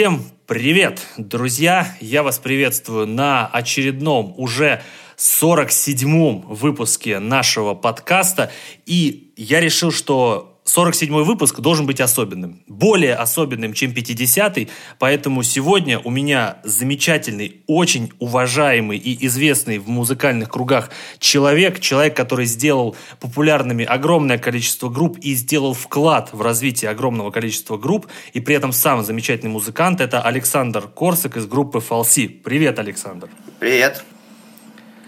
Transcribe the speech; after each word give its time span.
Всем 0.00 0.22
привет, 0.46 1.06
друзья! 1.18 1.94
Я 2.00 2.22
вас 2.22 2.38
приветствую 2.38 3.06
на 3.06 3.46
очередном 3.46 4.32
уже 4.38 4.82
47-м 5.18 6.40
выпуске 6.40 7.18
нашего 7.18 7.74
подкаста. 7.74 8.50
И 8.86 9.34
я 9.36 9.60
решил, 9.60 9.92
что 9.92 10.49
47-й 10.64 11.24
выпуск 11.24 11.60
должен 11.60 11.86
быть 11.86 12.00
особенным. 12.00 12.62
Более 12.68 13.14
особенным, 13.14 13.72
чем 13.72 13.92
50-й. 13.92 14.68
Поэтому 14.98 15.42
сегодня 15.42 15.98
у 15.98 16.10
меня 16.10 16.58
замечательный, 16.64 17.62
очень 17.66 18.12
уважаемый 18.18 18.98
и 18.98 19.26
известный 19.26 19.78
в 19.78 19.88
музыкальных 19.88 20.48
кругах 20.48 20.90
человек. 21.18 21.80
Человек, 21.80 22.16
который 22.16 22.46
сделал 22.46 22.96
популярными 23.18 23.84
огромное 23.84 24.38
количество 24.38 24.88
групп 24.88 25.18
и 25.18 25.34
сделал 25.34 25.74
вклад 25.74 26.30
в 26.32 26.42
развитие 26.42 26.90
огромного 26.90 27.30
количества 27.30 27.76
групп. 27.76 28.06
И 28.32 28.40
при 28.40 28.54
этом 28.54 28.72
сам 28.72 29.04
замечательный 29.04 29.50
музыкант. 29.50 30.00
Это 30.00 30.20
Александр 30.20 30.86
Корсак 30.88 31.36
из 31.36 31.46
группы 31.46 31.80
Фалси. 31.80 32.28
Привет, 32.28 32.78
Александр. 32.78 33.28
Привет. 33.58 34.04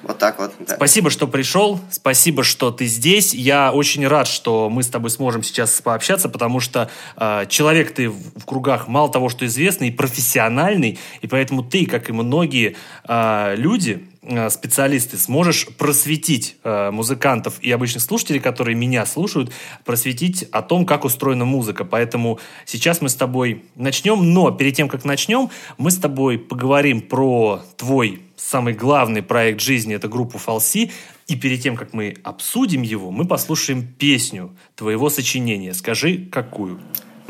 Вот 0.03 0.19
так 0.19 0.39
вот. 0.39 0.53
Да. 0.59 0.75
Спасибо, 0.77 1.11
что 1.11 1.29
пришел. 1.29 1.79
Спасибо, 1.91 2.43
что 2.43 2.71
ты 2.71 2.87
здесь. 2.87 3.33
Я 3.35 3.73
очень 3.73 4.07
рад, 4.07 4.27
что 4.27 4.69
мы 4.69 4.83
с 4.83 4.89
тобой 4.89 5.11
сможем 5.11 5.43
сейчас 5.43 5.81
пообщаться, 5.81 6.29
потому 6.29 6.59
что 6.59 6.91
э, 7.17 7.47
человек 7.49 7.95
ты 7.95 8.09
в 8.11 8.45
кругах 8.45 8.89
мало 8.89 9.11
того, 9.11 9.29
что 9.29 9.47
известный, 9.47 9.89
и 9.89 9.91
профессиональный, 9.93 10.99
и 11.21 11.27
поэтому 11.27 11.63
ты, 11.63 11.87
как 11.87 12.09
и 12.09 12.13
многие 12.13 12.75
э, 13.07 13.55
люди, 13.57 14.09
э, 14.23 14.51
специалисты, 14.51 15.19
сможешь 15.19 15.69
просветить 15.79 16.57
э, 16.65 16.91
музыкантов 16.91 17.61
и 17.61 17.71
обычных 17.71 18.03
слушателей, 18.03 18.41
которые 18.41 18.75
меня 18.75 19.07
слушают, 19.07 19.53
просветить 19.85 20.49
о 20.51 20.63
том, 20.63 20.85
как 20.85 21.05
устроена 21.05 21.45
музыка. 21.45 21.85
Поэтому 21.85 22.41
сейчас 22.67 23.01
мы 23.01 23.09
с 23.09 23.15
тобой 23.15 23.65
начнем, 23.77 24.33
но 24.33 24.51
перед 24.51 24.75
тем, 24.75 24.89
как 24.89 25.05
начнем, 25.05 25.49
мы 25.79 25.93
с 25.93 25.97
тобой 25.97 26.39
поговорим 26.39 27.01
про 27.03 27.63
твой 27.77 28.23
самый 28.43 28.75
главный 28.75 29.23
проект 29.23 29.61
жизни– 29.61 29.95
это 29.97 30.09
группа 30.09 30.39
Фалси. 30.39 30.91
И 31.29 31.37
перед 31.37 31.63
тем, 31.63 31.77
как 31.77 31.93
мы 31.93 32.17
обсудим 32.25 32.83
его, 32.83 33.11
мы 33.11 33.27
послушаем 33.27 33.87
песню 33.87 34.57
твоего 34.75 35.09
сочинения. 35.11 35.73
Скажи, 35.75 36.29
какую? 36.31 36.81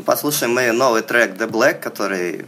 Послушаем 0.05 0.53
мы 0.53 0.71
новый 0.71 1.01
трек 1.01 1.37
The 1.39 1.49
Black, 1.49 1.79
который 1.79 2.45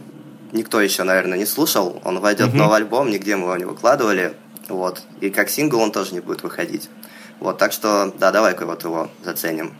никто 0.52 0.80
еще, 0.80 1.04
наверное, 1.04 1.38
не 1.38 1.46
слушал. 1.46 2.00
Он 2.04 2.20
войдет 2.20 2.48
угу. 2.48 2.54
в 2.54 2.56
новый 2.56 2.76
альбом, 2.76 3.10
нигде 3.10 3.36
мы 3.36 3.44
его 3.44 3.56
не 3.56 3.64
выкладывали. 3.64 4.34
Вот. 4.68 5.02
И 5.20 5.30
как 5.30 5.48
сингл 5.48 5.80
он 5.80 5.92
тоже 5.92 6.12
не 6.12 6.20
будет 6.20 6.42
выходить. 6.42 6.90
Вот, 7.38 7.58
так 7.58 7.72
что, 7.72 8.12
да, 8.18 8.32
давай-ка 8.32 8.66
вот 8.66 8.82
его 8.82 9.10
заценим. 9.22 9.74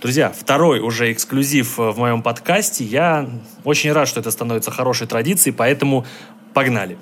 Друзья, 0.00 0.30
второй 0.30 0.80
уже 0.80 1.12
эксклюзив 1.12 1.76
в 1.76 1.98
моем 1.98 2.22
подкасте. 2.22 2.84
Я 2.84 3.30
очень 3.64 3.92
рад, 3.92 4.08
что 4.08 4.20
это 4.20 4.30
становится 4.30 4.70
хорошей 4.70 5.06
традицией, 5.06 5.54
поэтому 5.54 6.06
погнали. 6.54 6.98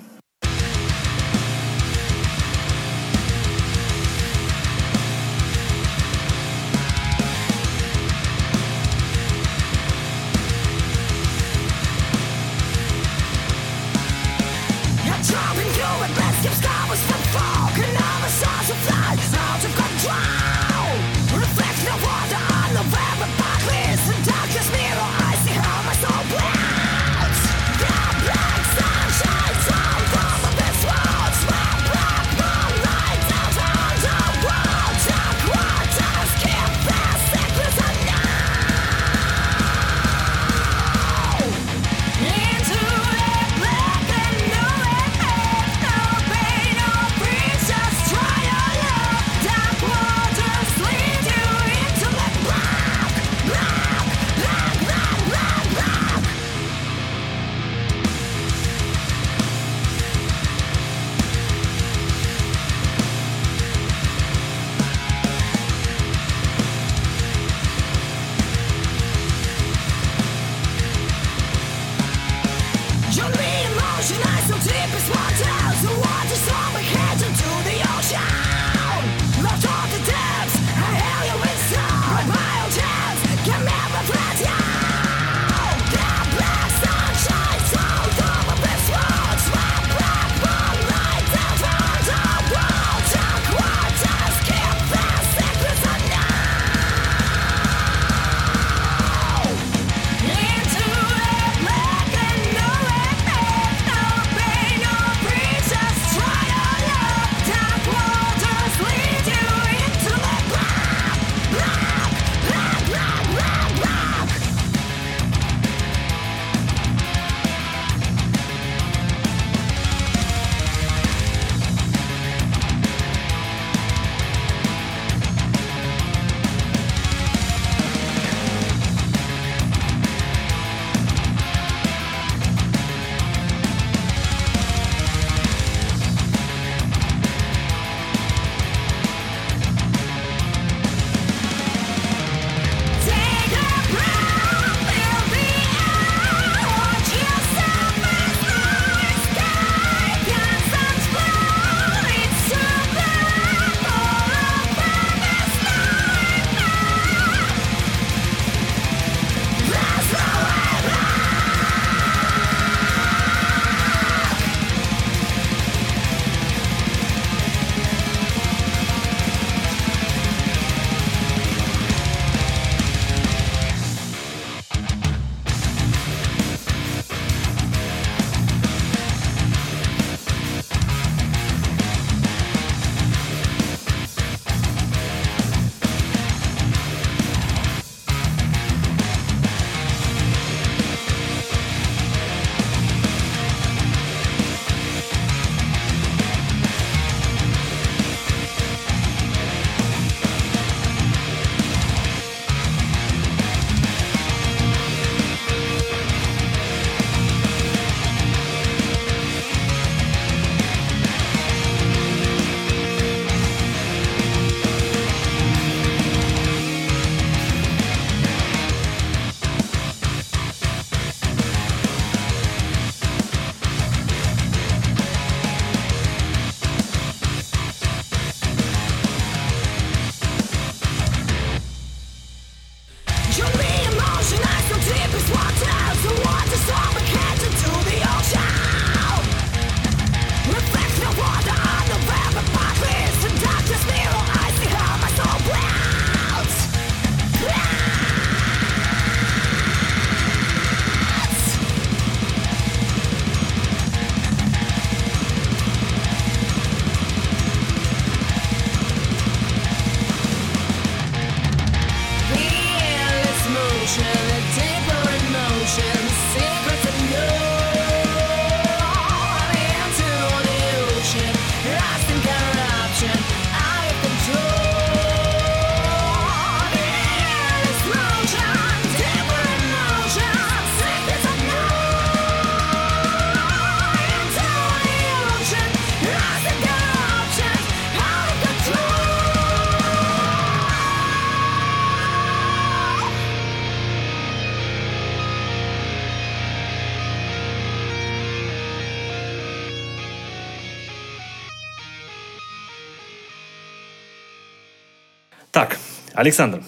Александр, 306.19 306.65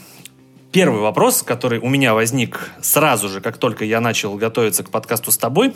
первый 0.71 1.01
вопрос, 1.01 1.43
который 1.43 1.81
у 1.81 1.89
меня 1.89 2.15
возник 2.15 2.71
сразу 2.81 3.29
же, 3.29 3.41
как 3.41 3.59
только 3.59 3.85
я 3.85 4.01
начал 4.01 4.37
готовиться 4.37 4.85
к 4.85 4.91
подкасту 4.91 5.33
с 5.33 5.37
тобой. 5.37 5.75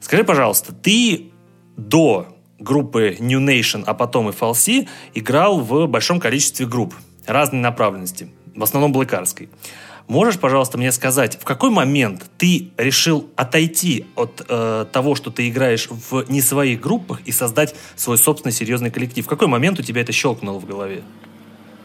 Скажи, 0.00 0.24
пожалуйста, 0.24 0.72
ты 0.72 1.30
до 1.76 2.26
группы 2.58 3.16
New 3.20 3.38
Nation, 3.38 3.84
а 3.86 3.94
потом 3.94 4.30
и 4.30 4.32
Falsi, 4.32 4.88
играл 5.14 5.60
в 5.60 5.86
большом 5.86 6.18
количестве 6.18 6.66
групп 6.66 6.92
разной 7.24 7.60
направленности, 7.60 8.30
в 8.52 8.64
основном 8.64 8.90
блэкарской. 8.90 9.48
Можешь, 10.08 10.40
пожалуйста, 10.40 10.76
мне 10.76 10.90
сказать, 10.90 11.38
в 11.40 11.44
какой 11.44 11.70
момент 11.70 12.28
ты 12.36 12.72
решил 12.76 13.30
отойти 13.36 14.06
от 14.16 14.44
э, 14.48 14.86
того, 14.90 15.14
что 15.14 15.30
ты 15.30 15.48
играешь 15.48 15.88
в 15.88 16.28
не 16.28 16.40
своих 16.40 16.80
группах 16.80 17.20
и 17.24 17.30
создать 17.30 17.76
свой 17.94 18.18
собственный 18.18 18.52
серьезный 18.52 18.90
коллектив? 18.90 19.24
В 19.24 19.28
какой 19.28 19.46
момент 19.46 19.78
у 19.78 19.84
тебя 19.84 20.00
это 20.00 20.10
щелкнуло 20.10 20.58
в 20.58 20.66
голове? 20.66 21.04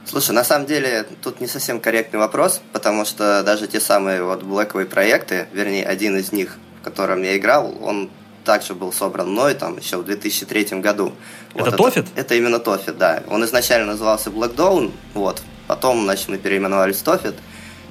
Слушай, 0.06 0.31
на 0.31 0.44
самом 0.44 0.66
деле 0.66 1.06
тут 1.22 1.40
не 1.40 1.48
совсем 1.48 1.80
корректный 1.80 2.19
вопрос, 2.19 2.62
потому 2.74 3.06
что 3.06 3.44
даже 3.44 3.68
те 3.68 3.80
самые 3.80 4.24
вот 4.24 4.44
блэковые 4.44 4.88
проекты, 4.88 5.48
вернее, 5.54 5.86
один 5.86 6.18
из 6.18 6.31
них, 6.31 6.57
в 6.81 6.84
котором 6.84 7.22
я 7.22 7.38
играл, 7.38 7.75
он 7.81 8.10
также 8.44 8.74
был 8.74 8.92
собран 8.92 9.30
мной 9.30 9.54
там 9.54 9.78
еще 9.78 9.98
в 9.98 10.06
2003 10.06 10.80
году. 10.80 11.13
Это 11.54 11.66
вот, 11.66 11.78
Тофит? 11.78 12.06
Это, 12.06 12.22
это 12.22 12.36
именно 12.36 12.60
Тофит, 12.60 12.98
да. 12.98 13.24
Он 13.28 13.46
изначально 13.46 13.88
назывался 13.88 14.31
Black 14.31 14.56
Dawn, 14.56 14.92
вот. 15.13 15.42
Потом, 15.68 16.04
значит, 16.04 16.30
мы 16.30 16.38
переименовались 16.38 16.98
Тофит. 16.98 17.36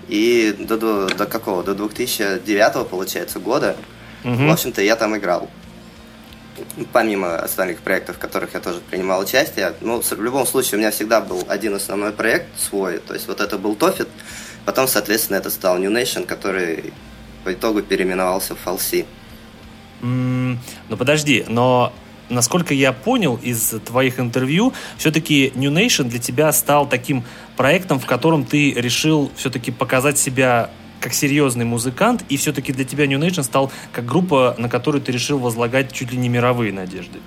И 0.08 0.56
до, 0.58 0.76
до, 0.78 1.06
до 1.06 1.26
какого? 1.26 1.62
До 1.62 1.74
2009, 1.74 2.88
получается, 2.88 3.38
года, 3.38 3.76
угу. 4.24 4.48
в 4.48 4.50
общем-то, 4.50 4.82
я 4.82 4.96
там 4.96 5.16
играл. 5.16 5.48
Помимо 6.92 7.36
остальных 7.36 7.80
проектов, 7.80 8.16
в 8.16 8.18
которых 8.18 8.54
я 8.54 8.60
тоже 8.60 8.80
принимал 8.80 9.20
участие. 9.20 9.72
Ну, 9.80 10.00
в 10.00 10.22
любом 10.22 10.46
случае, 10.46 10.76
у 10.76 10.78
меня 10.78 10.90
всегда 10.90 11.20
был 11.20 11.44
один 11.48 11.74
основной 11.74 12.12
проект 12.12 12.46
свой. 12.58 12.98
То 12.98 13.14
есть 13.14 13.28
вот 13.28 13.40
это 13.40 13.58
был 13.58 13.74
Тофит. 13.74 14.08
Потом, 14.64 14.86
соответственно, 14.86 15.36
это 15.36 15.50
стал 15.50 15.78
New 15.78 15.90
Nation, 15.90 16.26
который 16.26 16.92
по 17.44 17.52
итогу 17.52 17.82
переименовался 17.82 18.54
в 18.54 18.66
Falsi. 18.66 19.06
Mm, 20.02 20.58
ну 20.88 20.96
подожди, 20.96 21.44
но 21.48 21.92
насколько 22.28 22.74
я 22.74 22.92
понял 22.92 23.36
из 23.36 23.74
твоих 23.84 24.20
интервью, 24.20 24.72
все-таки 24.96 25.52
New 25.54 25.72
Nation 25.72 26.04
для 26.04 26.18
тебя 26.18 26.52
стал 26.52 26.88
таким 26.88 27.24
проектом, 27.56 27.98
в 27.98 28.06
котором 28.06 28.44
ты 28.44 28.72
решил 28.72 29.30
все-таки 29.36 29.70
показать 29.70 30.18
себя 30.18 30.70
как 31.00 31.14
серьезный 31.14 31.64
музыкант, 31.64 32.24
и 32.28 32.36
все-таки 32.36 32.72
для 32.72 32.84
тебя 32.84 33.06
New 33.06 33.18
Nation 33.18 33.42
стал 33.42 33.70
как 33.92 34.04
группа, 34.04 34.54
на 34.58 34.68
которую 34.68 35.02
ты 35.02 35.12
решил 35.12 35.38
возлагать 35.38 35.92
чуть 35.92 36.12
ли 36.12 36.18
не 36.18 36.28
мировые 36.28 36.72
надежды. 36.72 37.18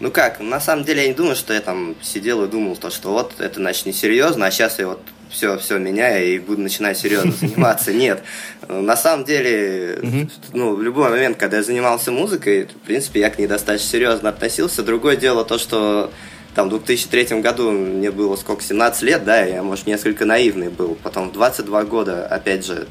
Ну 0.00 0.10
как, 0.10 0.40
на 0.40 0.60
самом 0.60 0.84
деле 0.84 1.02
я 1.02 1.08
не 1.08 1.14
думаю, 1.14 1.36
что 1.36 1.54
я 1.54 1.60
там 1.60 1.94
сидел 2.02 2.42
и 2.42 2.48
думал, 2.48 2.76
то, 2.76 2.90
что 2.90 3.12
вот 3.12 3.34
это 3.38 3.60
значит 3.60 3.86
не 3.86 3.92
серьезно, 3.92 4.46
а 4.46 4.50
сейчас 4.50 4.80
я 4.80 4.88
вот 4.88 5.00
все, 5.30 5.58
все 5.58 5.78
меняю 5.78 6.34
и 6.34 6.38
буду 6.38 6.60
начинать 6.60 6.98
серьезно 6.98 7.32
заниматься. 7.40 7.92
Нет. 7.92 8.22
На 8.68 8.96
самом 8.96 9.24
деле, 9.24 10.26
ну, 10.52 10.74
в 10.74 10.82
любой 10.82 11.10
момент, 11.10 11.36
когда 11.38 11.58
я 11.58 11.62
занимался 11.62 12.12
музыкой, 12.12 12.64
в 12.66 12.86
принципе, 12.86 13.20
я 13.20 13.30
к 13.30 13.38
ней 13.38 13.46
достаточно 13.46 13.88
серьезно 13.88 14.30
относился. 14.30 14.82
Другое 14.82 15.16
дело 15.16 15.44
то, 15.44 15.58
что 15.58 16.12
там 16.54 16.68
в 16.68 16.70
2003 16.70 17.40
году 17.40 17.70
мне 17.70 18.10
было 18.10 18.36
сколько, 18.36 18.62
17 18.62 19.02
лет, 19.02 19.24
да, 19.24 19.42
я, 19.42 19.62
может, 19.62 19.86
несколько 19.86 20.26
наивный 20.26 20.68
был. 20.68 20.96
Потом 21.02 21.30
в 21.30 21.32
22 21.32 21.84
года, 21.84 22.26
опять 22.26 22.66
же, 22.66 22.86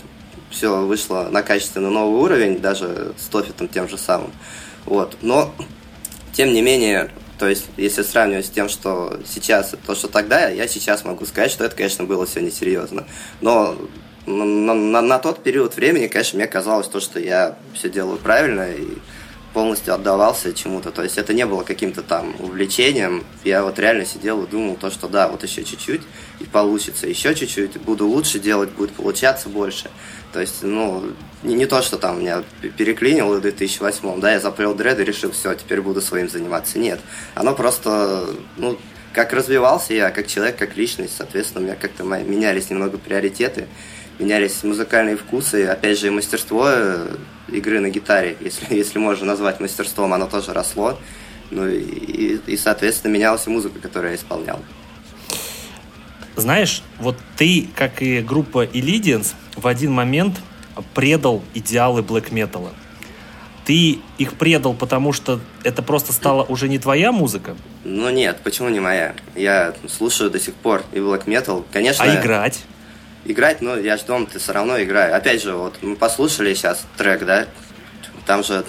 все 0.51 0.85
вышло 0.85 1.29
на 1.31 1.41
качественно 1.41 1.89
новый 1.89 2.21
уровень, 2.21 2.59
даже 2.59 3.13
с 3.17 3.25
Тофитом 3.27 3.67
тем 3.67 3.89
же 3.89 3.97
самым. 3.97 4.31
Вот. 4.85 5.17
Но 5.21 5.53
тем 6.33 6.53
не 6.53 6.61
менее, 6.61 7.09
то 7.39 7.47
есть, 7.47 7.65
если 7.77 8.03
сравнивать 8.03 8.45
с 8.45 8.49
тем, 8.49 8.69
что 8.69 9.19
сейчас, 9.25 9.73
то, 9.85 9.95
что 9.95 10.07
тогда, 10.07 10.49
я 10.49 10.67
сейчас 10.67 11.03
могу 11.03 11.25
сказать, 11.25 11.51
что 11.51 11.65
это, 11.65 11.75
конечно, 11.75 12.03
было 12.03 12.25
все 12.25 12.41
несерьезно. 12.41 13.05
Но 13.41 13.75
на, 14.25 14.73
на, 14.73 15.01
на 15.01 15.19
тот 15.19 15.41
период 15.41 15.75
времени, 15.75 16.07
конечно, 16.07 16.37
мне 16.37 16.47
казалось 16.47 16.87
то, 16.87 16.99
что 16.99 17.19
я 17.19 17.57
все 17.73 17.89
делаю 17.89 18.17
правильно 18.17 18.69
и 18.71 18.97
полностью 19.53 19.93
отдавался 19.93 20.53
чему-то. 20.53 20.91
То 20.91 21.03
есть 21.03 21.17
это 21.17 21.33
не 21.33 21.45
было 21.45 21.63
каким-то 21.63 22.01
там 22.01 22.33
увлечением. 22.39 23.23
Я 23.43 23.63
вот 23.63 23.79
реально 23.79 24.05
сидел 24.05 24.43
и 24.43 24.47
думал 24.47 24.75
то, 24.75 24.89
что 24.89 25.07
да, 25.07 25.27
вот 25.27 25.43
еще 25.43 25.63
чуть-чуть 25.63 26.01
и 26.39 26.45
получится, 26.45 27.07
еще 27.07 27.35
чуть-чуть, 27.35 27.79
буду 27.81 28.07
лучше 28.07 28.39
делать, 28.39 28.71
будет 28.71 28.91
получаться 28.91 29.49
больше. 29.49 29.89
То 30.33 30.39
есть, 30.39 30.63
ну, 30.63 31.03
не, 31.43 31.55
не 31.55 31.65
то, 31.65 31.81
что 31.81 31.97
там 31.97 32.21
меня 32.21 32.43
переклинило 32.77 33.37
в 33.37 33.41
2008, 33.41 34.19
да, 34.21 34.33
я 34.33 34.39
заплел 34.39 34.73
дред 34.73 34.99
и 34.99 35.03
решил, 35.03 35.31
все, 35.31 35.53
теперь 35.55 35.81
буду 35.81 36.01
своим 36.01 36.29
заниматься. 36.29 36.79
Нет, 36.79 36.99
оно 37.35 37.53
просто, 37.53 38.27
ну, 38.57 38.77
как 39.13 39.33
развивался 39.33 39.93
я, 39.93 40.09
как 40.11 40.27
человек, 40.27 40.57
как 40.57 40.77
личность, 40.77 41.15
соответственно, 41.17 41.61
у 41.61 41.67
меня 41.67 41.75
как-то 41.75 42.03
менялись 42.03 42.69
немного 42.69 42.97
приоритеты, 42.97 43.67
менялись 44.19 44.63
музыкальные 44.63 45.17
вкусы, 45.17 45.65
опять 45.65 45.99
же, 45.99 46.07
и 46.07 46.11
мастерство 46.11 46.67
э, 46.69 47.15
игры 47.49 47.79
на 47.79 47.89
гитаре, 47.89 48.37
если, 48.41 48.73
если 48.73 48.99
можно 48.99 49.25
назвать 49.25 49.59
мастерством, 49.59 50.13
оно 50.13 50.27
тоже 50.27 50.53
росло, 50.53 50.97
ну 51.49 51.67
и, 51.67 52.37
и, 52.45 52.57
соответственно, 52.57 53.11
менялась 53.11 53.47
и 53.47 53.49
музыка, 53.49 53.79
которую 53.79 54.11
я 54.11 54.17
исполнял. 54.17 54.59
Знаешь, 56.35 56.83
вот 56.99 57.17
ты, 57.37 57.67
как 57.75 58.01
и 58.01 58.21
группа 58.21 58.65
Illidians, 58.65 59.33
в 59.55 59.67
один 59.67 59.91
момент 59.91 60.39
предал 60.93 61.43
идеалы 61.53 62.01
блэк 62.01 62.31
металла. 62.31 62.71
Ты 63.65 63.99
их 64.17 64.33
предал, 64.35 64.73
потому 64.73 65.13
что 65.13 65.39
это 65.63 65.83
просто 65.83 66.13
стала 66.13 66.43
уже 66.43 66.67
не 66.67 66.79
твоя 66.79 67.11
музыка? 67.11 67.55
Ну 67.83 68.09
нет, 68.09 68.39
почему 68.43 68.69
не 68.69 68.79
моя? 68.79 69.13
Я 69.35 69.75
слушаю 69.87 70.31
до 70.31 70.39
сих 70.39 70.55
пор 70.55 70.83
и 70.93 70.99
блэк 70.99 71.23
метал. 71.27 71.65
Конечно. 71.71 72.03
А 72.03 72.19
играть? 72.19 72.63
Играть, 73.23 73.61
ну 73.61 73.79
я 73.79 73.97
же 73.97 74.05
дома 74.05 74.25
ты 74.25 74.39
все 74.39 74.51
равно 74.51 74.81
играю. 74.81 75.15
Опять 75.15 75.43
же, 75.43 75.53
вот 75.53 75.77
мы 75.81 75.95
послушали 75.95 76.53
сейчас 76.55 76.85
трек, 76.97 77.23
да, 77.25 77.45
там 78.25 78.43
же 78.43 78.63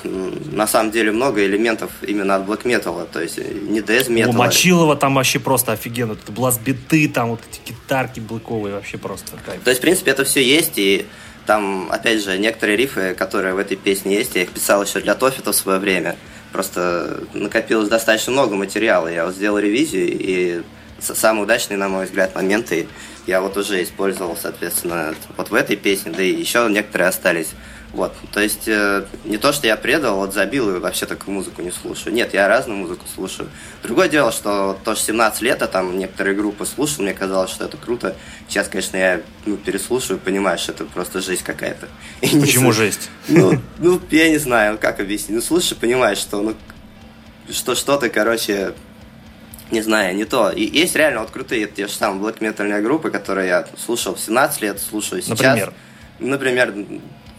на 0.53 0.67
самом 0.67 0.91
деле 0.91 1.13
много 1.13 1.45
элементов 1.45 1.91
именно 2.03 2.37
от 2.37 2.47
блэк 2.47 2.67
металла, 2.67 3.07
то 3.11 3.21
есть 3.21 3.39
э, 3.39 3.45
не 3.45 3.81
дэз 3.81 4.09
металла. 4.09 4.35
У 4.35 4.39
Мочилова 4.39 4.97
там 4.97 5.15
вообще 5.15 5.39
просто 5.39 5.73
офигенно. 5.73 6.15
Тут 6.15 6.35
бласт-биты, 6.35 7.09
там 7.09 7.31
вот 7.31 7.41
эти 7.51 7.61
гитарки 7.71 8.21
блэковые, 8.21 8.75
вообще 8.75 8.99
просто 8.99 9.33
кайф. 9.45 9.63
То 9.63 9.71
есть, 9.71 9.81
в 9.81 9.83
принципе, 9.83 10.11
это 10.11 10.25
все 10.25 10.43
есть, 10.43 10.73
и 10.77 11.07
там, 11.47 11.91
опять 11.91 12.23
же, 12.23 12.39
некоторые 12.39 12.77
рифы, 12.77 13.15
которые 13.15 13.55
в 13.55 13.59
этой 13.59 13.77
песне 13.77 14.15
есть, 14.17 14.35
я 14.35 14.43
их 14.43 14.51
писал 14.51 14.83
еще 14.85 15.01
для 15.01 15.15
Тофита 15.15 15.53
в 15.53 15.57
свое 15.57 15.79
время. 15.79 16.17
Просто 16.53 17.25
накопилось 17.33 17.89
достаточно 17.89 18.33
много 18.33 18.55
материала. 18.57 19.09
Я 19.09 19.25
вот 19.27 19.35
сделал 19.35 19.59
ревизию, 19.59 20.09
и 20.09 20.63
самые 21.01 21.45
удачные, 21.45 21.79
на 21.79 21.89
мой 21.89 22.05
взгляд, 22.07 22.35
моменты 22.35 22.87
я 23.27 23.41
вот 23.41 23.57
уже 23.57 23.83
использовал, 23.83 24.37
соответственно, 24.37 25.15
вот 25.37 25.51
в 25.51 25.55
этой 25.55 25.77
песне, 25.77 26.13
да 26.17 26.23
и 26.23 26.33
еще 26.33 26.69
некоторые 26.71 27.09
остались. 27.09 27.51
Вот, 27.93 28.15
то 28.33 28.41
есть 28.41 28.69
э, 28.69 29.05
не 29.25 29.37
то, 29.37 29.53
что 29.53 29.67
я 29.67 29.77
предал, 29.77 30.17
вот 30.17 30.33
забил 30.33 30.75
и 30.75 30.79
вообще 30.79 31.05
такую 31.05 31.35
музыку 31.35 31.61
не 31.61 31.71
слушаю. 31.71 32.15
Нет, 32.15 32.33
я 32.33 32.49
разную 32.49 32.79
музыку 32.79 33.05
слушаю. 33.15 33.51
Другое 33.83 34.09
дело, 34.09 34.33
что 34.33 34.79
тоже 34.83 35.01
17 35.01 35.43
лет, 35.43 35.61
а 35.61 35.67
там 35.67 35.99
некоторые 35.99 36.35
группы 36.35 36.65
слушал, 36.65 37.03
мне 37.03 37.13
казалось, 37.13 37.51
что 37.51 37.67
это 37.67 37.77
круто. 37.77 38.17
Сейчас, 38.49 38.69
конечно, 38.69 38.97
я 38.97 39.21
ну, 39.45 39.59
переслушаю, 39.59 40.19
понимаю, 40.19 40.57
что 40.57 40.73
это 40.73 40.87
просто 40.87 41.21
жизнь 41.21 41.45
какая-то. 41.45 41.89
Почему 42.21 42.69
не, 42.69 42.73
жесть? 42.73 43.11
Ну, 43.29 43.61
ну, 43.79 44.01
я 44.11 44.31
не 44.31 44.39
знаю, 44.39 44.79
как 44.79 44.99
объяснить. 44.99 45.37
Ну, 45.37 45.43
слушай, 45.43 45.77
понимаешь, 45.77 46.19
что 46.19 46.41
ну, 46.41 46.55
что 47.51 47.75
что-то, 47.75 48.09
короче, 48.09 48.73
не 49.71 49.83
знаю, 49.83 50.17
не 50.17 50.25
то. 50.25 50.51
И 50.51 50.65
есть 50.65 50.97
реально 50.97 51.21
вот 51.21 51.31
крутые 51.31 51.67
те 51.67 51.89
же 51.89 51.93
самые 51.93 52.23
блэк 52.23 52.37
метальные 52.41 52.81
группы, 52.81 53.11
которые 53.11 53.49
я 53.49 53.67
слушал 53.85 54.15
в 54.15 54.21
17 54.21 54.63
лет, 54.63 54.81
слушаю 54.81 55.21
сейчас. 55.21 55.39
Например? 55.39 55.75
Например, 56.21 56.75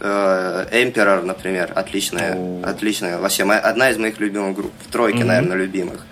Emperor, 0.00 1.22
например, 1.22 1.72
отличная, 1.74 2.34
О. 2.36 2.62
отличная, 2.64 3.18
вообще 3.18 3.44
моя, 3.44 3.60
одна 3.60 3.90
из 3.90 3.98
моих 3.98 4.18
любимых 4.20 4.54
групп, 4.56 4.72
тройки, 4.90 5.18
mm-hmm. 5.18 5.24
наверное, 5.24 5.56
любимых. 5.56 6.04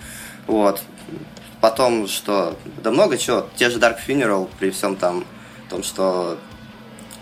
Вот. 0.46 0.82
Потом, 1.60 2.08
что, 2.08 2.58
да 2.82 2.90
много 2.90 3.18
чего, 3.18 3.48
те 3.56 3.70
же 3.70 3.78
Dark 3.78 3.96
Funeral, 4.06 4.48
при 4.58 4.70
всем 4.70 4.96
там, 4.96 5.24
том, 5.68 5.82
что 5.82 6.38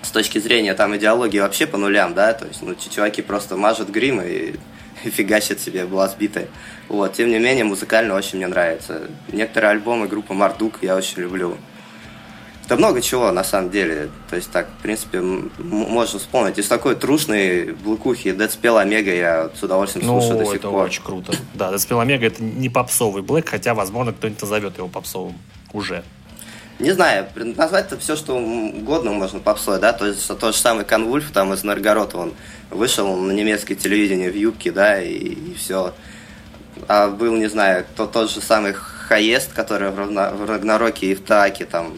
с 0.02 0.10
точки 0.10 0.38
зрения 0.38 0.74
там 0.74 0.96
идеологии 0.96 1.38
вообще 1.38 1.66
по 1.66 1.76
нулям, 1.76 2.14
да, 2.14 2.32
то 2.32 2.46
есть, 2.46 2.62
ну, 2.62 2.74
чуваки 2.74 3.22
просто 3.22 3.56
мажут 3.56 3.90
грим 3.90 4.20
и, 4.20 4.54
и 5.04 5.10
фигачат 5.10 5.60
себе 5.60 5.86
глаз 5.86 6.16
битой. 6.18 6.48
Вот, 6.88 7.12
тем 7.12 7.30
не 7.30 7.38
менее, 7.38 7.64
музыкально 7.64 8.14
очень 8.14 8.38
мне 8.38 8.48
нравится. 8.48 9.02
Некоторые 9.28 9.70
альбомы 9.70 10.08
группы 10.08 10.34
Мардук 10.34 10.78
я 10.82 10.96
очень 10.96 11.22
люблю. 11.22 11.56
Да 12.70 12.76
много 12.76 13.02
чего, 13.02 13.32
на 13.32 13.42
самом 13.42 13.70
деле. 13.70 14.10
То 14.30 14.36
есть 14.36 14.48
так, 14.52 14.68
в 14.78 14.82
принципе, 14.82 15.20
можно 15.20 16.20
вспомнить. 16.20 16.56
Из 16.56 16.68
такой 16.68 16.94
трушной 16.94 17.72
блокухи 17.72 18.28
Dead 18.28 18.48
Spell 18.48 18.80
Omega 18.80 19.12
я 19.12 19.50
с 19.52 19.60
удовольствием 19.60 20.06
ну, 20.06 20.20
слушаю 20.20 20.38
до 20.38 20.44
сих 20.44 20.54
это 20.54 20.68
пор. 20.68 20.84
очень 20.84 21.02
круто. 21.02 21.32
Да, 21.54 21.72
Dead 21.72 21.78
Spell 21.78 22.00
Omega 22.00 22.28
это 22.28 22.44
не 22.44 22.68
попсовый 22.68 23.22
блэк, 23.22 23.48
хотя, 23.48 23.74
возможно, 23.74 24.12
кто-нибудь 24.12 24.40
назовет 24.40 24.78
его 24.78 24.86
попсовым 24.86 25.36
уже. 25.72 26.04
Не 26.78 26.92
знаю, 26.92 27.26
назвать 27.34 27.86
это 27.86 27.98
все, 27.98 28.14
что 28.14 28.36
угодно 28.36 29.10
можно 29.10 29.40
попсой, 29.40 29.80
да, 29.80 29.92
то 29.92 30.06
есть 30.06 30.28
тот 30.28 30.54
же 30.54 30.60
самый 30.60 30.84
Конвульф 30.84 31.32
там 31.32 31.52
из 31.52 31.64
Наргорота, 31.64 32.18
он 32.18 32.34
вышел 32.70 33.16
на 33.16 33.32
немецкое 33.32 33.76
телевидение 33.76 34.30
в 34.30 34.36
юбке, 34.36 34.70
да, 34.70 35.02
и, 35.02 35.12
и 35.12 35.54
все. 35.54 35.92
А 36.86 37.08
был, 37.08 37.34
не 37.34 37.48
знаю, 37.48 37.84
тот, 37.96 38.12
тот 38.12 38.30
же 38.30 38.40
самый 38.40 38.74
Хаест, 38.74 39.52
который 39.52 39.90
в, 39.90 40.46
Рагнароке 40.46 41.10
и 41.10 41.14
в 41.16 41.20
Тааке 41.20 41.64
там 41.64 41.94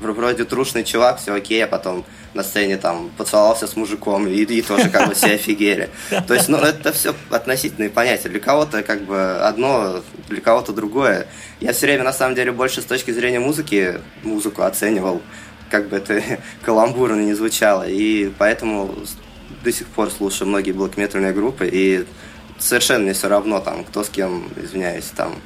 вроде 0.00 0.44
трушный 0.44 0.84
чувак, 0.84 1.18
все 1.18 1.34
окей, 1.34 1.64
а 1.64 1.66
потом 1.66 2.04
на 2.34 2.42
сцене 2.42 2.76
там 2.76 3.10
поцеловался 3.16 3.66
с 3.66 3.76
мужиком 3.76 4.26
и, 4.26 4.42
и 4.42 4.62
тоже 4.62 4.90
как 4.90 5.08
бы 5.08 5.14
все 5.14 5.34
офигели. 5.34 5.90
То 6.26 6.34
есть, 6.34 6.48
ну, 6.48 6.58
это 6.58 6.92
все 6.92 7.14
относительные 7.30 7.90
понятия. 7.90 8.28
Для 8.28 8.40
кого-то 8.40 8.82
как 8.82 9.02
бы 9.02 9.38
одно, 9.38 10.02
для 10.28 10.40
кого-то 10.40 10.72
другое. 10.72 11.26
Я 11.60 11.72
все 11.72 11.86
время, 11.86 12.04
на 12.04 12.12
самом 12.12 12.34
деле, 12.34 12.52
больше 12.52 12.82
с 12.82 12.84
точки 12.84 13.12
зрения 13.12 13.40
музыки 13.40 14.00
музыку 14.22 14.62
оценивал, 14.62 15.22
как 15.70 15.88
бы 15.88 15.96
это 15.96 16.22
каламбурно 16.62 17.20
не 17.20 17.34
звучало. 17.34 17.88
И 17.88 18.32
поэтому 18.38 18.94
до 19.62 19.72
сих 19.72 19.86
пор 19.88 20.10
слушаю 20.10 20.48
многие 20.48 20.72
блокметальные 20.72 21.32
группы, 21.32 21.68
и 21.70 22.04
совершенно 22.58 23.04
мне 23.04 23.12
все 23.12 23.28
равно, 23.28 23.60
там, 23.60 23.84
кто 23.84 24.04
с 24.04 24.08
кем, 24.08 24.48
извиняюсь, 24.56 25.06
там, 25.16 25.36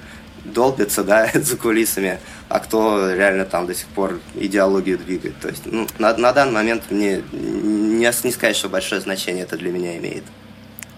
долбится, 0.45 1.05
да, 1.05 1.31
за 1.35 1.57
кулисами, 1.57 2.19
а 2.49 2.61
кто 2.61 3.13
реально 3.13 3.45
там 3.45 3.67
до 3.67 3.75
сих 3.75 3.87
пор 3.89 4.21
идеологию 4.35 4.99
двигает. 4.99 5.39
То 5.41 5.49
есть 5.49 5.63
ну, 5.67 5.87
на, 5.99 6.17
на 6.17 6.33
данный 6.33 6.53
момент 6.53 6.85
мне 6.91 7.23
не, 7.33 8.07
не 8.25 8.33
сказать, 8.33 8.57
что 8.57 8.69
большое 8.69 9.01
значение 9.01 9.45
это 9.45 9.57
для 9.57 9.71
меня 9.71 9.97
имеет. 9.99 10.25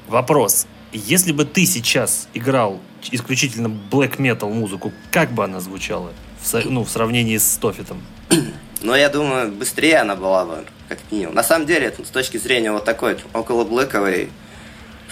Вопрос. 0.07 0.67
Если 0.93 1.33
бы 1.33 1.45
ты 1.45 1.67
сейчас 1.67 2.29
играл 2.35 2.81
исключительно 3.11 3.69
black 3.91 4.17
metal 4.19 4.53
музыку, 4.53 4.93
как 5.11 5.33
бы 5.33 5.45
она 5.45 5.61
звучала 5.61 6.13
в, 6.41 6.65
ну, 6.65 6.85
в 6.85 6.91
сравнении 6.91 7.37
с 7.37 7.57
Тофитом? 7.57 8.03
Ну, 8.83 8.95
я 8.95 9.11
думаю, 9.11 9.53
быстрее 9.53 9.99
она 9.99 10.17
была 10.17 10.47
бы, 10.47 10.65
как 10.89 10.99
минимум. 11.11 11.35
На 11.35 11.43
самом 11.43 11.67
деле, 11.67 11.95
с 12.03 12.09
точки 12.09 12.39
зрения 12.39 12.73
вот 12.73 12.87
такой 12.87 13.19
около 13.35 13.65
блэковой 13.65 14.31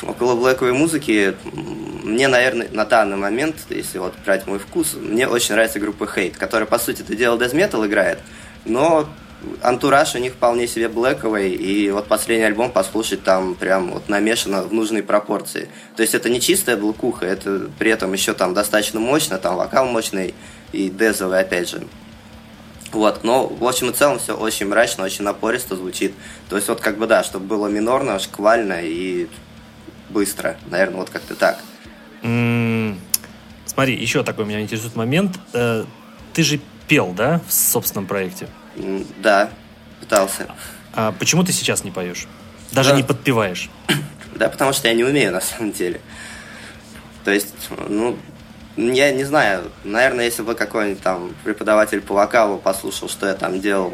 около 0.03 0.35
блэковой 0.35 0.73
музыки 0.73 1.35
мне, 2.09 2.29
наверное, 2.29 2.69
на 2.73 2.85
данный 2.85 3.17
момент, 3.17 3.57
если 3.69 3.99
вот 3.99 4.15
брать 4.25 4.47
мой 4.47 4.59
вкус, 4.59 4.95
мне 4.95 5.29
очень 5.29 5.55
нравится 5.55 5.79
группа 5.79 6.05
Hate, 6.05 6.37
которая, 6.37 6.67
по 6.67 6.79
сути, 6.79 7.03
это 7.03 7.15
дело 7.15 7.39
Death 7.39 7.55
Metal 7.55 7.87
играет, 7.87 8.19
но 8.65 9.09
антураж 9.63 10.15
у 10.15 10.19
них 10.19 10.33
вполне 10.33 10.67
себе 10.67 10.89
блэковый, 10.89 11.51
и 11.53 11.91
вот 11.91 12.07
последний 12.07 12.47
альбом 12.47 12.71
послушать 12.71 13.23
там 13.23 13.55
прям 13.55 13.93
вот 13.93 14.09
намешано 14.09 14.63
в 14.63 14.73
нужной 14.73 15.03
пропорции. 15.03 15.69
То 15.97 16.03
есть 16.03 16.15
это 16.15 16.29
не 16.29 16.41
чистая 16.41 16.77
блокуха, 16.77 17.27
это 17.27 17.69
при 17.79 17.91
этом 17.91 18.13
еще 18.13 18.33
там 18.33 18.55
достаточно 18.55 19.01
мощно, 19.01 19.39
там 19.39 19.57
вокал 19.57 19.87
мощный 19.87 20.35
и 20.73 20.89
дезовый 20.89 21.41
опять 21.41 21.69
же. 21.69 21.87
Вот, 22.91 23.23
но 23.23 23.47
в 23.47 23.67
общем 23.67 23.91
и 23.91 23.93
целом 23.93 24.19
все 24.19 24.35
очень 24.35 24.67
мрачно, 24.67 25.05
очень 25.05 25.25
напористо 25.25 25.77
звучит. 25.77 26.15
То 26.49 26.57
есть 26.57 26.69
вот 26.69 26.81
как 26.81 26.97
бы 26.97 27.07
да, 27.07 27.23
чтобы 27.23 27.47
было 27.47 27.69
минорно, 27.69 28.19
шквально 28.19 28.81
и 28.83 29.29
быстро. 30.11 30.57
Наверное, 30.67 30.99
вот 30.99 31.11
как-то 31.11 31.35
так. 31.35 31.59
смотри, 33.67 33.95
еще 33.95 34.25
такой 34.25 34.45
меня 34.45 34.61
интересует 34.61 34.97
момент. 34.97 35.39
Э, 35.53 35.85
ты 36.33 36.43
же 36.43 36.61
пел, 36.89 37.13
да, 37.13 37.41
в 37.47 37.53
собственном 37.53 38.07
проекте? 38.07 38.49
да, 39.23 39.51
пытался. 40.01 40.47
А 40.93 41.13
почему 41.13 41.45
ты 41.45 41.53
сейчас 41.53 41.85
не 41.85 41.91
поешь? 41.91 42.27
Даже 42.73 42.91
да. 42.91 42.97
не 42.97 43.03
подпеваешь? 43.03 43.71
Да, 44.35 44.49
потому 44.49 44.73
что 44.73 44.87
я 44.87 44.95
не 44.95 45.03
умею 45.03 45.33
на 45.33 45.41
самом 45.41 45.73
деле. 45.73 46.01
То 47.25 47.33
есть, 47.33 47.55
ну, 47.89 48.17
я 48.77 49.11
не 49.11 49.25
знаю, 49.25 49.73
наверное, 49.83 50.27
если 50.27 50.43
бы 50.43 50.55
какой-нибудь 50.55 51.03
там 51.03 51.35
преподаватель 51.43 52.01
по 52.01 52.15
вокалу 52.15 52.59
послушал, 52.59 53.09
что 53.09 53.27
я 53.27 53.35
там 53.35 53.61
делал 53.61 53.93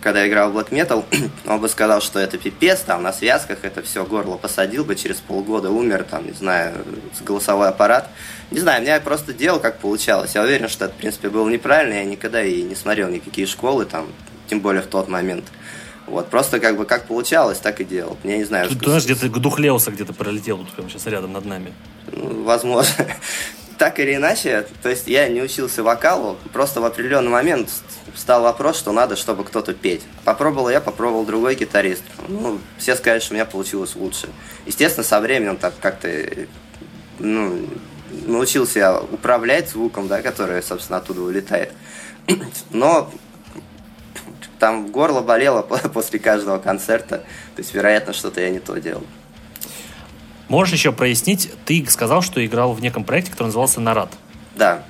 когда 0.00 0.22
я 0.22 0.28
играл 0.28 0.50
в 0.50 0.56
Black 0.56 0.70
Metal, 0.70 1.04
он 1.46 1.60
бы 1.60 1.68
сказал, 1.68 2.00
что 2.00 2.18
это 2.18 2.38
пипец, 2.38 2.80
там 2.80 3.02
на 3.02 3.12
связках 3.12 3.58
это 3.62 3.82
все 3.82 4.04
горло 4.04 4.36
посадил 4.36 4.84
бы, 4.84 4.96
через 4.96 5.16
полгода 5.16 5.70
умер, 5.70 6.04
там, 6.08 6.26
не 6.26 6.32
знаю, 6.32 6.84
голосовой 7.20 7.68
аппарат. 7.68 8.08
Не 8.50 8.60
знаю, 8.60 8.82
меня 8.82 9.00
просто 9.00 9.32
делал, 9.32 9.60
как 9.60 9.78
получалось. 9.78 10.34
Я 10.34 10.42
уверен, 10.42 10.68
что 10.68 10.86
это, 10.86 10.94
в 10.94 10.98
принципе, 10.98 11.28
было 11.28 11.48
неправильно, 11.48 11.94
я 11.94 12.04
никогда 12.04 12.42
и 12.42 12.62
не 12.62 12.74
смотрел 12.74 13.08
никакие 13.08 13.46
школы, 13.46 13.84
там, 13.84 14.06
тем 14.48 14.60
более 14.60 14.82
в 14.82 14.86
тот 14.86 15.08
момент. 15.08 15.44
Вот, 16.06 16.30
просто 16.30 16.58
как 16.58 16.76
бы 16.76 16.86
как 16.86 17.04
получалось, 17.04 17.58
так 17.58 17.80
и 17.80 17.84
делал. 17.84 18.16
Я 18.24 18.38
не 18.38 18.44
знаю. 18.44 18.68
Ты 18.70 18.76
знаешь, 18.76 19.04
где-то 19.04 19.28
дух 19.28 19.58
Леоса 19.58 19.90
где-то 19.90 20.14
пролетел, 20.14 20.58
тут 20.58 20.72
прямо 20.72 20.88
сейчас 20.88 21.06
рядом 21.06 21.34
над 21.34 21.44
нами. 21.44 21.74
Ну, 22.12 22.44
возможно. 22.44 22.94
так 23.78 24.00
или 24.00 24.16
иначе, 24.16 24.66
то 24.82 24.88
есть 24.88 25.06
я 25.06 25.28
не 25.28 25.40
учился 25.40 25.82
вокалу, 25.82 26.36
просто 26.52 26.80
в 26.80 26.84
определенный 26.84 27.30
момент 27.30 27.70
встал 28.12 28.42
вопрос, 28.42 28.76
что 28.76 28.90
надо, 28.90 29.14
чтобы 29.14 29.44
кто-то 29.44 29.72
петь. 29.72 30.02
Попробовал 30.24 30.68
я, 30.68 30.80
попробовал 30.80 31.24
другой 31.24 31.54
гитарист. 31.54 32.02
Ну, 32.26 32.58
все 32.76 32.96
сказали, 32.96 33.20
что 33.20 33.32
у 33.32 33.34
меня 33.34 33.44
получилось 33.44 33.94
лучше. 33.94 34.28
Естественно, 34.66 35.04
со 35.04 35.20
временем 35.20 35.56
так 35.56 35.74
как-то 35.80 36.08
ну, 37.20 37.68
научился 38.26 39.00
управлять 39.00 39.70
звуком, 39.70 40.08
да, 40.08 40.22
который, 40.22 40.62
собственно, 40.62 40.98
оттуда 40.98 41.20
вылетает. 41.20 41.72
Но 42.70 43.10
там 44.58 44.88
горло 44.90 45.20
болело 45.20 45.62
после 45.94 46.18
каждого 46.18 46.58
концерта. 46.58 47.18
То 47.54 47.62
есть, 47.62 47.72
вероятно, 47.74 48.12
что-то 48.12 48.40
я 48.40 48.50
не 48.50 48.58
то 48.58 48.76
делал. 48.78 49.04
Можешь 50.48 50.72
еще 50.74 50.92
прояснить, 50.92 51.50
ты 51.66 51.84
сказал, 51.88 52.22
что 52.22 52.44
играл 52.44 52.72
в 52.72 52.80
неком 52.80 53.04
проекте, 53.04 53.30
который 53.30 53.48
назывался 53.48 53.80
«Нарад». 53.80 54.10
Да. 54.56 54.82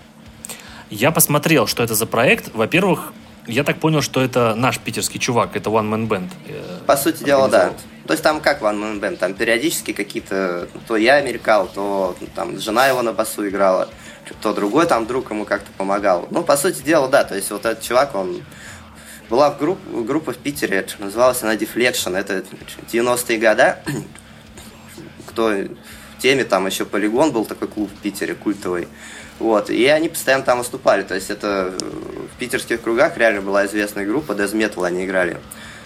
Я 0.88 1.10
посмотрел, 1.10 1.66
что 1.66 1.82
это 1.82 1.94
за 1.94 2.06
проект. 2.06 2.54
Во-первых, 2.54 3.12
я 3.46 3.64
так 3.64 3.78
понял, 3.78 4.00
что 4.00 4.22
это 4.22 4.54
наш 4.54 4.78
питерский 4.78 5.18
чувак, 5.18 5.56
это 5.56 5.70
One 5.70 5.88
Man 5.90 6.08
Band. 6.08 6.30
Э, 6.46 6.78
По 6.86 6.96
сути 6.96 7.24
дела, 7.24 7.48
да. 7.48 7.72
То 8.06 8.12
есть 8.12 8.22
там 8.22 8.40
как 8.40 8.62
One 8.62 8.80
Man 8.80 9.00
Band, 9.00 9.16
там 9.16 9.34
периодически 9.34 9.92
какие-то, 9.92 10.68
то 10.86 10.96
я 10.96 11.20
мелькал, 11.20 11.66
то 11.66 12.16
там 12.34 12.58
жена 12.58 12.86
его 12.86 13.02
на 13.02 13.12
басу 13.12 13.46
играла, 13.48 13.88
то 14.40 14.54
другой 14.54 14.86
там 14.86 15.06
друг 15.06 15.30
ему 15.30 15.44
как-то 15.44 15.70
помогал. 15.76 16.26
Ну, 16.30 16.42
по 16.42 16.56
сути 16.56 16.82
дела, 16.82 17.08
да, 17.08 17.24
то 17.24 17.34
есть 17.34 17.50
вот 17.50 17.66
этот 17.66 17.82
чувак, 17.82 18.14
он 18.14 18.42
была 19.28 19.50
в 19.50 19.58
групп, 19.58 19.78
группа 20.06 20.32
в 20.32 20.38
Питере, 20.38 20.86
называлась 20.98 21.42
она 21.42 21.54
Deflection, 21.54 22.16
это 22.16 22.44
90-е 22.90 23.38
годы. 23.38 23.74
Кто 25.38 25.50
в 25.50 26.20
теме, 26.20 26.42
там 26.42 26.66
еще 26.66 26.84
Полигон 26.84 27.30
был 27.30 27.44
такой 27.44 27.68
клуб 27.68 27.88
в 27.96 28.02
Питере, 28.02 28.34
культовый. 28.34 28.88
Вот, 29.38 29.70
и 29.70 29.86
они 29.86 30.08
постоянно 30.08 30.42
там 30.42 30.58
выступали. 30.58 31.04
То 31.04 31.14
есть 31.14 31.30
это 31.30 31.72
в 32.34 32.36
питерских 32.40 32.82
кругах 32.82 33.16
реально 33.16 33.42
была 33.42 33.64
известная 33.66 34.04
группа, 34.04 34.32
Death 34.32 34.52
Metal 34.54 34.84
они 34.84 35.04
играли. 35.04 35.36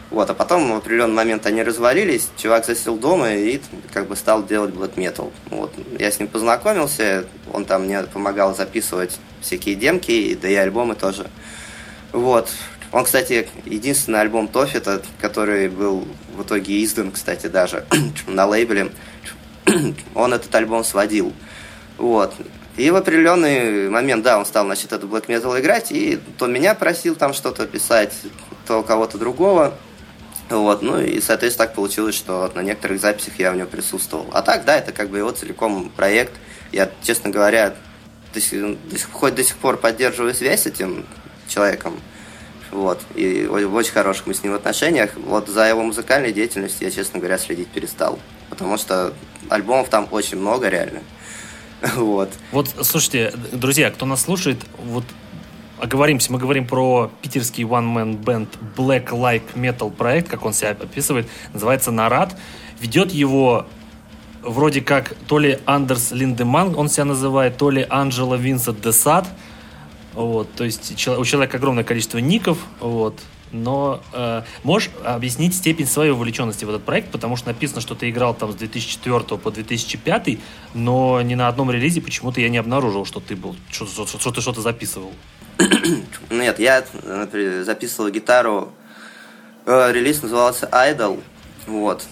Вот, 0.09 0.31
а 0.31 0.33
потом 0.33 0.73
в 0.73 0.77
определенный 0.77 1.13
момент 1.13 1.45
они 1.45 1.63
развалились, 1.63 2.31
чувак 2.39 2.65
засел 2.65 2.97
дома 2.97 3.35
и 3.35 3.61
как 3.93 4.09
бы 4.09 4.17
стал 4.17 4.43
делать 4.43 4.73
black 4.73 4.95
metal. 4.95 5.31
Вот, 5.51 5.75
я 5.99 6.11
с 6.11 6.19
ним 6.19 6.29
познакомился, 6.29 7.27
он 7.53 7.67
там 7.67 7.85
мне 7.85 8.03
помогал 8.05 8.57
записывать 8.57 9.19
всякие 9.43 9.75
демки, 9.75 10.35
да 10.41 10.49
и 10.49 10.55
альбомы 10.55 10.95
тоже. 10.95 11.27
Вот. 12.13 12.49
Он, 12.91 13.05
кстати, 13.05 13.49
единственный 13.67 14.21
альбом 14.21 14.49
Тофита, 14.49 15.03
который 15.21 15.69
был 15.69 16.07
в 16.37 16.43
итоге 16.43 16.83
издан, 16.83 17.11
кстати, 17.11 17.49
даже 17.49 17.85
на 18.27 18.47
лейбле, 18.47 18.91
он 20.15 20.35
этот 20.35 20.55
альбом 20.55 20.85
сводил. 20.85 21.33
Вот. 21.99 22.35
И 22.77 22.91
в 22.91 22.97
определенный 22.97 23.91
момент, 23.91 24.23
да, 24.23 24.39
он 24.39 24.47
стал, 24.47 24.65
значит, 24.65 24.93
эту 24.93 25.07
black 25.07 25.27
metal 25.27 25.61
играть, 25.61 25.93
и 25.93 26.19
то 26.39 26.47
меня 26.47 26.75
просил 26.75 27.15
там 27.15 27.35
что-то 27.35 27.67
писать, 27.67 28.15
то 28.67 28.83
кого-то 28.83 29.19
другого. 29.19 29.75
Вот, 30.49 30.83
ну 30.83 31.01
и, 31.01 31.21
соответственно, 31.21 31.67
так 31.67 31.75
получилось, 31.75 32.15
что 32.15 32.51
на 32.55 32.63
некоторых 32.63 33.01
записях 33.01 33.39
я 33.39 33.53
у 33.53 33.55
него 33.55 33.67
присутствовал. 33.67 34.27
А 34.33 34.43
так, 34.43 34.65
да, 34.65 34.77
это 34.77 34.93
как 34.93 35.09
бы 35.09 35.19
его 35.19 35.31
целиком 35.31 35.91
проект. 35.91 36.33
Я, 36.73 36.91
честно 37.03 37.31
говоря, 37.31 37.75
до 38.35 38.41
сих, 38.41 38.61
до 38.89 38.99
сих, 38.99 39.11
хоть 39.13 39.35
до 39.35 39.45
сих 39.45 39.57
пор 39.57 39.77
поддерживаю 39.77 40.35
связь 40.35 40.63
с 40.63 40.67
этим 40.67 41.07
человеком. 41.49 42.01
Вот, 42.73 43.01
и 43.15 43.47
в 43.47 43.75
очень 43.75 43.93
хороших 43.93 44.27
мы 44.27 44.35
с 44.35 44.43
ним 44.43 44.55
отношениях. 44.55 45.11
Вот 45.17 45.49
за 45.49 45.69
его 45.69 45.83
музыкальной 45.83 46.33
деятельностью 46.33 46.89
я, 46.89 46.91
честно 46.91 47.21
говоря, 47.21 47.37
следить 47.39 47.69
перестал. 47.69 48.19
Потому 48.49 48.79
что 48.79 49.13
альбомов 49.51 49.91
там 49.91 50.09
очень 50.11 50.39
много, 50.39 50.69
реально. 50.69 51.01
Вот. 51.97 52.31
Вот, 52.51 52.69
слушайте, 52.83 53.33
друзья, 53.53 53.91
кто 53.91 54.07
нас 54.07 54.23
слушает, 54.23 54.59
вот 54.79 55.05
оговоримся, 55.81 56.33
мы 56.33 56.39
говорим 56.39 56.67
про 56.67 57.11
питерский 57.21 57.65
one-man 57.65 58.23
band 58.23 58.49
Black 58.77 59.09
Like 59.09 59.55
Metal 59.55 59.91
проект, 59.91 60.29
как 60.29 60.45
он 60.45 60.53
себя 60.53 60.71
описывает, 60.71 61.29
называется 61.53 61.91
«Нарад». 61.91 62.37
Ведет 62.81 63.13
его 63.13 63.67
вроде 64.43 64.81
как 64.81 65.15
то 65.27 65.39
ли 65.39 65.59
Андерс 65.67 66.11
Линдеман, 66.13 66.75
он 66.77 66.89
себя 66.89 67.05
называет, 67.05 67.57
то 67.57 67.71
ли 67.71 67.87
Анджела 67.89 68.35
Винсент 68.35 68.81
Десад. 68.81 69.27
Вот, 70.15 70.53
то 70.55 70.65
есть 70.65 70.93
у 71.09 71.25
человека 71.25 71.57
огромное 71.57 71.85
количество 71.85 72.19
ников, 72.19 72.59
вот, 72.81 73.19
но 73.51 74.03
э, 74.13 74.43
можешь 74.63 74.91
объяснить 75.05 75.55
степень 75.55 75.87
своей 75.87 76.11
вовлеченности 76.11 76.65
в 76.65 76.71
этот 76.71 76.85
проект, 76.85 77.11
потому 77.11 77.37
что 77.37 77.49
написано, 77.49 77.81
что 77.81 77.95
ты 77.95 78.11
играл 78.11 78.35
там 78.35 78.53
с 78.53 78.57
2004 78.57 79.39
по 79.39 79.51
2005, 79.51 80.39
но 80.75 81.23
ни 81.23 81.35
на 81.35 81.49
одном 81.49 81.71
релизе 81.71 82.01
почему-то 82.01 82.41
я 82.41 82.49
не 82.49 82.59
обнаружил, 82.59 83.05
что 83.05 83.21
ты 83.21 83.37
был, 83.37 83.57
что, 83.71 83.87
что, 83.87 84.07
что, 84.07 84.19
что 84.19 84.33
ты 84.33 84.41
что-то 84.41 84.61
записывал. 84.61 85.13
Нет, 86.31 86.59
я 86.59 86.85
например, 87.03 87.63
записывал 87.65 88.11
гитару, 88.11 88.73
э, 89.67 89.93
релиз 89.93 90.23
назывался 90.23 90.67
Idol, 90.67 91.23
вот, 91.67 92.05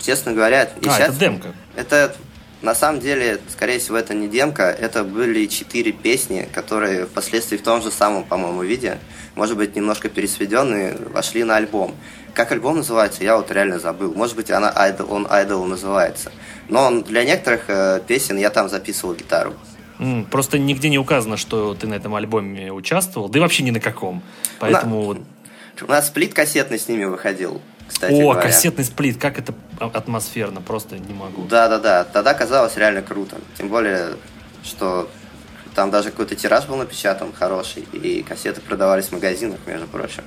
честно 0.00 0.32
говоря. 0.32 0.70
А, 0.76 0.84
сейчас, 0.84 1.00
это 1.00 1.18
демка. 1.18 1.54
Это 1.76 2.16
на 2.60 2.74
самом 2.74 3.00
деле, 3.00 3.38
скорее 3.48 3.78
всего, 3.78 3.96
это 3.96 4.14
не 4.14 4.28
демка, 4.28 4.64
это 4.64 5.04
были 5.04 5.46
четыре 5.46 5.92
песни, 5.92 6.48
которые 6.52 7.06
впоследствии 7.06 7.56
в 7.56 7.62
том 7.62 7.82
же 7.82 7.90
самом, 7.90 8.24
по-моему, 8.24 8.62
виде, 8.62 8.98
может 9.36 9.56
быть, 9.56 9.76
немножко 9.76 10.08
пересведенные, 10.08 10.96
вошли 11.12 11.44
на 11.44 11.56
альбом. 11.56 11.94
Как 12.34 12.50
альбом 12.50 12.78
называется, 12.78 13.22
я 13.22 13.36
вот 13.36 13.50
реально 13.52 13.78
забыл. 13.78 14.12
Может 14.14 14.34
быть, 14.34 14.50
она 14.50 14.72
Idol, 14.72 15.08
он 15.08 15.26
Idol 15.26 15.64
называется. 15.66 16.32
Но 16.68 17.00
для 17.02 17.24
некоторых 17.24 17.64
э, 17.68 18.00
песен 18.06 18.36
я 18.36 18.50
там 18.50 18.68
записывал 18.68 19.14
гитару. 19.14 19.54
Mm, 19.98 20.26
просто 20.28 20.58
нигде 20.58 20.88
не 20.88 20.98
указано, 20.98 21.36
что 21.36 21.74
ты 21.74 21.86
на 21.86 21.94
этом 21.94 22.14
альбоме 22.14 22.72
участвовал, 22.72 23.28
да 23.28 23.38
и 23.38 23.42
вообще 23.42 23.62
ни 23.62 23.70
на 23.70 23.80
каком. 23.80 24.22
Поэтому... 24.58 25.14
На... 25.14 25.20
У 25.80 25.86
нас 25.86 26.08
сплит 26.08 26.34
кассетный 26.34 26.78
с 26.78 26.88
ними 26.88 27.04
выходил 27.04 27.62
кстати 27.88 28.12
О, 28.12 28.20
говоря. 28.20 28.42
кассетный 28.42 28.84
сплит, 28.84 29.18
как 29.18 29.38
это 29.38 29.54
атмосферно, 29.80 30.60
просто 30.60 30.98
не 30.98 31.14
могу. 31.14 31.44
Да-да-да, 31.46 32.04
тогда 32.04 32.34
казалось 32.34 32.76
реально 32.76 33.02
круто. 33.02 33.38
Тем 33.56 33.68
более, 33.68 34.10
что 34.62 35.08
там 35.74 35.90
даже 35.90 36.10
какой-то 36.10 36.34
тираж 36.34 36.66
был 36.66 36.76
напечатан 36.76 37.32
хороший, 37.32 37.82
и 37.92 38.22
кассеты 38.22 38.60
продавались 38.60 39.06
в 39.06 39.12
магазинах, 39.12 39.60
между 39.66 39.86
прочим. 39.86 40.22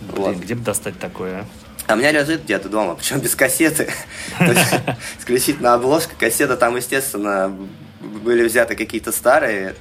Блин, 0.00 0.22
вот. 0.22 0.36
где 0.36 0.54
бы 0.54 0.62
достать 0.62 0.98
такое, 0.98 1.40
а? 1.40 1.44
А 1.86 1.94
у 1.94 1.96
меня 1.96 2.12
лежит 2.12 2.44
где-то 2.44 2.68
дома, 2.68 2.94
причем 2.94 3.18
без 3.18 3.34
кассеты. 3.34 3.90
Исключительно 5.18 5.74
обложка. 5.74 6.14
Кассета 6.16 6.56
там, 6.56 6.76
естественно, 6.76 7.56
были 8.00 8.46
взяты 8.46 8.76
какие-то 8.76 9.10
старые, 9.10 9.74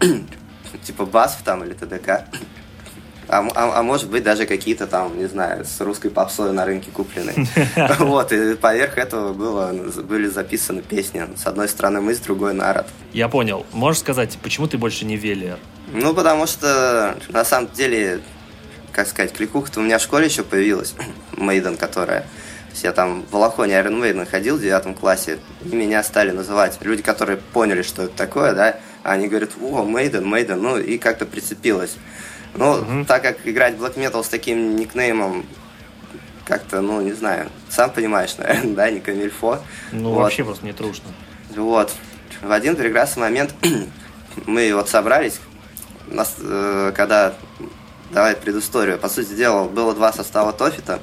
типа 0.82 1.06
Басов 1.06 1.42
там 1.42 1.64
или 1.64 1.72
ТДК. 1.72 2.26
А, 3.28 3.46
а, 3.54 3.78
а 3.78 3.82
может 3.82 4.10
быть 4.10 4.22
даже 4.22 4.46
какие-то 4.46 4.86
там, 4.86 5.18
не 5.18 5.26
знаю, 5.26 5.64
с 5.64 5.80
русской 5.80 6.10
попсой 6.10 6.52
на 6.52 6.64
рынке 6.64 6.90
куплены. 6.90 7.34
Вот, 7.98 8.32
и 8.32 8.54
поверх 8.54 8.98
этого 8.98 9.32
было, 9.32 9.72
были 10.02 10.28
записаны 10.28 10.82
песни. 10.82 11.26
С 11.36 11.46
одной 11.46 11.68
стороны 11.68 12.00
мы, 12.00 12.14
с 12.14 12.18
другой 12.18 12.52
народ. 12.52 12.86
Я 13.12 13.28
понял. 13.28 13.64
Можешь 13.72 14.00
сказать, 14.00 14.38
почему 14.42 14.66
ты 14.66 14.76
больше 14.76 15.04
не 15.04 15.16
Велиер? 15.16 15.58
Ну, 15.92 16.14
потому 16.14 16.46
что, 16.46 17.16
на 17.28 17.44
самом 17.44 17.70
деле, 17.72 18.20
как 18.92 19.08
сказать, 19.08 19.32
кликуха-то 19.32 19.80
у 19.80 19.82
меня 19.82 19.98
в 19.98 20.02
школе 20.02 20.26
еще 20.26 20.42
появилась, 20.42 20.94
Мейден, 21.36 21.76
которая... 21.76 22.20
То 22.20 22.74
есть 22.74 22.84
я 22.84 22.92
там 22.92 23.22
в 23.22 23.32
Волохоне 23.32 23.74
Iron 23.74 24.00
Maiden 24.00 24.24
ходил 24.24 24.56
в 24.56 24.60
девятом 24.60 24.94
классе, 24.94 25.38
и 25.62 25.74
меня 25.74 26.02
стали 26.02 26.30
называть 26.30 26.78
люди, 26.80 27.02
которые 27.02 27.36
поняли, 27.36 27.82
что 27.82 28.04
это 28.04 28.16
такое, 28.16 28.54
да, 28.54 28.76
они 29.02 29.28
говорят, 29.28 29.50
о, 29.60 29.84
Мейден, 29.84 30.26
Мейден, 30.26 30.60
ну, 30.60 30.78
и 30.78 30.96
как-то 30.96 31.26
прицепилось. 31.26 31.96
Ну, 32.54 32.72
угу. 32.72 33.04
так 33.06 33.22
как 33.22 33.38
играть 33.46 33.76
в 33.76 33.82
Black 33.82 33.96
Metal 33.96 34.22
с 34.22 34.28
таким 34.28 34.76
никнеймом 34.76 35.46
как-то, 36.44 36.80
ну, 36.80 37.00
не 37.00 37.12
знаю, 37.12 37.48
сам 37.70 37.90
понимаешь, 37.90 38.36
наверное, 38.38 38.74
да, 38.74 38.90
не 38.90 39.00
камильфо. 39.00 39.58
Ну, 39.92 40.10
вот. 40.10 40.22
вообще 40.22 40.44
просто 40.44 40.64
не 40.64 40.72
трушно. 40.72 41.08
Вот. 41.56 41.92
В 42.40 42.50
один 42.50 42.76
прекрасный 42.76 43.20
момент 43.20 43.54
мы 44.46 44.74
вот 44.74 44.88
собрались, 44.88 45.40
нас, 46.06 46.34
э, 46.38 46.92
когда, 46.94 47.34
давай 48.10 48.36
предысторию, 48.36 48.98
по 48.98 49.08
сути 49.08 49.32
дела, 49.34 49.68
было 49.68 49.94
два 49.94 50.12
состава 50.12 50.52
Тофита. 50.52 51.00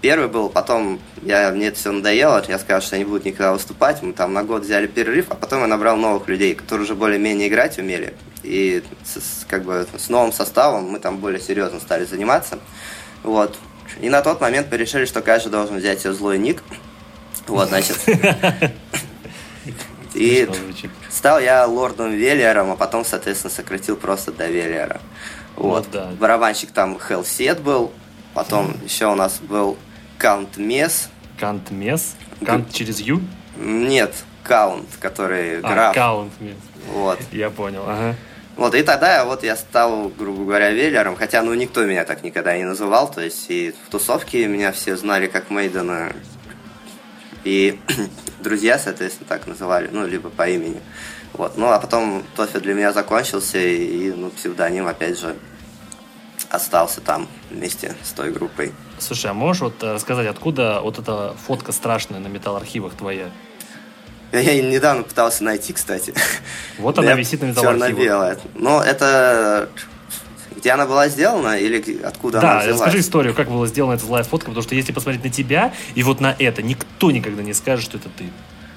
Первый 0.00 0.28
был, 0.28 0.48
потом 0.48 1.00
я, 1.22 1.50
мне 1.50 1.68
это 1.68 1.78
все 1.78 1.90
надоело, 1.90 2.42
я 2.46 2.58
сказал, 2.60 2.80
что 2.80 2.94
я 2.94 3.00
не 3.00 3.04
буду 3.04 3.24
никогда 3.24 3.52
выступать, 3.52 4.00
мы 4.00 4.12
там 4.12 4.32
на 4.32 4.44
год 4.44 4.62
взяли 4.62 4.86
перерыв, 4.86 5.26
а 5.30 5.34
потом 5.34 5.62
я 5.62 5.66
набрал 5.66 5.96
новых 5.96 6.28
людей, 6.28 6.54
которые 6.54 6.84
уже 6.84 6.94
более-менее 6.94 7.48
играть 7.48 7.78
умели, 7.78 8.14
и 8.48 8.82
с, 9.04 9.44
как 9.46 9.64
бы 9.64 9.86
с 9.96 10.08
новым 10.08 10.32
составом 10.32 10.84
мы 10.90 10.98
там 10.98 11.18
более 11.18 11.40
серьезно 11.40 11.80
стали 11.80 12.04
заниматься. 12.04 12.58
Вот. 13.22 13.58
И 14.00 14.08
на 14.08 14.22
тот 14.22 14.40
момент 14.40 14.68
мы 14.70 14.76
решили, 14.76 15.04
что 15.04 15.20
каждый 15.20 15.50
должен 15.50 15.76
взять 15.76 16.00
себе 16.00 16.12
злой 16.12 16.38
ник. 16.38 16.62
Вот, 17.46 17.68
значит. 17.68 17.98
И 20.14 20.48
стал 21.10 21.38
я 21.38 21.66
лордом 21.66 22.10
Велиером, 22.10 22.70
а 22.72 22.76
потом, 22.76 23.04
соответственно, 23.04 23.52
сократил 23.52 23.96
просто 23.96 24.32
до 24.32 24.48
Велиера. 24.48 25.00
Вот. 25.54 25.84
вот 25.84 25.90
да. 25.92 26.10
Барабанщик 26.18 26.70
там 26.72 26.98
Хелсет 26.98 27.60
был, 27.60 27.92
потом 28.34 28.74
еще 28.82 29.06
у 29.06 29.14
нас 29.14 29.38
был 29.38 29.76
Count 30.16 30.56
Mes. 30.56 31.10
Count 31.38 31.70
Mes? 31.70 32.16
Count 32.44 32.72
через 32.72 33.00
U? 33.00 33.20
Нет, 33.56 34.14
Count, 34.42 34.88
который 34.98 35.58
а, 35.58 35.60
граф. 35.60 35.94
Count 35.94 36.32
Mes. 36.40 36.56
Вот. 36.92 37.18
Я 37.30 37.50
понял, 37.50 37.84
ага. 37.86 38.16
Вот, 38.58 38.74
и 38.74 38.82
тогда 38.82 39.24
вот 39.24 39.44
я 39.44 39.54
стал, 39.54 40.08
грубо 40.08 40.42
говоря, 40.42 40.72
веллером, 40.72 41.14
хотя, 41.14 41.42
ну, 41.42 41.54
никто 41.54 41.84
меня 41.84 42.04
так 42.04 42.24
никогда 42.24 42.58
не 42.58 42.64
называл, 42.64 43.08
то 43.08 43.20
есть 43.20 43.46
и 43.50 43.72
в 43.86 43.88
тусовке 43.88 44.48
меня 44.48 44.72
все 44.72 44.96
знали 44.96 45.28
как 45.28 45.48
Мейдена, 45.48 46.12
и 47.44 47.78
друзья, 48.40 48.76
соответственно, 48.80 49.28
так 49.28 49.46
называли, 49.46 49.88
ну, 49.92 50.04
либо 50.08 50.28
по 50.28 50.48
имени. 50.48 50.80
Вот, 51.34 51.56
ну, 51.56 51.68
а 51.70 51.78
потом 51.78 52.24
Тофи 52.34 52.58
для 52.58 52.74
меня 52.74 52.92
закончился, 52.92 53.58
и, 53.58 54.10
ну, 54.10 54.30
псевдоним, 54.30 54.88
опять 54.88 55.20
же, 55.20 55.36
остался 56.50 57.00
там 57.00 57.28
вместе 57.50 57.94
с 58.02 58.10
той 58.10 58.32
группой. 58.32 58.72
Слушай, 58.98 59.30
а 59.30 59.34
можешь 59.34 59.62
вот 59.62 59.80
э, 59.84 59.92
рассказать, 59.92 60.26
откуда 60.26 60.80
вот 60.80 60.98
эта 60.98 61.36
фотка 61.46 61.70
страшная 61.70 62.18
на 62.18 62.26
металл-архивах 62.26 62.94
твоя? 62.94 63.30
Я 64.32 64.60
недавно 64.62 65.02
пытался 65.02 65.44
найти, 65.44 65.72
кстати. 65.72 66.12
Вот 66.78 66.98
она 66.98 67.14
висит 67.14 67.42
на. 67.42 67.54
Черно-белая. 67.54 68.38
Но 68.54 68.82
это... 68.82 69.68
Где 70.56 70.70
она 70.70 70.86
была 70.86 71.08
сделана 71.08 71.56
или 71.56 72.02
откуда 72.02 72.40
да, 72.40 72.50
она 72.50 72.60
взялась? 72.60 72.78
Да, 72.78 72.84
расскажи 72.86 73.00
историю, 73.00 73.32
как 73.32 73.48
была 73.48 73.68
сделана 73.68 73.94
эта 73.94 74.04
злая 74.04 74.24
фотка, 74.24 74.46
потому 74.46 74.64
что 74.64 74.74
если 74.74 74.90
посмотреть 74.90 75.22
на 75.22 75.30
тебя 75.30 75.72
и 75.94 76.02
вот 76.02 76.20
на 76.20 76.34
это, 76.36 76.62
никто 76.62 77.12
никогда 77.12 77.44
не 77.44 77.54
скажет, 77.54 77.84
что 77.84 77.98
это 77.98 78.08
ты. 78.08 78.24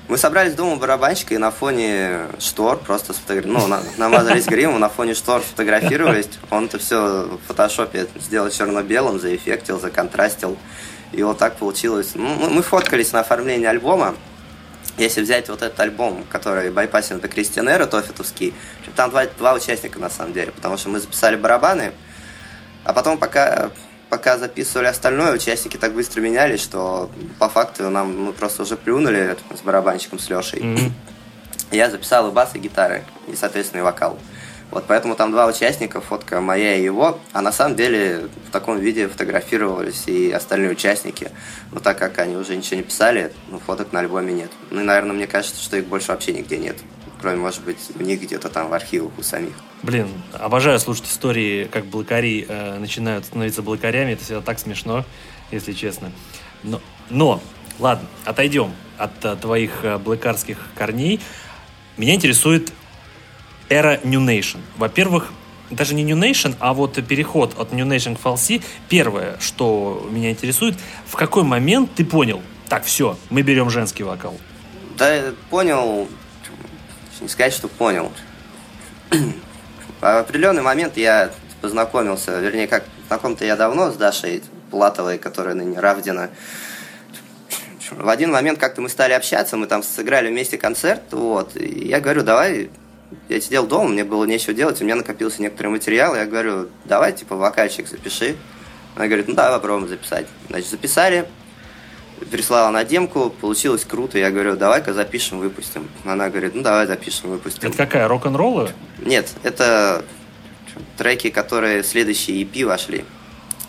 Мы 0.07 0.19
собрались 0.19 0.53
дома 0.53 0.75
барабанщика 0.75 1.33
и 1.33 1.37
на 1.39 1.49
фоне 1.49 2.27
штор 2.37 2.77
просто 2.77 3.13
сфотографировали. 3.13 3.67
Ну, 3.67 3.77
намазались 3.97 4.45
гримом, 4.45 4.79
на 4.79 4.89
фоне 4.89 5.15
штор 5.15 5.41
сфотографировались. 5.41 6.27
Он 6.51 6.65
это 6.65 6.77
все 6.77 7.23
в 7.23 7.47
фотошопе 7.47 8.05
сделал 8.19 8.51
черно-белым, 8.51 9.19
заэффектил, 9.19 9.79
законтрастил. 9.79 10.57
И 11.13 11.23
вот 11.23 11.39
так 11.39 11.55
получилось. 11.55 12.11
Ну, 12.13 12.49
мы 12.49 12.61
фоткались 12.61 13.11
на 13.11 13.21
оформлении 13.21 13.65
альбома 13.65 14.15
если 14.97 15.21
взять 15.21 15.49
вот 15.49 15.61
этот 15.61 15.79
альбом, 15.79 16.23
который 16.29 16.71
байпасен 16.71 17.19
до 17.19 17.27
Кристианера, 17.27 17.85
Тофитовский, 17.85 18.53
там 18.95 19.09
два, 19.09 19.25
два 19.25 19.53
участника 19.53 19.99
на 19.99 20.09
самом 20.09 20.33
деле, 20.33 20.51
потому 20.51 20.77
что 20.77 20.89
мы 20.89 20.99
записали 20.99 21.35
барабаны, 21.35 21.91
а 22.83 22.93
потом 22.93 23.17
пока, 23.17 23.71
пока 24.09 24.37
записывали 24.37 24.87
остальное, 24.87 25.33
участники 25.33 25.77
так 25.77 25.93
быстро 25.93 26.21
менялись, 26.21 26.61
что 26.61 27.09
по 27.39 27.49
факту 27.49 27.89
нам 27.89 28.25
мы 28.25 28.33
просто 28.33 28.63
уже 28.63 28.75
плюнули 28.75 29.37
с 29.55 29.61
барабанщиком, 29.61 30.19
с 30.19 30.29
Лешей. 30.29 30.59
Mm-hmm. 30.59 30.91
Я 31.71 31.89
записал 31.89 32.29
и 32.29 32.33
бас, 32.33 32.51
и 32.53 32.59
гитары, 32.59 33.05
и, 33.27 33.35
соответственно, 33.35 33.81
и 33.81 33.83
вокал. 33.83 34.19
Вот 34.71 34.85
поэтому 34.87 35.15
там 35.15 35.31
два 35.31 35.47
участника, 35.47 35.99
фотка 35.99 36.39
моя 36.39 36.75
и 36.75 36.83
его, 36.83 37.19
а 37.33 37.41
на 37.41 37.51
самом 37.51 37.75
деле 37.75 38.29
в 38.47 38.51
таком 38.51 38.79
виде 38.79 39.09
фотографировались 39.09 40.07
и 40.07 40.31
остальные 40.31 40.71
участники. 40.71 41.29
Но 41.73 41.81
так 41.81 41.99
как 41.99 42.17
они 42.19 42.37
уже 42.37 42.55
ничего 42.55 42.77
не 42.77 42.83
писали, 42.83 43.33
ну, 43.49 43.59
фоток 43.59 43.91
на 43.91 43.99
альбоме 43.99 44.33
нет. 44.33 44.51
Ну 44.69 44.79
и, 44.79 44.83
наверное, 44.83 45.13
мне 45.13 45.27
кажется, 45.27 45.61
что 45.61 45.75
их 45.75 45.85
больше 45.85 46.11
вообще 46.13 46.31
нигде 46.31 46.57
нет. 46.57 46.77
Кроме, 47.19 47.37
может 47.37 47.61
быть, 47.63 47.77
у 47.99 48.01
них 48.01 48.21
где-то 48.21 48.49
там 48.49 48.69
в 48.69 48.73
архивах 48.73 49.11
у 49.17 49.23
самих. 49.23 49.53
Блин, 49.83 50.07
обожаю 50.33 50.79
слушать 50.79 51.07
истории, 51.07 51.65
как 51.65 51.85
блокари 51.85 52.45
э, 52.47 52.77
начинают 52.79 53.25
становиться 53.25 53.61
блокарями. 53.61 54.13
Это 54.13 54.23
всегда 54.23 54.41
так 54.41 54.57
смешно, 54.57 55.05
если 55.51 55.73
честно. 55.73 56.11
Но, 56.63 56.81
но 57.09 57.41
ладно, 57.77 58.07
отойдем 58.25 58.73
от 58.97 59.23
э, 59.25 59.35
твоих 59.35 59.83
э, 59.83 59.97
блэкарских 59.97 60.57
корней. 60.75 61.19
Меня 61.97 62.15
интересует 62.15 62.71
эра 63.71 64.01
New 64.03 64.19
Nation. 64.19 64.59
Во-первых, 64.77 65.31
даже 65.71 65.95
не 65.95 66.03
New 66.03 66.17
Nation, 66.17 66.55
а 66.59 66.73
вот 66.73 67.03
переход 67.07 67.57
от 67.57 67.71
New 67.71 67.85
Nation 67.85 68.17
к 68.17 68.19
Falsi. 68.19 68.61
Первое, 68.89 69.37
что 69.39 70.07
меня 70.11 70.29
интересует, 70.29 70.75
в 71.05 71.15
какой 71.15 71.43
момент 71.43 71.91
ты 71.95 72.03
понял, 72.03 72.41
так, 72.67 72.83
все, 72.83 73.17
мы 73.29 73.41
берем 73.41 73.69
женский 73.69 74.03
вокал? 74.03 74.37
Да, 74.97 75.33
понял, 75.49 76.07
не 77.21 77.29
сказать, 77.29 77.53
что 77.53 77.69
понял. 77.69 78.11
В 79.09 80.19
определенный 80.19 80.61
момент 80.61 80.97
я 80.97 81.31
познакомился, 81.61 82.39
вернее, 82.39 82.67
как 82.67 82.83
знаком-то 83.07 83.45
я 83.45 83.55
давно 83.55 83.91
с 83.91 83.95
Дашей 83.95 84.43
Платовой, 84.69 85.17
которая 85.17 85.55
ныне 85.55 85.79
Равдина. 85.79 86.29
В 87.89 88.09
один 88.09 88.31
момент 88.31 88.59
как-то 88.59 88.81
мы 88.81 88.89
стали 88.89 89.13
общаться, 89.13 89.57
мы 89.57 89.67
там 89.67 89.83
сыграли 89.83 90.29
вместе 90.29 90.57
концерт, 90.57 91.03
вот, 91.11 91.55
и 91.55 91.87
я 91.87 91.99
говорю, 91.99 92.23
давай 92.23 92.69
я 93.29 93.41
сидел 93.41 93.67
дома, 93.67 93.89
мне 93.89 94.03
было 94.03 94.25
нечего 94.25 94.53
делать, 94.53 94.81
у 94.81 94.83
меня 94.83 94.95
накопился 94.95 95.41
некоторый 95.41 95.67
материал, 95.67 96.15
я 96.15 96.25
говорю, 96.25 96.69
давай, 96.85 97.13
типа, 97.13 97.35
вокальчик 97.35 97.87
запиши. 97.87 98.35
Она 98.95 99.07
говорит, 99.07 99.27
ну 99.27 99.35
давай 99.35 99.53
попробуем 99.53 99.87
записать. 99.87 100.27
Значит, 100.49 100.69
записали, 100.69 101.27
прислала 102.29 102.71
на 102.71 102.83
демку, 102.83 103.29
получилось 103.29 103.85
круто. 103.85 104.17
Я 104.17 104.31
говорю, 104.31 104.55
давай-ка 104.55 104.93
запишем, 104.93 105.39
выпустим. 105.39 105.89
Она 106.05 106.29
говорит, 106.29 106.55
ну 106.55 106.61
давай 106.61 106.87
запишем, 106.87 107.29
выпустим. 107.29 107.69
Это 107.69 107.77
какая, 107.77 108.07
рок-н-роллы? 108.07 108.71
Нет, 108.99 109.29
это 109.43 110.03
треки, 110.97 111.29
которые 111.29 111.83
в 111.83 111.87
следующие 111.87 112.43
EP 112.43 112.65
вошли. 112.65 113.05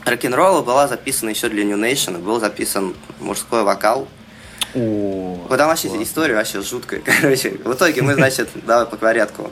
Рок-н-ролла 0.05 0.63
была 0.63 0.89
записана 0.89 1.31
еще 1.31 1.49
для 1.49 1.65
New 1.65 1.79
Nation, 1.79 2.19
был 2.19 2.41
записан 2.41 2.95
мужской 3.21 3.63
вокал. 3.63 4.09
О, 4.75 5.47
вот 5.49 5.57
там 5.57 5.69
вообще 5.69 5.89
класс. 5.89 6.03
история 6.03 6.35
вообще 6.35 6.63
жуткая. 6.63 7.03
Короче, 7.21 7.51
в 7.51 7.73
итоге 7.75 8.03
мы, 8.03 8.15
значит, 8.15 8.49
давай 8.67 8.87
по 8.87 8.97
порядку. 8.97 9.51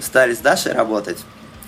Стали 0.00 0.34
с 0.34 0.38
Дашей 0.38 0.72
работать. 0.72 1.18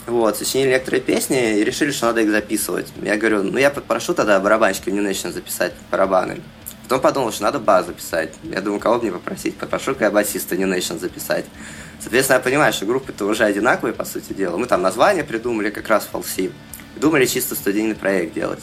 Вот, 0.06 0.36
сочинили 0.36 0.70
некоторые 0.70 1.00
песни 1.00 1.58
и 1.58 1.64
решили, 1.64 1.92
что 1.92 2.06
надо 2.06 2.22
их 2.22 2.30
записывать. 2.30 2.88
Я 3.02 3.16
говорю, 3.16 3.44
ну 3.44 3.58
я 3.58 3.70
попрошу 3.70 4.14
тогда 4.14 4.40
барабанщика 4.40 4.90
в 4.90 4.92
New 4.92 5.02
Nation 5.02 5.32
записать 5.32 5.72
барабаны. 5.90 6.40
Потом 6.82 7.00
подумал, 7.00 7.32
что 7.32 7.44
надо 7.44 7.60
бас 7.60 7.86
записать. 7.86 8.34
Я 8.42 8.60
думаю, 8.60 8.80
кого 8.80 8.98
мне 8.98 9.12
попросить? 9.12 9.56
Попрошу-ка 9.56 10.04
я 10.04 10.10
басиста 10.10 10.56
New 10.56 10.68
Nation 10.68 10.98
записать. 10.98 11.44
Соответственно, 12.00 12.38
я 12.38 12.42
понимаю, 12.42 12.72
что 12.72 12.84
группы-то 12.84 13.24
уже 13.26 13.44
одинаковые, 13.44 13.94
по 13.94 14.04
сути 14.04 14.32
дела. 14.32 14.56
Мы 14.56 14.66
там 14.66 14.82
название 14.82 15.22
придумали 15.22 15.70
как 15.70 15.88
раз 15.88 16.04
фалси. 16.10 16.50
Думали 16.96 17.26
чисто 17.26 17.54
студийный 17.54 17.94
проект 17.94 18.34
делать. 18.34 18.60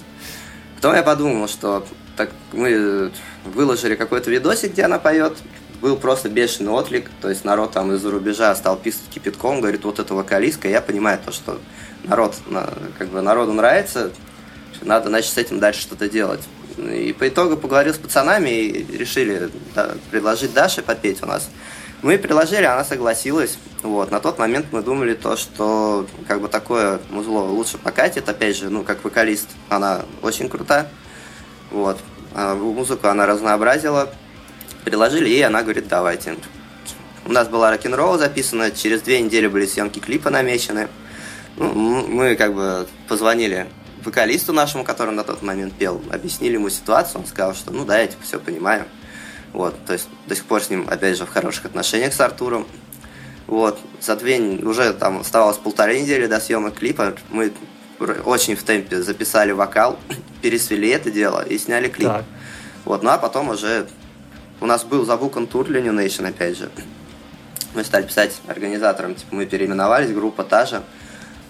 Потом 0.76 0.93
я 0.93 1.04
подумал, 1.04 1.48
что 1.48 1.86
так 2.17 2.32
мы 2.52 3.12
выложили 3.45 3.95
какой-то 3.95 4.30
видосик, 4.32 4.71
где 4.71 4.84
она 4.84 4.99
поет, 4.99 5.38
был 5.82 5.95
просто 5.95 6.30
бешеный 6.30 6.71
отклик, 6.71 7.10
то 7.21 7.30
есть 7.30 7.45
народ 7.45 7.71
там 7.71 7.93
из-за 7.93 8.12
рубежа 8.12 8.54
стал 8.56 8.78
писать 8.78 9.10
кипятком, 9.10 9.62
говорит, 9.62 9.84
вот 9.86 9.99
это 9.99 10.13
вокалистка, 10.13 10.67
я 10.67 10.82
понимаю 10.82 11.19
то, 11.23 11.32
что 11.32 11.60
народ, 12.04 12.36
как 12.97 13.08
бы 13.10 13.21
народу 13.21 13.54
нравится, 13.54 14.12
надо, 14.82 15.10
значит, 15.10 15.34
с 15.34 15.38
этим 15.38 15.60
дальше 15.60 15.82
что-то 15.82 16.10
делать. 16.10 16.41
И 16.78 17.13
по 17.17 17.28
итогу 17.28 17.58
поговорил 17.58 17.93
с 17.93 17.97
пацанами 17.97 18.49
и 18.49 18.97
решили 18.97 19.49
да, 19.75 19.95
предложить 20.12 20.54
Даше 20.54 20.82
попеть 20.82 21.21
у 21.21 21.25
нас. 21.25 21.49
Мы 22.02 22.17
предложили, 22.17 22.63
она 22.63 22.86
согласилась. 22.86 23.58
Вот. 23.84 24.12
На 24.12 24.21
тот 24.21 24.39
момент 24.39 24.67
мы 24.71 24.82
думали 24.82 25.13
то, 25.13 25.36
что 25.36 26.08
как 26.28 26.39
бы 26.39 26.47
такое 26.47 27.02
музло 27.10 27.39
лучше 27.41 27.78
покатит. 27.78 28.30
Опять 28.30 28.56
же, 28.56 28.69
ну, 28.69 28.84
как 28.84 29.04
вокалист 29.04 29.49
она 29.67 30.06
очень 30.21 30.47
крута. 30.47 30.88
Вот. 31.71 31.99
А 32.34 32.56
музыку 32.56 33.08
она 33.08 33.26
разнообразила. 33.26 34.13
Приложили 34.86 35.30
ей, 35.30 35.46
она 35.46 35.62
говорит, 35.62 35.88
давайте. 35.88 36.38
У 37.26 37.32
нас 37.32 37.48
была 37.48 37.72
рок-н-ролл 37.72 38.18
записана, 38.18 38.72
через 38.72 39.02
две 39.02 39.22
недели 39.22 39.48
были 39.48 39.65
съемки 39.65 40.00
клипа 40.00 40.30
намечены. 40.30 40.88
Ну, 41.58 42.08
мы 42.08 42.36
как 42.36 42.54
бы 42.54 42.88
позвонили 43.08 43.68
вокалисту 44.04 44.54
нашему, 44.54 44.84
который 44.84 45.13
на 45.13 45.24
тот 45.24 45.42
момент 45.42 45.74
пел, 45.74 46.02
объяснили 46.12 46.54
ему 46.54 46.70
ситуацию, 46.70 47.22
он 47.22 47.28
сказал, 47.28 47.54
что 47.54 47.72
ну 47.72 47.86
да, 47.86 48.00
я 48.00 48.08
типа 48.08 48.24
все 48.24 48.39
понимаю. 48.39 48.86
Вот, 49.52 49.76
то 49.86 49.94
есть 49.94 50.08
до 50.28 50.36
сих 50.36 50.46
пор 50.46 50.62
с 50.62 50.70
ним, 50.70 50.88
опять 50.89 51.18
же, 51.18 51.26
в 51.26 51.30
хороших 51.30 51.65
отношениях 51.65 52.13
с 52.13 52.20
Артуром. 52.20 52.68
Вот, 53.48 53.80
за 54.00 54.15
две, 54.15 54.39
уже 54.39 54.94
там 54.94 55.20
оставалось 55.20 55.58
полторы 55.58 56.00
недели 56.00 56.28
до 56.28 56.39
съемок 56.39 56.76
клипа, 56.76 57.15
мы 57.30 57.52
очень 58.00 58.56
в 58.56 58.64
темпе 58.64 59.02
записали 59.02 59.52
вокал, 59.52 60.00
пересвели 60.42 60.90
это 60.90 61.12
дело 61.12 61.46
и 61.46 61.58
сняли 61.58 61.90
клип. 61.90 62.10
Так. 62.10 62.26
Вот, 62.86 63.04
ну 63.04 63.10
а 63.10 63.18
потом 63.18 63.50
уже 63.50 63.88
у 64.62 64.66
нас 64.66 64.84
был 64.84 65.06
забукан 65.06 65.48
тур 65.48 65.66
для 65.66 65.82
New 65.82 65.94
Nation, 65.94 66.28
опять 66.28 66.58
же. 66.58 66.70
Мы 67.76 67.84
стали 67.84 68.06
писать 68.06 68.42
организаторам, 68.48 69.16
типа 69.16 69.36
мы 69.36 69.46
переименовались, 69.46 70.12
группа 70.12 70.44
та 70.44 70.66
же. 70.66 70.82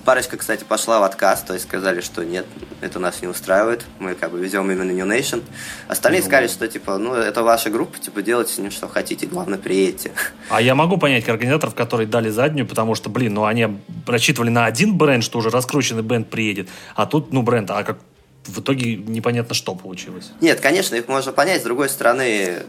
Парочка, 0.05 0.37
кстати, 0.37 0.63
пошла 0.63 0.99
в 0.99 1.03
отказ, 1.03 1.43
то 1.43 1.53
есть 1.53 1.65
сказали, 1.65 2.01
что 2.01 2.23
нет, 2.23 2.45
это 2.81 2.99
нас 2.99 3.21
не 3.21 3.27
устраивает, 3.27 3.85
мы 3.99 4.15
как 4.15 4.31
бы 4.31 4.39
везем 4.39 4.69
именно 4.71 4.91
New 4.91 5.05
Nation. 5.05 5.43
Остальные 5.87 6.21
ну, 6.21 6.27
сказали, 6.27 6.47
что 6.47 6.67
типа, 6.67 6.97
ну 6.97 7.13
это 7.13 7.43
ваша 7.43 7.69
группа, 7.69 7.99
типа 7.99 8.21
делайте 8.21 8.53
с 8.53 8.57
ним 8.57 8.71
что 8.71 8.87
хотите, 8.87 9.27
главное 9.27 9.57
приедьте. 9.57 10.11
А 10.49 10.61
я 10.61 10.75
могу 10.75 10.97
понять 10.97 11.27
организаторов, 11.27 11.75
которые 11.75 12.07
дали 12.07 12.29
заднюю, 12.29 12.67
потому 12.67 12.95
что, 12.95 13.09
блин, 13.09 13.33
ну 13.33 13.45
они 13.45 13.67
рассчитывали 14.07 14.49
на 14.49 14.65
один 14.65 14.97
бренд, 14.97 15.23
что 15.23 15.39
уже 15.39 15.49
раскрученный 15.49 16.03
бренд 16.03 16.29
приедет, 16.29 16.69
а 16.95 17.05
тут, 17.05 17.31
ну 17.33 17.41
бренд, 17.41 17.69
а 17.71 17.83
как 17.83 17.99
в 18.45 18.61
итоге 18.61 18.95
непонятно, 18.95 19.53
что 19.53 19.75
получилось. 19.75 20.31
Нет, 20.41 20.59
конечно, 20.59 20.95
их 20.95 21.07
можно 21.07 21.31
понять. 21.31 21.61
С 21.61 21.63
другой 21.63 21.89
стороны, 21.89 22.63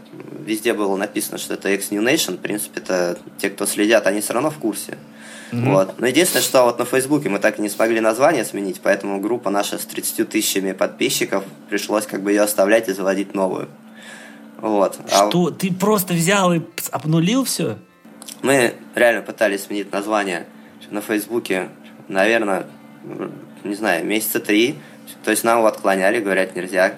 везде 0.45 0.73
было 0.73 0.95
написано, 0.95 1.37
что 1.37 1.53
это 1.53 1.69
X-New 1.69 2.01
Nation. 2.01 2.37
В 2.37 2.41
принципе, 2.41 2.81
это 2.81 3.17
те, 3.39 3.49
кто 3.49 3.65
следят, 3.65 4.05
они 4.07 4.21
все 4.21 4.33
равно 4.33 4.51
в 4.51 4.57
курсе. 4.57 4.97
Mm-hmm. 5.51 5.71
Вот. 5.71 5.99
Но 5.99 6.07
единственное, 6.07 6.43
что 6.43 6.63
вот 6.63 6.79
на 6.79 6.85
Фейсбуке 6.85 7.29
мы 7.29 7.39
так 7.39 7.59
и 7.59 7.61
не 7.61 7.69
смогли 7.69 7.99
название 7.99 8.45
сменить, 8.45 8.79
поэтому 8.81 9.19
группа 9.19 9.49
наша 9.49 9.77
с 9.77 9.85
30 9.85 10.29
тысячами 10.29 10.71
подписчиков, 10.71 11.43
пришлось 11.69 12.05
как 12.05 12.21
бы 12.23 12.31
ее 12.31 12.41
оставлять 12.41 12.87
и 12.87 12.93
заводить 12.93 13.33
новую. 13.33 13.67
Вот. 14.61 14.97
А 15.11 15.27
что? 15.29 15.47
А... 15.47 15.51
Ты 15.51 15.73
просто 15.73 16.13
взял 16.13 16.53
и 16.53 16.61
обнулил 16.91 17.43
все? 17.43 17.77
Мы 18.41 18.75
реально 18.95 19.21
пытались 19.21 19.63
сменить 19.63 19.91
название 19.91 20.45
на 20.89 21.01
Фейсбуке, 21.01 21.69
наверное, 22.07 22.65
не 23.63 23.75
знаю, 23.75 24.05
месяца 24.05 24.39
три. 24.39 24.75
То 25.23 25.31
есть 25.31 25.43
нам 25.43 25.59
его 25.59 25.67
отклоняли, 25.67 26.19
говорят, 26.19 26.55
нельзя. 26.55 26.93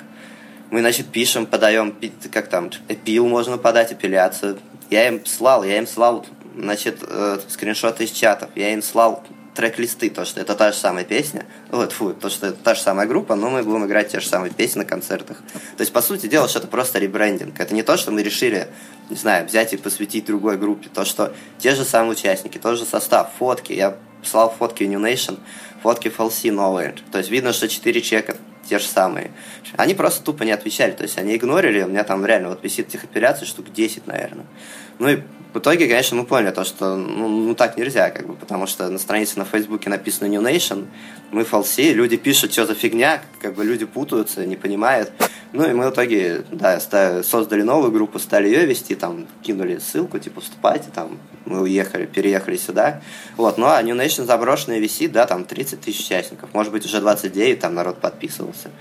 Мы, 0.71 0.79
значит, 0.79 1.07
пишем, 1.07 1.45
подаем, 1.45 1.95
как 2.31 2.47
там, 2.47 2.69
эпил 2.87 3.27
можно 3.27 3.57
подать, 3.57 3.91
апелляцию. 3.91 4.59
Я 4.89 5.07
им 5.07 5.25
слал, 5.25 5.63
я 5.63 5.77
им 5.77 5.87
слал 5.87 6.25
значит, 6.55 6.99
э, 7.01 7.39
скриншоты 7.47 8.05
из 8.05 8.11
чатов. 8.11 8.49
Я 8.55 8.73
им 8.73 8.81
слал 8.81 9.23
трек-листы, 9.53 10.09
то, 10.09 10.25
что 10.25 10.41
это 10.41 10.55
та 10.55 10.71
же 10.71 10.77
самая 10.77 11.03
песня, 11.03 11.45
вот, 11.69 11.91
фу, 11.91 12.13
то, 12.13 12.29
что 12.29 12.47
это 12.47 12.57
та 12.57 12.75
же 12.75 12.81
самая 12.81 13.07
группа, 13.07 13.35
но 13.35 13.49
мы 13.49 13.63
будем 13.63 13.85
играть 13.85 14.09
те 14.09 14.19
же 14.19 14.27
самые 14.27 14.51
песни 14.51 14.79
на 14.79 14.85
концертах. 14.85 15.37
То 15.77 15.81
есть, 15.81 15.93
по 15.93 16.01
сути 16.01 16.27
дела, 16.27 16.47
что 16.47 16.59
это 16.59 16.67
просто 16.67 16.99
ребрендинг. 16.99 17.59
Это 17.59 17.73
не 17.73 17.83
то, 17.83 17.97
что 17.97 18.11
мы 18.11 18.23
решили, 18.23 18.67
не 19.09 19.15
знаю, 19.15 19.45
взять 19.45 19.73
и 19.73 19.77
посвятить 19.77 20.25
другой 20.25 20.57
группе. 20.57 20.89
То, 20.93 21.05
что 21.05 21.33
те 21.59 21.75
же 21.75 21.85
самые 21.85 22.13
участники, 22.13 22.57
тот 22.57 22.77
же 22.77 22.85
состав, 22.85 23.29
фотки. 23.37 23.73
Я 23.73 23.95
слал 24.23 24.53
фотки 24.57 24.83
New 24.83 24.99
Nation, 24.99 25.39
фотки 25.81 26.07
FLC 26.07 26.51
новые. 26.51 26.95
То 27.11 27.19
есть, 27.19 27.29
видно, 27.29 27.53
что 27.53 27.67
четыре 27.67 28.01
человека 28.01 28.37
те 28.67 28.79
же 28.79 28.85
самые. 28.85 29.31
Они 29.75 29.93
просто 29.93 30.23
тупо 30.23 30.43
не 30.43 30.51
отвечали, 30.51 30.91
то 30.91 31.03
есть 31.03 31.17
они 31.17 31.35
игнорили. 31.35 31.83
У 31.83 31.87
меня 31.87 32.03
там 32.03 32.25
реально 32.25 32.49
вот 32.49 32.63
висит 32.63 32.87
этих 32.87 33.01
штук 33.45 33.71
10, 33.71 34.07
наверное. 34.07 34.45
Ну 34.99 35.09
и 35.09 35.19
в 35.53 35.59
итоге, 35.59 35.87
конечно, 35.87 36.17
мы 36.17 36.25
поняли 36.25 36.51
то, 36.51 36.63
что 36.63 36.95
ну, 36.95 37.27
ну 37.27 37.53
так 37.53 37.77
нельзя, 37.77 38.09
как 38.09 38.25
бы, 38.25 38.33
потому 38.33 38.65
что 38.65 38.89
на 38.89 38.97
странице 38.97 39.37
на 39.37 39.45
Фейсбуке 39.45 39.89
написано 39.89 40.27
New 40.27 40.41
Nation, 40.41 40.87
мы 41.31 41.43
фалси, 41.43 41.93
люди 41.93 42.17
пишут, 42.17 42.51
что 42.51 42.65
за 42.65 42.73
фигня, 42.73 43.21
как 43.39 43.53
бы 43.53 43.63
люди 43.63 43.85
путаются, 43.85 44.45
не 44.45 44.55
понимают. 44.55 45.11
Ну 45.51 45.69
и 45.69 45.73
мы 45.73 45.87
в 45.87 45.93
итоге, 45.93 46.43
да, 46.51 46.79
создали 46.79 47.61
новую 47.61 47.91
группу, 47.91 48.17
стали 48.17 48.47
ее 48.47 48.65
вести, 48.65 48.95
там, 48.95 49.27
кинули 49.43 49.77
ссылку, 49.77 50.17
типа, 50.17 50.41
вступайте, 50.41 50.89
там, 50.93 51.19
мы 51.45 51.61
уехали, 51.61 52.07
переехали 52.07 52.57
сюда. 52.57 53.01
Вот, 53.37 53.59
ну 53.59 53.67
а 53.67 53.79
New 53.83 53.95
Nation 53.95 54.25
заброшенная 54.25 54.79
висит, 54.79 55.11
да, 55.11 55.27
там 55.27 55.45
30 55.45 55.81
тысяч 55.81 56.05
участников, 56.07 56.49
может 56.53 56.71
быть, 56.71 56.83
уже 56.85 56.99
29, 56.99 57.59
там 57.59 57.75
народ 57.75 58.01
подписывался. 58.01 58.71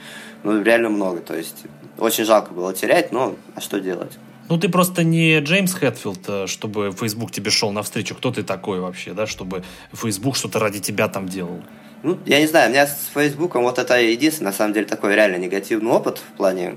Ну, 0.42 0.62
реально 0.62 0.88
много, 0.88 1.20
то 1.20 1.36
есть 1.36 1.64
очень 1.98 2.24
жалко 2.24 2.54
было 2.54 2.72
терять, 2.72 3.12
но 3.12 3.36
а 3.54 3.60
что 3.60 3.78
делать? 3.78 4.12
Ну, 4.52 4.58
ты 4.58 4.68
просто 4.68 5.02
не 5.02 5.40
Джеймс 5.40 5.72
Хэтфилд, 5.72 6.28
э, 6.28 6.46
чтобы 6.46 6.92
Facebook 6.92 7.30
тебе 7.30 7.50
шел 7.50 7.72
навстречу. 7.72 8.14
Кто 8.14 8.30
ты 8.30 8.42
такой 8.42 8.80
вообще, 8.80 9.14
да, 9.14 9.26
чтобы 9.26 9.64
Facebook 9.94 10.36
что-то 10.36 10.58
ради 10.58 10.78
тебя 10.78 11.08
там 11.08 11.26
делал? 11.26 11.62
Ну, 12.02 12.18
я 12.26 12.38
не 12.38 12.46
знаю, 12.46 12.68
у 12.68 12.72
меня 12.72 12.86
с 12.86 13.10
Фейсбуком 13.14 13.62
вот 13.62 13.78
это 13.78 13.98
единственный, 13.98 14.48
на 14.48 14.52
самом 14.52 14.74
деле, 14.74 14.84
такой 14.84 15.14
реально 15.14 15.36
негативный 15.36 15.90
опыт 15.90 16.18
в 16.18 16.36
плане 16.36 16.76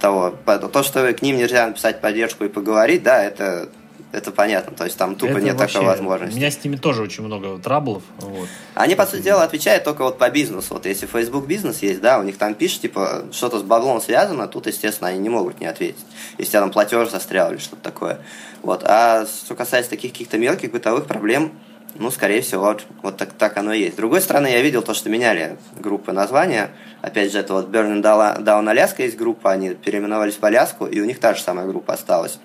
того, 0.00 0.34
то, 0.72 0.82
что 0.82 1.12
к 1.12 1.22
ним 1.22 1.36
нельзя 1.36 1.68
написать 1.68 2.00
поддержку 2.00 2.44
и 2.44 2.48
поговорить, 2.48 3.04
да, 3.04 3.22
это 3.22 3.68
это 4.12 4.30
понятно. 4.30 4.74
То 4.76 4.84
есть 4.84 4.96
там 4.96 5.14
тупо 5.14 5.32
это 5.32 5.40
нет 5.40 5.56
вообще, 5.56 5.74
такой 5.74 5.88
возможности. 5.88 6.34
У 6.34 6.38
меня 6.38 6.50
с 6.50 6.64
ними 6.64 6.76
тоже 6.76 7.02
очень 7.02 7.24
много 7.24 7.58
траблов. 7.58 8.02
Вот. 8.18 8.48
Они, 8.74 8.94
по 8.94 9.06
сути 9.06 9.22
дела, 9.22 9.42
отвечают 9.42 9.84
только 9.84 10.02
вот 10.02 10.18
по 10.18 10.30
бизнесу. 10.30 10.74
Вот 10.74 10.86
если 10.86 11.06
Facebook 11.06 11.46
бизнес 11.46 11.80
есть, 11.82 12.00
да, 12.00 12.18
у 12.18 12.22
них 12.22 12.38
там 12.38 12.54
пишет, 12.54 12.82
типа, 12.82 13.24
что-то 13.32 13.58
с 13.58 13.62
баблом 13.62 14.00
связано, 14.00 14.48
тут, 14.48 14.66
естественно, 14.66 15.10
они 15.10 15.18
не 15.18 15.28
могут 15.28 15.60
не 15.60 15.66
ответить. 15.66 16.04
Если 16.38 16.52
там 16.52 16.70
платеж 16.70 17.10
застрял 17.10 17.50
или 17.52 17.58
что-то 17.58 17.82
такое. 17.82 18.20
Вот. 18.62 18.82
А 18.84 19.26
что 19.26 19.54
касается 19.54 19.90
таких 19.90 20.12
каких-то 20.12 20.38
мелких 20.38 20.72
бытовых 20.72 21.06
проблем, 21.06 21.52
ну, 21.94 22.10
скорее 22.10 22.42
всего, 22.42 22.64
вот, 22.64 22.84
вот 23.02 23.16
так, 23.16 23.32
так 23.32 23.56
оно 23.56 23.72
и 23.72 23.80
есть. 23.80 23.94
С 23.94 23.96
другой 23.96 24.20
стороны, 24.20 24.46
я 24.46 24.62
видел 24.62 24.82
то, 24.82 24.94
что 24.94 25.10
меняли 25.10 25.58
группы 25.76 26.12
названия. 26.12 26.70
Опять 27.02 27.32
же, 27.32 27.38
это 27.38 27.54
вот 27.54 27.68
Burning 27.68 28.02
Down 28.02 28.44
Alaska 28.44 29.02
есть 29.02 29.16
группа, 29.16 29.50
они 29.50 29.70
переименовались 29.70 30.36
в 30.38 30.44
Аляску, 30.44 30.86
и 30.86 31.00
у 31.00 31.04
них 31.04 31.18
та 31.18 31.34
же 31.34 31.42
самая 31.42 31.66
группа 31.66 31.94
осталась. 31.94 32.38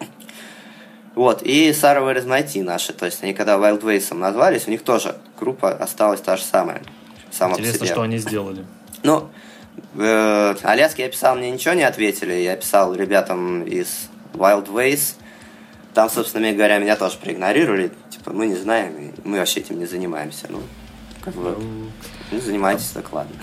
Вот, 1.15 1.43
и 1.43 1.69
Where 1.69 2.17
is 2.17 2.63
наши, 2.63 2.91
то 2.93 3.05
есть 3.05 3.23
они 3.23 3.33
когда 3.33 3.57
Wild 3.57 3.81
Ways 3.81 4.13
назвались, 4.15 4.67
у 4.67 4.71
них 4.71 4.83
тоже 4.83 5.15
группа 5.39 5.71
осталась 5.71 6.21
та 6.21 6.37
же 6.37 6.43
самая. 6.43 6.81
Сама 7.31 7.53
Интересно, 7.53 7.85
что 7.85 8.01
они 8.01 8.17
сделали. 8.17 8.65
Ну, 9.03 9.29
э, 9.95 10.55
Аляске 10.63 11.03
я 11.03 11.09
писал, 11.09 11.35
мне 11.35 11.51
ничего 11.51 11.75
не 11.75 11.83
ответили, 11.83 12.33
я 12.33 12.55
писал 12.55 12.95
ребятам 12.95 13.63
из 13.63 14.09
Wild 14.33 14.69
Ways, 14.69 15.15
там, 15.93 16.09
собственно 16.09 16.51
говоря, 16.51 16.79
меня 16.79 16.95
тоже 16.95 17.17
проигнорировали, 17.17 17.91
типа, 18.09 18.33
мы 18.33 18.47
не 18.47 18.55
знаем, 18.55 19.13
мы 19.23 19.37
вообще 19.37 19.59
этим 19.59 19.77
не 19.77 19.85
занимаемся, 19.85 20.47
ну, 20.49 20.61
как 21.21 21.35
бы, 21.35 21.55
ну, 22.31 22.39
занимайтесь, 22.39 22.89
так 22.89 23.13
ладно. 23.13 23.35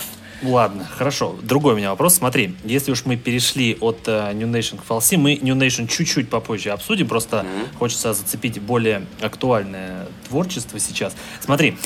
Ладно, 0.42 0.87
хорошо. 0.96 1.37
Другой 1.42 1.74
у 1.74 1.76
меня 1.76 1.90
вопрос. 1.90 2.14
Смотри, 2.14 2.57
если 2.64 2.92
уж 2.92 3.05
мы 3.05 3.16
перешли 3.16 3.76
от 3.81 4.09
uh, 4.09 4.33
New 4.33 4.48
Nation 4.48 4.79
к 4.79 4.88
Falsi, 4.88 5.16
мы 5.16 5.38
New 5.40 5.55
Nation 5.55 5.87
чуть-чуть 5.87 6.31
попозже 6.31 6.70
обсудим, 6.70 7.09
просто 7.09 7.38
mm-hmm. 7.38 7.79
хочется 7.79 8.14
зацепить 8.14 8.61
более 8.61 9.07
актуальное 9.20 10.07
творчество 10.29 10.79
сейчас. 10.79 11.14
Смотри, 11.40 11.76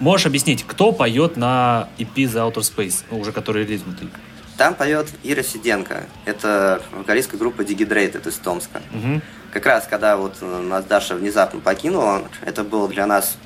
можешь 0.00 0.26
объяснить, 0.26 0.64
кто 0.66 0.92
поет 0.92 1.36
на 1.36 1.88
EP 1.98 2.14
The 2.14 2.52
Outer 2.52 2.62
Space, 2.62 3.04
ну, 3.10 3.20
уже 3.20 3.32
который 3.32 3.64
релизнутый? 3.64 4.08
Там 4.56 4.74
поет 4.74 5.06
Ира 5.22 5.44
Сиденко. 5.44 6.06
Это 6.24 6.82
вокалистка 6.92 7.36
группы 7.36 7.62
Digidrated 7.62 8.28
из 8.28 8.34
Томска. 8.34 8.82
Угу. 8.92 9.20
Как 9.52 9.66
раз, 9.66 9.86
когда 9.88 10.16
вот 10.16 10.42
нас 10.42 10.84
Даша 10.84 11.14
внезапно 11.14 11.60
покинула, 11.60 12.24
это 12.44 12.64
было 12.64 12.88
для 12.88 13.06
нас 13.06 13.38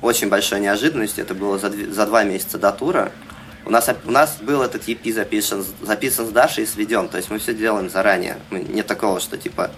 очень 0.00 0.28
большой 0.28 0.60
неожиданностью. 0.60 1.24
Это 1.24 1.34
было 1.34 1.58
за, 1.58 1.70
за 1.70 2.06
два 2.06 2.22
месяца 2.22 2.56
до 2.56 2.70
тура. 2.70 3.10
У 3.68 3.70
нас, 3.70 3.90
у 4.06 4.10
нас 4.10 4.38
был 4.40 4.62
этот 4.62 4.88
EP 4.88 5.12
записан, 5.12 5.62
записан 5.82 6.26
с 6.26 6.30
Дашей 6.30 6.64
и 6.64 6.66
сведен. 6.66 7.06
То 7.08 7.18
есть 7.18 7.30
мы 7.30 7.38
все 7.38 7.52
делаем 7.52 7.90
заранее. 7.90 8.38
Мы, 8.48 8.60
нет 8.60 8.86
такого, 8.86 9.20
что 9.20 9.36
типа 9.36 9.70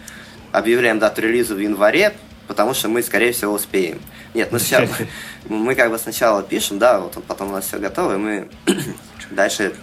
объявляем 0.52 1.00
дату 1.00 1.22
релиза 1.22 1.56
в 1.56 1.58
январе, 1.58 2.14
потому 2.46 2.72
что 2.72 2.88
мы, 2.88 3.02
скорее 3.02 3.32
всего, 3.32 3.52
успеем. 3.52 4.00
Нет, 4.32 4.52
мы 4.52 4.60
сначала, 4.60 4.88
мы 5.48 5.74
как 5.74 5.90
бы 5.90 5.98
сначала 5.98 6.40
пишем, 6.44 6.78
да, 6.78 7.00
вот 7.00 7.18
потом 7.26 7.48
у 7.50 7.52
нас 7.54 7.66
все 7.66 7.78
готово, 7.78 8.14
и 8.14 8.16
мы 8.16 8.48
дальше 9.32 9.74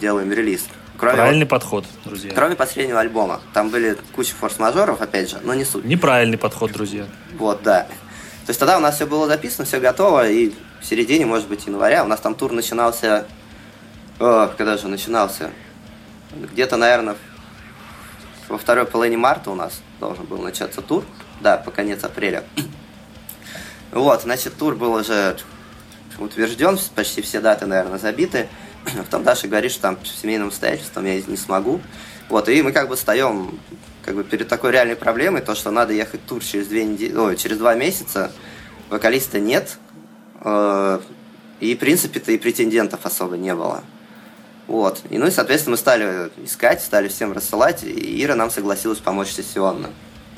делаем 0.00 0.32
релиз. 0.32 0.66
Кроме 0.98 1.14
Правильный 1.14 1.44
вот, 1.44 1.50
подход, 1.50 1.84
друзья. 2.04 2.32
Кроме 2.34 2.56
последнего 2.56 2.98
альбома. 2.98 3.40
Там 3.54 3.68
были 3.68 3.96
куча 4.16 4.34
форс-мажоров, 4.34 5.00
опять 5.00 5.30
же, 5.30 5.38
но 5.44 5.54
не 5.54 5.64
суть. 5.64 5.84
Неправильный 5.84 6.38
подход, 6.38 6.72
друзья. 6.72 7.06
Вот, 7.38 7.62
да. 7.62 7.86
То 8.46 8.50
есть 8.50 8.58
тогда 8.58 8.76
у 8.76 8.80
нас 8.80 8.96
все 8.96 9.06
было 9.06 9.28
записано, 9.28 9.66
все 9.66 9.78
готово, 9.78 10.28
и 10.28 10.52
в 10.80 10.84
середине, 10.84 11.26
может 11.26 11.48
быть, 11.48 11.66
января 11.66 12.04
у 12.04 12.06
нас 12.06 12.20
там 12.20 12.34
тур 12.34 12.52
начинался... 12.52 13.26
О, 14.18 14.48
когда 14.48 14.76
же 14.76 14.88
начинался? 14.88 15.50
Где-то, 16.34 16.76
наверное, 16.76 17.16
во 18.48 18.58
второй 18.58 18.86
половине 18.86 19.16
марта 19.16 19.50
у 19.50 19.54
нас 19.54 19.80
должен 20.00 20.24
был 20.24 20.38
начаться 20.38 20.82
тур. 20.82 21.04
Да, 21.40 21.56
по 21.56 21.70
конец 21.70 22.04
апреля. 22.04 22.44
Вот, 23.92 24.22
значит, 24.22 24.58
тур 24.58 24.74
был 24.74 24.92
уже 24.94 25.38
утвержден, 26.18 26.78
почти 26.94 27.22
все 27.22 27.40
даты, 27.40 27.66
наверное, 27.66 27.98
забиты. 27.98 28.48
Потом 28.84 29.22
Даша 29.22 29.48
говорит, 29.48 29.72
что 29.72 29.82
там 29.82 29.98
с 30.04 30.20
семейным 30.20 30.48
обстоятельством 30.48 31.06
я 31.06 31.20
не 31.20 31.36
смогу. 31.36 31.80
Вот, 32.28 32.48
и 32.48 32.62
мы 32.62 32.72
как 32.72 32.88
бы 32.88 32.96
встаем 32.96 33.58
как 34.04 34.14
бы 34.14 34.24
перед 34.24 34.48
такой 34.48 34.72
реальной 34.72 34.96
проблемой, 34.96 35.40
то, 35.40 35.54
что 35.54 35.70
надо 35.70 35.92
ехать 35.92 36.24
тур 36.26 36.42
через 36.42 36.68
две 36.68 36.84
недели, 36.84 37.14
ой, 37.16 37.36
через 37.36 37.58
два 37.58 37.74
месяца, 37.74 38.32
вокалиста 38.88 39.40
нет, 39.40 39.78
и, 40.42 41.74
в 41.74 41.78
принципе-то, 41.78 42.32
и 42.32 42.38
претендентов 42.38 43.00
особо 43.04 43.36
не 43.36 43.54
было. 43.54 43.82
Вот. 44.66 45.02
И, 45.10 45.18
ну 45.18 45.26
и, 45.26 45.30
соответственно, 45.30 45.72
мы 45.72 45.78
стали 45.78 46.30
искать, 46.44 46.82
стали 46.82 47.08
всем 47.08 47.32
рассылать, 47.32 47.84
и 47.84 48.22
Ира 48.22 48.34
нам 48.34 48.50
согласилась 48.50 48.98
помочь 48.98 49.28
сессионно. 49.28 49.90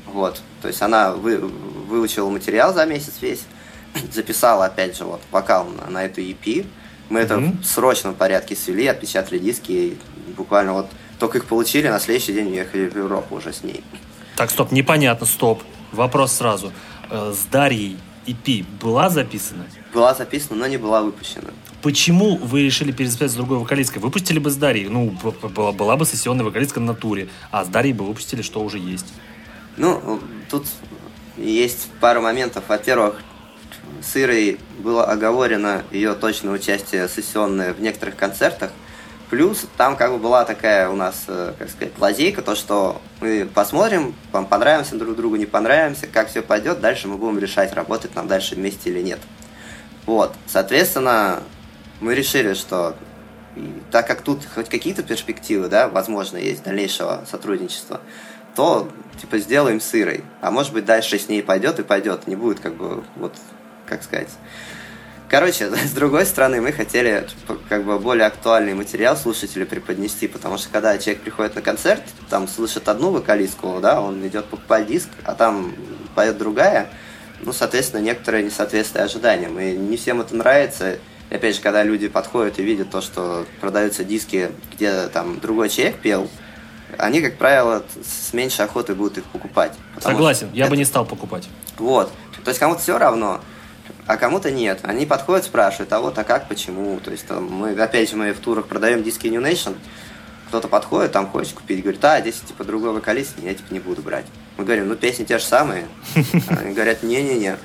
Вот. 0.06 0.42
То 0.62 0.68
есть 0.68 0.82
она 0.82 1.12
вы, 1.12 1.38
выучила 1.38 2.28
материал 2.28 2.74
за 2.74 2.84
месяц 2.86 3.14
весь, 3.20 3.44
записала, 4.12 4.66
опять 4.66 4.96
же, 4.96 5.04
вот, 5.04 5.20
вокал 5.30 5.66
на, 5.66 5.90
на 5.90 6.04
эту 6.04 6.20
EP. 6.20 6.66
Мы 7.08 7.20
mm-hmm. 7.20 7.22
это 7.22 7.38
в 7.38 7.64
срочном 7.64 8.14
порядке 8.14 8.54
свели, 8.54 8.86
отпечатали 8.86 9.38
диски, 9.38 9.72
и 9.72 9.98
буквально 10.36 10.74
вот 10.74 10.86
только 11.18 11.38
их 11.38 11.46
получили, 11.46 11.88
на 11.88 11.98
следующий 11.98 12.34
день 12.34 12.48
уехали 12.48 12.88
в 12.88 12.96
Европу 12.96 13.36
уже 13.36 13.52
с 13.52 13.62
ней. 13.62 13.82
Так, 14.36 14.50
стоп, 14.50 14.72
непонятно, 14.72 15.26
стоп. 15.26 15.62
Вопрос 15.90 16.32
сразу. 16.32 16.72
Э, 17.10 17.32
с 17.34 17.44
Дарьей 17.50 17.98
EP 18.28 18.64
была 18.80 19.10
записана? 19.10 19.66
Была 19.94 20.14
записана, 20.14 20.60
но 20.60 20.66
не 20.66 20.76
была 20.76 21.02
выпущена. 21.02 21.50
Почему 21.82 22.36
вы 22.36 22.62
решили 22.62 22.92
перезаписать 22.92 23.30
с 23.30 23.34
другой 23.34 23.58
вокалисткой? 23.58 24.02
Выпустили 24.02 24.38
бы 24.38 24.50
с 24.50 24.56
Дарьей, 24.56 24.88
ну, 24.88 25.16
была, 25.42 25.72
была 25.72 25.96
бы 25.96 26.04
сессионная 26.04 26.44
вокалистка 26.44 26.80
на 26.80 26.94
туре, 26.94 27.28
а 27.50 27.64
с 27.64 27.68
Дарьей 27.68 27.94
бы 27.94 28.04
выпустили, 28.04 28.42
что 28.42 28.60
уже 28.60 28.78
есть. 28.78 29.06
Ну, 29.76 30.20
тут 30.50 30.66
есть 31.36 31.88
пару 32.00 32.20
моментов. 32.20 32.64
Во-первых, 32.68 33.22
с 34.02 34.16
Ирой 34.16 34.58
было 34.78 35.04
оговорено 35.04 35.84
ее 35.92 36.14
точное 36.14 36.52
участие 36.52 37.08
сессионное 37.08 37.72
в 37.72 37.80
некоторых 37.80 38.16
концертах. 38.16 38.72
Плюс 39.30 39.66
там 39.76 39.96
как 39.96 40.12
бы 40.12 40.18
была 40.18 40.44
такая 40.44 40.88
у 40.88 40.96
нас, 40.96 41.24
э, 41.28 41.52
как 41.58 41.68
сказать, 41.68 41.92
лазейка, 41.98 42.40
то, 42.40 42.54
что 42.54 43.00
мы 43.20 43.46
посмотрим, 43.52 44.14
вам 44.32 44.46
понравимся 44.46 44.96
друг 44.96 45.16
другу, 45.16 45.36
не 45.36 45.44
понравимся, 45.44 46.06
как 46.06 46.28
все 46.28 46.40
пойдет, 46.40 46.80
дальше 46.80 47.08
мы 47.08 47.18
будем 47.18 47.38
решать, 47.38 47.74
работать 47.74 48.14
нам 48.14 48.26
дальше 48.26 48.54
вместе 48.54 48.88
или 48.90 49.02
нет. 49.02 49.18
Вот, 50.06 50.34
соответственно, 50.46 51.42
мы 52.00 52.14
решили, 52.14 52.54
что 52.54 52.96
так 53.90 54.06
как 54.06 54.22
тут 54.22 54.46
хоть 54.54 54.68
какие-то 54.68 55.02
перспективы, 55.02 55.68
да, 55.68 55.88
возможно, 55.88 56.38
есть 56.38 56.62
дальнейшего 56.62 57.24
сотрудничества, 57.30 58.00
то, 58.54 58.88
типа, 59.20 59.38
сделаем 59.38 59.80
с 59.80 59.94
Ирой. 59.94 60.24
А 60.40 60.50
может 60.50 60.72
быть, 60.72 60.84
дальше 60.84 61.18
с 61.18 61.28
ней 61.28 61.42
пойдет 61.42 61.78
и 61.78 61.82
пойдет. 61.82 62.26
Не 62.26 62.36
будет, 62.36 62.60
как 62.60 62.74
бы, 62.74 63.04
вот, 63.16 63.34
как 63.86 64.02
сказать. 64.02 64.30
Короче, 65.28 65.70
с 65.76 65.92
другой 65.92 66.24
стороны, 66.26 66.60
мы 66.60 66.72
хотели 66.72 67.26
как 67.68 67.84
бы 67.84 67.98
более 67.98 68.26
актуальный 68.26 68.74
материал 68.74 69.16
слушателю 69.16 69.66
преподнести, 69.66 70.26
потому 70.26 70.58
что 70.58 70.68
когда 70.70 70.96
человек 70.98 71.22
приходит 71.22 71.54
на 71.54 71.62
концерт, 71.62 72.02
там 72.30 72.48
слышит 72.48 72.88
одну 72.88 73.10
вокалистку, 73.10 73.78
да, 73.80 74.00
он 74.00 74.26
идет 74.26 74.46
покупать 74.46 74.86
диск, 74.86 75.08
а 75.24 75.34
там 75.34 75.74
поет 76.14 76.38
другая, 76.38 76.90
ну, 77.40 77.52
соответственно, 77.52 78.00
некоторые 78.00 78.44
несоответствие 78.44 79.04
ожиданиям. 79.04 79.58
И 79.60 79.76
не 79.76 79.96
всем 79.96 80.20
это 80.20 80.34
нравится. 80.34 80.98
И 81.30 81.34
опять 81.34 81.56
же, 81.56 81.62
когда 81.62 81.82
люди 81.84 82.08
подходят 82.08 82.58
и 82.58 82.62
видят 82.62 82.90
то, 82.90 83.00
что 83.00 83.46
продаются 83.60 84.02
диски, 84.02 84.50
где 84.72 85.08
там 85.08 85.38
другой 85.38 85.68
человек 85.68 85.96
пел, 85.96 86.28
они, 86.96 87.20
как 87.20 87.36
правило, 87.36 87.84
с 88.02 88.32
меньшей 88.32 88.64
охотой 88.64 88.94
будут 88.94 89.18
их 89.18 89.24
покупать. 89.24 89.72
Согласен, 90.00 90.48
я 90.54 90.64
это... 90.64 90.70
бы 90.70 90.76
не 90.78 90.86
стал 90.86 91.04
покупать. 91.04 91.46
Вот. 91.76 92.10
То 92.42 92.48
есть 92.48 92.58
кому-то 92.58 92.80
все 92.80 92.98
равно, 92.98 93.40
а 94.08 94.16
кому-то 94.16 94.50
нет. 94.50 94.80
Они 94.84 95.04
подходят, 95.04 95.44
спрашивают, 95.44 95.92
а 95.92 96.00
вот, 96.00 96.18
а 96.18 96.24
как, 96.24 96.48
почему. 96.48 96.98
То 96.98 97.10
есть 97.10 97.26
там, 97.26 97.44
мы, 97.44 97.72
опять 97.72 98.08
же, 98.08 98.16
мы 98.16 98.32
в 98.32 98.40
турах 98.40 98.66
продаем 98.66 99.02
диски 99.02 99.26
New 99.26 99.42
Nation, 99.42 99.76
кто-то 100.48 100.66
подходит, 100.66 101.12
там 101.12 101.28
хочет 101.28 101.52
купить, 101.52 101.82
говорит, 101.82 102.02
а, 102.06 102.18
здесь, 102.22 102.40
типа, 102.40 102.64
другой 102.64 102.92
вокалист, 102.94 103.34
я, 103.42 103.52
типа, 103.52 103.70
не 103.70 103.80
буду 103.80 104.00
брать. 104.00 104.24
Мы 104.56 104.64
говорим, 104.64 104.88
ну, 104.88 104.96
песни 104.96 105.24
те 105.24 105.38
же 105.38 105.44
самые. 105.44 105.86
Они 106.48 106.72
говорят, 106.72 107.02
не-не-не. 107.02 107.58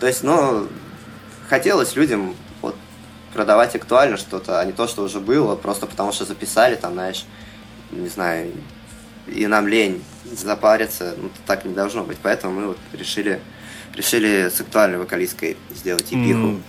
То 0.00 0.06
есть, 0.06 0.22
ну, 0.22 0.68
хотелось 1.50 1.94
людям 1.96 2.34
вот, 2.62 2.74
продавать 3.34 3.76
актуально 3.76 4.16
что-то, 4.16 4.58
а 4.58 4.64
не 4.64 4.72
то, 4.72 4.88
что 4.88 5.02
уже 5.02 5.20
было, 5.20 5.54
просто 5.54 5.86
потому 5.86 6.12
что 6.12 6.24
записали, 6.24 6.76
там, 6.76 6.94
знаешь, 6.94 7.26
не 7.90 8.08
знаю, 8.08 8.52
и 9.26 9.46
нам 9.46 9.68
лень 9.68 10.02
запариться, 10.24 11.14
ну, 11.18 11.28
так 11.46 11.66
не 11.66 11.74
должно 11.74 12.04
быть. 12.04 12.16
Поэтому 12.22 12.58
мы 12.58 12.66
вот 12.68 12.78
решили, 12.94 13.38
решили 13.94 14.48
с 14.48 14.60
актуальной 14.60 14.98
вокалисткой 14.98 15.56
сделать 15.70 16.06
эпиху. 16.08 16.38
Mm, 16.48 16.62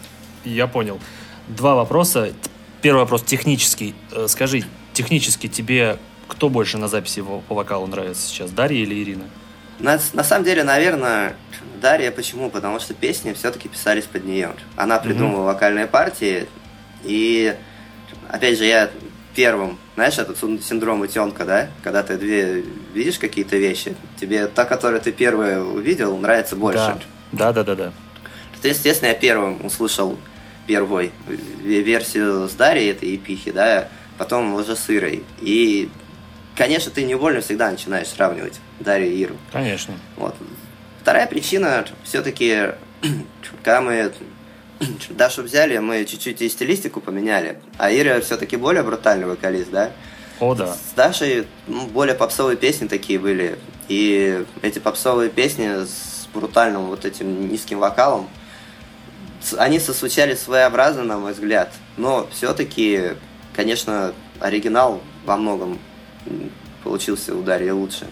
я 0.46 0.68
понял. 0.68 1.00
Два 1.48 1.76
вопроса. 1.76 2.34
Первый 2.82 3.00
вопрос 3.00 3.24
технический. 3.24 3.96
Э, 4.12 4.28
скажи, 4.28 4.64
технически 4.94 5.48
тебе 5.48 5.98
кто 6.28 6.50
больше 6.50 6.78
на 6.78 6.88
записи 6.88 7.22
по 7.22 7.54
вокалу 7.54 7.88
нравится 7.88 8.26
сейчас, 8.28 8.52
Дарья 8.52 8.82
или 8.82 9.04
Ирина? 9.04 9.26
На, 9.80 10.00
на 10.14 10.24
самом 10.24 10.46
деле, 10.46 10.64
наверное, 10.64 11.36
Дарья 11.82 12.12
почему? 12.12 12.50
Потому 12.50 12.80
что 12.80 12.94
песни 12.94 13.34
все-таки 13.34 13.68
писались 13.68 14.06
под 14.06 14.24
нее. 14.24 14.54
Она 14.78 14.98
придумала 15.00 15.42
mm-hmm. 15.42 15.54
вокальные 15.54 15.88
партии, 15.88 16.48
и 17.04 17.56
опять 18.30 18.58
же, 18.58 18.66
я 18.66 18.90
первым, 19.36 19.78
знаешь, 19.96 20.18
этот 20.18 20.38
синдром 20.38 21.02
утенка, 21.02 21.46
да? 21.46 21.70
Когда 21.84 22.04
ты 22.04 22.18
две 22.18 22.64
видишь 22.94 23.18
какие-то 23.18 23.58
вещи, 23.58 23.96
тебе 24.20 24.48
та, 24.48 24.66
которую 24.66 25.02
ты 25.02 25.12
первая 25.12 25.62
увидел, 25.62 26.18
нравится 26.18 26.56
больше. 26.56 26.98
Да, 27.32 27.54
да, 27.54 27.64
да, 27.64 27.76
да. 27.76 27.94
да. 28.62 28.70
естественно, 28.70 29.10
я 29.10 29.16
первым 29.16 29.66
услышал 29.66 30.18
первой 30.68 31.12
версию 31.60 32.48
с 32.48 32.54
Дарьей 32.54 32.92
этой 32.92 33.16
эпихи, 33.16 33.52
да, 33.52 33.88
потом 34.18 34.54
уже 34.54 34.76
с 34.76 34.90
Ирой. 34.90 35.24
И, 35.40 35.90
конечно, 36.56 36.92
ты 36.92 37.04
невольно 37.04 37.42
всегда 37.42 37.72
начинаешь 37.72 38.08
сравнивать 38.08 38.60
Дарью 38.80 39.12
и 39.12 39.18
Иру. 39.18 39.38
Конечно. 39.52 39.96
Вот. 40.18 40.36
Вторая 41.02 41.28
причина, 41.28 41.86
все-таки, 42.04 42.70
когда 43.64 43.82
мы 43.82 44.12
Дашу 45.10 45.44
взяли, 45.44 45.78
мы 45.78 46.06
чуть-чуть 46.06 46.42
и 46.42 46.50
стилистику 46.50 47.02
поменяли. 47.02 47.60
А 47.78 47.92
Ира 47.92 48.20
все-таки 48.22 48.58
более 48.58 48.84
брутальный 48.84 49.28
вокалист, 49.28 49.72
да? 49.72 49.92
О, 50.40 50.56
да. 50.56 50.74
С 50.74 50.94
Дашей 50.96 51.48
ну, 51.68 51.86
более 51.88 52.16
попсовые 52.16 52.58
песни 52.58 52.88
такие 52.88 53.20
были. 53.20 53.60
И 53.88 54.44
эти 54.62 54.80
попсовые 54.80 55.30
песни 55.30 55.86
с 55.86 56.28
брутальным 56.34 56.88
вот 56.88 57.06
этим 57.06 57.50
низким 57.50 57.80
вокалом, 57.80 58.28
они 59.58 59.80
созвучали 59.80 60.36
своеобразно, 60.36 61.04
на 61.04 61.18
мой 61.18 61.34
взгляд. 61.34 61.72
Но 61.98 62.28
все-таки, 62.32 63.12
конечно, 63.56 64.14
оригинал 64.40 65.02
во 65.26 65.38
многом 65.38 65.80
получился 66.84 67.36
у 67.36 67.42
Дарьи 67.44 67.70
лучше. 67.70 68.08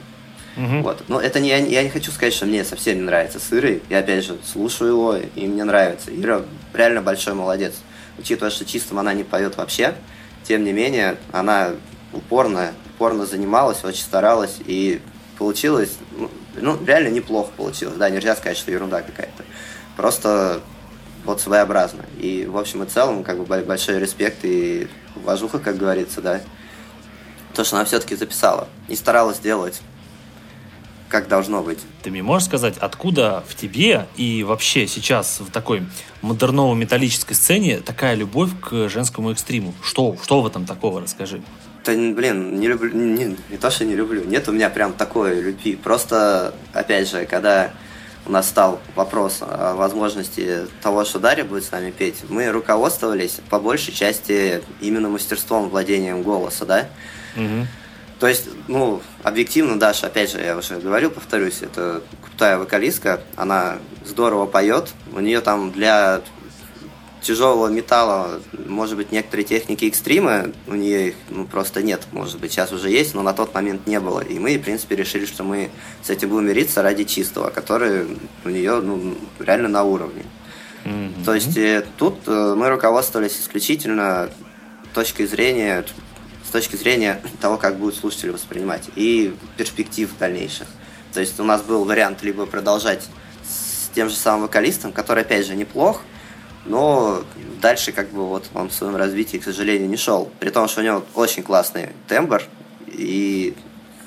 Угу. 0.59 0.81
Вот. 0.81 1.03
Но 1.07 1.21
это 1.21 1.39
не, 1.39 1.49
я 1.49 1.83
не 1.83 1.89
хочу 1.89 2.11
сказать, 2.11 2.33
что 2.33 2.45
мне 2.45 2.65
совсем 2.65 2.97
не 2.97 3.03
нравится 3.03 3.39
сырый. 3.39 3.81
Я 3.89 3.99
опять 3.99 4.25
же 4.25 4.37
слушаю 4.45 4.89
его, 4.91 5.15
и 5.15 5.47
мне 5.47 5.63
нравится. 5.63 6.11
Ира 6.13 6.43
реально 6.73 7.01
большой 7.01 7.33
молодец. 7.33 7.75
Учитывая, 8.17 8.51
что 8.51 8.65
чистым 8.65 8.99
она 8.99 9.13
не 9.13 9.23
поет 9.23 9.55
вообще, 9.55 9.95
тем 10.43 10.65
не 10.65 10.73
менее, 10.73 11.15
она 11.31 11.71
упорно, 12.11 12.73
упорно 12.95 13.25
занималась, 13.25 13.85
очень 13.85 14.01
старалась, 14.01 14.57
и 14.65 14.99
получилось, 15.37 15.97
ну, 16.17 16.29
ну, 16.55 16.77
реально 16.85 17.07
неплохо 17.07 17.51
получилось. 17.55 17.95
Да, 17.95 18.09
нельзя 18.09 18.35
сказать, 18.35 18.57
что 18.57 18.71
ерунда 18.71 19.01
какая-то. 19.01 19.45
Просто 19.95 20.61
вот 21.23 21.39
своеобразно. 21.39 22.03
И, 22.19 22.45
в 22.45 22.57
общем 22.57 22.83
и 22.83 22.85
целом, 22.85 23.23
как 23.23 23.37
бы 23.37 23.45
большой 23.45 23.99
респект 23.99 24.39
и 24.43 24.89
уважуха, 25.15 25.59
как 25.59 25.77
говорится, 25.77 26.19
да. 26.19 26.41
То, 27.53 27.63
что 27.63 27.77
она 27.77 27.85
все-таки 27.85 28.17
записала 28.17 28.67
и 28.89 28.95
старалась 28.97 29.37
сделать 29.37 29.81
как 31.09 31.27
должно 31.27 31.61
быть. 31.61 31.79
Ты 32.03 32.11
мне 32.11 32.23
можешь 32.23 32.47
сказать, 32.47 32.77
откуда 32.77 33.43
в 33.47 33.55
тебе 33.55 34.07
и 34.15 34.43
вообще 34.43 34.87
сейчас 34.87 35.39
в 35.39 35.51
такой 35.51 35.83
модерново-металлической 36.21 37.33
сцене 37.33 37.79
такая 37.79 38.15
любовь 38.15 38.51
к 38.61 38.87
женскому 38.87 39.31
экстриму? 39.31 39.73
Что, 39.83 40.15
что 40.23 40.41
в 40.41 40.47
этом 40.47 40.65
такого, 40.65 41.01
расскажи. 41.01 41.41
Да, 41.83 41.93
блин, 41.93 42.59
не 42.59 42.67
люблю, 42.67 42.93
не, 42.93 43.35
не 43.49 43.57
то, 43.57 43.71
что 43.71 43.85
не 43.85 43.95
люблю, 43.95 44.23
нет 44.23 44.47
у 44.47 44.51
меня 44.51 44.69
прям 44.69 44.93
такой 44.93 45.41
любви. 45.41 45.75
Просто, 45.75 46.53
опять 46.73 47.09
же, 47.09 47.25
когда 47.25 47.71
у 48.25 48.31
нас 48.31 48.47
стал 48.47 48.79
вопрос 48.95 49.39
о 49.41 49.73
возможности 49.75 50.67
того, 50.83 51.05
что 51.05 51.19
Дарья 51.19 51.43
будет 51.43 51.63
с 51.63 51.71
нами 51.71 51.89
петь, 51.89 52.17
мы 52.29 52.49
руководствовались 52.51 53.39
по 53.49 53.59
большей 53.59 53.93
части 53.93 54.61
именно 54.81 55.09
мастерством, 55.09 55.69
владением 55.69 56.21
голоса, 56.21 56.65
да? 56.65 56.89
Угу. 57.35 57.67
То 58.19 58.27
есть, 58.27 58.49
ну, 58.67 59.01
объективно, 59.23 59.79
Даша, 59.79 60.07
опять 60.07 60.31
же, 60.31 60.41
я 60.41 60.57
уже 60.57 60.77
говорил, 60.77 61.09
повторюсь, 61.09 61.61
это 61.61 62.01
крутая 62.21 62.57
вокалистка, 62.57 63.21
она 63.37 63.77
здорово 64.05 64.45
поет, 64.45 64.89
у 65.13 65.21
нее 65.21 65.39
там 65.39 65.71
для 65.71 66.21
тяжелого 67.21 67.67
металла, 67.67 68.41
может 68.67 68.97
быть, 68.97 69.11
некоторые 69.11 69.45
техники 69.45 69.85
экстрима, 69.85 70.51
у 70.67 70.73
нее 70.73 71.09
их 71.09 71.15
ну, 71.29 71.45
просто 71.45 71.81
нет, 71.81 72.01
может 72.11 72.39
быть, 72.39 72.51
сейчас 72.51 72.71
уже 72.71 72.89
есть, 72.89 73.13
но 73.13 73.21
на 73.21 73.33
тот 73.33 73.53
момент 73.53 73.87
не 73.87 73.99
было. 73.99 74.21
И 74.21 74.39
мы, 74.39 74.57
в 74.57 74.63
принципе, 74.63 74.95
решили, 74.95 75.25
что 75.25 75.43
мы 75.43 75.69
с 76.01 76.09
этим 76.09 76.29
будем 76.29 76.47
мириться 76.47 76.81
ради 76.81 77.03
чистого, 77.03 77.49
который 77.49 78.07
у 78.43 78.49
нее 78.49 78.81
ну, 78.81 79.17
реально 79.39 79.69
на 79.69 79.83
уровне. 79.83 80.23
Mm-hmm. 80.85 81.25
То 81.25 81.33
есть 81.35 81.57
э, 81.57 81.85
тут 81.97 82.19
э, 82.25 82.53
мы 82.55 82.69
руководствовались 82.69 83.37
исключительно 83.39 84.29
точкой 84.93 85.25
зрения 85.27 85.83
с 86.49 86.51
точки 86.51 86.75
зрения 86.75 87.21
того, 87.39 87.57
как 87.57 87.77
будут 87.77 87.95
слушатели 87.95 88.31
воспринимать, 88.31 88.89
и 88.95 89.35
перспектив 89.55 90.09
дальнейших. 90.17 90.67
То 91.13 91.19
есть 91.19 91.39
у 91.39 91.43
нас 91.43 91.61
был 91.61 91.85
вариант 91.85 92.23
либо 92.23 92.47
продолжать 92.47 93.07
с 93.47 93.89
тем 93.93 94.09
же 94.09 94.15
самым 94.15 94.43
вокалистом, 94.43 94.91
который, 94.91 95.21
опять 95.21 95.45
же, 95.45 95.55
неплох, 95.55 96.01
но 96.65 97.23
дальше 97.61 97.91
как 97.91 98.09
бы 98.09 98.25
вот 98.25 98.47
он 98.55 98.69
в 98.69 98.73
своем 98.73 98.95
развитии, 98.95 99.37
к 99.37 99.43
сожалению, 99.43 99.87
не 99.87 99.95
шел. 99.95 100.31
При 100.39 100.49
том, 100.49 100.67
что 100.67 100.81
у 100.81 100.83
него 100.83 101.03
очень 101.13 101.43
классный 101.43 101.89
тембр, 102.07 102.41
и 102.87 103.53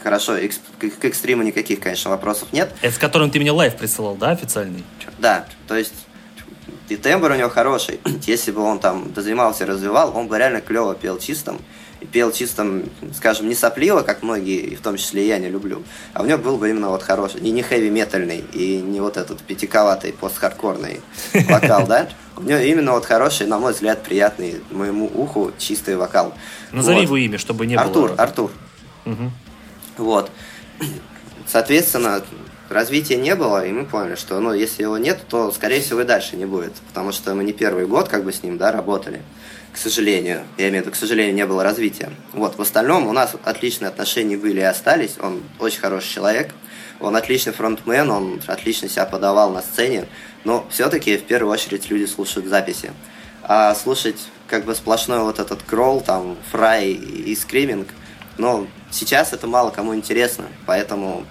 хорошо, 0.03 0.37
к 0.81 1.05
экстриму 1.05 1.45
никаких, 1.45 1.79
конечно, 1.79 2.11
вопросов 2.11 2.49
нет. 2.53 2.73
Это 2.83 2.93
с 2.93 2.99
которым 2.99 3.31
ты 3.31 3.39
мне 3.39 3.53
лайв 3.53 3.77
присылал, 3.77 4.17
да, 4.17 4.31
официальный? 4.31 4.83
Да, 5.21 5.47
то 5.69 5.77
есть 5.77 5.95
и 6.89 6.97
тембр 6.97 7.31
у 7.31 7.37
него 7.37 7.51
хороший. 7.51 8.01
Если 8.27 8.51
бы 8.51 8.63
он 8.63 8.81
там 8.81 9.13
дозанимался, 9.13 9.65
развивал, 9.65 10.17
он 10.17 10.27
бы 10.27 10.37
реально 10.39 10.61
клево 10.61 10.97
пел 10.97 11.21
чистым 11.21 11.61
и 12.03 12.07
пел 12.07 12.33
чисто, 12.33 12.83
скажем, 13.15 13.49
не 13.49 13.55
сопливо, 13.55 14.03
как 14.03 14.23
многие, 14.23 14.59
и 14.59 14.75
в 14.75 14.81
том 14.81 14.97
числе 14.97 15.25
и 15.25 15.29
я 15.29 15.39
не 15.39 15.49
люблю, 15.49 15.83
а 16.13 16.23
у 16.23 16.27
него 16.27 16.39
был 16.39 16.59
бы 16.59 16.69
именно 16.69 16.89
вот 16.89 17.03
хороший, 17.03 17.41
и 17.41 17.51
не 17.51 17.63
хэви-метальный, 17.63 18.45
и 18.53 18.81
не 18.81 19.01
вот 19.01 19.17
этот 19.17 19.41
пятиковатый 19.41 20.13
пост-хардкорный 20.13 21.01
вокал, 21.49 21.87
да? 21.87 22.09
У 22.37 22.43
него 22.43 22.59
именно 22.59 22.93
вот 22.93 23.05
хороший, 23.05 23.47
на 23.47 23.59
мой 23.59 23.73
взгляд, 23.73 24.03
приятный 24.03 24.61
моему 24.71 25.07
уху 25.07 25.53
чистый 25.59 25.97
вокал. 25.97 26.35
Назови 26.73 26.97
вот. 26.97 27.03
его 27.05 27.17
имя, 27.19 27.39
чтобы 27.39 27.67
не 27.67 27.77
Артур, 27.77 28.11
было... 28.11 28.19
Артур, 28.19 28.51
Артур. 29.05 29.31
Вот. 29.99 30.31
Соответственно, 31.47 32.25
развития 32.69 33.17
не 33.17 33.37
было, 33.37 33.65
и 33.65 33.71
мы 33.71 33.85
поняли, 33.85 34.17
что, 34.17 34.41
ну, 34.41 34.53
если 34.53 34.83
его 34.83 34.99
нет, 34.99 35.21
то, 35.29 35.53
скорее 35.53 35.81
всего, 35.81 36.01
и 36.01 36.05
дальше 36.05 36.37
не 36.37 36.47
будет, 36.47 36.73
потому 36.89 37.13
что 37.13 37.35
мы 37.35 37.45
не 37.45 37.53
первый 37.53 37.87
год 37.87 38.09
как 38.09 38.25
бы 38.25 38.33
с 38.33 38.43
ним, 38.43 38.59
да, 38.59 38.73
работали 38.73 39.21
к 39.73 39.77
сожалению. 39.77 40.45
Я 40.59 40.69
имею 40.69 40.83
в 40.83 40.87
виду, 40.87 40.95
к 40.95 40.99
сожалению, 40.99 41.35
не 41.35 41.47
было 41.47 41.63
развития. 41.63 42.11
Вот, 42.33 42.57
в 42.57 42.63
остальном 42.63 43.07
у 43.07 43.13
нас 43.13 43.35
отличные 43.45 43.89
отношения 43.89 44.37
были 44.37 44.61
и 44.61 44.65
остались. 44.65 45.17
Он 45.21 45.43
очень 45.59 45.81
хороший 45.81 46.09
человек, 46.09 46.55
он 47.01 47.17
отличный 47.17 47.53
фронтмен, 47.53 48.11
он 48.11 48.41
отлично 48.47 48.89
себя 48.89 49.07
подавал 49.07 49.51
на 49.51 49.63
сцене, 49.63 50.07
но 50.45 50.67
все-таки 50.71 51.17
в 51.17 51.25
первую 51.25 51.53
очередь 51.53 51.91
люди 51.91 52.05
слушают 52.05 52.47
записи. 52.47 52.93
А 53.43 53.75
слушать 53.75 54.19
как 54.47 54.65
бы 54.65 54.75
сплошной 54.75 55.21
вот 55.21 55.39
этот 55.39 55.63
кролл, 55.63 56.01
там, 56.01 56.37
фрай 56.51 56.91
и 56.91 57.35
скриминг, 57.35 57.89
но 58.39 58.67
сейчас 58.91 59.33
это 59.33 59.47
мало 59.47 59.71
кому 59.71 59.95
интересно, 59.95 60.45
поэтому 60.67 61.27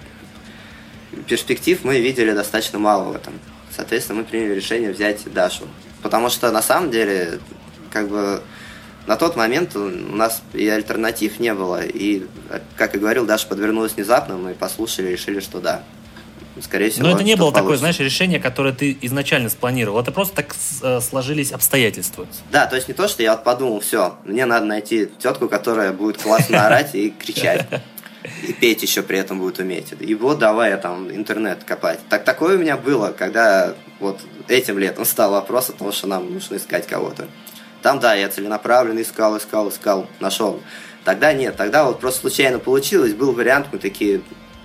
перспектив 1.26 1.82
мы 1.84 2.00
видели 2.00 2.32
достаточно 2.32 2.78
мало 2.78 3.04
в 3.04 3.16
этом. 3.16 3.38
Соответственно, 3.74 4.20
мы 4.20 4.24
приняли 4.24 4.54
решение 4.54 4.92
взять 4.92 5.32
Дашу. 5.32 5.66
Потому 6.02 6.28
что 6.28 6.50
на 6.50 6.62
самом 6.62 6.90
деле 6.90 7.38
как 7.92 8.08
бы 8.08 8.42
на 9.06 9.16
тот 9.16 9.36
момент 9.36 9.74
у 9.76 9.88
нас 9.88 10.42
и 10.52 10.66
альтернатив 10.68 11.40
не 11.40 11.54
было. 11.54 11.82
И, 11.84 12.24
как 12.76 12.94
и 12.94 12.98
говорил, 12.98 13.26
Даша 13.26 13.46
подвернулась 13.46 13.92
внезапно, 13.92 14.36
мы 14.36 14.54
послушали 14.54 15.08
и 15.08 15.12
решили, 15.12 15.40
что 15.40 15.60
да. 15.60 15.82
Скорее 16.60 16.90
всего, 16.90 17.06
Но 17.06 17.14
это 17.14 17.24
не 17.24 17.34
было 17.34 17.46
получится. 17.46 17.62
такое, 17.62 17.76
знаешь, 17.78 17.98
решение, 17.98 18.38
которое 18.38 18.74
ты 18.74 18.96
изначально 19.00 19.48
спланировал. 19.48 19.98
Это 20.00 20.12
просто 20.12 20.36
так 20.36 20.54
э, 20.82 21.00
сложились 21.00 21.50
обстоятельства. 21.50 22.26
Да, 22.50 22.66
то 22.66 22.76
есть 22.76 22.88
не 22.88 22.94
то, 22.94 23.08
что 23.08 23.22
я 23.22 23.32
вот 23.32 23.42
подумал, 23.42 23.80
все, 23.80 24.16
мне 24.24 24.44
надо 24.44 24.66
найти 24.66 25.08
тетку, 25.18 25.48
которая 25.48 25.92
будет 25.92 26.20
классно 26.20 26.66
орать 26.66 26.94
и 26.94 27.10
кричать. 27.10 27.66
И 28.46 28.52
петь 28.52 28.82
еще 28.82 29.02
при 29.02 29.18
этом 29.18 29.40
будет 29.40 29.58
уметь. 29.58 29.94
И 29.98 30.14
вот 30.14 30.38
давай 30.38 30.70
я 30.70 30.76
там 30.76 31.10
интернет 31.10 31.64
копать. 31.64 31.98
Так 32.08 32.22
такое 32.24 32.56
у 32.56 32.60
меня 32.60 32.76
было, 32.76 33.12
когда 33.12 33.74
вот 33.98 34.20
этим 34.46 34.78
летом 34.78 35.04
стал 35.04 35.32
вопрос 35.32 35.70
о 35.70 35.72
том, 35.72 35.90
что 35.90 36.06
нам 36.06 36.32
нужно 36.32 36.56
искать 36.56 36.86
кого-то. 36.86 37.26
Там, 37.82 37.98
да, 37.98 38.14
я 38.14 38.28
целенаправленно 38.28 39.02
искал, 39.02 39.36
искал, 39.36 39.68
искал, 39.68 40.06
нашел. 40.20 40.60
Тогда 41.04 41.32
нет, 41.32 41.56
тогда 41.56 41.84
вот 41.84 41.98
просто 42.00 42.20
случайно 42.20 42.60
получилось, 42.60 43.12
был 43.12 43.32
вариант, 43.32 43.66
мы 43.72 43.78
такие, 43.78 44.22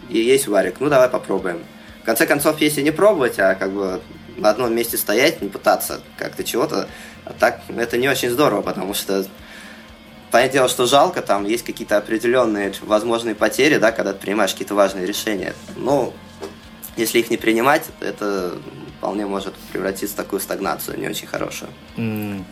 есть 0.07 0.47
варик, 0.47 0.75
ну 0.79 0.87
давай 0.87 1.09
попробуем. 1.09 1.63
В 2.03 2.05
конце 2.05 2.27
концов, 2.27 2.61
если 2.61 2.81
не 2.81 2.91
пробовать, 2.91 3.39
а 3.39 3.55
как 3.55 3.71
бы 3.71 4.01
на 4.37 4.51
одном 4.51 4.73
месте 4.73 4.97
стоять, 4.97 5.41
не 5.41 5.49
пытаться 5.49 6.01
как-то 6.15 6.43
чего-то, 6.43 6.87
а 7.25 7.33
так 7.33 7.61
это 7.75 7.97
не 7.97 8.07
очень 8.07 8.29
здорово, 8.29 8.61
потому 8.61 8.93
что 8.93 9.25
понятное 10.29 10.53
дело, 10.53 10.69
что 10.69 10.85
жалко, 10.85 11.23
там 11.23 11.45
есть 11.45 11.65
какие-то 11.65 11.97
определенные 11.97 12.71
возможные 12.81 13.33
потери, 13.33 13.77
да, 13.77 13.91
когда 13.91 14.13
ты 14.13 14.19
принимаешь 14.19 14.51
какие-то 14.51 14.75
важные 14.75 15.07
решения. 15.07 15.55
Но 15.75 16.13
если 16.95 17.17
их 17.19 17.31
не 17.31 17.37
принимать, 17.37 17.85
это 17.99 18.53
вполне 18.99 19.25
может 19.25 19.55
превратиться 19.71 20.13
в 20.13 20.17
такую 20.17 20.39
стагнацию 20.39 20.99
не 20.99 21.07
очень 21.07 21.27
хорошую. 21.27 21.71
Mm. 21.95 22.43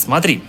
Смотри, 0.00 0.42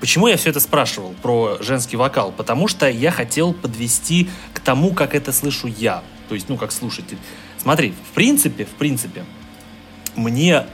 Почему 0.00 0.28
я 0.28 0.36
все 0.36 0.50
это 0.50 0.60
спрашивал 0.60 1.14
про 1.22 1.56
женский 1.60 1.96
вокал? 1.96 2.30
Потому 2.30 2.68
что 2.68 2.88
я 2.88 3.10
хотел 3.10 3.54
подвести 3.54 4.28
к 4.52 4.60
тому, 4.60 4.92
как 4.92 5.14
это 5.14 5.32
слышу 5.32 5.68
я. 5.68 6.02
То 6.28 6.34
есть, 6.34 6.50
ну, 6.50 6.56
как 6.58 6.70
слушатель. 6.70 7.16
Смотри, 7.56 7.94
в 8.10 8.14
принципе, 8.14 8.66
в 8.66 8.76
принципе, 8.78 9.24
мне 10.14 10.66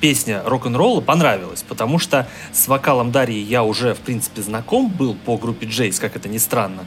песня 0.00 0.42
рок-н-ролла 0.44 1.00
понравилась, 1.00 1.64
потому 1.68 1.98
что 1.98 2.28
с 2.52 2.68
вокалом 2.68 3.10
Дарьи 3.10 3.40
я 3.40 3.64
уже, 3.64 3.94
в 3.94 3.98
принципе, 3.98 4.42
знаком 4.42 4.88
был 4.88 5.14
по 5.14 5.36
группе 5.36 5.66
Джейс, 5.66 5.98
как 5.98 6.14
это 6.14 6.28
ни 6.28 6.38
странно. 6.38 6.86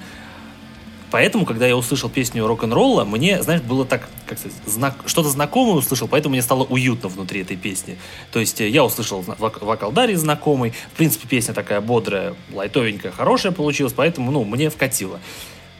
Поэтому, 1.11 1.45
когда 1.45 1.67
я 1.67 1.75
услышал 1.75 2.09
песню 2.09 2.47
рок-н-ролла, 2.47 3.03
мне, 3.03 3.43
знаешь, 3.43 3.61
было 3.61 3.85
так, 3.85 4.07
как 4.25 4.39
сказать, 4.39 4.57
знак, 4.65 4.95
что-то 5.05 5.29
знакомое 5.29 5.75
услышал, 5.75 6.07
поэтому 6.07 6.33
мне 6.33 6.41
стало 6.41 6.63
уютно 6.63 7.09
внутри 7.09 7.41
этой 7.41 7.57
песни. 7.57 7.97
То 8.31 8.39
есть 8.39 8.61
э, 8.61 8.69
я 8.69 8.85
услышал 8.85 9.21
вокал 9.21 9.91
Дарьи 9.91 10.15
знакомый, 10.15 10.71
в 10.71 10.95
принципе, 10.95 11.27
песня 11.27 11.53
такая 11.53 11.81
бодрая, 11.81 12.33
лайтовенькая, 12.53 13.11
хорошая 13.11 13.51
получилась, 13.51 13.91
поэтому, 13.93 14.31
ну, 14.31 14.45
мне 14.45 14.69
вкатило. 14.69 15.19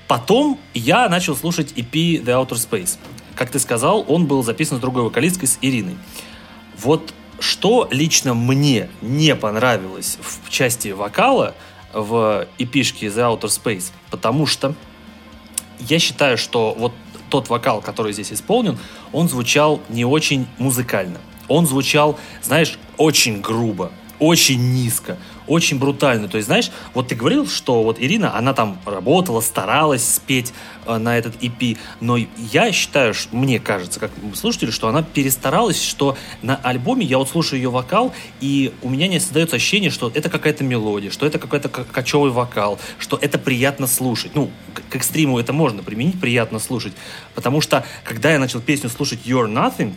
Потом 0.10 0.60
я 0.74 1.08
начал 1.08 1.38
слушать 1.38 1.72
EP 1.78 2.22
The 2.22 2.26
Outer 2.26 2.50
Space. 2.50 2.98
Как 3.36 3.50
ты 3.50 3.60
сказал, 3.60 4.04
он 4.10 4.26
был 4.26 4.44
записан 4.44 4.80
с 4.80 4.82
другой 4.82 5.04
вокалисткой, 5.04 5.48
с 5.48 5.58
Ириной. 5.62 5.96
Вот 6.78 7.14
что 7.40 7.88
лично 7.90 8.34
мне 8.34 8.90
не 9.02 9.34
понравилось 9.36 10.18
в 10.22 10.50
части 10.50 10.90
вокала 10.90 11.56
в 11.94 12.48
эпишке 12.58 13.08
The 13.08 13.40
Outer 13.40 13.48
Space, 13.48 13.92
потому 14.10 14.46
что 14.46 14.76
я 15.88 16.00
считаю, 16.00 16.38
что 16.38 16.76
вот 16.78 16.94
тот 17.30 17.50
вокал, 17.50 17.82
который 17.82 18.14
здесь 18.14 18.32
исполнен, 18.34 18.78
он 19.12 19.30
звучал 19.30 19.82
не 19.90 20.06
очень 20.06 20.48
музыкально. 20.58 21.20
Он 21.48 21.66
звучал, 21.66 22.18
знаешь, 22.44 22.78
очень 22.98 23.42
грубо, 23.42 23.92
очень 24.20 24.74
низко 24.74 25.18
очень 25.48 25.80
брутально. 25.80 26.28
То 26.28 26.38
есть, 26.38 26.48
знаешь, 26.48 26.72
вот 26.94 27.08
ты 27.08 27.16
говорил, 27.16 27.48
что 27.48 27.84
вот 27.84 28.00
Ирина, 28.00 28.36
она 28.36 28.54
там 28.54 28.80
работала, 28.86 29.42
старалась 29.42 30.04
спеть 30.04 30.54
э, 30.86 30.98
на 30.98 31.18
этот 31.18 31.42
EP, 31.42 31.78
но 32.00 32.18
я 32.18 32.72
считаю, 32.72 33.14
что, 33.14 33.36
мне 33.36 33.60
кажется, 33.60 34.00
как 34.00 34.12
слушателю, 34.36 34.72
что 34.72 34.88
она 34.88 35.04
перестаралась, 35.04 35.82
что 35.82 36.18
на 36.42 36.56
альбоме 36.56 37.06
я 37.06 37.18
вот 37.18 37.30
слушаю 37.30 37.62
ее 37.62 37.70
вокал, 37.70 38.14
и 38.40 38.74
у 38.82 38.90
меня 38.90 39.08
не 39.08 39.20
создается 39.20 39.56
ощущение, 39.56 39.90
что 39.90 40.12
это 40.14 40.30
какая-то 40.30 40.64
мелодия, 40.64 41.12
что 41.12 41.26
это 41.26 41.40
какой-то 41.40 41.70
кочевый 41.70 42.32
вокал, 42.32 42.80
что 43.00 43.18
это 43.22 43.38
приятно 43.38 43.88
слушать. 43.88 44.36
Ну, 44.36 44.52
к 44.90 44.96
экстриму 44.96 45.40
это 45.40 45.54
можно 45.54 45.84
применить, 45.84 46.20
приятно 46.20 46.60
слушать, 46.60 46.94
потому 47.36 47.62
что, 47.62 47.86
когда 48.04 48.32
я 48.32 48.40
начал 48.40 48.62
песню 48.62 48.90
слушать 48.90 49.22
You're 49.26 49.52
Nothing, 49.52 49.96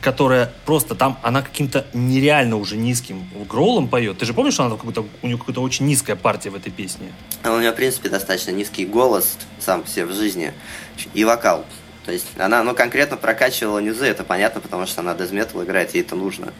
которая 0.00 0.52
просто 0.64 0.94
там, 0.94 1.18
она 1.22 1.42
каким-то 1.42 1.86
нереально 1.92 2.56
уже 2.56 2.76
низким 2.76 3.28
гроулом 3.48 3.88
поет. 3.88 4.18
Ты 4.18 4.26
же 4.26 4.34
помнишь, 4.34 4.54
что 4.54 4.64
она 4.64 4.76
какой-то, 4.76 5.06
у 5.22 5.26
нее 5.26 5.38
какая-то 5.38 5.60
очень 5.60 5.86
низкая 5.86 6.16
партия 6.16 6.50
в 6.50 6.54
этой 6.54 6.70
песне? 6.70 7.12
А 7.42 7.52
у 7.52 7.58
нее, 7.58 7.72
в 7.72 7.74
принципе, 7.74 8.08
достаточно 8.08 8.50
низкий 8.52 8.86
голос 8.86 9.36
сам 9.58 9.84
все 9.84 10.04
в 10.04 10.12
жизни 10.12 10.52
и 11.14 11.24
вокал. 11.24 11.64
То 12.08 12.12
есть 12.12 12.26
она, 12.38 12.62
ну, 12.62 12.74
конкретно 12.74 13.18
прокачивала 13.18 13.80
низы, 13.80 14.06
это 14.06 14.24
понятно, 14.24 14.62
потому 14.62 14.86
что 14.86 15.02
она 15.02 15.12
дезметал 15.12 15.62
играет, 15.62 15.92
ей 15.92 16.00
это 16.00 16.16
нужно. 16.16 16.54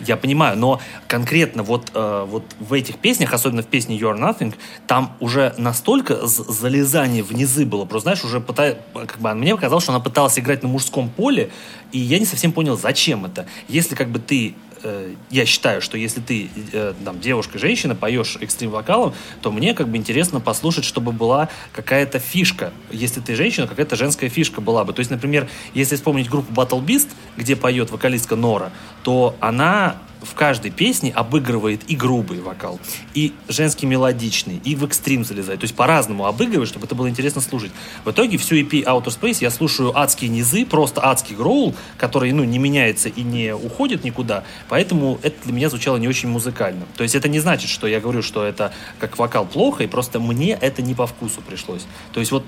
Я 0.00 0.16
понимаю, 0.16 0.56
но 0.56 0.80
конкретно 1.08 1.62
вот, 1.62 1.90
э, 1.92 2.24
вот 2.26 2.44
в 2.58 2.72
этих 2.72 2.96
песнях, 2.96 3.34
особенно 3.34 3.60
в 3.60 3.66
песне 3.66 3.98
You're 3.98 4.18
Nothing, 4.18 4.54
там 4.86 5.14
уже 5.20 5.54
настолько 5.58 6.26
залезание 6.26 7.22
в 7.22 7.32
низы 7.32 7.66
было. 7.66 7.84
Просто, 7.84 8.04
знаешь, 8.04 8.24
уже 8.24 8.40
пытая, 8.40 8.78
как 8.94 9.18
бы, 9.18 9.34
мне 9.34 9.54
показалось, 9.54 9.84
что 9.84 9.92
она 9.92 10.00
пыталась 10.00 10.38
играть 10.38 10.62
на 10.62 10.70
мужском 10.70 11.10
поле, 11.10 11.50
и 11.92 11.98
я 11.98 12.18
не 12.18 12.24
совсем 12.24 12.52
понял, 12.52 12.78
зачем 12.78 13.26
это. 13.26 13.46
Если 13.68 13.94
как 13.94 14.08
бы 14.08 14.18
ты 14.18 14.54
Э, 14.84 15.14
я 15.30 15.46
считаю, 15.46 15.80
что 15.80 15.96
если 15.96 16.20
ты 16.20 16.50
э, 16.72 16.92
там, 17.04 17.18
девушка, 17.18 17.58
женщина, 17.58 17.94
поешь 17.94 18.36
экстрим 18.40 18.70
вокалом, 18.70 19.14
то 19.40 19.50
мне 19.50 19.72
как 19.72 19.88
бы 19.88 19.96
интересно 19.96 20.40
послушать, 20.40 20.84
чтобы 20.84 21.10
была 21.10 21.48
какая-то 21.72 22.18
фишка. 22.18 22.70
Если 22.90 23.20
ты 23.20 23.34
женщина, 23.34 23.66
какая-то 23.66 23.96
женская 23.96 24.28
фишка 24.28 24.60
была 24.60 24.84
бы. 24.84 24.92
То 24.92 25.00
есть, 25.00 25.10
например, 25.10 25.48
если 25.72 25.96
вспомнить 25.96 26.28
группу 26.28 26.52
Battle 26.52 26.84
Beast, 26.84 27.08
где 27.38 27.56
поет 27.56 27.90
вокалистка 27.90 28.36
Нора, 28.36 28.72
то 29.02 29.34
она 29.40 29.96
в 30.24 30.34
каждой 30.34 30.70
песне 30.70 31.12
обыгрывает 31.12 31.82
и 31.88 31.96
грубый 31.96 32.40
вокал, 32.40 32.80
и 33.14 33.32
женский 33.48 33.86
мелодичный, 33.86 34.60
и 34.64 34.74
в 34.74 34.84
экстрим 34.84 35.24
залезает. 35.24 35.60
То 35.60 35.64
есть 35.64 35.74
по-разному 35.74 36.26
обыгрывает, 36.26 36.68
чтобы 36.68 36.86
это 36.86 36.94
было 36.94 37.08
интересно 37.08 37.40
слушать. 37.40 37.72
В 38.04 38.10
итоге 38.10 38.38
всю 38.38 38.56
EP 38.56 38.84
Outer 38.84 39.06
Space 39.06 39.38
я 39.40 39.50
слушаю 39.50 39.96
адские 39.96 40.30
низы, 40.30 40.66
просто 40.66 41.04
адский 41.04 41.36
гроул, 41.36 41.74
который, 41.98 42.32
ну, 42.32 42.44
не 42.44 42.58
меняется 42.58 43.08
и 43.08 43.22
не 43.22 43.54
уходит 43.54 44.04
никуда, 44.04 44.44
поэтому 44.68 45.18
это 45.22 45.36
для 45.44 45.52
меня 45.52 45.68
звучало 45.68 45.96
не 45.98 46.08
очень 46.08 46.28
музыкально. 46.28 46.86
То 46.96 47.02
есть 47.02 47.14
это 47.14 47.28
не 47.28 47.40
значит, 47.40 47.70
что 47.70 47.86
я 47.86 48.00
говорю, 48.00 48.22
что 48.22 48.44
это 48.44 48.72
как 48.98 49.18
вокал 49.18 49.46
плохо, 49.46 49.84
и 49.84 49.86
просто 49.86 50.20
мне 50.20 50.52
это 50.52 50.82
не 50.82 50.94
по 50.94 51.06
вкусу 51.06 51.42
пришлось. 51.42 51.82
То 52.12 52.20
есть 52.20 52.32
вот 52.32 52.44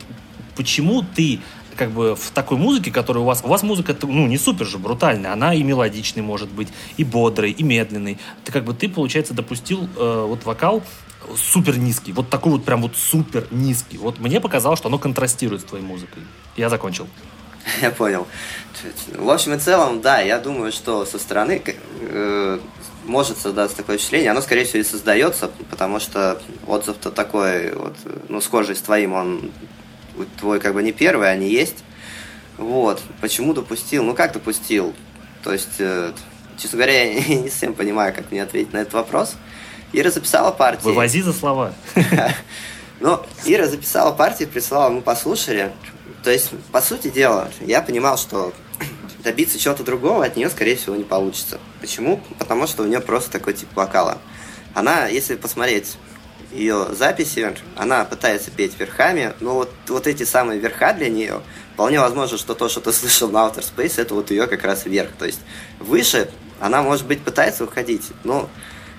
почему 0.56 1.02
ты 1.02 1.40
как 1.76 1.90
бы 1.90 2.16
в 2.16 2.30
такой 2.30 2.58
музыке, 2.58 2.90
которая 2.90 3.22
у 3.22 3.26
вас... 3.26 3.42
У 3.44 3.48
вас 3.48 3.62
музыка, 3.62 3.96
ну, 4.02 4.26
не 4.26 4.38
супер 4.38 4.66
же 4.66 4.78
брутальная. 4.78 5.32
Она 5.32 5.54
и 5.54 5.62
мелодичный 5.62 6.22
может 6.22 6.48
быть, 6.48 6.68
и 6.96 7.04
бодрый, 7.04 7.50
и 7.52 7.62
медленный. 7.62 8.18
Ты 8.44 8.52
как 8.52 8.64
бы, 8.64 8.74
ты, 8.74 8.88
получается, 8.88 9.34
допустил 9.34 9.88
э, 9.96 10.24
вот 10.26 10.44
вокал 10.44 10.82
супер 11.36 11.78
низкий. 11.78 12.12
Вот 12.12 12.30
такой 12.30 12.52
вот 12.52 12.64
прям 12.64 12.82
вот 12.82 12.96
супер 12.96 13.46
низкий. 13.50 13.98
Вот 13.98 14.18
мне 14.18 14.40
показалось, 14.40 14.78
что 14.78 14.88
оно 14.88 14.98
контрастирует 14.98 15.62
с 15.62 15.64
твоей 15.64 15.84
музыкой. 15.84 16.22
Я 16.56 16.68
закончил. 16.68 17.06
Я 17.82 17.90
понял. 17.90 18.26
В 19.14 19.30
общем 19.30 19.54
и 19.54 19.58
целом, 19.58 20.00
да, 20.00 20.20
я 20.20 20.38
думаю, 20.38 20.70
что 20.70 21.04
со 21.04 21.18
стороны 21.18 21.60
э, 22.00 22.58
может 23.04 23.38
создаться 23.38 23.76
такое 23.76 23.96
впечатление. 23.96 24.30
Оно, 24.30 24.40
скорее 24.40 24.64
всего, 24.64 24.80
и 24.80 24.84
создается, 24.84 25.50
потому 25.70 25.98
что 25.98 26.40
отзыв-то 26.66 27.10
такой, 27.10 27.74
вот, 27.74 27.96
ну, 28.28 28.40
схожий 28.40 28.76
с 28.76 28.82
твоим, 28.82 29.14
он 29.14 29.50
твой 30.38 30.60
как 30.60 30.74
бы 30.74 30.82
не 30.82 30.92
первый, 30.92 31.30
они 31.30 31.48
есть. 31.48 31.84
Вот. 32.58 33.02
Почему 33.20 33.52
допустил? 33.52 34.02
Ну, 34.02 34.14
как 34.14 34.32
допустил? 34.32 34.94
То 35.42 35.52
есть, 35.52 35.76
э, 35.78 36.12
честно 36.56 36.78
говоря, 36.78 37.02
я 37.12 37.34
не 37.36 37.50
совсем 37.50 37.74
понимаю, 37.74 38.14
как 38.14 38.30
мне 38.30 38.42
ответить 38.42 38.72
на 38.72 38.78
этот 38.78 38.94
вопрос. 38.94 39.34
Ира 39.92 40.10
записала 40.10 40.50
партию. 40.50 40.84
Вывози 40.84 41.22
за 41.22 41.32
слова. 41.32 41.72
Ну, 42.98 43.20
Ира 43.44 43.66
записала 43.66 44.10
партию, 44.12 44.48
прислала, 44.48 44.88
мы 44.88 45.02
послушали. 45.02 45.70
То 46.24 46.30
есть, 46.30 46.50
по 46.72 46.80
сути 46.80 47.08
дела, 47.08 47.50
я 47.60 47.82
понимал, 47.82 48.16
что 48.16 48.54
добиться 49.22 49.58
чего-то 49.58 49.84
другого 49.84 50.24
от 50.24 50.34
нее, 50.34 50.48
скорее 50.48 50.76
всего, 50.76 50.96
не 50.96 51.04
получится. 51.04 51.60
Почему? 51.82 52.22
Потому 52.38 52.66
что 52.66 52.84
у 52.84 52.86
нее 52.86 53.00
просто 53.00 53.30
такой 53.30 53.52
тип 53.52 53.68
вокала. 53.74 54.16
Она, 54.72 55.08
если 55.08 55.36
посмотреть 55.36 55.98
ее 56.56 56.88
записи, 56.92 57.54
она 57.76 58.04
пытается 58.04 58.50
петь 58.50 58.78
верхами, 58.78 59.34
но 59.40 59.54
вот, 59.54 59.70
вот 59.88 60.06
эти 60.06 60.24
самые 60.24 60.58
верха 60.58 60.92
для 60.92 61.08
нее, 61.08 61.42
вполне 61.74 62.00
возможно, 62.00 62.38
что 62.38 62.54
то, 62.54 62.68
что 62.68 62.80
ты 62.80 62.92
слышал 62.94 63.30
на 63.30 63.46
Outer 63.46 63.64
Space, 63.64 64.00
это 64.00 64.14
вот 64.14 64.30
ее 64.30 64.46
как 64.46 64.64
раз 64.64 64.86
верх. 64.86 65.10
То 65.18 65.26
есть 65.26 65.40
выше 65.78 66.30
она, 66.60 66.82
может 66.82 67.06
быть, 67.06 67.22
пытается 67.22 67.64
уходить, 67.64 68.08
но 68.24 68.48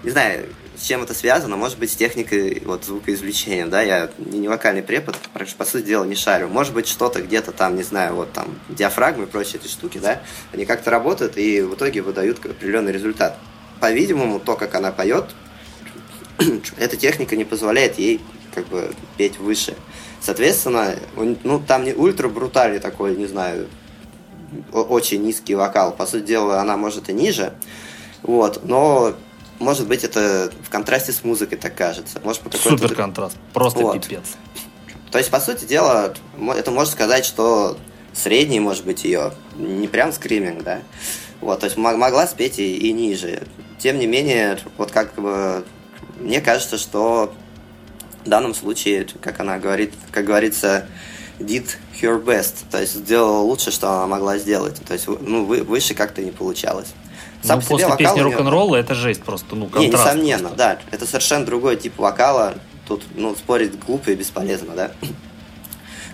не 0.03 0.12
знаю, 0.12 0.45
с 0.78 0.84
чем 0.84 1.01
это 1.01 1.14
связано, 1.14 1.55
может 1.55 1.80
быть, 1.80 1.91
с 1.91 1.95
техникой 1.95 2.62
вот, 2.64 2.86
звукоизвлечения, 2.86 3.66
да, 3.66 3.82
я 3.82 4.12
не 4.20 4.47
вокальный 4.47 4.84
препод, 4.84 5.18
по 5.58 5.66
сути 5.66 5.86
дела, 5.86 6.05
не 6.05 6.16
шарю. 6.16 6.49
Может 6.49 6.74
быть, 6.74 6.88
что-то 6.88 7.22
где-то 7.22 7.51
там, 7.51 7.76
не 7.76 7.84
знаю, 7.84 8.16
вот 8.16 8.32
там 8.32 8.60
диафрагмы 8.70 9.24
и 9.24 9.28
прочие 9.28 9.60
эти 9.60 9.68
штуки, 9.68 9.97
да, 9.97 10.22
они 10.53 10.66
как-то 10.66 10.91
работают 10.91 11.38
и 11.38 11.62
в 11.62 11.74
итоге 11.74 12.01
выдают 12.01 12.45
определенный 12.45 12.91
результат. 12.91 13.38
По-видимому, 13.80 14.39
то, 14.39 14.55
как 14.55 14.76
она 14.76 14.91
поет, 14.91 15.26
эта 16.77 16.97
техника 16.97 17.35
не 17.35 17.45
позволяет 17.45 17.97
ей 17.99 18.21
как 18.53 18.67
бы 18.67 18.93
петь 19.17 19.38
выше. 19.38 19.75
Соответственно, 20.19 20.95
ну 21.43 21.59
там 21.59 21.83
не 21.83 21.93
ультра 21.93 22.27
брутальный 22.27 22.79
такой, 22.79 23.15
не 23.15 23.27
знаю, 23.27 23.67
очень 24.71 25.23
низкий 25.23 25.55
вокал. 25.55 25.91
По 25.91 26.05
сути 26.05 26.25
дела, 26.25 26.59
она 26.59 26.77
может 26.77 27.09
и 27.09 27.13
ниже, 27.13 27.53
вот, 28.23 28.61
но 28.63 29.13
может 29.59 29.88
быть 29.88 30.03
это 30.03 30.51
в 30.63 30.69
контрасте 30.69 31.11
с 31.11 31.23
музыкой 31.23 31.57
так 31.57 31.75
кажется. 31.75 32.19
Может, 32.23 32.41
по 32.41 32.57
Супер 32.57 32.95
контраст, 32.95 33.38
просто 33.53 33.79
вот. 33.79 34.01
пипец. 34.01 34.23
То 35.11 35.17
есть, 35.17 35.31
по 35.31 35.39
сути 35.39 35.65
дела, 35.65 36.13
это 36.55 36.71
можно 36.71 36.91
сказать, 36.91 37.25
что 37.25 37.77
средний, 38.13 38.59
может 38.59 38.85
быть, 38.85 39.03
ее, 39.03 39.33
не 39.55 39.88
прям 39.88 40.11
скриминг, 40.11 40.63
да, 40.63 40.79
вот, 41.39 41.59
то 41.59 41.65
есть 41.65 41.77
могла 41.77 42.27
спеть 42.27 42.59
и, 42.59 42.75
и 42.75 42.91
ниже. 42.91 43.43
Тем 43.79 43.99
не 43.99 44.07
менее, 44.07 44.59
вот 44.77 44.91
как 44.91 45.13
бы 45.15 45.63
мне 46.20 46.41
кажется, 46.41 46.78
что 46.78 47.34
в 48.26 48.30
данном 48.30 48.53
случае, 48.53 49.07
как 49.22 49.39
она 49.39 49.57
говорит, 49.57 49.93
как 50.11 50.26
говорится, 50.26 50.88
did 51.39 51.68
her 52.01 52.24
best, 52.24 52.65
то 52.70 52.80
есть 52.82 52.95
сделала 52.95 53.41
лучше, 53.41 53.72
что 53.72 53.89
она 53.89 54.07
могла 54.07 54.38
сделать. 54.38 54.82
То 54.86 54.93
есть, 54.93 55.07
ну, 55.07 55.45
вы, 55.45 55.63
выше 55.63 55.93
как-то 55.93 56.22
не 56.22 56.32
получалось. 56.32 56.93
Сам 57.43 57.59
ну, 57.59 57.65
после 57.65 57.95
песни 57.97 58.20
рок-н-ролла 58.20 58.76
это 58.78 58.95
жесть 58.95 59.24
просто, 59.24 59.55
ну, 59.55 59.68
контраст. 59.68 59.82
Не, 59.82 59.91
несомненно, 59.91 60.49
просто. 60.49 60.57
да. 60.57 60.80
Это 60.91 61.05
совершенно 61.05 61.45
другой 61.45 61.78
тип 61.78 61.97
вокала. 61.97 62.55
Тут, 62.88 63.03
ну, 63.15 63.36
спорить 63.36 63.78
глупо 63.80 64.11
и 64.11 64.15
бесполезно, 64.15 64.74
да. 64.76 64.91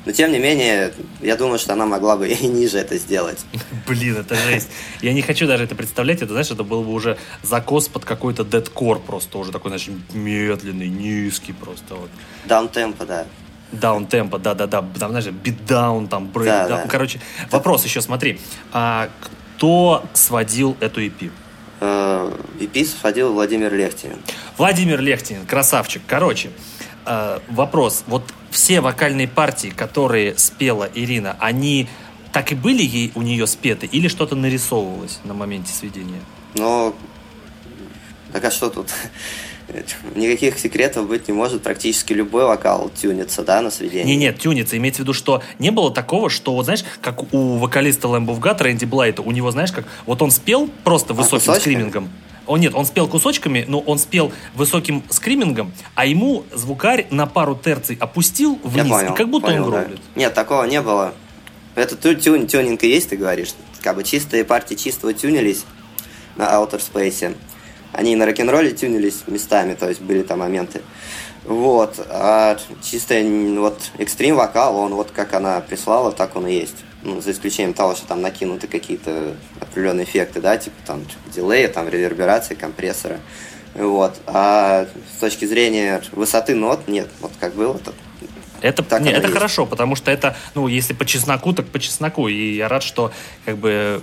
Но 0.06 0.12
тем 0.12 0.32
не 0.32 0.39
менее, 0.39 0.93
я 1.22 1.36
думаю, 1.36 1.60
что 1.60 1.74
она 1.74 1.86
могла 1.86 2.18
бы 2.18 2.28
и 2.43 2.47
ниже 2.47 2.78
это 2.80 2.97
сделать. 2.97 3.45
Блин, 3.88 4.18
это 4.18 4.36
жесть. 4.36 4.70
Я 5.01 5.14
не 5.14 5.22
хочу 5.22 5.47
даже 5.47 5.64
это 5.64 5.76
представлять. 5.76 6.22
Это, 6.22 6.32
знаешь, 6.32 6.51
это 6.51 6.64
был 6.64 6.84
бы 6.84 6.91
уже 6.91 7.18
закос 7.41 7.88
под 7.88 8.06
какой-то 8.06 8.43
дедкор 8.43 8.99
просто. 8.99 9.38
Уже 9.38 9.51
такой, 9.51 9.70
знаешь, 9.70 9.89
медленный, 10.14 10.89
низкий 10.89 11.54
просто. 11.54 11.95
Вот. 11.95 12.10
Даунтемпо, 12.45 13.06
да. 13.06 13.26
Даунтемпо, 13.72 14.38
да-да-да. 14.38 14.84
Там, 14.99 15.12
знаешь, 15.12 15.26
битдаун, 15.28 16.08
там, 16.08 16.28
брейкдаун. 16.28 16.70
Да, 16.70 16.84
да. 16.84 16.88
Короче, 16.88 17.20
вопрос 17.49 17.86
еще, 17.86 18.01
смотри. 18.01 18.39
А 18.72 19.10
кто 19.58 20.04
сводил 20.14 20.78
эту 20.80 21.01
EP? 21.01 21.32
EP 21.80 22.82
э, 22.82 22.86
сводил 22.86 23.34
Владимир 23.34 23.74
Лехтинин. 23.74 24.18
Владимир 24.58 25.01
Лехтинин, 25.01 25.45
красавчик. 25.45 26.01
Короче, 26.08 26.51
э, 27.06 27.39
вопрос. 27.49 28.04
Вот 28.08 28.24
все 28.51 28.82
вокальные 28.82 29.28
партии, 29.28 29.70
которые 29.70 30.38
спела 30.38 30.89
Ирина, 30.93 31.36
они 31.39 31.88
так 32.32 32.51
и 32.51 32.56
были 32.56 32.84
ей 32.84 33.12
у 33.16 33.22
нее 33.22 33.47
спеты 33.47 33.86
или 33.86 34.08
что-то 34.08 34.36
нарисовывалось 34.36 35.20
на 35.24 35.34
моменте 35.34 35.74
сведения? 35.74 36.22
Ну, 36.56 36.95
так 38.32 38.43
а 38.45 38.51
что 38.51 38.70
тут? 38.70 38.88
Никаких 40.16 40.60
секретов 40.60 41.08
быть 41.08 41.28
не 41.28 41.34
может. 41.34 41.62
Практически 41.64 42.14
любой 42.14 42.45
вокал 42.45 42.89
тюнится, 42.89 43.43
да, 43.43 43.62
на 43.62 43.72
сведение. 43.72 44.04
Не, 44.04 44.16
нет, 44.16 44.39
тюнится. 44.39 44.78
Имеется 44.78 45.01
в 45.01 45.06
виду, 45.06 45.14
что 45.14 45.41
не 45.60 45.72
было 45.72 45.91
такого, 45.91 46.30
что, 46.30 46.54
вот 46.54 46.66
знаешь, 46.66 46.84
как 47.01 47.34
у 47.34 47.58
вокалиста 47.58 48.08
Lamb 48.08 48.26
of 48.26 48.39
God, 48.39 48.62
Рэнди 48.62 48.86
Блайта, 48.86 49.22
у 49.22 49.32
него, 49.32 49.51
знаешь, 49.51 49.72
как 49.72 49.86
вот 50.06 50.22
он 50.22 50.32
спел 50.32 50.70
просто 50.84 51.14
высоким 51.14 51.51
а, 51.51 51.56
скримингом. 51.56 52.10
Он 52.46 52.60
нет, 52.60 52.74
он 52.76 52.86
спел 52.86 53.08
кусочками, 53.08 53.66
но 53.68 53.80
он 53.80 53.98
спел 53.98 54.32
высоким 54.54 55.04
скримингом, 55.10 55.72
а 55.96 56.06
ему 56.06 56.44
звукарь 56.52 57.08
на 57.10 57.26
пару 57.26 57.56
терций 57.56 57.98
опустил 58.00 58.60
вниз, 58.64 58.89
понял, 58.89 59.14
и 59.14 59.16
как 59.16 59.30
будто 59.30 59.48
понял, 59.48 59.66
он 59.66 59.72
гроулит. 59.72 59.96
Да. 59.96 60.20
Нет, 60.20 60.34
такого 60.34 60.64
не 60.66 60.82
было. 60.82 61.14
Это 61.76 61.96
тюн, 61.96 62.48
тюнинг 62.48 62.84
и 62.84 62.89
есть, 62.89 63.10
ты 63.10 63.18
говоришь. 63.18 63.54
Как 63.82 63.96
бы 63.96 64.04
чистые 64.04 64.44
партии 64.44 64.76
чистого 64.76 65.14
тюнились 65.14 65.66
на 66.36 66.44
Outer 66.44 66.82
Space. 66.82 67.36
Они 67.91 68.16
на 68.16 68.26
рок-н-ролле 68.26 68.72
тюнились 68.72 69.22
местами, 69.28 69.76
то 69.76 69.88
есть 69.88 70.02
были 70.02 70.24
там 70.24 70.39
моменты. 70.39 70.82
Вот. 71.46 72.00
А 72.10 72.58
чистый 72.84 73.58
вот 73.58 73.80
экстрим 73.98 74.36
вокал, 74.36 74.78
он 74.78 74.94
вот 74.94 75.12
как 75.12 75.34
она 75.34 75.62
прислала, 75.62 76.12
так 76.12 76.36
он 76.36 76.48
и 76.48 76.54
есть 76.54 76.76
ну, 77.04 77.22
за 77.22 77.32
исключением 77.32 77.74
того, 77.74 77.95
что 77.95 78.08
там 78.08 78.22
накинуты 78.22 78.68
какие-то 78.68 79.36
определенные 79.60 80.06
эффекты, 80.06 80.41
да, 80.41 80.58
типа 80.58 80.76
там 80.86 81.06
дилея, 81.34 81.68
там 81.68 81.89
реверберации, 81.89 82.56
компрессора. 82.56 83.20
Вот. 83.76 84.16
А 84.28 84.86
с 85.16 85.20
точки 85.20 85.45
зрения 85.45 86.01
высоты 86.12 86.56
нот, 86.56 86.88
нет, 86.88 87.10
вот 87.22 87.32
как 87.39 87.56
было, 87.56 87.78
то 87.78 87.93
это, 88.62 88.82
так 88.82 89.01
не, 89.01 89.12
это 89.12 89.28
хорошо, 89.28 89.66
потому 89.66 89.97
что 89.97 90.10
это, 90.10 90.38
ну, 90.56 90.70
если 90.70 90.93
по 90.93 91.06
чесноку, 91.06 91.51
так 91.51 91.68
по 91.68 91.80
чесноку. 91.80 92.30
И 92.30 92.56
я 92.56 92.70
рад, 92.70 92.82
что 92.82 93.12
как 93.43 93.58
бы 93.58 94.01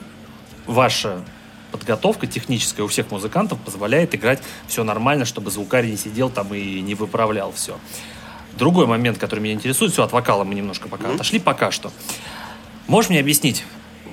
ваша 0.67 1.25
подготовка 1.73 2.27
техническая 2.27 2.85
у 2.85 2.89
всех 2.89 3.11
музыкантов 3.11 3.59
позволяет 3.61 4.15
играть 4.15 4.43
все 4.67 4.85
нормально, 4.85 5.25
чтобы 5.25 5.51
звукарь 5.51 5.87
не 5.87 5.97
сидел 5.97 6.29
там 6.29 6.53
и 6.55 6.81
не 6.81 6.95
выправлял 6.95 7.53
все. 7.53 7.79
Другой 8.59 8.87
момент, 8.87 9.17
который 9.17 9.41
меня 9.41 9.55
интересует, 9.55 9.93
все, 9.93 10.03
от 10.03 10.13
вокала 10.13 10.45
мы 10.45 10.55
немножко 10.55 10.89
пока 10.89 11.05
mm-hmm. 11.05 11.15
отошли 11.15 11.39
пока 11.39 11.71
что. 11.71 11.91
Можешь 12.91 13.11
мне 13.11 13.21
объяснить, 13.21 13.65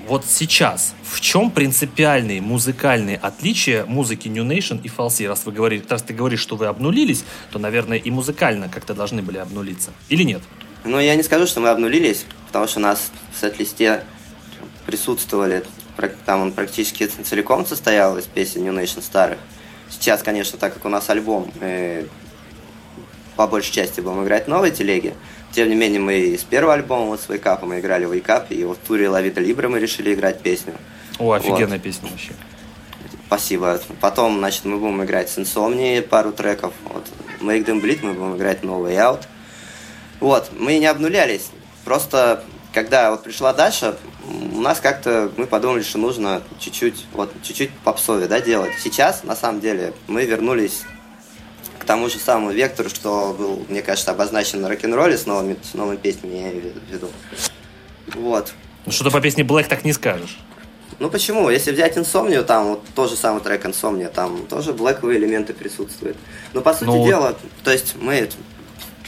вот 0.08 0.24
сейчас, 0.28 0.94
в 1.02 1.20
чем 1.20 1.50
принципиальные 1.50 2.42
музыкальные 2.42 3.18
отличия 3.18 3.86
музыки 3.88 4.28
New 4.28 4.46
Nation 4.46 4.80
и 4.84 4.88
Falsi? 4.88 5.28
Раз 5.28 5.48
вы 5.48 5.52
говорите, 5.52 5.88
раз 5.90 6.04
ты 6.04 6.14
говоришь, 6.14 6.42
что 6.42 6.58
вы 6.58 6.68
обнулились, 6.68 7.24
то, 7.52 7.58
наверное, 7.58 7.98
и 7.98 8.12
музыкально 8.12 8.70
как-то 8.70 8.94
должны 8.94 9.24
были 9.24 9.40
обнулиться. 9.40 9.94
Или 10.10 10.22
нет? 10.22 10.44
Ну, 10.84 11.00
я 11.00 11.16
не 11.16 11.24
скажу, 11.24 11.48
что 11.48 11.60
мы 11.60 11.70
обнулились, 11.70 12.28
потому 12.46 12.68
что 12.68 12.78
у 12.78 12.84
нас 12.84 13.12
в 13.34 13.42
сет-листе 13.42 14.04
присутствовали, 14.86 15.64
там 16.28 16.44
он 16.44 16.52
практически 16.52 17.08
целиком 17.08 17.66
состоял 17.66 18.16
из 18.20 18.26
песен 18.26 18.64
New 18.64 18.74
Nation 18.74 19.02
старых. 19.02 19.40
Сейчас, 19.90 20.22
конечно, 20.22 20.60
так 20.60 20.76
как 20.76 20.86
у 20.86 20.90
нас 20.90 21.10
альбом, 21.10 21.52
мы 21.60 22.08
по 23.36 23.48
большей 23.48 23.74
части 23.74 24.02
будем 24.02 24.24
играть 24.24 24.48
новые 24.48 24.72
телеги, 24.72 25.16
тем 25.58 25.70
не 25.70 25.76
менее, 25.76 26.00
мы 26.00 26.38
с 26.38 26.44
первого 26.44 26.76
альбома 26.76 27.06
вот 27.06 27.20
с 27.20 27.30
Wake 27.30 27.66
мы 27.66 27.80
играли 27.80 28.06
в 28.06 28.14
Wake 28.14 28.54
и 28.54 28.64
вот 28.64 28.78
в 28.78 28.88
туре 28.88 29.10
Лавита 29.10 29.42
Либра 29.42 29.68
мы 29.68 29.80
решили 29.80 30.14
играть 30.14 30.40
песню. 30.42 30.76
О, 31.18 31.32
офигенная 31.32 31.78
вот. 31.78 31.82
песня 31.82 32.12
вообще. 32.12 32.34
Спасибо. 33.26 33.82
Потом, 34.00 34.38
значит, 34.38 34.66
мы 34.66 34.78
будем 34.78 35.04
играть 35.04 35.32
с 35.32 35.40
Insomnia 35.40 36.04
пару 36.04 36.32
треков. 36.32 36.76
Вот 36.84 37.08
Make 37.42 37.66
Bleed 37.82 38.06
мы 38.06 38.14
будем 38.14 38.38
играть 38.38 38.62
No 38.62 38.80
Way 38.86 38.98
Out. 38.98 39.24
Вот, 40.20 40.52
мы 40.56 40.78
не 40.78 40.86
обнулялись. 40.86 41.50
Просто, 41.84 42.44
когда 42.72 43.10
вот 43.10 43.24
пришла 43.24 43.52
Даша, 43.52 43.98
у 44.54 44.62
нас 44.62 44.80
как-то 44.80 45.32
мы 45.38 45.48
подумали, 45.48 45.82
что 45.82 45.98
нужно 45.98 46.44
чуть-чуть, 46.60 47.08
вот, 47.14 47.34
чуть-чуть 47.42 47.72
попсове, 47.84 48.28
да, 48.28 48.42
делать. 48.42 48.74
Сейчас, 48.80 49.24
на 49.24 49.36
самом 49.36 49.60
деле, 49.60 49.96
мы 50.06 50.24
вернулись 50.26 50.84
тому 51.88 52.10
же 52.10 52.20
самому 52.20 52.52
вектору, 52.52 52.90
что 52.90 53.36
был, 53.38 53.66
мне 53.68 53.82
кажется, 53.82 54.12
обозначен 54.12 54.62
на 54.62 54.70
рок-н-ролле 54.70 55.18
с 55.18 55.26
новыми, 55.26 55.58
с 55.64 55.74
новыми 55.74 55.98
песнями, 55.98 56.36
я 56.36 56.52
имею 56.52 56.74
в 56.74 56.94
виду. 56.94 57.10
Вот. 58.14 58.54
Ну, 58.86 58.92
что-то 58.92 59.10
по 59.10 59.20
песне 59.20 59.44
Black 59.44 59.68
так 59.68 59.84
не 59.84 59.94
скажешь. 59.94 60.38
Ну 61.00 61.10
почему? 61.10 61.50
Если 61.50 61.72
взять 61.72 61.98
инсомнию, 61.98 62.44
там 62.44 62.70
вот 62.70 62.84
тот 62.96 63.10
же 63.10 63.16
самый 63.16 63.42
трек 63.42 63.66
инсомния, 63.66 64.10
там 64.10 64.48
тоже 64.48 64.74
блэковые 64.74 65.20
элементы 65.20 65.54
присутствуют. 65.54 66.18
Но 66.54 66.62
по 66.62 66.74
сути 66.74 66.86
ну... 66.86 67.06
дела, 67.06 67.36
то 67.64 67.72
есть 67.72 67.96
мы 68.00 68.30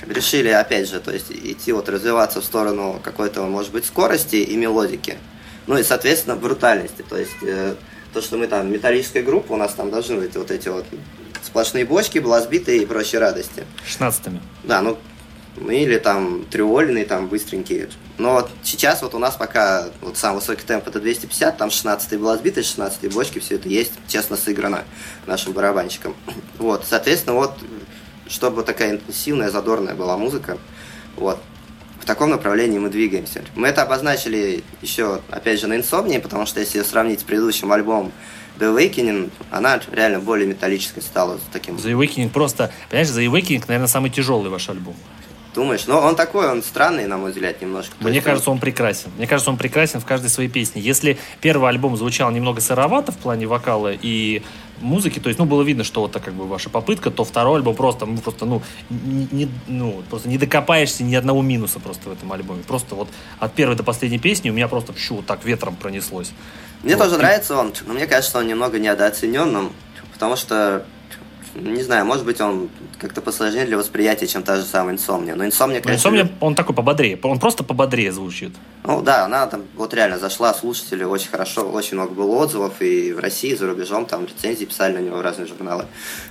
решили, 0.07 0.49
опять 0.49 0.89
же, 0.89 0.99
то 0.99 1.11
есть 1.11 1.31
идти 1.31 1.71
вот 1.71 1.89
развиваться 1.89 2.41
в 2.41 2.45
сторону 2.45 2.99
какой-то, 3.03 3.41
может 3.43 3.71
быть, 3.71 3.85
скорости 3.85 4.35
и 4.35 4.55
мелодики. 4.55 5.17
Ну 5.67 5.77
и, 5.77 5.83
соответственно, 5.83 6.35
брутальности. 6.35 7.03
То 7.07 7.17
есть 7.17 7.31
э, 7.41 7.75
то, 8.13 8.21
что 8.21 8.37
мы 8.37 8.47
там 8.47 8.71
металлическая 8.71 9.23
группа, 9.23 9.53
у 9.53 9.57
нас 9.57 9.73
там 9.73 9.91
должны 9.91 10.17
быть 10.17 10.35
вот 10.35 10.51
эти 10.51 10.69
вот 10.69 10.85
сплошные 11.43 11.85
бочки, 11.85 12.19
блазбиты 12.19 12.77
и 12.77 12.85
прочие 12.85 13.19
радости. 13.19 13.65
Шестнадцатыми. 13.85 14.41
Да, 14.63 14.81
ну 14.81 14.97
или 15.67 15.97
там 15.97 16.45
триольные, 16.45 17.05
там 17.05 17.27
быстренькие. 17.27 17.89
Но 18.17 18.33
вот 18.33 18.51
сейчас 18.63 19.01
вот 19.01 19.13
у 19.13 19.19
нас 19.19 19.35
пока 19.35 19.89
вот 20.01 20.17
самый 20.17 20.35
высокий 20.35 20.63
темп 20.63 20.87
это 20.87 20.99
250, 20.99 21.57
там 21.57 21.69
16 21.69 22.19
блазбиты, 22.19 22.63
16 22.63 23.13
бочки, 23.13 23.39
все 23.39 23.55
это 23.55 23.67
есть, 23.67 23.93
честно 24.07 24.37
сыграно 24.37 24.83
нашим 25.25 25.53
барабанщиком. 25.53 26.15
Вот, 26.57 26.85
соответственно, 26.87 27.35
вот 27.35 27.53
чтобы 28.27 28.63
такая 28.63 28.91
интенсивная, 28.91 29.49
задорная 29.49 29.95
была 29.95 30.17
музыка, 30.17 30.57
вот, 31.15 31.39
в 31.99 32.05
таком 32.05 32.29
направлении 32.29 32.77
мы 32.77 32.89
двигаемся. 32.89 33.43
Мы 33.55 33.67
это 33.67 33.81
обозначили 33.81 34.63
еще, 34.81 35.21
опять 35.29 35.59
же, 35.59 35.67
на 35.67 35.77
Insomnia, 35.77 36.19
потому 36.19 36.45
что 36.45 36.59
если 36.59 36.81
сравнить 36.83 37.21
с 37.21 37.23
предыдущим 37.23 37.71
альбомом 37.71 38.11
The 38.59 38.75
Awakening, 38.75 39.31
она 39.51 39.79
реально 39.91 40.19
более 40.19 40.47
металлической 40.47 41.01
стала. 41.01 41.39
Таким. 41.53 41.75
The 41.75 41.93
Awakening 41.93 42.29
просто, 42.29 42.71
понимаешь, 42.89 43.09
The 43.09 43.25
Awakening, 43.25 43.63
наверное, 43.67 43.87
самый 43.87 44.09
тяжелый 44.09 44.49
ваш 44.49 44.69
альбом. 44.69 44.95
Думаешь? 45.55 45.87
Но 45.87 45.99
он 45.99 46.15
такой, 46.15 46.47
он 46.47 46.61
странный, 46.61 47.07
на 47.07 47.17
мой 47.17 47.31
взгляд, 47.31 47.59
немножко. 47.61 47.95
Мне 47.99 48.15
есть, 48.15 48.25
кажется, 48.25 48.51
он 48.51 48.59
прекрасен. 48.59 49.09
Мне 49.17 49.25
кажется, 49.25 49.49
он 49.49 49.57
прекрасен 49.57 49.99
в 49.99 50.05
каждой 50.05 50.29
своей 50.29 50.49
песне. 50.49 50.81
Если 50.81 51.17
первый 51.41 51.69
альбом 51.69 51.97
звучал 51.97 52.29
немного 52.31 52.61
сыровато 52.61 53.11
в 53.11 53.17
плане 53.17 53.47
вокала 53.47 53.91
и 53.91 54.43
музыки, 54.79 55.19
то 55.19 55.27
есть, 55.27 55.39
ну, 55.39 55.45
было 55.45 55.63
видно, 55.63 55.83
что 55.83 56.07
так 56.07 56.23
как 56.23 56.35
бы 56.35 56.45
ваша 56.45 56.69
попытка, 56.69 57.09
то 57.09 57.23
второй 57.23 57.57
альбом 57.57 57.75
просто, 57.75 58.05
ну, 58.05 58.17
просто, 58.19 58.45
ну, 58.45 58.61
не, 58.89 59.49
ну, 59.67 60.03
просто 60.09 60.29
не 60.29 60.37
докопаешься 60.37 61.03
ни 61.03 61.15
одного 61.15 61.41
минуса 61.41 61.79
просто 61.79 62.09
в 62.09 62.13
этом 62.13 62.31
альбоме. 62.31 62.61
Просто 62.63 62.93
вот 62.93 63.09
от 63.39 63.53
первой 63.53 63.75
до 63.75 63.83
последней 63.83 64.19
песни 64.19 64.51
у 64.51 64.53
меня 64.53 64.67
просто 64.67 64.93
щу, 64.97 65.15
вот 65.15 65.25
так 65.25 65.43
ветром 65.45 65.75
пронеслось. 65.75 66.31
Мне 66.83 66.95
вот. 66.95 67.03
тоже 67.03 67.17
нравится 67.17 67.57
он, 67.57 67.73
но 67.85 67.93
мне 67.93 68.07
кажется, 68.07 68.37
он 68.37 68.47
немного 68.47 68.79
недооцененным, 68.79 69.73
потому 70.13 70.35
что 70.35 70.85
не 71.55 71.81
знаю, 71.83 72.05
может 72.05 72.25
быть, 72.25 72.39
он 72.41 72.69
как-то 72.97 73.21
посложнее 73.21 73.65
для 73.65 73.77
восприятия, 73.77 74.27
чем 74.27 74.43
та 74.43 74.57
же 74.57 74.63
самая 74.63 74.93
инсомния. 74.93 75.35
Но 75.35 75.45
инсомния, 75.45 75.81
конечно... 75.81 75.99
Инсомния, 75.99 76.31
он 76.39 76.55
такой 76.55 76.75
пободрее, 76.75 77.17
он 77.23 77.39
просто 77.39 77.63
пободрее 77.63 78.11
звучит. 78.11 78.51
Ну 78.83 79.01
да, 79.01 79.25
она 79.25 79.47
там 79.47 79.63
вот 79.75 79.93
реально 79.93 80.19
зашла, 80.19 80.53
слушатели 80.53 81.03
очень 81.03 81.29
хорошо, 81.29 81.69
очень 81.69 81.95
много 81.95 82.13
было 82.13 82.35
отзывов, 82.43 82.81
и 82.81 83.13
в 83.13 83.19
России, 83.19 83.51
и 83.51 83.55
за 83.55 83.67
рубежом, 83.67 84.05
там 84.05 84.25
рецензии 84.25 84.65
писали 84.65 84.97
на 84.97 84.99
него 84.99 85.17
в 85.17 85.21
разные 85.21 85.47
журналы. 85.47 85.85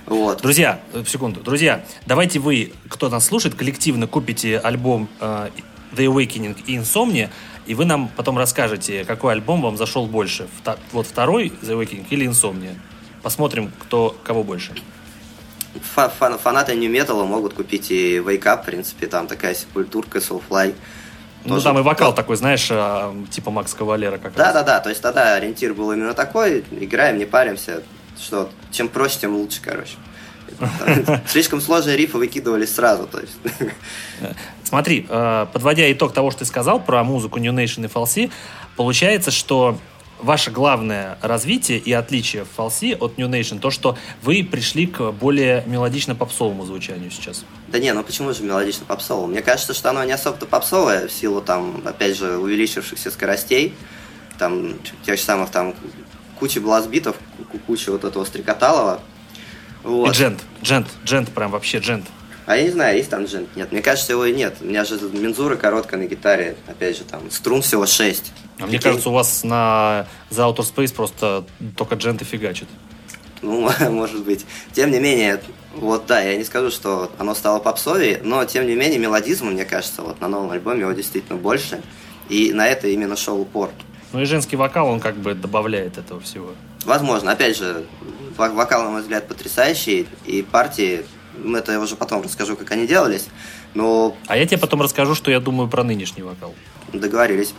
Вот. 0.05 0.41
Друзья, 0.41 0.79
э, 0.93 1.03
секунду, 1.05 1.41
друзья, 1.41 1.83
давайте 2.05 2.39
вы, 2.39 2.73
кто 2.87 3.09
нас 3.09 3.25
слушает, 3.25 3.55
коллективно 3.55 4.07
купите 4.07 4.57
альбом 4.57 5.09
э, 5.19 5.49
The 5.95 6.05
Awakening 6.05 6.57
и 6.65 6.77
Insomnia, 6.77 7.29
и 7.69 7.75
вы 7.75 7.85
нам 7.85 8.09
потом 8.17 8.37
расскажете, 8.37 9.05
какой 9.05 9.33
альбом 9.33 9.61
вам 9.61 9.77
зашел 9.77 10.07
больше. 10.07 10.47
Вот 10.91 11.05
второй 11.05 11.53
The 11.61 11.79
Awakening 11.79 12.05
или 12.09 12.27
Insomnia. 12.27 12.75
Посмотрим, 13.21 13.71
кто 13.79 14.17
кого 14.23 14.43
больше 14.43 14.73
фан 15.93 16.37
фанаты 16.37 16.75
New 16.75 16.91
Metal 16.91 17.25
могут 17.25 17.53
купить 17.53 17.91
и 17.91 18.17
Wake 18.17 18.43
Up, 18.43 18.63
в 18.63 18.65
принципе, 18.65 19.07
там 19.07 19.27
такая 19.27 19.53
сепультурка, 19.53 20.19
Soulfly. 20.19 20.75
Ну, 21.45 21.55
тоже, 21.55 21.63
там 21.63 21.79
и 21.79 21.81
вокал 21.81 22.13
такой, 22.13 22.35
знаешь, 22.35 22.67
а, 22.71 23.15
типа 23.29 23.49
Макс 23.49 23.73
Кавалера 23.73 24.17
как 24.17 24.33
Да-да-да, 24.33 24.79
то 24.81 24.89
есть 24.89 25.01
тогда 25.01 25.35
ориентир 25.35 25.73
был 25.73 25.91
именно 25.91 26.13
такой, 26.13 26.65
играем, 26.71 27.17
не 27.17 27.25
паримся, 27.25 27.81
что 28.19 28.49
чем 28.71 28.89
проще, 28.89 29.19
тем 29.21 29.35
лучше, 29.35 29.61
короче. 29.61 29.93
Слишком 31.27 31.61
сложные 31.61 31.97
рифы 31.97 32.17
выкидывались 32.17 32.73
сразу, 32.73 33.07
то 33.07 33.19
есть. 33.19 33.37
Смотри, 34.63 35.05
э, 35.09 35.47
подводя 35.51 35.91
итог 35.91 36.13
того, 36.13 36.31
что 36.31 36.39
ты 36.39 36.45
сказал 36.45 36.79
про 36.79 37.03
музыку 37.03 37.39
New 37.39 37.53
Nation 37.53 37.85
и 37.85 37.87
Falsi, 37.87 38.31
получается, 38.75 39.31
что 39.31 39.77
ваше 40.21 40.51
главное 40.51 41.17
развитие 41.21 41.79
и 41.79 41.91
отличие 41.93 42.43
в 42.43 42.49
фалси 42.49 42.95
от 42.99 43.17
New 43.17 43.27
Nation, 43.27 43.59
то, 43.59 43.71
что 43.71 43.97
вы 44.21 44.43
пришли 44.43 44.87
к 44.87 45.11
более 45.11 45.63
мелодично-попсовому 45.65 46.65
звучанию 46.65 47.09
сейчас? 47.11 47.45
Да 47.67 47.79
не, 47.79 47.93
ну 47.93 48.03
почему 48.03 48.33
же 48.33 48.43
мелодично-попсовому? 48.43 49.27
Мне 49.27 49.41
кажется, 49.41 49.73
что 49.73 49.89
оно 49.89 50.03
не 50.03 50.11
особо-то 50.11 50.45
попсовое 50.45 51.07
в 51.07 51.11
силу, 51.11 51.41
там, 51.41 51.81
опять 51.85 52.17
же, 52.17 52.37
увеличившихся 52.37 53.11
скоростей, 53.11 53.73
там, 54.37 54.75
тех 55.05 55.17
же 55.17 55.23
самых, 55.23 55.49
там, 55.49 55.73
куча 56.39 56.61
блазбитов, 56.61 57.15
куча 57.67 57.91
вот 57.91 58.03
этого 58.03 58.25
стрекоталого. 58.25 59.01
Вот. 59.83 60.09
И 60.09 60.17
джент, 60.17 60.43
джент, 60.63 60.87
джент, 61.05 61.29
прям 61.29 61.51
вообще 61.51 61.79
джент. 61.79 62.05
А 62.45 62.57
я 62.57 62.63
не 62.63 62.71
знаю, 62.71 62.97
есть 62.97 63.11
там 63.11 63.25
джент? 63.25 63.55
Нет, 63.55 63.71
мне 63.71 63.81
кажется, 63.81 64.13
его 64.13 64.25
и 64.25 64.33
нет. 64.33 64.55
У 64.61 64.65
меня 64.65 64.83
же 64.83 64.99
мензура 65.13 65.55
короткая 65.55 65.99
на 65.99 66.05
гитаре, 66.05 66.55
опять 66.67 66.97
же, 66.97 67.03
там, 67.03 67.29
струн 67.29 67.61
всего 67.61 67.85
6. 67.85 68.31
А 68.59 68.65
мне 68.65 68.79
кажется, 68.79 69.09
у 69.09 69.13
вас 69.13 69.43
на 69.43 70.07
The 70.31 70.51
Outer 70.51 70.65
Space 70.67 70.93
просто 70.93 71.45
только 71.77 71.93
дженты 71.93 72.25
фигачит. 72.25 72.67
Ну, 73.43 73.69
может 73.91 74.23
быть. 74.23 74.45
Тем 74.73 74.89
не 74.89 74.99
менее, 74.99 75.39
вот 75.75 76.07
да, 76.07 76.21
я 76.21 76.35
не 76.37 76.43
скажу, 76.43 76.71
что 76.71 77.11
оно 77.19 77.35
стало 77.35 77.59
попсовее, 77.59 78.19
но 78.23 78.43
тем 78.45 78.65
не 78.65 78.75
менее 78.75 78.97
мелодизма, 78.97 79.51
мне 79.51 79.63
кажется, 79.63 80.01
вот 80.01 80.19
на 80.19 80.27
новом 80.27 80.49
альбоме 80.49 80.81
его 80.81 80.91
действительно 80.93 81.37
больше. 81.37 81.81
И 82.29 82.51
на 82.51 82.67
это 82.67 82.87
именно 82.87 83.15
шел 83.15 83.39
упор. 83.39 83.69
Ну 84.11 84.21
и 84.21 84.25
женский 84.25 84.55
вокал, 84.55 84.87
он 84.87 84.99
как 84.99 85.15
бы 85.15 85.35
добавляет 85.35 85.97
этого 85.99 86.19
всего. 86.19 86.53
Возможно. 86.85 87.31
Опять 87.31 87.57
же, 87.57 87.85
вокал, 88.37 88.83
на 88.83 88.89
мой 88.89 89.01
взгляд, 89.01 89.27
потрясающий, 89.27 90.07
и 90.25 90.41
партии 90.41 91.05
это 91.55 91.71
я 91.71 91.79
уже 91.79 91.95
потом 91.95 92.21
расскажу, 92.21 92.55
как 92.55 92.71
они 92.71 92.87
делались. 92.87 93.27
Но... 93.73 94.15
А 94.27 94.37
я 94.37 94.45
тебе 94.45 94.57
потом 94.57 94.81
расскажу, 94.81 95.15
что 95.15 95.31
я 95.31 95.39
думаю 95.39 95.69
про 95.69 95.83
нынешний 95.83 96.23
вокал. 96.23 96.53
Договорились. 96.91 97.53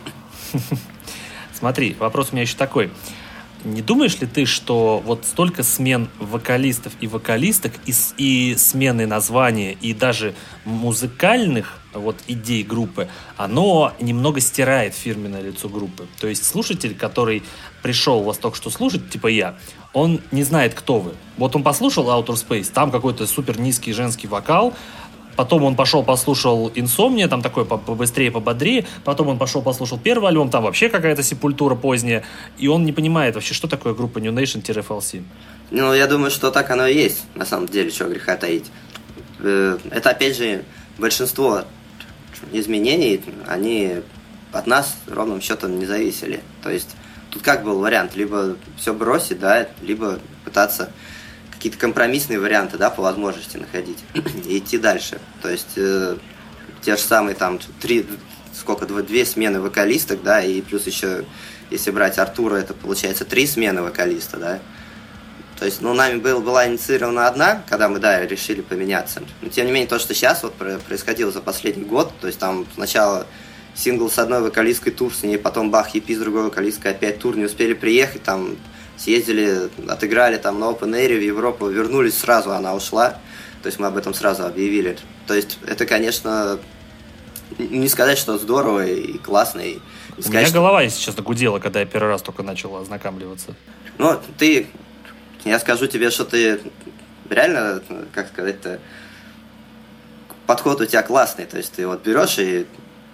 Смотри, 1.53 1.95
вопрос 1.99 2.29
у 2.31 2.33
меня 2.33 2.43
еще 2.43 2.57
такой. 2.57 2.91
Не 3.63 3.81
думаешь 3.81 4.19
ли 4.19 4.27
ты, 4.27 4.45
что 4.45 5.01
вот 5.05 5.25
столько 5.25 5.61
смен 5.63 6.09
вокалистов 6.19 6.93
и 6.99 7.07
вокалисток 7.07 7.73
и, 7.85 7.93
и 8.17 8.55
смены 8.55 9.05
названия 9.05 9.73
и 9.73 9.93
даже 9.93 10.33
музыкальных 10.65 11.80
вот 11.93 12.17
идей 12.27 12.63
группы, 12.63 13.07
оно 13.37 13.93
немного 13.99 14.39
стирает 14.39 14.93
фирменное 14.93 15.41
лицо 15.41 15.69
группы. 15.69 16.07
То 16.19 16.27
есть 16.27 16.45
слушатель, 16.45 16.95
который 16.95 17.43
пришел 17.81 18.23
вас 18.23 18.37
только 18.37 18.57
что 18.57 18.69
слушать, 18.69 19.09
типа 19.09 19.27
я, 19.27 19.55
он 19.93 20.21
не 20.31 20.43
знает, 20.43 20.73
кто 20.73 20.99
вы. 20.99 21.13
Вот 21.37 21.55
он 21.55 21.63
послушал 21.63 22.07
Outer 22.07 22.35
Space, 22.35 22.71
там 22.71 22.91
какой-то 22.91 23.27
супер 23.27 23.59
низкий 23.59 23.93
женский 23.93 24.27
вокал, 24.27 24.73
потом 25.35 25.63
он 25.63 25.75
пошел 25.75 26.03
послушал 26.03 26.71
Инсомния, 26.75 27.27
там 27.27 27.41
такой 27.41 27.65
побыстрее, 27.65 28.31
пободрее, 28.31 28.85
потом 29.03 29.29
он 29.29 29.37
пошел 29.37 29.61
послушал 29.61 29.97
первый 29.97 30.29
альбом, 30.29 30.49
там 30.49 30.63
вообще 30.63 30.89
какая-то 30.89 31.23
сепультура 31.23 31.75
поздняя, 31.75 32.23
и 32.57 32.67
он 32.67 32.85
не 32.85 32.93
понимает 32.93 33.35
вообще, 33.35 33.53
что 33.53 33.67
такое 33.67 33.93
группа 33.93 34.19
New 34.19 34.31
Nation-FLC. 34.31 35.23
Ну, 35.71 35.93
я 35.93 36.07
думаю, 36.07 36.31
что 36.31 36.51
так 36.51 36.69
оно 36.69 36.85
и 36.87 36.95
есть, 36.95 37.23
на 37.35 37.45
самом 37.45 37.67
деле, 37.67 37.91
чего 37.91 38.09
греха 38.09 38.35
таить. 38.35 38.65
Э, 39.39 39.77
это, 39.89 40.09
опять 40.11 40.37
же, 40.37 40.63
большинство 40.97 41.63
изменений, 42.51 43.21
они 43.47 44.01
от 44.51 44.67
нас 44.67 44.95
ровным 45.07 45.41
счетом 45.41 45.79
не 45.79 45.85
зависели. 45.85 46.41
То 46.61 46.69
есть 46.69 46.89
тут 47.29 47.41
как 47.41 47.63
был 47.63 47.79
вариант? 47.79 48.15
Либо 48.15 48.57
все 48.77 48.93
бросить, 48.93 49.39
да, 49.39 49.67
либо 49.81 50.19
пытаться 50.43 50.91
какие-то 51.51 51.77
компромиссные 51.77 52.39
варианты, 52.39 52.77
да, 52.77 52.89
по 52.89 53.03
возможности 53.03 53.57
находить 53.57 53.99
и 54.45 54.57
идти 54.57 54.77
дальше. 54.77 55.19
То 55.41 55.49
есть 55.49 55.77
э, 55.77 56.17
те 56.81 56.95
же 56.95 57.01
самые 57.01 57.35
там 57.35 57.59
три, 57.79 58.05
сколько, 58.53 58.85
два, 58.85 59.01
две 59.01 59.25
смены 59.25 59.61
вокалисток, 59.61 60.23
да, 60.23 60.41
и 60.41 60.61
плюс 60.61 60.87
еще, 60.87 61.23
если 61.69 61.91
брать 61.91 62.17
Артура, 62.17 62.55
это 62.55 62.73
получается 62.73 63.25
три 63.25 63.45
смены 63.45 63.83
вокалиста, 63.83 64.37
да. 64.37 64.59
То 65.61 65.65
есть, 65.65 65.79
ну, 65.79 65.93
нами 65.93 66.17
был, 66.17 66.41
была 66.41 66.67
инициирована 66.67 67.27
одна, 67.27 67.61
когда 67.69 67.87
мы, 67.87 67.99
да, 67.99 68.25
решили 68.25 68.61
поменяться. 68.61 69.21
Но, 69.43 69.49
тем 69.49 69.67
не 69.67 69.71
менее, 69.71 69.87
то, 69.87 69.99
что 69.99 70.15
сейчас 70.15 70.41
вот 70.41 70.55
происходило 70.55 71.31
за 71.31 71.39
последний 71.39 71.83
год, 71.83 72.11
то 72.19 72.25
есть 72.25 72.39
там 72.39 72.65
сначала 72.73 73.27
сингл 73.75 74.09
с 74.09 74.17
одной 74.17 74.41
вокалисткой 74.41 74.91
тур 74.91 75.13
с 75.13 75.21
ней, 75.21 75.37
потом 75.37 75.69
бах, 75.69 75.93
EP 75.93 76.15
с 76.15 76.17
другой 76.17 76.45
вокалисткой, 76.45 76.93
опять 76.93 77.19
тур, 77.19 77.37
не 77.37 77.45
успели 77.45 77.73
приехать, 77.73 78.23
там 78.23 78.55
съездили, 78.97 79.69
отыграли 79.87 80.37
там 80.37 80.59
на 80.59 80.63
Open 80.63 80.95
Air 80.99 81.19
в 81.19 81.23
Европу, 81.23 81.67
вернулись 81.67 82.17
сразу, 82.17 82.53
она 82.53 82.73
ушла. 82.73 83.19
То 83.61 83.67
есть 83.67 83.77
мы 83.77 83.85
об 83.85 83.97
этом 83.97 84.15
сразу 84.15 84.47
объявили. 84.47 84.97
То 85.27 85.35
есть 85.35 85.59
это, 85.67 85.85
конечно, 85.85 86.59
не 87.59 87.87
сказать, 87.87 88.17
что 88.17 88.39
здорово 88.39 88.87
и 88.87 89.19
классно. 89.19 89.59
И 89.59 89.77
сказать, 90.13 90.25
У 90.25 90.31
меня 90.31 90.45
что... 90.47 90.55
голова, 90.55 90.81
если 90.81 90.99
честно, 90.99 91.21
гудела, 91.21 91.59
когда 91.59 91.81
я 91.81 91.85
первый 91.85 92.07
раз 92.07 92.23
только 92.23 92.41
начал 92.41 92.75
ознакомливаться. 92.77 93.53
Ну, 93.99 94.19
ты, 94.39 94.67
я 95.45 95.59
скажу 95.59 95.87
тебе, 95.87 96.09
что 96.11 96.25
ты 96.25 96.61
реально, 97.29 97.81
как 98.13 98.27
сказать-то, 98.27 98.79
подход 100.45 100.81
у 100.81 100.85
тебя 100.85 101.01
классный. 101.01 101.45
То 101.45 101.57
есть 101.57 101.73
ты 101.73 101.87
вот 101.87 102.03
берешь 102.03 102.37
и 102.39 102.65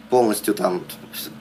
полностью 0.09 0.53
там 0.53 0.83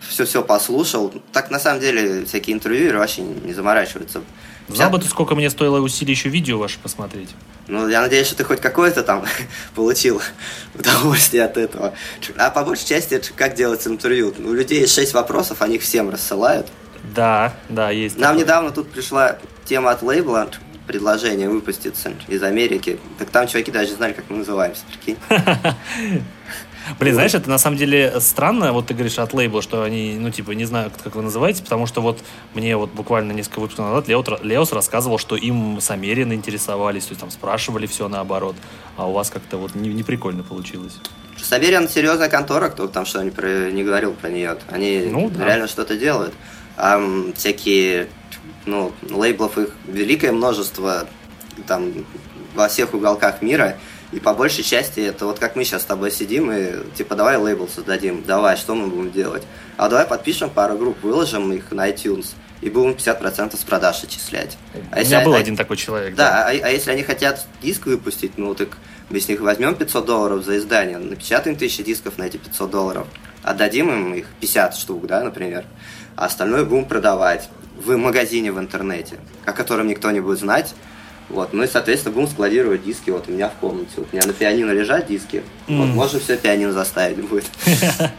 все-все 0.00 0.42
послушал. 0.42 1.12
Так, 1.32 1.50
на 1.50 1.58
самом 1.58 1.80
деле, 1.80 2.24
всякие 2.24 2.54
интервьюеры 2.54 2.98
вообще 2.98 3.22
не 3.22 3.52
заморачиваются. 3.52 4.22
Знал 4.68 4.90
бы 4.90 4.98
ты, 4.98 5.06
сколько 5.06 5.36
мне 5.36 5.48
стоило 5.48 5.78
усилий 5.78 6.10
еще 6.10 6.28
видео 6.28 6.58
ваше 6.58 6.78
посмотреть? 6.80 7.30
Ну, 7.68 7.88
я 7.88 8.00
надеюсь, 8.00 8.26
что 8.26 8.36
ты 8.36 8.44
хоть 8.44 8.60
какое-то 8.60 9.02
там 9.02 9.24
получил 9.74 10.20
удовольствие 10.74 11.44
от 11.44 11.56
этого. 11.56 11.94
А 12.36 12.50
по 12.50 12.64
большей 12.64 12.86
части, 12.86 13.20
как 13.36 13.54
делать 13.54 13.86
интервью? 13.86 14.34
У 14.38 14.52
людей 14.52 14.80
есть 14.80 14.94
шесть 14.94 15.14
вопросов, 15.14 15.62
они 15.62 15.76
их 15.76 15.82
всем 15.82 16.10
рассылают. 16.10 16.66
Да, 17.14 17.54
да, 17.68 17.90
есть. 17.90 18.16
Нам 18.16 18.30
такое. 18.32 18.42
недавно 18.42 18.70
тут 18.72 18.90
пришла 18.90 19.38
тема 19.64 19.92
от 19.92 20.02
лейбла, 20.02 20.48
предложение 20.86 21.48
выпуститься 21.48 22.12
из 22.28 22.42
Америки. 22.42 22.98
Так 23.18 23.30
там 23.30 23.46
чуваки 23.46 23.70
даже 23.70 23.94
знали, 23.94 24.12
как 24.12 24.24
мы 24.28 24.38
называемся, 24.38 24.82
прикинь. 24.90 25.18
Блин, 27.00 27.14
знаешь, 27.14 27.34
это 27.34 27.50
на 27.50 27.58
самом 27.58 27.76
деле 27.76 28.20
странно, 28.20 28.72
вот 28.72 28.86
ты 28.86 28.94
говоришь 28.94 29.18
от 29.18 29.34
лейбла, 29.34 29.60
что 29.60 29.82
они, 29.82 30.16
ну, 30.20 30.30
типа, 30.30 30.52
не 30.52 30.64
знают, 30.64 30.92
как 31.02 31.16
вы 31.16 31.22
называете, 31.22 31.64
потому 31.64 31.86
что 31.86 32.00
вот 32.00 32.20
мне 32.54 32.76
вот 32.76 32.90
буквально 32.92 33.32
несколько 33.32 33.58
выпусков 33.58 33.86
назад 33.86 34.06
Лео, 34.06 34.22
Леос 34.42 34.72
рассказывал, 34.72 35.18
что 35.18 35.34
им 35.36 35.80
самеренно 35.80 36.32
интересовались, 36.32 37.06
то 37.06 37.10
есть 37.10 37.20
там 37.20 37.30
спрашивали 37.30 37.86
все 37.86 38.08
наоборот, 38.08 38.54
а 38.96 39.08
у 39.08 39.12
вас 39.12 39.30
как-то 39.30 39.56
вот 39.56 39.74
не, 39.74 39.88
не 39.88 40.04
прикольно 40.04 40.44
получилось. 40.44 41.00
Самерин 41.42 41.88
серьезная 41.88 42.28
контора, 42.28 42.68
кто 42.68 42.86
там 42.86 43.04
что 43.04 43.22
не, 43.22 43.30
про, 43.30 43.70
не 43.70 43.82
говорил 43.82 44.12
про 44.12 44.30
нее. 44.30 44.56
Они 44.70 45.08
ну, 45.10 45.28
да. 45.28 45.44
реально 45.44 45.68
что-то 45.68 45.96
делают. 45.96 46.34
А 46.76 47.00
всякие, 47.34 48.08
ну, 48.64 48.92
лейблов 49.10 49.58
их 49.58 49.70
великое 49.86 50.32
множество 50.32 51.06
там 51.66 51.92
во 52.54 52.68
всех 52.68 52.94
уголках 52.94 53.42
мира– 53.42 53.78
и 54.12 54.20
по 54.20 54.34
большей 54.34 54.62
части 54.62 55.00
это 55.00 55.26
вот 55.26 55.38
как 55.38 55.56
мы 55.56 55.64
сейчас 55.64 55.82
с 55.82 55.84
тобой 55.84 56.10
сидим 56.10 56.50
и 56.52 56.74
типа 56.94 57.16
давай 57.16 57.36
лейбл 57.36 57.68
создадим, 57.68 58.22
давай, 58.24 58.56
что 58.56 58.74
мы 58.74 58.86
будем 58.86 59.10
делать? 59.10 59.42
А 59.76 59.88
давай 59.88 60.06
подпишем 60.06 60.48
пару 60.48 60.78
групп, 60.78 61.02
выложим 61.02 61.52
их 61.52 61.72
на 61.72 61.90
iTunes 61.90 62.34
и 62.60 62.70
будем 62.70 62.92
50% 62.92 63.56
с 63.56 63.64
продаж 63.64 64.04
отчислять. 64.04 64.56
А 64.92 65.00
У 65.00 65.04
меня 65.04 65.24
был 65.24 65.34
а, 65.34 65.38
один 65.38 65.56
такой 65.56 65.76
человек. 65.76 66.14
Да, 66.14 66.30
да. 66.30 66.46
А, 66.46 66.48
а 66.50 66.70
если 66.70 66.92
они 66.92 67.02
хотят 67.02 67.46
диск 67.60 67.86
выпустить, 67.86 68.38
ну 68.38 68.54
так 68.54 68.78
мы 69.10 69.18
с 69.18 69.28
них 69.28 69.40
возьмем 69.40 69.74
500 69.74 70.06
долларов 70.06 70.44
за 70.44 70.56
издание, 70.58 70.98
напечатаем 70.98 71.56
тысячи 71.56 71.82
дисков 71.82 72.16
на 72.16 72.24
эти 72.24 72.36
500 72.36 72.70
долларов, 72.70 73.08
отдадим 73.42 73.90
им 73.90 74.14
их 74.14 74.26
50 74.40 74.76
штук, 74.76 75.06
да, 75.06 75.22
например, 75.22 75.64
а 76.14 76.26
остальное 76.26 76.64
будем 76.64 76.86
продавать 76.86 77.50
в 77.76 77.96
магазине 77.96 78.52
в 78.52 78.58
интернете, 78.58 79.18
о 79.44 79.52
котором 79.52 79.86
никто 79.88 80.10
не 80.10 80.20
будет 80.20 80.38
знать, 80.38 80.74
вот, 81.28 81.52
ну 81.52 81.64
и, 81.64 81.66
соответственно, 81.66 82.14
будем 82.14 82.28
складировать 82.28 82.84
диски 82.84 83.10
вот 83.10 83.28
у 83.28 83.32
меня 83.32 83.48
в 83.48 83.54
комнате. 83.54 83.90
Вот 83.96 84.08
у 84.12 84.16
меня 84.16 84.26
на 84.26 84.32
пианино 84.32 84.70
лежат 84.70 85.08
диски. 85.08 85.42
Mm. 85.66 85.78
Вот, 85.78 85.86
можно 85.88 86.20
все 86.20 86.36
пианино 86.36 86.72
заставить 86.72 87.18
будет. 87.26 87.46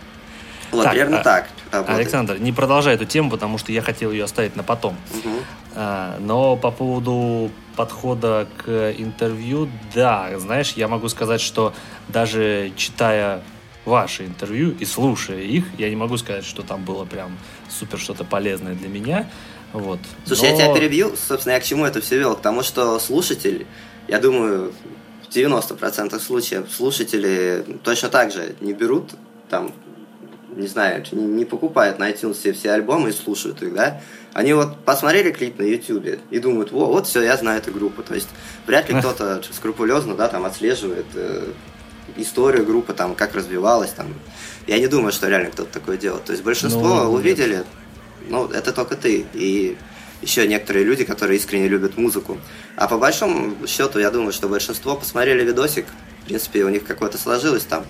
Вот, 0.69 0.83
так, 0.83 0.91
примерно 0.91 1.21
а, 1.21 1.23
так. 1.23 1.47
Работает. 1.71 1.99
Александр, 1.99 2.37
не 2.39 2.51
продолжай 2.51 2.95
эту 2.95 3.05
тему, 3.05 3.29
потому 3.29 3.57
что 3.57 3.71
я 3.71 3.81
хотел 3.81 4.11
ее 4.11 4.25
оставить 4.25 4.57
на 4.57 4.63
потом. 4.63 4.97
Угу. 5.13 5.35
А, 5.75 6.17
но 6.19 6.57
по 6.57 6.71
поводу 6.71 7.51
подхода 7.77 8.49
к 8.57 8.93
интервью, 8.97 9.69
да, 9.95 10.37
знаешь, 10.37 10.73
я 10.73 10.89
могу 10.89 11.07
сказать, 11.07 11.39
что 11.39 11.73
даже 12.09 12.73
читая 12.75 13.43
ваши 13.85 14.25
интервью 14.25 14.75
и 14.77 14.83
слушая 14.83 15.39
их, 15.39 15.65
я 15.77 15.89
не 15.89 15.95
могу 15.95 16.17
сказать, 16.17 16.43
что 16.43 16.63
там 16.63 16.83
было 16.83 17.05
прям 17.05 17.37
супер 17.77 17.99
что-то 17.99 18.23
полезное 18.23 18.75
для 18.75 18.87
меня. 18.87 19.29
Вот. 19.73 19.99
Слушай, 20.25 20.51
Но... 20.51 20.57
я 20.57 20.65
тебя 20.65 20.73
перебью, 20.73 21.15
собственно, 21.15 21.53
я 21.53 21.59
к 21.59 21.63
чему 21.63 21.85
это 21.85 22.01
все 22.01 22.17
вел? 22.17 22.35
К 22.35 22.41
тому, 22.41 22.63
что 22.63 22.99
слушатель, 22.99 23.67
я 24.07 24.19
думаю, 24.19 24.73
в 25.27 25.35
90% 25.35 26.19
случаев 26.19 26.65
слушатели 26.71 27.65
точно 27.83 28.09
так 28.09 28.31
же 28.31 28.55
не 28.61 28.73
берут 28.73 29.11
там 29.49 29.73
не 30.57 30.67
знаю, 30.67 31.03
не, 31.11 31.45
покупают 31.45 31.99
на 31.99 32.09
iTunes 32.09 32.33
все, 32.33 32.51
все 32.51 32.71
альбомы 32.71 33.09
и 33.09 33.13
слушают 33.13 33.61
их, 33.61 33.73
да, 33.73 34.01
они 34.33 34.53
вот 34.53 34.77
посмотрели 34.83 35.31
клип 35.31 35.59
на 35.59 35.63
YouTube 35.63 36.19
и 36.29 36.39
думают, 36.39 36.71
вот, 36.71 36.87
вот 36.87 37.07
все, 37.07 37.21
я 37.21 37.37
знаю 37.37 37.59
эту 37.59 37.71
группу. 37.71 38.03
То 38.03 38.15
есть 38.15 38.27
вряд 38.65 38.89
ли 38.89 38.95
кто-то 38.99 39.41
скрупулезно, 39.51 40.15
да, 40.15 40.27
там 40.27 40.45
отслеживает 40.45 41.05
э, 41.15 41.47
историю 42.17 42.65
группы, 42.65 42.93
там, 42.93 43.15
как 43.15 43.35
развивалась, 43.35 43.91
там. 43.91 44.13
Я 44.67 44.79
не 44.79 44.87
думаю, 44.87 45.11
что 45.11 45.29
реально 45.29 45.49
кто-то 45.49 45.71
такое 45.71 45.97
делает. 45.97 46.25
То 46.25 46.33
есть 46.33 46.43
большинство 46.43 47.03
ну, 47.03 47.11
увидели, 47.13 47.63
ну, 48.27 48.47
это 48.47 48.73
только 48.73 48.95
ты 48.95 49.25
и 49.33 49.77
еще 50.21 50.47
некоторые 50.47 50.83
люди, 50.83 51.05
которые 51.05 51.37
искренне 51.37 51.67
любят 51.67 51.97
музыку. 51.97 52.37
А 52.75 52.87
по 52.87 52.97
большому 52.97 53.55
счету, 53.67 53.99
я 53.99 54.11
думаю, 54.11 54.33
что 54.33 54.49
большинство 54.49 54.95
посмотрели 54.95 55.43
видосик, 55.43 55.85
в 56.23 56.25
принципе, 56.25 56.63
у 56.65 56.69
них 56.69 56.83
какое-то 56.83 57.17
сложилось 57.17 57.63
там 57.63 57.85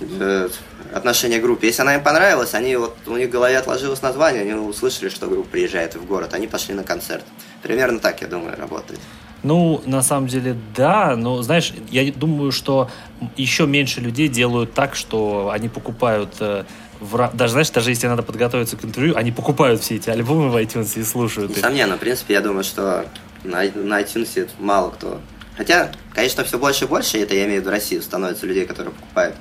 э, 0.00 0.48
отношение 0.92 1.38
к 1.38 1.42
группе. 1.42 1.68
Если 1.68 1.82
она 1.82 1.94
им 1.94 2.02
понравилась, 2.02 2.54
они 2.54 2.74
вот 2.76 2.96
у 3.06 3.16
них 3.16 3.28
в 3.28 3.30
голове 3.30 3.56
отложилось 3.56 4.02
название, 4.02 4.42
они 4.42 4.54
услышали, 4.54 5.08
что 5.08 5.28
группа 5.28 5.48
приезжает 5.48 5.94
в 5.94 6.04
город, 6.04 6.34
они 6.34 6.48
пошли 6.48 6.74
на 6.74 6.82
концерт. 6.82 7.24
Примерно 7.62 8.00
так, 8.00 8.20
я 8.22 8.26
думаю, 8.26 8.56
работает. 8.56 8.98
Ну, 9.42 9.80
на 9.86 10.02
самом 10.02 10.28
деле, 10.28 10.56
да, 10.76 11.16
но, 11.16 11.42
знаешь, 11.42 11.72
я 11.90 12.10
думаю, 12.12 12.52
что 12.52 12.90
еще 13.36 13.66
меньше 13.66 14.00
людей 14.00 14.28
делают 14.28 14.74
так, 14.74 14.94
что 14.94 15.50
они 15.50 15.68
покупают 15.68 16.34
э, 16.40 16.64
в, 17.00 17.30
даже, 17.32 17.52
знаешь, 17.52 17.70
даже 17.70 17.90
если 17.90 18.06
надо 18.06 18.22
подготовиться 18.22 18.76
к 18.76 18.84
интервью, 18.84 19.16
они 19.16 19.32
покупают 19.32 19.80
все 19.80 19.96
эти 19.96 20.10
альбомы 20.10 20.50
в 20.50 20.56
iTunes 20.56 21.00
и 21.00 21.04
слушают 21.04 21.56
Несомненно, 21.56 21.96
в 21.96 22.00
принципе, 22.00 22.34
я 22.34 22.40
думаю, 22.42 22.64
что 22.64 23.06
на, 23.42 23.62
на 23.62 24.02
iTunes 24.02 24.50
мало 24.58 24.90
кто. 24.90 25.20
Хотя, 25.56 25.90
конечно, 26.14 26.44
все 26.44 26.58
больше 26.58 26.84
и 26.84 26.88
больше, 26.88 27.18
это 27.18 27.34
я 27.34 27.44
имею 27.46 27.60
в 27.60 27.62
виду 27.62 27.70
Россию, 27.70 28.02
становится 28.02 28.46
людей, 28.46 28.66
которые 28.66 28.92
покупают. 28.92 29.36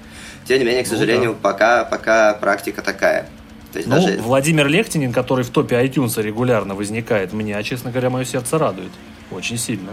Тем 0.45 0.59
не 0.59 0.65
менее, 0.65 0.83
к 0.83 0.87
ну 0.87 0.93
сожалению, 0.93 1.29
ну, 1.29 1.33
да. 1.33 1.39
пока, 1.41 1.85
пока 1.85 2.33
практика 2.33 2.81
такая. 2.81 3.27
То 3.71 3.77
есть 3.77 3.87
ну, 3.89 3.95
даже... 3.95 4.17
Владимир 4.21 4.67
Лехтинин, 4.67 5.13
который 5.13 5.43
в 5.43 5.49
топе 5.49 5.75
iTunes 5.75 6.21
регулярно 6.21 6.75
возникает, 6.75 7.33
меня, 7.33 7.61
честно 7.63 7.91
говоря, 7.91 8.09
мое 8.09 8.25
сердце 8.25 8.57
радует. 8.57 8.91
Очень 9.31 9.57
сильно. 9.57 9.91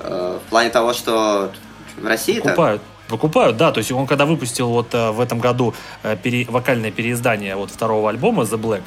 Э, 0.00 0.38
в 0.44 0.50
плане 0.50 0.70
того, 0.70 0.92
что 0.94 1.52
в 1.96 2.06
России 2.06 2.40
покупают. 2.40 2.82
Выкупают, 3.08 3.56
да. 3.58 3.72
То 3.72 3.78
есть 3.78 3.92
он 3.92 4.06
когда 4.06 4.24
выпустил 4.24 4.68
вот 4.68 4.94
э, 4.94 5.10
в 5.10 5.20
этом 5.20 5.40
году 5.40 5.74
э, 6.02 6.16
пере, 6.16 6.46
вокальное 6.46 6.90
переиздание 6.90 7.56
вот 7.56 7.70
второго 7.70 8.08
альбома 8.08 8.44
The 8.44 8.58
Black, 8.58 8.82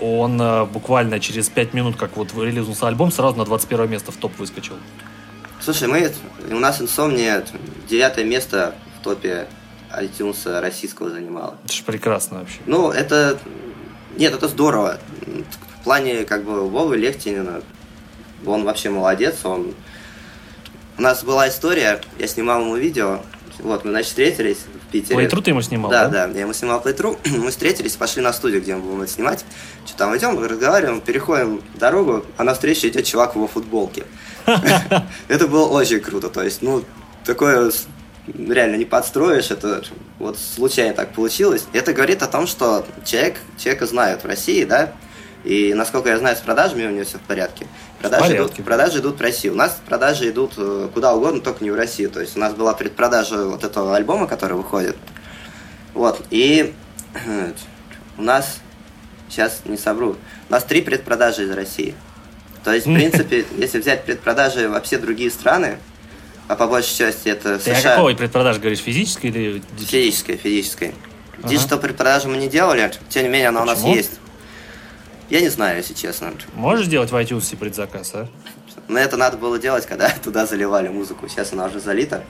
он 0.00 0.66
буквально 0.72 1.20
через 1.20 1.48
5 1.48 1.74
минут, 1.74 1.96
как 1.96 2.16
вот 2.16 2.34
релизнулся 2.34 2.88
альбом, 2.88 3.12
сразу 3.12 3.38
на 3.38 3.44
21 3.44 3.88
место 3.88 4.10
в 4.10 4.16
топ 4.16 4.36
выскочил. 4.36 4.74
Слушай, 5.60 5.86
мы, 5.86 6.12
у 6.50 6.58
нас 6.58 6.80
Insomnia 6.80 7.46
девятое 7.88 8.24
место 8.24 8.74
в 8.98 9.04
топе 9.04 9.46
iTunes 9.98 10.60
российского 10.60 11.10
занимало. 11.10 11.56
Это 11.64 11.74
же 11.74 11.82
прекрасно 11.84 12.40
вообще. 12.40 12.58
Ну, 12.66 12.90
это... 12.90 13.38
Нет, 14.16 14.34
это 14.34 14.48
здорово. 14.48 14.98
В 15.80 15.84
плане, 15.84 16.24
как 16.24 16.44
бы, 16.44 16.68
Вовы 16.68 16.96
Лехтинина, 16.96 17.62
он 18.46 18.64
вообще 18.64 18.90
молодец, 18.90 19.44
он... 19.44 19.74
У 20.98 21.02
нас 21.02 21.24
была 21.24 21.48
история, 21.48 22.00
я 22.18 22.26
снимал 22.26 22.60
ему 22.60 22.76
видео, 22.76 23.22
Вот, 23.60 23.84
мы, 23.84 23.90
значит, 23.90 24.10
встретились 24.10 24.58
в 24.58 24.92
Питере. 24.92 25.16
Плейтру 25.16 25.40
ты 25.40 25.50
ему 25.50 25.62
снимал, 25.62 25.90
да? 25.90 26.08
Да, 26.08 26.26
да, 26.26 26.34
я 26.34 26.40
ему 26.42 26.52
снимал 26.52 26.80
плейтру. 26.80 27.18
мы 27.24 27.50
встретились, 27.50 27.96
пошли 27.96 28.22
на 28.22 28.32
студию, 28.32 28.60
где 28.60 28.76
мы 28.76 28.82
будем 28.82 29.02
это 29.02 29.12
снимать. 29.12 29.44
Что 29.86 29.96
там 29.96 30.16
идем, 30.16 30.38
разговариваем, 30.42 31.00
переходим 31.00 31.62
дорогу, 31.74 32.24
а 32.36 32.44
навстречу 32.44 32.88
идет 32.88 33.06
чувак 33.06 33.32
в 33.32 33.36
его 33.36 33.48
футболке. 33.48 34.04
Это 35.28 35.48
было 35.48 35.66
очень 35.68 36.00
круто. 36.00 36.28
То 36.28 36.42
есть, 36.42 36.60
ну, 36.62 36.84
такое 37.24 37.72
реально 38.26 38.76
не 38.76 38.84
подстроишь, 38.84 39.50
это 39.50 39.82
вот 40.18 40.38
случайно 40.38 40.94
так 40.94 41.12
получилось. 41.12 41.66
Это 41.72 41.92
говорит 41.92 42.22
о 42.22 42.26
том, 42.26 42.46
что 42.46 42.86
человек, 43.04 43.38
человека 43.58 43.86
знают 43.86 44.22
в 44.22 44.26
России, 44.26 44.64
да, 44.64 44.92
и 45.44 45.74
насколько 45.74 46.08
я 46.08 46.18
знаю, 46.18 46.36
с 46.36 46.40
продажами 46.40 46.86
у 46.86 46.90
него 46.90 47.04
все 47.04 47.18
в 47.18 47.22
порядке. 47.22 47.66
Продажи, 48.00 48.24
в 48.24 48.28
порядке. 48.28 48.54
Идут, 48.54 48.64
продажи 48.64 48.98
идут 49.00 49.18
в 49.18 49.20
Россию. 49.20 49.54
У 49.54 49.56
нас 49.56 49.80
продажи 49.86 50.30
идут 50.30 50.52
э, 50.56 50.88
куда 50.94 51.14
угодно, 51.14 51.40
только 51.40 51.64
не 51.64 51.70
в 51.70 51.74
Россию. 51.74 52.10
То 52.10 52.20
есть 52.20 52.36
у 52.36 52.40
нас 52.40 52.54
была 52.54 52.74
предпродажа 52.74 53.46
вот 53.46 53.64
этого 53.64 53.96
альбома, 53.96 54.28
который 54.28 54.56
выходит. 54.56 54.96
Вот. 55.94 56.22
И 56.30 56.72
у 58.18 58.22
нас, 58.22 58.60
сейчас 59.28 59.62
не 59.64 59.76
собру, 59.76 60.16
у 60.48 60.52
нас 60.52 60.62
три 60.62 60.80
предпродажи 60.80 61.42
из 61.44 61.50
России. 61.50 61.96
То 62.62 62.72
есть, 62.72 62.86
в 62.86 62.94
принципе, 62.94 63.44
если 63.56 63.80
взять 63.80 64.04
предпродажи 64.04 64.68
во 64.68 64.80
все 64.80 64.98
другие 64.98 65.30
страны, 65.30 65.78
а 66.48 66.56
по 66.56 66.66
большей 66.66 66.96
части 66.96 67.28
это 67.28 67.58
Ты 67.58 67.74
США... 67.74 67.94
о 67.94 67.96
какой 67.96 68.16
предпродаже 68.16 68.60
говоришь, 68.60 68.80
физической 68.80 69.26
или... 69.26 69.62
Физической, 69.78 70.36
физической. 70.36 70.94
Ага. 71.38 71.48
Digital 71.48 71.78
предпродажу 71.78 72.28
мы 72.28 72.36
не 72.36 72.48
делали, 72.48 72.92
тем 73.08 73.24
не 73.24 73.28
менее 73.28 73.48
она 73.48 73.62
Почему? 73.62 73.86
у 73.86 73.88
нас 73.88 73.96
есть. 73.96 74.20
Я 75.30 75.40
не 75.40 75.48
знаю, 75.48 75.78
если 75.78 75.94
честно. 75.94 76.32
Можешь 76.54 76.86
сделать 76.86 77.10
в 77.10 77.16
iTunes 77.16 77.56
предзаказ, 77.56 78.12
а? 78.14 78.28
Но 78.88 78.98
это 78.98 79.16
надо 79.16 79.38
было 79.38 79.58
делать, 79.58 79.86
когда 79.86 80.10
туда 80.22 80.46
заливали 80.46 80.88
музыку. 80.88 81.28
Сейчас 81.28 81.52
она 81.52 81.66
уже 81.66 81.80
залита. 81.80 82.24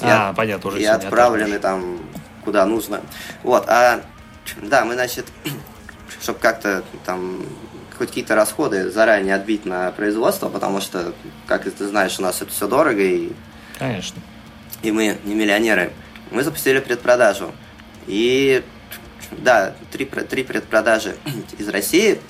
А, 0.00 0.32
понятно, 0.32 0.70
уже. 0.70 0.80
И 0.80 0.84
отправлены 0.84 1.58
там 1.58 2.00
куда 2.44 2.64
нужно. 2.64 3.02
Вот, 3.42 3.68
а 3.68 4.00
да, 4.62 4.84
мы, 4.84 4.94
значит, 4.94 5.26
чтобы 6.22 6.38
как-то 6.38 6.82
там 7.04 7.44
хоть 7.98 8.08
какие-то 8.08 8.34
расходы 8.36 8.90
заранее 8.90 9.34
отбить 9.34 9.66
на 9.66 9.90
производство, 9.90 10.48
потому 10.48 10.80
что, 10.80 11.12
как 11.46 11.64
ты 11.64 11.86
знаешь, 11.86 12.18
у 12.18 12.22
нас 12.22 12.40
это 12.40 12.50
все 12.52 12.68
дорого, 12.68 13.02
и, 13.02 13.32
Конечно. 13.78 14.20
и 14.82 14.92
мы 14.92 15.18
не 15.24 15.34
миллионеры. 15.34 15.92
Мы 16.30 16.44
запустили 16.44 16.78
предпродажу. 16.78 17.52
И 18.06 18.62
да, 19.32 19.74
три, 19.90 20.04
три 20.06 20.44
предпродажи 20.44 21.16
из 21.58 21.68
России. 21.68 22.20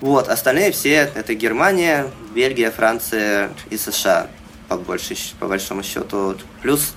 Вот, 0.00 0.28
остальные 0.28 0.70
все 0.70 1.10
это 1.14 1.34
Германия, 1.34 2.06
Бельгия, 2.34 2.70
Франция 2.70 3.50
и 3.70 3.76
США, 3.76 4.28
по, 4.68 4.76
большей, 4.76 5.16
по 5.40 5.48
большому 5.48 5.82
счету. 5.82 6.36
Плюс 6.62 6.94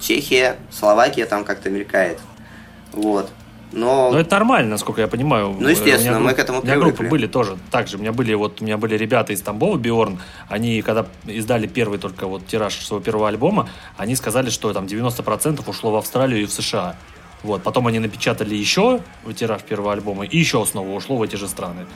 Чехия, 0.00 0.56
Словакия 0.70 1.26
там 1.26 1.44
как-то 1.44 1.68
мелькает. 1.68 2.18
Вот. 2.92 3.30
Но... 3.72 4.10
Но 4.10 4.18
это 4.18 4.30
нормально, 4.30 4.70
насколько 4.70 5.00
я 5.00 5.08
понимаю. 5.08 5.54
Ну, 5.58 5.68
естественно, 5.68 6.14
групп... 6.14 6.26
мы 6.26 6.34
к 6.34 6.38
этому 6.38 6.60
привыкли. 6.62 6.78
У 6.78 6.84
меня 6.84 6.94
группы 6.94 7.08
были 7.08 7.26
тоже 7.26 7.58
так 7.70 7.86
же. 7.88 7.96
У 7.96 8.00
меня 8.00 8.12
были, 8.12 8.32
вот, 8.34 8.60
у 8.60 8.64
меня 8.64 8.78
были 8.78 8.96
ребята 8.96 9.32
из 9.32 9.42
Тамбова, 9.42 9.76
Биорн, 9.76 10.18
они, 10.48 10.80
когда 10.82 11.06
издали 11.26 11.66
первый 11.66 11.98
только 11.98 12.26
вот 12.26 12.46
тираж 12.46 12.74
своего 12.76 13.04
первого 13.04 13.28
альбома, 13.28 13.68
они 13.96 14.16
сказали, 14.16 14.50
что 14.50 14.72
там 14.72 14.86
90% 14.86 15.62
ушло 15.66 15.90
в 15.92 15.96
Австралию 15.96 16.42
и 16.42 16.46
в 16.46 16.52
США. 16.52 16.96
Вот, 17.42 17.62
потом 17.62 17.86
они 17.86 17.98
напечатали 17.98 18.54
еще 18.54 19.00
тираж 19.36 19.62
первого 19.62 19.92
альбома, 19.92 20.24
и 20.24 20.38
еще 20.38 20.64
снова 20.64 20.90
ушло 20.90 21.16
в 21.16 21.22
эти 21.22 21.36
же 21.36 21.46
страны. 21.46 21.86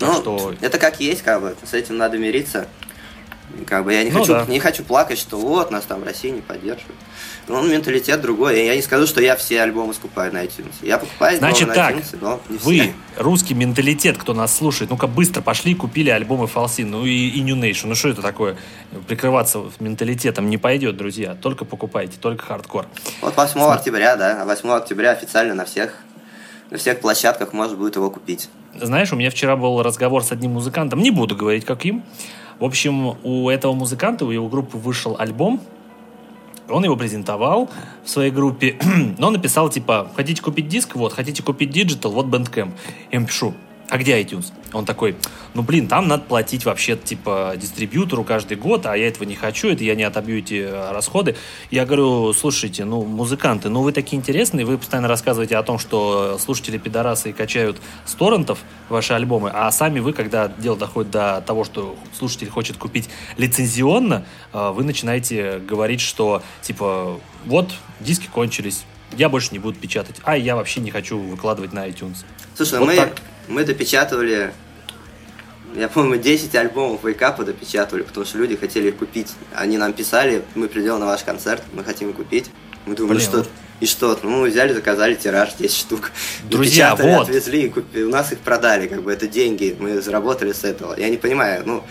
Ну, 0.00 0.14
что... 0.14 0.54
это 0.60 0.78
как 0.78 1.00
есть, 1.00 1.22
как 1.22 1.40
бы, 1.40 1.54
с 1.64 1.74
этим 1.74 1.96
надо 1.96 2.18
мириться. 2.18 2.66
Как 3.66 3.84
бы 3.84 3.92
я 3.92 4.02
не, 4.02 4.10
ну, 4.10 4.20
хочу, 4.20 4.32
да. 4.32 4.46
не 4.48 4.58
хочу 4.58 4.82
плакать, 4.82 5.18
что 5.18 5.36
вот, 5.36 5.70
нас 5.70 5.84
там 5.84 6.00
в 6.00 6.04
России 6.04 6.30
не 6.30 6.40
поддерживают. 6.40 6.96
Ну, 7.48 7.66
менталитет 7.66 8.20
другой. 8.20 8.64
Я 8.64 8.76
не 8.76 8.82
скажу, 8.82 9.06
что 9.06 9.20
я 9.20 9.34
все 9.36 9.62
альбомы 9.62 9.94
скупаю 9.94 10.32
на 10.32 10.44
iTunes. 10.44 10.74
Я 10.80 10.98
покупаю 10.98 11.38
Значит 11.38 11.68
на 11.68 11.74
так, 11.74 11.96
iTunes, 11.96 12.18
но 12.20 12.40
не 12.48 12.58
вы, 12.58 12.74
все. 12.80 12.94
русский 13.16 13.54
менталитет, 13.54 14.16
кто 14.16 14.32
нас 14.32 14.56
слушает, 14.56 14.90
ну-ка 14.90 15.08
быстро 15.08 15.42
пошли, 15.42 15.74
купили 15.74 16.10
альбомы 16.10 16.46
Falsin, 16.46 16.86
ну 16.86 17.04
и, 17.04 17.28
и 17.28 17.40
New 17.42 17.56
Nation. 17.56 17.86
Ну 17.86 17.94
что 17.94 18.10
это 18.10 18.22
такое? 18.22 18.56
Прикрываться 19.08 19.60
менталитетом 19.80 20.48
не 20.50 20.56
пойдет, 20.56 20.96
друзья. 20.96 21.34
Только 21.34 21.64
покупайте, 21.64 22.16
только 22.20 22.44
хардкор. 22.44 22.86
Вот 23.20 23.36
8 23.36 23.52
См... 23.54 23.72
октября, 23.72 24.16
да, 24.16 24.44
8 24.44 24.70
октября 24.70 25.10
официально 25.10 25.54
на 25.54 25.64
всех, 25.64 25.96
на 26.70 26.78
всех 26.78 27.00
площадках 27.00 27.52
можно 27.52 27.76
будет 27.76 27.96
его 27.96 28.08
купить. 28.10 28.48
Знаешь, 28.80 29.12
у 29.12 29.16
меня 29.16 29.30
вчера 29.30 29.56
был 29.56 29.82
разговор 29.82 30.22
с 30.24 30.32
одним 30.32 30.52
музыкантом, 30.52 31.00
не 31.00 31.10
буду 31.10 31.36
говорить 31.36 31.64
каким. 31.64 32.04
В 32.58 32.64
общем, 32.64 33.16
у 33.24 33.50
этого 33.50 33.72
музыканта, 33.72 34.24
у 34.24 34.30
его 34.30 34.48
группы 34.48 34.78
вышел 34.78 35.16
альбом, 35.18 35.60
он 36.72 36.84
его 36.84 36.96
презентовал 36.96 37.70
в 38.04 38.10
своей 38.10 38.30
группе, 38.30 38.78
но 39.18 39.30
написал, 39.30 39.68
типа, 39.68 40.10
хотите 40.16 40.42
купить 40.42 40.68
диск? 40.68 40.96
Вот, 40.96 41.12
хотите 41.12 41.42
купить 41.42 41.70
digital? 41.70 42.12
Вот 42.12 42.26
Bandcamp. 42.26 42.72
Я 43.10 43.18
ему 43.18 43.26
пишу, 43.26 43.54
а 43.92 43.98
где 43.98 44.18
iTunes? 44.22 44.52
Он 44.72 44.86
такой, 44.86 45.16
ну, 45.52 45.60
блин, 45.60 45.86
там 45.86 46.08
надо 46.08 46.22
платить 46.22 46.64
вообще, 46.64 46.96
типа, 46.96 47.52
дистрибьютору 47.58 48.24
каждый 48.24 48.56
год, 48.56 48.86
а 48.86 48.96
я 48.96 49.06
этого 49.06 49.24
не 49.24 49.34
хочу, 49.34 49.68
это 49.68 49.84
я 49.84 49.94
не 49.94 50.02
отобью 50.02 50.38
эти 50.38 50.62
э, 50.66 50.92
расходы. 50.92 51.36
Я 51.70 51.84
говорю, 51.84 52.32
слушайте, 52.32 52.86
ну, 52.86 53.04
музыканты, 53.04 53.68
ну, 53.68 53.82
вы 53.82 53.92
такие 53.92 54.16
интересные, 54.16 54.64
вы 54.64 54.78
постоянно 54.78 55.08
рассказываете 55.08 55.58
о 55.58 55.62
том, 55.62 55.78
что 55.78 56.38
слушатели 56.38 56.78
пидорасы 56.78 57.28
и 57.28 57.32
качают 57.34 57.82
с 58.06 58.14
торрентов 58.14 58.60
ваши 58.88 59.12
альбомы, 59.12 59.50
а 59.52 59.70
сами 59.70 60.00
вы, 60.00 60.14
когда 60.14 60.48
дело 60.48 60.78
доходит 60.78 61.10
до 61.10 61.44
того, 61.46 61.64
что 61.64 61.94
слушатель 62.18 62.48
хочет 62.48 62.78
купить 62.78 63.10
лицензионно, 63.36 64.24
э, 64.54 64.70
вы 64.74 64.84
начинаете 64.84 65.58
говорить, 65.58 66.00
что, 66.00 66.42
типа, 66.62 67.20
вот, 67.44 67.74
диски 68.00 68.26
кончились, 68.32 68.84
я 69.18 69.28
больше 69.28 69.50
не 69.52 69.58
буду 69.58 69.78
печатать, 69.78 70.16
а 70.24 70.34
я 70.34 70.56
вообще 70.56 70.80
не 70.80 70.90
хочу 70.90 71.18
выкладывать 71.18 71.74
на 71.74 71.86
iTunes. 71.86 72.24
Слушай, 72.56 72.78
вот 72.78 72.86
мы, 72.86 72.96
так. 72.96 73.20
Мы 73.52 73.64
допечатывали, 73.64 74.52
я 75.76 75.88
помню, 75.88 76.18
10 76.18 76.54
альбомов 76.54 77.04
вейкапа 77.04 77.44
допечатывали, 77.44 78.02
потому 78.02 78.26
что 78.26 78.38
люди 78.38 78.56
хотели 78.56 78.88
их 78.88 78.96
купить. 78.96 79.32
Они 79.54 79.78
нам 79.78 79.92
писали, 79.92 80.42
мы 80.54 80.68
придем 80.68 80.98
на 80.98 81.06
ваш 81.06 81.22
концерт, 81.22 81.62
мы 81.72 81.84
хотим 81.84 82.12
купить. 82.12 82.50
Мы 82.86 82.96
думали, 82.96 83.18
Блин, 83.18 83.28
что... 83.28 83.36
Вот. 83.38 83.48
И 83.80 83.86
что? 83.86 84.16
Ну, 84.22 84.30
мы 84.30 84.48
взяли, 84.48 84.72
заказали 84.72 85.16
тираж 85.16 85.54
10 85.54 85.76
штук. 85.76 86.12
Друзья, 86.48 86.94
вот. 86.94 87.28
отвезли, 87.28 87.62
и 87.62 87.68
купили. 87.68 88.04
у 88.04 88.10
нас 88.10 88.30
их 88.30 88.38
продали, 88.38 88.86
как 88.86 89.02
бы 89.02 89.12
это 89.12 89.26
деньги, 89.26 89.76
мы 89.78 90.00
заработали 90.00 90.52
с 90.52 90.62
этого. 90.62 90.94
Я 90.96 91.08
не 91.08 91.16
понимаю, 91.16 91.64
ну, 91.66 91.82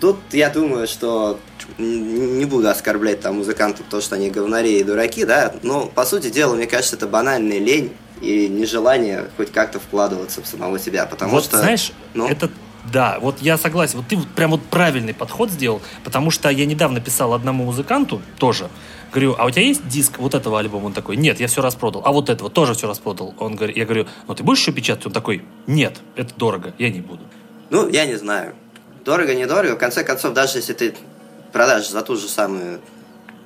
тут 0.00 0.18
я 0.32 0.50
думаю, 0.50 0.88
что 0.88 1.38
не 1.78 2.44
буду 2.44 2.68
оскорблять 2.68 3.20
там 3.20 3.36
музыкантов, 3.36 3.86
то, 3.88 4.00
что 4.00 4.16
они 4.16 4.30
говнари 4.30 4.80
и 4.80 4.82
дураки, 4.82 5.24
да, 5.24 5.54
но, 5.62 5.86
по 5.86 6.04
сути 6.04 6.28
дела, 6.28 6.56
мне 6.56 6.66
кажется, 6.66 6.96
это 6.96 7.06
банальная 7.06 7.60
лень 7.60 7.92
и 8.20 8.48
нежелание 8.48 9.28
хоть 9.36 9.52
как-то 9.52 9.80
вкладываться 9.80 10.42
в 10.42 10.46
самого 10.46 10.78
себя, 10.78 11.06
потому 11.06 11.32
вот, 11.32 11.44
что... 11.44 11.58
знаешь, 11.58 11.92
ну... 12.14 12.28
это 12.28 12.50
да, 12.90 13.18
вот 13.20 13.40
я 13.40 13.58
согласен. 13.58 13.98
Вот 13.98 14.08
ты 14.08 14.16
вот 14.16 14.28
прям 14.28 14.52
вот 14.52 14.62
правильный 14.62 15.14
подход 15.14 15.50
сделал, 15.50 15.82
потому 16.02 16.30
что 16.30 16.48
я 16.48 16.66
недавно 16.66 17.00
писал 17.00 17.34
одному 17.34 17.64
музыканту 17.64 18.22
тоже. 18.38 18.70
Говорю, 19.12 19.34
а 19.38 19.44
у 19.44 19.50
тебя 19.50 19.62
есть 19.62 19.86
диск 19.86 20.18
вот 20.18 20.34
этого 20.34 20.58
альбома? 20.58 20.86
Он 20.86 20.92
такой, 20.92 21.16
нет, 21.16 21.40
я 21.40 21.46
все 21.46 21.62
распродал. 21.62 22.02
А 22.04 22.12
вот 22.12 22.30
этого 22.30 22.48
тоже 22.48 22.74
все 22.74 22.88
распродал. 22.88 23.34
Он 23.38 23.54
говорит, 23.54 23.76
я 23.76 23.84
говорю, 23.84 24.06
ну 24.26 24.34
ты 24.34 24.42
будешь 24.42 24.60
еще 24.60 24.72
печатать? 24.72 25.06
Он 25.06 25.12
такой, 25.12 25.44
нет, 25.66 25.98
это 26.16 26.34
дорого, 26.36 26.72
я 26.78 26.90
не 26.90 27.00
буду. 27.00 27.22
Ну, 27.70 27.88
я 27.88 28.06
не 28.06 28.16
знаю. 28.16 28.54
Дорого, 29.04 29.34
недорого. 29.34 29.74
В 29.74 29.78
конце 29.78 30.04
концов, 30.04 30.32
даже 30.32 30.58
если 30.58 30.72
ты 30.72 30.94
продашь 31.52 31.88
за 31.88 32.02
ту 32.02 32.16
же 32.16 32.28
самую 32.28 32.80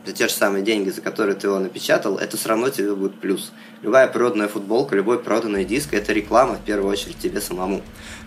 за 0.05 0.13
те 0.13 0.29
же 0.29 0.35
самые 0.35 0.63
деньги, 0.63 0.91
за 0.91 1.01
которые 1.01 1.35
ты 1.35 1.47
его 1.47 1.59
напечатал, 1.59 2.19
это 2.19 2.37
все 2.37 2.49
равно 2.51 2.69
тебе 2.69 2.95
будет 2.95 3.19
плюс. 3.21 3.53
Любая 3.83 4.07
проданная 4.09 4.49
футболка, 4.49 4.95
любой 4.97 5.19
проданный 5.19 5.65
диск– 5.65 5.89
это 5.95 6.13
реклама, 6.13 6.55
в 6.55 6.65
первую 6.65 6.91
очередь, 6.91 7.19
тебе 7.19 7.41
самому. 7.41 7.83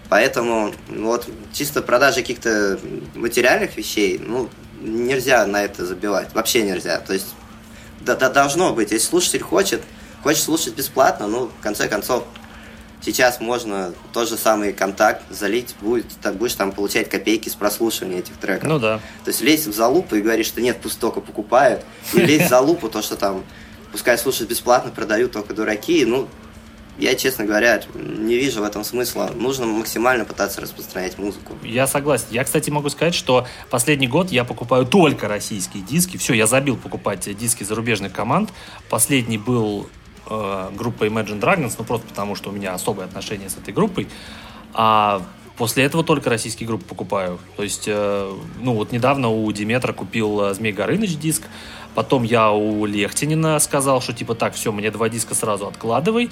Поэтому 0.10 0.74
вот 0.90 1.28
чисто 1.54 1.82
продажа 1.82 2.22
каких-то 2.22 2.80
материальных 3.14 3.78
вещей, 3.78 4.20
ну, 4.20 4.50
нельзя 4.82 5.46
на 5.46 5.64
это 5.64 5.86
забивать, 5.86 6.34
вообще 6.34 6.64
нельзя. 6.64 7.00
То 7.00 7.14
есть 7.14 7.28
да, 8.02 8.16
да, 8.16 8.30
должно 8.30 8.74
быть, 8.74 8.92
если 8.92 9.06
слушатель 9.06 9.42
хочет, 9.42 9.82
хочет 10.24 10.44
слушать 10.44 10.76
бесплатно, 10.76 11.28
ну, 11.28 11.48
в 11.48 11.64
конце 11.64 11.88
концов, 11.88 12.24
Сейчас 13.02 13.40
можно 13.40 13.94
тот 14.12 14.28
же 14.28 14.38
самый 14.38 14.74
контакт 14.74 15.24
залить, 15.30 15.76
будет, 15.82 16.08
так, 16.22 16.36
будешь 16.36 16.56
там 16.56 16.72
получать 16.72 17.10
копейки 17.10 17.48
с 17.48 17.56
прослушивания 17.56 18.20
этих 18.20 18.36
треков. 18.38 18.68
Ну 18.68 18.80
да. 18.80 19.00
То 19.24 19.30
есть 19.30 19.42
лезть 19.42 19.68
в 19.68 19.74
залупу 19.74 20.16
и 20.16 20.22
говорить, 20.22 20.46
что 20.46 20.62
нет, 20.62 20.80
пусть 20.82 21.00
только 21.00 21.22
покупают. 21.22 21.86
И 22.14 22.20
лезть 22.20 22.48
в 22.48 22.50
залупу, 22.50 22.90
то, 22.90 23.02
что 23.02 23.16
там, 23.16 23.44
пускай 23.92 24.18
слушают 24.18 24.50
бесплатно, 24.50 24.92
продают 24.92 25.32
только 25.32 25.54
дураки. 25.54 26.04
Ну, 26.06 26.28
я, 26.98 27.14
честно 27.14 27.46
говоря, 27.46 27.82
не 27.94 28.36
вижу 28.36 28.62
в 28.62 28.64
этом 28.64 28.84
смысла. 28.84 29.32
Нужно 29.36 29.68
максимально 29.68 30.26
пытаться 30.26 30.60
распространять 30.62 31.20
музыку. 31.20 31.54
Я 31.64 31.86
согласен. 31.86 32.26
Я, 32.32 32.44
кстати, 32.44 32.72
могу 32.72 32.90
сказать, 32.90 33.14
что 33.14 33.48
последний 33.70 34.08
год 34.08 34.32
я 34.32 34.44
покупаю 34.44 34.86
только 34.86 35.28
российские 35.28 35.84
диски. 35.84 36.18
Все, 36.18 36.34
я 36.34 36.48
забил 36.48 36.76
покупать 36.76 37.38
диски 37.38 37.64
зарубежных 37.64 38.14
команд. 38.14 38.50
Последний 38.90 39.38
был 39.38 39.88
э, 40.30 40.70
группа 40.76 41.06
Imagine 41.06 41.40
Dragons, 41.40 41.76
ну 41.78 41.86
просто 41.86 42.08
потому, 42.08 42.36
что 42.36 42.50
у 42.50 42.54
меня 42.54 42.74
особые 42.74 43.06
отношения 43.06 43.50
с 43.50 43.58
этой 43.58 43.74
группой. 43.74 44.08
А 44.74 45.22
после 45.58 45.84
этого 45.84 46.04
только 46.04 46.30
российские 46.30 46.68
группы 46.68 46.86
покупаю. 46.86 47.40
То 47.56 47.64
есть, 47.64 47.86
э, 47.88 48.34
ну 48.62 48.74
вот 48.74 48.92
недавно 48.92 49.30
у 49.30 49.52
Диметра 49.52 49.94
купил 49.94 50.42
э, 50.42 50.54
Змей 50.54 50.72
Горыныч 50.72 51.18
диск, 51.18 51.44
Потом 51.98 52.22
я 52.22 52.52
у 52.52 52.86
Лехтинина 52.86 53.58
сказал, 53.58 54.02
что 54.02 54.14
типа 54.14 54.36
так, 54.36 54.54
все, 54.54 54.72
мне 54.72 54.92
два 54.92 55.10
диска 55.10 55.34
сразу 55.34 55.66
откладывай. 55.66 56.30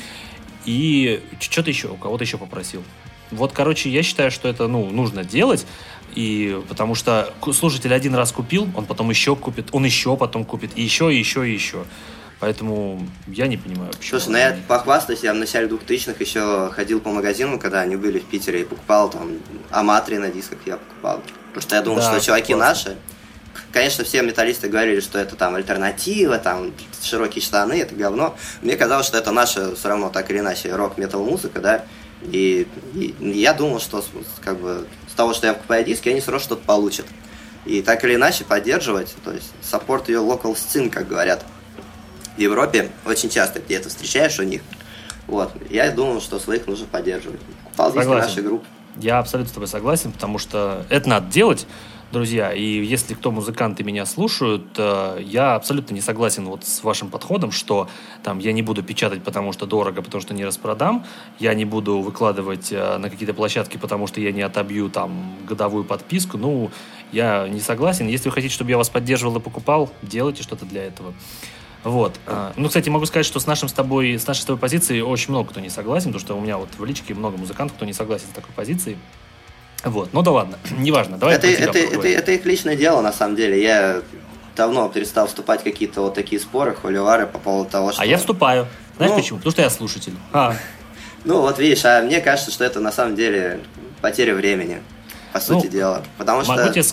И 0.64 1.24
что-то 1.40 1.72
еще, 1.72 1.88
у 1.88 1.96
кого-то 1.96 2.24
еще 2.24 2.38
попросил. 2.38 2.84
Вот, 3.32 3.52
короче, 3.52 3.90
я 3.90 4.04
считаю, 4.04 4.30
что 4.30 4.48
это, 4.48 4.68
ну, 4.68 4.88
нужно 4.92 5.24
делать. 5.24 5.66
И 6.14 6.62
потому 6.70 6.94
что 6.94 7.34
слушатель 7.52 7.92
один 7.92 8.14
раз 8.14 8.32
купил, 8.32 8.68
он 8.76 8.86
потом 8.86 9.10
еще 9.10 9.36
купит, 9.36 9.70
он 9.72 9.86
еще 9.86 10.16
потом 10.16 10.46
купит, 10.46 10.70
и 10.76 10.84
еще, 10.84 11.12
и 11.12 11.18
еще, 11.18 11.50
и 11.50 11.54
еще. 11.54 11.86
Поэтому 12.40 13.08
я 13.28 13.48
не 13.48 13.58
понимаю, 13.58 13.92
почему. 13.92 14.20
Слушай, 14.20 14.32
ну 14.32 14.38
я 14.38 14.58
похвастаюсь, 14.68 15.22
я 15.24 15.34
в 15.34 15.38
начале 15.38 15.68
2000-х 15.68 16.16
еще 16.20 16.70
ходил 16.72 17.00
по 17.00 17.10
магазину, 17.10 17.58
когда 17.58 17.82
они 17.82 17.96
были 17.96 18.20
в 18.20 18.26
Питере, 18.26 18.62
и 18.62 18.66
покупал 18.66 19.10
там 19.10 19.38
Аматри 19.72 20.18
на 20.18 20.30
дисках 20.30 20.60
я 20.66 20.78
покупал. 20.78 21.22
Потому 21.48 21.62
что 21.62 21.76
я 21.76 21.82
думал, 21.82 22.00
да, 22.00 22.12
что 22.12 22.26
чуваки 22.26 22.54
классно. 22.54 22.90
наши. 22.92 22.98
Конечно, 23.72 24.04
все 24.04 24.22
металлисты 24.22 24.68
говорили, 24.68 25.00
что 25.00 25.18
это 25.18 25.38
там 25.38 25.56
альтернатива, 25.56 26.38
там 26.38 26.74
широкие 27.02 27.42
штаны, 27.42 27.74
это 27.82 27.96
говно. 27.96 28.36
Мне 28.62 28.76
казалось, 28.76 29.08
что 29.08 29.18
это 29.18 29.32
наша 29.32 29.74
все 29.76 29.88
равно 29.88 30.10
так 30.10 30.30
или 30.30 30.40
иначе 30.40 30.74
рок-метал 30.76 31.24
музыка, 31.24 31.62
да. 31.62 31.86
И, 32.22 32.68
и 32.94 33.16
я 33.20 33.54
думал, 33.54 33.80
что 33.80 34.04
как 34.44 34.60
бы 34.60 34.88
с 35.10 35.14
того, 35.14 35.34
что 35.34 35.48
я 35.48 35.54
покупаю 35.54 35.86
диски, 35.86 36.10
они 36.10 36.20
равно 36.20 36.40
что-то 36.40 36.64
получат. 36.66 37.06
И 37.66 37.82
так 37.82 38.04
или 38.04 38.16
иначе 38.16 38.44
поддерживать, 38.44 39.16
то 39.24 39.32
есть 39.32 39.52
support 39.62 40.06
your 40.08 40.26
local 40.26 40.54
scene, 40.54 40.90
как 40.90 41.08
говорят 41.08 41.46
в 42.36 42.40
Европе 42.40 42.90
очень 43.06 43.30
часто 43.30 43.60
где 43.60 43.76
это 43.76 43.90
встречаешь 43.90 44.40
у 44.40 44.44
них. 44.44 44.62
Вот. 45.28 45.52
Я 45.70 45.92
думал, 45.92 46.22
что 46.22 46.40
своих 46.40 46.68
нужно 46.68 46.86
поддерживать. 46.86 47.40
Диски 47.78 48.08
нашей 48.08 48.44
группы. 48.44 48.66
Я 48.98 49.20
абсолютно 49.20 49.50
с 49.50 49.54
тобой 49.54 49.68
согласен, 49.68 50.12
потому 50.12 50.38
что 50.38 50.86
это 50.90 51.10
надо 51.10 51.30
делать, 51.30 51.68
друзья. 52.14 52.54
И 52.54 52.64
если 52.64 53.14
кто 53.14 53.32
музыканты 53.32 53.84
меня 53.84 54.06
слушают, 54.06 54.64
э, 54.78 55.20
я 55.22 55.56
абсолютно 55.56 55.94
не 55.94 56.00
согласен 56.00 56.46
вот 56.46 56.64
с 56.64 56.82
вашим 56.82 57.10
подходом, 57.10 57.52
что 57.52 57.90
там 58.24 58.40
я 58.40 58.54
не 58.54 58.62
буду 58.62 58.84
печатать, 58.84 59.22
потому 59.24 59.52
что 59.52 59.66
дорого, 59.66 60.02
потому 60.02 60.22
что 60.22 60.34
не 60.34 60.46
распродам, 60.46 61.06
я 61.40 61.54
не 61.54 61.66
буду 61.66 62.00
выкладывать 62.00 62.72
э, 62.72 62.98
на 62.98 63.10
какие-то 63.10 63.34
площадки, 63.34 63.76
потому 63.76 64.08
что 64.08 64.22
я 64.22 64.32
не 64.32 64.44
отобью 64.44 64.90
там 64.90 65.36
годовую 65.46 65.84
подписку. 65.84 66.38
Ну, 66.38 66.72
я 67.12 67.50
не 67.50 67.60
согласен. 67.60 68.08
Если 68.08 68.30
вы 68.30 68.34
хотите, 68.34 68.54
чтобы 68.54 68.70
я 68.70 68.78
вас 68.78 68.90
поддерживал 68.90 69.38
и 69.38 69.42
покупал, 69.42 69.92
делайте 70.02 70.42
что-то 70.42 70.66
для 70.66 70.86
этого. 70.86 71.14
Вот. 71.86 72.20
А, 72.26 72.52
ну, 72.56 72.68
кстати, 72.68 72.90
могу 72.90 73.06
сказать, 73.06 73.28
что 73.28 73.40
с, 73.40 73.46
нашим 73.46 73.70
с, 73.70 73.74
тобой, 73.74 74.18
с 74.18 74.26
нашей 74.26 74.42
с 74.42 74.46
тобой 74.46 74.60
позицией 74.60 75.04
очень 75.04 75.30
много 75.30 75.52
кто 75.52 75.60
не 75.60 75.70
согласен, 75.70 76.08
потому 76.08 76.20
что 76.20 76.36
у 76.36 76.42
меня 76.42 76.58
вот 76.58 76.70
в 76.76 76.84
личке 76.84 77.14
много 77.14 77.38
музыкантов, 77.38 77.78
кто 77.78 77.86
не 77.86 77.94
согласен 77.94 78.26
с 78.26 78.36
такой 78.36 78.52
позицией. 78.56 78.98
Вот, 79.84 80.12
ну 80.12 80.24
да 80.24 80.32
ладно, 80.32 80.58
неважно. 80.80 81.18
Давай 81.18 81.36
это, 81.36 81.46
это, 81.46 81.78
это, 81.78 82.08
это 82.08 82.32
их 82.32 82.44
личное 82.44 82.76
дело, 82.76 83.02
на 83.02 83.14
самом 83.14 83.36
деле. 83.36 83.62
Я 83.62 84.02
давно 84.56 84.90
перестал 84.90 85.28
вступать 85.28 85.62
в 85.62 85.64
какие-то 85.64 86.02
вот 86.02 86.16
такие 86.16 86.42
споры, 86.42 86.74
холивары 86.74 87.28
по 87.28 87.38
поводу 87.38 87.70
того, 87.70 87.92
что... 87.92 88.02
А 88.02 88.06
я 88.06 88.18
вступаю. 88.18 88.66
Знаешь 88.98 89.12
ну, 89.12 89.18
почему? 89.20 89.38
Потому 89.38 89.52
что 89.52 89.62
я 89.62 89.70
слушатель. 89.70 90.14
А. 90.34 90.56
Ну, 91.24 91.42
вот 91.42 91.58
видишь, 91.58 91.84
а 91.86 92.04
мне 92.04 92.22
кажется, 92.22 92.52
что 92.52 92.64
это 92.64 92.80
на 92.80 92.92
самом 92.92 93.16
деле 93.16 93.60
потеря 94.00 94.36
времени, 94.36 94.84
по 95.34 95.40
сути 95.40 95.66
ну, 95.66 95.72
дела. 95.72 96.04
Потому 96.20 96.44
что... 96.44 96.72
Тебе 96.72 96.84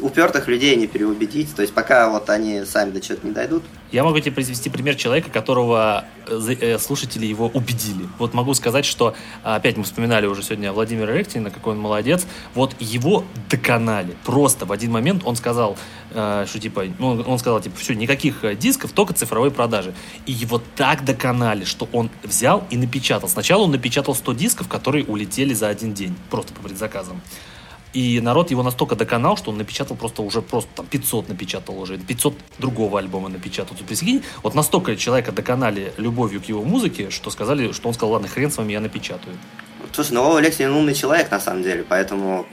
упертых 0.00 0.48
людей 0.48 0.76
не 0.76 0.86
переубедить. 0.86 1.54
То 1.54 1.62
есть 1.62 1.74
пока 1.74 2.08
вот 2.10 2.30
они 2.30 2.64
сами 2.64 2.90
до 2.90 3.00
чего-то 3.00 3.26
не 3.26 3.32
дойдут. 3.32 3.62
Я 3.92 4.04
могу 4.04 4.20
тебе 4.20 4.32
привести 4.32 4.70
пример 4.70 4.94
человека, 4.94 5.30
которого 5.30 6.04
э, 6.26 6.54
э, 6.60 6.78
слушатели 6.78 7.26
его 7.26 7.48
убедили. 7.48 8.06
Вот 8.18 8.34
могу 8.34 8.54
сказать, 8.54 8.84
что 8.84 9.14
опять 9.42 9.76
мы 9.76 9.82
вспоминали 9.82 10.26
уже 10.26 10.42
сегодня 10.42 10.72
Владимира 10.72 11.12
Ректина, 11.12 11.50
какой 11.50 11.74
он 11.74 11.80
молодец. 11.80 12.26
Вот 12.54 12.76
его 12.78 13.24
доконали. 13.50 14.16
Просто 14.24 14.64
в 14.64 14.72
один 14.72 14.92
момент 14.92 15.22
он 15.24 15.34
сказал, 15.34 15.76
э, 16.12 16.44
что 16.48 16.60
типа, 16.60 16.84
ну, 16.98 17.20
он 17.20 17.38
сказал, 17.38 17.60
типа, 17.60 17.76
все, 17.76 17.94
никаких 17.94 18.58
дисков, 18.58 18.92
только 18.92 19.12
цифровой 19.12 19.50
продажи. 19.50 19.92
И 20.26 20.32
его 20.32 20.62
так 20.76 21.04
доконали, 21.04 21.64
что 21.64 21.88
он 21.92 22.10
взял 22.22 22.64
и 22.70 22.76
напечатал. 22.76 23.28
Сначала 23.28 23.64
он 23.64 23.72
напечатал 23.72 24.14
100 24.14 24.32
дисков, 24.34 24.68
которые 24.68 25.04
улетели 25.04 25.52
за 25.52 25.68
один 25.68 25.94
день, 25.94 26.14
просто 26.30 26.52
по 26.52 26.62
предзаказам. 26.62 27.20
И 27.92 28.20
народ 28.20 28.50
его 28.50 28.62
настолько 28.62 28.94
доконал, 28.94 29.36
что 29.36 29.50
он 29.50 29.58
напечатал 29.58 29.96
просто 29.96 30.22
уже 30.22 30.42
просто 30.42 30.70
там 30.76 30.86
500 30.86 31.28
напечатал 31.28 31.80
уже, 31.80 31.98
500 31.98 32.34
другого 32.58 32.98
альбома 32.98 33.28
напечатал. 33.28 33.76
Ты 33.76 33.84
прикинь, 33.84 34.22
вот 34.42 34.54
настолько 34.54 34.96
человека 34.96 35.32
доконали 35.32 35.92
любовью 35.96 36.40
к 36.40 36.44
его 36.44 36.62
музыке, 36.62 37.10
что 37.10 37.30
сказали, 37.30 37.72
что 37.72 37.88
он 37.88 37.94
сказал, 37.94 38.12
ладно, 38.12 38.28
хрен 38.28 38.50
с 38.50 38.58
вами, 38.58 38.72
я 38.72 38.80
напечатаю. 38.80 39.36
Слушай, 39.92 40.12
ну 40.12 40.36
Алексей 40.36 40.66
умный 40.68 40.94
человек 40.94 41.30
на 41.30 41.40
самом 41.40 41.64
деле, 41.64 41.84
поэтому 41.88 42.46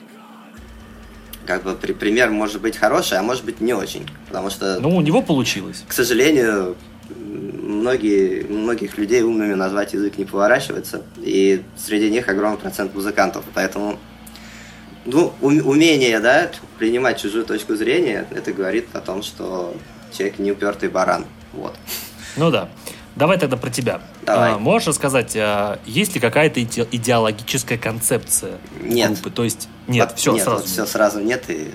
как 1.46 1.64
бы 1.64 1.74
при, 1.76 1.94
пример 1.94 2.30
может 2.30 2.62
быть 2.62 2.76
хороший, 2.76 3.18
а 3.18 3.24
может 3.24 3.46
быть 3.46 3.62
не 3.62 3.74
очень. 3.74 4.06
Потому 4.28 4.50
что... 4.50 4.80
Ну, 4.80 4.96
у 4.96 5.02
него 5.02 5.22
получилось. 5.22 5.84
К 5.88 5.94
сожалению, 5.94 6.76
многие, 7.16 8.44
многих 8.44 8.98
людей 8.98 9.22
умными 9.22 9.54
назвать 9.54 9.94
язык 9.94 10.18
не 10.18 10.26
поворачивается. 10.26 11.04
И 11.18 11.64
среди 11.78 12.12
них 12.12 12.28
огромный 12.28 12.60
процент 12.60 12.94
музыкантов. 12.94 13.46
Поэтому 13.54 13.98
ну, 15.08 15.34
умение, 15.42 16.20
да, 16.20 16.52
принимать 16.78 17.20
чужую 17.22 17.46
точку 17.46 17.76
зрения, 17.76 18.28
это 18.30 18.52
говорит 18.52 18.90
о 18.94 19.00
том, 19.00 19.24
что 19.24 19.76
человек 20.16 20.38
не 20.38 20.52
упертый 20.52 20.90
баран. 20.90 21.26
Вот. 21.54 21.76
Ну 22.36 22.52
да. 22.52 22.70
Давай 23.16 23.40
тогда 23.40 23.58
про 23.58 23.72
тебя. 23.72 24.02
Давай. 24.24 24.54
А, 24.54 24.58
можешь 24.60 24.90
рассказать, 24.90 25.36
а, 25.36 25.80
есть 25.86 26.14
ли 26.14 26.20
какая-то 26.20 26.60
иде- 26.60 26.88
идеологическая 26.92 27.78
концепция 27.78 28.60
нет. 28.82 29.14
группы? 29.14 29.32
То 29.32 29.44
есть 29.44 29.70
нет, 29.88 30.10
вот, 30.10 30.20
все 30.20 30.34
нет, 30.34 30.44
сразу. 30.44 30.62
Вот 30.62 30.68
все 30.70 30.86
сразу 30.86 31.20
нет 31.20 31.50
и. 31.50 31.74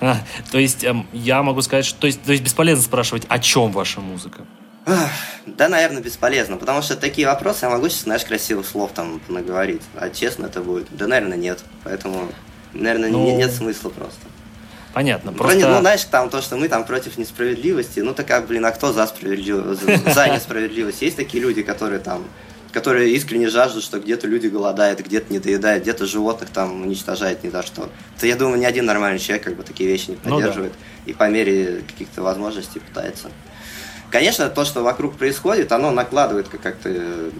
А, 0.00 0.18
то 0.52 0.58
есть 0.58 0.84
эм, 0.84 1.08
я 1.12 1.42
могу 1.42 1.62
сказать, 1.62 1.84
что 1.84 2.00
то 2.00 2.06
есть, 2.06 2.22
то 2.22 2.30
есть 2.32 2.44
бесполезно 2.44 2.84
спрашивать, 2.84 3.24
о 3.28 3.38
чем 3.38 3.72
ваша 3.72 4.00
музыка. 4.00 4.46
Да, 4.84 5.68
наверное, 5.68 6.02
бесполезно, 6.02 6.56
потому 6.56 6.82
что 6.82 6.96
такие 6.96 7.26
вопросы 7.26 7.64
я 7.64 7.70
могу 7.70 7.88
сейчас, 7.88 8.02
знаешь, 8.02 8.24
красивых 8.24 8.66
слов 8.66 8.92
там 8.94 9.20
наговорить, 9.28 9.82
а 9.94 10.10
честно 10.10 10.46
это 10.46 10.60
будет? 10.60 10.86
Да, 10.90 11.06
наверное, 11.06 11.36
нет, 11.36 11.60
поэтому, 11.84 12.28
наверное, 12.72 13.10
ну... 13.10 13.24
не, 13.24 13.36
нет 13.36 13.52
смысла 13.52 13.90
просто. 13.90 14.20
Понятно, 14.92 15.32
просто... 15.32 15.68
Ну, 15.68 15.80
знаешь, 15.80 16.04
там 16.04 16.30
то, 16.30 16.42
что 16.42 16.56
мы 16.56 16.68
там 16.68 16.84
против 16.84 17.16
несправедливости, 17.16 18.00
ну, 18.00 18.12
так 18.12 18.26
как, 18.26 18.46
блин, 18.46 18.64
а 18.66 18.72
кто 18.72 18.92
за 18.92 19.06
справедливость, 19.06 19.82
за 19.82 20.28
несправедливость? 20.34 21.02
Есть 21.02 21.16
такие 21.16 21.42
люди, 21.42 21.62
которые 21.62 21.98
там 21.98 22.24
которые 22.72 23.10
искренне 23.10 23.48
жаждут, 23.48 23.84
что 23.84 24.00
где-то 24.00 24.26
люди 24.26 24.46
голодают, 24.46 25.00
где-то 25.00 25.30
не 25.32 25.38
доедают, 25.38 25.82
где-то 25.82 26.06
животных 26.06 26.50
там 26.50 26.82
уничтожают 26.82 27.44
ни 27.44 27.50
за 27.50 27.62
что. 27.62 27.90
То 28.18 28.26
я 28.26 28.34
думаю, 28.34 28.58
ни 28.58 28.64
один 28.64 28.86
нормальный 28.86 29.18
человек 29.18 29.44
как 29.44 29.56
бы 29.56 29.62
такие 29.62 29.88
вещи 29.90 30.10
не 30.10 30.16
поддерживает 30.16 30.72
ну, 30.72 30.78
да. 31.04 31.10
и 31.10 31.14
по 31.14 31.28
мере 31.28 31.82
каких-то 31.86 32.22
возможностей 32.22 32.80
пытается. 32.80 33.28
Конечно, 34.12 34.50
то, 34.50 34.66
что 34.66 34.82
вокруг 34.82 35.16
происходит, 35.16 35.72
оно 35.72 35.90
накладывает 35.90 36.46
как-то 36.46 36.90
э, 36.90 37.30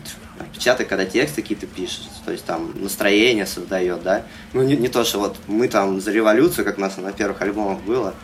отпечаток, 0.40 0.88
когда 0.88 1.04
тексты 1.04 1.42
какие-то 1.42 1.66
пишешь, 1.66 2.08
то 2.24 2.32
есть 2.32 2.46
там 2.46 2.72
настроение 2.82 3.44
создает, 3.44 4.02
да. 4.02 4.22
Ну, 4.54 4.62
не, 4.62 4.74
не 4.74 4.88
то, 4.88 5.04
что 5.04 5.18
вот 5.18 5.36
мы 5.48 5.68
там 5.68 6.00
за 6.00 6.10
революцию, 6.12 6.64
как 6.64 6.78
у 6.78 6.80
нас 6.80 6.96
на 6.96 7.12
первых 7.12 7.42
альбомах 7.42 7.80
было, 7.80 8.14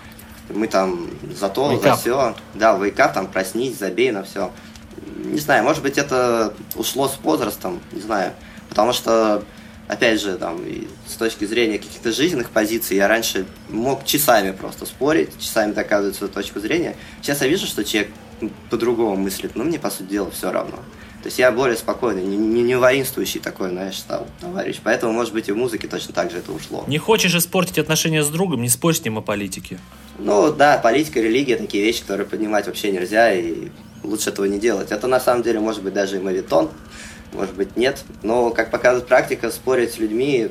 мы 0.49 0.67
там 0.67 1.11
за 1.39 1.51
то, 1.51 1.71
wake 1.71 1.83
за 1.83 1.97
все, 1.97 2.35
да, 2.55 2.75
вейкап, 2.79 3.13
там 3.13 3.27
проснись, 3.27 3.77
забей 3.77 4.13
на 4.13 4.23
все. 4.23 4.51
Не 5.25 5.41
знаю, 5.41 5.63
может 5.63 5.83
быть, 5.83 5.99
это 5.99 6.55
ушло 6.75 7.07
с 7.07 7.19
возрастом, 7.23 7.81
не 7.93 8.01
знаю, 8.01 8.33
потому 8.71 8.95
что 8.95 9.45
опять 9.89 10.23
же, 10.23 10.39
там, 10.39 10.65
с 11.07 11.17
точки 11.17 11.45
зрения 11.45 11.79
каких-то 11.79 12.13
жизненных 12.13 12.49
позиций, 12.49 12.97
я 12.97 13.09
раньше 13.09 13.45
мог 13.69 14.07
часами 14.07 14.53
просто 14.53 14.87
спорить, 14.87 15.39
часами 15.39 15.73
доказывать 15.73 16.17
свою 16.17 16.33
точку 16.33 16.61
зрения. 16.61 16.97
Сейчас 17.21 17.43
я 17.43 17.49
вижу, 17.49 17.67
что 17.67 17.85
человек 17.85 18.11
по-другому 18.71 19.17
мыслит, 19.17 19.57
но 19.57 19.65
мне, 19.65 19.79
по 19.79 19.91
сути 19.91 20.09
дела, 20.09 20.31
все 20.31 20.51
равно. 20.51 20.77
То 21.23 21.27
есть 21.27 21.39
я 21.39 21.51
более 21.51 21.77
спокойный, 21.77 22.23
не, 22.23 22.37
не, 22.37 22.63
не 22.63 22.77
воинствующий 22.77 23.41
такой, 23.41 23.71
знаешь, 23.71 23.99
стал 23.99 24.29
товарищ. 24.41 24.77
Поэтому, 24.83 25.13
может 25.13 25.33
быть, 25.33 25.49
и 25.49 25.53
в 25.53 25.57
музыке 25.57 25.89
точно 25.89 26.15
так 26.15 26.31
же 26.31 26.39
это 26.39 26.53
ушло. 26.53 26.85
Не 26.87 26.99
хочешь 26.99 27.35
испортить 27.35 27.79
отношения 27.79 28.23
с 28.23 28.29
другом, 28.29 28.63
не 28.63 28.69
спорь 28.69 28.95
с 28.95 29.05
ним 29.05 29.19
о 29.19 29.21
политике. 29.21 29.81
Ну 30.19 30.53
да, 30.53 30.79
политика, 30.79 31.21
религия, 31.21 31.57
такие 31.57 31.83
вещи, 31.83 32.03
которые 32.03 32.27
поднимать 32.27 32.67
вообще 32.67 32.93
нельзя, 32.93 33.33
и 33.33 33.69
лучше 34.05 34.31
этого 34.31 34.47
не 34.47 34.61
делать. 34.61 34.93
Это 34.93 35.09
на 35.09 35.19
самом 35.19 35.43
деле 35.43 35.59
может 35.59 35.83
быть 35.83 35.93
даже 35.93 36.17
и 36.17 36.21
мавитон, 36.21 36.71
может 37.33 37.55
быть 37.55 37.77
нет. 37.77 38.05
Но, 38.23 38.51
как 38.51 38.71
показывает 38.71 39.09
практика, 39.09 39.51
спорить 39.51 39.95
с 39.95 39.99
людьми, 39.99 40.51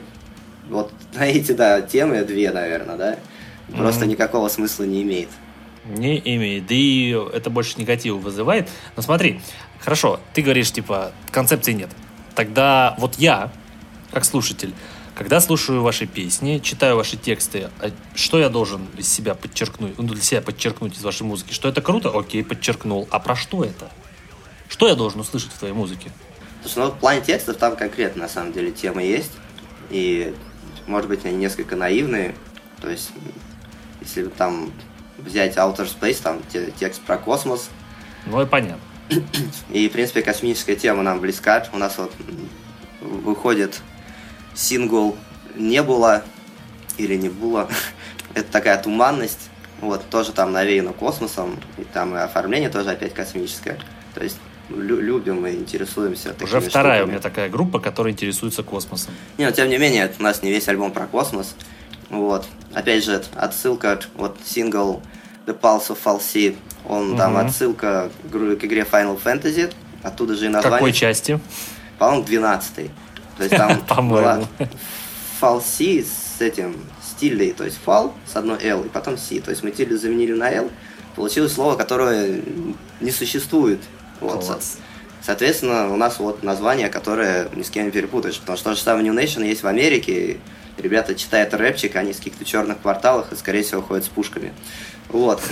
вот 0.69 0.91
на 1.13 1.27
эти, 1.27 1.53
да, 1.53 1.81
темы 1.81 2.23
две, 2.23 2.51
наверное, 2.51 2.97
да, 2.97 3.17
просто 3.75 4.03
mm-hmm. 4.03 4.09
никакого 4.09 4.49
смысла 4.49 4.83
не 4.83 5.01
имеет. 5.03 5.29
Не 5.87 6.19
имеет. 6.19 6.67
Да 6.67 6.75
и 6.75 7.09
это 7.33 7.49
больше 7.49 7.79
негатива 7.79 8.17
вызывает. 8.17 8.69
Но 8.95 9.01
смотри, 9.01 9.41
хорошо, 9.79 10.19
ты 10.33 10.41
говоришь, 10.41 10.71
типа, 10.71 11.11
концепции 11.31 11.73
нет. 11.73 11.89
Тогда 12.35 12.95
вот 12.97 13.15
я, 13.15 13.51
как 14.11 14.25
слушатель, 14.25 14.73
когда 15.15 15.39
слушаю 15.39 15.81
ваши 15.81 16.05
песни, 16.05 16.59
читаю 16.59 16.95
ваши 16.95 17.17
тексты, 17.17 17.71
а 17.79 17.89
что 18.13 18.37
я 18.37 18.49
должен 18.49 18.85
из 18.97 19.11
себя 19.11 19.33
подчеркнуть, 19.33 19.97
ну, 19.97 20.03
для 20.03 20.21
себя 20.21 20.41
подчеркнуть 20.41 20.95
из 20.95 21.03
вашей 21.03 21.23
музыки? 21.23 21.53
Что 21.53 21.69
это 21.69 21.81
круто? 21.81 22.11
Окей, 22.15 22.43
подчеркнул. 22.43 23.07
А 23.09 23.19
про 23.19 23.35
что 23.35 23.63
это? 23.63 23.89
Что 24.69 24.87
я 24.87 24.93
должен 24.93 25.19
услышать 25.21 25.51
в 25.51 25.57
твоей 25.57 25.73
музыке? 25.73 26.11
Слушай, 26.61 26.77
ну 26.85 26.91
в 26.91 26.99
плане 26.99 27.21
текстов 27.21 27.57
там 27.57 27.75
конкретно 27.75 28.23
на 28.23 28.29
самом 28.29 28.53
деле 28.53 28.71
темы 28.71 29.01
есть. 29.01 29.31
И, 29.89 30.35
может 30.85 31.09
быть, 31.09 31.25
они 31.25 31.37
несколько 31.37 31.75
наивные. 31.75 32.35
То 32.81 32.89
есть, 32.89 33.09
если 34.01 34.25
там 34.25 34.71
взять 35.17 35.55
Outer 35.57 35.87
Space, 35.87 36.21
там 36.21 36.41
текст 36.79 37.01
про 37.01 37.17
космос. 37.17 37.69
Ну 38.25 38.41
и 38.41 38.45
понятно. 38.45 38.79
И, 39.71 39.87
в 39.87 39.91
принципе, 39.91 40.21
космическая 40.21 40.75
тема 40.75 41.01
нам 41.03 41.19
близка. 41.19 41.65
У 41.73 41.77
нас 41.77 41.97
вот 41.97 42.11
выходит 43.01 43.81
сингл 44.53 45.15
«Не 45.55 45.81
было» 45.83 46.23
или 46.97 47.15
«Не 47.15 47.29
было». 47.29 47.69
Это 48.33 48.51
такая 48.51 48.81
туманность. 48.81 49.49
Вот, 49.79 50.09
тоже 50.09 50.31
там 50.31 50.51
навеяно 50.51 50.91
космосом. 50.91 51.57
И 51.77 51.83
там 51.83 52.15
и 52.15 52.19
оформление 52.19 52.69
тоже 52.69 52.89
опять 52.91 53.13
космическое. 53.13 53.79
То 54.13 54.23
есть 54.23 54.37
лю- 54.69 54.99
любим 54.99 55.45
и 55.45 55.51
интересуемся. 55.53 56.35
Уже 56.41 56.59
вторая 56.59 56.97
штуками. 56.97 57.03
у 57.03 57.07
меня 57.11 57.21
такая 57.21 57.47
группа, 57.49 57.79
которая 57.79 58.11
интересуется 58.11 58.63
космосом. 58.63 59.13
Не, 59.37 59.45
но 59.45 59.51
тем 59.51 59.69
не 59.69 59.77
менее, 59.77 60.11
у 60.19 60.23
нас 60.23 60.41
не 60.43 60.51
весь 60.51 60.67
альбом 60.67 60.91
про 60.91 61.05
космос. 61.07 61.55
Вот. 62.09 62.45
Опять 62.73 63.03
же, 63.03 63.21
отсылка, 63.35 63.99
вот 64.15 64.37
сингл 64.45 65.01
The 65.45 65.59
Pulse 65.59 65.89
of 65.89 65.97
Falsi, 66.03 66.55
он 66.85 67.11
угу. 67.11 67.17
там 67.17 67.37
отсылка 67.37 68.09
к 68.31 68.35
игре 68.35 68.85
Final 68.89 69.19
Fantasy, 69.21 69.73
оттуда 70.03 70.35
же 70.35 70.45
и 70.45 70.49
название. 70.49 70.79
Какой 70.79 70.93
части? 70.93 71.39
По-моему, 71.97 72.25
12 72.25 72.91
То 73.37 73.43
есть 73.43 73.55
там 73.87 74.09
была 74.09 74.41
Falsi 75.41 76.05
с 76.05 76.41
этим 76.41 76.75
стилей, 77.01 77.51
то 77.51 77.63
есть 77.63 77.77
фал 77.83 78.13
с 78.31 78.35
одной 78.35 78.63
L 78.63 78.83
и 78.83 78.89
потом 78.89 79.17
C. 79.17 79.39
То 79.41 79.51
есть 79.51 79.63
мы 79.63 79.71
тиль 79.71 79.97
заменили 79.97 80.33
на 80.33 80.49
L, 80.49 80.69
получилось 81.15 81.53
слово, 81.53 81.75
которое 81.75 82.41
не 83.01 83.11
существует. 83.11 83.79
Вот. 84.19 84.45
Класс. 84.45 84.77
Соответственно, 85.21 85.91
у 85.91 85.97
нас 85.97 86.19
вот 86.19 86.43
название, 86.43 86.89
которое 86.89 87.49
ни 87.53 87.63
с 87.63 87.69
кем 87.69 87.85
не 87.85 87.91
перепутаешь, 87.91 88.39
потому 88.39 88.57
что 88.57 88.69
то 88.69 88.75
же 88.75 88.81
самое 88.81 89.03
New 89.03 89.13
Nation 89.13 89.45
есть 89.45 89.63
в 89.63 89.67
Америке, 89.67 90.37
ребята 90.77 91.15
читают 91.15 91.53
рэпчик, 91.53 91.95
они 91.95 92.13
в 92.13 92.17
каких-то 92.17 92.45
черных 92.45 92.81
кварталах 92.81 93.31
и, 93.31 93.35
скорее 93.35 93.63
всего, 93.63 93.81
ходят 93.81 94.05
с 94.05 94.09
пушками. 94.09 94.53
Вот. 95.09 95.41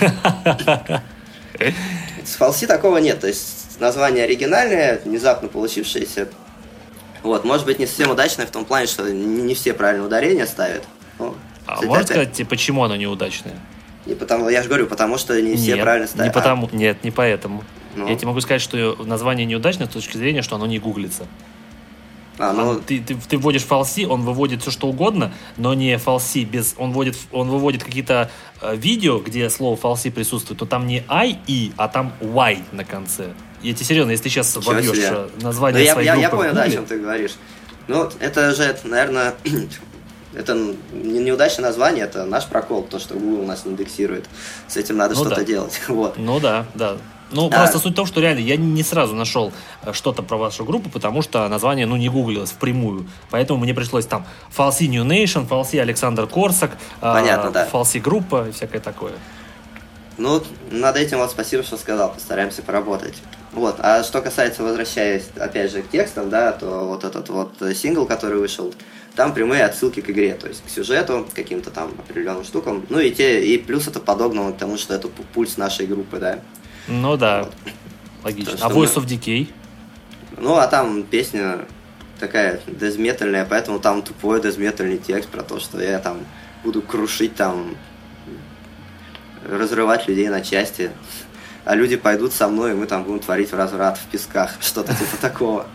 С 2.25 2.35
фалси 2.35 2.67
такого 2.67 2.97
нет, 2.97 3.21
то 3.21 3.27
есть 3.27 3.79
название 3.79 4.25
оригинальное, 4.25 4.99
внезапно 5.05 5.47
получившееся. 5.47 6.27
Вот, 7.23 7.45
может 7.45 7.65
быть, 7.65 7.79
не 7.79 7.87
совсем 7.87 8.11
удачное 8.11 8.45
в 8.45 8.51
том 8.51 8.65
плане, 8.65 8.87
что 8.87 9.09
не 9.11 9.55
все 9.55 9.73
правильно 9.73 10.05
ударения 10.05 10.45
ставят. 10.45 10.83
Ну, 11.17 11.35
а 11.65 11.81
можете 11.81 12.13
сказать, 12.13 12.47
почему 12.49 12.83
оно 12.83 12.95
неудачное? 12.95 13.55
Не 14.05 14.15
потому, 14.15 14.49
я 14.49 14.61
же 14.61 14.67
говорю, 14.67 14.85
потому 14.85 15.17
что 15.17 15.39
не 15.41 15.55
все 15.55 15.73
нет, 15.73 15.81
правильно 15.81 16.07
ставят. 16.07 16.27
Не 16.27 16.33
потому, 16.33 16.69
а. 16.71 16.75
Нет, 16.75 17.03
не 17.03 17.11
поэтому. 17.11 17.63
Ну. 17.95 18.07
Я 18.07 18.15
тебе 18.15 18.27
могу 18.27 18.41
сказать, 18.41 18.61
что 18.61 18.95
название 19.03 19.45
неудачное 19.45 19.87
с 19.87 19.89
точки 19.89 20.17
зрения, 20.17 20.41
что 20.41 20.55
оно 20.55 20.67
не 20.67 20.77
гуглится. 20.77 21.25
А, 22.37 22.53
ну... 22.53 22.79
ты, 22.79 22.99
ты, 22.99 23.15
ты 23.15 23.37
вводишь 23.37 23.63
фалси, 23.63 24.05
он 24.05 24.23
выводит 24.23 24.61
все 24.61 24.71
что 24.71 24.87
угодно, 24.87 25.33
но 25.57 25.73
не 25.73 25.97
фалси 25.97 26.43
без. 26.43 26.75
Он 26.77 26.91
вводит, 26.91 27.15
он 27.31 27.49
выводит 27.49 27.83
какие-то 27.83 28.29
э, 28.61 28.75
видео, 28.75 29.19
где 29.19 29.49
слово 29.49 29.77
фалси 29.77 30.09
присутствует, 30.09 30.59
то 30.59 30.65
там 30.65 30.85
не 30.85 31.03
I, 31.07 31.37
и, 31.47 31.71
а 31.77 31.87
там 31.87 32.13
Y 32.19 32.59
на 32.71 32.83
конце. 32.83 33.33
Я 33.61 33.73
тебе 33.73 33.85
серьезно, 33.85 34.11
если 34.11 34.23
ты 34.23 34.29
сейчас 34.29 34.55
вобьешь 34.57 34.97
э, 34.97 35.29
название 35.41 35.85
ну, 35.85 35.91
своей 35.93 36.07
я, 36.07 36.13
группы 36.13 36.21
я, 36.21 36.21
я 36.21 36.29
понял, 36.29 36.53
да, 36.53 36.63
о 36.63 36.69
чем 36.69 36.85
ты 36.85 36.99
говоришь. 36.99 37.35
Ну, 37.87 38.09
это 38.19 38.53
же, 38.53 38.77
наверное, 38.83 39.35
это 40.33 40.53
не 40.53 41.19
неудачное 41.19 41.65
название, 41.65 42.05
это 42.05 42.25
наш 42.25 42.45
прокол, 42.47 42.83
то, 42.83 42.99
что 42.99 43.15
Google 43.15 43.45
нас 43.45 43.63
индексирует. 43.65 44.25
С 44.67 44.77
этим 44.77 44.97
надо 44.97 45.15
ну, 45.15 45.21
что-то 45.21 45.37
да. 45.37 45.43
делать. 45.43 45.81
Вот. 45.87 46.17
Ну 46.17 46.39
да, 46.39 46.65
да. 46.75 46.97
Ну, 47.35 47.47
а... 47.47 47.49
просто 47.49 47.79
суть 47.79 47.93
в 47.93 47.95
том, 47.95 48.05
что 48.05 48.21
реально 48.21 48.39
я 48.39 48.55
не 48.55 48.81
сразу 48.81 49.13
нашел 49.13 49.51
э, 49.83 49.91
что-то 49.91 50.23
про 50.23 50.37
вашу 50.37 50.63
группу, 50.63 50.89
потому 50.89 51.21
что 51.21 51.47
название, 51.49 51.85
ну, 51.85 51.97
не 51.97 52.07
гуглилось 52.07 52.51
впрямую. 52.51 53.07
Поэтому 53.29 53.59
мне 53.59 53.73
пришлось 53.73 54.05
там 54.05 54.25
Falsi 54.55 54.87
New 54.87 55.03
Nation, 55.03 55.47
Falsi 55.47 55.79
Александр 55.79 56.27
Корсак, 56.27 56.71
э, 56.71 56.75
Понятно, 57.01 57.49
э, 57.49 57.51
да. 57.51 57.67
Falsi 57.71 57.99
группа 57.99 58.47
и 58.47 58.51
всякое 58.51 58.79
такое. 58.79 59.13
Ну, 60.17 60.41
над 60.71 60.95
этим 60.95 61.17
вот 61.17 61.29
спасибо, 61.29 61.63
что 61.63 61.75
сказал, 61.75 62.13
постараемся 62.13 62.61
поработать. 62.61 63.15
Вот, 63.51 63.75
а 63.79 64.03
что 64.03 64.21
касается, 64.21 64.63
возвращаясь, 64.63 65.23
опять 65.37 65.71
же, 65.71 65.81
к 65.81 65.89
текстам, 65.89 66.29
да, 66.29 66.53
то 66.53 66.85
вот 66.87 67.03
этот 67.03 67.29
вот 67.29 67.51
сингл, 67.75 68.05
который 68.05 68.37
вышел, 68.37 68.73
там 69.15 69.33
прямые 69.33 69.65
отсылки 69.65 70.01
к 70.01 70.09
игре, 70.09 70.35
то 70.35 70.47
есть 70.47 70.63
к 70.65 70.69
сюжету, 70.69 71.25
к 71.29 71.33
каким-то 71.33 71.69
там 71.69 71.91
определенным 71.97 72.43
штукам. 72.43 72.85
Ну 72.89 72.99
и 72.99 73.11
те, 73.11 73.45
и 73.45 73.57
плюс 73.57 73.87
это 73.87 73.99
подогнано 73.99 74.53
к 74.53 74.57
тому, 74.57 74.77
что 74.77 74.93
это 74.93 75.07
пульс 75.07 75.57
нашей 75.57 75.85
группы, 75.85 76.17
да. 76.17 76.39
Ну 76.87 77.17
да, 77.17 77.49
логично. 78.23 78.57
То, 78.57 78.65
а 78.65 78.69
Voice 78.69 78.93
мы... 78.95 79.01
of 79.01 79.05
Decay? 79.05 79.51
Ну, 80.37 80.55
а 80.55 80.67
там 80.67 81.03
песня 81.03 81.59
такая 82.19 82.59
дезметальная, 82.67 83.45
поэтому 83.45 83.79
там 83.79 84.01
тупой 84.01 84.41
дезметальный 84.41 84.97
текст 84.97 85.29
про 85.29 85.43
то, 85.43 85.59
что 85.59 85.81
я 85.81 85.99
там 85.99 86.19
буду 86.63 86.81
крушить 86.81 87.35
там, 87.35 87.75
разрывать 89.47 90.07
людей 90.07 90.29
на 90.29 90.41
части, 90.41 90.91
а 91.63 91.75
люди 91.75 91.95
пойдут 91.95 92.33
со 92.33 92.47
мной, 92.47 92.71
и 92.71 92.73
мы 92.73 92.85
там 92.85 93.03
будем 93.03 93.19
творить 93.19 93.53
разврат 93.53 93.97
в 93.97 94.05
песках, 94.05 94.55
что-то 94.61 94.93
типа 94.93 95.17
такого. 95.21 95.65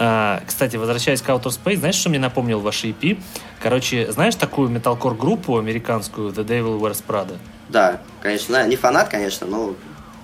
А, 0.00 0.42
кстати, 0.46 0.76
возвращаясь 0.76 1.20
к 1.22 1.28
Outer 1.28 1.50
Space, 1.50 1.78
знаешь, 1.78 1.96
что 1.96 2.08
мне 2.08 2.20
напомнил 2.20 2.60
ваш 2.60 2.84
EP? 2.84 3.20
Короче, 3.60 4.12
знаешь 4.12 4.36
такую 4.36 4.68
металкор 4.68 5.14
группу 5.14 5.58
американскую 5.58 6.30
The 6.30 6.46
Devil 6.46 6.78
Wears 6.78 7.02
Prada? 7.06 7.36
Да, 7.68 8.00
конечно, 8.22 8.64
не 8.66 8.76
фанат, 8.76 9.08
конечно, 9.08 9.46
но 9.46 9.74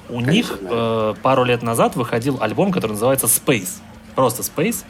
у 0.08 0.20
Конечно, 0.20 0.30
них 0.30 0.58
э, 0.62 1.14
пару 1.22 1.44
лет 1.44 1.62
назад 1.62 1.96
выходил 1.96 2.38
альбом, 2.40 2.72
который 2.72 2.92
называется 2.92 3.26
Space. 3.26 3.80
Просто 4.14 4.42
Space. 4.42 4.84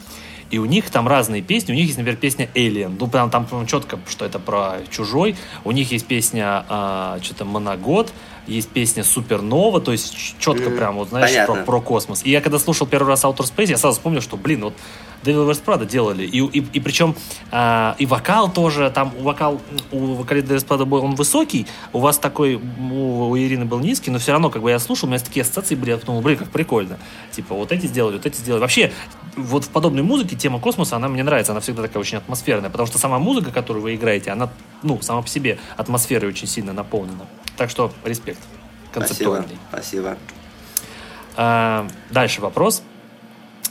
И 0.51 0.59
у 0.59 0.65
них 0.65 0.89
там 0.89 1.07
разные 1.07 1.41
песни. 1.41 1.73
У 1.73 1.75
них 1.75 1.85
есть, 1.85 1.97
например, 1.97 2.19
песня 2.19 2.49
Alien. 2.53 2.97
Ну, 2.99 3.07
прям 3.07 3.29
там 3.29 3.47
четко, 3.65 3.97
что 4.07 4.25
это 4.25 4.39
про 4.39 4.77
чужой. 4.91 5.35
У 5.63 5.71
них 5.71 5.91
есть 5.91 6.05
песня 6.05 6.65
э, 6.69 7.19
что-то 7.23 7.45
Моногод. 7.45 8.13
Есть 8.47 8.69
песня 8.69 9.03
Супернова. 9.03 9.81
То 9.81 9.91
есть 9.91 10.35
четко 10.39 10.69
mm, 10.69 10.77
прям, 10.77 10.95
вот 10.95 11.09
знаешь, 11.09 11.45
про, 11.45 11.63
про 11.63 11.81
космос. 11.81 12.21
И 12.23 12.31
я 12.31 12.41
когда 12.41 12.59
слушал 12.59 12.87
первый 12.87 13.09
раз 13.09 13.23
Outer 13.23 13.39
Space, 13.39 13.69
я 13.69 13.77
сразу 13.77 13.97
вспомнил, 13.97 14.21
что, 14.21 14.37
блин, 14.37 14.61
вот 14.61 14.73
Devil 15.25 15.49
Wears 15.49 15.61
Prada 15.63 15.85
делали. 15.85 16.23
И, 16.23 16.39
и, 16.39 16.65
и 16.73 16.79
причем 16.79 17.15
а, 17.51 17.95
и 17.97 18.05
вокал 18.05 18.51
тоже, 18.51 18.89
там 18.91 19.11
вокал 19.19 19.61
у 19.91 20.13
вокалиста 20.13 20.53
Devil 20.53 20.57
Wears 20.57 20.67
Prada 20.67 20.99
он 20.99 21.15
высокий, 21.15 21.67
у 21.93 21.99
вас 21.99 22.17
такой, 22.17 22.55
у, 22.55 23.29
у 23.29 23.37
Ирины 23.37 23.65
был 23.65 23.79
низкий, 23.79 24.11
но 24.11 24.19
все 24.19 24.31
равно, 24.31 24.49
как 24.49 24.61
бы 24.61 24.69
я 24.69 24.79
слушал, 24.79 25.07
у 25.07 25.11
меня 25.11 25.19
такие 25.19 25.41
ассоциации 25.41 25.75
были, 25.75 25.91
я 25.91 25.97
подумал, 25.97 26.21
блин, 26.21 26.37
как 26.37 26.49
прикольно. 26.49 26.97
Типа, 27.31 27.55
вот 27.55 27.71
эти 27.71 27.87
сделали, 27.87 28.17
вот 28.17 28.25
эти 28.25 28.37
сделали. 28.37 28.61
Вообще, 28.61 28.91
вот 29.35 29.65
в 29.65 29.69
подобной 29.69 30.03
музыке 30.03 30.35
тема 30.35 30.59
космоса, 30.59 30.95
она 30.95 31.07
мне 31.07 31.23
нравится, 31.23 31.51
она 31.51 31.61
всегда 31.61 31.81
такая 31.81 31.99
очень 31.99 32.17
атмосферная, 32.17 32.69
потому 32.69 32.87
что 32.87 32.97
сама 32.99 33.19
музыка, 33.19 33.51
которую 33.51 33.83
вы 33.83 33.95
играете, 33.95 34.31
она, 34.31 34.49
ну, 34.83 35.01
сама 35.01 35.21
по 35.21 35.27
себе 35.27 35.57
атмосферой 35.77 36.29
очень 36.29 36.47
сильно 36.47 36.73
наполнена. 36.73 37.25
Так 37.57 37.69
что, 37.69 37.91
респект. 38.03 38.39
Концептуальный. 38.93 39.57
Спасибо. 39.69 40.01
Спасибо. 40.01 40.17
А, 41.37 41.87
дальше 42.11 42.41
вопрос. 42.41 42.83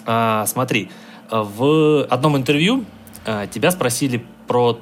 А, 0.06 0.46
смотри, 0.46 0.90
в 1.30 2.04
одном 2.04 2.36
интервью 2.36 2.84
э, 3.24 3.46
тебя 3.50 3.70
спросили 3.70 4.24
про 4.46 4.78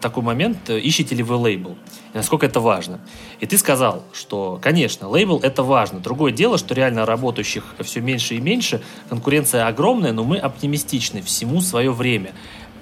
такой 0.00 0.22
момент, 0.22 0.68
э, 0.68 0.78
ищете 0.78 1.14
ли 1.14 1.22
вы 1.22 1.36
лейбл, 1.36 1.76
и 2.12 2.16
насколько 2.16 2.46
это 2.46 2.60
важно. 2.60 3.00
И 3.40 3.46
ты 3.46 3.56
сказал, 3.56 4.04
что, 4.12 4.58
конечно, 4.60 5.08
лейбл 5.08 5.38
это 5.42 5.62
важно. 5.62 6.00
Другое 6.00 6.32
дело, 6.32 6.58
что 6.58 6.74
реально 6.74 7.06
работающих 7.06 7.74
все 7.80 8.00
меньше 8.00 8.34
и 8.34 8.40
меньше, 8.40 8.82
конкуренция 9.08 9.66
огромная, 9.66 10.12
но 10.12 10.24
мы 10.24 10.38
оптимистичны, 10.38 11.22
всему 11.22 11.60
свое 11.60 11.92
время. 11.92 12.32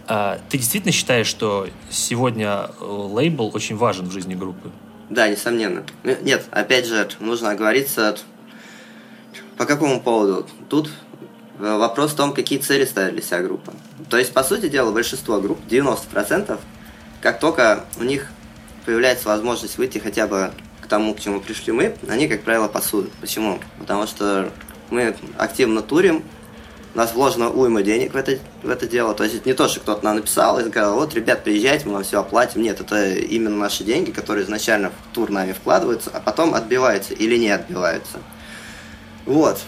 А 0.08 0.38
ты 0.48 0.58
действительно 0.58 0.92
считаешь, 0.92 1.26
что 1.26 1.68
сегодня 1.90 2.70
э, 2.80 2.84
лейбл 2.84 3.50
очень 3.54 3.76
важен 3.76 4.06
в 4.06 4.12
жизни 4.12 4.34
группы? 4.34 4.70
Да, 5.08 5.28
несомненно. 5.28 5.84
Нет, 6.04 6.44
опять 6.50 6.86
же, 6.86 7.08
нужно 7.20 7.50
оговориться 7.50 8.16
по 9.56 9.64
какому 9.64 10.00
поводу. 10.00 10.46
Тут 10.68 10.90
Э, 11.58 11.76
вопрос 11.78 12.12
в 12.12 12.16
том, 12.16 12.32
какие 12.32 12.58
цели 12.58 12.84
ставит 12.84 13.14
для 13.14 13.22
себя 13.22 13.42
группа. 13.42 13.72
То 14.10 14.18
есть, 14.18 14.32
по 14.32 14.42
сути 14.42 14.68
дела, 14.68 14.92
большинство 14.92 15.40
групп, 15.40 15.58
90%, 15.68 16.58
как 17.20 17.40
только 17.40 17.84
у 17.98 18.04
них 18.04 18.26
появляется 18.84 19.28
возможность 19.28 19.78
выйти 19.78 19.98
хотя 19.98 20.26
бы 20.26 20.52
к 20.80 20.86
тому, 20.86 21.14
к 21.14 21.20
чему 21.20 21.40
пришли 21.40 21.72
мы, 21.72 21.96
они, 22.08 22.28
как 22.28 22.42
правило, 22.42 22.68
пасуют. 22.68 23.10
Почему? 23.20 23.58
Потому 23.78 24.06
что 24.06 24.50
мы 24.90 25.16
активно 25.38 25.82
турим, 25.82 26.22
у 26.96 26.98
нас 26.98 27.12
вложено 27.12 27.50
уйма 27.50 27.82
денег 27.82 28.14
в 28.14 28.16
это, 28.16 28.38
в 28.62 28.70
это 28.70 28.86
дело. 28.86 29.12
То 29.12 29.22
есть 29.22 29.36
это 29.36 29.46
не 29.46 29.54
то, 29.54 29.68
что 29.68 29.80
кто-то 29.80 30.02
нам 30.02 30.16
написал 30.16 30.58
и 30.58 30.66
сказал, 30.66 30.94
вот, 30.94 31.14
ребят, 31.14 31.44
приезжайте, 31.44 31.84
мы 31.84 31.92
вам 31.92 32.04
все 32.04 32.20
оплатим. 32.20 32.62
Нет, 32.62 32.80
это 32.80 33.12
именно 33.12 33.54
наши 33.54 33.84
деньги, 33.84 34.12
которые 34.12 34.46
изначально 34.46 34.88
в 34.88 35.14
тур 35.14 35.30
нами 35.30 35.52
вкладываются, 35.52 36.10
а 36.14 36.20
потом 36.20 36.54
отбиваются 36.54 37.12
или 37.12 37.36
не 37.36 37.50
отбиваются. 37.50 38.16
Вот. 39.26 39.58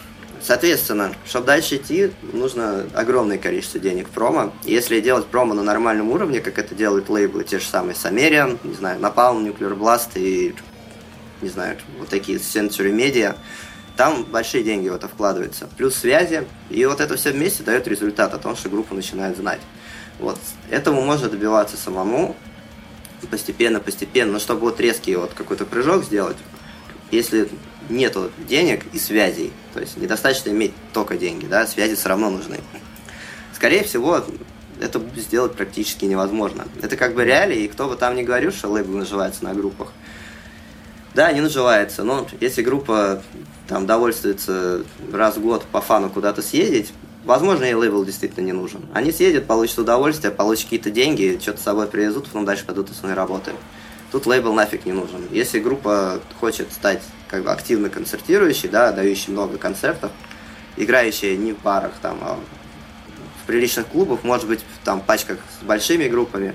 Соответственно, 0.41 1.13
чтобы 1.27 1.45
дальше 1.45 1.77
идти, 1.77 2.13
нужно 2.33 2.87
огромное 2.95 3.37
количество 3.37 3.79
денег 3.79 4.09
в 4.09 4.13
промо. 4.13 4.55
Если 4.65 4.99
делать 5.03 5.27
промо 5.27 5.53
на 5.53 5.63
нормальном 5.63 6.09
уровне, 6.09 6.41
как 6.41 6.59
это 6.59 6.75
делают 6.75 7.11
лейблы, 7.11 7.45
те 7.45 7.59
же 7.59 7.67
самые 7.67 7.95
Samarian, 7.95 8.59
не 8.65 8.75
знаю, 8.75 9.01
Napalm, 9.01 9.45
Nuclear 9.45 9.77
Blast 9.77 10.13
и, 10.15 10.55
не 11.43 11.51
знаю, 11.51 11.77
вот 11.99 12.09
такие 12.09 12.39
Century 12.39 12.91
Media, 12.91 13.37
там 13.99 14.23
большие 14.23 14.63
деньги 14.63 14.89
в 14.89 14.95
это 14.95 15.09
вкладываются. 15.09 15.69
Плюс 15.77 15.97
связи, 15.97 16.47
и 16.71 16.87
вот 16.87 17.01
это 17.01 17.17
все 17.17 17.33
вместе 17.33 17.65
дает 17.65 17.89
результат 17.89 18.33
о 18.33 18.39
том, 18.39 18.55
что 18.55 18.69
группа 18.69 18.95
начинает 18.95 19.37
знать. 19.37 19.59
Вот. 20.21 20.39
Этому 20.71 21.03
можно 21.03 21.29
добиваться 21.29 21.77
самому, 21.77 22.37
постепенно, 23.29 23.81
постепенно, 23.81 24.35
но 24.35 24.39
чтобы 24.39 24.61
вот 24.61 24.79
резкий 24.79 25.17
вот 25.17 25.35
какой-то 25.35 25.65
прыжок 25.65 26.05
сделать, 26.05 26.37
если 27.11 27.49
нету 27.89 28.31
денег 28.49 28.85
и 28.93 29.01
связей, 29.01 29.53
то 29.75 29.81
есть 29.81 29.97
недостаточно 29.97 30.51
иметь 30.51 30.75
только 30.93 31.17
деньги, 31.17 31.47
да, 31.47 31.67
связи 31.67 31.97
все 31.97 32.09
равно 32.09 32.31
нужны. 32.31 32.61
Скорее 33.53 33.83
всего, 33.83 34.25
это 34.81 35.03
сделать 35.17 35.57
практически 35.57 36.05
невозможно. 36.05 36.69
Это 36.83 36.97
как 36.97 37.17
бы 37.17 37.25
реалии, 37.25 37.65
и 37.65 37.69
кто 37.69 37.89
бы 37.89 37.97
там 37.97 38.15
ни 38.15 38.23
говорил, 38.23 38.53
что 38.53 38.69
лейбл 38.69 38.97
наживается 38.97 39.43
на 39.43 39.55
группах. 39.55 39.93
Да, 41.15 41.33
не 41.33 41.41
наживается, 41.41 42.05
но 42.05 42.27
если 42.41 42.63
группа 42.63 43.23
там 43.67 43.87
довольствуется 43.87 44.83
раз 45.13 45.37
в 45.37 45.43
год 45.43 45.65
по 45.71 45.81
фану 45.81 46.11
куда-то 46.11 46.43
съездить, 46.43 46.93
возможно, 47.25 47.65
и 47.65 47.75
лейбл 47.75 48.05
действительно 48.05 48.45
не 48.45 48.53
нужен. 48.53 48.83
Они 48.95 49.13
съедят, 49.13 49.47
получат 49.47 49.79
удовольствие, 49.79 50.33
получат 50.33 50.65
какие-то 50.65 50.91
деньги, 50.91 51.39
что-то 51.41 51.61
с 51.61 51.65
собой 51.65 51.87
привезут, 51.87 52.27
потом 52.27 52.45
дальше 52.45 52.65
пойдут 52.65 52.89
на 52.89 52.95
свои 52.95 53.13
работы. 53.13 53.53
Тут 54.11 54.27
лейбл 54.27 54.53
нафиг 54.55 54.87
не 54.87 54.93
нужен. 54.93 55.23
Если 55.31 55.59
группа 55.59 56.21
хочет 56.41 56.73
стать 56.73 57.03
как 57.29 57.45
бы 57.45 57.51
активно 57.51 57.91
концертирующей, 57.91 58.69
да, 58.69 58.93
дающей 58.93 59.33
много 59.33 59.59
концертов, 59.59 60.11
играющая 60.77 61.37
не 61.37 61.53
в 61.53 61.61
барах, 61.61 61.93
там, 62.01 62.19
а 62.23 62.39
в 63.43 63.47
приличных 63.47 63.87
клубах, 63.89 64.25
может 64.25 64.47
быть, 64.47 64.61
там, 64.85 65.01
пачках 65.01 65.39
с 65.61 65.65
большими 65.65 66.09
группами, 66.09 66.55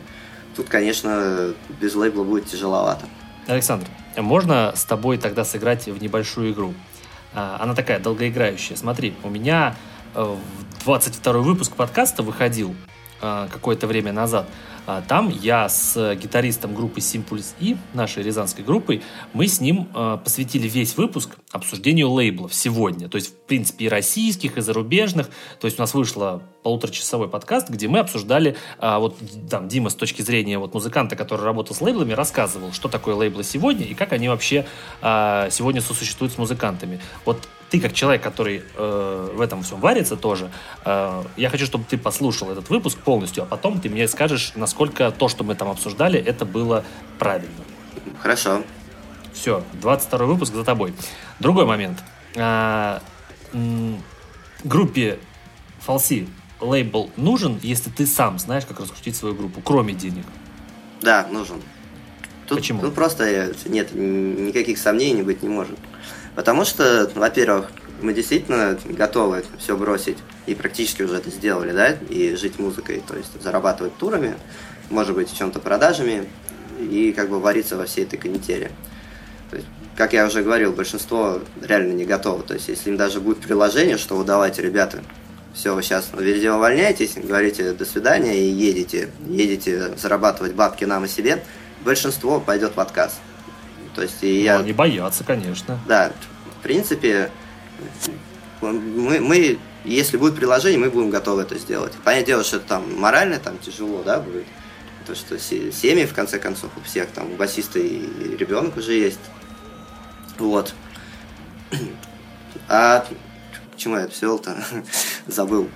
тут, 0.55 0.69
конечно, 0.69 1.53
без 1.79 1.93
лейбла 1.93 2.23
будет 2.23 2.47
тяжеловато. 2.47 3.05
Александр, 3.45 3.87
можно 4.17 4.73
с 4.75 4.83
тобой 4.83 5.17
тогда 5.17 5.43
сыграть 5.43 5.87
в 5.87 6.01
небольшую 6.01 6.53
игру? 6.53 6.73
А, 7.33 7.57
она 7.59 7.73
такая 7.73 7.99
долгоиграющая. 7.99 8.75
Смотри, 8.75 9.15
у 9.23 9.29
меня 9.29 9.75
22 10.13 11.33
э, 11.33 11.37
выпуск 11.37 11.75
подкаста 11.75 12.23
выходил 12.23 12.75
э, 13.21 13.47
какое-то 13.51 13.87
время 13.87 14.13
назад. 14.13 14.47
А, 14.85 15.01
там 15.01 15.29
я 15.29 15.69
с 15.69 16.15
гитаристом 16.15 16.75
группы 16.75 16.99
Simpulse 16.99 17.53
E, 17.59 17.77
нашей 17.93 18.23
рязанской 18.23 18.63
группой, 18.63 19.01
мы 19.33 19.47
с 19.47 19.61
ним 19.61 19.87
э, 19.93 20.17
посвятили 20.23 20.67
весь 20.67 20.97
выпуск 20.97 21.37
обсуждению 21.51 22.09
лейблов 22.09 22.53
сегодня. 22.53 23.07
То 23.07 23.15
есть, 23.15 23.29
в 23.29 23.35
принципе, 23.47 23.85
и 23.85 23.89
российских, 23.89 24.57
и 24.57 24.61
зарубежных. 24.61 25.29
То 25.59 25.65
есть 25.67 25.79
у 25.79 25.81
нас 25.81 25.93
вышло 25.93 26.41
полуторачасовой 26.63 27.29
подкаст, 27.29 27.69
где 27.69 27.87
мы 27.87 27.99
обсуждали, 27.99 28.57
а, 28.79 28.99
вот 28.99 29.17
там 29.49 29.67
Дима 29.67 29.89
с 29.89 29.95
точки 29.95 30.21
зрения 30.21 30.57
вот 30.57 30.73
музыканта, 30.73 31.15
который 31.15 31.45
работал 31.45 31.75
с 31.75 31.81
лейблами, 31.81 32.13
рассказывал, 32.13 32.73
что 32.73 32.89
такое 32.89 33.15
лейблы 33.15 33.43
сегодня 33.43 33.85
и 33.85 33.93
как 33.93 34.11
они 34.11 34.27
вообще 34.27 34.65
а, 35.01 35.49
сегодня 35.49 35.81
сосуществуют 35.81 36.33
с 36.33 36.37
музыкантами. 36.37 36.99
Вот 37.25 37.37
ты 37.73 37.79
как 37.79 37.93
человек, 37.93 38.21
который 38.21 38.61
э, 38.75 39.29
в 39.33 39.41
этом 39.41 39.63
всем 39.63 39.79
варится 39.79 40.15
тоже, 40.15 40.51
э, 40.85 41.23
я 41.37 41.49
хочу, 41.49 41.65
чтобы 41.65 41.85
ты 41.89 41.97
послушал 41.97 42.51
этот 42.51 42.69
выпуск 42.69 42.99
полностью, 42.99 43.41
а 43.41 43.45
потом 43.47 43.81
ты 43.81 43.89
мне 43.89 44.07
скажешь, 44.07 44.51
насколько 44.53 44.72
то, 45.11 45.27
что 45.29 45.43
мы 45.43 45.55
там 45.55 45.69
обсуждали, 45.69 46.19
это 46.19 46.45
было 46.45 46.83
правильно. 47.19 47.63
Хорошо. 48.21 48.63
Все, 49.33 49.63
22 49.81 50.25
выпуск 50.25 50.53
за 50.53 50.63
тобой. 50.63 50.93
Другой 51.39 51.65
момент. 51.65 52.03
А, 52.35 53.01
группе 54.63 55.19
Фалси 55.81 56.27
лейбл 56.59 57.09
нужен, 57.17 57.59
если 57.61 57.89
ты 57.89 58.05
сам 58.05 58.39
знаешь, 58.39 58.65
как 58.65 58.79
раскрутить 58.79 59.15
свою 59.15 59.35
группу, 59.35 59.61
кроме 59.61 59.93
денег? 59.93 60.25
Да, 61.01 61.27
нужен. 61.29 61.61
Тут, 62.47 62.59
Почему? 62.59 62.81
Тут 62.81 62.95
просто 62.95 63.53
нет, 63.65 63.93
никаких 63.93 64.77
сомнений 64.77 65.21
быть 65.21 65.43
не 65.43 65.49
может. 65.49 65.77
Потому 66.35 66.65
что, 66.65 67.11
во-первых, 67.15 67.71
мы 68.03 68.13
действительно 68.13 68.77
готовы 68.85 69.43
все 69.57 69.75
бросить 69.75 70.17
и 70.45 70.53
практически 70.53 71.01
уже 71.01 71.15
это 71.15 71.29
сделали, 71.29 71.71
да, 71.71 71.97
и 72.09 72.35
жить 72.35 72.59
музыкой, 72.59 73.01
то 73.07 73.15
есть 73.15 73.41
зарабатывать 73.41 73.97
турами, 73.97 74.35
может 74.89 75.15
быть, 75.15 75.35
чем-то 75.35 75.59
продажами 75.59 76.27
и 76.79 77.13
как 77.13 77.29
бы 77.29 77.39
вариться 77.39 77.77
во 77.77 77.85
всей 77.85 78.03
этой 78.03 78.17
канители. 78.17 78.71
То 79.49 79.55
есть, 79.57 79.67
как 79.95 80.13
я 80.13 80.25
уже 80.25 80.43
говорил, 80.43 80.73
большинство 80.73 81.39
реально 81.61 81.93
не 81.93 82.05
готово. 82.05 82.43
То 82.43 82.55
есть, 82.55 82.67
если 82.67 82.89
им 82.89 82.97
даже 82.97 83.19
будет 83.19 83.39
приложение, 83.39 83.97
что 83.97 84.15
вы 84.15 84.25
давайте, 84.25 84.61
ребята, 84.61 85.03
все, 85.53 85.75
вы 85.75 85.83
сейчас 85.83 86.09
везде 86.17 86.51
увольняетесь, 86.51 87.13
говорите 87.15 87.73
до 87.73 87.85
свидания 87.85 88.39
и 88.39 88.49
едете, 88.49 89.11
едете 89.27 89.95
зарабатывать 89.97 90.53
бабки 90.53 90.83
нам 90.83 91.05
и 91.05 91.07
себе, 91.07 91.43
большинство 91.85 92.39
пойдет 92.39 92.75
в 92.75 92.79
отказ. 92.79 93.19
То 93.95 94.01
есть 94.01 94.23
и 94.23 94.41
я... 94.41 94.59
Они 94.59 94.73
боятся, 94.73 95.23
конечно. 95.23 95.79
Да, 95.87 96.11
в 96.59 96.63
принципе, 96.63 97.29
мы, 98.61 99.19
мы, 99.19 99.59
если 99.83 100.17
будет 100.17 100.35
приложение, 100.35 100.79
мы 100.79 100.89
будем 100.89 101.09
готовы 101.09 101.41
это 101.41 101.57
сделать. 101.57 101.93
Понятное 102.03 102.25
дело, 102.25 102.43
что 102.43 102.57
это 102.57 102.67
там 102.67 102.99
морально 102.99 103.39
там 103.39 103.57
тяжело, 103.57 104.03
да, 104.03 104.19
будет. 104.19 104.45
То, 105.05 105.15
что 105.15 105.37
семьи, 105.37 106.05
в 106.05 106.13
конце 106.13 106.39
концов, 106.39 106.71
у 106.77 106.81
всех 106.81 107.09
там, 107.09 107.31
у 107.31 107.35
басиста 107.35 107.77
и 107.79 108.37
ребенок 108.37 108.77
уже 108.77 108.93
есть. 108.93 109.19
Вот. 110.37 110.73
А 112.69 113.05
к 113.73 113.77
чему 113.77 113.97
я 113.97 114.03
это 114.03 114.13
все-то 114.13 114.55
забыл? 115.27 115.69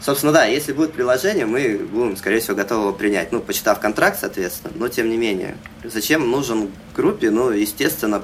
Собственно, 0.00 0.32
да, 0.32 0.44
если 0.44 0.72
будет 0.72 0.92
приложение, 0.92 1.44
мы 1.44 1.78
будем, 1.78 2.16
скорее 2.16 2.40
всего, 2.40 2.56
готовы 2.56 2.88
его 2.88 2.92
принять. 2.92 3.32
Ну, 3.32 3.40
почитав 3.40 3.80
контракт, 3.80 4.18
соответственно, 4.20 4.72
но 4.76 4.88
тем 4.88 5.10
не 5.10 5.16
менее. 5.16 5.56
Зачем 5.82 6.30
нужен 6.30 6.70
группе? 6.94 7.30
Ну, 7.30 7.50
естественно, 7.50 8.22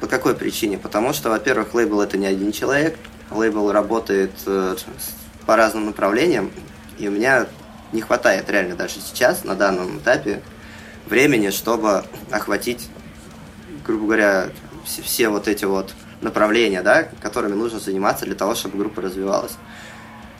по 0.00 0.06
какой 0.06 0.34
причине? 0.34 0.78
Потому 0.78 1.12
что, 1.12 1.30
во-первых, 1.30 1.74
лейбл 1.74 2.00
это 2.00 2.16
не 2.16 2.26
один 2.26 2.52
человек. 2.52 2.96
Лейбл 3.30 3.72
работает 3.72 4.32
э, 4.46 4.76
по 5.46 5.56
разным 5.56 5.86
направлениям, 5.86 6.50
и 6.98 7.08
у 7.08 7.10
меня 7.10 7.46
не 7.92 8.00
хватает 8.00 8.48
реально 8.50 8.76
даже 8.76 8.94
сейчас, 9.00 9.44
на 9.44 9.54
данном 9.54 9.98
этапе, 9.98 10.42
времени, 11.06 11.50
чтобы 11.50 12.04
охватить, 12.30 12.88
грубо 13.86 14.04
говоря, 14.04 14.48
все, 14.84 15.02
все 15.02 15.28
вот 15.28 15.48
эти 15.48 15.64
вот 15.64 15.94
направления, 16.20 16.82
да, 16.82 17.04
которыми 17.20 17.54
нужно 17.54 17.80
заниматься 17.80 18.24
для 18.24 18.34
того, 18.34 18.54
чтобы 18.54 18.78
группа 18.78 19.02
развивалась. 19.02 19.52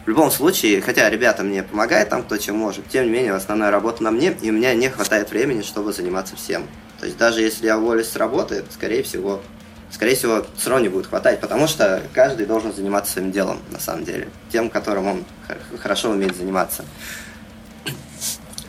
В 0.08 0.10
любом 0.10 0.30
случае, 0.30 0.80
хотя 0.80 1.10
ребята 1.10 1.42
мне 1.42 1.62
помогают 1.62 2.08
там, 2.08 2.22
кто 2.22 2.38
чем 2.38 2.56
может, 2.56 2.88
тем 2.88 3.04
не 3.04 3.10
менее, 3.10 3.34
основная 3.34 3.70
работа 3.70 4.02
на 4.02 4.10
мне, 4.10 4.34
и 4.40 4.48
у 4.48 4.54
меня 4.54 4.72
не 4.72 4.88
хватает 4.88 5.28
времени, 5.30 5.60
чтобы 5.60 5.92
заниматься 5.92 6.34
всем. 6.34 6.66
То 6.98 7.04
есть 7.04 7.18
даже 7.18 7.42
если 7.42 7.66
я 7.66 7.76
уволюсь 7.76 8.08
с 8.08 8.16
работы, 8.16 8.64
скорее 8.70 9.02
всего, 9.02 9.42
скорее 9.90 10.16
всего, 10.16 10.46
все 10.56 10.78
не 10.78 10.88
будет 10.88 11.08
хватать, 11.08 11.40
потому 11.40 11.66
что 11.66 12.02
каждый 12.14 12.46
должен 12.46 12.72
заниматься 12.72 13.12
своим 13.12 13.32
делом, 13.32 13.60
на 13.70 13.78
самом 13.80 14.06
деле, 14.06 14.30
тем, 14.50 14.70
которым 14.70 15.08
он 15.08 15.24
хорошо 15.78 16.08
умеет 16.08 16.34
заниматься. 16.34 16.86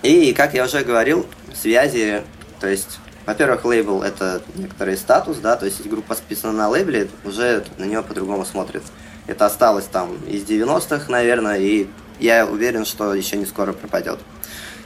И, 0.04 0.34
как 0.34 0.54
я 0.54 0.66
уже 0.66 0.84
говорил, 0.84 1.26
связи, 1.56 2.22
то 2.60 2.68
есть, 2.68 3.00
во-первых, 3.26 3.64
лейбл– 3.64 4.02
это 4.04 4.42
некоторый 4.56 4.98
статус, 4.98 5.38
да, 5.38 5.56
то 5.56 5.66
есть, 5.66 5.78
если 5.78 5.90
группа 5.90 6.16
списана 6.16 6.52
на 6.52 6.68
лейбле, 6.68 7.08
уже 7.24 7.64
на 7.78 7.86
нее 7.86 8.04
по-другому 8.04 8.44
смотрят. 8.44 8.84
Это 9.30 9.46
осталось 9.46 9.86
там 9.86 10.16
из 10.26 10.44
90-х, 10.44 11.06
наверное, 11.08 11.60
и 11.60 11.88
я 12.20 12.48
уверен, 12.48 12.84
что 12.84 13.14
еще 13.14 13.38
не 13.38 13.46
скоро 13.46 13.74
пропадет. 13.74 14.18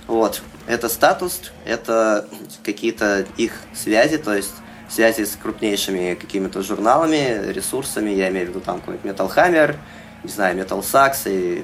Вот. 0.05 0.41
Это 0.67 0.89
статус, 0.89 1.39
это 1.65 2.27
какие-то 2.61 3.25
их 3.37 3.53
связи, 3.73 4.17
то 4.17 4.35
есть 4.35 4.51
связи 4.89 5.23
с 5.23 5.37
крупнейшими 5.41 6.15
какими-то 6.15 6.61
журналами, 6.61 7.53
ресурсами, 7.53 8.09
я 8.09 8.27
имею 8.29 8.47
в 8.47 8.49
виду 8.49 8.59
там 8.59 8.81
какой-нибудь 8.81 9.09
Metal 9.09 9.33
Hammer, 9.33 9.77
не 10.25 10.29
знаю, 10.29 10.57
Metal 10.57 10.81
Sax 10.81 11.21
и 11.25 11.63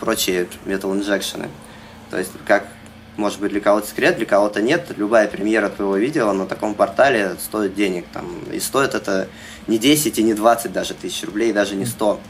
прочие 0.00 0.48
Metal 0.64 0.90
Injection. 0.98 1.46
То 2.10 2.16
есть, 2.16 2.32
как 2.46 2.64
может 3.18 3.38
быть 3.38 3.50
для 3.50 3.60
кого-то 3.60 3.86
секрет, 3.86 4.16
для 4.16 4.24
кого-то 4.24 4.62
нет. 4.62 4.86
Любая 4.96 5.28
премьера 5.28 5.68
твоего 5.68 5.96
видео 5.96 6.32
на 6.32 6.46
таком 6.46 6.74
портале 6.74 7.36
стоит 7.38 7.74
денег. 7.74 8.06
Там, 8.14 8.44
и 8.50 8.60
стоит 8.60 8.94
это 8.94 9.28
не 9.68 9.78
10 9.78 10.18
и 10.18 10.22
не 10.22 10.34
20 10.34 10.72
даже 10.72 10.94
тысяч 10.94 11.22
рублей, 11.24 11.52
даже 11.52 11.76
не 11.76 11.86
100. 11.86 12.20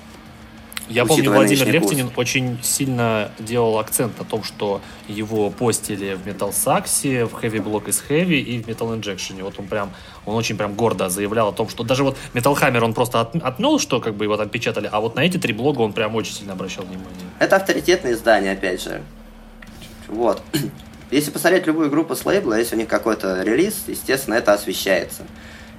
Я 0.89 1.05
помню, 1.05 1.31
Владимир 1.31 1.69
Лехтинин 1.69 2.06
курс. 2.06 2.19
очень 2.19 2.59
сильно 2.62 3.31
делал 3.39 3.78
акцент 3.78 4.19
на 4.19 4.24
том, 4.24 4.43
что 4.43 4.81
его 5.06 5.51
постили 5.51 6.15
в 6.15 6.27
Metal 6.27 6.51
Sax, 6.51 7.27
в 7.27 7.35
Heavy 7.44 7.62
Block 7.62 7.90
из 7.90 8.02
Heavy 8.09 8.40
и 8.40 8.62
в 8.62 8.69
Metal 8.69 8.98
Injection. 8.98 9.43
Вот 9.43 9.59
он 9.59 9.66
прям, 9.66 9.93
он 10.24 10.35
очень 10.35 10.56
прям 10.56 10.74
гордо 10.74 11.10
заявлял 11.10 11.48
о 11.48 11.52
том, 11.52 11.69
что 11.69 11.85
даже 11.85 12.05
вот 12.05 12.16
Metal 12.32 12.59
Hammer 12.59 12.81
он 12.81 12.94
просто 12.94 13.20
от, 13.20 13.36
отмел, 13.36 13.78
что 13.78 14.01
как 14.01 14.15
бы 14.15 14.24
его 14.24 14.36
там 14.36 14.48
печатали, 14.48 14.89
а 14.90 15.01
вот 15.01 15.15
на 15.15 15.20
эти 15.20 15.36
три 15.36 15.52
блога 15.52 15.82
он 15.82 15.93
прям 15.93 16.15
очень 16.15 16.32
сильно 16.32 16.55
обращал 16.55 16.85
внимание. 16.85 17.12
Это 17.39 17.56
авторитетные 17.56 18.15
издания, 18.15 18.52
опять 18.52 18.82
же. 18.82 19.02
Вот. 20.06 20.43
Если 21.10 21.31
посмотреть 21.31 21.66
любую 21.66 21.90
группу 21.90 22.15
с 22.15 22.24
лейбла, 22.27 22.59
если 22.59 22.77
у 22.77 22.78
них 22.78 22.86
какой-то 22.86 23.43
релиз, 23.43 23.85
естественно, 23.86 24.35
это 24.35 24.52
освещается. 24.52 25.23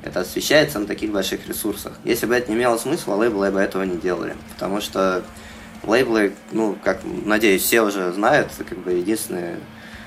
Это 0.09 0.21
освещается 0.21 0.79
на 0.79 0.87
таких 0.87 1.11
больших 1.11 1.47
ресурсах. 1.47 1.93
Если 2.03 2.25
бы 2.25 2.33
это 2.33 2.49
не 2.49 2.57
имело 2.57 2.77
смысла, 2.77 3.13
лейблы 3.13 3.51
бы 3.51 3.59
этого 3.59 3.83
не 3.83 3.95
делали. 3.95 4.35
Потому 4.55 4.81
что 4.81 5.23
лейблы, 5.83 6.33
ну, 6.51 6.75
как, 6.83 7.01
надеюсь, 7.03 7.61
все 7.61 7.81
уже 7.81 8.11
знают, 8.11 8.49
как 8.57 8.79
бы 8.79 8.93
единственная 8.93 9.57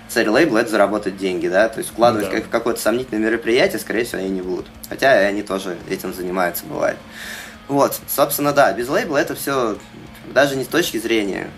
цель 0.09 0.29
лейбла– 0.29 0.59
это 0.59 0.71
заработать 0.71 1.17
деньги, 1.17 1.47
да, 1.47 1.69
то 1.69 1.79
есть 1.79 1.91
вкладывать 1.91 2.31
да. 2.31 2.37
как 2.37 2.47
в 2.47 2.49
какое-то 2.49 2.81
сомнительное 2.81 3.25
мероприятие, 3.31 3.79
скорее 3.79 4.05
всего, 4.05 4.21
они 4.21 4.31
не 4.31 4.43
будут. 4.43 4.67
Хотя 4.89 5.13
они 5.13 5.45
тоже 5.45 5.79
этим 5.89 6.13
занимаются, 6.13 6.67
бывает. 6.67 6.97
Вот, 7.69 8.01
собственно, 8.09 8.53
да, 8.53 8.73
без 8.73 8.89
лейбла 8.89 9.19
это 9.19 9.37
все 9.37 9.79
даже 10.35 10.57
не 10.57 10.65
с 10.65 10.69
точки 10.69 10.99
зрения 10.99 11.49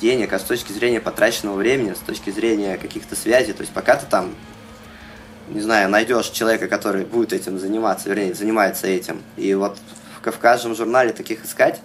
денег, 0.00 0.32
а 0.32 0.40
с 0.40 0.42
точки 0.42 0.72
зрения 0.72 1.00
потраченного 1.00 1.54
времени, 1.54 1.94
с 1.94 2.00
точки 2.00 2.30
зрения 2.30 2.76
каких-то 2.76 3.14
связей. 3.14 3.52
То 3.52 3.60
есть 3.60 3.72
пока 3.72 3.94
ты 3.94 4.04
там 4.06 4.34
не 5.50 5.60
знаю, 5.60 5.88
найдешь 5.88 6.28
человека, 6.28 6.68
который 6.68 7.04
будет 7.04 7.32
этим 7.32 7.58
заниматься, 7.58 8.08
вернее, 8.08 8.34
занимается 8.34 8.86
этим. 8.86 9.22
И 9.36 9.54
вот 9.54 9.78
в, 10.22 10.38
каждом 10.38 10.74
журнале 10.74 11.12
таких 11.12 11.44
искать. 11.44 11.80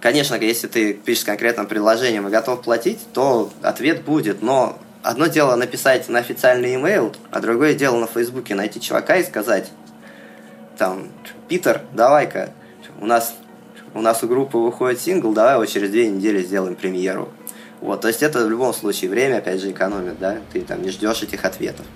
Конечно, 0.00 0.34
если 0.34 0.66
ты 0.66 0.94
пишешь 0.94 1.24
конкретным 1.24 1.66
приложением 1.66 2.26
и 2.26 2.30
готов 2.30 2.62
платить, 2.62 3.00
то 3.12 3.52
ответ 3.62 4.02
будет, 4.02 4.42
но 4.42 4.78
одно 5.02 5.26
дело 5.26 5.56
написать 5.56 6.08
на 6.08 6.18
официальный 6.18 6.74
email, 6.74 7.14
а 7.30 7.40
другое 7.40 7.74
дело 7.74 7.98
на 7.98 8.06
Фейсбуке 8.06 8.54
найти 8.54 8.80
чувака 8.80 9.16
и 9.16 9.24
сказать, 9.24 9.70
там, 10.78 11.08
Питер, 11.48 11.82
давай-ка, 11.92 12.50
у 12.98 13.06
нас, 13.06 13.34
у 13.92 14.00
нас 14.00 14.22
у 14.22 14.26
группы 14.26 14.56
выходит 14.56 15.00
сингл, 15.00 15.32
давай 15.32 15.54
его 15.54 15.66
через 15.66 15.90
две 15.90 16.08
недели 16.08 16.42
сделаем 16.42 16.76
премьеру. 16.76 17.30
Вот, 17.80 18.02
то 18.02 18.08
есть 18.08 18.22
это 18.22 18.44
в 18.44 18.50
любом 18.50 18.74
случае 18.74 19.10
время, 19.10 19.38
опять 19.38 19.60
же, 19.60 19.70
экономит, 19.70 20.18
да, 20.18 20.38
ты 20.52 20.60
там 20.60 20.82
не 20.82 20.90
ждешь 20.90 21.22
этих 21.22 21.44
ответов. 21.44 21.86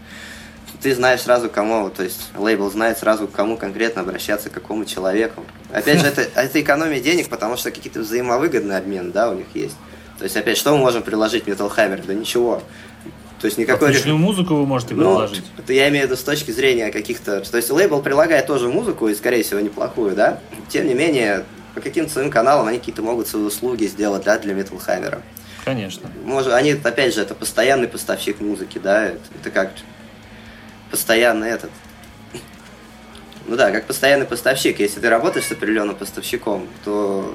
Ты 0.80 0.94
знаешь 0.94 1.20
сразу 1.20 1.48
кому, 1.48 1.88
то 1.90 2.02
есть 2.02 2.30
лейбл 2.36 2.70
знает 2.70 2.98
сразу, 2.98 3.26
к 3.28 3.32
кому 3.32 3.56
конкретно 3.56 4.02
обращаться, 4.02 4.50
к 4.50 4.52
какому 4.52 4.84
человеку. 4.84 5.44
Опять 5.72 6.00
же, 6.00 6.06
это, 6.06 6.22
это 6.34 6.60
экономия 6.60 7.00
денег, 7.00 7.28
потому 7.28 7.56
что 7.56 7.70
какие-то 7.70 8.00
взаимовыгодные 8.00 8.78
обмены, 8.78 9.10
да, 9.12 9.30
у 9.30 9.34
них 9.34 9.46
есть. 9.54 9.76
То 10.18 10.24
есть, 10.24 10.36
опять, 10.36 10.56
что 10.56 10.72
мы 10.72 10.78
можем 10.78 11.02
приложить 11.02 11.44
Metal 11.44 11.74
Hammer? 11.74 12.02
Да 12.06 12.14
ничего. 12.14 12.62
То 13.40 13.46
есть 13.46 13.58
никакой... 13.58 13.90
Отличную 13.90 14.16
музыку 14.16 14.54
вы 14.54 14.64
можете 14.64 14.94
ну, 14.94 15.02
приложить. 15.02 15.44
Ну, 15.56 15.62
это 15.62 15.72
я 15.72 15.88
имею 15.90 16.06
в 16.06 16.10
виду 16.10 16.16
с 16.18 16.24
точки 16.24 16.50
зрения 16.50 16.90
каких-то... 16.90 17.40
То 17.40 17.56
есть 17.56 17.70
лейбл 17.70 18.00
прилагает 18.00 18.46
тоже 18.46 18.68
музыку, 18.68 19.08
и, 19.08 19.14
скорее 19.14 19.42
всего, 19.42 19.60
неплохую, 19.60 20.14
да? 20.14 20.38
Тем 20.68 20.86
не 20.86 20.94
менее, 20.94 21.44
по 21.74 21.80
каким-то 21.80 22.10
своим 22.12 22.30
каналам 22.30 22.68
они 22.68 22.78
какие-то 22.78 23.02
могут 23.02 23.26
свои 23.26 23.42
услуги 23.42 23.84
сделать, 23.84 24.24
да, 24.24 24.38
для 24.38 24.54
Metal 24.54 24.80
Hammer. 24.86 25.20
Конечно. 25.64 26.10
Может, 26.24 26.52
они, 26.52 26.72
опять 26.72 27.14
же, 27.14 27.22
это 27.22 27.34
постоянный 27.34 27.88
поставщик 27.88 28.40
музыки, 28.40 28.78
да, 28.78 29.06
это, 29.06 29.20
это 29.40 29.50
как 29.50 29.70
постоянный 30.90 31.48
этот. 31.48 31.70
Ну 33.46 33.56
да, 33.56 33.70
как 33.70 33.86
постоянный 33.86 34.26
поставщик. 34.26 34.78
Если 34.80 35.00
ты 35.00 35.08
работаешь 35.08 35.46
с 35.46 35.52
определенным 35.52 35.96
поставщиком, 35.96 36.68
то 36.84 37.34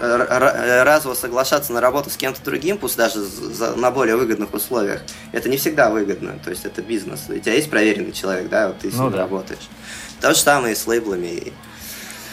разово 0.00 1.14
соглашаться 1.14 1.72
на 1.72 1.80
работу 1.80 2.10
с 2.10 2.16
кем-то 2.16 2.42
другим, 2.42 2.78
пусть 2.78 2.96
даже 2.96 3.20
за, 3.20 3.76
на 3.76 3.90
более 3.90 4.16
выгодных 4.16 4.52
условиях, 4.52 5.02
это 5.32 5.48
не 5.48 5.56
всегда 5.56 5.90
выгодно. 5.90 6.38
То 6.42 6.50
есть 6.50 6.64
это 6.64 6.82
бизнес. 6.82 7.24
У 7.28 7.38
тебя 7.38 7.54
есть 7.54 7.70
проверенный 7.70 8.12
человек, 8.12 8.48
да, 8.48 8.68
вот 8.68 8.78
ты 8.80 8.90
с 8.90 8.94
ну, 8.94 9.04
ним 9.04 9.12
да. 9.12 9.18
работаешь. 9.18 9.68
То 10.20 10.34
же 10.34 10.40
самое 10.40 10.72
и 10.72 10.76
с 10.76 10.86
лейблами, 10.86 11.26
и 11.26 11.52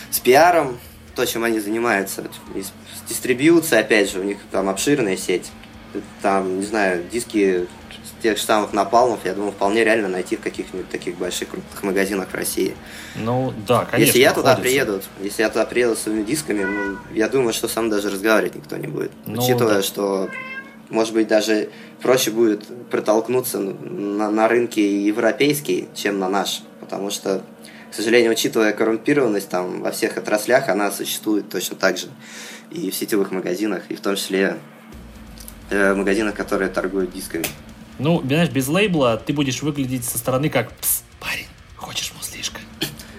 с 0.09 0.19
пиаром, 0.19 0.79
то, 1.15 1.25
чем 1.25 1.43
они 1.43 1.59
занимаются. 1.59 2.23
Дистрибьюцией, 3.07 3.81
опять 3.81 4.11
же, 4.11 4.19
у 4.19 4.23
них 4.23 4.37
там 4.51 4.69
обширная 4.69 5.17
сеть. 5.17 5.51
Там, 6.21 6.59
не 6.59 6.65
знаю, 6.65 7.03
диски 7.11 7.67
тех 8.21 8.37
же 8.37 8.43
самых 8.43 8.73
напалмов, 8.73 9.19
я 9.25 9.33
думаю, 9.33 9.51
вполне 9.51 9.83
реально 9.83 10.07
найти 10.07 10.35
в 10.35 10.41
каких-нибудь 10.41 10.89
таких 10.89 11.17
больших 11.17 11.49
крупных 11.49 11.83
магазинах 11.83 12.29
в 12.29 12.35
России. 12.35 12.75
Ну, 13.15 13.53
да, 13.67 13.85
конечно. 13.85 14.07
Если 14.07 14.19
я 14.19 14.33
туда 14.33 14.55
приеду, 14.55 15.01
если 15.21 15.41
я 15.41 15.49
туда 15.49 15.65
приеду 15.65 15.95
с 15.95 16.01
своими 16.01 16.23
дисками, 16.23 16.63
ну, 16.63 16.97
я 17.13 17.27
думаю, 17.27 17.53
что 17.53 17.67
сам 17.67 17.89
даже 17.89 18.09
разговаривать 18.09 18.55
никто 18.55 18.77
не 18.77 18.87
будет. 18.87 19.11
Ну, 19.25 19.41
Учитывая, 19.41 19.75
да. 19.75 19.81
что, 19.81 20.29
может 20.89 21.13
быть, 21.13 21.27
даже 21.27 21.69
проще 22.01 22.31
будет 22.31 22.63
протолкнуться 22.89 23.59
на, 23.59 24.29
на 24.29 24.47
рынке 24.47 25.03
европейский, 25.03 25.89
чем 25.95 26.19
на 26.19 26.29
наш. 26.29 26.61
Потому 26.79 27.09
что, 27.09 27.41
к 27.91 27.93
сожалению, 27.93 28.31
учитывая 28.31 28.71
коррумпированность 28.71 29.49
там 29.49 29.81
во 29.81 29.91
всех 29.91 30.17
отраслях, 30.17 30.69
она 30.69 30.91
существует 30.91 31.49
точно 31.49 31.75
так 31.75 31.97
же. 31.97 32.07
И 32.71 32.89
в 32.89 32.95
сетевых 32.95 33.31
магазинах, 33.31 33.83
и 33.89 33.95
в 33.95 33.99
том 33.99 34.15
числе 34.15 34.57
э, 35.69 35.93
магазинах, 35.93 36.33
которые 36.33 36.69
торгуют 36.69 37.11
дисками. 37.11 37.45
Ну, 37.99 38.21
знаешь, 38.21 38.49
без 38.49 38.69
лейбла 38.69 39.17
ты 39.17 39.33
будешь 39.33 39.61
выглядеть 39.61 40.05
со 40.05 40.17
стороны 40.17 40.49
как 40.49 40.71
«Пс, 40.71 41.03
парень, 41.19 41.47
хочешь 41.75 42.13
муслишка?» 42.17 42.61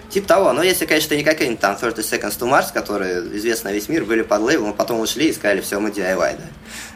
Типа 0.09 0.27
того, 0.27 0.53
но 0.53 0.63
если, 0.63 0.87
конечно, 0.87 1.13
не 1.13 1.23
какие-нибудь 1.23 1.59
там 1.59 1.75
30 1.75 2.05
Seconds 2.05 2.39
to 2.39 2.49
Mars, 2.49 2.73
которые 2.73 3.19
известны 3.37 3.69
весь 3.69 3.89
мир, 3.89 4.05
были 4.05 4.23
под 4.23 4.41
лейблом, 4.41 4.71
а 4.71 4.73
потом 4.73 4.99
ушли 5.01 5.29
и 5.29 5.33
сказали, 5.33 5.61
все, 5.61 5.79
мы 5.79 5.89
DIY, 5.89 6.17
да. 6.17 6.43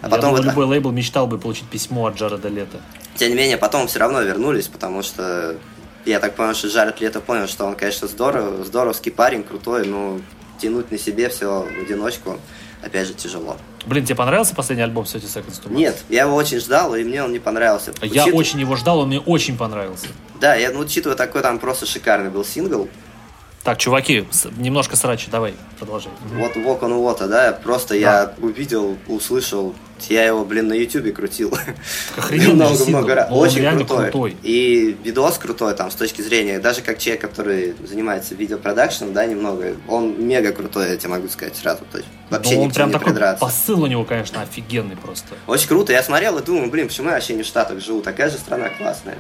А 0.01 0.09
потом 0.09 0.29
думаю, 0.29 0.37
вот... 0.37 0.45
любой 0.45 0.65
лейбл 0.65 0.91
мечтал 0.91 1.27
бы 1.27 1.37
получить 1.37 1.67
письмо 1.67 2.07
от 2.07 2.15
Джареда 2.15 2.47
Лето. 2.47 2.81
Тем 3.15 3.29
не 3.29 3.35
менее, 3.35 3.57
потом 3.57 3.87
все 3.87 3.99
равно 3.99 4.21
вернулись, 4.21 4.67
потому 4.67 5.01
что 5.03 5.55
я 6.07 6.19
так 6.19 6.35
понял, 6.35 6.55
что 6.55 6.67
Джаред 6.67 6.99
Лето 7.01 7.19
понял, 7.21 7.47
что 7.47 7.65
он, 7.65 7.75
конечно, 7.75 8.07
здоров, 8.07 8.65
здоровский 8.65 9.11
парень, 9.11 9.43
крутой, 9.43 9.85
но 9.85 10.19
тянуть 10.59 10.91
на 10.91 10.97
себе 10.97 11.29
все 11.29 11.61
в 11.61 11.81
одиночку, 11.81 12.39
опять 12.81 13.07
же, 13.07 13.13
тяжело. 13.13 13.57
Блин, 13.85 14.05
тебе 14.05 14.15
понравился 14.15 14.55
последний 14.55 14.83
альбом 14.83 15.05
Thirty 15.05 15.25
Seconds 15.25 15.61
to 15.63 15.69
Mars? 15.69 15.75
Нет, 15.75 16.03
я 16.09 16.23
его 16.23 16.35
очень 16.35 16.59
ждал, 16.59 16.95
и 16.95 17.03
мне 17.03 17.23
он 17.23 17.31
не 17.31 17.39
понравился. 17.39 17.93
Я 18.01 18.23
Учит... 18.23 18.35
очень 18.35 18.59
его 18.59 18.75
ждал, 18.75 18.99
он 18.99 19.07
мне 19.09 19.19
очень 19.19 19.57
понравился. 19.57 20.07
Да, 20.39 20.55
я, 20.55 20.71
ну, 20.71 20.79
учитывая 20.79 21.15
такой 21.15 21.41
там 21.41 21.59
просто 21.59 21.85
шикарный 21.85 22.29
был 22.29 22.43
сингл, 22.43 22.89
так, 23.67 23.79
чуваки, 23.79 24.23
немножко 24.55 24.95
срачи, 24.95 25.27
давай, 25.29 25.53
продолжай. 25.77 26.09
Вот 26.35 26.55
Walk 26.55 26.79
on 26.83 27.03
Water, 27.03 27.27
да, 27.27 27.51
просто 27.51 27.95
да. 27.95 27.95
я 27.95 28.33
увидел, 28.37 28.97
услышал, 29.07 29.75
я 30.07 30.23
его, 30.23 30.45
блин, 30.45 30.69
на 30.69 30.73
ютубе 30.73 31.11
крутил. 31.11 31.53
много, 32.31 32.85
много 32.85 33.15
раз. 33.15 33.27
Очень 33.29 33.69
крутой. 33.69 34.03
крутой. 34.03 34.37
И 34.41 34.95
видос 35.03 35.37
крутой, 35.37 35.73
там, 35.73 35.91
с 35.91 35.95
точки 35.95 36.21
зрения, 36.21 36.59
даже 36.59 36.81
как 36.81 36.97
человек, 36.97 37.23
который 37.23 37.75
занимается 37.85 38.35
видеопродакшеном, 38.35 39.11
да, 39.11 39.25
немного, 39.25 39.75
он 39.89 40.15
мега 40.25 40.53
крутой, 40.53 40.91
я 40.91 40.95
тебе 40.95 41.09
могу 41.09 41.27
сказать 41.27 41.57
сразу. 41.57 41.83
То 41.91 41.97
есть 41.97 42.09
вообще 42.29 42.55
Но 42.55 42.61
он 42.61 42.71
прям 42.71 42.87
не 42.87 42.93
такой 42.93 43.11
придраться. 43.11 43.43
посыл 43.43 43.83
у 43.83 43.87
него, 43.87 44.05
конечно, 44.05 44.41
офигенный 44.43 44.95
просто. 44.95 45.33
Очень 45.45 45.67
круто. 45.67 45.91
Я 45.91 46.03
смотрел 46.03 46.37
и 46.37 46.41
думаю, 46.41 46.71
блин, 46.71 46.87
почему 46.87 47.09
я 47.09 47.15
вообще 47.15 47.33
не 47.33 47.43
в 47.43 47.45
Штатах 47.47 47.81
живу? 47.81 48.01
Такая 48.01 48.29
же 48.29 48.37
страна 48.37 48.69
классная. 48.69 49.17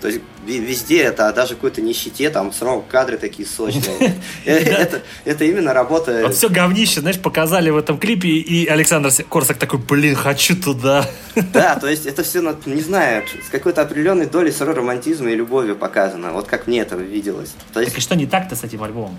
То 0.00 0.08
есть 0.08 0.20
везде 0.46 1.02
это, 1.02 1.28
а 1.28 1.32
даже 1.32 1.54
какой-то 1.54 1.80
нищете, 1.80 2.30
там 2.30 2.50
все 2.50 2.64
равно 2.64 2.84
кадры 2.88 3.18
такие 3.18 3.48
сочные. 3.48 4.14
Э, 4.44 5.00
это, 5.24 5.44
именно 5.44 5.72
работа... 5.72 6.22
Вот 6.22 6.34
все 6.34 6.48
говнище, 6.48 7.00
знаешь, 7.00 7.18
показали 7.18 7.70
в 7.70 7.76
этом 7.76 7.98
клипе, 7.98 8.28
и 8.28 8.66
Александр 8.66 9.10
Корсак 9.28 9.56
такой, 9.56 9.80
блин, 9.80 10.14
хочу 10.14 10.56
туда. 10.56 11.08
Да, 11.52 11.76
то 11.76 11.88
есть 11.88 12.06
это 12.06 12.22
все, 12.22 12.40
не 12.66 12.80
знаю, 12.80 13.24
с 13.46 13.50
какой-то 13.50 13.82
определенной 13.82 14.26
долей 14.26 14.52
сырой 14.52 14.74
романтизма 14.74 15.30
и 15.30 15.34
любовью 15.34 15.76
показано, 15.76 16.32
вот 16.32 16.46
как 16.46 16.66
мне 16.66 16.80
это 16.80 16.96
виделось. 16.96 17.54
Так 17.72 17.86
и 17.88 18.00
что 18.00 18.14
не 18.14 18.26
так-то 18.26 18.56
с 18.56 18.64
этим 18.64 18.82
альбомом? 18.82 19.18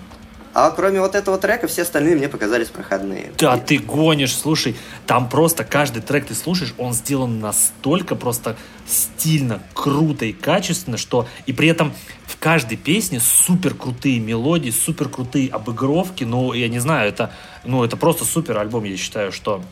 А 0.53 0.71
кроме 0.71 0.99
вот 1.01 1.15
этого 1.15 1.37
трека, 1.37 1.67
все 1.67 1.83
остальные 1.83 2.15
мне 2.15 2.29
показались 2.29 2.67
проходные. 2.67 3.31
Да, 3.37 3.57
ты 3.57 3.77
гонишь, 3.77 4.35
слушай, 4.35 4.75
там 5.05 5.29
просто 5.29 5.63
каждый 5.63 6.01
трек 6.01 6.25
ты 6.25 6.33
слушаешь, 6.33 6.73
он 6.77 6.93
сделан 6.93 7.39
настолько 7.39 8.15
просто 8.15 8.55
стильно, 8.87 9.61
круто 9.73 10.25
и 10.25 10.33
качественно, 10.33 10.97
что 10.97 11.27
и 11.45 11.53
при 11.53 11.67
этом 11.67 11.93
в 12.25 12.37
каждой 12.37 12.77
песне 12.77 13.19
супер 13.19 13.73
крутые 13.73 14.19
мелодии, 14.19 14.71
супер 14.71 15.09
крутые 15.09 15.49
обыгровки, 15.49 16.23
ну, 16.23 16.53
я 16.53 16.69
не 16.69 16.79
знаю, 16.79 17.09
это, 17.09 17.31
ну, 17.63 17.83
это 17.83 17.97
просто 17.97 18.25
супер 18.25 18.57
альбом, 18.57 18.83
я 18.83 18.97
считаю, 18.97 19.31
что 19.31 19.63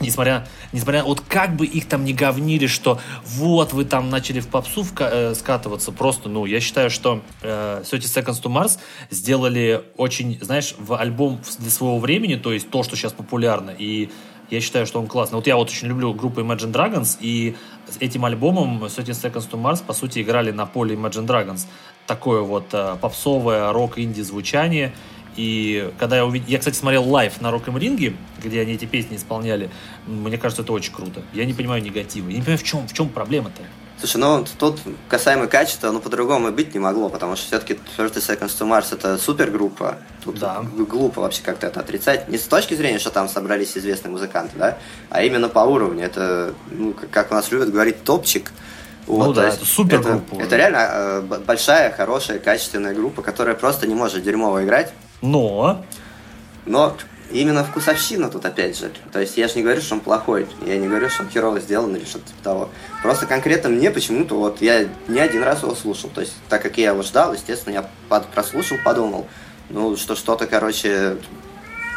несмотря, 0.00 0.46
несмотря, 0.72 1.04
вот 1.04 1.20
как 1.20 1.56
бы 1.56 1.66
их 1.66 1.86
там 1.86 2.04
не 2.04 2.12
говнили, 2.12 2.66
что 2.66 2.98
вот 3.24 3.72
вы 3.72 3.84
там 3.84 4.10
начали 4.10 4.40
в 4.40 4.48
попсу 4.48 4.82
вка- 4.82 5.10
э, 5.10 5.34
скатываться, 5.34 5.92
просто, 5.92 6.28
ну, 6.28 6.46
я 6.46 6.60
считаю, 6.60 6.90
что 6.90 7.22
э, 7.42 7.82
30 7.88 8.16
Seconds 8.16 8.42
to 8.42 8.50
Mars 8.50 8.78
сделали 9.10 9.84
очень, 9.96 10.38
знаешь, 10.40 10.74
в 10.78 10.94
альбом 10.94 11.40
для 11.58 11.70
своего 11.70 11.98
времени, 11.98 12.36
то 12.36 12.52
есть 12.52 12.70
то, 12.70 12.82
что 12.82 12.96
сейчас 12.96 13.12
популярно, 13.12 13.70
и 13.70 14.10
я 14.50 14.60
считаю, 14.60 14.84
что 14.84 14.98
он 14.98 15.06
классный. 15.06 15.36
Вот 15.36 15.46
я 15.46 15.56
вот 15.56 15.68
очень 15.68 15.86
люблю 15.86 16.12
группу 16.12 16.40
Imagine 16.40 16.72
Dragons, 16.72 17.18
и 17.20 17.54
с 17.88 17.98
этим 18.00 18.24
альбомом 18.24 18.80
30 18.80 19.10
Seconds 19.10 19.48
to 19.48 19.60
Mars, 19.62 19.82
по 19.84 19.92
сути, 19.92 20.22
играли 20.22 20.50
на 20.50 20.66
поле 20.66 20.96
Imagine 20.96 21.26
Dragons. 21.26 21.66
Такое 22.06 22.40
вот 22.40 22.66
э, 22.72 22.96
попсовое 23.00 23.72
рок-инди 23.72 24.22
звучание, 24.22 24.92
и 25.40 25.90
когда 25.98 26.16
я 26.16 26.26
увидел... 26.26 26.46
Я, 26.48 26.58
кстати, 26.58 26.76
смотрел 26.76 27.08
лайв 27.08 27.40
на 27.40 27.50
Рок 27.50 27.66
Ринге, 27.66 28.14
где 28.44 28.60
они 28.60 28.74
эти 28.74 28.84
песни 28.84 29.16
исполняли. 29.16 29.70
Мне 30.06 30.36
кажется, 30.36 30.60
это 30.60 30.72
очень 30.74 30.92
круто. 30.92 31.22
Я 31.32 31.46
не 31.46 31.54
понимаю 31.54 31.82
негатива. 31.82 32.28
Я 32.28 32.36
не 32.36 32.42
понимаю, 32.42 32.58
в 32.58 32.62
чем, 32.62 32.86
в 32.86 32.92
чем 32.92 33.08
проблема-то. 33.08 33.62
Слушай, 33.98 34.16
ну 34.18 34.44
тут 34.58 34.80
касаемо 35.08 35.46
качества, 35.46 35.90
ну 35.92 36.00
по-другому 36.00 36.48
и 36.48 36.50
быть 36.50 36.74
не 36.74 36.80
могло, 36.80 37.08
потому 37.08 37.36
что 37.36 37.46
все-таки 37.46 37.78
First 37.96 38.16
Seconds 38.16 38.58
to 38.58 38.68
Mars 38.68 38.94
это 38.94 39.16
супергруппа. 39.16 39.98
Тут 40.24 40.38
да. 40.38 40.62
глупо 40.62 41.22
вообще 41.22 41.42
как-то 41.42 41.66
это 41.66 41.80
отрицать. 41.80 42.28
Не 42.28 42.36
с 42.36 42.42
точки 42.42 42.74
зрения, 42.74 42.98
что 42.98 43.10
там 43.10 43.28
собрались 43.28 43.76
известные 43.76 44.12
музыканты, 44.12 44.58
да, 44.58 44.78
а 45.08 45.22
именно 45.22 45.48
по 45.48 45.60
уровню. 45.60 46.04
Это, 46.04 46.54
ну, 46.70 46.94
как 47.10 47.30
у 47.30 47.34
нас 47.34 47.50
любят 47.50 47.70
говорить, 47.70 48.04
топчик. 48.04 48.52
Вот, 49.06 49.26
ну 49.26 49.32
да, 49.32 49.48
это 49.48 49.64
супергруппа. 49.64 50.34
Это, 50.34 50.44
это 50.44 50.56
реально 50.56 50.90
э, 50.92 51.38
большая, 51.46 51.90
хорошая, 51.92 52.38
качественная 52.38 52.94
группа, 52.94 53.22
которая 53.22 53.54
просто 53.54 53.86
не 53.86 53.94
может 53.94 54.22
дерьмово 54.22 54.64
играть. 54.64 54.92
Но? 55.22 55.84
Но 56.66 56.96
именно 57.30 57.64
вкусовщина 57.64 58.28
тут 58.28 58.44
опять 58.44 58.78
же. 58.78 58.90
То 59.12 59.20
есть 59.20 59.36
я 59.36 59.48
же 59.48 59.54
не 59.56 59.62
говорю, 59.62 59.80
что 59.80 59.94
он 59.94 60.00
плохой, 60.00 60.46
я 60.66 60.76
не 60.76 60.88
говорю, 60.88 61.08
что 61.08 61.22
он 61.22 61.30
херово 61.30 61.60
сделан 61.60 61.94
или 61.96 62.04
что-то 62.04 62.26
типа 62.28 62.42
того. 62.42 62.68
Просто 63.02 63.26
конкретно 63.26 63.68
мне 63.70 63.90
почему-то 63.90 64.36
вот 64.36 64.60
я 64.60 64.88
не 65.08 65.20
один 65.20 65.42
раз 65.42 65.62
его 65.62 65.74
слушал. 65.74 66.10
То 66.10 66.20
есть 66.20 66.34
так 66.48 66.62
как 66.62 66.78
я 66.78 66.90
его 66.90 67.02
ждал, 67.02 67.32
естественно, 67.32 67.74
я 67.74 67.90
под, 68.08 68.26
прослушал, 68.28 68.78
подумал, 68.84 69.26
ну 69.68 69.96
что 69.96 70.16
что-то, 70.16 70.46
короче, 70.46 71.16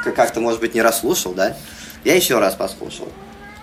как-то 0.04 0.40
может 0.40 0.60
быть 0.60 0.76
не 0.76 0.82
расслушал, 0.82 1.34
да? 1.34 1.56
Я 2.04 2.16
еще 2.16 2.40
раз 2.40 2.56
послушал. 2.56 3.08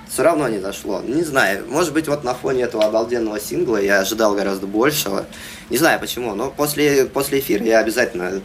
все 0.08 0.22
равно 0.22 0.48
не 0.48 0.58
зашло. 0.58 1.02
Не 1.02 1.22
знаю, 1.22 1.66
может 1.68 1.92
быть, 1.92 2.08
вот 2.08 2.24
на 2.24 2.34
фоне 2.34 2.62
этого 2.62 2.84
обалденного 2.84 3.38
сингла 3.38 3.76
я 3.76 4.00
ожидал 4.00 4.34
гораздо 4.34 4.66
большего. 4.66 5.26
Не 5.68 5.76
знаю 5.76 6.00
почему, 6.00 6.34
но 6.34 6.50
после, 6.50 7.04
после 7.04 7.40
эфира 7.40 7.64
я 7.64 7.78
обязательно 7.78 8.40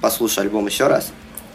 послушаю 0.00 0.44
альбом 0.44 0.66
еще 0.66 0.86
раз. 0.86 1.12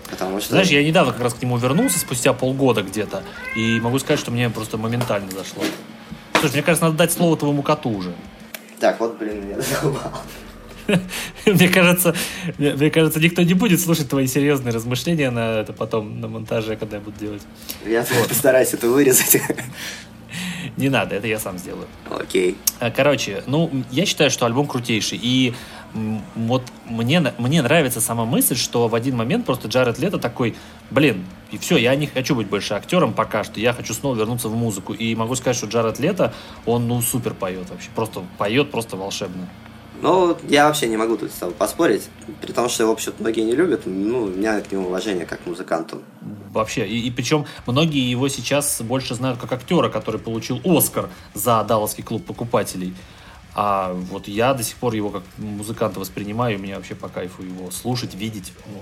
Потому 0.09 0.41
что... 0.41 0.49
Знаешь, 0.51 0.67
я 0.67 0.83
недавно 0.83 1.13
как 1.13 1.21
раз 1.21 1.33
к 1.33 1.41
нему 1.41 1.57
вернулся, 1.57 1.97
спустя 1.97 2.33
полгода 2.33 2.81
где-то, 2.81 3.23
и 3.55 3.79
могу 3.79 3.97
сказать, 3.99 4.19
что 4.19 4.29
мне 4.29 4.49
просто 4.49 4.77
моментально 4.77 5.31
зашло. 5.31 5.63
Слушай, 6.39 6.53
мне 6.53 6.63
кажется, 6.63 6.85
надо 6.85 6.97
дать 6.97 7.13
слово 7.13 7.37
твоему 7.37 7.63
коту 7.63 7.89
уже. 7.89 8.13
Так, 8.79 8.99
вот, 8.99 9.17
блин, 9.17 9.49
я 9.49 9.61
задолбал. 9.61 10.11
Мне 11.45 11.69
кажется, 11.69 12.15
мне 12.57 12.89
кажется, 12.89 13.19
никто 13.19 13.43
не 13.43 13.53
будет 13.53 13.79
слушать 13.79 14.09
твои 14.09 14.27
серьезные 14.27 14.73
размышления 14.73 15.29
на 15.29 15.59
это 15.61 15.73
потом 15.73 16.19
на 16.19 16.27
монтаже, 16.27 16.75
когда 16.75 16.97
я 16.97 17.01
буду 17.01 17.17
делать. 17.19 17.41
Я 17.85 18.01
вот. 18.01 18.27
постараюсь 18.29 18.73
это 18.73 18.87
вырезать. 18.87 19.41
Не 20.77 20.89
надо, 20.89 21.15
это 21.15 21.27
я 21.27 21.39
сам 21.39 21.57
сделаю. 21.57 21.87
Окей. 22.09 22.57
А, 22.79 22.91
короче, 22.91 23.43
ну, 23.45 23.69
я 23.91 24.05
считаю, 24.05 24.31
что 24.31 24.45
альбом 24.45 24.67
крутейший. 24.67 25.19
И 25.21 25.53
вот 26.35 26.63
мне, 26.85 27.33
мне 27.37 27.61
нравится 27.61 28.01
сама 28.01 28.25
мысль, 28.25 28.55
что 28.55 28.87
в 28.87 28.95
один 28.95 29.17
момент 29.17 29.45
просто 29.45 29.67
Джаред 29.67 29.99
Лето 29.99 30.17
такой, 30.17 30.55
блин, 30.89 31.25
и 31.51 31.57
все, 31.57 31.77
я 31.77 31.95
не 31.95 32.07
хочу 32.07 32.35
быть 32.35 32.47
больше 32.47 32.73
актером 32.73 33.13
пока 33.13 33.43
что, 33.43 33.59
я 33.59 33.73
хочу 33.73 33.93
снова 33.93 34.15
вернуться 34.15 34.49
в 34.49 34.55
музыку. 34.55 34.93
И 34.93 35.13
могу 35.15 35.35
сказать, 35.35 35.57
что 35.57 35.67
Джаред 35.67 35.99
Лето, 35.99 36.33
он, 36.65 36.87
ну, 36.87 37.01
супер 37.01 37.33
поет 37.33 37.69
вообще, 37.69 37.89
просто 37.93 38.23
поет 38.37 38.71
просто 38.71 38.97
волшебно. 38.97 39.47
Ну, 40.01 40.35
я 40.49 40.65
вообще 40.65 40.87
не 40.87 40.97
могу 40.97 41.15
тут 41.15 41.29
с 41.29 41.35
тобой 41.35 41.53
поспорить, 41.53 42.09
при 42.41 42.51
том, 42.53 42.69
что 42.69 42.83
его 42.83 42.93
вообще 42.93 43.11
многие 43.19 43.41
не 43.41 43.55
любят, 43.55 43.83
ну, 43.85 44.23
у 44.23 44.27
меня 44.29 44.59
к 44.61 44.71
нему 44.71 44.87
уважение 44.87 45.27
как 45.27 45.43
к 45.43 45.45
музыканту. 45.45 46.01
Вообще, 46.51 46.87
и, 46.87 47.07
и 47.07 47.11
причем 47.11 47.45
многие 47.67 48.09
его 48.09 48.27
сейчас 48.27 48.81
больше 48.81 49.13
знают 49.13 49.39
как 49.39 49.51
актера, 49.51 49.89
который 49.89 50.19
получил 50.19 50.59
Оскар 50.65 51.09
за 51.35 51.63
Далласский 51.63 52.03
клуб 52.03 52.25
покупателей. 52.25 52.95
А 53.53 53.93
вот 53.93 54.27
я 54.27 54.53
до 54.53 54.63
сих 54.63 54.77
пор 54.77 54.93
его 54.93 55.09
как 55.09 55.23
музыканта 55.37 55.99
воспринимаю, 55.99 56.55
и 56.55 56.57
мне 56.57 56.75
вообще 56.75 56.95
по 56.95 57.09
кайфу 57.09 57.43
его 57.43 57.69
слушать, 57.71 58.15
видеть. 58.15 58.53
Ну, 58.67 58.81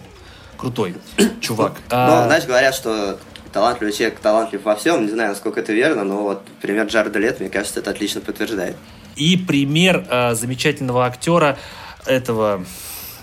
крутой 0.57 0.95
чувак. 1.41 1.73
Ну, 1.89 1.97
а... 1.97 2.25
знаешь, 2.25 2.45
говорят, 2.45 2.75
что 2.75 3.19
талантливый 3.51 3.93
человек 3.93 4.19
талантлив 4.19 4.63
во 4.63 4.75
всем. 4.75 5.05
Не 5.05 5.11
знаю, 5.11 5.29
насколько 5.29 5.59
это 5.59 5.73
верно, 5.73 6.03
но 6.03 6.23
вот 6.23 6.43
пример 6.61 6.85
Джареда 6.85 7.19
Лет, 7.19 7.39
мне 7.39 7.49
кажется, 7.49 7.79
это 7.79 7.91
отлично 7.91 8.21
подтверждает. 8.21 8.75
И 9.15 9.37
пример 9.37 10.05
э, 10.09 10.35
замечательного 10.35 11.05
актера 11.05 11.57
этого... 12.05 12.63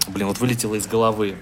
Блин, 0.08 0.28
вот 0.28 0.38
вылетело 0.38 0.76
из 0.76 0.86
головы. 0.86 1.36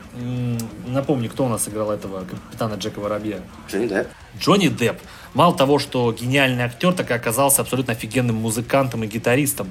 Напомню, 0.86 1.28
кто 1.28 1.44
у 1.44 1.48
нас 1.48 1.68
играл 1.68 1.90
этого 1.90 2.24
капитана 2.24 2.74
Джека 2.74 2.98
Воробья? 2.98 3.40
Джонни 3.68 3.88
Депп. 3.88 4.08
Джонни 4.38 4.68
Депп. 4.68 5.00
Мало 5.34 5.56
того, 5.56 5.78
что 5.78 6.12
гениальный 6.12 6.64
актер, 6.64 6.92
так 6.92 7.10
и 7.10 7.14
оказался 7.14 7.62
абсолютно 7.62 7.92
офигенным 7.92 8.36
музыкантом 8.36 9.04
и 9.04 9.06
гитаристом. 9.06 9.70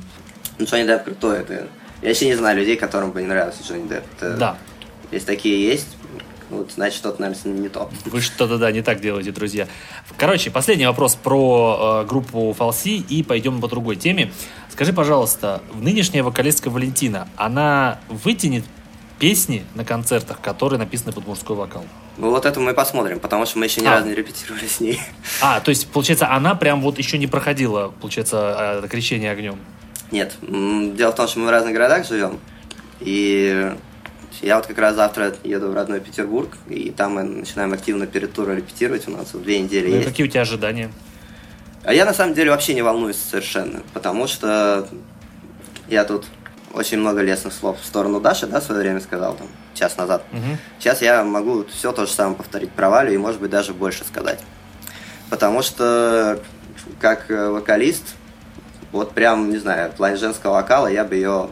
Ну, 0.59 0.65
Джонни 0.65 0.85
Депп 0.85 1.05
крутой. 1.05 1.39
Это... 1.39 1.67
Я 2.01 2.09
вообще 2.09 2.25
не 2.27 2.35
знаю 2.35 2.57
людей, 2.57 2.75
которым 2.75 3.11
бы 3.11 3.21
не 3.21 3.27
нравился 3.27 3.63
Джонни 3.63 3.87
Депп. 3.87 4.03
Это... 4.17 4.37
Да. 4.37 4.57
Есть 5.11 5.25
такие 5.25 5.63
есть, 5.65 5.95
вот, 6.49 6.71
значит, 6.71 6.97
что-то, 6.97 7.21
наверное, 7.21 7.53
не 7.53 7.69
то. 7.69 7.89
Вы 8.05 8.21
что-то, 8.21 8.57
да, 8.57 8.71
не 8.71 8.81
так 8.81 9.01
делаете, 9.01 9.31
друзья. 9.31 9.67
Короче, 10.17 10.51
последний 10.51 10.85
вопрос 10.85 11.15
про 11.15 12.03
э, 12.03 12.07
группу 12.07 12.53
Фалси, 12.53 12.97
и 12.97 13.23
пойдем 13.23 13.61
по 13.61 13.67
другой 13.67 13.95
теме. 13.95 14.31
Скажи, 14.69 14.93
пожалуйста, 14.93 15.61
нынешняя 15.73 16.23
вокалистка 16.23 16.69
Валентина, 16.69 17.27
она 17.37 17.99
вытянет 18.09 18.65
песни 19.19 19.65
на 19.75 19.85
концертах, 19.85 20.41
которые 20.41 20.79
написаны 20.79 21.11
под 21.11 21.27
мужской 21.27 21.55
вокал? 21.55 21.85
Ну, 22.17 22.29
вот 22.29 22.45
это 22.45 22.59
мы 22.59 22.73
посмотрим, 22.73 23.19
потому 23.19 23.45
что 23.45 23.57
мы 23.57 23.65
еще 23.65 23.81
ни 23.81 23.87
а. 23.87 23.95
разу 23.95 24.07
не 24.07 24.15
репетировали 24.15 24.67
с 24.67 24.79
ней. 24.79 24.99
А, 25.41 25.59
то 25.59 25.69
есть, 25.69 25.87
получается, 25.87 26.29
она 26.31 26.55
прям 26.55 26.81
вот 26.81 26.97
еще 26.97 27.17
не 27.17 27.27
проходила, 27.27 27.93
получается, 28.01 28.77
это 28.79 28.87
крещение 28.87 29.31
огнем? 29.31 29.57
Нет. 30.11 30.35
Дело 30.41 31.11
в 31.11 31.15
том, 31.15 31.27
что 31.27 31.39
мы 31.39 31.47
в 31.47 31.49
разных 31.49 31.73
городах 31.73 32.07
живем, 32.07 32.39
и 32.99 33.73
я 34.41 34.57
вот 34.57 34.67
как 34.67 34.77
раз 34.77 34.95
завтра 34.95 35.33
еду 35.43 35.69
в 35.69 35.73
родной 35.73 36.01
Петербург, 36.01 36.57
и 36.67 36.91
там 36.91 37.13
мы 37.13 37.23
начинаем 37.23 37.73
активно 37.73 38.05
перед 38.07 38.33
туром 38.33 38.57
репетировать. 38.57 39.07
У 39.07 39.11
нас 39.11 39.33
вот 39.33 39.43
две 39.43 39.59
недели 39.59 39.87
ну, 39.89 39.95
есть. 39.95 40.07
какие 40.07 40.27
у 40.27 40.29
тебя 40.29 40.41
ожидания? 40.41 40.91
А 41.83 41.93
я 41.93 42.05
на 42.05 42.13
самом 42.13 42.33
деле 42.33 42.51
вообще 42.51 42.73
не 42.73 42.81
волнуюсь 42.81 43.17
совершенно, 43.17 43.81
потому 43.93 44.27
что 44.27 44.87
я 45.87 46.03
тут 46.05 46.25
очень 46.73 46.97
много 46.97 47.21
лестных 47.21 47.53
слов 47.53 47.79
в 47.79 47.85
сторону 47.85 48.19
Даши, 48.19 48.47
да, 48.47 48.59
в 48.59 48.63
свое 48.63 48.81
время 48.81 48.99
сказал, 48.99 49.35
там, 49.35 49.47
час 49.73 49.95
назад. 49.97 50.23
Угу. 50.31 50.57
Сейчас 50.79 51.01
я 51.01 51.23
могу 51.23 51.65
все 51.65 51.91
то 51.91 52.05
же 52.05 52.11
самое 52.11 52.35
повторить 52.35 52.71
про 52.71 52.89
Валю 52.89 53.13
и, 53.13 53.17
может 53.17 53.39
быть, 53.39 53.51
даже 53.51 53.73
больше 53.73 54.03
сказать. 54.03 54.39
Потому 55.29 55.61
что, 55.61 56.39
как 56.99 57.29
вокалист, 57.29 58.15
вот 58.91 59.13
прям, 59.13 59.49
не 59.49 59.57
знаю, 59.57 59.91
в 59.91 59.95
плане 59.95 60.17
женского 60.17 60.53
вокала 60.53 60.87
я 60.87 61.03
бы 61.03 61.15
ее 61.15 61.49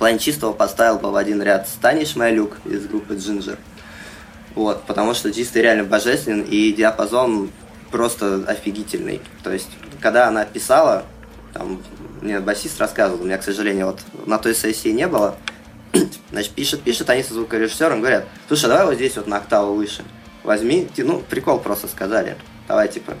плане 0.00 0.18
чистого 0.18 0.54
поставил 0.54 0.98
бы 0.98 1.10
в 1.10 1.16
один 1.16 1.42
ряд 1.42 1.68
Стани 1.68 2.06
Шмайлюк 2.06 2.56
из 2.64 2.86
группы 2.86 3.14
Джинджер. 3.14 3.58
Вот, 4.54 4.82
потому 4.84 5.12
что 5.12 5.30
чистый 5.30 5.60
реально 5.60 5.84
божественный, 5.84 6.44
и 6.44 6.72
диапазон 6.72 7.50
просто 7.90 8.42
офигительный. 8.48 9.20
То 9.44 9.52
есть, 9.52 9.68
когда 10.00 10.26
она 10.26 10.46
писала, 10.46 11.04
там, 11.52 11.82
мне 12.22 12.40
басист 12.40 12.78
рассказывал, 12.80 13.22
у 13.22 13.24
меня, 13.24 13.38
к 13.38 13.42
сожалению, 13.42 13.86
вот 13.86 14.00
на 14.26 14.38
той 14.38 14.54
сессии 14.54 14.88
не 14.88 15.06
было, 15.06 15.36
значит, 16.30 16.52
пишет, 16.52 16.82
пишет, 16.82 17.08
они 17.10 17.22
со 17.22 17.34
звукорежиссером 17.34 18.00
говорят, 18.00 18.26
слушай, 18.48 18.68
давай 18.68 18.86
вот 18.86 18.94
здесь 18.94 19.16
вот 19.16 19.26
на 19.26 19.38
октаву 19.38 19.74
выше. 19.74 20.04
Возьми, 20.42 20.88
ну, 20.96 21.20
прикол 21.20 21.58
просто 21.58 21.86
сказали. 21.88 22.36
Давай, 22.66 22.88
типа, 22.88 23.14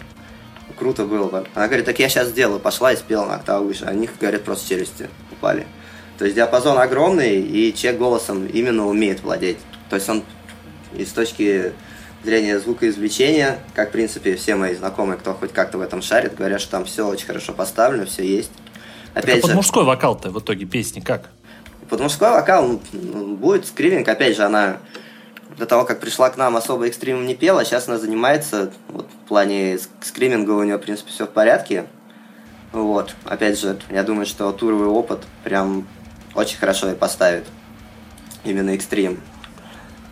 круто 0.78 1.04
было 1.04 1.28
бы. 1.28 1.46
Она 1.54 1.66
говорит, 1.66 1.84
так 1.84 1.98
я 1.98 2.08
сейчас 2.08 2.28
сделаю. 2.28 2.60
Пошла 2.60 2.92
и 2.92 2.96
спела 2.96 3.26
на 3.26 3.34
октаву 3.34 3.66
выше. 3.66 3.84
Них, 3.92 4.12
говорят, 4.18 4.44
просто 4.44 4.68
челюсти 4.68 5.10
упали. 5.30 5.66
То 6.18 6.24
есть 6.24 6.36
диапазон 6.36 6.78
огромный, 6.78 7.40
и 7.40 7.74
человек 7.74 8.00
голосом 8.00 8.46
именно 8.46 8.86
умеет 8.86 9.20
владеть. 9.22 9.58
То 9.88 9.96
есть 9.96 10.08
он 10.08 10.22
из 10.94 11.10
точки 11.12 11.72
зрения 12.24 12.58
звукоизвлечения, 12.58 13.58
как, 13.74 13.88
в 13.88 13.92
принципе, 13.92 14.36
все 14.36 14.54
мои 14.54 14.74
знакомые, 14.74 15.18
кто 15.18 15.34
хоть 15.34 15.52
как-то 15.52 15.78
в 15.78 15.80
этом 15.80 16.02
шарит, 16.02 16.36
говорят, 16.36 16.60
что 16.60 16.72
там 16.72 16.84
все 16.84 17.06
очень 17.06 17.26
хорошо 17.26 17.52
поставлено, 17.52 18.06
все 18.06 18.24
есть. 18.24 18.50
Опять 19.14 19.36
так, 19.36 19.44
а 19.44 19.48
под 19.48 19.56
мужской 19.56 19.84
вокал-то 19.84 20.30
в 20.30 20.38
итоге 20.38 20.66
песни 20.66 21.00
как? 21.00 21.30
Под 21.88 22.00
мужской 22.00 22.30
вокал 22.30 22.80
ну, 22.92 23.36
будет 23.36 23.66
скриминг, 23.66 24.08
опять 24.08 24.36
же, 24.36 24.44
она 24.44 24.78
до 25.58 25.66
того, 25.66 25.84
как 25.84 26.00
пришла 26.00 26.30
к 26.30 26.36
нам, 26.36 26.56
особо 26.56 26.86
экстримом 26.86 27.26
не 27.26 27.34
пела, 27.34 27.64
сейчас 27.64 27.88
она 27.88 27.98
занимается, 27.98 28.72
вот, 28.88 29.06
в 29.24 29.28
плане 29.28 29.78
скриминга 30.00 30.52
у 30.52 30.62
нее, 30.62 30.76
в 30.76 30.80
принципе, 30.80 31.10
все 31.10 31.26
в 31.26 31.30
порядке. 31.30 31.86
Вот, 32.72 33.14
опять 33.24 33.58
же, 33.58 33.78
я 33.90 34.04
думаю, 34.04 34.26
что 34.26 34.52
туровый 34.52 34.88
опыт 34.88 35.20
прям 35.42 35.86
очень 36.34 36.58
хорошо 36.58 36.90
и 36.90 36.94
поставит. 36.94 37.44
Именно 38.44 38.70
экстрим. 38.70 39.20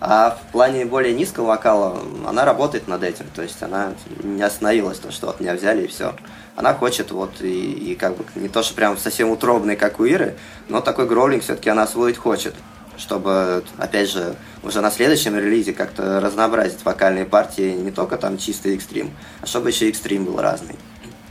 А 0.00 0.30
в 0.30 0.52
плане 0.52 0.84
более 0.84 1.14
низкого 1.14 1.46
вокала 1.46 2.00
она 2.26 2.44
работает 2.44 2.88
над 2.88 3.02
этим. 3.02 3.26
То 3.34 3.42
есть 3.42 3.62
она 3.62 3.94
не 4.22 4.42
остановилась, 4.42 4.98
то, 4.98 5.10
что 5.10 5.26
вот 5.26 5.40
меня 5.40 5.54
взяли 5.54 5.84
и 5.84 5.86
все. 5.86 6.14
Она 6.58 6.74
хочет 6.74 7.12
вот 7.12 7.40
и, 7.40 7.92
и 7.92 7.94
как 7.94 8.16
бы 8.16 8.24
не 8.34 8.48
то, 8.48 8.64
что 8.64 8.74
прям 8.74 8.98
совсем 8.98 9.30
утробный, 9.30 9.76
как 9.76 10.00
у 10.00 10.04
Иры, 10.04 10.34
но 10.68 10.80
такой 10.80 11.06
гроулинг 11.06 11.44
все-таки 11.44 11.70
она 11.70 11.84
освоить 11.84 12.16
хочет. 12.16 12.52
Чтобы, 12.96 13.62
опять 13.76 14.10
же, 14.10 14.34
уже 14.64 14.80
на 14.80 14.90
следующем 14.90 15.38
релизе 15.38 15.72
как-то 15.72 16.20
разнообразить 16.20 16.84
вокальные 16.84 17.26
партии, 17.26 17.76
не 17.76 17.92
только 17.92 18.16
там 18.16 18.38
чистый 18.38 18.74
экстрим, 18.74 19.12
а 19.40 19.46
чтобы 19.46 19.70
еще 19.70 19.88
экстрим 19.88 20.24
был 20.24 20.40
разный. 20.40 20.74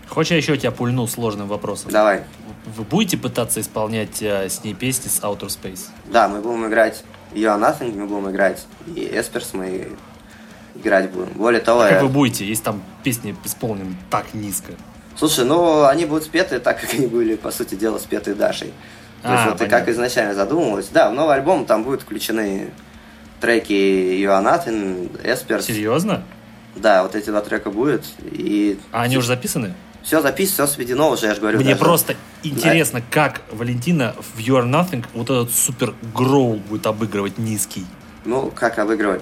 Хочешь, 0.08 0.32
я 0.32 0.38
еще 0.38 0.56
тебя 0.56 0.72
пульну 0.72 1.06
сложным 1.08 1.50
вопросом? 1.50 1.92
Давай. 1.92 2.24
Вы 2.66 2.86
будете 2.86 3.18
пытаться 3.18 3.60
исполнять 3.60 4.22
э, 4.22 4.48
с 4.48 4.64
ней 4.64 4.76
песни 4.76 5.10
с 5.10 5.20
Outer 5.20 5.48
Space? 5.48 5.88
Да, 6.06 6.30
мы 6.30 6.40
будем 6.40 6.68
играть 6.68 7.04
You 7.34 7.54
Are 7.54 7.60
Nothing, 7.60 8.00
мы 8.00 8.08
будем 8.08 8.32
играть 8.32 8.66
и 8.96 9.02
Эсперс 9.14 9.54
мы 9.54 9.90
играть 10.74 11.12
будем. 11.12 11.34
Более 11.34 11.60
того... 11.60 11.82
А 11.82 11.90
как 11.90 11.98
я... 11.98 12.04
вы 12.04 12.08
будете, 12.08 12.48
если 12.48 12.64
там 12.64 12.82
песни 13.04 13.36
исполнены 13.44 13.98
так 14.10 14.34
низко? 14.34 14.72
Слушай, 15.18 15.46
ну 15.46 15.86
они 15.86 16.06
будут 16.06 16.24
спеты 16.24 16.60
так, 16.60 16.80
как 16.80 16.94
они 16.94 17.08
были, 17.08 17.36
по 17.36 17.52
сути 17.52 17.76
дела, 17.76 17.98
спеты 17.98 18.36
Дашей. 18.36 18.74
То 19.24 19.30
а, 19.30 19.34
есть 19.34 19.46
вот 19.46 19.58
понятно. 19.58 19.80
как 19.80 19.90
изначально 19.90 20.34
задумывалось. 20.36 20.90
Да, 20.90 21.10
в 21.10 21.14
новый 21.14 21.36
альбом 21.36 21.66
там 21.66 21.84
будут 21.84 22.04
включены 22.04 22.70
треки 23.42 23.74
You 23.74 24.28
Are 24.28 24.44
Nothing, 24.44 25.22
Espers. 25.24 25.64
Серьезно? 25.64 26.24
Да, 26.76 27.04
вот 27.04 27.16
эти 27.16 27.30
два 27.30 27.42
трека 27.42 27.72
будут. 27.72 28.06
И... 28.32 28.80
А 28.92 29.02
они 29.02 29.18
уже 29.18 29.28
записаны? 29.28 29.74
Все 30.04 30.22
записано, 30.22 30.68
все 30.68 30.76
сведено 30.76 31.10
уже, 31.10 31.26
я 31.26 31.34
же 31.34 31.42
говорю. 31.42 31.58
Мне 31.58 31.74
даже... 31.74 31.84
просто 31.84 32.16
интересно, 32.44 33.00
да. 33.00 33.06
как 33.10 33.42
Валентина 33.52 34.16
в 34.36 34.40
You 34.40 34.62
Are 34.62 34.70
Nothing 34.70 35.04
вот 35.14 35.30
этот 35.30 35.54
супер 35.54 35.96
гроул 36.14 36.58
будет 36.58 36.86
обыгрывать 36.86 37.40
низкий. 37.40 37.86
Ну, 38.24 38.52
как 38.54 38.78
обыгрывать? 38.78 39.22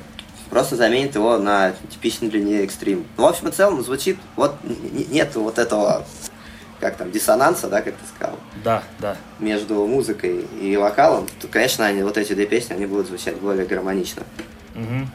Просто 0.56 0.78
заменит 0.78 1.16
его 1.16 1.38
на 1.38 1.74
типичный 1.92 2.30
для 2.30 2.40
нее 2.40 2.64
экстрим. 2.64 3.06
Ну, 3.18 3.24
в 3.24 3.28
общем 3.28 3.50
и 3.50 3.52
целом, 3.52 3.84
звучит, 3.84 4.16
вот 4.38 4.56
нет 5.12 5.36
вот 5.36 5.60
этого, 5.60 6.06
как 6.80 6.96
там, 6.96 7.12
диссонанса, 7.12 7.68
да, 7.68 7.82
как 7.82 7.94
ты 7.96 8.08
сказал? 8.16 8.40
Да, 8.64 8.82
да. 9.00 9.18
Между 9.40 9.86
музыкой 9.86 10.46
и 10.62 10.78
вокалом, 10.78 11.28
то, 11.42 11.50
конечно, 11.50 11.86
они, 11.86 12.04
вот 12.04 12.18
эти 12.18 12.32
две 12.32 12.46
песни, 12.46 12.74
они 12.74 12.86
будут 12.86 13.08
звучать 13.08 13.36
более 13.36 13.66
гармонично. 13.66 14.24
Угу. 14.76 15.10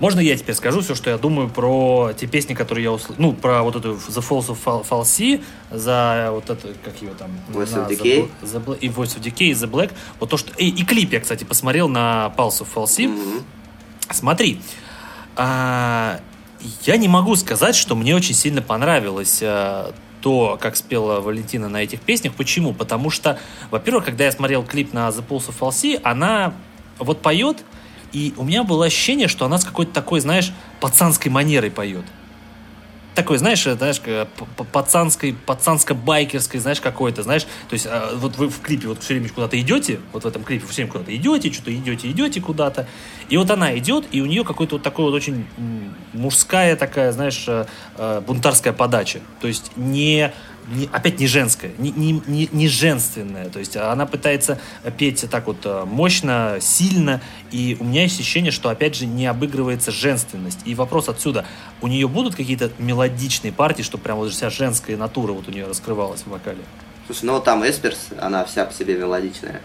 Можно 0.00 0.18
я 0.18 0.36
теперь 0.36 0.56
скажу 0.56 0.80
все, 0.80 0.96
что 0.96 1.10
я 1.10 1.18
думаю 1.18 1.48
про 1.48 2.12
те 2.18 2.26
песни, 2.26 2.54
которые 2.54 2.82
я 2.82 2.90
услышал? 2.90 3.14
Ну, 3.22 3.34
про 3.34 3.62
вот 3.62 3.76
эту 3.76 3.92
The 3.92 4.28
Falls 4.28 4.48
of 4.48 4.84
Falsy, 4.88 5.40
за 5.70 6.30
вот 6.32 6.50
это, 6.50 6.74
как 6.84 7.00
ее 7.00 7.12
там? 7.16 7.30
Voice 7.52 7.76
of 7.76 7.88
Decay. 7.88 8.28
The, 8.42 8.64
the, 8.64 8.78
и 8.80 8.88
Voice 8.88 9.16
of 9.16 9.22
Decay, 9.22 9.50
и 9.50 9.52
The 9.52 9.70
Black. 9.70 9.92
Вот 10.18 10.30
то, 10.30 10.36
что... 10.36 10.52
И, 10.58 10.68
и 10.68 10.84
клип 10.84 11.12
я, 11.12 11.20
кстати, 11.20 11.44
посмотрел 11.44 11.86
на 11.86 12.34
Pulse 12.36 12.62
of 12.62 12.66
Falsy. 12.74 13.06
Mm-hmm. 13.06 13.42
Смотри, 14.14 14.60
а, 15.36 16.20
я 16.84 16.96
не 16.96 17.08
могу 17.08 17.36
сказать, 17.36 17.74
что 17.74 17.94
мне 17.94 18.14
очень 18.14 18.34
сильно 18.34 18.62
понравилось 18.62 19.40
а, 19.42 19.92
то, 20.20 20.58
как 20.60 20.76
спела 20.76 21.20
Валентина 21.20 21.68
на 21.68 21.82
этих 21.82 22.00
песнях. 22.00 22.34
Почему? 22.34 22.72
Потому 22.72 23.10
что, 23.10 23.38
во-первых, 23.70 24.04
когда 24.04 24.24
я 24.24 24.32
смотрел 24.32 24.62
клип 24.62 24.92
на 24.92 25.08
The 25.08 25.24
Pulse 25.26 25.48
of 25.48 25.54
Falsy, 25.58 26.00
она 26.02 26.54
вот 26.98 27.20
поет, 27.20 27.64
и 28.12 28.34
у 28.36 28.44
меня 28.44 28.62
было 28.62 28.86
ощущение, 28.86 29.26
что 29.26 29.44
она 29.46 29.58
с 29.58 29.64
какой-то 29.64 29.92
такой, 29.92 30.20
знаешь, 30.20 30.52
пацанской 30.80 31.30
манерой 31.30 31.70
поет. 31.70 32.04
Такой, 33.14 33.36
знаешь, 33.38 33.62
знаешь, 33.62 34.00
пацанской, 34.72 35.36
пацанско-байкерской, 35.46 36.58
знаешь, 36.60 36.80
какой-то, 36.80 37.22
знаешь, 37.22 37.42
то 37.42 37.74
есть 37.74 37.86
а, 37.86 38.12
вот 38.16 38.36
вы 38.38 38.48
в 38.48 38.60
клипе 38.60 38.88
вот 38.88 39.02
все 39.02 39.14
время 39.14 39.28
куда-то 39.28 39.60
идете, 39.60 40.00
вот 40.12 40.24
в 40.24 40.26
этом 40.26 40.44
клипе 40.44 40.64
все 40.66 40.82
время 40.82 40.92
куда-то 40.92 41.14
идете, 41.14 41.52
что-то 41.52 41.74
идете, 41.74 42.10
идете 42.10 42.40
куда-то, 42.40 42.86
и 43.28 43.36
вот 43.36 43.50
она 43.50 43.76
идет, 43.76 44.06
и 44.12 44.22
у 44.22 44.26
нее 44.26 44.44
какой-то 44.44 44.76
вот 44.76 44.82
такой 44.82 45.04
вот 45.04 45.14
очень 45.14 45.46
мужская 46.14 46.74
такая, 46.76 47.12
знаешь, 47.12 47.44
э, 47.46 47.66
э, 47.98 48.22
бунтарская 48.26 48.72
подача, 48.72 49.20
то 49.40 49.48
есть 49.48 49.72
не 49.76 50.32
не, 50.68 50.88
опять 50.92 51.18
не 51.18 51.26
женская, 51.26 51.72
не, 51.78 51.90
не, 51.90 52.22
не, 52.26 52.48
не 52.52 52.68
женственная. 52.68 53.48
То 53.50 53.58
есть 53.58 53.76
она 53.76 54.06
пытается 54.06 54.60
петь 54.96 55.24
так 55.30 55.46
вот 55.46 55.64
э, 55.64 55.84
мощно, 55.84 56.58
сильно, 56.60 57.20
и 57.50 57.76
у 57.80 57.84
меня 57.84 58.02
есть 58.02 58.18
ощущение, 58.20 58.52
что 58.52 58.68
опять 58.68 58.94
же 58.94 59.06
не 59.06 59.26
обыгрывается 59.26 59.90
женственность. 59.90 60.60
И 60.64 60.74
вопрос 60.74 61.08
отсюда, 61.08 61.44
у 61.80 61.88
нее 61.88 62.08
будут 62.08 62.34
какие-то 62.34 62.70
мелодичные 62.78 63.52
партии, 63.52 63.82
чтобы 63.82 64.04
прям 64.04 64.18
вот 64.18 64.32
вся 64.32 64.50
женская 64.50 64.96
натура 64.96 65.32
вот 65.32 65.48
у 65.48 65.50
нее 65.50 65.66
раскрывалась 65.66 66.22
в 66.22 66.28
вокале? 66.28 66.62
Слушай, 67.06 67.24
ну 67.24 67.40
там 67.40 67.68
Эсперс, 67.68 68.08
она 68.20 68.44
вся 68.44 68.64
по 68.64 68.72
себе 68.72 68.96
мелодичная. 68.96 69.60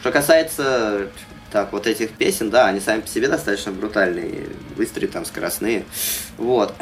Что 0.00 0.12
касается 0.12 1.08
так, 1.50 1.72
вот 1.72 1.86
этих 1.86 2.12
песен, 2.12 2.50
да, 2.50 2.66
они 2.66 2.80
сами 2.80 3.00
по 3.00 3.08
себе 3.08 3.28
достаточно 3.28 3.72
брутальные, 3.72 4.48
быстрые, 4.76 5.08
там, 5.08 5.24
скоростные. 5.24 5.84
Вот. 6.36 6.74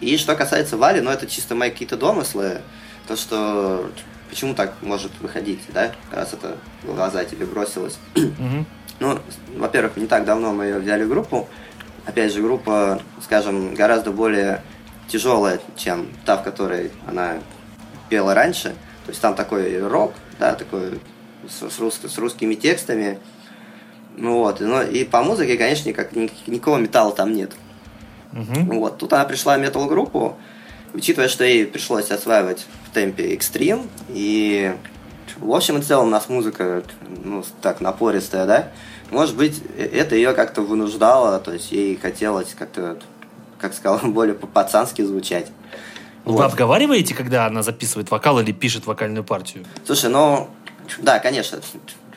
И 0.00 0.16
что 0.16 0.34
касается 0.34 0.76
Вали, 0.76 1.00
ну, 1.00 1.10
это 1.10 1.26
чисто 1.26 1.54
мои 1.54 1.70
какие-то 1.70 1.96
домыслы 1.96 2.60
то, 3.06 3.16
что 3.16 3.90
почему 4.30 4.54
так 4.54 4.74
может 4.82 5.12
выходить, 5.20 5.60
да, 5.72 5.92
раз 6.10 6.32
это 6.32 6.56
в 6.82 6.94
глаза 6.94 7.24
тебе 7.24 7.46
бросилось. 7.46 7.98
Mm-hmm. 8.14 8.64
Ну, 9.00 9.18
во-первых, 9.56 9.96
не 9.96 10.06
так 10.06 10.24
давно 10.24 10.52
мы 10.52 10.64
ее 10.64 10.78
взяли 10.78 11.04
в 11.04 11.08
группу. 11.08 11.48
Опять 12.06 12.32
же, 12.32 12.42
группа, 12.42 13.00
скажем, 13.22 13.74
гораздо 13.74 14.10
более 14.10 14.62
тяжелая, 15.08 15.60
чем 15.76 16.08
та, 16.24 16.36
в 16.36 16.44
которой 16.44 16.90
она 17.06 17.38
пела 18.08 18.34
раньше. 18.34 18.70
То 19.04 19.10
есть 19.10 19.20
там 19.20 19.34
такой 19.34 19.78
рок, 19.86 20.14
да, 20.38 20.54
такой 20.54 21.00
с, 21.48 21.70
с, 21.70 21.78
рус, 21.78 22.00
с 22.02 22.18
русскими 22.18 22.54
текстами. 22.54 23.18
Ну 24.16 24.38
вот, 24.38 24.60
ну, 24.60 24.82
и 24.82 25.04
по 25.04 25.22
музыке, 25.22 25.56
конечно, 25.56 25.88
никак, 25.88 26.14
никакого 26.14 26.78
металла 26.78 27.12
там 27.12 27.32
нет. 27.32 27.52
Uh-huh. 28.32 28.78
Вот, 28.78 28.98
тут 28.98 29.12
она 29.12 29.24
пришла 29.24 29.56
в 29.56 29.60
метал-группу, 29.60 30.36
учитывая, 30.94 31.28
что 31.28 31.44
ей 31.44 31.66
пришлось 31.66 32.10
осваивать 32.10 32.64
в 32.86 32.94
темпе 32.94 33.34
экстрим, 33.34 33.88
и 34.08 34.74
в 35.38 35.52
общем 35.52 35.78
и 35.78 35.82
целом 35.82 36.06
у 36.06 36.10
нас 36.10 36.28
музыка, 36.28 36.82
ну, 37.22 37.44
так, 37.60 37.80
напористая, 37.80 38.46
да, 38.46 38.68
может 39.10 39.36
быть, 39.36 39.62
это 39.76 40.14
ее 40.14 40.32
как-то 40.32 40.62
вынуждало, 40.62 41.38
то 41.38 41.52
есть 41.52 41.72
ей 41.72 41.96
хотелось 41.96 42.54
как-то, 42.58 42.98
как 43.58 43.74
сказал, 43.74 43.98
более 44.02 44.34
по-пацански 44.34 45.02
звучать. 45.02 45.48
Вот. 46.24 46.38
Вы 46.38 46.44
обговариваете, 46.44 47.14
когда 47.14 47.46
она 47.46 47.62
записывает 47.62 48.10
вокал 48.10 48.40
или 48.40 48.52
пишет 48.52 48.86
вокальную 48.86 49.24
партию? 49.24 49.66
Слушай, 49.84 50.08
ну, 50.08 50.48
да, 50.98 51.18
конечно. 51.18 51.60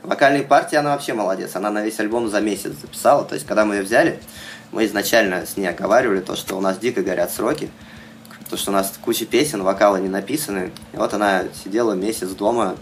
Вокальные 0.01 0.43
партии 0.43 0.77
она 0.77 0.91
вообще 0.91 1.13
молодец. 1.13 1.57
Она 1.57 1.69
на 1.69 1.83
весь 1.83 1.99
альбом 1.99 2.29
за 2.29 2.39
месяц 2.39 2.71
записала. 2.81 3.25
То 3.25 3.35
есть, 3.35 3.45
когда 3.45 3.65
мы 3.65 3.75
ее 3.75 3.81
взяли, 3.81 4.21
мы 4.71 4.85
изначально 4.85 5.45
с 5.45 5.57
ней 5.57 5.67
оговаривали 5.67 6.21
то, 6.21 6.37
что 6.37 6.55
у 6.55 6.61
нас 6.61 6.77
дико 6.77 7.01
горят 7.01 7.31
сроки. 7.31 7.69
То, 8.49 8.55
что 8.55 8.71
у 8.71 8.73
нас 8.73 8.93
куча 9.03 9.25
песен, 9.25 9.63
вокалы 9.63 9.99
не 9.99 10.07
написаны. 10.07 10.71
И 10.93 10.97
вот 10.97 11.13
она 11.13 11.43
сидела 11.63 11.93
месяц 11.93 12.29
дома. 12.29 12.75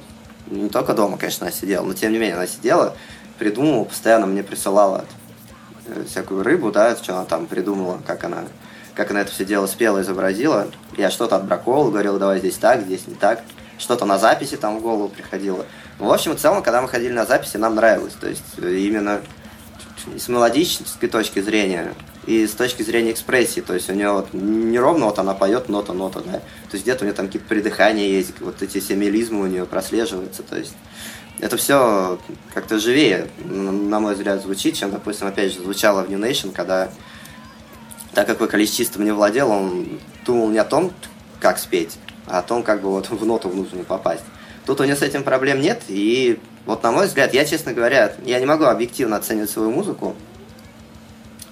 Не 0.48 0.70
только 0.70 0.94
дома, 0.94 1.18
конечно, 1.18 1.48
она 1.48 1.56
сидела, 1.56 1.84
но 1.84 1.94
тем 1.94 2.12
не 2.12 2.20
менее 2.20 2.36
она 2.36 2.46
сидела, 2.46 2.96
придумывала, 3.40 3.86
постоянно 3.86 4.28
мне 4.28 4.44
присылала 4.44 5.06
э, 5.88 6.04
всякую 6.08 6.44
рыбу, 6.44 6.72
да, 6.72 6.96
что 6.96 7.16
она 7.16 7.26
там 7.26 7.48
придумала, 7.48 8.00
как 8.06 8.24
она, 8.26 8.44
как 8.94 9.10
она 9.10 9.22
это 9.22 9.32
все 9.32 9.44
дело 9.44 9.66
спела, 9.66 10.02
изобразила. 10.02 10.68
Я 10.98 11.10
что-то 11.10 11.38
отбраковал, 11.38 11.90
говорил, 11.90 12.20
давай 12.20 12.40
здесь 12.40 12.58
так, 12.58 12.84
здесь 12.84 13.08
не 13.08 13.16
так. 13.16 13.42
Что-то 13.80 14.06
на 14.06 14.20
записи 14.20 14.58
там 14.58 14.78
в 14.78 14.82
голову 14.82 15.10
приходило. 15.10 15.66
Ну, 15.98 16.06
в 16.06 16.14
общем 16.14 16.34
и 16.34 16.38
целом, 16.38 16.62
когда 16.62 16.82
мы 16.82 16.88
ходили 16.88 17.12
на 17.12 17.26
записи, 17.26 17.58
нам 17.58 17.74
нравилось. 17.74 18.14
То 18.14 18.30
есть 18.30 18.44
э, 18.58 18.76
именно 18.76 19.22
с 20.16 20.28
мелодической 20.28 21.10
точки 21.10 21.42
зрения 21.42 21.94
и 22.26 22.48
с 22.48 22.52
точки 22.52 22.82
зрения 22.82 23.12
экспрессии, 23.12 23.62
то 23.62 23.74
есть 23.74 23.90
у 23.90 23.94
нее 23.94 24.12
вот 24.12 24.34
неровно 24.34 25.06
вот 25.06 25.20
она 25.20 25.34
поет 25.34 25.70
нота-нота, 25.70 26.22
да, 26.22 26.32
то 26.34 26.74
есть 26.74 26.84
где-то 26.84 27.04
у 27.04 27.06
нее 27.06 27.14
там 27.14 27.28
какие-то 27.28 27.48
придыхания 27.48 28.08
есть, 28.08 28.40
вот 28.40 28.62
эти 28.62 28.80
все 28.80 28.96
мелизмы 28.96 29.42
у 29.42 29.48
нее 29.48 29.66
прослеживаются, 29.66 30.44
то 30.44 30.58
есть 30.58 30.74
это 31.40 31.58
все 31.58 32.18
как-то 32.54 32.80
живее, 32.80 33.28
на 33.44 34.00
мой 34.00 34.16
взгляд, 34.16 34.42
звучит, 34.42 34.76
чем, 34.76 34.92
допустим, 34.92 35.28
опять 35.28 35.54
же, 35.54 35.60
звучало 35.60 36.04
в 36.04 36.10
New 36.10 36.20
Nation, 36.20 36.52
когда, 36.52 36.90
так 38.14 38.28
как 38.28 38.40
вокалистистом 38.40 39.04
не 39.04 39.12
владел, 39.12 39.52
он 39.52 40.00
думал 40.26 40.50
не 40.50 40.58
о 40.58 40.64
том, 40.64 40.92
как 41.40 41.60
спеть, 41.60 41.98
а 42.26 42.40
о 42.40 42.42
том, 42.42 42.64
как 42.64 42.82
бы 42.82 42.90
вот 42.90 43.10
в 43.10 43.26
ноту 43.26 43.50
в 43.50 43.56
нужную 43.56 43.86
попасть. 43.86 44.24
Тут 44.66 44.80
у 44.80 44.84
нее 44.84 44.96
с 44.96 45.02
этим 45.02 45.24
проблем 45.24 45.62
нет, 45.62 45.84
и 45.90 46.40
вот 46.66 46.82
на 46.82 46.92
мой 46.92 47.06
взгляд, 47.06 47.34
я, 47.34 47.46
честно 47.46 47.74
говоря, 47.74 48.16
я 48.26 48.40
не 48.40 48.46
могу 48.46 48.64
объективно 48.64 49.18
оценивать 49.18 49.50
свою 49.52 49.70
музыку, 49.70 50.16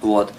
вот, 0.00 0.32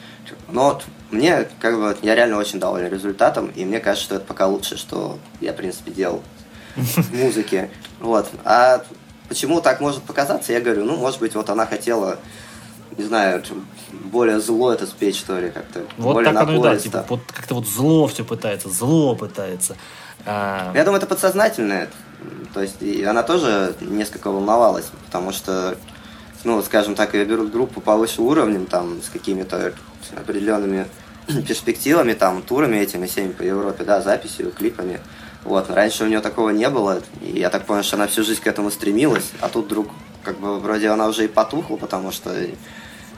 но 0.50 0.82
мне, 1.12 1.48
как 1.60 1.78
бы, 1.78 1.98
я 2.02 2.16
реально 2.16 2.38
очень 2.38 2.60
доволен 2.60 2.92
результатом, 2.92 3.48
и 3.48 3.66
мне 3.66 3.80
кажется, 3.80 4.06
что 4.06 4.16
это 4.16 4.26
пока 4.26 4.48
лучше, 4.48 4.78
что 4.78 5.20
я, 5.42 5.54
в 5.54 5.56
принципе, 5.56 5.92
делал 5.92 6.24
в 6.76 7.14
музыке. 7.16 7.70
Вот. 8.00 8.30
А 8.44 8.84
почему 9.30 9.62
так 9.62 9.80
может 9.82 10.04
показаться, 10.04 10.54
я 10.54 10.62
говорю, 10.62 10.86
ну, 10.86 10.98
может 10.98 11.20
быть, 11.20 11.36
вот 11.36 11.50
она 11.50 11.66
хотела, 11.66 12.20
не 12.98 13.04
знаю, 13.04 13.44
более 13.92 14.40
зло 14.40 14.72
это 14.72 14.86
спеть, 14.86 15.16
что 15.16 15.40
ли, 15.40 15.50
как-то. 15.50 15.86
Вот 15.98 16.14
более 16.14 16.34
так 16.34 16.44
оно 16.44 16.56
и 16.56 16.62
да, 16.62 16.78
типа, 16.78 17.06
вот 17.10 17.22
как-то 17.28 17.56
вот 17.56 17.68
зло 17.68 18.08
все 18.08 18.24
пытается, 18.24 18.70
зло 18.70 19.16
пытается. 19.16 19.76
А... 20.26 20.72
Я 20.74 20.84
думаю, 20.84 20.98
это 20.98 21.08
подсознательное. 21.08 21.90
То 22.54 22.62
есть 22.62 22.82
и 22.82 23.04
она 23.04 23.24
тоже 23.24 23.76
несколько 23.82 24.32
волновалась, 24.32 24.86
потому 25.06 25.32
что, 25.32 25.78
ну, 26.46 26.62
скажем 26.62 26.96
так, 26.96 27.14
ее 27.14 27.26
берут 27.26 27.52
группу 27.52 27.82
повыше 27.82 28.22
уровнем, 28.22 28.66
там, 28.68 29.02
с 29.02 29.10
какими-то 29.10 29.74
определенными 30.16 30.88
перспективами, 31.48 32.14
там, 32.14 32.42
турами 32.42 32.78
этими 32.78 33.08
всеми 33.08 33.32
по 33.32 33.42
Европе, 33.42 33.84
да, 33.84 34.02
записью, 34.02 34.52
клипами. 34.52 35.00
Вот, 35.44 35.70
раньше 35.70 36.04
у 36.04 36.08
нее 36.08 36.22
такого 36.22 36.50
не 36.52 36.70
было, 36.70 37.02
и 37.22 37.40
я 37.40 37.50
так 37.50 37.66
понял, 37.66 37.84
что 37.84 37.98
она 37.98 38.08
всю 38.08 38.24
жизнь 38.24 38.42
к 38.42 38.48
этому 38.48 38.72
стремилась, 38.72 39.32
а 39.42 39.50
тут 39.50 39.66
вдруг, 39.66 39.90
как 40.24 40.40
бы, 40.40 40.60
вроде 40.60 40.90
она 40.90 41.08
уже 41.08 41.26
и 41.26 41.28
потухла, 41.28 41.78
потому 41.78 42.12
что, 42.12 42.36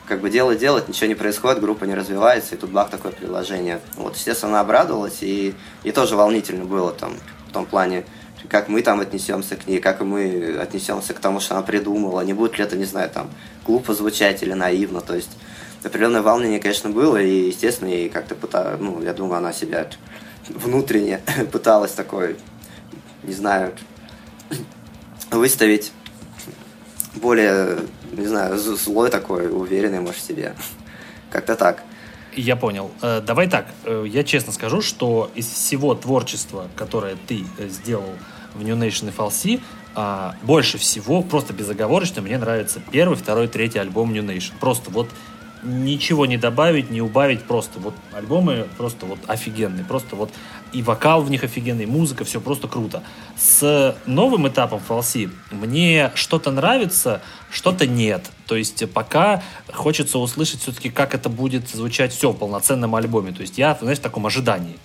как 0.07 0.19
бы, 0.21 0.29
дело 0.29 0.55
делать, 0.55 0.87
ничего 0.87 1.07
не 1.07 1.15
происходит, 1.15 1.61
группа 1.61 1.85
не 1.85 1.95
развивается, 1.95 2.55
и 2.55 2.57
тут 2.57 2.71
бах, 2.71 2.89
такое 2.89 3.11
предложение. 3.11 3.79
Вот, 3.95 4.15
естественно, 4.15 4.53
она 4.53 4.61
обрадовалась, 4.61 5.19
и, 5.21 5.53
и 5.83 5.91
тоже 5.91 6.15
волнительно 6.15 6.65
было 6.65 6.91
там, 6.91 7.13
в 7.49 7.53
том 7.53 7.65
плане, 7.65 8.05
как 8.49 8.69
мы 8.69 8.81
там 8.81 8.99
отнесемся 8.99 9.55
к 9.55 9.67
ней, 9.67 9.79
как 9.79 10.01
мы 10.01 10.57
отнесемся 10.59 11.13
к 11.13 11.19
тому, 11.19 11.39
что 11.39 11.55
она 11.55 11.63
придумала, 11.63 12.21
не 12.21 12.33
будет 12.33 12.57
ли 12.57 12.63
это, 12.63 12.77
не 12.77 12.85
знаю, 12.85 13.09
там, 13.09 13.29
глупо 13.65 13.93
звучать 13.93 14.43
или 14.43 14.53
наивно, 14.53 15.01
то 15.01 15.15
есть 15.15 15.31
определенное 15.83 16.21
волнение, 16.21 16.59
конечно, 16.59 16.89
было, 16.89 17.17
и, 17.17 17.47
естественно, 17.47 17.89
ей 17.89 18.09
как-то 18.09 18.35
пыталась, 18.35 18.79
ну, 18.79 19.01
я 19.01 19.13
думаю, 19.13 19.37
она 19.37 19.53
себя 19.53 19.87
внутренне 20.49 21.21
пыталась 21.51 21.91
такой, 21.91 22.37
не 23.23 23.33
знаю, 23.33 23.73
выставить 25.31 25.91
более, 27.15 27.79
не 28.11 28.27
знаю, 28.27 28.57
злой 28.57 29.09
такой, 29.09 29.49
уверенный, 29.49 29.99
может, 29.99 30.23
себе. 30.23 30.53
Как-то 31.31 31.55
так. 31.55 31.83
Я 32.33 32.55
понял. 32.55 32.91
Э, 33.01 33.19
давай 33.19 33.49
так, 33.49 33.67
э, 33.83 34.05
я 34.07 34.23
честно 34.23 34.53
скажу, 34.53 34.81
что 34.81 35.31
из 35.33 35.47
всего 35.47 35.95
творчества, 35.95 36.69
которое 36.75 37.17
ты 37.27 37.43
э, 37.57 37.67
сделал 37.67 38.13
в 38.57 38.63
New 38.63 38.75
Nation 38.75 39.13
Falsi, 39.15 39.61
а, 39.95 40.35
больше 40.43 40.77
всего, 40.77 41.23
просто 41.23 41.53
безоговорочно, 41.53 42.21
мне 42.21 42.37
нравится 42.37 42.81
первый, 42.91 43.15
второй, 43.15 43.47
третий 43.47 43.79
альбом 43.79 44.13
New 44.13 44.23
Nation. 44.23 44.53
Просто 44.59 44.91
вот 44.91 45.09
ничего 45.63 46.25
не 46.25 46.37
добавить, 46.37 46.91
не 46.91 47.01
убавить, 47.01 47.43
просто 47.43 47.79
вот 47.79 47.93
альбомы 48.13 48.67
просто 48.77 49.05
вот 49.05 49.19
офигенные, 49.27 49.83
просто 49.83 50.15
вот 50.15 50.31
и 50.73 50.81
вокал 50.81 51.21
в 51.21 51.29
них 51.29 51.43
офигенный, 51.43 51.83
и 51.83 51.87
музыка, 51.87 52.25
все 52.25 52.41
просто 52.41 52.67
круто. 52.67 53.01
С 53.37 53.95
новым 54.05 54.47
этапом 54.47 54.81
FLC 54.87 55.31
мне 55.51 56.11
что-то 56.15 56.51
нравится, 56.51 57.21
что-то 57.49 57.87
нет. 57.87 58.29
То 58.45 58.55
есть 58.55 58.89
пока 58.91 59.41
хочется 59.71 60.19
услышать 60.19 60.61
все-таки, 60.61 60.89
как 60.89 61.15
это 61.15 61.29
будет 61.29 61.69
звучать 61.69 62.13
все 62.13 62.31
в 62.31 62.37
полноценном 62.37 62.95
альбоме. 62.95 63.31
То 63.31 63.41
есть 63.41 63.57
я, 63.57 63.77
знаешь, 63.81 63.99
в 63.99 64.01
таком 64.01 64.27
ожидании. 64.27 64.77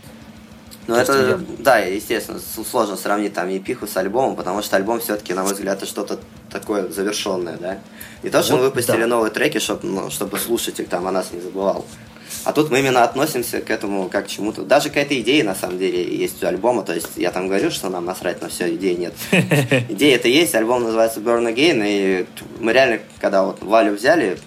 Ну, 0.87 0.97
это, 0.97 1.41
да, 1.59 1.79
естественно, 1.79 2.41
сложно 2.41 2.97
сравнить 2.97 3.35
там 3.35 3.49
епиху 3.49 3.87
с 3.87 3.97
альбомом, 3.97 4.35
потому 4.35 4.63
что 4.63 4.77
альбом 4.77 5.01
все-таки, 5.01 5.33
на 5.33 5.43
мой 5.43 5.53
взгляд, 5.53 5.79
это 5.79 5.87
что-то 5.87 6.19
такое 6.51 6.89
завершенное, 6.89 7.57
да. 7.57 7.79
Не 8.23 8.31
то, 8.31 8.43
что 8.43 8.55
вот, 8.55 8.59
мы 8.59 8.67
выпустили 8.67 9.03
да. 9.03 9.07
новые 9.07 9.31
треки, 9.31 9.59
чтобы, 9.59 9.87
ну, 9.87 10.11
чтобы 10.11 10.39
слушатель 10.39 10.87
там 10.87 11.07
о 11.07 11.13
нас 11.13 11.33
не 11.33 11.41
забывал. 11.41 11.85
А 12.45 12.53
тут 12.53 12.71
мы 12.71 12.81
именно 12.81 13.05
относимся 13.05 13.61
к 13.61 13.71
этому 13.71 14.09
как 14.09 14.25
к 14.27 14.29
чему-то. 14.29 14.63
Даже 14.63 14.89
какая-то 14.89 15.19
идея, 15.21 15.45
на 15.45 15.55
самом 15.55 15.79
деле, 15.79 16.03
есть 16.17 16.43
у 16.43 16.47
альбома. 16.47 16.83
То 16.83 16.95
есть 16.95 17.11
я 17.17 17.31
там 17.31 17.47
говорю, 17.47 17.71
что 17.71 17.89
нам 17.89 18.05
насрать 18.05 18.41
на 18.43 18.49
все, 18.49 18.75
идеи 18.75 18.95
нет. 18.95 19.15
Идея 19.91 20.17
это 20.17 20.29
есть, 20.29 20.55
альбом 20.55 20.83
называется 20.83 21.21
Burn 21.21 21.53
Again, 21.53 21.83
и 21.85 22.27
мы 22.59 22.73
реально, 22.73 23.01
когда 23.21 23.45
вот 23.45 23.63
Валю 23.63 23.95
взяли, 23.95 24.39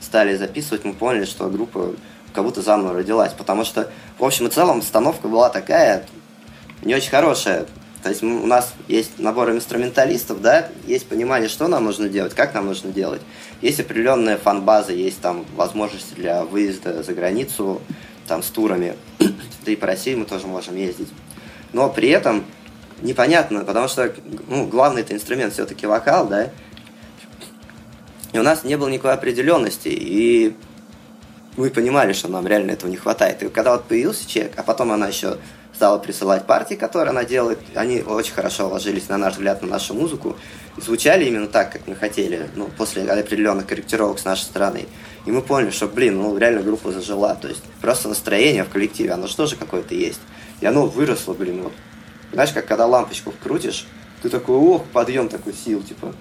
стали 0.00 0.36
записывать, 0.36 0.84
мы 0.84 0.92
поняли, 0.92 1.24
что 1.24 1.48
группа 1.48 1.94
как 2.38 2.44
будто 2.44 2.62
заново 2.62 2.94
родилась. 2.94 3.32
Потому 3.32 3.64
что, 3.64 3.90
в 4.16 4.24
общем 4.24 4.46
и 4.46 4.50
целом, 4.50 4.78
установка 4.78 5.26
была 5.26 5.48
такая, 5.48 6.06
не 6.82 6.94
очень 6.94 7.10
хорошая. 7.10 7.66
То 8.00 8.10
есть 8.10 8.22
у 8.22 8.46
нас 8.46 8.74
есть 8.86 9.18
набор 9.18 9.50
инструменталистов, 9.50 10.40
да, 10.40 10.68
есть 10.86 11.08
понимание, 11.08 11.48
что 11.48 11.66
нам 11.66 11.84
нужно 11.84 12.08
делать, 12.08 12.34
как 12.34 12.54
нам 12.54 12.66
нужно 12.66 12.92
делать. 12.92 13.20
Есть 13.60 13.80
определенная 13.80 14.36
фан-база, 14.36 14.92
есть 14.92 15.20
там 15.20 15.46
возможности 15.56 16.14
для 16.14 16.44
выезда 16.44 17.02
за 17.02 17.12
границу, 17.12 17.82
там 18.28 18.44
с 18.44 18.46
турами. 18.50 18.94
Да 19.66 19.72
и 19.72 19.76
по 19.76 19.88
России 19.88 20.14
мы 20.14 20.24
тоже 20.24 20.46
можем 20.46 20.76
ездить. 20.76 21.08
Но 21.72 21.90
при 21.90 22.08
этом 22.08 22.44
непонятно, 23.02 23.64
потому 23.64 23.88
что 23.88 24.14
ну, 24.46 24.68
главный 24.68 25.00
это 25.00 25.12
инструмент 25.12 25.54
все-таки 25.54 25.88
вокал, 25.88 26.28
да. 26.28 26.52
И 28.32 28.38
у 28.38 28.44
нас 28.44 28.62
не 28.62 28.76
было 28.76 28.88
никакой 28.88 29.14
определенности. 29.14 29.88
И 29.88 30.54
мы 31.58 31.70
понимали, 31.70 32.12
что 32.12 32.28
нам 32.28 32.46
реально 32.46 32.70
этого 32.70 32.88
не 32.88 32.96
хватает. 32.96 33.42
И 33.42 33.48
когда 33.48 33.72
вот 33.72 33.84
появился 33.84 34.28
человек, 34.28 34.52
а 34.56 34.62
потом 34.62 34.92
она 34.92 35.08
еще 35.08 35.38
стала 35.74 35.98
присылать 35.98 36.46
партии, 36.46 36.74
которые 36.74 37.10
она 37.10 37.24
делает, 37.24 37.58
они 37.74 38.00
очень 38.00 38.32
хорошо 38.32 38.68
ложились, 38.68 39.08
на 39.08 39.18
наш 39.18 39.34
взгляд, 39.34 39.60
на 39.62 39.68
нашу 39.68 39.94
музыку, 39.94 40.36
и 40.76 40.80
звучали 40.80 41.24
именно 41.24 41.48
так, 41.48 41.72
как 41.72 41.86
мы 41.88 41.96
хотели, 41.96 42.48
ну, 42.54 42.68
после 42.76 43.02
определенных 43.02 43.66
корректировок 43.66 44.20
с 44.20 44.24
нашей 44.24 44.42
стороны. 44.42 44.86
И 45.26 45.32
мы 45.32 45.42
поняли, 45.42 45.70
что, 45.70 45.88
блин, 45.88 46.18
ну, 46.18 46.38
реально 46.38 46.62
группа 46.62 46.92
зажила, 46.92 47.34
то 47.34 47.48
есть 47.48 47.62
просто 47.80 48.08
настроение 48.08 48.62
в 48.62 48.68
коллективе, 48.68 49.10
оно 49.10 49.26
же 49.26 49.36
тоже 49.36 49.56
какое-то 49.56 49.94
есть. 49.94 50.20
И 50.60 50.66
оно 50.66 50.86
выросло, 50.86 51.34
блин, 51.34 51.62
вот. 51.62 51.72
Знаешь, 52.32 52.52
как 52.52 52.66
когда 52.66 52.86
лампочку 52.86 53.32
вкрутишь, 53.32 53.86
ты 54.22 54.28
такой, 54.28 54.56
ох, 54.56 54.84
подъем 54.92 55.28
такой 55.28 55.54
сил, 55.54 55.82
типа, 55.82 56.14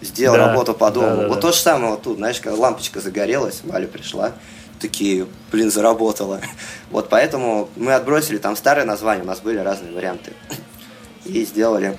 сделал 0.00 0.36
да, 0.36 0.48
работу 0.48 0.74
по 0.74 0.90
дому. 0.90 1.08
Да, 1.08 1.16
да, 1.16 1.28
вот 1.28 1.34
да. 1.36 1.40
то 1.40 1.52
же 1.52 1.58
самое 1.58 1.90
вот 1.92 2.02
тут, 2.02 2.16
знаешь, 2.18 2.40
когда 2.40 2.58
лампочка 2.58 3.00
загорелась, 3.00 3.60
Валя 3.64 3.86
пришла, 3.86 4.32
такие, 4.84 5.26
блин, 5.50 5.70
заработало. 5.70 6.40
Вот 6.90 7.08
поэтому 7.08 7.70
мы 7.76 7.94
отбросили 7.94 8.38
там 8.38 8.54
старые 8.54 8.84
названия, 8.84 9.22
у 9.22 9.26
нас 9.26 9.40
были 9.40 9.58
разные 9.58 9.92
варианты. 9.92 10.32
И 11.24 11.44
сделали, 11.44 11.98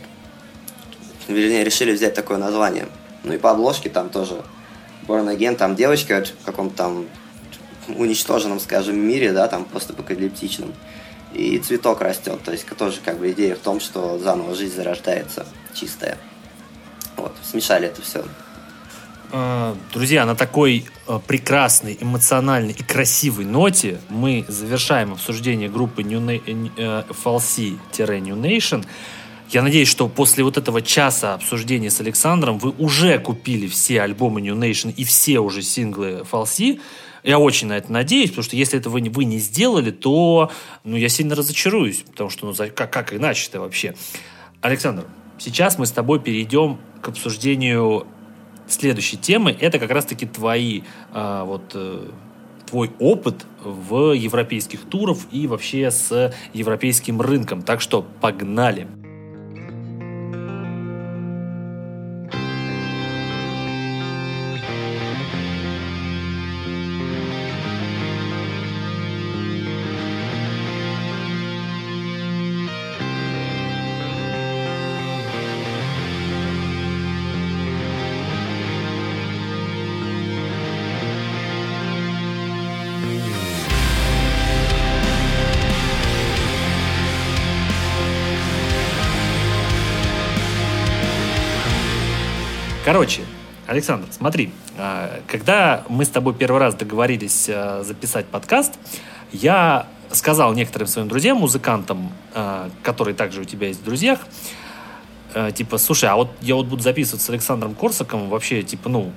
вернее, 1.27 1.63
решили 1.63 1.91
взять 1.91 2.13
такое 2.13 2.37
название. 2.37 2.87
Ну 3.23 3.33
и 3.33 3.37
по 3.37 3.51
обложке 3.51 3.89
там 3.89 4.09
тоже 4.09 4.43
Born 5.07 5.35
Again, 5.35 5.55
там 5.55 5.75
девочка 5.75 6.23
в 6.41 6.45
каком-то 6.45 6.77
там 6.77 7.07
уничтоженном, 7.87 8.59
скажем, 8.59 8.97
мире, 8.97 9.33
да, 9.33 9.47
там 9.47 9.65
постапокалиптичном. 9.65 10.73
И 11.33 11.57
цветок 11.57 12.01
растет, 12.01 12.39
то 12.45 12.51
есть 12.51 12.65
тоже 12.77 12.99
как 13.03 13.17
бы 13.17 13.31
идея 13.31 13.55
в 13.55 13.59
том, 13.59 13.79
что 13.79 14.19
заново 14.19 14.55
жизнь 14.55 14.75
зарождается 14.75 15.45
чистая. 15.73 16.17
Вот, 17.17 17.33
смешали 17.43 17.87
это 17.87 18.01
все. 18.01 18.23
Э, 19.37 19.75
друзья, 19.91 20.25
на 20.25 20.33
такой 20.33 20.85
э, 21.07 21.19
прекрасной, 21.27 21.97
эмоциональной 21.99 22.71
и 22.71 22.81
красивой 22.81 23.43
ноте 23.43 23.99
мы 24.07 24.45
завершаем 24.47 25.11
обсуждение 25.11 25.67
группы 25.67 26.03
New 26.03 26.21
Na- 26.21 26.41
э, 26.77 27.03
FLC-New 27.09 28.37
Nation. 28.37 28.85
Я 29.49 29.61
надеюсь, 29.61 29.89
что 29.89 30.07
после 30.07 30.45
вот 30.45 30.55
этого 30.55 30.81
часа 30.81 31.33
обсуждения 31.33 31.91
с 31.91 31.99
Александром 31.99 32.59
вы 32.59 32.69
уже 32.77 33.19
купили 33.19 33.67
все 33.67 34.03
альбомы 34.03 34.39
New 34.39 34.55
Nation 34.55 34.93
и 34.95 35.03
все 35.03 35.39
уже 35.39 35.63
синглы 35.63 36.25
FLC. 36.31 36.79
Я 37.23 37.37
очень 37.37 37.67
на 37.67 37.73
это 37.73 37.91
надеюсь, 37.91 38.29
потому 38.29 38.45
что 38.45 38.55
если 38.55 38.79
этого 38.79 38.99
вы 38.99 39.25
не 39.25 39.39
сделали, 39.39 39.91
то 39.91 40.49
ну, 40.85 40.95
я 40.95 41.09
сильно 41.09 41.35
разочаруюсь, 41.35 42.05
потому 42.09 42.29
что 42.29 42.45
ну, 42.47 42.53
как, 42.73 42.89
как 42.89 43.13
иначе-то 43.13 43.59
вообще. 43.59 43.95
Александр, 44.61 45.03
сейчас 45.39 45.77
мы 45.77 45.87
с 45.87 45.91
тобой 45.91 46.21
перейдем 46.21 46.77
к 47.01 47.09
обсуждению 47.09 48.07
следующей 48.67 49.17
темы. 49.17 49.55
Это 49.59 49.79
как 49.79 49.91
раз-таки 49.91 50.25
твои 50.25 50.81
а, 51.11 51.43
вот 51.45 51.71
э, 51.73 52.09
твой 52.65 52.91
опыт 52.99 53.45
в 53.63 54.13
европейских 54.13 54.81
турах 54.81 55.17
и 55.31 55.47
вообще 55.47 55.91
с 55.91 56.33
европейским 56.53 57.21
рынком. 57.21 57.61
Так 57.61 57.81
что 57.81 58.05
погнали! 58.21 58.87
Александр, 93.67 94.07
смотри, 94.11 94.51
а, 94.77 95.21
когда 95.27 95.83
мы 95.89 96.05
с 96.05 96.09
тобой 96.09 96.35
первый 96.35 96.59
раз 96.59 96.75
договорились 96.75 97.49
а, 97.49 97.81
записать 97.83 98.27
подкаст, 98.27 98.73
я 99.31 99.87
сказал 100.11 100.53
некоторым 100.53 100.87
своим 100.87 101.07
друзьям, 101.07 101.37
музыкантам, 101.37 102.11
а, 102.35 102.69
которые 102.83 103.15
также 103.15 103.41
у 103.41 103.43
тебя 103.43 103.67
есть 103.67 103.81
в 103.81 103.83
друзьях, 103.83 104.19
типа, 105.53 105.77
слушай, 105.79 106.07
а 106.07 106.15
вот 106.15 106.29
я 106.39 106.55
вот 106.55 106.67
буду 106.67 106.81
записывать 106.81 107.21
с 107.21 107.29
Александром 107.29 107.75
Корсаком, 107.75 108.29
вообще, 108.29 108.63
типа, 108.63 108.87
ну, 108.87 109.11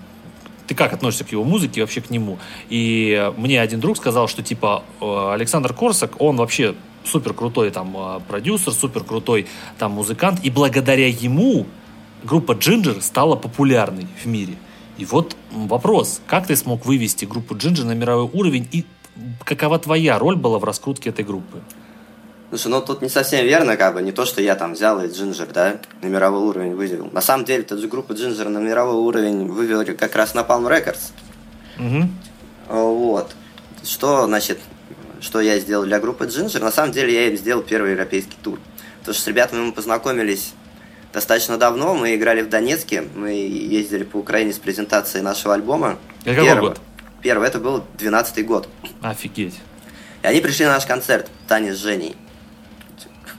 ты 0.66 0.74
как 0.74 0.92
относишься 0.92 1.24
к 1.24 1.30
его 1.30 1.44
музыке, 1.44 1.80
вообще 1.80 2.00
к 2.00 2.10
нему? 2.10 2.40
И 2.68 3.32
мне 3.36 3.60
один 3.60 3.78
друг 3.78 3.96
сказал, 3.98 4.26
что, 4.26 4.42
типа, 4.42 4.82
Александр 5.00 5.72
Корсак, 5.72 6.20
он 6.20 6.36
вообще 6.36 6.74
супер 7.04 7.34
крутой 7.34 7.70
там 7.70 8.20
продюсер, 8.26 8.72
супер 8.72 9.04
крутой 9.04 9.46
там 9.78 9.92
музыкант, 9.92 10.40
и 10.42 10.50
благодаря 10.50 11.06
ему 11.06 11.66
группа 12.24 12.52
Ginger 12.52 13.00
стала 13.00 13.36
популярной 13.36 14.06
в 14.22 14.26
мире. 14.26 14.54
И 14.96 15.04
вот 15.04 15.36
вопрос, 15.50 16.20
как 16.26 16.46
ты 16.46 16.56
смог 16.56 16.84
вывести 16.84 17.24
группу 17.24 17.54
Ginger 17.54 17.84
на 17.84 17.92
мировой 17.92 18.30
уровень 18.32 18.68
и 18.72 18.84
какова 19.44 19.78
твоя 19.78 20.18
роль 20.18 20.36
была 20.36 20.58
в 20.58 20.64
раскрутке 20.64 21.10
этой 21.10 21.24
группы? 21.24 21.60
Слушай, 22.50 22.68
ну 22.68 22.80
тут 22.80 23.02
не 23.02 23.10
совсем 23.10 23.44
верно, 23.44 23.76
как 23.76 23.94
бы, 23.94 24.02
не 24.02 24.10
то, 24.10 24.24
что 24.24 24.40
я 24.40 24.54
там 24.54 24.72
взял 24.72 25.02
и 25.02 25.08
Джинджер, 25.08 25.48
да, 25.52 25.80
на 26.00 26.06
мировой 26.06 26.40
уровень 26.40 26.74
вывел. 26.74 27.10
На 27.12 27.20
самом 27.20 27.44
деле, 27.44 27.60
эта 27.62 27.76
же 27.76 27.88
группа 27.88 28.12
Джинджер 28.12 28.48
на 28.48 28.58
мировой 28.58 28.96
уровень 28.96 29.46
вывели 29.46 29.92
как 29.92 30.16
раз 30.16 30.34
на 30.34 30.40
Palm 30.40 30.66
Records. 30.66 31.12
Угу. 31.78 32.08
Вот. 32.68 33.34
Что, 33.84 34.26
значит, 34.26 34.60
что 35.20 35.40
я 35.40 35.58
сделал 35.58 35.84
для 35.84 36.00
группы 36.00 36.24
Джинджер? 36.24 36.62
На 36.62 36.72
самом 36.72 36.92
деле, 36.92 37.12
я 37.12 37.28
им 37.28 37.36
сделал 37.36 37.62
первый 37.62 37.90
европейский 37.90 38.36
тур. 38.42 38.58
Потому 39.00 39.14
что 39.14 39.24
с 39.24 39.26
ребятами 39.26 39.66
мы 39.66 39.72
познакомились 39.72 40.54
достаточно 41.12 41.56
давно. 41.56 41.94
Мы 41.94 42.14
играли 42.14 42.42
в 42.42 42.48
Донецке, 42.48 43.04
мы 43.14 43.30
ездили 43.32 44.04
по 44.04 44.18
Украине 44.18 44.52
с 44.52 44.58
презентацией 44.58 45.22
нашего 45.22 45.54
альбома. 45.54 45.98
Это 46.24 46.36
какой 46.36 46.44
первого. 46.44 46.68
год? 46.68 46.80
Первый, 47.22 47.48
это 47.48 47.58
был 47.58 47.84
12-й 47.96 48.42
год. 48.42 48.68
Офигеть. 49.02 49.54
И 50.22 50.26
они 50.26 50.40
пришли 50.40 50.66
на 50.66 50.72
наш 50.72 50.86
концерт, 50.86 51.30
Таня 51.46 51.74
с 51.74 51.78
Женей. 51.78 52.16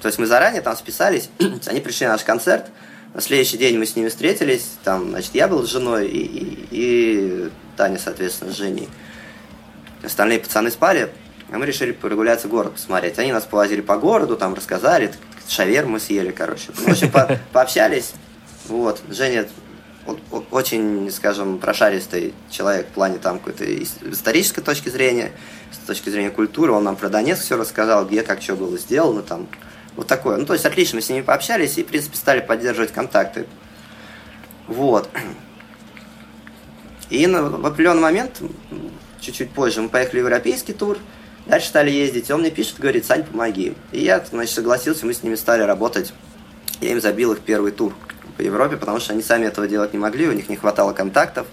То 0.01 0.07
есть 0.07 0.17
мы 0.17 0.25
заранее 0.25 0.61
там 0.61 0.75
списались, 0.75 1.29
они 1.67 1.81
пришли 1.81 2.05
на 2.05 2.13
наш 2.13 2.23
концерт, 2.23 2.67
на 3.13 3.21
следующий 3.21 3.57
день 3.57 3.77
мы 3.77 3.85
с 3.85 3.95
ними 3.95 4.07
встретились, 4.07 4.77
там, 4.83 5.09
значит, 5.09 5.33
я 5.33 5.47
был 5.47 5.65
с 5.65 5.69
женой 5.69 6.07
и, 6.07 6.19
и, 6.19 6.67
и 6.71 7.49
Таня, 7.75 7.97
соответственно, 7.97 8.53
с 8.53 8.57
Женей. 8.57 8.87
Остальные 10.03 10.39
пацаны 10.39 10.71
спали, 10.71 11.09
а 11.51 11.57
мы 11.57 11.65
решили 11.65 11.91
прогуляться 11.91 12.47
город 12.47 12.73
посмотреть. 12.73 13.17
Они 13.19 13.33
нас 13.33 13.45
повозили 13.45 13.81
по 13.81 13.97
городу, 13.97 14.37
там 14.37 14.53
рассказали, 14.53 15.11
шавер 15.49 15.85
мы 15.85 15.99
съели, 15.99 16.31
короче. 16.31 16.71
Ну, 16.77 16.83
в 16.85 16.87
общем, 16.89 17.11
по 17.11 17.39
пообщались. 17.51 18.13
Вот, 18.67 19.01
Женя 19.09 19.47
очень, 20.51 21.11
скажем, 21.11 21.59
прошаристый 21.59 22.33
человек 22.49 22.87
в 22.87 22.91
плане 22.91 23.17
там 23.17 23.39
какой-то 23.39 23.65
исторической 23.83 24.61
точки 24.61 24.89
зрения, 24.89 25.31
с 25.71 25.85
точки 25.85 26.09
зрения 26.09 26.29
культуры. 26.31 26.71
Он 26.71 26.83
нам 26.83 26.95
про 26.95 27.09
Донецк 27.09 27.43
все 27.43 27.57
рассказал, 27.57 28.05
где, 28.05 28.23
как, 28.23 28.41
что 28.41 28.55
было 28.55 28.77
сделано 28.77 29.21
там. 29.21 29.47
Вот 29.95 30.07
такое. 30.07 30.37
Ну, 30.37 30.45
то 30.45 30.53
есть, 30.53 30.65
отлично, 30.65 30.97
мы 30.97 31.01
с 31.01 31.09
ними 31.09 31.21
пообщались 31.21 31.77
и, 31.77 31.83
в 31.83 31.87
принципе, 31.87 32.15
стали 32.15 32.39
поддерживать 32.39 32.91
контакты. 32.91 33.45
Вот. 34.67 35.09
И 37.09 37.25
на, 37.27 37.43
в 37.43 37.65
определенный 37.65 38.01
момент, 38.01 38.41
чуть-чуть 39.19 39.51
позже, 39.51 39.81
мы 39.81 39.89
поехали 39.89 40.21
в 40.21 40.25
европейский 40.25 40.73
тур, 40.73 40.97
дальше 41.49 41.67
стали 41.67 41.91
ездить. 41.91 42.31
Он 42.31 42.41
мне 42.41 42.51
пишет, 42.51 42.79
говорит, 42.79 43.05
Сань, 43.05 43.23
помоги. 43.23 43.73
И 43.91 44.01
я, 44.01 44.23
значит, 44.29 44.53
согласился, 44.53 45.05
мы 45.05 45.13
с 45.13 45.23
ними 45.23 45.35
стали 45.35 45.63
работать. 45.63 46.13
Я 46.81 46.91
им 46.91 47.01
забил 47.01 47.33
их 47.33 47.39
первый 47.41 47.71
тур 47.71 47.93
по 48.37 48.41
Европе, 48.41 48.77
потому 48.77 48.99
что 48.99 49.13
они 49.13 49.21
сами 49.21 49.45
этого 49.45 49.67
делать 49.67 49.91
не 49.91 49.99
могли, 49.99 50.27
у 50.27 50.31
них 50.31 50.47
не 50.47 50.55
хватало 50.55 50.93
контактов. 50.93 51.45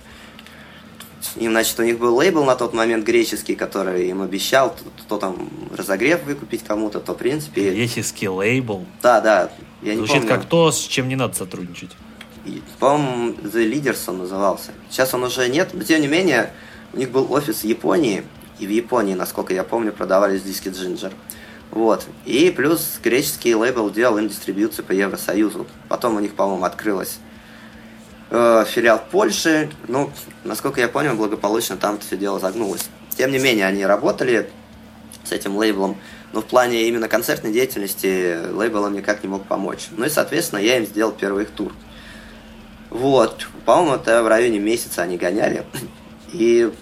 Им, 1.35 1.51
значит, 1.51 1.79
у 1.81 1.83
них 1.83 1.99
был 1.99 2.15
лейбл 2.15 2.45
на 2.45 2.55
тот 2.55 2.73
момент 2.73 3.05
греческий, 3.05 3.57
который 3.57 4.09
им 4.09 4.23
обещал, 4.23 4.71
то, 4.71 4.85
то 5.09 5.17
там 5.19 5.51
разогрев 5.77 6.23
выкупить 6.25 6.63
кому-то, 6.63 7.01
то 7.01 7.15
в 7.15 7.17
принципе... 7.17 7.73
Греческий 7.73 8.29
лейбл? 8.29 8.87
Да, 9.03 9.21
да. 9.21 9.51
Я 9.83 9.97
Звучит 9.97 10.15
не 10.15 10.21
помню. 10.21 10.35
как 10.37 10.49
то, 10.49 10.71
с 10.71 10.79
чем 10.79 11.09
не 11.09 11.17
надо 11.17 11.35
сотрудничать. 11.35 11.91
По-моему, 12.79 13.33
The 13.43 13.69
Leaders 13.69 13.99
он 14.07 14.19
назывался. 14.19 14.71
Сейчас 14.89 15.13
он 15.15 15.25
уже 15.25 15.49
нет, 15.49 15.71
но 15.73 15.83
тем 15.83 16.01
не 16.01 16.07
менее, 16.07 16.53
у 16.93 16.99
них 16.99 17.11
был 17.11 17.33
офис 17.33 17.63
в 17.63 17.65
Японии, 17.65 18.23
и 18.59 18.67
в 18.67 18.71
Японии, 18.71 19.15
насколько 19.15 19.53
я 19.53 19.65
помню, 19.65 19.93
продавались 19.93 20.43
диски 20.43 20.69
Ginger. 20.69 21.13
Вот. 21.71 22.07
И 22.25 22.51
плюс 22.51 22.99
греческий 23.03 23.55
лейбл 23.55 23.91
делал 23.91 24.19
им 24.19 24.29
дистрибьюцию 24.29 24.85
по 24.85 24.93
Евросоюзу. 24.93 25.67
Потом 25.89 26.17
у 26.17 26.21
них, 26.21 26.35
по-моему, 26.35 26.65
открылась 26.65 27.19
э, 28.31 28.65
филиал 28.67 28.99
в 28.99 29.11
Польше. 29.11 29.71
Ну, 29.89 30.11
насколько 30.45 30.81
я 30.81 30.89
понял, 30.89 31.15
благополучно 31.15 31.77
там 31.77 31.99
все 31.99 32.17
дело 32.17 32.39
загнулось. 32.39 32.89
Тем 33.17 33.33
не 33.33 33.39
менее, 33.39 33.67
они 33.67 33.85
работали 33.85 34.51
с 35.25 35.33
этим 35.33 35.57
лейблом, 35.57 35.97
но 36.33 36.41
в 36.41 36.45
плане 36.45 36.89
именно 36.89 37.09
концертной 37.09 37.53
деятельности 37.53 38.39
лейбл 38.53 38.87
им 38.87 38.95
никак 38.95 39.23
не 39.23 39.29
мог 39.29 39.47
помочь. 39.47 39.89
Ну 39.91 40.05
и, 40.05 40.09
соответственно, 40.09 40.61
я 40.61 40.79
им 40.79 40.87
сделал 40.87 41.13
первый 41.13 41.45
их 41.45 41.51
тур. 41.51 41.73
Вот. 42.91 43.47
По-моему, 43.65 43.97
это 43.97 44.23
в 44.23 44.29
районе 44.29 44.59
месяца 44.61 45.03
они 45.03 45.17
гоняли. 45.17 45.65
И 46.33 46.73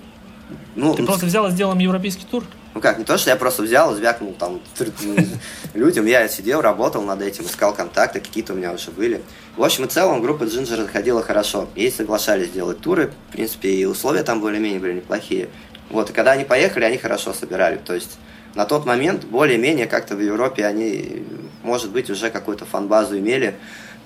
ну, 0.75 0.95
Ты 0.95 1.05
просто 1.05 1.27
взял 1.27 1.47
и 1.47 1.51
сделал 1.51 1.73
им 1.73 1.79
европейский 1.79 2.25
тур? 2.25 2.45
Ну 2.75 2.81
как, 2.81 2.99
не 2.99 3.05
то, 3.05 3.17
что 3.17 3.31
я 3.31 3.37
просто 3.37 3.63
взял, 3.63 3.95
звякнул 3.95 4.35
там 4.35 4.61
людям, 5.75 6.07
я 6.07 6.27
сидел, 6.29 6.61
работал 6.61 7.03
над 7.03 7.23
этим, 7.23 7.45
искал 7.45 7.73
контакты, 7.73 8.21
какие-то 8.21 8.53
у 8.53 8.57
меня 8.57 8.73
уже 8.73 8.91
были. 8.91 9.23
В 9.57 9.63
общем 9.63 9.85
и 9.85 9.89
целом 9.89 10.21
группа 10.21 10.43
Ginger 10.43 10.83
заходила 10.83 11.23
хорошо. 11.23 11.69
Ей 11.77 11.93
соглашались 11.93 12.51
делать 12.51 12.81
туры, 12.81 13.13
в 13.29 13.33
принципе, 13.33 13.71
и 13.71 13.85
условия 13.85 14.25
там 14.25 14.41
более-менее 14.41 14.81
были 14.81 14.95
неплохие. 14.95 15.49
Вот, 15.91 16.11
и 16.11 16.13
когда 16.13 16.33
они 16.33 16.45
поехали, 16.45 16.85
они 16.85 16.99
хорошо 16.99 17.33
собирали. 17.33 17.77
То 17.77 17.95
есть 17.95 18.19
на 18.57 18.65
тот 18.65 18.87
момент 18.87 19.25
более-менее 19.25 19.87
как-то 19.87 20.17
в 20.17 20.21
Европе 20.21 20.67
они, 20.67 21.25
может 21.63 21.91
быть, 21.91 22.11
уже 22.11 22.31
какую-то 22.31 22.65
фан-базу 22.65 23.17
имели. 23.19 23.55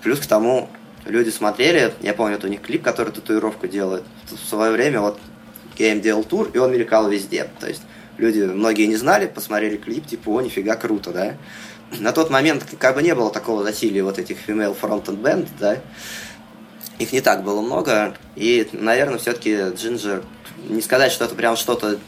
Плюс 0.02 0.20
к 0.20 0.26
тому, 0.26 0.68
люди 1.06 1.30
смотрели, 1.30 1.94
я 2.02 2.12
помню, 2.12 2.36
это 2.36 2.46
у 2.46 2.50
них 2.50 2.60
клип, 2.60 2.82
который 2.82 3.12
татуировку 3.12 3.66
делает. 3.66 4.04
В 4.30 4.48
свое 4.48 4.72
время 4.72 5.00
вот 5.00 5.18
я 5.78 5.92
им 5.92 6.00
делал 6.00 6.24
тур, 6.24 6.50
и 6.52 6.58
он 6.58 6.72
мелькал 6.72 7.08
везде. 7.08 7.48
То 7.60 7.68
есть 7.68 7.82
люди, 8.16 8.40
многие 8.40 8.86
не 8.86 8.96
знали, 8.96 9.26
посмотрели 9.26 9.76
клип, 9.76 10.06
типа, 10.06 10.30
о, 10.30 10.40
нифига, 10.40 10.76
круто, 10.76 11.12
да. 11.12 11.34
На 11.98 12.12
тот 12.12 12.30
момент 12.30 12.64
как 12.78 12.94
бы 12.94 13.02
не 13.02 13.14
было 13.14 13.30
такого 13.30 13.62
засилия 13.62 14.04
вот 14.04 14.18
этих 14.18 14.36
female 14.46 14.76
fronted 14.78 15.20
band, 15.20 15.48
да. 15.58 15.78
Их 16.98 17.12
не 17.12 17.20
так 17.20 17.44
было 17.44 17.60
много, 17.60 18.14
и, 18.34 18.68
наверное, 18.72 19.18
все-таки 19.18 19.70
Джинджер, 19.74 20.24
не 20.68 20.82
сказать, 20.82 21.12
что 21.12 21.26
это 21.26 21.34
прям 21.36 21.56
что-то 21.56 21.98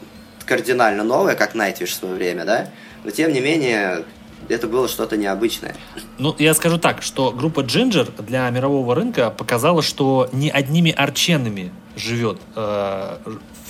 кардинально 0.45 1.03
новое, 1.03 1.35
как 1.35 1.55
Nightwish 1.55 1.85
в 1.85 1.93
свое 1.93 2.15
время, 2.15 2.43
да, 2.43 2.69
но 3.05 3.11
тем 3.11 3.31
не 3.31 3.39
менее 3.39 4.03
это 4.49 4.67
было 4.67 4.89
что-то 4.89 5.15
необычное. 5.15 5.75
Ну, 6.17 6.35
я 6.39 6.53
скажу 6.53 6.77
так, 6.77 7.01
что 7.01 7.31
группа 7.31 7.61
Ginger 7.61 8.21
для 8.21 8.49
мирового 8.49 8.95
рынка 8.95 9.29
показала, 9.29 9.81
что 9.81 10.29
не 10.33 10.49
одними 10.49 10.91
арченами 10.91 11.71
живет 11.95 12.39
э, 12.55 13.17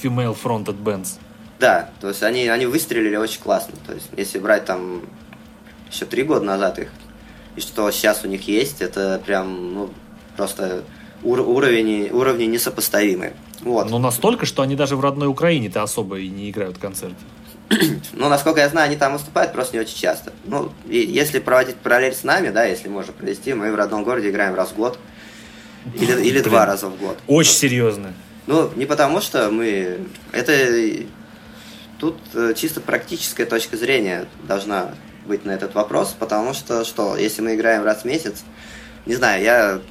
female 0.02 0.38
fronted 0.42 0.82
bands. 0.82 1.20
Да, 1.60 1.90
то 2.00 2.10
есть 2.10 2.24
они, 2.24 2.48
они 2.48 2.66
выстрелили 2.66 3.16
очень 3.16 3.42
классно. 3.42 3.76
То 3.86 3.94
есть 3.94 4.08
если 4.18 4.40
брать 4.40 4.66
там 4.66 5.04
еще 5.92 6.06
три 6.06 6.24
года 6.24 6.44
назад 6.44 6.80
их, 6.80 6.90
и 7.56 7.62
что 7.62 7.90
сейчас 7.92 8.24
у 8.24 8.28
них 8.28 8.48
есть, 8.48 8.82
это 8.82 9.22
прям 9.26 9.74
ну, 9.74 9.90
просто 10.36 10.84
ур- 11.22 11.48
уровень, 11.48 12.10
уровни 12.12 12.46
несопоставимые. 12.46 13.34
Вот. 13.62 13.90
Ну 13.90 14.00
настолько, 14.00 14.46
что 14.46 14.64
они 14.64 14.76
даже 14.76 14.96
в 14.96 15.02
родной 15.02 15.28
Украине-то 15.28 15.84
особо 15.84 16.20
и 16.20 16.30
не 16.30 16.50
играют 16.50 16.78
концерты. 16.78 17.24
ну, 18.14 18.28
насколько 18.28 18.60
я 18.60 18.70
знаю, 18.70 18.88
они 18.88 18.98
там 18.98 19.14
выступают 19.14 19.54
просто 19.54 19.76
не 19.76 19.82
очень 19.82 19.98
часто. 19.98 20.34
Ну, 20.46 20.72
и 20.88 20.98
если 20.98 21.40
проводить 21.40 21.78
параллель 21.78 22.14
с 22.14 22.24
нами, 22.24 22.50
да, 22.50 22.66
если 22.66 22.90
можно 22.90 23.14
провести, 23.14 23.54
мы 23.54 23.72
в 23.72 23.76
родном 23.76 24.04
городе 24.04 24.30
играем 24.30 24.56
раз 24.56 24.70
в 24.70 24.76
год. 24.76 24.98
Или, 25.96 26.22
или 26.22 26.42
два 26.42 26.66
раза 26.66 26.88
в 26.88 26.98
год. 27.00 27.18
Очень 27.28 27.54
серьезно. 27.54 28.14
Ну, 28.48 28.72
не 28.76 28.86
потому 28.86 29.22
что 29.22 29.50
мы... 29.52 30.00
Это 30.32 31.06
Тут 32.02 32.18
э, 32.34 32.56
чисто 32.56 32.82
практическая 32.82 33.46
точка 33.46 33.78
зрения 33.78 34.26
должна 34.48 34.96
быть 35.28 35.46
на 35.46 35.52
этот 35.52 35.76
вопрос, 35.76 36.16
потому 36.18 36.56
что, 36.56 36.84
что, 36.84 37.16
если 37.16 37.44
мы 37.44 37.54
играем 37.54 37.84
раз 37.84 38.02
в 38.02 38.06
месяц, 38.06 38.44
не 39.06 39.14
знаю, 39.14 39.44
я... 39.44 39.82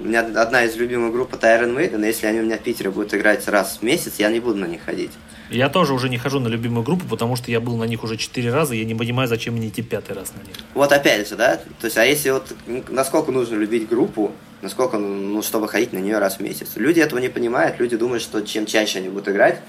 У 0.00 0.04
меня 0.04 0.20
одна 0.20 0.64
из 0.64 0.74
любимых 0.74 1.12
групп 1.12 1.34
это 1.34 1.46
Iron 1.46 1.76
Maiden, 1.76 2.04
если 2.04 2.26
они 2.26 2.40
у 2.40 2.42
меня 2.42 2.56
в 2.56 2.62
Питере 2.62 2.90
будут 2.90 3.14
играть 3.14 3.46
раз 3.46 3.78
в 3.80 3.84
месяц, 3.84 4.14
я 4.18 4.30
не 4.30 4.40
буду 4.40 4.58
на 4.58 4.64
них 4.64 4.80
ходить. 4.84 5.12
Я 5.50 5.68
тоже 5.68 5.94
уже 5.94 6.08
не 6.08 6.18
хожу 6.18 6.40
на 6.40 6.48
любимую 6.48 6.84
группу, 6.84 7.06
потому 7.06 7.36
что 7.36 7.50
я 7.50 7.60
был 7.60 7.76
на 7.76 7.84
них 7.84 8.04
уже 8.04 8.16
четыре 8.16 8.52
раза, 8.52 8.74
и 8.74 8.78
я 8.78 8.84
не 8.84 8.94
понимаю, 8.94 9.28
зачем 9.28 9.54
мне 9.54 9.68
идти 9.68 9.82
пятый 9.82 10.14
раз 10.14 10.32
на 10.34 10.46
них. 10.46 10.56
Вот 10.74 10.92
опять 10.92 11.28
же, 11.28 11.36
да? 11.36 11.56
То 11.56 11.86
есть, 11.86 11.96
а 11.96 12.04
если 12.04 12.30
вот, 12.30 12.52
насколько 12.88 13.32
нужно 13.32 13.56
любить 13.56 13.88
группу, 13.88 14.32
насколько, 14.60 14.98
ну, 14.98 15.42
чтобы 15.42 15.68
ходить 15.68 15.92
на 15.92 15.98
нее 15.98 16.18
раз 16.18 16.36
в 16.36 16.40
месяц? 16.40 16.72
Люди 16.76 17.00
этого 17.00 17.18
не 17.18 17.28
понимают, 17.28 17.78
люди 17.78 17.96
думают, 17.96 18.22
что 18.22 18.42
чем 18.42 18.66
чаще 18.66 18.98
они 18.98 19.08
будут 19.08 19.28
играть, 19.28 19.60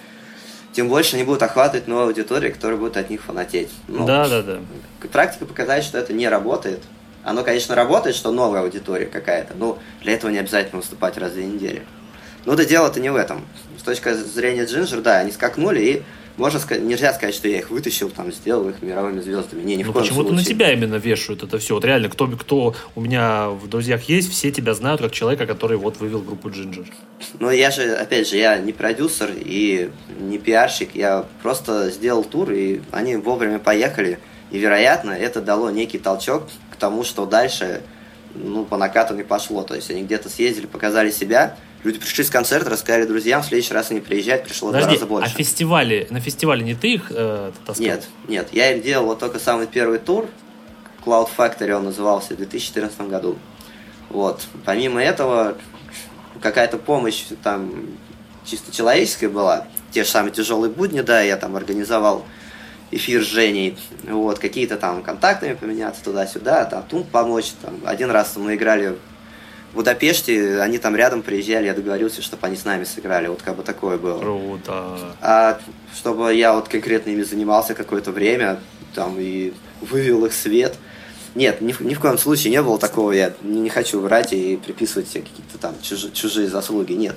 тем 0.74 0.90
больше 0.90 1.16
они 1.16 1.24
будут 1.24 1.44
охватывать 1.44 1.88
новую 1.88 2.08
аудиторию, 2.08 2.54
которая 2.54 2.78
будет 2.78 2.98
от 2.98 3.10
них 3.10 3.22
фанатеть. 3.22 3.70
Ну, 3.88 4.06
да, 4.06 4.28
да, 4.28 4.42
да. 4.44 4.60
Практика 5.12 5.46
показывает, 5.46 5.84
что 5.84 5.98
это 5.98 6.14
не 6.14 6.28
работает. 6.28 6.82
Оно, 7.24 7.44
конечно, 7.44 7.76
работает, 7.76 8.16
что 8.16 8.32
новая 8.32 8.62
аудитория 8.62 9.06
какая-то, 9.06 9.54
но 9.56 9.80
для 10.02 10.14
этого 10.14 10.32
не 10.32 10.38
обязательно 10.38 10.78
выступать 10.78 11.18
раз 11.18 11.32
в 11.32 11.36
две 11.36 11.46
недели. 11.46 11.84
Ну 12.46 12.56
да 12.56 12.66
дело-то 12.66 13.00
не 13.00 13.12
в 13.12 13.16
этом. 13.16 13.46
С 13.78 13.84
точки 13.84 14.14
зрения 14.14 14.66
Джинджер, 14.66 15.02
да, 15.02 15.20
они 15.20 15.32
скакнули 15.32 15.80
и 15.82 16.04
можно 16.40 16.58
сказать, 16.60 16.84
нельзя 16.84 17.14
сказать, 17.14 17.36
что 17.36 17.50
я 17.50 17.58
их 17.58 17.70
вытащил, 17.70 18.10
там, 18.10 18.32
сделал 18.32 18.70
их 18.70 18.82
мировыми 18.82 19.20
звездами. 19.20 19.62
Не, 19.62 19.76
ни 19.76 19.84
ну, 19.84 19.90
в 19.90 19.94
коем 19.94 20.06
почему-то 20.06 20.34
на 20.34 20.44
тебя 20.44 20.72
именно 20.72 20.96
вешают 20.96 21.44
это 21.44 21.60
все. 21.60 21.76
Вот 21.76 21.84
реально, 21.84 22.08
кто, 22.08 22.28
кто 22.28 22.76
у 22.96 23.02
меня 23.02 23.50
в 23.50 23.68
друзьях 23.68 24.04
есть, 24.04 24.32
все 24.32 24.50
тебя 24.50 24.74
знают 24.74 25.02
как 25.02 25.12
человека, 25.12 25.46
который 25.46 25.78
вот 25.78 26.00
вывел 26.00 26.22
группу 26.22 26.50
Джинджер. 26.50 26.86
Ну, 27.40 27.52
я 27.52 27.72
же, 27.72 27.94
опять 27.94 28.30
же, 28.30 28.38
я 28.38 28.58
не 28.58 28.72
продюсер 28.72 29.32
и 29.36 29.92
не 30.18 30.38
пиарщик, 30.38 30.96
я 30.96 31.26
просто 31.42 31.92
сделал 31.92 32.24
тур, 32.24 32.52
и 32.52 32.80
они 32.92 33.18
вовремя 33.18 33.60
поехали, 33.60 34.18
и, 34.50 34.60
вероятно, 34.60 35.12
это 35.12 35.42
дало 35.42 35.70
некий 35.70 36.00
толчок 36.00 36.44
к 36.72 36.78
тому, 36.78 37.04
что 37.04 37.26
дальше, 37.26 37.82
ну, 38.34 38.64
по 38.64 38.78
накатанной 38.78 39.26
пошло. 39.26 39.64
То 39.64 39.76
есть 39.76 39.92
они 39.92 40.04
где-то 40.04 40.30
съездили, 40.30 40.68
показали 40.68 41.12
себя, 41.12 41.58
Люди 41.84 42.00
пришли 42.00 42.24
с 42.24 42.30
концерта, 42.30 42.70
рассказали 42.70 43.06
друзьям, 43.06 43.42
в 43.42 43.46
следующий 43.46 43.74
раз 43.74 43.90
они 43.92 44.02
приезжают, 44.02 44.44
пришло 44.44 44.68
Подожди, 44.70 44.86
два 44.86 44.94
раза 44.96 45.06
больше. 45.06 45.34
а 45.34 45.38
фестивали, 45.38 46.08
на 46.10 46.20
фестивале 46.20 46.64
не 46.64 46.76
ты 46.76 46.96
их 46.96 47.06
э, 47.10 47.52
таскал? 47.66 47.86
Нет, 47.86 48.08
нет, 48.28 48.50
я 48.52 48.74
им 48.74 48.82
делал 48.82 49.06
вот 49.06 49.20
только 49.20 49.40
самый 49.40 49.66
первый 49.66 50.00
тур, 50.00 50.28
Cloud 51.06 51.30
Factory 51.38 51.72
он 51.72 51.86
назывался, 51.86 52.34
в 52.34 52.38
2014 52.38 53.00
году. 53.02 53.38
Вот. 54.10 54.42
Помимо 54.66 55.02
этого, 55.02 55.56
какая-то 56.42 56.78
помощь 56.78 57.24
там 57.44 57.74
чисто 58.46 58.76
человеческая 58.76 59.30
была. 59.30 59.66
Те 59.92 60.04
же 60.04 60.10
самые 60.10 60.34
тяжелые 60.34 60.72
будни, 60.72 61.02
да, 61.02 61.22
я 61.22 61.38
там 61.38 61.56
организовал 61.56 62.26
эфир 62.92 63.24
с 63.24 63.28
Женей, 63.28 63.78
вот, 64.04 64.40
какие-то 64.40 64.76
там 64.76 65.04
контактами 65.04 65.54
поменяться 65.54 66.04
туда-сюда, 66.04 66.66
там, 66.66 66.84
тут 66.90 67.10
помочь, 67.10 67.52
там, 67.62 67.80
один 67.86 68.10
раз 68.10 68.36
мы 68.36 68.56
играли 68.56 68.98
в 69.72 69.76
Будапеште, 69.76 70.62
они 70.62 70.78
там 70.78 70.96
рядом 70.96 71.22
приезжали, 71.22 71.68
я 71.68 71.74
договорился, 71.74 72.22
чтобы 72.22 72.48
они 72.48 72.56
с 72.56 72.66
нами 72.66 72.84
сыграли. 72.84 73.28
Вот 73.28 73.42
как 73.42 73.56
бы 73.56 73.64
такое 73.64 73.98
было. 73.98 74.20
Круто. 74.20 75.16
А 75.22 75.60
чтобы 75.96 76.34
я 76.34 76.54
вот 76.54 76.68
конкретно 76.68 77.12
ими 77.12 77.24
занимался 77.24 77.76
какое-то 77.76 78.12
время, 78.12 78.60
там 78.96 79.18
и 79.20 79.54
вывел 79.82 80.26
их 80.26 80.34
свет. 80.34 80.78
Нет, 81.36 81.62
ни, 81.62 81.76
ни 81.84 81.94
в 81.94 82.00
коем 82.00 82.18
случае 82.18 82.52
не 82.52 82.62
было 82.62 82.80
такого. 82.80 83.12
Я 83.12 83.34
не, 83.44 83.62
не 83.62 83.70
хочу 83.70 84.00
врать 84.00 84.34
и 84.34 84.58
приписывать 84.58 85.08
себе 85.08 85.22
какие-то 85.22 85.60
там 85.60 85.76
чужие, 85.82 86.12
чужие 86.12 86.48
заслуги. 86.48 86.94
Нет. 86.94 87.16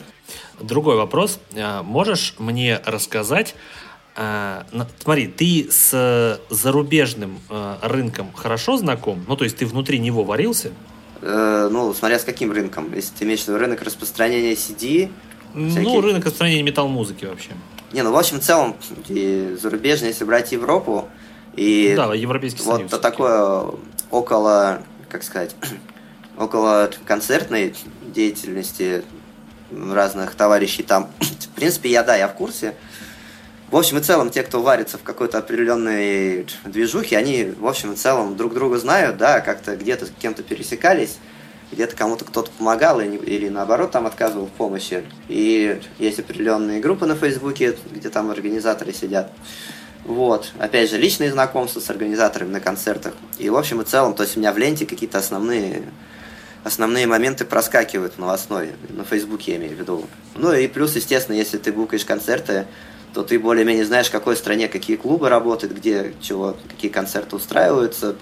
Другой 0.61 0.97
вопрос. 0.97 1.41
А, 1.57 1.83
можешь 1.83 2.35
мне 2.39 2.81
рассказать, 2.85 3.55
а, 4.15 4.67
Смотри, 5.03 5.27
ты 5.27 5.69
с 5.71 6.39
зарубежным 6.51 7.41
а, 7.49 7.79
рынком 7.83 8.31
хорошо 8.35 8.77
знаком? 8.77 9.25
Ну, 9.27 9.37
то 9.37 9.45
есть 9.45 9.57
ты 9.57 9.65
внутри 9.65 9.99
него 9.99 10.23
варился? 10.23 10.73
Э, 11.23 11.69
ну, 11.71 11.95
смотря 11.95 12.19
с 12.19 12.25
каким 12.25 12.51
рынком. 12.51 12.93
Если 12.93 13.15
ты 13.15 13.25
имеешь 13.25 13.43
в 13.43 13.49
виду 13.49 13.59
рынок 13.59 13.83
распространения 13.83 14.53
CD... 14.53 15.11
Ну, 15.55 15.71
всякие... 15.71 16.01
рынок 16.01 16.25
распространения 16.25 16.63
метал-музыки 16.63 17.27
вообще. 17.27 17.51
Не, 17.93 18.03
ну, 18.03 18.11
в 18.11 18.17
общем, 18.17 18.41
в 18.41 18.43
целом, 18.43 18.77
и 19.09 19.57
зарубежно, 19.61 20.07
если 20.07 20.25
брать 20.25 20.51
Европу, 20.53 21.09
и 21.55 21.95
да, 21.97 22.13
Европейский 22.15 22.63
вот 22.63 22.89
Союз. 22.89 22.91
Такое 22.91 23.67
около, 24.11 24.83
как 25.09 25.23
сказать, 25.23 25.55
около 26.39 26.91
концертной 27.07 27.75
деятельности 28.03 29.05
разных 29.71 30.35
товарищей 30.35 30.83
там. 30.83 31.11
В 31.21 31.55
принципе, 31.55 31.91
я, 31.91 32.03
да, 32.03 32.17
я 32.17 32.29
в 32.29 32.35
курсе. 32.35 32.75
В 33.73 33.77
общем 33.79 33.97
и 33.97 34.03
целом, 34.03 34.29
те, 34.29 34.43
кто 34.43 34.61
варится 34.61 34.99
в 34.99 35.03
какой-то 35.03 35.39
определенной 35.39 36.47
движухе, 36.67 37.17
они, 37.17 37.55
в 37.59 37.67
общем 37.67 37.95
и 37.95 37.97
целом, 37.97 38.37
друг 38.37 38.53
друга 38.53 38.77
знают, 38.77 39.17
да, 39.17 39.41
как-то 39.41 39.77
где-то 39.77 40.05
с 40.05 40.13
кем-то 40.21 40.43
пересекались, 40.43 41.17
где-то 41.73 41.97
кому-то 41.97 42.27
кто-то 42.27 42.51
помогал 42.51 43.01
или, 43.01 43.17
или 43.17 43.49
наоборот 43.49 43.91
там 43.91 44.07
отказывал 44.07 44.45
в 44.45 44.51
помощи. 44.51 45.05
И 45.29 45.81
есть 45.99 46.19
определенные 46.19 46.81
группы 46.81 47.07
на 47.07 47.17
Фейсбуке, 47.17 47.75
где 47.91 48.11
там 48.11 48.31
организаторы 48.31 48.93
сидят. 48.93 49.33
Вот. 50.05 50.53
Опять 50.59 50.91
же, 50.91 50.99
личные 50.99 51.33
знакомства 51.33 51.81
с 51.81 51.89
организаторами 51.89 52.51
на 52.51 52.61
концертах. 52.61 53.15
И 53.39 53.49
в 53.49 53.57
общем 53.57 53.81
и 53.81 53.87
целом, 53.87 54.13
то 54.13 54.23
есть 54.23 54.37
у 54.37 54.41
меня 54.41 54.53
в 54.53 54.59
ленте 54.59 54.85
какие-то 54.85 55.17
основные 55.17 55.85
основные 56.63 57.07
моменты 57.07 57.47
проскакивают 57.47 58.15
в 58.15 58.19
новостной, 58.19 58.73
на 58.91 59.03
Фейсбуке 59.05 59.53
я 59.53 59.59
имею 59.59 59.75
в 59.75 59.81
виду. 59.81 60.07
Ну 60.37 60.53
и 60.53 60.69
плюс, 60.69 60.95
естественно, 60.95 61.37
если 61.37 61.57
ты 61.57 61.73
букаешь 61.73 62.05
концерты, 62.05 62.67
то 63.13 63.23
ты 63.23 63.39
более-менее 63.39 63.85
знаешь, 63.85 64.09
в 64.09 64.13
какой 64.13 64.37
стране 64.37 64.69
какие 64.69 64.97
клубы 64.97 65.29
работают, 65.29 65.75
где 65.75 66.15
чего, 66.21 66.57
какие 66.69 66.91
концерты 66.91 67.37
устраиваются. 67.37 68.17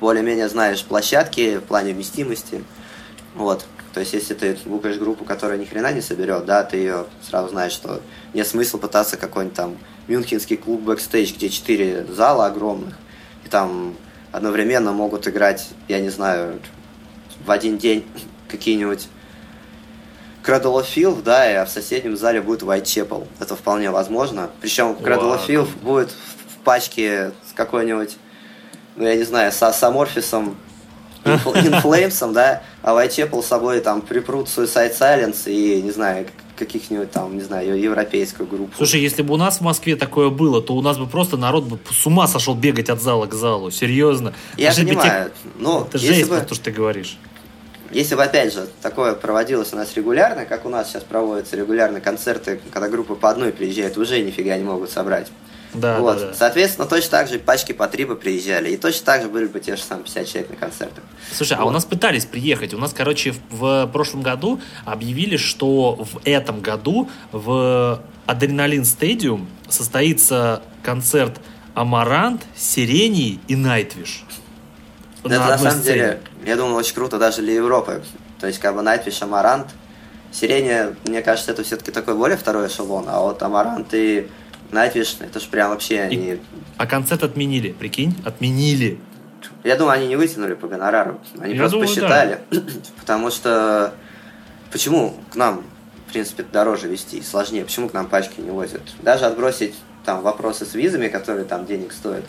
Более-менее 0.00 0.48
знаешь 0.48 0.84
площадки 0.84 1.58
в 1.58 1.62
плане 1.62 1.92
вместимости. 1.92 2.64
Вот. 3.34 3.66
То 3.92 4.00
есть, 4.00 4.12
если 4.12 4.34
ты 4.34 4.58
букаешь 4.64 4.98
группу, 4.98 5.24
которая 5.24 5.58
ни 5.58 5.64
хрена 5.64 5.92
не 5.92 6.00
соберет, 6.00 6.44
да, 6.44 6.64
ты 6.64 6.78
ее 6.78 7.06
сразу 7.22 7.48
знаешь, 7.48 7.72
что 7.72 8.00
нет 8.34 8.46
смысла 8.46 8.78
пытаться 8.78 9.16
какой-нибудь 9.16 9.56
там 9.56 9.78
мюнхенский 10.06 10.56
клуб 10.56 10.82
бэкстейдж, 10.82 11.34
где 11.34 11.48
четыре 11.48 12.06
зала 12.06 12.46
огромных, 12.46 12.94
и 13.44 13.48
там 13.48 13.94
одновременно 14.32 14.92
могут 14.92 15.26
играть, 15.28 15.68
я 15.88 16.00
не 16.00 16.10
знаю, 16.10 16.60
в 17.44 17.50
один 17.50 17.78
день 17.78 18.04
какие-нибудь 18.48 19.08
Filth, 20.46 21.22
да, 21.22 21.62
а 21.62 21.66
в 21.66 21.68
соседнем 21.68 22.16
зале 22.16 22.40
будет 22.40 22.62
Whitechapel. 22.62 23.26
Это 23.40 23.56
вполне 23.56 23.90
возможно. 23.90 24.50
Причем 24.60 24.96
Cradle 25.00 25.36
of 25.36 25.46
Filth 25.46 25.76
будет 25.82 26.10
в 26.10 26.64
пачке 26.64 27.32
с 27.48 27.52
какой-нибудь, 27.54 28.16
ну, 28.96 29.06
я 29.06 29.16
не 29.16 29.24
знаю, 29.24 29.52
с 29.52 29.82
Аморфисом, 29.82 30.56
In 31.24 31.44
Flames 31.44 32.03
ом, 32.03 32.32
да, 32.34 32.62
а 32.82 32.92
Whitechapel 32.92 33.42
с 33.42 33.46
собой 33.46 33.80
там 33.80 34.00
припрут 34.00 34.46
Suicide 34.46 34.96
Silence 34.98 35.50
и, 35.50 35.82
не 35.82 35.90
знаю, 35.90 36.26
каких-нибудь 36.56 37.10
там, 37.10 37.36
не 37.36 37.42
знаю, 37.42 37.78
европейскую 37.78 38.48
группу. 38.48 38.72
Слушай, 38.76 39.00
если 39.00 39.22
бы 39.22 39.34
у 39.34 39.36
нас 39.36 39.58
в 39.58 39.60
Москве 39.60 39.96
такое 39.96 40.30
было, 40.30 40.62
то 40.62 40.74
у 40.74 40.82
нас 40.82 40.98
бы 40.98 41.06
просто 41.06 41.36
народ 41.36 41.64
бы 41.64 41.78
с 41.90 42.06
ума 42.06 42.26
сошел 42.26 42.54
бегать 42.54 42.88
от 42.88 43.00
зала 43.00 43.26
к 43.26 43.34
залу. 43.34 43.70
Серьезно. 43.70 44.32
Я 44.56 44.72
Жить 44.72 44.88
понимаю. 44.88 45.30
Тех... 45.30 45.52
Но 45.58 45.86
это 45.88 45.98
жесть, 45.98 46.28
бы... 46.28 46.40
то, 46.40 46.54
что 46.54 46.64
ты 46.64 46.70
говоришь. 46.70 47.18
Если 47.90 48.14
бы, 48.14 48.22
опять 48.22 48.52
же, 48.52 48.66
такое 48.82 49.14
проводилось 49.14 49.72
у 49.72 49.76
нас 49.76 49.94
регулярно, 49.96 50.44
как 50.44 50.64
у 50.64 50.68
нас 50.68 50.88
сейчас 50.88 51.02
проводятся 51.04 51.56
регулярно 51.56 52.00
концерты, 52.00 52.60
когда 52.72 52.88
группы 52.88 53.14
по 53.14 53.30
одной 53.30 53.52
приезжают, 53.52 53.96
уже 53.96 54.20
нифига 54.20 54.56
не 54.56 54.64
могут 54.64 54.90
собрать. 54.90 55.28
Да, 55.74 56.00
вот. 56.00 56.18
да, 56.18 56.26
да. 56.28 56.34
Соответственно, 56.34 56.86
точно 56.86 57.10
так 57.10 57.28
же 57.28 57.38
пачки 57.38 57.72
по 57.72 57.86
три 57.86 58.04
бы 58.04 58.16
приезжали. 58.16 58.70
И 58.70 58.76
точно 58.76 59.04
так 59.04 59.22
же 59.22 59.28
были 59.28 59.46
бы 59.46 59.60
те 59.60 59.76
же 59.76 59.82
самые 59.82 60.04
50 60.04 60.26
человек 60.26 60.50
на 60.50 60.56
концертах. 60.56 61.04
Слушай, 61.32 61.56
вот. 61.56 61.64
а 61.64 61.66
у 61.66 61.70
нас 61.70 61.84
пытались 61.84 62.24
приехать. 62.24 62.72
У 62.74 62.78
нас, 62.78 62.92
короче, 62.92 63.34
в, 63.50 63.86
в 63.86 63.86
прошлом 63.88 64.22
году 64.22 64.60
объявили, 64.84 65.36
что 65.36 65.96
в 65.96 66.20
этом 66.24 66.60
году 66.60 67.10
в 67.32 68.02
Адреналин 68.26 68.84
Стадиум 68.84 69.48
состоится 69.68 70.62
концерт 70.82 71.40
Amaranthe, 71.74 72.42
Сирений 72.56 73.38
и 73.48 73.56
Nightwish. 73.56 74.24
На, 75.24 75.34
Это 75.34 75.46
на 75.46 75.58
самом 75.58 75.80
сцене. 75.80 75.94
деле, 75.94 76.20
я 76.46 76.56
думаю, 76.56 76.76
очень 76.76 76.94
круто 76.94 77.18
даже 77.18 77.42
для 77.42 77.54
Европы. 77.54 78.02
То 78.40 78.46
есть, 78.46 78.60
как 78.60 78.74
бы 78.74 78.82
Nightwish, 78.82 79.20
Amaranthe. 79.22 79.66
Sirenia, 80.32 80.94
мне 81.06 81.22
кажется, 81.22 81.50
это 81.50 81.62
все-таки 81.62 81.90
такой 81.90 82.14
более 82.14 82.36
второй 82.36 82.68
эшелон, 82.68 83.06
а 83.08 83.20
вот 83.20 83.42
Amaranthe 83.42 83.88
и 83.92 84.28
Nightwish, 84.70 85.16
это 85.20 85.40
же 85.40 85.48
прям 85.48 85.70
вообще 85.70 86.00
они... 86.00 86.16
И... 86.34 86.40
А 86.76 86.86
концерт 86.86 87.22
отменили, 87.22 87.72
прикинь? 87.72 88.14
Отменили. 88.24 88.98
Я 89.64 89.76
думаю, 89.76 89.94
они 89.98 90.08
не 90.08 90.16
вытянули 90.16 90.54
по 90.54 90.68
гонорару. 90.68 91.20
Они 91.38 91.54
Я 91.54 91.60
просто 91.60 91.76
думаю, 91.76 91.88
посчитали. 91.88 92.40
Да. 92.50 92.60
Потому 93.00 93.30
что... 93.30 93.94
Почему 94.70 95.14
к 95.32 95.36
нам, 95.36 95.64
в 96.06 96.12
принципе, 96.12 96.44
дороже 96.44 96.88
вести, 96.88 97.22
сложнее? 97.22 97.64
Почему 97.64 97.88
к 97.88 97.92
нам 97.92 98.06
пачки 98.06 98.40
не 98.40 98.50
возят? 98.50 98.82
Даже 99.02 99.24
отбросить 99.24 99.74
там 100.04 100.22
вопросы 100.22 100.66
с 100.66 100.74
визами, 100.74 101.08
которые 101.08 101.44
там 101.44 101.66
денег 101.66 101.92
стоят. 101.92 102.24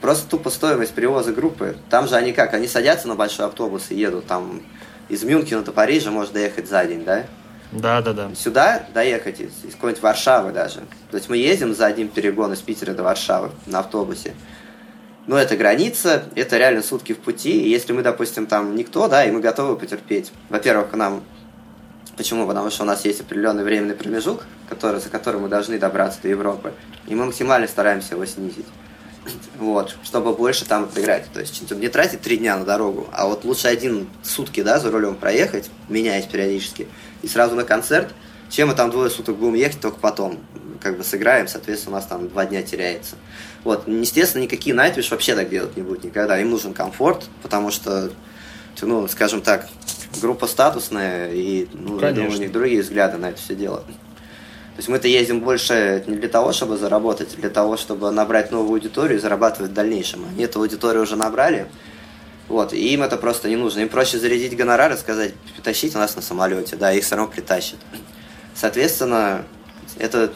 Просто 0.00 0.28
тупо 0.28 0.50
стоимость 0.50 0.92
перевоза 0.92 1.32
группы. 1.32 1.76
Там 1.88 2.08
же 2.08 2.16
они 2.16 2.32
как? 2.32 2.54
Они 2.54 2.66
садятся 2.66 3.08
на 3.08 3.14
большой 3.14 3.46
автобус 3.46 3.90
и 3.90 3.94
едут 3.94 4.26
там 4.26 4.62
из 5.08 5.22
Мюнхена 5.24 5.62
до 5.62 5.72
Парижа 5.72 6.10
можно 6.10 6.34
доехать 6.34 6.68
за 6.68 6.84
день, 6.84 7.04
да? 7.04 7.24
Да, 7.70 8.02
да, 8.02 8.12
да. 8.12 8.30
Сюда 8.34 8.86
доехать 8.92 9.40
из, 9.40 9.64
из 9.64 9.74
какой-нибудь 9.74 10.02
Варшавы 10.02 10.52
даже. 10.52 10.80
То 11.10 11.16
есть 11.16 11.28
мы 11.28 11.36
ездим 11.36 11.74
за 11.74 11.86
один 11.86 12.08
перегон 12.08 12.52
из 12.52 12.60
Питера 12.60 12.92
до 12.92 13.02
Варшавы 13.02 13.50
на 13.66 13.80
автобусе. 13.80 14.34
Но 15.26 15.38
это 15.38 15.56
граница, 15.56 16.24
это 16.34 16.58
реально 16.58 16.82
сутки 16.82 17.12
в 17.12 17.18
пути. 17.18 17.62
И 17.62 17.68
если 17.68 17.92
мы, 17.92 18.02
допустим, 18.02 18.46
там 18.46 18.74
никто, 18.74 19.08
да, 19.08 19.24
и 19.24 19.30
мы 19.30 19.40
готовы 19.40 19.76
потерпеть. 19.76 20.32
Во-первых, 20.48 20.92
нам... 20.94 21.22
Почему? 22.16 22.46
Потому 22.46 22.70
что 22.70 22.82
у 22.82 22.86
нас 22.86 23.04
есть 23.04 23.20
определенный 23.20 23.64
временный 23.64 23.94
промежуток, 23.94 24.46
который, 24.68 25.00
за 25.00 25.08
которым 25.08 25.42
мы 25.42 25.48
должны 25.48 25.78
добраться 25.78 26.20
до 26.22 26.28
Европы. 26.28 26.74
И 27.06 27.14
мы 27.14 27.26
максимально 27.26 27.68
стараемся 27.68 28.14
его 28.14 28.26
снизить 28.26 28.66
вот, 29.58 29.96
чтобы 30.02 30.34
больше 30.34 30.64
там 30.64 30.84
отыграть. 30.84 31.26
То 31.32 31.40
есть 31.40 31.70
не 31.70 31.88
тратить 31.88 32.20
три 32.22 32.38
дня 32.38 32.56
на 32.56 32.64
дорогу, 32.64 33.06
а 33.12 33.26
вот 33.26 33.44
лучше 33.44 33.68
один 33.68 34.08
сутки, 34.22 34.62
да, 34.62 34.78
за 34.78 34.90
рулем 34.90 35.14
проехать, 35.14 35.70
меняясь 35.88 36.26
периодически, 36.26 36.88
и 37.22 37.28
сразу 37.28 37.54
на 37.54 37.64
концерт, 37.64 38.12
чем 38.50 38.68
мы 38.68 38.74
там 38.74 38.90
двое 38.90 39.10
суток 39.10 39.36
будем 39.36 39.54
ехать, 39.54 39.80
только 39.80 39.98
потом 39.98 40.38
как 40.80 40.98
бы 40.98 41.04
сыграем, 41.04 41.48
соответственно, 41.48 41.96
у 41.96 41.98
нас 42.00 42.06
там 42.06 42.28
два 42.28 42.44
дня 42.44 42.62
теряется. 42.62 43.16
Вот, 43.64 43.86
естественно, 43.86 44.42
никакие 44.42 44.74
Nightwish 44.74 45.10
вообще 45.10 45.36
так 45.36 45.48
делать 45.48 45.76
не 45.76 45.82
будут 45.82 46.02
никогда. 46.02 46.38
Им 46.40 46.50
нужен 46.50 46.74
комфорт, 46.74 47.24
потому 47.42 47.70
что, 47.70 48.10
ну, 48.80 49.06
скажем 49.06 49.40
так, 49.40 49.68
группа 50.20 50.48
статусная, 50.48 51.32
и, 51.32 51.68
ну, 51.72 51.98
думаю, 51.98 52.30
у 52.30 52.34
них 52.34 52.52
другие 52.52 52.82
взгляды 52.82 53.16
на 53.16 53.30
это 53.30 53.38
все 53.38 53.54
дело. 53.54 53.84
То 54.74 54.78
есть 54.78 54.88
мы-то 54.88 55.06
ездим 55.06 55.40
больше 55.40 56.02
не 56.06 56.16
для 56.16 56.28
того, 56.28 56.52
чтобы 56.52 56.78
заработать, 56.78 57.34
а 57.34 57.40
для 57.40 57.50
того, 57.50 57.76
чтобы 57.76 58.10
набрать 58.10 58.50
новую 58.50 58.74
аудиторию 58.74 59.18
и 59.18 59.20
зарабатывать 59.20 59.70
в 59.70 59.74
дальнейшем. 59.74 60.24
Они 60.24 60.44
эту 60.44 60.60
аудиторию 60.60 61.02
уже 61.02 61.14
набрали, 61.16 61.66
вот, 62.48 62.72
и 62.72 62.92
им 62.92 63.02
это 63.02 63.16
просто 63.16 63.48
не 63.48 63.56
нужно. 63.56 63.80
Им 63.80 63.88
проще 63.88 64.18
зарядить 64.18 64.56
гонорар 64.56 64.92
и 64.92 64.96
сказать, 64.96 65.34
тащите 65.62 65.98
нас 65.98 66.16
на 66.16 66.22
самолете, 66.22 66.76
да, 66.76 66.92
их 66.92 67.04
все 67.04 67.16
равно 67.16 67.30
притащат. 67.30 67.78
Соответственно, 68.54 69.44
это 69.98 70.32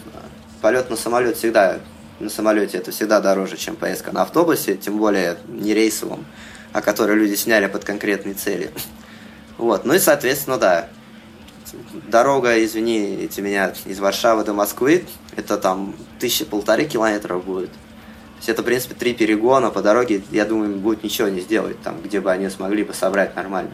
полет 0.60 0.90
на 0.90 0.96
самолет 0.96 1.36
всегда, 1.36 1.80
на 2.20 2.28
самолете 2.28 2.78
это 2.78 2.90
всегда 2.90 3.20
дороже, 3.20 3.56
чем 3.56 3.74
поездка 3.74 4.12
на 4.12 4.22
автобусе, 4.22 4.76
тем 4.76 4.98
более 4.98 5.38
не 5.48 5.74
рейсовом, 5.74 6.26
а 6.72 6.82
который 6.82 7.16
люди 7.16 7.34
сняли 7.34 7.66
под 7.66 7.84
конкретные 7.84 8.34
цели. 8.34 8.70
Вот, 9.58 9.84
ну 9.86 9.94
и, 9.94 9.98
соответственно, 9.98 10.58
да, 10.58 10.88
дорога, 12.08 12.62
извините 12.64 13.42
меня, 13.42 13.72
из 13.84 13.98
Варшавы 13.98 14.44
до 14.44 14.52
Москвы, 14.52 15.04
это 15.36 15.56
там 15.56 15.94
тысячи 16.18 16.44
полторы 16.44 16.84
километров 16.84 17.44
будет. 17.44 17.70
То 17.70 18.38
есть 18.38 18.48
это, 18.50 18.62
в 18.62 18.64
принципе, 18.64 18.94
три 18.94 19.14
перегона 19.14 19.70
по 19.70 19.82
дороге, 19.82 20.22
я 20.30 20.44
думаю, 20.44 20.76
будет 20.76 21.02
ничего 21.02 21.28
не 21.28 21.40
сделать 21.40 21.80
там, 21.82 22.00
где 22.02 22.20
бы 22.20 22.30
они 22.30 22.48
смогли 22.48 22.84
бы 22.84 22.92
собрать 22.92 23.34
нормально. 23.34 23.72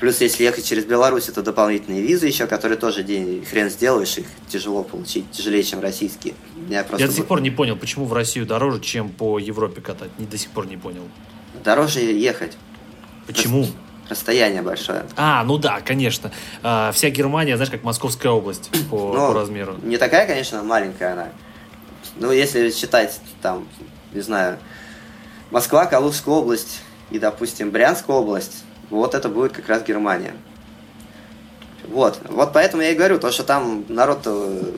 Плюс, 0.00 0.20
если 0.20 0.42
ехать 0.42 0.66
через 0.66 0.84
Беларусь, 0.84 1.28
это 1.28 1.42
дополнительные 1.42 2.02
визы 2.02 2.26
еще, 2.26 2.46
которые 2.46 2.76
тоже 2.76 3.04
день 3.04 3.44
хрен 3.48 3.70
сделаешь, 3.70 4.18
их 4.18 4.26
тяжело 4.48 4.82
получить, 4.82 5.30
тяжелее, 5.30 5.62
чем 5.62 5.80
российские. 5.80 6.34
Я, 6.68 6.82
просто... 6.82 7.04
я 7.04 7.08
до 7.08 7.14
сих 7.14 7.26
пор 7.26 7.40
не 7.40 7.50
понял, 7.50 7.76
почему 7.76 8.04
в 8.04 8.12
Россию 8.12 8.44
дороже, 8.44 8.80
чем 8.80 9.08
по 9.08 9.38
Европе 9.38 9.80
катать. 9.80 10.10
Не 10.18 10.26
до 10.26 10.36
сих 10.36 10.50
пор 10.50 10.66
не 10.66 10.76
понял. 10.76 11.02
Дороже 11.62 12.00
ехать. 12.00 12.56
Почему? 13.26 13.66
Расстояние 14.08 14.62
большое. 14.62 15.04
А, 15.16 15.44
ну 15.44 15.58
да, 15.58 15.80
конечно. 15.80 16.30
А, 16.62 16.92
вся 16.92 17.10
Германия, 17.10 17.56
знаешь, 17.56 17.70
как 17.70 17.82
Московская 17.82 18.30
область 18.30 18.70
по, 18.90 19.12
ну, 19.14 19.28
по 19.28 19.34
размеру. 19.34 19.76
Не 19.82 19.96
такая, 19.96 20.26
конечно, 20.26 20.62
маленькая 20.62 21.12
она. 21.12 21.28
Ну, 22.16 22.30
если 22.30 22.70
считать, 22.70 23.20
там, 23.42 23.66
не 24.12 24.20
знаю, 24.20 24.58
Москва, 25.50 25.86
Калужская 25.86 26.34
область 26.34 26.82
и, 27.10 27.18
допустим, 27.18 27.70
Брянская 27.70 28.16
область, 28.16 28.64
вот 28.90 29.14
это 29.14 29.28
будет 29.28 29.52
как 29.52 29.68
раз 29.68 29.82
Германия. 29.82 30.34
Вот, 31.88 32.18
вот 32.28 32.52
поэтому 32.52 32.82
я 32.82 32.90
и 32.90 32.94
говорю, 32.94 33.18
то, 33.18 33.30
что 33.30 33.42
там 33.42 33.84
народ 33.88 34.26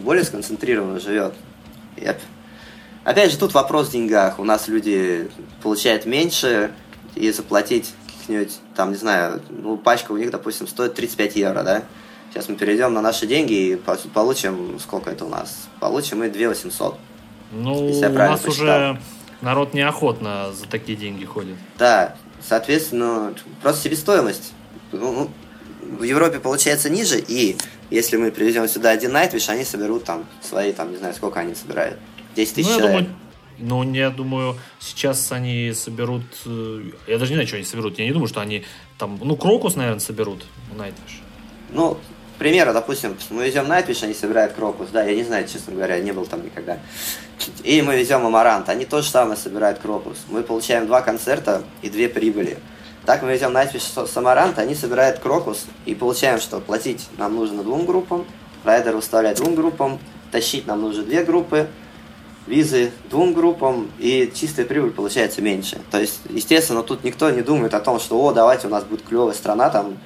более 0.01 0.25
сконцентрированно 0.25 0.99
живет. 0.99 1.35
И, 1.97 2.09
опять 3.05 3.31
же, 3.31 3.39
тут 3.39 3.55
вопрос 3.55 3.89
в 3.89 3.93
деньгах. 3.93 4.39
У 4.39 4.45
нас 4.45 4.67
люди 4.67 5.31
получают 5.63 6.05
меньше, 6.05 6.73
и 7.17 7.33
заплатить 7.33 7.95
каких-нибудь, 8.27 8.59
там, 8.75 8.91
не 8.91 8.97
знаю, 8.97 9.41
ну, 9.49 9.77
пачка 9.77 10.13
у 10.13 10.17
них, 10.17 10.31
допустим, 10.31 10.67
стоит 10.67 10.95
35 10.95 11.37
евро, 11.37 11.63
да? 11.63 11.83
Сейчас 12.31 12.49
мы 12.49 12.57
перейдем 12.57 12.93
на 12.93 13.01
наши 13.01 13.27
деньги 13.27 13.53
и 13.53 13.77
получим, 14.13 14.79
сколько 14.81 15.11
это 15.11 15.25
у 15.25 15.29
нас? 15.29 15.69
Получим 15.81 16.19
мы 16.19 16.29
2 16.29 16.49
800. 16.49 16.99
Ну, 17.53 17.73
у 17.73 18.01
нас 18.13 18.41
посчитал. 18.41 18.51
уже 18.51 19.01
народ 19.41 19.75
неохотно 19.75 20.53
за 20.53 20.67
такие 20.67 20.99
деньги 20.99 21.25
ходит. 21.25 21.57
Да, 21.79 22.17
соответственно, 22.47 23.33
просто 23.63 23.85
себестоимость. 23.85 24.53
Ну, 24.93 25.13
ну 25.13 25.31
в 25.99 26.03
Европе 26.03 26.41
получается 26.41 26.91
ниже, 26.91 27.19
и 27.19 27.57
если 27.91 28.17
мы 28.17 28.33
привезем 28.33 28.69
сюда 28.69 28.91
один 28.91 29.13
Nightwish, 29.13 29.49
они 29.49 29.65
соберут 29.65 30.05
там 30.05 30.27
свои, 30.43 30.73
там, 30.73 30.91
не 30.91 30.97
знаю, 30.97 31.15
сколько 31.15 31.39
они 31.41 31.55
собирают. 31.55 31.97
10 32.35 32.55
тысяч 32.55 32.69
ну, 32.71 32.79
человек. 32.79 33.03
Думаю, 33.03 33.17
ну, 33.59 33.93
я 33.93 34.11
думаю, 34.11 34.57
сейчас 34.79 35.33
они 35.33 35.73
соберут... 35.73 36.25
Э, 36.45 36.83
я 37.07 37.19
даже 37.19 37.31
не 37.31 37.37
знаю, 37.37 37.47
что 37.47 37.57
они 37.57 37.65
соберут. 37.65 37.99
Я 37.99 38.05
не 38.05 38.13
думаю, 38.13 38.29
что 38.29 38.41
они 38.41 38.65
там... 38.99 39.19
Ну, 39.23 39.37
Крокус, 39.37 39.77
наверное, 39.77 40.01
соберут 40.01 40.45
Nightwish. 40.75 41.21
Ну, 41.71 41.99
к 42.37 42.39
примеру, 42.39 42.73
допустим, 42.75 43.17
мы 43.31 43.47
везем 43.47 43.65
Nightwish, 43.65 44.05
они 44.05 44.15
собирают 44.15 44.53
Крокус. 44.53 44.89
Да, 44.93 45.03
я 45.03 45.15
не 45.15 45.25
знаю, 45.25 45.49
честно 45.49 45.73
говоря, 45.73 45.99
не 46.01 46.13
был 46.13 46.27
там 46.27 46.45
никогда. 46.45 46.79
И 47.65 47.81
мы 47.83 47.97
везем 47.97 48.27
Амарант, 48.27 48.69
они 48.69 48.85
то 48.85 49.01
же 49.01 49.09
самое 49.09 49.37
собирают 49.37 49.79
Крокус. 49.79 50.19
Мы 50.29 50.43
получаем 50.43 50.87
два 50.87 51.01
концерта 51.01 51.63
и 51.83 51.89
две 51.89 52.09
прибыли. 52.09 52.59
Так 53.07 53.23
мы 53.23 53.33
везем 53.33 53.57
Nightwish 53.57 54.07
с 54.07 54.17
Амаранта, 54.17 54.63
они 54.63 54.75
собирают 54.75 55.21
Крокус, 55.21 55.65
и 55.87 55.95
получаем, 55.95 56.41
что 56.41 56.61
платить 56.61 57.09
нам 57.17 57.37
нужно 57.37 57.63
двум 57.63 57.87
группам, 57.87 58.27
райдер 58.65 58.97
выставлять 58.97 59.37
двум 59.37 59.55
группам, 59.55 60.01
тащить 60.33 60.67
нам 60.67 60.81
нужно 60.81 61.05
две 61.05 61.23
группы, 61.23 61.69
визы 62.47 62.93
двум 63.11 63.35
группам, 63.35 63.91
и 63.99 64.31
чистая 64.35 64.67
прибыль 64.67 64.91
получается 64.91 65.43
меньше. 65.43 65.81
То 65.91 66.01
есть, 66.01 66.21
естественно, 66.31 66.83
тут 66.83 67.05
никто 67.05 67.31
не 67.31 67.43
думает 67.43 67.75
о 67.75 67.81
том, 67.81 67.99
что, 68.01 68.23
о, 68.25 68.33
давайте 68.33 68.67
у 68.67 68.71
нас 68.71 68.85
будет 68.85 69.03
клевая 69.03 69.35
страна, 69.35 69.71
там, 69.71 69.99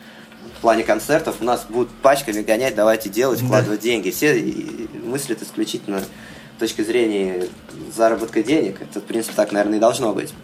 в 0.58 0.60
плане 0.60 0.84
концертов, 0.84 1.36
у 1.40 1.44
нас 1.44 1.66
будут 1.68 1.90
пачками 2.02 2.42
гонять, 2.42 2.74
давайте 2.74 3.08
делать, 3.08 3.40
вкладывать 3.40 3.80
да. 3.80 3.84
деньги. 3.84 4.10
Все 4.10 4.34
мыслят 5.02 5.42
исключительно 5.42 6.00
с 6.00 6.60
точки 6.60 6.82
зрения 6.82 7.46
заработка 7.94 8.42
денег. 8.42 8.82
Это, 8.82 9.00
в 9.00 9.04
принципе, 9.04 9.34
так, 9.34 9.52
наверное, 9.52 9.78
и 9.78 9.80
должно 9.80 10.12
быть. 10.12 10.34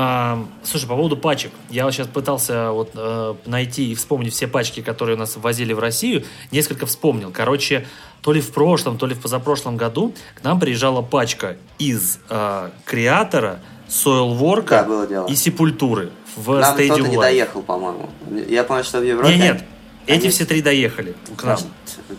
А, 0.00 0.46
слушай, 0.62 0.86
по 0.88 0.94
поводу 0.94 1.16
пачек. 1.16 1.50
Я 1.70 1.90
сейчас 1.90 2.06
пытался 2.06 2.70
вот 2.70 2.90
э, 2.94 3.34
найти 3.46 3.90
и 3.90 3.96
вспомнить 3.96 4.32
все 4.32 4.46
пачки, 4.46 4.80
которые 4.80 5.16
у 5.16 5.18
нас 5.18 5.34
возили 5.34 5.72
в 5.72 5.80
Россию. 5.80 6.22
Несколько 6.52 6.86
вспомнил. 6.86 7.32
Короче, 7.32 7.84
то 8.22 8.32
ли 8.32 8.40
в 8.40 8.52
прошлом, 8.52 8.96
то 8.96 9.06
ли 9.06 9.16
в 9.16 9.20
позапрошлом 9.20 9.76
году 9.76 10.14
к 10.36 10.44
нам 10.44 10.60
приезжала 10.60 11.02
пачка 11.02 11.56
из 11.80 12.20
э, 12.30 12.70
Креатора, 12.84 13.58
Soilwork 13.88 14.68
да, 14.68 15.26
и 15.26 15.34
Сепультуры 15.34 16.12
в 16.36 16.60
Нам 16.60 16.76
кто-то 16.76 17.00
не 17.00 17.16
доехал, 17.16 17.62
по-моему. 17.62 18.08
Я 18.46 18.62
помню, 18.62 18.84
что 18.84 19.00
в 19.00 19.02
Европе... 19.02 19.36
Нет, 19.36 19.40
нет, 19.40 19.64
эти 20.06 20.20
они... 20.20 20.30
все 20.30 20.44
три 20.44 20.62
доехали 20.62 21.16
к 21.36 21.42
нам. 21.42 21.58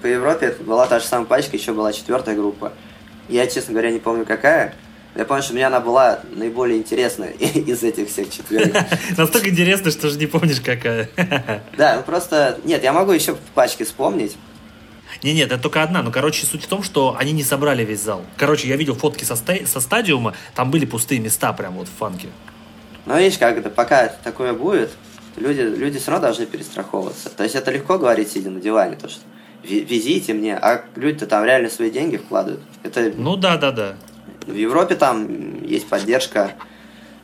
По 0.01 0.07
Европе 0.07 0.53
была 0.65 0.85
та 0.85 0.99
же 0.99 1.05
самая 1.05 1.27
пачка, 1.27 1.55
еще 1.55 1.71
была 1.71 1.93
четвертая 1.93 2.35
группа. 2.35 2.73
Я, 3.29 3.47
честно 3.47 3.71
говоря, 3.71 3.91
не 3.91 3.99
помню 3.99 4.25
какая. 4.25 4.75
Я 5.19 5.25
помню, 5.25 5.43
что 5.43 5.51
у 5.51 5.55
меня 5.57 5.67
она 5.67 5.81
была 5.81 6.21
наиболее 6.33 6.77
интересная 6.77 7.31
из 7.33 7.83
этих 7.83 8.07
всех 8.07 8.29
четверых. 8.29 8.73
Настолько 9.17 9.49
интересно, 9.49 9.91
что 9.91 10.07
же 10.07 10.17
не 10.17 10.27
помнишь, 10.27 10.61
какая. 10.61 11.09
Да, 11.77 11.97
ну 11.97 12.03
просто... 12.03 12.57
Нет, 12.63 12.83
я 12.83 12.93
могу 12.93 13.11
еще 13.11 13.35
пачки 13.53 13.83
вспомнить. 13.83 14.37
Не, 15.21 15.33
нет, 15.33 15.51
это 15.51 15.61
только 15.61 15.83
одна. 15.83 16.03
Ну, 16.03 16.11
короче, 16.13 16.45
суть 16.45 16.63
в 16.63 16.67
том, 16.67 16.83
что 16.83 17.17
они 17.19 17.33
не 17.33 17.43
собрали 17.43 17.83
весь 17.83 17.99
зал. 17.99 18.21
Короче, 18.37 18.69
я 18.69 18.77
видел 18.77 18.95
фотки 18.95 19.25
со, 19.25 19.35
ста- 19.35 19.65
со 19.65 19.81
стадиума, 19.81 20.35
там 20.55 20.71
были 20.71 20.85
пустые 20.85 21.19
места 21.19 21.51
прям 21.51 21.73
вот 21.73 21.89
в 21.89 21.99
фанке. 21.99 22.29
Ну, 23.05 23.17
видишь, 23.17 23.37
как 23.37 23.57
это, 23.57 23.69
пока 23.69 24.07
такое 24.07 24.53
будет, 24.53 24.91
люди, 25.35 25.59
люди 25.59 25.99
все 25.99 26.11
равно 26.11 26.27
должны 26.27 26.45
перестраховываться. 26.45 27.29
То 27.29 27.43
есть 27.43 27.55
это 27.55 27.71
легко 27.71 27.97
говорить, 27.97 28.31
сидя 28.31 28.51
на 28.51 28.61
диване, 28.61 28.95
то 28.95 29.09
что 29.09 29.19
везите 29.65 30.33
мне, 30.33 30.55
а 30.55 30.85
люди-то 30.95 31.27
там 31.27 31.43
реально 31.43 31.69
свои 31.69 31.91
деньги 31.91 32.15
вкладывают. 32.15 32.63
Это... 32.83 33.11
Ну 33.17 33.35
да, 33.35 33.57
да, 33.57 33.73
да. 33.73 33.95
В 34.49 34.55
Европе 34.55 34.95
там 34.95 35.63
есть 35.63 35.87
поддержка 35.87 36.53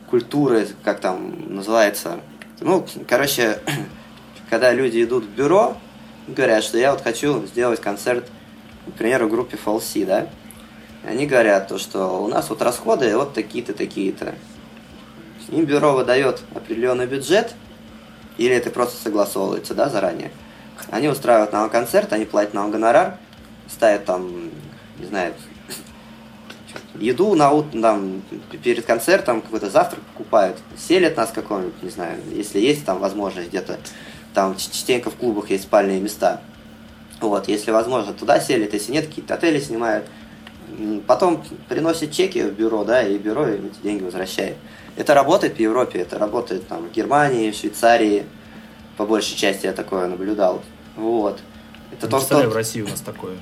культуры, 0.08 0.68
как 0.84 1.00
там 1.00 1.56
называется. 1.56 2.20
Ну, 2.60 2.86
короче, 3.08 3.58
когда 4.50 4.72
люди 4.72 5.02
идут 5.02 5.24
в 5.24 5.30
бюро, 5.30 5.76
говорят, 6.28 6.62
что 6.62 6.78
я 6.78 6.92
вот 6.92 7.02
хочу 7.02 7.44
сделать 7.46 7.80
концерт, 7.80 8.28
к 8.86 8.92
примеру, 8.92 9.28
группе 9.28 9.58
Falsi, 9.62 10.06
да, 10.06 10.28
они 11.04 11.26
говорят 11.26 11.66
то, 11.66 11.78
что 11.78 12.22
у 12.22 12.28
нас 12.28 12.48
вот 12.48 12.62
расходы 12.62 13.16
вот 13.16 13.34
такие-то, 13.34 13.74
такие-то. 13.74 14.34
Им 15.48 15.64
бюро 15.64 15.94
выдает 15.94 16.42
определенный 16.54 17.06
бюджет, 17.06 17.54
или 18.38 18.54
это 18.54 18.70
просто 18.70 19.02
согласовывается, 19.02 19.74
да, 19.74 19.88
заранее. 19.88 20.30
Они 20.90 21.08
устраивают 21.08 21.52
нам 21.52 21.70
концерт, 21.70 22.12
они 22.12 22.24
платят 22.24 22.54
нам 22.54 22.70
гонорар, 22.70 23.18
ставят 23.68 24.04
там, 24.04 24.50
не 24.98 25.06
знаю, 25.06 25.34
еду 27.00 27.34
на 27.34 27.50
там, 27.62 28.22
перед 28.62 28.84
концертом, 28.84 29.40
какой-то 29.40 29.70
завтрак 29.70 30.02
покупают, 30.14 30.58
селят 30.76 31.16
нас 31.16 31.30
какого-нибудь, 31.30 31.82
не 31.82 31.90
знаю, 31.90 32.18
если 32.32 32.58
есть 32.58 32.84
там 32.84 32.98
возможность 32.98 33.48
где-то, 33.48 33.78
там 34.34 34.56
частенько 34.56 35.10
в 35.10 35.16
клубах 35.16 35.50
есть 35.50 35.64
спальные 35.64 36.00
места. 36.00 36.40
Вот, 37.20 37.48
если 37.48 37.70
возможно, 37.70 38.12
туда 38.12 38.40
селят, 38.40 38.74
если 38.74 38.92
нет, 38.92 39.06
какие-то 39.06 39.34
отели 39.34 39.58
снимают. 39.58 40.06
Потом 41.06 41.42
приносят 41.68 42.12
чеки 42.12 42.42
в 42.42 42.52
бюро, 42.52 42.84
да, 42.84 43.02
и 43.02 43.16
бюро 43.16 43.48
им 43.48 43.66
эти 43.66 43.82
деньги 43.82 44.02
возвращает. 44.02 44.56
Это 44.96 45.14
работает 45.14 45.56
в 45.56 45.60
Европе, 45.60 46.00
это 46.00 46.18
работает 46.18 46.66
там 46.68 46.88
в 46.88 46.92
Германии, 46.92 47.50
в 47.50 47.56
Швейцарии, 47.56 48.26
по 48.96 49.06
большей 49.06 49.36
части 49.36 49.66
я 49.66 49.72
такое 49.72 50.06
наблюдал. 50.06 50.62
Вот. 50.96 51.38
Это 51.92 52.08
то, 52.08 52.20
что... 52.20 52.48
в 52.48 52.54
России 52.54 52.82
у 52.82 52.88
нас 52.88 53.00
такое. 53.00 53.36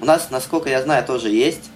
У 0.00 0.04
нас, 0.04 0.30
насколько 0.30 0.68
я 0.68 0.82
знаю, 0.82 1.04
тоже 1.06 1.28
есть, 1.28 1.70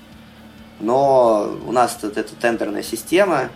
но 0.81 1.57
у 1.67 1.73
нас 1.73 1.97
тут 2.01 2.17
это 2.17 2.35
тендерная 2.35 2.83
система, 2.83 3.51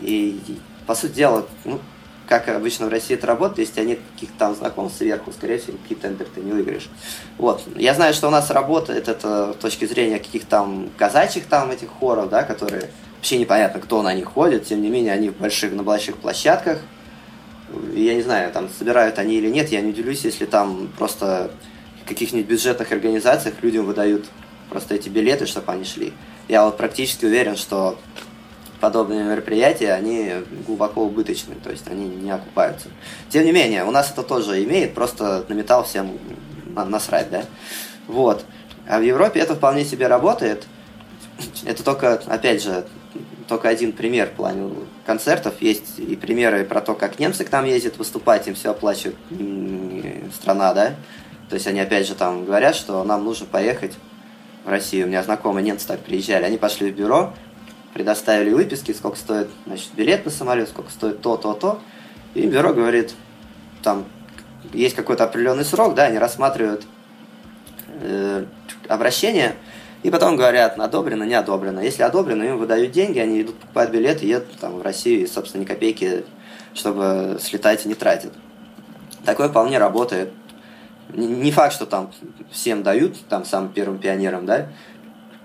и, 0.00 0.40
по 0.86 0.94
сути 0.94 1.12
дела, 1.12 1.46
ну, 1.64 1.80
как 2.28 2.48
обычно 2.48 2.86
в 2.86 2.88
России 2.88 3.14
это 3.14 3.26
работает, 3.26 3.68
если 3.68 3.84
нет 3.84 3.98
каких-то 4.14 4.38
там 4.38 4.54
знакомств 4.54 4.98
сверху, 4.98 5.32
скорее 5.32 5.58
всего, 5.58 5.76
какие 5.76 5.98
тендеры 5.98 6.30
ты 6.34 6.40
не 6.40 6.52
выиграешь. 6.52 6.88
Вот. 7.36 7.62
Я 7.76 7.94
знаю, 7.94 8.14
что 8.14 8.28
у 8.28 8.30
нас 8.30 8.50
работает 8.50 9.08
это 9.08 9.52
с 9.52 9.56
точки 9.56 9.84
зрения 9.84 10.18
каких-то 10.18 10.48
там 10.48 10.88
казачьих 10.96 11.46
там 11.46 11.70
этих 11.70 11.88
хоров, 11.90 12.30
да, 12.30 12.42
которые 12.42 12.90
Вообще 13.22 13.38
непонятно, 13.38 13.80
кто 13.80 14.02
на 14.02 14.12
них 14.14 14.24
ходит, 14.24 14.66
тем 14.66 14.82
не 14.82 14.88
менее, 14.90 15.12
они 15.12 15.28
в 15.28 15.36
больших, 15.36 15.72
на 15.74 15.84
больших 15.84 16.16
площадках. 16.16 16.80
Я 17.94 18.16
не 18.16 18.22
знаю, 18.22 18.50
там 18.50 18.68
собирают 18.68 19.20
они 19.20 19.36
или 19.36 19.48
нет, 19.48 19.70
я 19.70 19.80
не 19.80 19.90
удивлюсь, 19.90 20.24
если 20.24 20.44
там 20.44 20.88
просто 20.98 21.52
в 22.02 22.08
каких-нибудь 22.08 22.48
бюджетных 22.48 22.90
организациях 22.90 23.54
людям 23.62 23.86
выдают 23.86 24.24
просто 24.70 24.96
эти 24.96 25.08
билеты, 25.08 25.46
чтобы 25.46 25.70
они 25.70 25.84
шли. 25.84 26.12
Я 26.48 26.64
вот 26.64 26.76
практически 26.76 27.24
уверен, 27.24 27.56
что 27.56 27.98
подобные 28.80 29.22
мероприятия, 29.22 29.92
они 29.92 30.32
глубоко 30.66 31.04
убыточны, 31.04 31.54
то 31.62 31.70
есть 31.70 31.86
они 31.88 32.06
не 32.06 32.30
окупаются. 32.30 32.88
Тем 33.28 33.44
не 33.44 33.52
менее, 33.52 33.84
у 33.84 33.90
нас 33.90 34.10
это 34.10 34.22
тоже 34.22 34.62
имеет, 34.64 34.92
просто 34.94 35.44
на 35.48 35.54
металл 35.54 35.84
всем 35.84 36.18
насрать, 36.74 37.30
да? 37.30 37.44
Вот. 38.08 38.44
А 38.88 38.98
в 38.98 39.02
Европе 39.02 39.40
это 39.40 39.54
вполне 39.54 39.84
себе 39.84 40.08
работает. 40.08 40.66
Это 41.64 41.84
только, 41.84 42.20
опять 42.26 42.62
же, 42.62 42.84
только 43.46 43.68
один 43.68 43.92
пример 43.92 44.28
в 44.28 44.32
плане 44.32 44.72
концертов. 45.06 45.54
Есть 45.60 45.98
и 45.98 46.16
примеры 46.16 46.64
про 46.64 46.80
то, 46.80 46.94
как 46.94 47.18
немцы 47.18 47.44
к 47.44 47.52
нам 47.52 47.64
ездят 47.64 47.98
выступать, 47.98 48.48
им 48.48 48.54
все 48.54 48.70
оплачивает 48.70 49.16
страна, 50.34 50.74
да. 50.74 50.94
То 51.48 51.54
есть 51.54 51.66
они 51.66 51.80
опять 51.80 52.06
же 52.06 52.14
там 52.14 52.44
говорят, 52.44 52.74
что 52.74 53.04
нам 53.04 53.24
нужно 53.24 53.46
поехать 53.46 53.92
в 54.64 54.68
Россию. 54.68 55.06
У 55.06 55.08
меня 55.08 55.22
знакомые 55.22 55.64
немцы 55.64 55.86
так 55.86 56.00
приезжали. 56.00 56.44
Они 56.44 56.58
пошли 56.58 56.90
в 56.90 56.96
бюро, 56.96 57.32
предоставили 57.94 58.52
выписки, 58.52 58.92
сколько 58.92 59.16
стоит 59.16 59.48
значит, 59.66 59.90
билет 59.94 60.24
на 60.24 60.30
самолет, 60.30 60.68
сколько 60.68 60.90
стоит 60.90 61.20
то, 61.20 61.36
то, 61.36 61.54
то. 61.54 61.80
И 62.34 62.46
бюро 62.46 62.72
говорит, 62.72 63.14
там 63.82 64.04
есть 64.72 64.94
какой-то 64.94 65.24
определенный 65.24 65.64
срок, 65.64 65.94
да, 65.94 66.04
они 66.04 66.18
рассматривают 66.18 66.84
э, 68.00 68.46
обращение, 68.88 69.54
и 70.02 70.10
потом 70.10 70.36
говорят, 70.36 70.78
одобрено, 70.78 71.24
не 71.24 71.34
одобрено. 71.34 71.80
Если 71.80 72.02
одобрено, 72.02 72.42
им 72.42 72.58
выдают 72.58 72.92
деньги, 72.92 73.18
они 73.18 73.42
идут 73.42 73.58
покупать 73.58 73.90
билеты, 73.90 74.26
едут 74.26 74.58
там, 74.58 74.78
в 74.78 74.82
Россию 74.82 75.22
и, 75.22 75.26
собственно, 75.26 75.62
ни 75.62 75.66
копейки, 75.66 76.24
чтобы 76.74 77.38
слетать, 77.40 77.84
не 77.84 77.94
тратят. 77.94 78.32
Такое 79.24 79.48
вполне 79.48 79.78
работает. 79.78 80.32
Не 81.12 81.50
факт, 81.50 81.74
что 81.74 81.86
там 81.86 82.10
всем 82.50 82.82
дают, 82.82 83.16
там, 83.28 83.44
самым 83.44 83.70
первым 83.70 83.98
пионерам, 83.98 84.46
да, 84.46 84.68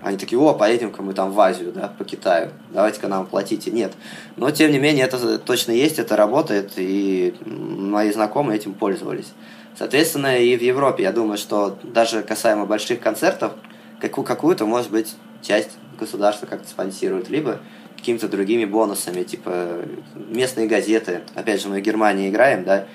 они 0.00 0.16
такие, 0.16 0.38
о, 0.38 0.54
поедем-ка 0.54 1.02
мы 1.02 1.12
там 1.12 1.32
в 1.32 1.40
Азию, 1.40 1.72
да, 1.72 1.88
по 1.98 2.04
Китаю, 2.04 2.50
давайте-ка 2.70 3.08
нам 3.08 3.26
платите. 3.26 3.70
Нет. 3.70 3.92
Но, 4.36 4.50
тем 4.50 4.70
не 4.70 4.78
менее, 4.78 5.04
это 5.04 5.38
точно 5.38 5.72
есть, 5.72 5.98
это 5.98 6.16
работает, 6.16 6.72
и 6.76 7.34
мои 7.44 8.12
знакомые 8.12 8.58
этим 8.58 8.74
пользовались. 8.74 9.32
Соответственно, 9.76 10.38
и 10.38 10.56
в 10.56 10.62
Европе, 10.62 11.02
я 11.02 11.12
думаю, 11.12 11.36
что 11.36 11.78
даже 11.82 12.22
касаемо 12.22 12.66
больших 12.66 13.00
концертов, 13.00 13.52
какую- 14.00 14.24
какую-то, 14.24 14.66
может 14.66 14.90
быть, 14.90 15.14
часть 15.42 15.70
государства 15.98 16.46
как-то 16.46 16.68
спонсирует, 16.68 17.28
либо 17.28 17.58
какими-то 17.96 18.28
другими 18.28 18.64
бонусами, 18.64 19.24
типа 19.24 19.82
местные 20.14 20.68
газеты. 20.68 21.22
Опять 21.34 21.60
же, 21.60 21.68
мы 21.68 21.80
в 21.80 21.82
Германии 21.82 22.28
играем, 22.28 22.62
да, 22.64 22.86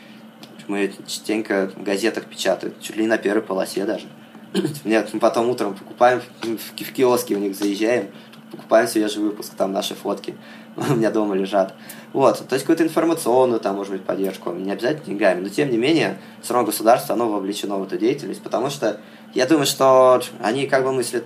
мы 0.67 0.93
частенько 1.07 1.71
в 1.75 1.83
газетах 1.83 2.25
печатают, 2.25 2.79
чуть 2.81 2.95
ли 2.95 3.03
не 3.03 3.07
на 3.07 3.17
первой 3.17 3.41
полосе 3.41 3.85
даже. 3.85 4.07
Мне 4.83 5.01
потом 5.19 5.49
утром 5.49 5.73
покупаем 5.73 6.21
в 6.41 6.75
киоске 6.93 7.35
у 7.35 7.39
них 7.39 7.55
заезжаем, 7.55 8.09
покупаем 8.51 8.87
свежий 8.87 9.21
выпуск, 9.21 9.53
там 9.57 9.71
наши 9.71 9.95
фотки 9.95 10.35
у 10.75 10.93
меня 10.93 11.11
дома 11.11 11.35
лежат. 11.35 11.73
Вот, 12.13 12.47
то 12.47 12.53
есть 12.53 12.65
какую-то 12.65 12.83
информационную, 12.83 13.59
там, 13.59 13.75
может 13.75 13.91
быть, 13.91 14.03
поддержку, 14.03 14.51
не 14.51 14.71
обязательно 14.71 15.05
деньгами, 15.05 15.41
но 15.41 15.49
тем 15.49 15.71
не 15.71 15.77
менее, 15.77 16.19
все 16.41 16.53
равно 16.53 16.67
государство, 16.67 17.15
оно 17.15 17.29
вовлечено 17.29 17.77
в 17.77 17.83
эту 17.83 17.97
деятельность, 17.97 18.41
потому 18.41 18.69
что 18.69 18.99
я 19.33 19.47
думаю, 19.47 19.65
что 19.65 20.21
они 20.41 20.67
как 20.67 20.83
бы 20.83 20.91
мыслят, 20.91 21.25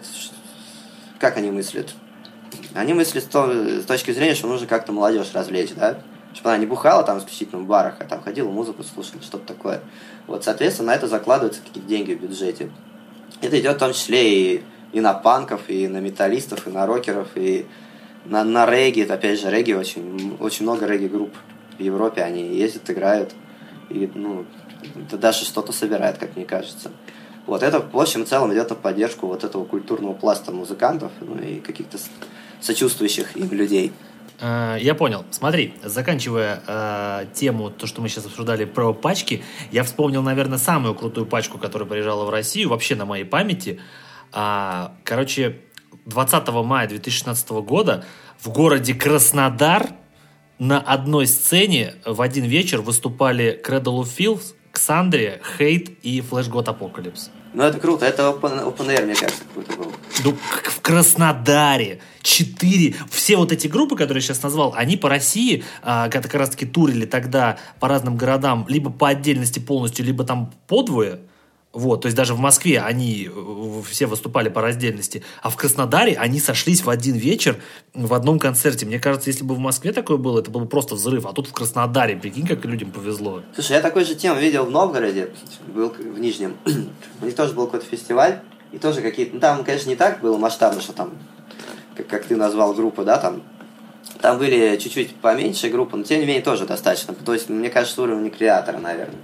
как 1.19 1.37
они 1.37 1.51
мыслят? 1.51 1.93
Они 2.73 2.93
мыслят 2.93 3.25
с 3.25 3.85
точки 3.85 4.11
зрения, 4.11 4.35
что 4.35 4.47
нужно 4.47 4.67
как-то 4.67 4.93
молодежь 4.93 5.31
развлечь, 5.33 5.71
да? 5.75 5.99
Чтобы 6.37 6.51
она 6.51 6.59
не 6.59 6.67
бухала 6.67 7.01
там 7.01 7.17
исключительно 7.17 7.63
в 7.63 7.65
барах, 7.65 7.95
а 7.97 8.03
там 8.03 8.21
ходила, 8.21 8.47
музыку 8.47 8.83
слушала, 8.83 9.23
что-то 9.23 9.47
такое. 9.47 9.81
Вот, 10.27 10.43
соответственно, 10.43 10.91
на 10.91 10.95
это 10.95 11.07
закладываются 11.07 11.61
какие-то 11.61 11.89
деньги 11.89 12.13
в 12.13 12.21
бюджете. 12.21 12.69
Это 13.41 13.59
идет 13.59 13.77
в 13.77 13.79
том 13.79 13.91
числе 13.91 14.53
и, 14.53 14.63
и 14.93 15.01
на 15.01 15.15
панков, 15.15 15.61
и 15.67 15.87
на 15.87 15.97
металлистов, 15.97 16.67
и 16.67 16.69
на 16.69 16.85
рокеров, 16.85 17.29
и 17.33 17.65
на, 18.25 18.43
на 18.43 18.67
регги. 18.67 19.01
Опять 19.01 19.41
же, 19.41 19.49
регги 19.49 19.73
очень, 19.73 20.37
очень 20.39 20.61
много 20.61 20.85
регги-групп 20.85 21.33
в 21.79 21.81
Европе. 21.81 22.21
Они 22.21 22.55
ездят, 22.55 22.87
играют. 22.91 23.33
И, 23.89 24.07
ну, 24.13 24.45
это 25.07 25.17
даже 25.17 25.43
что-то 25.43 25.71
собирает, 25.71 26.19
как 26.19 26.35
мне 26.35 26.45
кажется. 26.45 26.91
Вот 27.47 27.63
это, 27.63 27.79
в 27.79 27.99
общем 27.99 28.21
и 28.21 28.25
целом, 28.25 28.53
идет 28.53 28.69
на 28.69 28.75
поддержку 28.75 29.25
вот 29.25 29.43
этого 29.43 29.65
культурного 29.65 30.13
пласта 30.13 30.51
музыкантов 30.51 31.11
ну, 31.19 31.41
и 31.41 31.61
каких-то 31.61 31.97
сочувствующих 32.61 33.35
им 33.35 33.49
людей. 33.51 33.91
Э, 34.39 34.77
я 34.79 34.95
понял. 34.95 35.25
Смотри, 35.31 35.73
заканчивая 35.83 36.63
э, 36.67 37.25
тему, 37.33 37.69
то, 37.69 37.87
что 37.87 38.01
мы 38.01 38.09
сейчас 38.09 38.25
обсуждали 38.25 38.65
про 38.65 38.93
пачки, 38.93 39.43
я 39.71 39.83
вспомнил, 39.83 40.21
наверное, 40.21 40.57
самую 40.57 40.95
крутую 40.95 41.25
пачку, 41.25 41.57
которая 41.57 41.87
приезжала 41.87 42.25
в 42.25 42.29
Россию, 42.29 42.69
вообще 42.69 42.95
на 42.95 43.05
моей 43.05 43.25
памяти. 43.25 43.79
А, 44.31 44.93
короче, 45.03 45.61
20 46.05 46.47
мая 46.63 46.87
2016 46.87 47.49
года 47.49 48.05
в 48.39 48.49
городе 48.49 48.93
Краснодар 48.93 49.89
на 50.59 50.79
одной 50.79 51.27
сцене 51.27 51.95
в 52.05 52.21
один 52.21 52.45
вечер 52.45 52.81
выступали 52.81 53.61
Cradle 53.63 54.01
of 54.01 54.09
Filth, 54.17 54.53
Ксандрия, 54.71 55.39
Хейт 55.57 55.89
и 56.03 56.19
God 56.19 56.65
Apocalypse. 56.65 57.29
Ну, 57.53 57.63
это 57.63 57.79
круто. 57.79 58.05
Это 58.05 58.23
open, 58.23 58.75
open 58.75 59.05
мне 59.05 59.15
кажется, 59.15 59.43
какой-то 59.43 59.73
был. 59.77 59.91
Ну, 60.23 60.37
в 60.63 60.81
Краснодаре. 60.81 61.99
Четыре. 62.21 62.95
Все 63.09 63.37
вот 63.37 63.51
эти 63.51 63.67
группы, 63.67 63.95
которые 63.95 64.21
я 64.21 64.27
сейчас 64.27 64.43
назвал, 64.43 64.73
они 64.75 64.97
по 64.97 65.09
России, 65.09 65.63
а, 65.81 66.09
как 66.09 66.33
раз-таки 66.33 66.65
турили 66.65 67.05
тогда 67.05 67.57
по 67.79 67.87
разным 67.87 68.17
городам, 68.17 68.65
либо 68.67 68.89
по 68.89 69.09
отдельности 69.09 69.59
полностью, 69.59 70.05
либо 70.05 70.23
там 70.23 70.53
подвое. 70.67 71.19
Вот, 71.73 72.01
то 72.01 72.05
есть 72.07 72.15
даже 72.15 72.33
в 72.33 72.39
Москве 72.39 72.79
они 72.79 73.29
э, 73.31 73.81
все 73.87 74.07
выступали 74.07 74.49
по 74.49 74.61
раздельности, 74.61 75.23
а 75.43 75.49
в 75.49 75.57
Краснодаре 75.57 76.15
они 76.17 76.39
сошлись 76.39 76.83
в 76.83 76.89
один 76.89 77.15
вечер 77.15 77.57
в 77.93 78.13
одном 78.13 78.39
концерте. 78.39 78.85
Мне 78.85 78.99
кажется, 78.99 79.29
если 79.29 79.43
бы 79.43 79.53
в 79.53 79.59
Москве 79.59 79.91
такое 79.91 80.17
было, 80.17 80.39
это 80.39 80.49
был 80.49 80.61
бы 80.61 80.67
просто 80.67 80.95
взрыв, 80.95 81.25
а 81.25 81.33
тут 81.33 81.47
в 81.47 81.53
Краснодаре, 81.53 82.15
прикинь, 82.15 82.47
как 82.47 82.65
людям 82.65 82.91
повезло. 82.91 83.43
Слушай, 83.53 83.73
я 83.73 83.81
такой 83.81 84.05
же 84.05 84.15
тем 84.15 84.37
видел 84.37 84.65
в 84.65 84.71
Новгороде, 84.71 85.29
был 85.67 85.89
в 85.89 86.19
Нижнем, 86.19 86.55
у 87.21 87.25
них 87.25 87.35
тоже 87.35 87.53
был 87.53 87.65
какой-то 87.65 87.85
фестиваль, 87.85 88.39
и 88.71 88.79
тоже 88.79 89.01
какие-то, 89.01 89.35
ну 89.35 89.39
там, 89.39 89.63
конечно, 89.63 89.89
не 89.89 89.95
так 89.95 90.21
было 90.21 90.37
масштабно, 90.37 90.81
что 90.81 90.93
там, 90.93 91.11
как, 91.95 92.07
как 92.07 92.25
ты 92.25 92.35
назвал 92.35 92.73
группу, 92.73 93.03
да, 93.03 93.17
там, 93.17 93.43
там 94.21 94.39
были 94.39 94.77
чуть-чуть 94.77 95.15
поменьше 95.17 95.69
группы, 95.69 95.97
но 95.97 96.03
тем 96.03 96.21
не 96.21 96.25
менее 96.25 96.41
тоже 96.41 96.65
достаточно. 96.65 97.13
То 97.13 97.33
есть, 97.33 97.49
мне 97.49 97.69
кажется, 97.69 98.01
уровень 98.01 98.31
креатора, 98.31 98.77
наверное. 98.79 99.19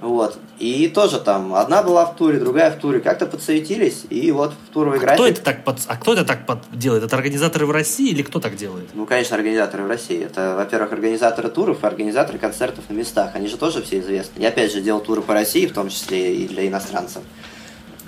Вот. 0.00 0.38
И 0.60 0.88
тоже 0.88 1.18
там 1.18 1.54
одна 1.54 1.82
была 1.82 2.06
в 2.06 2.16
туре, 2.16 2.38
другая 2.38 2.70
в 2.70 2.78
туре. 2.78 3.00
Как-то 3.00 3.26
подсуетились, 3.26 4.04
и 4.10 4.30
вот 4.30 4.52
в 4.52 4.72
туровый 4.72 4.98
а 4.98 5.00
график... 5.00 5.16
Кто 5.16 5.26
это 5.26 5.42
так 5.42 5.64
под... 5.64 5.78
А 5.88 5.96
кто 5.96 6.12
это 6.12 6.24
так 6.24 6.46
под... 6.46 6.58
делает? 6.72 7.02
Это 7.02 7.16
организаторы 7.16 7.66
в 7.66 7.72
России 7.72 8.10
или 8.10 8.22
кто 8.22 8.38
так 8.38 8.54
делает? 8.54 8.88
Ну, 8.94 9.06
конечно, 9.06 9.36
организаторы 9.36 9.82
в 9.82 9.88
России. 9.88 10.22
Это, 10.22 10.54
во-первых, 10.56 10.92
организаторы 10.92 11.48
туров 11.48 11.82
и 11.82 11.86
организаторы 11.86 12.38
концертов 12.38 12.84
на 12.88 12.94
местах. 12.94 13.32
Они 13.34 13.48
же 13.48 13.56
тоже 13.56 13.82
все 13.82 13.98
известны. 13.98 14.40
Я, 14.40 14.48
опять 14.48 14.72
же, 14.72 14.80
делал 14.80 15.00
туры 15.00 15.20
по 15.20 15.34
России, 15.34 15.66
в 15.66 15.72
том 15.72 15.88
числе 15.88 16.36
и 16.36 16.48
для 16.48 16.68
иностранцев. 16.68 17.22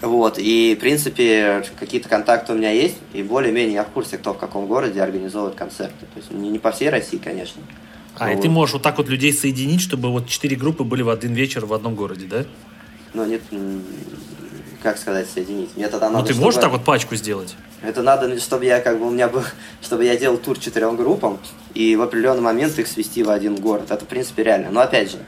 Вот, 0.00 0.38
и, 0.38 0.74
в 0.76 0.80
принципе, 0.80 1.62
какие-то 1.78 2.08
контакты 2.08 2.54
у 2.54 2.56
меня 2.56 2.70
есть, 2.70 2.96
и 3.12 3.22
более-менее 3.22 3.74
я 3.74 3.84
в 3.84 3.88
курсе, 3.88 4.16
кто 4.16 4.32
в 4.32 4.38
каком 4.38 4.66
городе 4.66 5.02
организовывает 5.02 5.56
концерты. 5.56 6.06
То 6.14 6.16
есть 6.16 6.30
не, 6.30 6.48
не 6.48 6.58
по 6.58 6.72
всей 6.72 6.88
России, 6.88 7.18
конечно. 7.18 7.60
А, 8.20 8.28
вот. 8.28 8.38
и 8.38 8.42
ты 8.42 8.50
можешь 8.50 8.74
вот 8.74 8.82
так 8.82 8.98
вот 8.98 9.08
людей 9.08 9.32
соединить, 9.32 9.80
чтобы 9.80 10.10
вот 10.10 10.28
четыре 10.28 10.54
группы 10.54 10.84
были 10.84 11.00
в 11.00 11.08
один 11.08 11.32
вечер 11.32 11.64
в 11.64 11.72
одном 11.72 11.94
городе, 11.94 12.26
да? 12.26 12.44
Ну, 13.14 13.24
нет, 13.24 13.40
как 14.82 14.98
сказать, 14.98 15.26
соединить. 15.26 15.74
Мне 15.74 15.88
тогда 15.88 16.10
ну, 16.10 16.16
надо, 16.16 16.26
ты 16.26 16.32
чтобы... 16.34 16.44
можешь 16.44 16.60
так 16.60 16.70
вот 16.70 16.84
пачку 16.84 17.16
сделать? 17.16 17.56
Это 17.80 18.02
надо, 18.02 18.38
чтобы 18.38 18.66
я 18.66 18.80
как 18.80 18.98
бы 18.98 19.06
у 19.06 19.10
меня 19.10 19.26
был, 19.28 19.42
чтобы 19.82 20.04
я 20.04 20.18
делал 20.18 20.36
тур 20.36 20.58
четырем 20.58 20.96
группам 20.96 21.38
и 21.72 21.96
в 21.96 22.02
определенный 22.02 22.42
момент 22.42 22.78
их 22.78 22.88
свести 22.88 23.22
в 23.22 23.30
один 23.30 23.56
город. 23.56 23.90
Это, 23.90 24.04
в 24.04 24.08
принципе, 24.08 24.42
реально. 24.42 24.70
Но 24.70 24.80
опять 24.82 25.12
же, 25.12 25.18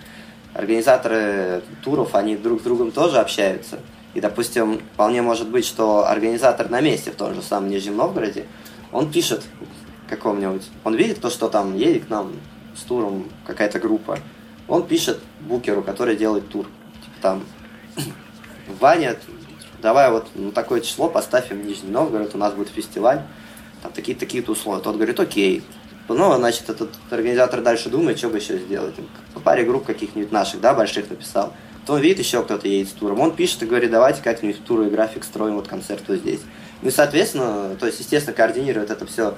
организаторы 0.52 1.62
туров, 1.82 2.14
они 2.14 2.36
друг 2.36 2.60
с 2.60 2.64
другом 2.64 2.90
тоже 2.92 3.20
общаются. 3.20 3.78
И, 4.12 4.20
допустим, 4.20 4.82
вполне 4.92 5.22
может 5.22 5.48
быть, 5.48 5.64
что 5.64 6.06
организатор 6.06 6.68
на 6.68 6.82
месте 6.82 7.10
в 7.10 7.14
том 7.14 7.34
же 7.34 7.40
самом 7.40 7.70
Нижнем 7.70 7.96
Новгороде, 7.96 8.44
он 8.92 9.10
пишет 9.10 9.44
какому-нибудь, 10.10 10.68
он 10.84 10.94
видит 10.94 11.22
то, 11.22 11.30
что 11.30 11.48
там 11.48 11.74
едет 11.74 12.04
к 12.04 12.10
нам 12.10 12.32
с 12.76 12.82
туром 12.82 13.28
какая-то 13.46 13.78
группа, 13.78 14.18
он 14.68 14.86
пишет 14.86 15.20
букеру, 15.40 15.82
который 15.82 16.16
делает 16.16 16.48
тур. 16.48 16.66
Типа 17.04 17.16
там, 17.20 17.44
Ваня, 18.80 19.16
давай 19.80 20.10
вот 20.10 20.28
ну, 20.34 20.52
такое 20.52 20.80
число 20.80 21.08
поставим 21.08 21.66
Нижний 21.66 21.90
Новгород, 21.90 22.34
у 22.34 22.38
нас 22.38 22.54
будет 22.54 22.68
фестиваль, 22.68 23.22
там 23.82 23.92
такие-то 23.92 24.20
такие 24.20 24.42
условия. 24.44 24.80
Тот 24.82 24.96
говорит, 24.96 25.18
окей. 25.18 25.62
Ну, 26.08 26.34
значит, 26.36 26.68
этот 26.68 26.90
организатор 27.10 27.62
дальше 27.62 27.88
думает, 27.88 28.18
что 28.18 28.28
бы 28.28 28.36
еще 28.36 28.58
сделать. 28.58 28.94
По 29.34 29.40
паре 29.40 29.64
групп 29.64 29.86
каких-нибудь 29.86 30.30
наших, 30.30 30.60
да, 30.60 30.74
больших 30.74 31.08
написал. 31.08 31.54
То 31.86 31.94
он 31.94 32.00
видит, 32.00 32.18
еще 32.18 32.42
кто-то 32.42 32.68
едет 32.68 32.88
с 32.88 32.92
туром. 32.92 33.20
Он 33.20 33.34
пишет 33.34 33.62
и 33.62 33.66
говорит, 33.66 33.90
давайте 33.90 34.20
как-нибудь 34.22 34.62
тур 34.64 34.82
и 34.82 34.90
график 34.90 35.24
строим, 35.24 35.54
вот 35.54 35.68
концерт 35.68 36.02
вот 36.08 36.18
здесь. 36.18 36.40
Ну 36.82 36.88
и, 36.88 36.90
соответственно, 36.92 37.76
то 37.76 37.86
есть, 37.86 38.00
естественно, 38.00 38.36
координирует 38.36 38.90
это 38.90 39.06
все 39.06 39.36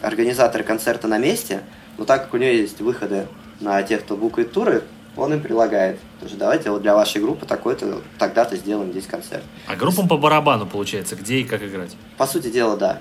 организаторы 0.00 0.64
концерта 0.64 1.06
на 1.08 1.18
месте– 1.18 1.62
но 1.98 2.04
так 2.04 2.24
как 2.24 2.34
у 2.34 2.36
него 2.36 2.50
есть 2.50 2.80
выходы 2.80 3.26
на 3.60 3.82
тех, 3.82 4.02
кто 4.02 4.16
букает 4.16 4.52
туры, 4.52 4.82
он 5.16 5.32
им 5.32 5.40
прилагает. 5.40 5.98
То 6.20 6.26
есть 6.26 6.36
давайте 6.36 6.70
вот 6.70 6.82
для 6.82 6.94
вашей 6.94 7.20
группы 7.20 7.46
такой-то, 7.46 8.02
тогда-то 8.18 8.56
сделаем 8.56 8.90
здесь 8.90 9.06
концерт. 9.06 9.42
А 9.66 9.76
группам 9.76 10.08
по 10.08 10.16
барабану, 10.18 10.66
получается, 10.66 11.16
где 11.16 11.38
и 11.38 11.44
как 11.44 11.62
играть? 11.62 11.96
По 12.18 12.26
сути 12.26 12.50
дела, 12.50 12.76
да. 12.76 13.00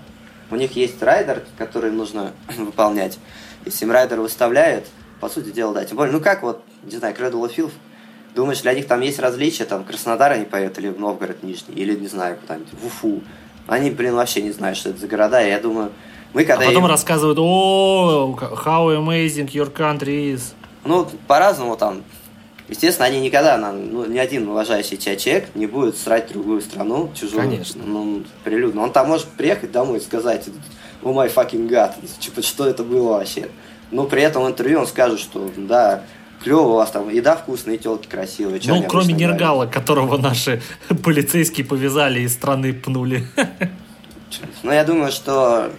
У 0.50 0.56
них 0.56 0.76
есть 0.76 1.02
райдер, 1.02 1.44
который 1.58 1.92
нужно 1.92 2.32
выполнять. 2.58 3.20
Если 3.66 3.86
им 3.86 3.92
райдер 3.92 4.22
выставляет, 4.22 4.88
по 5.20 5.30
сути 5.30 5.50
дела, 5.50 5.74
да. 5.74 5.84
Тем 5.86 5.98
более, 5.98 6.14
ну 6.14 6.22
как 6.22 6.44
вот, 6.44 6.64
не 6.84 6.98
знаю, 6.98 7.16
Cradle 7.16 7.42
of 7.42 7.56
Filth, 7.56 7.74
думаешь, 8.34 8.62
для 8.62 8.74
них 8.74 8.88
там 8.88 9.02
есть 9.02 9.20
различия, 9.20 9.66
там, 9.66 9.84
Краснодар 9.84 10.32
они 10.32 10.46
поют, 10.46 10.78
или 10.78 10.90
в 10.90 11.00
Новгород 11.00 11.44
Нижний, 11.44 11.76
или, 11.76 11.96
не 11.96 12.08
знаю, 12.08 12.38
куда-нибудь, 12.38 12.74
в 12.74 12.86
Уфу. 12.86 13.24
Они, 13.68 13.90
блин, 13.90 14.14
вообще 14.14 14.42
не 14.42 14.52
знают, 14.52 14.78
что 14.78 14.90
это 14.90 15.00
за 15.00 15.08
города, 15.08 15.44
и 15.44 15.50
я 15.50 15.60
думаю, 15.60 15.92
мы 16.36 16.44
когда 16.44 16.66
а 16.66 16.68
потом 16.68 16.84
им... 16.84 16.90
рассказывают, 16.90 17.40
о, 17.40 18.38
how 18.66 18.94
amazing 18.94 19.50
your 19.54 19.74
country 19.74 20.34
is. 20.34 20.54
Ну, 20.84 21.08
по-разному 21.28 21.78
там. 21.78 22.04
Естественно, 22.68 23.06
они 23.06 23.22
никогда, 23.22 23.58
ну, 23.58 24.06
ни 24.06 24.18
один 24.18 24.50
уважающий 24.50 24.98
тебя 24.98 25.16
человек 25.16 25.56
не 25.56 25.66
будет 25.66 25.98
срать 25.98 26.34
другую 26.34 26.60
страну, 26.60 27.10
чужую. 27.16 27.44
Конечно. 27.44 27.82
Ну, 27.86 28.24
прилюдно. 28.44 28.82
Он 28.82 28.92
там 28.92 29.08
может 29.08 29.28
приехать 29.28 29.72
домой 29.72 30.00
и 30.00 30.02
сказать, 30.02 30.46
о 31.02 31.14
май 31.14 31.30
fucking 31.30 31.70
god, 31.70 31.94
типа, 32.20 32.42
что 32.42 32.68
это 32.68 32.84
было 32.84 33.12
вообще. 33.12 33.48
Но 33.92 34.04
при 34.04 34.22
этом 34.22 34.44
в 34.44 34.48
интервью 34.48 34.82
он 34.82 34.88
скажет, 34.88 35.22
что 35.22 35.50
да, 35.56 36.02
клево 36.44 36.62
у 36.62 36.74
вас 36.74 36.92
там, 36.92 37.08
еда 37.08 37.38
вкусная, 37.38 37.76
и 37.76 37.78
телки 37.78 38.08
красивые. 38.10 38.60
Ну, 38.66 38.84
кроме 38.84 39.14
Нергала, 39.14 39.68
которого 39.68 40.18
наши 40.18 40.62
полицейские 41.04 41.66
повязали 41.66 42.20
и 42.20 42.28
страны 42.28 42.74
пнули. 42.74 43.26
Ну, 44.64 44.72
я 44.72 44.84
думаю, 44.84 45.14
что 45.14 45.72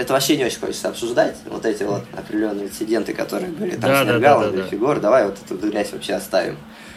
это 0.00 0.14
вообще 0.14 0.36
не 0.36 0.44
очень 0.44 0.58
хочется 0.58 0.88
обсуждать, 0.88 1.36
вот 1.44 1.66
эти 1.66 1.82
вот 1.82 2.04
определенные 2.16 2.68
инциденты, 2.68 3.12
которые 3.12 3.50
были 3.50 3.72
там 3.72 3.90
да, 3.90 4.02
с 4.02 4.06
Нергалом, 4.06 4.50
да, 4.50 4.56
да, 4.56 4.62
да, 4.62 4.68
Фигур, 4.68 4.98
давай 4.98 5.26
вот 5.26 5.36
эту 5.44 5.68
грязь 5.68 5.92
вообще 5.92 6.14
оставим. 6.14 6.56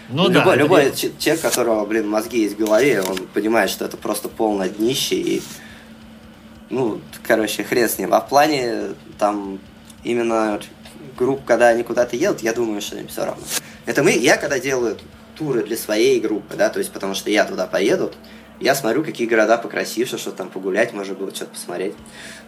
Ну, 0.09 0.29
любой, 0.29 0.43
да, 0.43 0.55
любой 0.55 0.83
это... 0.85 0.97
человек, 0.97 1.43
у 1.43 1.47
которого, 1.47 1.85
блин, 1.85 2.07
мозги 2.07 2.43
есть 2.43 2.55
в 2.55 2.59
голове, 2.59 3.01
он 3.01 3.17
понимает, 3.33 3.69
что 3.69 3.83
это 3.83 3.97
просто 3.97 4.29
полное 4.29 4.69
днище 4.69 5.15
и, 5.15 5.41
ну, 6.69 7.01
короче, 7.23 7.63
хрен 7.63 7.89
с 7.89 7.97
ним. 7.97 8.13
А 8.13 8.21
в 8.21 8.29
плане, 8.29 8.93
там, 9.19 9.59
именно 10.03 10.61
групп, 11.17 11.43
когда 11.45 11.67
они 11.69 11.83
куда-то 11.83 12.15
едут, 12.15 12.41
я 12.41 12.53
думаю, 12.53 12.81
что 12.81 12.97
им 12.97 13.07
все 13.09 13.25
равно. 13.25 13.43
Это 13.85 14.01
мы, 14.01 14.11
я 14.11 14.37
когда 14.37 14.59
делаю 14.59 14.97
туры 15.35 15.63
для 15.63 15.75
своей 15.75 16.21
группы, 16.21 16.55
да, 16.55 16.69
то 16.69 16.79
есть 16.79 16.91
потому 16.91 17.15
что 17.15 17.29
я 17.29 17.43
туда 17.43 17.67
поеду, 17.67 18.13
я 18.63 18.75
смотрю, 18.75 19.03
какие 19.03 19.27
города 19.27 19.57
покрасивше, 19.57 20.17
что 20.17 20.31
там 20.31 20.49
погулять, 20.49 20.93
можно 20.93 21.13
было 21.15 21.35
что-то 21.35 21.51
посмотреть. 21.51 21.95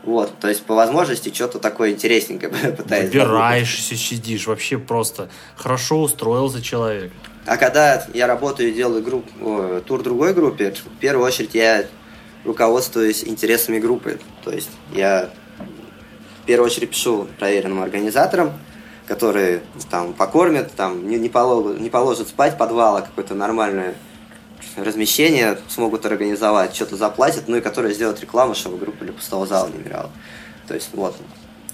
Вот, 0.04 0.32
то 0.40 0.48
есть 0.48 0.64
по 0.64 0.74
возможности 0.74 1.34
что-то 1.34 1.60
такое 1.60 1.92
интересненькое 1.92 2.52
пытаюсь. 2.78 3.08
Выбираешься, 3.08 3.96
сидишь, 3.96 4.48
вообще 4.48 4.78
просто 4.78 5.30
хорошо 5.56 6.02
устроился 6.02 6.62
человек. 6.62 7.12
А 7.46 7.58
когда 7.58 8.06
я 8.14 8.28
работаю 8.28 8.70
и 8.70 8.72
делаю 8.72 9.04
групп, 9.04 9.26
о, 9.42 9.82
тур 9.86 10.04
другой 10.04 10.34
группе, 10.34 10.72
в 10.72 11.00
первую 11.00 11.28
очередь 11.28 11.54
я 11.54 11.86
руководствуюсь 12.46 13.26
интересами 13.26 13.80
группы. 13.80 14.20
То 14.44 14.52
есть 14.52 14.70
я 14.94 15.30
в 16.44 16.46
первую 16.46 16.68
очередь 16.68 16.92
пишу 16.92 17.28
проверенным 17.38 17.82
организаторам, 17.82 18.54
которые 19.06 19.64
там 19.92 20.14
покормят, 20.14 20.72
там 20.76 21.10
не, 21.10 21.18
не, 21.18 21.28
положат, 21.28 21.82
не 21.82 21.90
положат 21.90 22.30
спать 22.30 22.58
подвала, 22.58 23.02
какое-то 23.02 23.36
нормальное 23.36 23.96
размещение 24.76 25.58
смогут 25.70 26.06
организовать, 26.06 26.76
что-то 26.76 26.98
заплатят, 26.98 27.48
ну 27.48 27.58
и 27.58 27.62
которые 27.62 27.94
сделают 27.94 28.22
рекламу, 28.22 28.56
чтобы 28.56 28.78
группа 28.78 29.04
для 29.04 29.14
пустого 29.14 29.46
зала 29.46 29.70
не 29.70 29.82
играла. 29.82 30.12
То 30.68 30.74
есть 30.74 30.90
вот. 30.94 31.16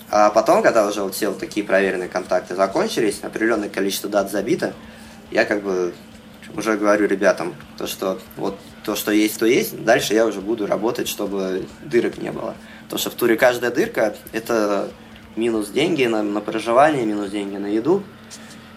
А 0.09 0.29
потом, 0.29 0.61
когда 0.61 0.85
уже 0.87 1.01
вот 1.01 1.15
все 1.15 1.29
вот 1.29 1.39
такие 1.39 1.65
проверенные 1.65 2.09
контакты 2.09 2.55
закончились, 2.55 3.19
определенное 3.21 3.69
количество 3.69 4.09
дат 4.09 4.29
забито, 4.29 4.73
я 5.31 5.45
как 5.45 5.63
бы 5.63 5.93
уже 6.55 6.75
говорю 6.75 7.07
ребятам, 7.07 7.55
то, 7.77 7.87
что 7.87 8.19
вот 8.35 8.59
то, 8.83 8.95
что 8.95 9.11
есть, 9.11 9.39
то 9.39 9.45
есть, 9.45 9.83
дальше 9.83 10.13
я 10.13 10.25
уже 10.25 10.41
буду 10.41 10.65
работать, 10.65 11.07
чтобы 11.07 11.65
дырок 11.83 12.17
не 12.17 12.31
было. 12.31 12.55
Потому 12.83 12.99
что 12.99 13.09
в 13.11 13.13
туре 13.13 13.37
каждая 13.37 13.71
дырка– 13.71 14.15
это 14.31 14.89
минус 15.35 15.69
деньги 15.69 16.05
на, 16.05 16.23
на 16.23 16.41
проживание, 16.41 17.05
минус 17.05 17.29
деньги 17.29 17.57
на 17.57 17.67
еду. 17.67 18.03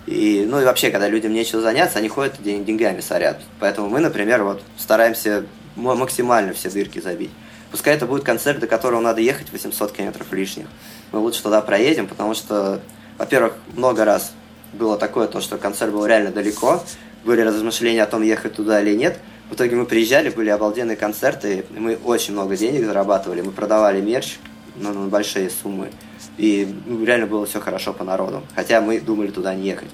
И, 0.06 0.44
ну 0.47 0.60
и 0.60 0.64
вообще, 0.64 0.90
когда 0.90 1.09
людям 1.09 1.32
нечего 1.32 1.62
заняться, 1.62 1.98
они 1.98 2.09
ходят 2.09 2.35
и 2.44 2.59
деньгами 2.59 3.01
сорят. 3.01 3.40
Поэтому 3.59 3.89
мы, 3.89 4.01
например, 4.01 4.43
вот 4.44 4.62
стараемся 4.78 5.47
максимально 5.76 6.52
все 6.52 6.70
дырки 6.70 7.01
забить. 7.01 7.31
Пускай 7.70 7.94
это 7.97 8.06
будет 8.06 8.22
концерт, 8.22 8.60
до 8.60 8.66
которого 8.66 9.01
надо 9.01 9.20
ехать 9.20 9.51
800 9.51 9.93
километров 9.93 10.32
лишних. 10.32 10.66
Мы 11.10 11.18
лучше 11.18 11.43
туда 11.43 11.60
проедем, 11.60 12.06
потому 12.06 12.35
что, 12.35 12.81
во-первых, 13.18 13.55
много 13.74 14.05
раз 14.05 14.32
было 14.72 14.97
такое, 14.98 15.26
то, 15.26 15.40
что 15.40 15.56
концерт 15.59 15.93
был 15.93 16.06
реально 16.06 16.31
далеко, 16.31 16.82
были 17.24 17.40
размышления 17.40 18.02
о 18.02 18.06
том, 18.06 18.22
ехать 18.22 18.55
туда 18.55 18.81
или 18.81 18.94
нет. 18.94 19.18
В 19.51 19.55
итоге 19.55 19.76
мы 19.76 19.86
приезжали, 19.86 20.31
были 20.31 20.51
обалденные 20.51 20.97
концерты, 20.97 21.64
мы 21.70 21.97
очень 21.97 22.32
много 22.32 22.56
денег 22.56 22.85
зарабатывали, 22.85 23.40
мы 23.40 23.52
продавали 23.52 24.01
мерч 24.01 24.39
ну, 24.75 24.93
на 24.93 25.09
большие 25.09 25.51
суммы. 25.51 25.91
И 26.37 26.75
ну, 26.87 27.05
реально 27.05 27.27
было 27.27 27.47
все 27.47 27.61
хорошо 27.61 27.93
по 27.93 28.05
народу. 28.05 28.43
Хотя 28.55 28.81
мы 28.81 29.01
думали 29.01 29.31
туда 29.31 29.55
не 29.55 29.69
ехать. 29.69 29.91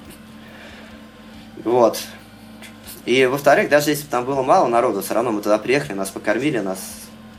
Вот. 1.65 1.99
И 3.07 3.27
во-вторых, 3.27 3.69
даже 3.69 3.91
если 3.91 4.05
бы 4.05 4.11
там 4.11 4.25
было 4.25 4.43
мало 4.43 4.69
народу, 4.69 5.03
все 5.03 5.15
равно 5.15 5.33
мы 5.33 5.43
туда 5.43 5.59
приехали, 5.59 5.97
нас 5.97 6.11
покормили, 6.11 6.59
нас, 6.59 6.79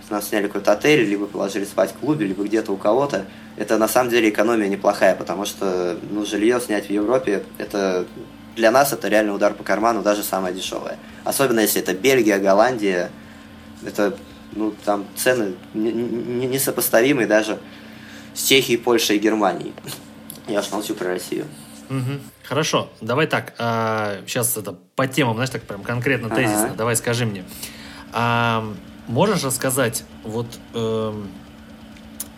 нас 0.10 0.30
сняли 0.30 0.48
какой-то 0.48 0.74
отель, 0.74 1.08
либо 1.08 1.28
положили 1.28 1.66
спать 1.66 1.92
в 1.92 2.00
клубе, 2.00 2.26
либо 2.26 2.44
где-то 2.44 2.72
у 2.72 2.78
кого-то. 2.78 3.26
Это 3.58 3.78
на 3.78 3.88
самом 3.88 4.10
деле 4.10 4.30
экономия 4.30 4.68
неплохая, 4.68 5.16
потому 5.16 5.46
что 5.46 5.98
ну, 6.10 6.26
жилье 6.26 6.60
снять 6.60 6.88
в 6.88 6.90
Европе, 6.90 7.44
это 7.58 8.06
для 8.56 8.72
нас 8.72 8.92
это 8.92 9.08
реально 9.08 9.34
удар 9.34 9.54
по 9.54 9.64
карману, 9.64 10.02
даже 10.02 10.24
самое 10.24 10.54
дешевое. 10.54 10.98
Особенно 11.24 11.62
если 11.62 11.82
это 11.82 11.94
Бельгия, 11.94 12.38
Голландия, 12.38 13.12
это 13.86 14.18
ну, 14.54 14.74
там 14.86 15.06
цены 15.16 15.54
несопоставимые 15.74 17.28
даже 17.28 17.60
с 18.34 18.44
Чехией, 18.48 18.78
Польшей 18.78 19.18
и 19.18 19.20
Германией. 19.20 19.74
Я 20.48 20.60
уж 20.60 20.72
молчу 20.72 20.94
про 20.96 21.10
Россию. 21.10 21.46
Угу. 21.90 22.20
Хорошо, 22.44 22.90
давай 23.02 23.28
так. 23.28 23.54
А, 23.58 24.22
сейчас 24.26 24.56
это 24.58 24.78
по 24.96 25.08
темам, 25.08 25.36
знаешь, 25.36 25.50
так 25.50 25.64
прям 25.64 25.84
конкретно 25.84 26.30
тезисно. 26.30 26.66
Ага. 26.68 26.76
Давай 26.76 26.96
скажи 26.96 27.26
мне. 27.26 27.44
А, 28.14 28.66
можешь 29.08 29.44
рассказать, 29.44 30.04
вот 30.24 30.48
э, 30.74 31.24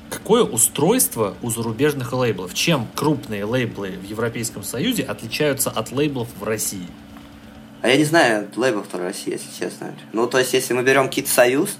какое 0.10 0.44
устройство 0.44 1.36
у 1.42 1.50
зарубежных 1.50 2.14
лейблов? 2.14 2.54
Чем 2.54 2.88
крупные 2.96 3.46
лейблы 3.46 3.92
в 3.92 4.04
Европейском 4.04 4.64
Союзе 4.64 5.04
отличаются 5.04 5.70
от 5.70 5.92
лейблов 5.92 6.28
в 6.40 6.44
России? 6.44 6.88
А 7.82 7.90
я 7.90 7.98
не 7.98 8.06
знаю 8.06 8.50
лейблов 8.56 8.88
в 8.92 8.98
России, 8.98 9.34
если 9.34 9.50
честно. 9.58 9.94
Ну, 10.14 10.28
то 10.28 10.40
есть, 10.40 10.54
если 10.54 10.74
мы 10.74 10.84
берем 10.84 11.10
Кит 11.10 11.28
Союз, 11.28 11.78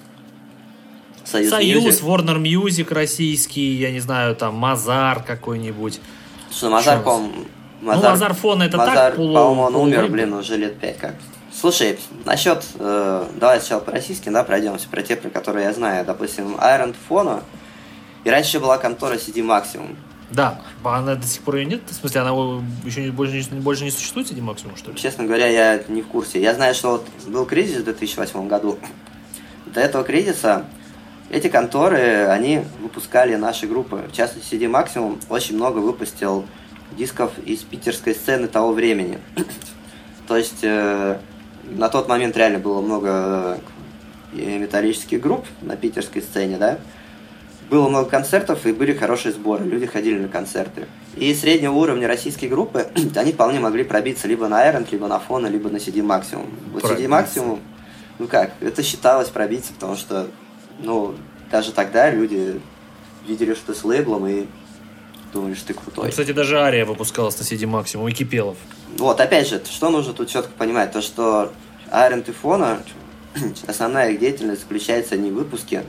Союз, 1.26 1.50
Союз 1.50 1.84
Music. 1.84 2.04
Warner 2.04 2.42
Music 2.42 2.94
российский, 2.94 3.76
я 3.76 3.92
не 3.92 4.00
знаю, 4.00 4.36
там, 4.36 4.56
Мазар 4.56 5.24
какой-нибудь. 5.24 6.00
Что, 6.52 6.70
Мазар, 6.70 7.02
по-моему... 7.02 7.46
Мазар, 7.82 8.04
ну, 8.04 8.10
Мазар 8.10 8.34
фон 8.34 8.62
это 8.62 8.78
Мазар, 8.78 8.96
так, 8.96 9.16
полу... 9.16 9.34
по-моему, 9.34 9.62
он 9.64 9.76
умер, 9.76 10.08
блин, 10.08 10.34
уже 10.34 10.58
лет 10.58 10.80
пять 10.80 10.98
как. 10.98 11.16
Слушай, 11.54 12.00
насчет, 12.26 12.64
э, 12.80 13.28
давай 13.36 13.60
сначала 13.60 13.80
по 13.82 13.92
российским, 13.92 14.34
да, 14.34 14.44
пройдемся, 14.44 14.88
про 14.90 15.02
те, 15.02 15.16
про 15.16 15.30
которые 15.30 15.66
я 15.66 15.74
знаю. 15.74 16.06
Допустим, 16.06 16.56
Iron 16.56 16.96
Фона. 17.08 17.44
И 18.24 18.30
раньше 18.30 18.60
была 18.60 18.78
контора 18.78 19.16
CD 19.16 19.42
Maximum. 19.42 19.96
Да, 20.32 20.62
она 20.84 21.16
до 21.16 21.28
сих 21.28 21.44
пор 21.44 21.58
ее 21.58 21.66
нет? 21.66 21.82
В 21.88 21.94
смысле, 21.94 22.22
она 22.22 22.32
еще 22.86 23.12
больше, 23.12 23.46
не, 23.52 23.60
больше 23.60 23.84
не 23.84 23.92
существует, 23.92 24.32
CD 24.32 24.40
Maximum, 24.40 24.78
что 24.78 24.92
ли? 24.92 24.98
Честно 24.98 25.26
говоря, 25.26 25.48
я 25.48 25.84
не 25.90 26.02
в 26.02 26.08
курсе. 26.08 26.42
Я 26.42 26.56
знаю, 26.56 26.74
что 26.74 26.92
вот 26.92 27.08
был 27.28 27.46
кризис 27.46 27.82
в 27.82 27.84
2008 27.84 28.48
году. 28.48 28.80
До 29.68 29.80
этого 29.80 30.04
кризиса 30.04 30.66
эти 31.30 31.48
конторы, 31.48 32.28
они 32.28 32.62
выпускали 32.82 33.36
наши 33.36 33.68
группы. 33.68 34.04
В 34.12 34.16
частности, 34.16 34.56
CD 34.56 34.70
Maximum 34.70 35.22
очень 35.30 35.56
много 35.56 35.80
выпустил 35.80 36.46
дисков 36.98 37.32
из 37.46 37.60
питерской 37.62 38.14
сцены 38.14 38.48
того 38.48 38.72
времени. 38.74 39.20
То 40.28 40.38
есть 40.38 40.64
э, 40.64 41.18
на 41.66 41.90
тот 41.90 42.08
момент 42.08 42.38
реально 42.38 42.60
было 42.60 42.82
много 42.82 43.60
э, 44.34 44.58
металлических 44.58 45.20
групп 45.20 45.46
на 45.62 45.76
питерской 45.76 46.22
сцене, 46.22 46.58
да. 46.58 46.80
Было 47.70 47.88
много 47.90 48.10
концертов 48.10 48.66
и 48.66 48.74
были 48.74 48.94
хорошие 48.94 49.32
сборы, 49.32 49.66
люди 49.66 49.88
ходили 49.88 50.20
на 50.20 50.28
концерты. 50.28 50.86
И 51.16 51.34
среднего 51.34 51.74
уровня 51.74 52.08
российские 52.08 52.50
группы, 52.50 52.88
они 53.16 53.32
вполне 53.32 53.60
могли 53.60 53.84
пробиться 53.84 54.28
либо 54.28 54.48
на 54.48 54.70
Iron, 54.70 54.88
либо 54.92 55.08
на 55.08 55.20
Фона, 55.20 55.48
либо 55.48 55.70
на 55.70 55.78
CD 55.78 56.02
Maximum. 56.02 56.50
Вот 56.72 56.84
CD 56.84 57.08
Maximum, 57.08 57.60
ну 58.20 58.28
как, 58.28 58.52
это 58.62 58.84
считалось 58.84 59.30
пробиться, 59.30 59.74
потому 59.74 59.96
что 59.96 60.28
ну, 60.80 61.16
даже 61.52 61.72
тогда 61.72 62.10
люди 62.10 62.60
видели, 63.28 63.54
что 63.54 63.74
ты 63.74 63.80
с 63.80 63.84
лейблом 63.84 64.28
и 64.28 64.46
думали, 65.32 65.54
что 65.54 65.68
ты 65.68 65.74
крутой. 65.74 66.06
Ну, 66.06 66.10
кстати, 66.12 66.32
даже 66.32 66.60
Ария 66.60 66.86
выпускалась 66.86 67.38
на 67.40 67.44
CD 67.44 67.64
Maximum 67.64 68.10
и 68.10 68.14
Кипелов. 68.14 68.58
Вот, 68.98 69.20
опять 69.20 69.48
же, 69.48 69.62
что 69.66 69.90
нужно 69.90 70.14
тут 70.14 70.30
четко 70.30 70.52
понимать? 70.58 70.92
То, 70.92 71.02
что 71.02 71.52
Iron 71.92 72.26
Typhona, 72.26 72.82
основная 73.68 74.12
их 74.12 74.20
деятельность 74.20 74.62
заключается 74.62 75.18
не 75.18 75.32
в 75.32 75.36
выпуске 75.36 75.84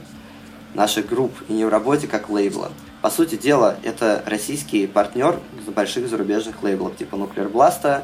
наших 0.74 1.08
групп 1.08 1.32
и 1.48 1.52
не 1.52 1.64
в 1.64 1.68
работе 1.68 2.06
как 2.06 2.30
лейбла. 2.30 2.72
По 3.02 3.10
сути 3.10 3.36
дела, 3.36 3.76
это 3.84 4.22
российский 4.26 4.86
партнер 4.86 5.38
больших 5.68 6.08
зарубежных 6.08 6.62
лейблов, 6.62 6.96
типа 6.96 7.16
Nuclear 7.16 7.50
Blast, 7.52 8.02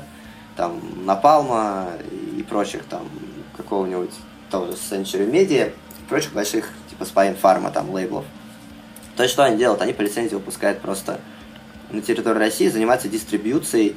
там, 0.57 0.81
Напалма 1.07 1.89
и 2.36 2.43
прочих, 2.43 2.85
там, 2.85 3.09
какого-нибудь 3.57 4.12
того 4.51 4.66
же 4.66 4.73
Century 4.73 5.31
Media– 5.31 5.73
прочих 6.10 6.32
больших, 6.32 6.68
типа 6.90 7.04
Spine 7.04 7.40
Pharma, 7.40 7.72
там, 7.72 7.90
лейблов. 7.90 8.24
То 9.16 9.22
есть, 9.22 9.32
что 9.32 9.44
они 9.44 9.56
делают? 9.56 9.80
Они 9.80 9.92
по 9.92 10.02
лицензии 10.02 10.34
выпускают 10.34 10.80
просто 10.80 11.20
на 11.90 12.02
территории 12.02 12.38
России, 12.38 12.68
занимаются 12.68 13.08
дистрибьюцией 13.08 13.96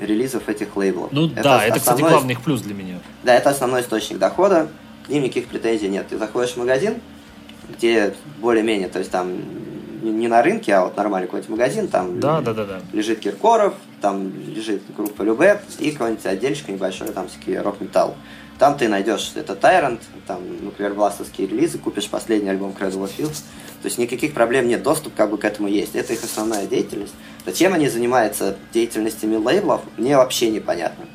релизов 0.00 0.48
этих 0.48 0.76
лейблов. 0.76 1.10
Ну 1.12 1.26
это 1.26 1.42
да, 1.42 1.64
это, 1.64 1.80
кстати, 1.80 2.00
главный 2.00 2.34
их 2.34 2.42
плюс 2.42 2.60
для 2.60 2.74
меня. 2.74 3.00
Да, 3.24 3.34
это 3.34 3.50
основной 3.50 3.80
источник 3.80 4.18
дохода, 4.18 4.68
к 5.06 5.08
ним 5.08 5.24
никаких 5.24 5.48
претензий 5.48 5.88
нет. 5.88 6.06
Ты 6.08 6.18
заходишь 6.18 6.52
в 6.52 6.56
магазин, 6.58 7.00
где 7.68 8.14
более-менее, 8.38 8.88
то 8.88 8.98
есть 8.98 9.10
там 9.10 9.38
не 10.02 10.28
на 10.28 10.42
рынке, 10.42 10.74
а 10.74 10.84
вот 10.84 10.96
нормальный 10.96 11.26
какой-нибудь 11.26 11.50
магазин, 11.50 11.88
там 11.88 12.20
да, 12.20 12.40
да, 12.40 12.52
да, 12.54 12.64
да. 12.64 12.80
лежит 12.92 13.18
Киркоров, 13.18 13.74
там 14.00 14.32
лежит 14.46 14.82
группа 14.96 15.22
Любе 15.22 15.60
и 15.80 15.90
какой-нибудь 15.90 16.24
отдельчик 16.24 16.68
небольшой, 16.68 17.08
там 17.08 17.28
всякие 17.28 17.60
рок-металл. 17.62 18.14
Там 18.58 18.76
ты 18.76 18.88
найдешь 18.88 19.32
это 19.36 19.52
Tyrant, 19.52 20.00
там 20.26 20.42
нуклеарбластовские 20.64 21.46
релизы, 21.46 21.78
купишь 21.78 22.08
последний 22.08 22.50
альбом 22.50 22.74
Cradle 22.78 23.04
of 23.04 23.10
Filth. 23.16 23.42
То 23.82 23.86
есть 23.86 23.98
никаких 23.98 24.34
проблем 24.34 24.66
нет, 24.66 24.82
доступ 24.82 25.14
как 25.14 25.30
бы 25.30 25.38
к 25.38 25.44
этому 25.44 25.68
есть. 25.68 25.94
Это 25.94 26.12
их 26.12 26.24
основная 26.24 26.66
деятельность. 26.66 27.14
Зачем 27.46 27.72
они 27.72 27.88
занимаются 27.88 28.56
деятельностями 28.72 29.36
лейблов, 29.36 29.82
мне 29.96 30.16
вообще 30.16 30.50
непонятно. 30.50 31.06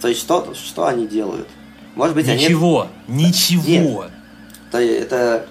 То 0.00 0.08
есть 0.08 0.20
что, 0.20 0.54
что 0.54 0.86
они 0.86 1.06
делают? 1.06 1.48
Может 1.94 2.14
быть, 2.14 2.26
ничего, 2.26 2.88
они... 3.06 3.26
ничего. 3.26 4.04
Нет. 4.04 4.10
То 4.70 4.80
есть 4.80 5.02
это, 5.02 5.46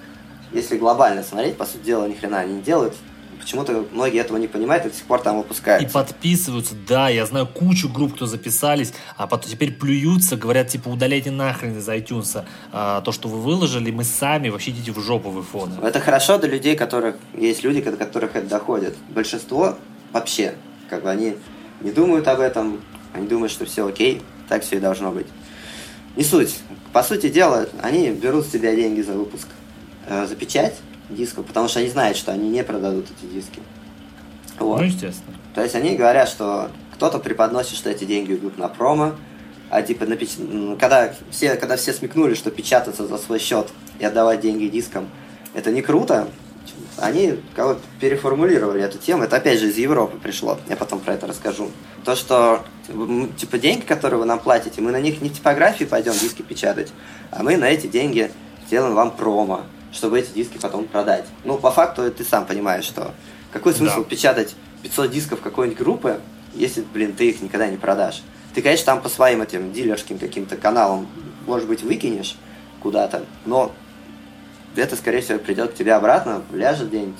если 0.52 0.78
глобально 0.78 1.24
смотреть, 1.24 1.58
по 1.58 1.66
сути 1.66 1.84
дела, 1.84 2.08
ни 2.08 2.14
хрена 2.14 2.40
они 2.40 2.56
не 2.56 2.62
делают. 2.62 2.96
Почему-то 3.40 3.86
многие 3.92 4.20
этого 4.20 4.38
не 4.38 4.48
понимают 4.48 4.86
и 4.86 4.90
до 4.90 4.96
сих 4.96 5.06
пор 5.06 5.22
там 5.22 5.38
выпускают. 5.38 5.84
И 5.84 5.92
подписываются, 5.92 6.76
да, 6.88 7.10
я 7.10 7.26
знаю 7.26 7.48
кучу 7.48 7.90
групп, 7.90 8.16
кто 8.16 8.26
записались, 8.26 8.94
а 9.18 9.28
потом 9.28 9.52
теперь 9.52 9.74
плюются, 9.74 10.38
говорят, 10.38 10.70
типа, 10.70 10.90
удаляйте 10.90 11.32
нахрен 11.32 11.78
из 11.78 11.88
iTunes 11.88 12.44
а, 12.72 13.02
то, 13.02 13.12
что 13.12 13.28
вы 13.28 13.40
выложили, 13.40 13.92
мы 13.92 14.04
сами, 14.04 14.50
вообще 14.50 14.72
идите 14.72 14.92
в 14.92 15.00
жопу 15.00 15.30
в 15.30 15.40
iPhone. 15.40 15.86
Это 15.86 16.00
хорошо 16.00 16.38
для 16.38 16.50
людей, 16.50 16.76
которых 16.76 17.16
есть 17.34 17.64
люди, 17.64 17.82
до 17.82 17.98
которых 17.98 18.36
это 18.36 18.48
доходит. 18.48 18.96
Большинство 19.10 19.78
вообще, 20.12 20.56
как 20.90 21.04
бы 21.04 21.10
они 21.10 21.36
не 21.82 21.92
думают 21.92 22.28
об 22.28 22.40
этом, 22.40 22.82
они 23.14 23.28
думают, 23.28 23.52
что 23.52 23.66
все 23.66 23.88
окей, 23.88 24.22
так 24.50 24.64
все 24.64 24.78
и 24.78 24.80
должно 24.80 25.12
быть. 25.12 25.28
Не 26.16 26.24
суть. 26.24 26.56
По 26.94 27.04
сути 27.04 27.30
дела, 27.30 27.68
они 27.82 28.10
берут 28.10 28.46
с 28.46 28.50
тебя 28.50 28.74
деньги 28.76 29.02
за 29.02 29.14
выпуск, 29.14 29.48
э, 30.08 30.26
за 30.26 30.36
печать 30.36 30.76
дисков, 31.10 31.46
потому 31.46 31.68
что 31.68 31.80
они 31.80 31.90
знают, 31.90 32.18
что 32.18 32.32
они 32.32 32.50
не 32.50 32.64
продадут 32.64 33.06
эти 33.06 33.32
диски. 33.32 33.62
Вот. 34.60 34.80
Ну, 34.80 34.86
естественно. 34.86 35.36
То 35.54 35.62
есть 35.62 35.76
они 35.76 35.96
говорят, 35.96 36.30
что 36.30 36.70
кто-то 36.94 37.20
преподносит, 37.20 37.76
что 37.76 37.90
эти 37.90 38.06
деньги 38.06 38.34
идут 38.34 38.58
на 38.58 38.68
промо, 38.68 39.14
а 39.70 39.82
типа 39.82 40.06
на 40.06 40.16
печ... 40.16 40.32
когда 40.80 41.14
все, 41.30 41.56
когда 41.56 41.76
все 41.76 41.94
смекнули, 41.94 42.36
что 42.36 42.52
печататься 42.52 43.08
за 43.08 43.18
свой 43.18 43.40
счет 43.40 43.70
и 44.00 44.06
отдавать 44.06 44.42
деньги 44.42 44.68
дискам, 44.68 45.10
это 45.54 45.72
не 45.72 45.82
круто, 45.82 46.30
они 46.98 47.40
как 47.56 47.80
переформулировали 48.00 48.82
эту 48.82 48.98
тему. 48.98 49.24
Это 49.24 49.38
опять 49.38 49.60
же 49.60 49.70
из 49.70 49.78
Европы 49.78 50.18
пришло. 50.18 50.58
Я 50.70 50.76
потом 50.76 51.00
про 51.00 51.14
это 51.14 51.28
расскажу. 51.28 51.72
То, 52.04 52.16
что 52.16 52.64
типа 53.38 53.58
деньги, 53.58 53.84
которые 53.84 54.20
вы 54.20 54.26
нам 54.26 54.40
платите, 54.40 54.82
мы 54.82 54.92
на 54.92 55.02
них 55.02 55.22
не 55.22 55.30
в 55.30 55.34
типографии 55.34 55.86
пойдем 55.86 56.14
диски 56.14 56.42
печатать, 56.42 56.92
а 57.32 57.44
мы 57.44 57.58
на 57.58 57.66
эти 57.66 57.88
деньги 57.88 58.32
сделаем 58.68 58.96
вам 58.96 59.12
промо, 59.12 59.62
чтобы 59.92 60.20
эти 60.20 60.32
диски 60.32 60.58
потом 60.58 60.86
продать. 60.86 61.26
Ну, 61.44 61.58
по 61.58 61.72
факту 61.72 62.10
ты 62.12 62.24
сам 62.24 62.46
понимаешь, 62.46 62.86
что 62.86 63.14
какой 63.52 63.74
смысл 63.74 64.00
да. 64.00 64.04
печатать 64.04 64.56
500 64.84 65.12
дисков 65.12 65.42
какой-нибудь 65.42 65.80
группы, 65.80 66.20
если, 66.54 66.82
блин, 66.82 67.14
ты 67.14 67.30
их 67.30 67.42
никогда 67.42 67.68
не 67.68 67.78
продашь. 67.78 68.22
Ты, 68.54 68.62
конечно, 68.62 68.86
там 68.86 69.02
по 69.02 69.10
своим 69.10 69.42
этим 69.42 69.74
дилерским 69.74 70.20
каким-то 70.20 70.56
каналам, 70.58 71.08
может 71.46 71.68
быть, 71.68 71.84
выкинешь 71.84 72.36
куда-то, 72.82 73.26
но 73.46 73.72
это, 74.76 74.96
скорее 74.96 75.22
всего, 75.22 75.40
придет 75.40 75.72
к 75.72 75.76
тебе 75.76 75.94
обратно, 75.94 76.42
ляжет 76.54 76.90
где-нибудь. 76.90 77.20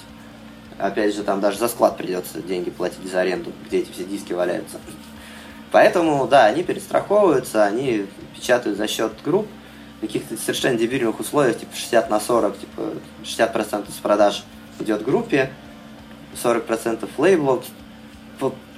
Опять 0.78 1.16
же, 1.16 1.24
там 1.24 1.40
даже 1.40 1.58
за 1.58 1.70
склад 1.70 1.98
придется 1.98 2.42
деньги 2.42 2.70
платить 2.70 3.10
за 3.10 3.22
аренду, 3.22 3.52
где 3.66 3.80
эти 3.80 3.92
все 3.92 4.04
диски 4.04 4.34
валяются. 4.34 4.78
Поэтому, 5.72 6.28
да, 6.28 6.46
они 6.46 6.64
перестраховываются, 6.64 7.66
они 7.66 8.08
печатают 8.36 8.78
за 8.78 8.88
счет 8.88 9.14
групп 9.24 9.48
каких-то 10.02 10.38
совершенно 10.38 10.78
дебильных 10.78 11.20
условиях, 11.20 11.60
типа 11.60 11.76
60 11.76 12.10
на 12.10 12.20
40, 12.20 12.60
типа 12.60 12.82
60% 13.24 13.92
с 13.92 13.98
продаж 13.98 14.44
идет 14.80 15.04
группе, 15.04 15.52
40% 16.42 17.10
лейблов. 17.18 17.66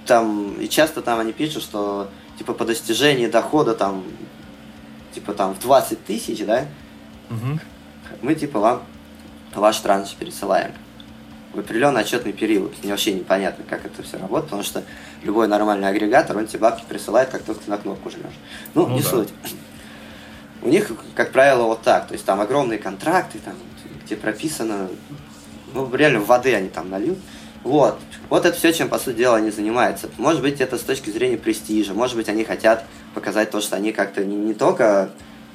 Там, 0.06 0.54
и 0.54 0.70
часто 0.70 1.02
там 1.02 1.20
они 1.20 1.34
пишут, 1.34 1.64
что 1.64 2.10
типа 2.38 2.54
по 2.54 2.64
достижении 2.64 3.28
дохода 3.28 3.76
там 3.76 4.06
типа 5.14 5.34
там 5.34 5.54
в 5.54 5.60
20 5.60 6.06
тысяч, 6.06 6.46
да, 6.46 6.66
угу 7.30 7.60
мы 8.22 8.36
типа 8.36 8.60
вам 8.60 8.84
ваш 9.54 9.80
транш 9.80 10.14
пересылаем 10.16 10.72
в 11.54 11.60
определенный 11.60 12.02
отчетный 12.02 12.34
период. 12.34 12.74
Мне 12.84 12.92
вообще 12.92 13.14
непонятно, 13.14 13.64
как 13.68 13.86
это 13.86 14.04
все 14.04 14.18
работает, 14.18 14.46
потому 14.46 14.64
что 14.64 14.84
любой 15.24 15.48
нормальный 15.48 15.88
агрегатор, 15.88 16.38
он 16.38 16.46
тебе 16.46 16.60
бабки 16.60 16.84
присылает, 16.88 17.30
как 17.30 17.44
только 17.44 17.64
ты 17.64 17.72
на 17.72 17.78
кнопку 17.78 18.10
жмешь. 18.10 18.34
Ну, 18.74 18.86
ну 18.86 18.96
не 18.96 19.02
да. 19.02 19.10
суть. 19.10 19.30
У 20.68 20.70
них, 20.70 20.92
как 21.16 21.32
правило, 21.32 21.64
вот 21.64 21.84
так. 21.84 22.08
То 22.08 22.14
есть 22.14 22.26
там 22.26 22.42
огромные 22.42 22.78
контракты, 22.78 23.40
там, 23.40 23.54
где 24.04 24.18
прописано, 24.18 24.90
ну, 25.74 25.90
реально 25.96 26.20
воды 26.20 26.54
они 26.54 26.68
там 26.68 26.90
нальют. 26.90 27.18
Вот. 27.64 27.98
Вот 28.28 28.46
это 28.46 28.58
все, 28.58 28.74
чем, 28.74 28.90
по 28.90 29.00
сути 29.00 29.16
дела, 29.16 29.38
они 29.38 29.50
занимаются. 29.50 30.10
Может 30.18 30.42
быть, 30.42 30.60
это 30.60 30.78
с 30.78 30.82
точки 30.82 31.10
зрения 31.10 31.38
престижа. 31.38 31.94
Может 31.94 32.18
быть, 32.18 32.28
они 32.28 32.44
хотят 32.44 32.84
показать 33.14 33.50
то, 33.50 33.62
что 33.62 33.78
они 33.78 33.94
как-то 33.94 34.26
не, 34.26 34.36
не 34.36 34.54
только 34.54 35.10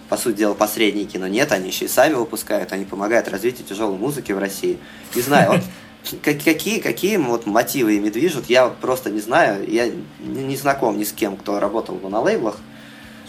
по 0.09 0.17
сути 0.17 0.39
дела, 0.39 0.55
посредники, 0.55 1.19
но 1.19 1.27
нет, 1.27 1.53
они 1.53 1.69
еще 1.69 1.85
и 1.85 1.89
сами 1.89 2.15
выпускают, 2.15 2.73
они 2.73 2.87
помогают 2.87 3.29
развитию 3.29 3.67
тяжелой 3.67 3.99
музыки 3.99 4.33
в 4.33 4.39
России. 4.39 4.79
Не 5.15 5.21
знаю, 5.21 5.53
вот 5.53 6.23
какие, 6.23 6.81
какие 6.81 7.19
вот 7.19 7.45
мотивы 7.45 7.97
ими 7.97 8.09
движут, 8.09 8.47
я 8.47 8.69
просто 8.69 9.11
не 9.11 9.21
знаю, 9.21 9.71
я 9.71 9.91
не 10.21 10.57
знаком 10.57 10.97
ни 10.97 11.05
с 11.05 11.13
кем, 11.13 11.37
кто 11.37 11.61
работал 11.61 11.97
бы 11.97 12.09
на 12.09 12.21
лейблах. 12.21 12.57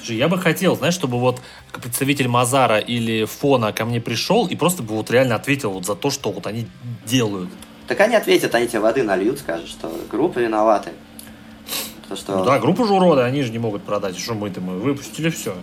Я 0.07 0.27
бы 0.27 0.37
хотел, 0.37 0.75
знаешь, 0.75 0.93
чтобы 0.93 1.19
вот 1.19 1.41
представитель 1.71 2.27
Мазара 2.27 2.79
или 2.79 3.25
Фона 3.25 3.71
ко 3.71 3.85
мне 3.85 4.01
пришел 4.01 4.47
и 4.47 4.55
просто 4.55 4.83
бы 4.83 4.95
вот 4.95 5.09
реально 5.11 5.35
ответил 5.35 5.71
вот 5.71 5.85
за 5.85 5.95
то, 5.95 6.09
что 6.09 6.31
вот 6.31 6.47
они 6.47 6.67
делают. 7.05 7.49
Так 7.87 7.99
они 7.99 8.15
ответят, 8.15 8.55
они 8.55 8.67
тебе 8.67 8.79
воды 8.79 9.03
нальют, 9.03 9.39
скажут, 9.39 9.67
что 9.67 9.93
группа 10.09 10.39
виноваты. 10.39 10.91
То, 12.09 12.15
что... 12.15 12.37
Ну 12.39 12.45
да, 12.45 12.59
группа 12.59 12.85
же 12.85 12.93
уроды, 12.93 13.21
они 13.21 13.43
же 13.43 13.51
не 13.51 13.59
могут 13.59 13.83
продать. 13.83 14.17
Что 14.17 14.33
мы-то 14.33 14.61
мы 14.61 14.79
выпустили 14.79 15.29
все. 15.29 15.55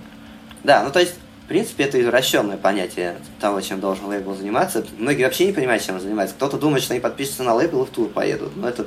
Да, 0.64 0.82
ну 0.84 0.90
то 0.90 1.00
есть, 1.00 1.14
в 1.44 1.48
принципе, 1.48 1.84
это 1.84 2.00
извращенное 2.00 2.56
понятие 2.56 3.18
того, 3.40 3.60
чем 3.60 3.80
должен 3.80 4.06
лейбл 4.06 4.34
заниматься. 4.34 4.84
Многие 4.98 5.24
вообще 5.24 5.46
не 5.46 5.52
понимают, 5.52 5.84
чем 5.84 5.96
он 5.96 6.00
занимается. 6.00 6.34
Кто-то 6.34 6.58
думает, 6.58 6.82
что 6.82 6.92
они 6.92 7.00
подпишутся 7.00 7.42
на 7.42 7.54
лейбл 7.54 7.82
и 7.82 7.86
в 7.86 7.90
тур 7.90 8.08
поедут. 8.08 8.56
Но 8.56 8.68
это... 8.68 8.86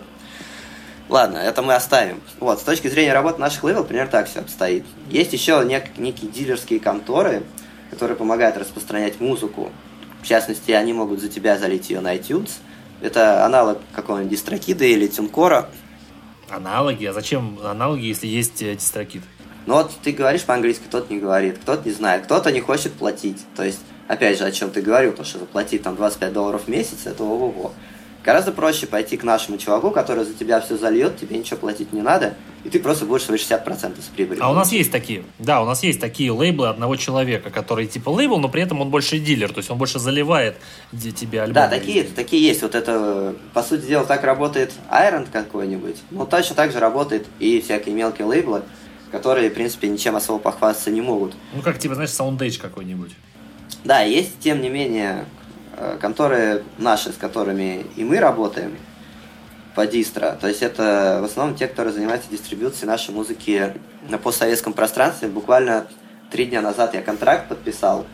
Ладно, 1.10 1.38
это 1.38 1.62
мы 1.62 1.76
оставим. 1.76 2.22
Вот, 2.40 2.60
с 2.60 2.64
точки 2.64 2.88
зрения 2.88 3.14
работы 3.14 3.40
наших 3.40 3.64
лейблов, 3.64 3.88
примерно 3.88 4.12
так 4.12 4.28
все 4.28 4.40
обстоит. 4.40 4.86
Есть 5.10 5.34
еще 5.34 5.54
нек- 5.64 5.90
некие 5.98 6.32
дилерские 6.32 6.80
конторы, 6.80 7.44
которые 7.90 8.16
помогают 8.16 8.58
распространять 8.58 9.20
музыку. 9.20 9.72
В 10.22 10.26
частности, 10.28 10.72
они 10.72 10.94
могут 10.94 11.20
за 11.20 11.28
тебя 11.28 11.58
залить 11.58 11.90
ее 11.90 12.00
на 12.00 12.16
iTunes. 12.16 12.52
Это 13.02 13.46
аналог 13.46 13.80
какого-нибудь 13.94 14.32
дистрокида 14.32 14.86
или 14.86 15.08
тюнкора. 15.08 15.70
Аналоги? 16.50 17.06
А 17.06 17.14
зачем 17.14 17.60
аналоги, 17.64 18.06
если 18.06 18.28
есть 18.28 18.62
э, 18.62 18.76
дистрокид? 18.76 19.24
Но 19.66 19.76
вот 19.76 19.92
ты 20.04 20.12
говоришь 20.12 20.44
по-английски, 20.44 20.84
кто-то 20.88 21.14
не 21.14 21.20
говорит, 21.20 21.58
кто-то 21.60 21.88
не 21.88 21.94
знает, 21.94 22.24
кто-то 22.26 22.52
не 22.52 22.62
хочет 22.62 22.94
платить. 22.94 23.44
То 23.56 23.64
есть, 23.64 23.80
опять 24.08 24.38
же, 24.38 24.46
о 24.46 24.52
чем 24.52 24.72
ты 24.72 24.82
говорил, 24.82 25.14
то, 25.14 25.24
что 25.24 25.40
заплатить 25.40 25.84
там 25.84 25.96
25 25.96 26.34
долларов 26.34 26.64
в 26.66 26.68
месяц, 26.70 27.06
это 27.06 27.24
ого-го. 27.24 27.74
Гораздо 28.24 28.54
проще 28.54 28.88
пойти 28.88 29.18
к 29.18 29.24
нашему 29.24 29.58
чуваку, 29.58 29.92
который 29.92 30.24
за 30.24 30.34
тебя 30.34 30.62
все 30.62 30.78
зальет, 30.78 31.18
тебе 31.18 31.38
ничего 31.38 31.58
платить 31.58 31.92
не 31.92 32.02
надо, 32.02 32.36
и 32.64 32.70
ты 32.70 32.80
просто 32.80 33.06
будешь 33.06 33.24
свои 33.24 33.38
60% 33.38 34.02
с 34.02 34.06
прибыли. 34.08 34.40
А 34.42 34.50
у 34.50 34.54
нас 34.54 34.72
есть 34.72 34.92
такие, 34.92 35.24
да, 35.40 35.62
у 35.62 35.66
нас 35.66 35.84
есть 35.84 36.00
такие 36.00 36.32
лейблы 36.32 36.70
одного 36.70 36.96
человека, 36.96 37.50
который 37.50 37.86
типа 37.88 38.10
лейбл, 38.10 38.40
но 38.40 38.48
при 38.48 38.62
этом 38.62 38.80
он 38.80 38.90
больше 38.90 39.20
дилер, 39.20 39.52
то 39.52 39.58
есть 39.58 39.70
он 39.70 39.78
больше 39.78 40.00
заливает 40.00 40.56
где 40.94 41.12
тебе 41.12 41.42
альбом. 41.42 41.56
Да, 41.56 41.68
такие, 41.68 42.04
такие 42.04 42.42
есть. 42.42 42.62
Вот 42.62 42.76
это, 42.76 43.36
по 43.54 43.62
сути 43.62 43.88
дела, 43.88 44.06
так 44.06 44.24
работает 44.24 44.72
Iron 44.90 45.28
какой-нибудь, 45.30 45.98
но 46.12 46.26
точно 46.26 46.56
так 46.56 46.72
же 46.72 46.80
работает 46.80 47.28
и 47.40 47.60
всякие 47.60 47.94
мелкие 47.94 48.26
лейблы 48.26 48.64
которые, 49.14 49.52
в 49.52 49.54
принципе, 49.54 49.90
ничем 49.90 50.16
особо 50.16 50.40
похвастаться 50.40 50.90
не 50.90 51.00
могут. 51.00 51.36
Ну, 51.54 51.62
как, 51.62 51.78
типа, 51.78 51.94
знаешь, 51.94 52.10
Soundage 52.10 52.60
какой-нибудь. 52.60 53.12
Да, 53.84 54.02
есть, 54.02 54.40
тем 54.40 54.60
не 54.60 54.70
менее, 54.70 55.26
конторы 56.00 56.64
наши, 56.78 57.12
с 57.12 57.16
которыми 57.16 57.86
и 57.96 58.04
мы 58.04 58.20
работаем 58.20 58.76
по 59.76 59.88
дистро. 59.88 60.34
То 60.40 60.48
есть 60.48 60.62
это 60.62 61.20
в 61.22 61.26
основном 61.26 61.58
те, 61.58 61.68
которые 61.68 61.94
занимаются 61.94 62.30
дистрибьюцией 62.30 62.88
нашей 62.88 63.14
музыки 63.14 63.74
на 64.08 64.18
постсоветском 64.18 64.74
пространстве. 64.74 65.28
Буквально 65.28 65.88
три 66.32 66.46
дня 66.46 66.62
назад 66.62 66.94
я 66.94 67.02
контракт 67.02 67.48
подписал. 67.50 68.06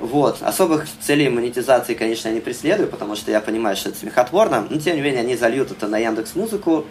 Вот. 0.00 0.42
Особых 0.42 0.86
целей 1.00 1.28
монетизации, 1.28 1.94
конечно, 1.94 2.28
я 2.28 2.34
не 2.34 2.40
преследую, 2.40 2.88
потому 2.88 3.16
что 3.16 3.30
я 3.30 3.40
понимаю, 3.40 3.76
что 3.76 3.90
это 3.90 3.98
смехотворно. 3.98 4.66
Но, 4.68 4.78
тем 4.78 4.96
не 4.96 5.02
менее, 5.02 5.20
они 5.20 5.36
зальют 5.36 5.70
это 5.70 5.88
на 5.88 5.98
Яндекс 5.98 6.34
Музыку, 6.34 6.84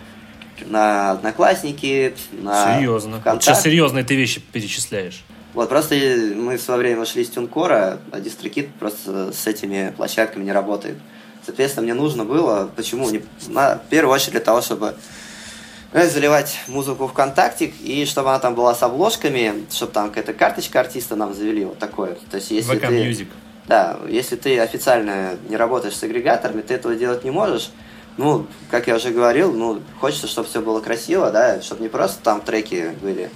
на 0.65 1.11
Одноклассники, 1.11 2.15
на 2.31 2.77
Серьезно. 2.77 3.21
Вот 3.23 3.43
сейчас 3.43 3.61
серьезные 3.61 4.03
ты 4.05 4.15
вещи 4.15 4.39
перечисляешь. 4.39 5.23
Вот, 5.55 5.69
просто 5.69 5.95
мы 5.95 6.57
в 6.57 6.61
свое 6.61 6.81
время 6.81 7.05
шли 7.05 7.23
с 7.23 7.29
Тюнкора, 7.29 7.99
а 8.11 8.19
Дистрикит 8.19 8.73
просто 8.75 9.31
с 9.31 9.47
этими 9.47 9.93
площадками 9.95 10.43
не 10.43 10.51
работает. 10.51 10.97
Соответственно, 11.45 11.85
мне 11.85 11.93
нужно 11.93 12.25
было, 12.25 12.69
почему? 12.75 13.09
Не, 13.09 13.23
на, 13.47 13.75
в 13.77 13.87
первую 13.89 14.13
очередь 14.13 14.31
для 14.31 14.41
того, 14.41 14.61
чтобы 14.61 14.95
э, 15.93 16.09
заливать 16.09 16.59
музыку 16.67 17.07
ВКонтакте, 17.07 17.65
и 17.67 18.05
чтобы 18.05 18.29
она 18.29 18.39
там 18.39 18.53
была 18.53 18.75
с 18.75 18.83
обложками, 18.83 19.65
чтобы 19.71 19.93
там 19.93 20.09
какая-то 20.09 20.33
карточка 20.33 20.81
артиста 20.81 21.15
нам 21.15 21.33
завели, 21.33 21.63
вот 21.63 21.79
такое. 21.79 22.17
То 22.29 22.35
есть, 22.35 22.51
если 22.51 22.75
VK 22.75 22.87
ты, 22.87 23.09
Music. 23.09 23.27
Да, 23.65 23.97
если 24.09 24.35
ты 24.35 24.59
официально 24.59 25.37
не 25.47 25.55
работаешь 25.55 25.95
с 25.95 26.03
агрегаторами, 26.03 26.63
ты 26.63 26.73
этого 26.73 26.95
делать 26.95 27.23
не 27.23 27.31
можешь, 27.31 27.71
ну, 28.17 28.45
как 28.69 28.87
я 28.87 28.95
уже 28.95 29.11
говорил, 29.11 29.53
ну, 29.53 29.81
хочется, 30.01 30.27
чтобы 30.27 30.49
все 30.49 30.61
было 30.61 30.81
красиво, 30.81 31.31
да, 31.31 31.61
чтобы 31.61 31.81
не 31.81 31.89
просто 31.89 32.21
там 32.23 32.41
треки 32.41 32.93
были, 33.01 33.29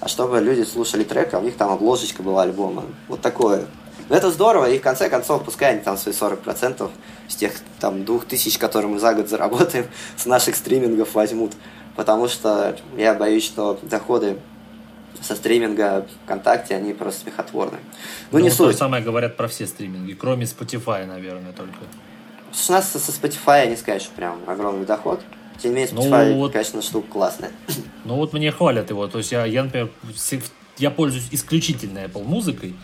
а 0.00 0.08
чтобы 0.08 0.40
люди 0.40 0.62
слушали 0.62 1.04
трек, 1.04 1.34
а 1.34 1.38
у 1.38 1.42
них 1.42 1.56
там 1.56 1.70
обложечка 1.70 2.22
была 2.22 2.42
альбома. 2.42 2.84
Вот 3.08 3.20
такое. 3.20 3.66
Но 4.08 4.16
это 4.16 4.30
здорово, 4.30 4.70
и 4.70 4.78
в 4.78 4.82
конце 4.82 5.10
концов, 5.10 5.44
пускай 5.44 5.72
они 5.72 5.80
там 5.80 5.98
свои 5.98 6.14
40% 6.14 6.90
с 7.28 7.36
тех 7.36 7.52
там 7.78 8.04
двух 8.04 8.24
тысяч, 8.24 8.58
которые 8.58 8.90
мы 8.90 8.98
за 8.98 9.14
год 9.14 9.28
заработаем, 9.28 9.86
с 10.16 10.24
наших 10.24 10.56
стримингов 10.56 11.14
возьмут. 11.14 11.52
Потому 11.94 12.28
что 12.28 12.76
я 12.96 13.12
боюсь, 13.14 13.44
что 13.44 13.78
доходы 13.82 14.38
со 15.20 15.34
стриминга 15.34 16.06
ВКонтакте, 16.24 16.76
они 16.76 16.92
просто 16.94 17.22
смехотворны. 17.22 17.78
Ну, 18.30 18.38
ну 18.38 18.44
не 18.44 18.50
суть. 18.50 18.58
То 18.58 18.72
же 18.72 18.78
самое 18.78 19.02
говорят 19.02 19.36
про 19.36 19.48
все 19.48 19.66
стриминги, 19.66 20.12
кроме 20.14 20.44
Spotify, 20.44 21.04
наверное, 21.06 21.52
только. 21.52 21.78
С 22.52 22.68
нас 22.68 22.90
со 22.90 22.98
Spotify 22.98 23.68
не 23.68 23.76
что 23.76 24.10
прям 24.14 24.40
огромный 24.46 24.86
доход. 24.86 25.20
Тем 25.60 25.72
не 25.72 25.76
менее, 25.78 25.94
Spotify, 25.94 26.30
ну, 26.30 26.38
вот, 26.38 26.52
конечно, 26.52 26.82
штука 26.82 27.08
классная. 27.10 27.50
Ну 28.04 28.14
вот 28.14 28.32
мне 28.32 28.50
хвалят 28.50 28.88
его. 28.88 29.06
То 29.06 29.18
есть 29.18 29.32
я, 29.32 29.44
я 29.44 29.64
например, 29.64 29.90
я 30.78 30.90
пользуюсь 30.90 31.28
исключительно 31.30 31.98
Apple 31.98 32.24
музыкой 32.24 32.74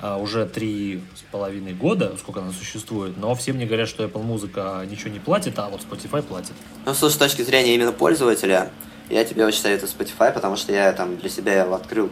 а, 0.00 0.18
уже 0.18 0.44
три 0.44 1.00
с 1.14 1.22
половиной 1.32 1.72
года, 1.72 2.14
сколько 2.18 2.40
она 2.40 2.52
существует, 2.52 3.16
но 3.16 3.34
все 3.34 3.54
мне 3.54 3.64
говорят, 3.64 3.88
что 3.88 4.04
Apple 4.04 4.22
музыка 4.22 4.84
ничего 4.90 5.10
не 5.10 5.18
платит, 5.18 5.58
а 5.58 5.68
вот 5.70 5.80
Spotify 5.80 6.22
платит. 6.22 6.52
Ну, 6.84 6.92
слушай, 6.92 7.14
с 7.14 7.18
точки 7.18 7.42
зрения 7.42 7.74
именно 7.74 7.92
пользователя, 7.92 8.70
я 9.08 9.24
тебе 9.24 9.46
очень 9.46 9.60
советую 9.60 9.88
Spotify, 9.88 10.32
потому 10.32 10.56
что 10.56 10.72
я 10.72 10.92
там 10.92 11.16
для 11.16 11.30
себя 11.30 11.62
его 11.62 11.74
открыл 11.74 12.10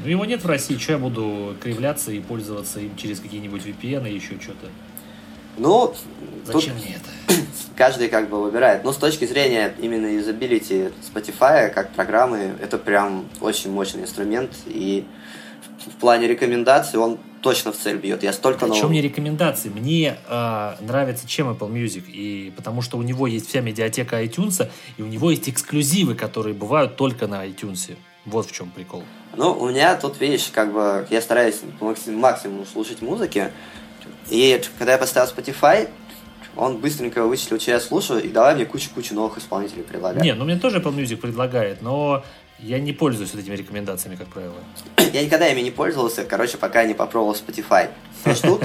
Ну, 0.00 0.10
его 0.10 0.24
нет 0.26 0.42
в 0.44 0.46
России, 0.46 0.76
что 0.76 0.92
я 0.92 0.98
буду 0.98 1.56
кривляться 1.62 2.12
и 2.12 2.20
пользоваться 2.20 2.80
им 2.80 2.94
через 2.96 3.20
какие-нибудь 3.20 3.62
VPN 3.62 4.10
и 4.10 4.14
еще 4.14 4.38
что-то? 4.40 4.66
Ну, 5.56 5.94
Зачем 6.44 6.74
мне 6.76 6.96
это? 6.96 7.34
Каждый 7.76 8.08
как 8.08 8.28
бы 8.28 8.42
выбирает. 8.42 8.84
Но 8.84 8.92
с 8.92 8.96
точки 8.96 9.24
зрения 9.24 9.74
именно 9.80 10.06
юзабилити 10.06 10.90
Spotify, 11.02 11.70
как 11.70 11.92
программы, 11.92 12.54
это 12.60 12.78
прям 12.78 13.26
очень 13.40 13.70
мощный 13.70 14.02
инструмент. 14.02 14.52
И 14.66 15.04
в 15.86 15.96
плане 16.00 16.28
рекомендаций 16.28 16.98
он 16.98 17.18
точно 17.40 17.72
в 17.72 17.76
цель 17.76 17.98
бьет. 17.98 18.22
Я 18.22 18.32
столько 18.32 18.66
Причем 18.66 18.90
не 18.90 19.02
рекомендации. 19.02 19.68
Мне 19.68 20.16
э, 20.28 20.74
нравится 20.80 21.28
чем 21.28 21.50
Apple 21.50 21.70
Music. 21.70 22.04
И 22.08 22.52
потому 22.56 22.80
что 22.80 22.96
у 22.96 23.02
него 23.02 23.26
есть 23.26 23.48
вся 23.48 23.60
медиатека 23.60 24.22
iTunes, 24.22 24.68
и 24.96 25.02
у 25.02 25.06
него 25.06 25.30
есть 25.30 25.48
эксклюзивы, 25.48 26.14
которые 26.14 26.54
бывают 26.54 26.96
только 26.96 27.26
на 27.26 27.46
iTunes. 27.46 27.96
Вот 28.24 28.46
в 28.46 28.52
чем 28.52 28.70
прикол. 28.70 29.02
Ну, 29.36 29.52
у 29.52 29.68
меня 29.68 29.94
тут, 29.96 30.18
видишь, 30.20 30.48
как 30.52 30.72
бы 30.72 31.06
я 31.10 31.20
стараюсь 31.20 31.60
по 31.78 31.94
максимуму 32.08 32.64
слушать 32.64 33.02
музыки. 33.02 33.50
И 34.30 34.60
когда 34.78 34.92
я 34.92 34.98
поставил 34.98 35.30
Spotify, 35.30 35.88
он 36.56 36.78
быстренько 36.78 37.24
вычислил, 37.24 37.60
что 37.60 37.72
я 37.72 37.80
слушаю, 37.80 38.22
и 38.22 38.28
давай 38.28 38.54
мне 38.54 38.64
кучу-кучу 38.64 39.14
новых 39.14 39.38
исполнителей 39.38 39.82
предлагать. 39.82 40.22
Не, 40.22 40.34
ну 40.34 40.44
мне 40.44 40.56
тоже 40.56 40.78
Apple 40.78 40.94
Music 40.94 41.16
предлагает, 41.16 41.82
но 41.82 42.24
я 42.58 42.78
не 42.78 42.92
пользуюсь 42.92 43.32
вот 43.34 43.42
этими 43.42 43.56
рекомендациями, 43.56 44.16
как 44.16 44.28
правило. 44.28 44.54
Я 45.12 45.24
никогда 45.24 45.48
ими 45.48 45.60
не 45.60 45.70
пользовался, 45.70 46.24
короче, 46.24 46.56
пока 46.56 46.84
не 46.84 46.94
попробовал 46.94 47.34
Spotify. 47.34 47.90
Но 48.24 48.34
тут 48.34 48.62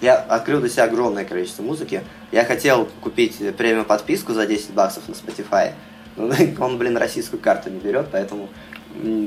я 0.00 0.16
открыл 0.16 0.60
для 0.60 0.68
себя 0.68 0.84
огромное 0.84 1.24
количество 1.24 1.62
музыки. 1.62 2.02
Я 2.30 2.44
хотел 2.44 2.88
купить 3.00 3.36
премиум 3.56 3.84
подписку 3.84 4.32
за 4.32 4.46
10 4.46 4.70
баксов 4.70 5.08
на 5.08 5.12
Spotify, 5.12 5.72
но 6.16 6.32
он, 6.64 6.78
блин, 6.78 6.96
российскую 6.96 7.40
карту 7.40 7.70
не 7.70 7.80
берет, 7.80 8.08
поэтому 8.12 8.48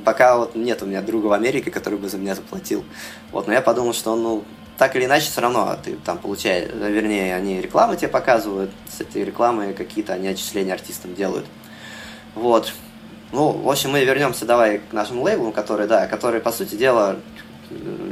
пока 0.06 0.38
вот 0.38 0.56
нет 0.56 0.82
у 0.82 0.86
меня 0.86 1.02
друга 1.02 1.28
в 1.28 1.34
Америке, 1.34 1.72
который 1.72 1.99
бы 1.99 2.08
за 2.08 2.18
меня 2.18 2.36
заплатил. 2.36 2.86
Вот, 3.32 3.48
но 3.48 3.54
я 3.54 3.62
подумал, 3.62 3.94
что 3.94 4.14
он, 4.14 4.24
ну, 4.24 4.45
так 4.78 4.95
или 4.95 5.06
иначе, 5.06 5.30
все 5.32 5.41
равно 5.41 5.78
ты 5.84 5.98
там 6.06 6.18
получаешь, 6.20 6.70
вернее, 6.72 7.36
они 7.36 7.62
рекламы 7.62 7.98
тебе 7.98 8.10
показывают, 8.10 8.70
с 8.90 9.02
этой 9.02 9.24
рекламы 9.24 9.74
какие-то 9.74 10.14
они 10.14 10.28
отчисления 10.28 10.74
артистам 10.74 11.16
делают. 11.16 11.45
Вот. 12.36 12.72
Ну, 13.32 13.52
в 13.52 13.70
общем, 13.70 13.91
мы 13.91 14.06
вернемся 14.06 14.45
давай 14.45 14.80
к 14.80 14.94
нашим 14.94 15.22
лейблам, 15.22 15.52
которые, 15.52 15.88
да, 15.88 16.08
которые, 16.08 16.41
по 16.41 16.52
сути 16.52 16.76
дела, 16.76 17.18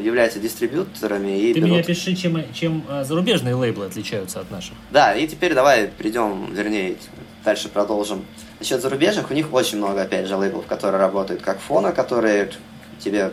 являются 0.01 0.39
дистрибьюторами. 0.39 1.39
И 1.39 1.53
Ты 1.53 1.59
берут... 1.59 1.71
меня 1.71 1.83
пиши, 1.83 2.15
чем, 2.15 2.53
чем 2.53 2.83
а, 2.89 3.03
зарубежные 3.03 3.55
лейблы 3.55 3.85
отличаются 3.85 4.41
от 4.41 4.51
наших. 4.51 4.73
Да, 4.91 5.15
и 5.15 5.25
теперь 5.27 5.53
давай 5.53 5.87
перейдем, 5.87 6.53
вернее, 6.53 6.97
дальше 7.45 7.69
продолжим. 7.69 8.25
Насчет 8.59 8.81
зарубежных, 8.81 9.31
у 9.31 9.33
них 9.33 9.53
очень 9.53 9.77
много, 9.77 10.01
опять 10.01 10.27
же, 10.27 10.35
лейблов, 10.35 10.65
которые 10.65 10.99
работают 10.99 11.41
как 11.41 11.59
фона, 11.59 11.93
которые 11.93 12.51
тебе 12.99 13.31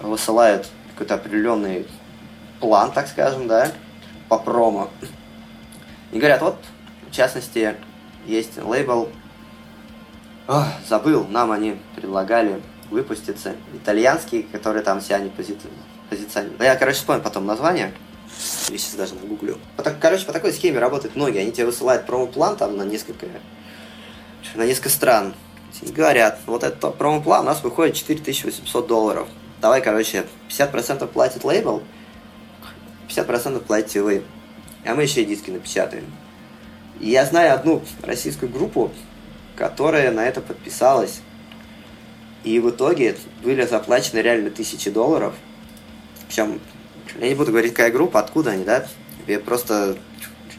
высылают 0.00 0.68
какой-то 0.92 1.14
определенный 1.14 1.86
план, 2.62 2.92
так 2.92 3.08
скажем, 3.08 3.48
да, 3.48 3.72
по 4.28 4.38
промо. 4.38 4.88
И 6.12 6.18
говорят, 6.18 6.40
вот, 6.40 6.56
в 7.10 7.14
частности, 7.14 7.76
есть 8.24 8.56
лейбл, 8.62 9.08
Ох, 10.48 10.64
забыл, 10.88 11.26
нам 11.28 11.52
они 11.52 11.78
предлагали 11.94 12.60
выпуститься, 12.90 13.54
итальянский, 13.74 14.42
который 14.42 14.82
там 14.82 15.00
себя 15.00 15.18
не 15.18 15.30
пози... 15.30 15.56
позиционирует. 16.10 16.58
Да 16.58 16.64
я, 16.64 16.76
короче, 16.76 16.98
вспомню 16.98 17.22
потом 17.22 17.46
название, 17.46 17.92
я 18.68 18.78
сейчас 18.78 18.94
даже 18.94 19.14
нагуглю. 19.14 19.58
Короче, 20.00 20.24
по 20.26 20.32
такой 20.32 20.52
схеме 20.52 20.78
работают 20.78 21.16
многие, 21.16 21.40
они 21.40 21.52
тебе 21.52 21.66
высылают 21.66 22.06
промо-план 22.06 22.56
там 22.56 22.76
на 22.76 22.82
несколько, 22.82 23.26
на 24.54 24.64
несколько 24.64 24.88
стран. 24.88 25.34
И 25.80 25.90
говорят, 25.90 26.40
вот 26.46 26.64
этот 26.64 26.96
промо-план 26.96 27.42
у 27.42 27.46
нас 27.46 27.62
выходит 27.62 27.96
4800 27.96 28.86
долларов. 28.86 29.28
Давай, 29.60 29.80
короче, 29.80 30.26
50% 30.48 31.06
платит 31.06 31.44
лейбл, 31.44 31.82
50% 33.16 33.60
платите 33.60 34.02
вы. 34.02 34.22
А 34.84 34.94
мы 34.94 35.02
еще 35.02 35.22
и 35.22 35.24
диски 35.24 35.50
напечатаем. 35.50 36.04
И 37.00 37.10
я 37.10 37.24
знаю 37.24 37.54
одну 37.54 37.82
российскую 38.02 38.50
группу, 38.50 38.90
которая 39.56 40.10
на 40.12 40.26
это 40.26 40.40
подписалась. 40.40 41.20
И 42.44 42.58
в 42.58 42.70
итоге 42.70 43.16
были 43.42 43.64
заплачены 43.64 44.18
реально 44.18 44.50
тысячи 44.50 44.90
долларов. 44.90 45.34
Причем, 46.26 46.60
я 47.20 47.28
не 47.28 47.34
буду 47.34 47.52
говорить, 47.52 47.72
какая 47.72 47.92
группа, 47.92 48.18
откуда 48.18 48.50
они, 48.52 48.64
да? 48.64 48.86
Я 49.26 49.38
просто 49.38 49.96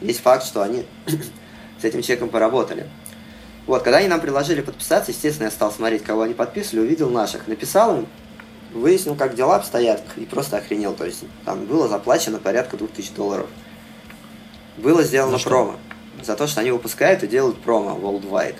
есть 0.00 0.20
факт, 0.20 0.44
что 0.44 0.62
они 0.62 0.86
с 1.80 1.84
этим 1.84 2.02
человеком 2.02 2.30
поработали. 2.30 2.88
Вот, 3.66 3.82
когда 3.82 3.98
они 3.98 4.08
нам 4.08 4.20
предложили 4.20 4.60
подписаться, 4.60 5.10
естественно, 5.10 5.46
я 5.46 5.50
стал 5.50 5.72
смотреть, 5.72 6.02
кого 6.02 6.22
они 6.22 6.34
подписывали, 6.34 6.86
увидел 6.86 7.10
наших. 7.10 7.48
Написал 7.48 7.98
им, 7.98 8.06
выяснил, 8.74 9.14
как 9.14 9.34
дела 9.34 9.56
обстоят, 9.56 10.02
и 10.16 10.24
просто 10.24 10.58
охренел. 10.58 10.94
То 10.94 11.06
есть 11.06 11.24
там 11.44 11.64
было 11.64 11.88
заплачено 11.88 12.38
порядка 12.38 12.76
2000 12.76 13.14
долларов. 13.14 13.46
Было 14.76 15.02
сделано 15.02 15.38
За 15.38 15.44
промо. 15.44 15.76
За 16.22 16.36
то, 16.36 16.46
что 16.46 16.60
они 16.60 16.70
выпускают 16.70 17.22
и 17.22 17.26
делают 17.26 17.60
промо 17.60 17.98
worldwide. 17.98 18.56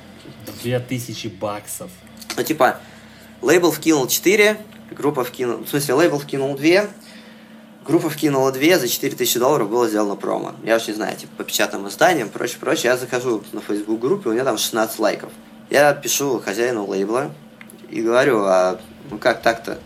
2000 0.63 1.29
баксов. 1.29 1.91
Ну, 2.37 2.43
типа, 2.43 2.79
лейбл 3.43 3.71
вкинул 3.71 4.07
4, 4.07 4.57
группа 4.91 5.25
вкинула... 5.25 5.59
В 5.59 5.69
смысле, 5.69 5.95
лейбл 5.95 6.19
вкинул 6.19 6.57
2, 6.57 6.87
группа 7.87 8.11
вкинула 8.11 8.53
2, 8.53 8.79
за 8.79 8.89
4000 8.89 9.39
долларов 9.39 9.71
было 9.71 9.89
сделано 9.89 10.17
промо. 10.17 10.55
Я 10.63 10.77
уж 10.77 10.87
не 10.87 10.95
знаю, 10.95 11.17
типа, 11.17 11.33
по 11.39 11.45
печатным 11.45 11.89
изданиям, 11.89 12.29
прочее, 12.29 12.59
прочее. 12.61 12.93
Я 12.93 12.97
захожу 12.97 13.43
на 13.53 13.61
Facebook 13.61 14.01
группе, 14.01 14.29
у 14.29 14.33
меня 14.33 14.45
там 14.45 14.59
16 14.59 14.99
лайков. 14.99 15.31
Я 15.71 15.93
пишу 15.95 16.41
хозяину 16.41 16.87
лейбла 16.87 17.33
и 17.91 18.03
говорю, 18.03 18.45
а 18.45 18.79
ну 19.11 19.19
как 19.19 19.43
так-то? 19.43 19.79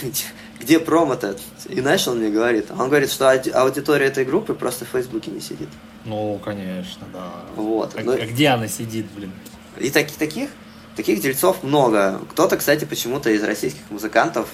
Где 0.60 0.78
промо-то? 0.78 1.36
И 1.68 1.80
знаешь, 1.80 2.06
он 2.06 2.18
мне 2.18 2.30
говорит? 2.30 2.70
Он 2.70 2.88
говорит, 2.88 3.10
что 3.10 3.30
аудитория 3.30 4.06
этой 4.06 4.24
группы 4.24 4.54
просто 4.54 4.84
в 4.84 4.88
Фейсбуке 4.88 5.30
не 5.30 5.40
сидит. 5.40 5.68
Ну, 6.04 6.38
конечно, 6.38 7.06
да. 7.12 7.32
Вот. 7.56 7.94
А, 7.96 8.02
ну, 8.02 8.12
а 8.12 8.26
где 8.26 8.48
она 8.48 8.68
сидит, 8.68 9.06
блин? 9.10 9.32
И 9.78 9.90
таких, 9.90 10.16
таких, 10.16 10.50
таких 10.96 11.20
дельцов 11.20 11.62
много. 11.62 12.20
Кто-то, 12.30 12.56
кстати, 12.56 12.84
почему-то 12.84 13.30
из 13.30 13.42
российских 13.42 13.90
музыкантов, 13.90 14.48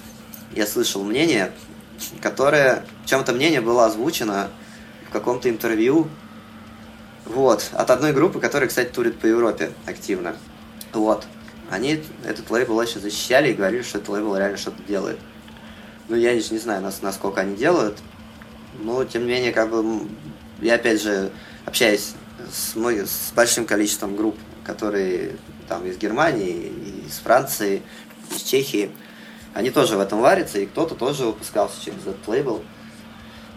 я 0.54 0.66
слышал 0.66 1.04
мнение, 1.04 1.52
которое, 2.22 2.84
чем-то 3.04 3.32
мнение 3.32 3.60
было 3.60 3.86
озвучено 3.86 4.48
в 5.08 5.12
каком-то 5.12 5.50
интервью, 5.50 6.08
вот, 7.24 7.68
от 7.72 7.90
одной 7.90 8.12
группы, 8.12 8.40
которая, 8.40 8.68
кстати, 8.68 8.88
турит 8.88 9.18
по 9.18 9.26
Европе 9.26 9.70
активно. 9.86 10.36
Вот. 10.92 11.26
Они 11.70 12.02
этот 12.24 12.50
лейбл 12.50 12.76
очень 12.76 13.00
защищали 13.00 13.50
и 13.50 13.54
говорили, 13.54 13.82
что 13.82 13.98
этот 13.98 14.10
лейбл 14.10 14.36
реально 14.36 14.56
что-то 14.56 14.82
делает. 14.84 15.18
Ну, 16.08 16.16
я 16.16 16.34
не, 16.34 16.42
не 16.50 16.58
знаю, 16.58 16.82
насколько 17.02 17.40
они 17.42 17.56
делают, 17.56 17.98
но, 18.80 19.04
тем 19.04 19.26
не 19.26 19.32
менее, 19.32 19.52
как 19.52 19.70
бы, 19.70 20.08
я, 20.60 20.76
опять 20.76 21.02
же, 21.02 21.30
общаюсь 21.66 22.14
с, 22.50 22.74
с 22.74 23.32
большим 23.32 23.66
количеством 23.66 24.16
групп 24.16 24.36
которые 24.68 25.36
там 25.66 25.86
из 25.86 25.96
Германии, 25.96 26.70
из 27.06 27.14
Франции, 27.18 27.82
из 28.30 28.42
Чехии, 28.42 28.90
они 29.54 29.70
тоже 29.70 29.96
в 29.96 30.00
этом 30.00 30.20
варятся, 30.20 30.58
и 30.58 30.66
кто-то 30.66 30.94
тоже 30.94 31.24
выпускался 31.24 31.82
через 31.82 32.02
этот 32.02 32.28
лейбл. 32.28 32.62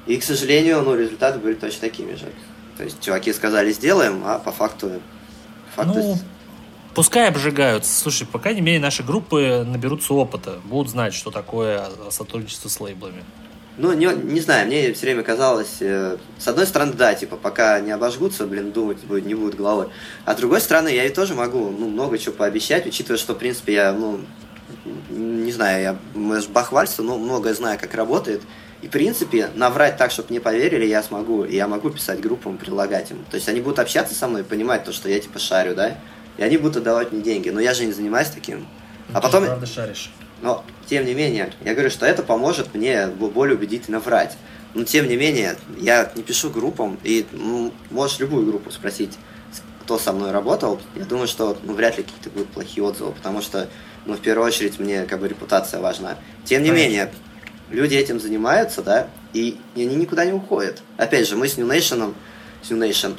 И, 0.08 0.18
к 0.18 0.24
сожалению, 0.24 0.82
ну, 0.82 0.96
результаты 0.96 1.40
были 1.40 1.56
точно 1.56 1.82
такими 1.82 2.16
же. 2.16 2.32
То 2.78 2.86
есть 2.86 3.02
чуваки 3.02 3.34
сказали 3.34 3.74
сделаем, 3.74 4.24
а 4.26 4.40
по 4.40 4.54
факту... 4.54 5.02
Факту... 5.76 6.00
Ну, 6.00 6.18
пускай 6.94 7.28
обжигаются. 7.28 7.92
Слушай, 7.98 8.28
по 8.28 8.40
крайней 8.40 8.62
мере, 8.62 8.80
наши 8.80 9.04
группы 9.04 9.66
наберутся 9.68 10.14
опыта, 10.14 10.60
будут 10.64 10.92
знать, 10.92 11.14
что 11.14 11.32
такое 11.32 11.90
сотрудничество 12.10 12.70
с 12.70 12.80
лейблами. 12.80 13.24
Ну, 13.78 13.94
не, 13.94 14.06
не 14.06 14.42
знаю, 14.42 14.68
мне 14.68 14.92
все 14.94 15.06
время 15.06 15.24
казалось, 15.24 15.78
э, 15.80 16.18
с 16.38 16.48
одной 16.48 16.68
стороны, 16.68 16.94
да, 16.94 17.14
типа, 17.14 17.38
пока 17.38 17.80
не 17.80 17.92
обожгутся, 17.92 18.46
блин, 18.46 18.72
думать 18.72 19.00
будет, 19.06 19.26
не 19.26 19.34
будет 19.34 19.56
головой. 19.56 19.88
А 20.26 20.34
с 20.34 20.38
другой 20.38 20.60
стороны, 20.60 20.90
я 20.90 21.06
и 21.06 21.10
тоже 21.10 21.36
могу, 21.36 21.72
ну, 21.72 21.90
много 21.90 22.18
чего 22.18 22.36
пообещать, 22.36 22.86
учитывая, 22.86 23.18
что, 23.18 23.34
в 23.34 23.38
принципе, 23.38 23.74
я, 23.74 23.94
ну, 23.94 24.20
не 25.10 25.52
знаю, 25.52 25.82
я, 25.82 25.98
может, 26.14 26.50
бахвальство, 26.50 27.02
но 27.02 27.18
многое 27.18 27.54
знаю, 27.54 27.80
как 27.80 27.94
работает. 27.94 28.42
И, 28.82 28.88
в 28.88 28.92
принципе, 28.92 29.50
наврать 29.56 29.98
так, 29.98 30.12
чтобы 30.12 30.30
мне 30.32 30.42
поверили, 30.42 30.86
я 30.86 31.02
смогу. 31.04 31.44
И 31.44 31.56
я 31.56 31.68
могу 31.68 31.92
писать 31.92 32.20
группам, 32.20 32.58
предлагать 32.58 33.12
им. 33.12 33.24
То 33.30 33.36
есть 33.36 33.48
они 33.48 33.62
будут 33.62 33.80
общаться 33.80 34.16
со 34.16 34.28
мной, 34.28 34.44
понимать 34.44 34.84
то, 34.84 34.92
что 34.92 35.08
я, 35.08 35.20
типа, 35.20 35.40
шарю, 35.40 35.76
да? 35.76 35.98
И 36.38 36.44
они 36.44 36.58
будут 36.58 36.78
отдавать 36.78 37.12
мне 37.12 37.22
деньги. 37.22 37.50
Но 37.50 37.60
я 37.60 37.74
же 37.74 37.86
не 37.86 37.92
занимаюсь 37.92 38.30
таким. 38.30 38.68
Ну, 39.10 39.18
а 39.18 39.22
потом... 39.22 39.46
правда 39.46 39.66
шаришь. 39.66 40.12
Но, 40.42 40.64
тем 40.88 41.06
не 41.06 41.14
менее, 41.14 41.54
я 41.64 41.74
говорю, 41.74 41.90
что 41.90 42.06
это 42.06 42.24
поможет 42.24 42.74
мне 42.74 43.08
более 43.08 43.56
убедительно 43.56 44.00
врать. 44.00 44.38
Но, 44.74 44.84
тем 44.84 45.08
не 45.08 45.16
менее, 45.16 45.58
я 45.78 46.12
не 46.16 46.24
пишу 46.24 46.50
группам, 46.50 46.98
и 47.04 47.26
ну, 47.32 47.74
можешь 47.90 48.20
любую 48.20 48.46
группу 48.46 48.72
спросить, 48.72 49.18
кто 49.84 50.00
со 50.00 50.14
мной 50.14 50.32
работал. 50.32 50.80
Я 50.96 51.06
думаю, 51.06 51.28
что 51.28 51.58
ну, 51.64 51.74
вряд 51.74 51.98
ли 51.98 52.04
какие-то 52.04 52.30
будут 52.30 52.50
плохие 52.50 52.84
отзывы, 52.84 53.12
потому 53.12 53.42
что, 53.42 53.68
ну, 54.06 54.14
в 54.14 54.22
первую 54.22 54.48
очередь, 54.48 54.80
мне 54.80 55.04
как 55.06 55.20
бы 55.20 55.28
репутация 55.28 55.82
важна. 55.82 56.18
Тем 56.46 56.64
не 56.64 56.70
Конечно. 56.70 56.90
менее, 56.90 57.14
люди 57.70 57.96
этим 57.96 58.20
занимаются, 58.20 58.82
да, 58.82 59.08
и 59.34 59.58
они 59.76 59.96
никуда 59.96 60.26
не 60.26 60.34
уходят. 60.34 60.82
Опять 60.98 61.28
же, 61.28 61.36
мы 61.36 61.48
с 61.48 61.58
New 61.58 61.68
Nation, 61.68 62.14
с 62.64 62.70
New 62.70 62.80
Nation 62.80 63.16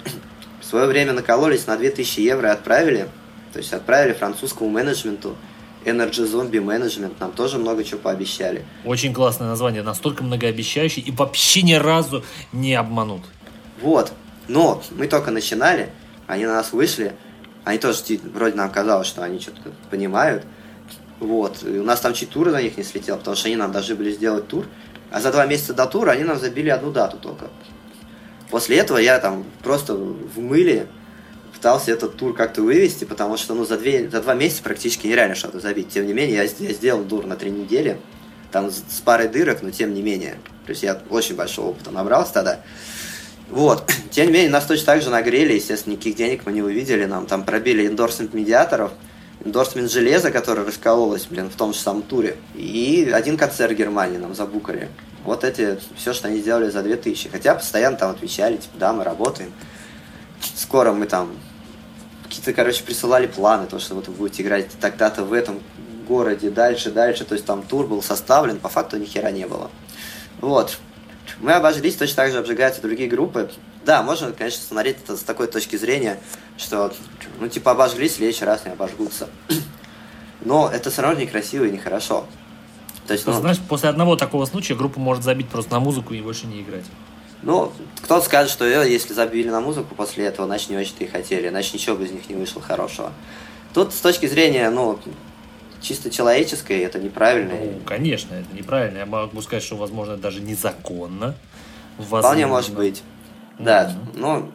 свое 0.73 0.87
время 0.87 1.13
накололись 1.13 1.67
на 1.67 1.77
2000 1.77 2.21
евро 2.21 2.49
и 2.49 2.53
отправили, 2.53 3.07
то 3.53 3.59
есть 3.59 3.75
отправили 3.75 4.15
французскому 4.15 4.71
менеджменту 4.71 5.37
Energy 5.85 6.25
Zombie 6.25 6.65
Management 6.65 7.13
нам 7.21 7.33
тоже 7.33 7.59
много 7.59 7.85
чего 7.85 8.01
пообещали. 8.01 8.65
Очень 8.87 9.13
классное 9.13 9.49
название, 9.49 9.83
настолько 9.83 10.25
многообещающий 10.25 11.03
и 11.03 11.11
вообще 11.11 11.61
ни 11.61 11.75
разу 11.75 12.25
не 12.55 12.75
обманут. 12.75 13.21
Вот, 13.83 14.15
но 14.49 14.83
мы 14.93 15.09
только 15.09 15.31
начинали, 15.31 15.91
они 16.27 16.47
на 16.47 16.55
нас 16.55 16.73
вышли, 16.73 17.13
они 17.65 17.79
тоже 17.79 17.99
вроде 18.33 18.57
нам 18.57 18.71
казалось, 18.71 19.09
что 19.09 19.23
они 19.23 19.41
что-то 19.41 19.73
понимают. 19.91 20.43
Вот. 21.21 21.63
И 21.65 21.79
у 21.79 21.85
нас 21.85 22.01
там 22.01 22.15
чуть 22.15 22.31
тур 22.31 22.51
на 22.51 22.63
них 22.63 22.79
не 22.79 22.83
слетел, 22.83 23.19
потому 23.19 23.37
что 23.37 23.49
они 23.49 23.57
нам 23.57 23.73
должны 23.73 23.95
были 23.95 24.11
сделать 24.11 24.49
тур. 24.49 24.67
А 25.11 25.21
за 25.21 25.31
два 25.33 25.45
месяца 25.45 25.75
до 25.75 25.85
тура 25.85 26.13
они 26.13 26.25
нам 26.25 26.39
забили 26.39 26.71
одну 26.71 26.91
дату 26.91 27.19
только. 27.19 27.51
После 28.53 28.77
этого 28.77 28.99
я 28.99 29.19
там 29.19 29.47
просто 29.63 29.95
в 29.95 30.39
мыле 30.39 30.87
пытался 31.55 31.91
этот 31.91 32.19
тур 32.19 32.35
как-то 32.35 32.61
вывести, 32.61 33.05
потому 33.07 33.39
что 33.39 33.55
ну, 33.55 33.65
за, 33.65 33.79
две, 33.79 34.11
за 34.11 34.21
два 34.21 34.35
месяца 34.35 34.63
практически 34.63 35.07
нереально 35.07 35.35
что-то 35.35 35.59
забить. 35.59 35.89
Тем 35.89 36.07
не 36.07 36.13
менее, 36.13 36.37
я, 36.37 36.43
я 36.43 36.75
сделал 36.75 37.03
тур 37.03 37.25
на 37.25 37.37
три 37.37 37.51
недели, 37.51 37.97
там 38.51 38.71
с, 38.71 39.01
парой 39.03 39.29
дырок, 39.29 39.63
но 39.63 39.71
тем 39.71 39.95
не 39.95 40.03
менее. 40.03 40.35
То 40.67 40.71
есть 40.73 40.83
я 40.83 41.01
очень 41.09 41.35
большого 41.35 41.71
опыта 41.71 41.91
набрался 41.91 42.35
тогда. 42.35 42.61
Вот. 43.49 43.91
Тем 44.11 44.27
не 44.27 44.33
менее, 44.35 44.51
нас 44.51 44.67
точно 44.67 44.85
так 44.85 45.03
же 45.03 45.09
нагрели, 45.09 45.55
естественно, 45.55 45.95
никаких 45.95 46.17
денег 46.17 46.43
мы 46.45 46.53
не 46.53 46.61
увидели, 46.61 47.07
нам 47.07 47.25
там 47.25 47.45
пробили 47.45 47.87
эндорсмент 47.87 48.35
медиаторов, 48.35 48.93
эндорсмент 49.45 49.91
железа, 49.91 50.31
которое 50.31 50.65
раскололось, 50.65 51.27
блин, 51.27 51.51
в 51.51 51.57
том 51.57 51.73
же 51.73 51.81
самом 51.81 52.03
туре, 52.03 52.37
и 52.55 53.11
один 53.13 53.37
концерт 53.37 53.77
Германии 53.77 54.19
нам 54.19 54.35
забукали. 54.35 54.89
Вот 55.25 55.45
эти, 55.45 55.79
все, 55.97 56.13
что 56.13 56.29
они 56.29 56.39
сделали 56.39 56.69
за 56.71 56.83
2000. 56.83 57.29
Хотя 57.29 57.55
постоянно 57.55 57.97
там 57.97 58.11
отвечали, 58.11 58.57
типа, 58.57 58.77
да, 58.79 58.93
мы 58.93 59.05
работаем. 59.05 59.53
Скоро 60.57 60.93
мы 60.93 61.07
там 61.07 61.31
какие-то, 62.25 62.53
короче, 62.53 62.83
присылали 62.83 63.27
планы, 63.27 63.67
то, 63.67 63.79
что 63.79 63.95
вот 63.95 64.09
вы 64.09 64.15
будете 64.15 64.43
играть 64.43 64.69
тогда-то 64.81 65.25
в 65.25 65.33
этом 65.33 65.61
городе, 66.09 66.51
дальше, 66.51 66.91
дальше. 66.91 67.25
То 67.25 67.35
есть 67.35 67.47
там 67.47 67.63
тур 67.63 67.87
был 67.87 68.03
составлен, 68.03 68.59
по 68.59 68.69
факту 68.69 68.97
ни 68.97 69.05
хера 69.05 69.31
не 69.31 69.47
было. 69.47 69.71
Вот. 70.41 70.79
Мы 71.39 71.53
обожглись, 71.53 71.97
точно 71.97 72.17
так 72.17 72.33
же 72.33 72.39
обжигаются 72.39 72.83
другие 72.83 73.09
группы. 73.09 73.51
Да, 73.85 74.03
можно, 74.03 74.33
конечно, 74.33 74.63
смотреть 74.63 74.99
это 75.05 75.17
с 75.17 75.23
такой 75.23 75.49
точки 75.49 75.77
зрения, 75.77 76.21
что, 76.57 76.93
ну, 77.41 77.49
типа, 77.49 77.73
обожглись, 77.73 78.13
в 78.13 78.17
следующий 78.17 78.45
раз 78.45 78.65
не 78.65 78.73
обожгутся. 78.73 79.29
Но 80.45 80.71
это 80.73 80.91
все 80.91 81.03
равно 81.03 81.21
некрасиво 81.21 81.65
и 81.65 81.71
нехорошо. 81.71 82.27
То 83.07 83.15
есть, 83.15 83.27
ну, 83.27 83.33
знаешь, 83.33 83.59
после 83.69 83.89
одного 83.89 84.17
такого 84.17 84.45
случая 84.47 84.75
группа 84.75 85.01
может 85.01 85.25
забить 85.25 85.49
просто 85.49 85.73
на 85.73 85.81
музыку 85.81 86.15
и 86.15 86.21
больше 86.21 86.47
не 86.47 86.63
играть. 86.63 86.85
Ну, 87.43 87.73
кто-то 88.03 88.25
скажет, 88.25 88.53
что 88.53 88.65
э, 88.65 88.89
если 88.89 89.13
забили 89.15 89.51
на 89.51 89.61
музыку 89.61 89.97
после 89.97 90.27
этого, 90.27 90.47
значит, 90.47 90.71
не 90.71 90.77
очень-то 90.77 91.03
и 91.03 91.09
хотели, 91.09 91.49
значит, 91.49 91.75
ничего 91.75 91.97
бы 91.97 92.05
из 92.05 92.13
них 92.13 92.29
не 92.29 92.37
вышло 92.37 92.63
хорошего. 92.63 93.13
Тут 93.75 93.93
с 93.93 94.01
точки 94.01 94.27
зрения, 94.27 94.71
ну, 94.71 95.01
чисто 95.81 96.11
человеческой, 96.11 96.79
это 96.81 97.01
неправильно. 97.01 97.55
Ну, 97.55 97.81
конечно, 97.85 98.35
это 98.35 98.55
неправильно. 98.55 98.99
Я 98.99 99.07
могу 99.07 99.43
сказать, 99.43 99.65
что, 99.65 99.77
возможно, 99.77 100.17
даже 100.17 100.41
незаконно. 100.41 101.35
Возможно. 101.99 102.21
Вполне 102.21 102.47
может 102.47 102.75
быть. 102.75 103.03
Да, 103.59 103.91
mm-hmm. 103.91 104.19
ну, 104.19 104.53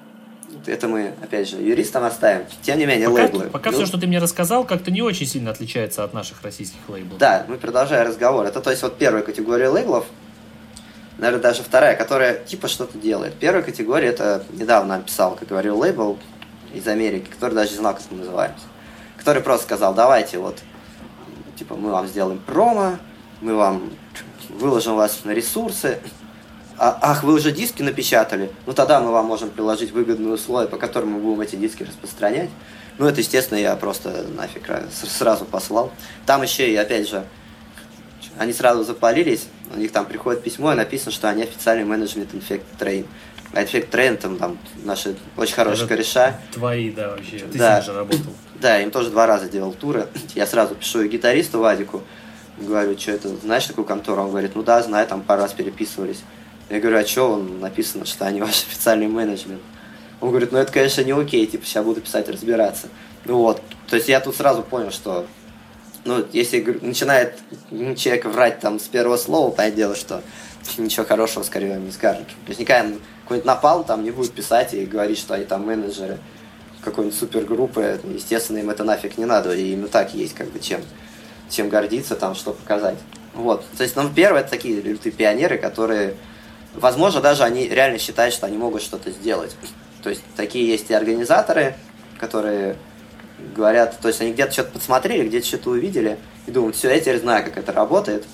это 0.66 0.88
мы, 0.88 1.14
опять 1.22 1.50
же, 1.50 1.58
юристам 1.58 2.04
оставим. 2.04 2.46
Тем 2.62 2.78
не 2.78 2.86
менее, 2.86 3.10
пока, 3.10 3.22
лейблы. 3.24 3.46
Пока 3.46 3.72
ну, 3.72 3.78
все, 3.78 3.86
что 3.86 3.98
ты 3.98 4.08
мне 4.08 4.20
рассказал, 4.20 4.66
как-то 4.66 4.92
не 4.92 5.02
очень 5.02 5.26
сильно 5.26 5.52
отличается 5.52 6.04
от 6.04 6.14
наших 6.14 6.42
российских 6.42 6.80
лейблов. 6.88 7.18
Да, 7.18 7.46
мы 7.48 7.58
продолжаем 7.58 8.08
разговор. 8.08 8.46
Это, 8.46 8.62
то 8.62 8.70
есть, 8.70 8.82
вот 8.84 8.98
первая 8.98 9.24
категория 9.24 9.70
лейблов, 9.70 10.06
наверное, 11.18 11.42
даже 11.42 11.64
вторая, 11.64 11.96
которая 11.96 12.44
типа 12.44 12.68
что-то 12.68 12.98
делает. 12.98 13.36
Первая 13.36 13.64
категория, 13.64 14.10
это 14.10 14.44
недавно 14.52 15.00
писал, 15.00 15.36
как 15.36 15.48
говорил, 15.48 15.78
лейбл 15.78 16.18
из 16.74 16.88
Америки, 16.88 17.30
который 17.30 17.54
даже 17.54 17.72
не 17.72 17.78
знал, 17.78 17.94
как 17.94 18.04
мы 18.10 18.18
называемся. 18.18 18.66
Который 19.18 19.42
просто 19.42 19.66
сказал, 19.66 19.94
давайте 19.94 20.38
вот, 20.38 20.60
типа, 21.58 21.76
мы 21.76 21.92
вам 21.92 22.08
сделаем 22.08 22.40
промо, 22.40 22.98
мы 23.42 23.56
вам 23.56 23.92
выложим 24.50 24.96
вас 24.96 25.22
на 25.24 25.32
ресурсы, 25.32 26.00
а, 26.78 26.98
ах, 27.02 27.24
вы 27.24 27.34
уже 27.34 27.52
диски 27.52 27.82
напечатали, 27.82 28.52
ну 28.66 28.74
тогда 28.74 29.00
мы 29.00 29.12
вам 29.12 29.26
можем 29.26 29.50
приложить 29.50 29.92
выгодные 29.92 30.34
условия, 30.34 30.68
по 30.68 30.78
которым 30.78 31.12
мы 31.12 31.20
будем 31.20 31.42
эти 31.42 31.56
диски 31.56 31.84
распространять. 31.84 32.50
Ну, 32.98 33.06
это, 33.06 33.20
естественно, 33.22 33.60
я 33.60 33.76
просто 33.76 34.26
нафиг 34.36 34.70
сразу 34.92 35.46
послал. 35.46 35.92
Там 36.26 36.42
еще 36.42 36.72
и, 36.72 36.76
опять 36.76 37.08
же, 37.08 37.26
они 38.38 38.54
сразу 38.54 38.84
запалились, 38.84 39.48
у 39.74 39.78
них 39.78 39.92
там 39.92 40.06
приходит 40.06 40.44
письмо, 40.44 40.74
и 40.74 40.76
написано, 40.76 41.12
что 41.12 41.30
они 41.30 41.44
официальный 41.44 41.86
менеджмент 41.86 42.34
Infect 42.34 42.64
Train. 42.80 43.06
А 43.54 43.64
Infect 43.64 43.90
Train, 43.90 44.18
там, 44.18 44.38
там 44.38 44.58
наши 44.84 45.16
очень 45.36 45.54
хорошие 45.54 45.86
это 45.86 45.96
кореша. 45.96 46.40
Твои, 46.54 46.92
да, 46.92 47.10
вообще. 47.10 47.40
Ты 47.40 47.58
да. 47.58 47.82
с 47.82 47.86
ним 47.86 47.94
же 47.94 48.00
работал. 48.00 48.34
Да, 48.60 48.82
им 48.82 48.90
тоже 48.90 49.12
два 49.12 49.28
раза 49.28 49.48
делал 49.48 49.72
туры. 49.72 50.08
Я 50.36 50.48
сразу 50.48 50.74
пишу 50.74 51.02
и 51.02 51.08
гитаристу 51.08 51.60
Вадику, 51.60 52.02
говорю, 52.58 52.98
что 52.98 53.12
это, 53.12 53.30
знаешь 53.30 53.66
такую 53.66 53.86
контору? 53.86 54.24
Он 54.24 54.30
говорит, 54.32 54.56
ну 54.56 54.64
да, 54.64 54.82
знаю, 54.82 55.06
там 55.08 55.22
пару 55.22 55.44
раз 55.44 55.54
переписывались. 55.54 56.24
Я 56.70 56.80
говорю, 56.80 56.98
а 56.98 57.06
что 57.06 57.32
он 57.32 57.60
написано, 57.60 58.06
что 58.06 58.26
они 58.26 58.42
ваш 58.42 58.64
официальный 58.64 59.08
менеджмент? 59.08 59.62
Он 60.20 60.30
говорит, 60.30 60.52
ну 60.52 60.58
это, 60.58 60.72
конечно, 60.72 61.02
не 61.02 61.12
окей, 61.12 61.46
типа, 61.46 61.66
сейчас 61.66 61.86
буду 61.86 62.02
писать, 62.02 62.28
разбираться. 62.28 62.88
Ну 63.26 63.38
вот, 63.38 63.62
то 63.88 63.96
есть 63.96 64.10
я 64.10 64.20
тут 64.20 64.36
сразу 64.36 64.64
понял, 64.64 64.92
что, 64.92 65.28
ну, 66.06 66.26
если 66.34 66.62
начинает 66.82 67.38
человек 67.96 68.26
врать 68.26 68.60
там 68.60 68.80
с 68.80 68.84
первого 68.84 69.18
слова, 69.18 69.52
понятное 69.52 69.78
дело, 69.78 69.96
что 69.96 70.24
ничего 70.78 71.06
хорошего, 71.06 71.44
скорее, 71.44 71.78
не 71.78 71.92
скажет. 71.92 72.28
То 72.28 72.50
есть 72.50 72.60
никогда 72.60 72.96
какой-нибудь 73.24 73.46
напал 73.46 73.84
там 73.84 74.04
не 74.04 74.12
будет 74.12 74.32
писать 74.32 74.74
и 74.74 74.86
говорить, 74.86 75.18
что 75.18 75.36
они 75.36 75.46
там 75.46 75.66
менеджеры 75.66 76.18
какой-нибудь 76.82 77.18
супергруппы, 77.18 78.00
естественно, 78.14 78.58
им 78.58 78.70
это 78.70 78.84
нафиг 78.84 79.18
не 79.18 79.26
надо, 79.26 79.54
и 79.54 79.74
им 79.74 79.86
и 79.86 79.88
так 79.90 80.14
есть 80.14 80.34
как 80.34 80.50
бы 80.50 80.60
чем, 80.60 80.82
чем 81.50 81.70
гордиться, 81.70 82.16
там, 82.16 82.34
что 82.36 82.54
показать. 82.54 82.98
Вот, 83.34 83.66
то 83.78 83.84
есть, 83.84 83.96
ну, 83.96 84.10
первое, 84.10 84.42
это 84.42 84.52
такие 84.52 84.82
лютые 84.82 85.12
пионеры, 85.12 85.58
которые 85.58 86.16
Возможно, 86.74 87.22
даже 87.22 87.44
они 87.44 87.68
реально 87.68 87.98
считают, 87.98 88.34
что 88.34 88.46
они 88.46 88.58
могут 88.58 88.82
что-то 88.82 89.12
сделать. 89.12 89.56
То 90.04 90.10
есть 90.10 90.24
такие 90.36 90.68
есть 90.68 90.90
и 90.90 90.94
организаторы, 90.94 91.76
которые 92.20 92.78
говорят, 93.56 94.00
то 94.00 94.08
есть 94.08 94.22
они 94.22 94.34
где-то 94.34 94.52
что-то 94.52 94.72
подсмотрели, 94.72 95.28
где-то 95.28 95.46
что-то 95.46 95.70
увидели, 95.72 96.18
и 96.46 96.52
думают, 96.52 96.76
все, 96.76 96.90
я 96.90 97.00
теперь 97.00 97.20
знаю, 97.20 97.44
как 97.44 97.58
это 97.58 97.72
работает. 97.72 98.26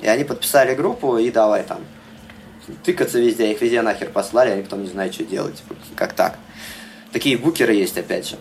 И 0.00 0.08
они 0.08 0.24
подписали 0.24 0.74
группу, 0.74 1.18
и 1.18 1.30
давай 1.30 1.62
там 1.62 1.80
тыкаться 2.84 3.18
везде, 3.18 3.52
их 3.52 3.60
везде 3.60 3.82
нахер 3.82 4.10
послали, 4.10 4.50
они 4.50 4.62
потом 4.62 4.82
не 4.82 4.88
знают, 4.88 5.14
что 5.14 5.24
делать. 5.24 5.62
Как 5.94 6.14
так? 6.14 6.38
Такие 7.12 7.36
букеры 7.36 7.74
есть, 7.74 7.96
опять 7.96 8.28
же. 8.28 8.36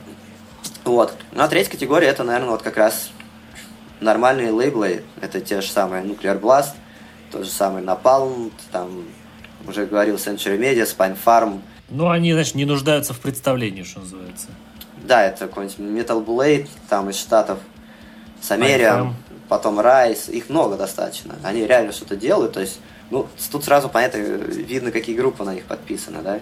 Вот. 0.84 1.13
Ну, 1.31 1.43
а 1.43 1.47
третья 1.47 1.72
категория, 1.72 2.07
это, 2.07 2.23
наверное, 2.23 2.51
вот 2.51 2.61
как 2.61 2.77
раз 2.77 3.09
нормальные 3.99 4.51
лейблы. 4.51 5.03
Это 5.22 5.41
те 5.41 5.61
же 5.61 5.67
самые 5.67 6.03
Nuclear 6.03 6.39
Blast, 6.39 6.73
тот 7.31 7.43
же 7.43 7.49
самый 7.49 7.84
Napalm, 7.84 8.51
там 8.72 9.05
уже 9.67 9.85
говорил 9.85 10.15
Century 10.15 10.59
Media, 10.59 10.83
Spine 10.83 11.17
Farm. 11.23 11.61
Ну, 11.89 12.09
они, 12.09 12.33
значит, 12.33 12.55
не 12.55 12.65
нуждаются 12.65 13.13
в 13.13 13.19
представлении, 13.19 13.83
что 13.83 13.99
называется. 13.99 14.47
Да, 15.03 15.23
это 15.23 15.47
какой-нибудь 15.47 15.77
Metal 15.77 16.25
Blade, 16.25 16.67
там 16.89 17.09
из 17.09 17.17
Штатов, 17.17 17.59
Самерия, 18.41 19.13
потом 19.49 19.79
Райс, 19.79 20.29
их 20.29 20.49
много 20.49 20.77
достаточно. 20.77 21.35
Они 21.43 21.65
реально 21.65 21.91
что-то 21.91 22.15
делают, 22.15 22.53
то 22.53 22.61
есть, 22.61 22.79
ну, 23.11 23.27
тут 23.51 23.63
сразу 23.63 23.89
понятно, 23.89 24.17
видно, 24.17 24.91
какие 24.91 25.15
группы 25.15 25.43
на 25.43 25.53
них 25.53 25.65
подписаны, 25.65 26.21
да. 26.21 26.39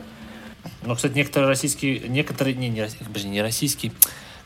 Ну, 0.83 0.95
кстати, 0.95 1.13
некоторые 1.13 1.49
российские, 1.49 1.99
некоторые, 2.07 2.55
не, 2.55 2.69
не, 2.69 2.87
подожди, 3.05 3.27
не 3.27 3.41
российские, 3.41 3.91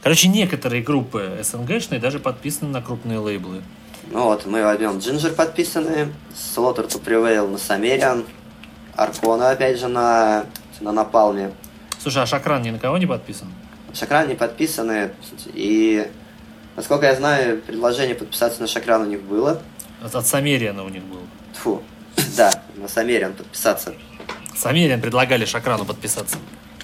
короче, 0.02 0.28
некоторые 0.28 0.82
группы 0.82 1.40
СНГшные 1.44 2.00
даже 2.00 2.20
подписаны 2.20 2.72
на 2.72 2.82
крупные 2.82 3.20
лейблы. 3.20 3.62
Ну 4.10 4.24
вот, 4.24 4.46
мы 4.46 4.64
возьмем 4.64 4.98
Ginger 4.98 5.34
подписанные, 5.34 6.14
Slaughter 6.34 6.88
to 6.88 7.04
Prevail 7.04 7.48
на 7.48 7.58
Самериан, 7.58 8.26
Аркона, 8.98 9.52
опять 9.52 9.80
же, 9.80 9.88
на, 9.88 10.46
на 10.82 10.92
Напалме. 10.92 11.52
Слушай, 12.02 12.24
а 12.24 12.26
Шакран 12.26 12.64
ни 12.64 12.72
на 12.72 12.80
кого 12.80 12.98
не 12.98 13.06
подписан? 13.06 13.48
Шакран 13.94 14.28
не 14.28 14.34
подписаны, 14.34 15.12
и, 15.54 16.10
насколько 16.76 17.06
я 17.06 17.16
знаю, 17.16 17.62
предложение 17.62 18.16
подписаться 18.16 18.60
на 18.60 18.68
Шакран 18.68 19.04
у 19.04 19.06
них 19.06 19.22
было. 19.22 19.62
От, 20.04 20.16
от 20.16 20.28
Самериана 20.28 20.84
у 20.84 20.90
них 20.90 21.04
было. 21.04 21.22
Фу, 21.54 21.84
да, 22.38 22.52
на 22.76 22.88
Самериан 22.88 23.34
подписаться. 23.34 23.94
Самериан 24.56 25.00
предлагали 25.00 25.46
Шакрану 25.46 25.86
подписаться. 25.86 26.38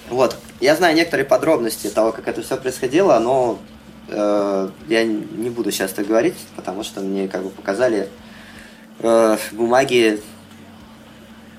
Вот, 0.08 0.36
я 0.60 0.76
знаю 0.76 0.94
некоторые 0.94 1.26
подробности 1.26 1.88
того, 1.88 2.12
как 2.12 2.28
это 2.28 2.42
все 2.42 2.56
происходило, 2.56 3.18
но 3.18 3.58
э, 4.08 4.70
я 4.88 5.04
не 5.04 5.50
буду 5.50 5.72
сейчас 5.72 5.92
это 5.92 6.04
говорить, 6.04 6.36
потому 6.54 6.84
что 6.84 7.00
мне 7.00 7.26
как 7.26 7.42
бы 7.42 7.50
показали 7.50 8.08
э, 9.00 9.36
бумаги 9.52 10.20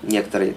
некоторые, 0.05 0.55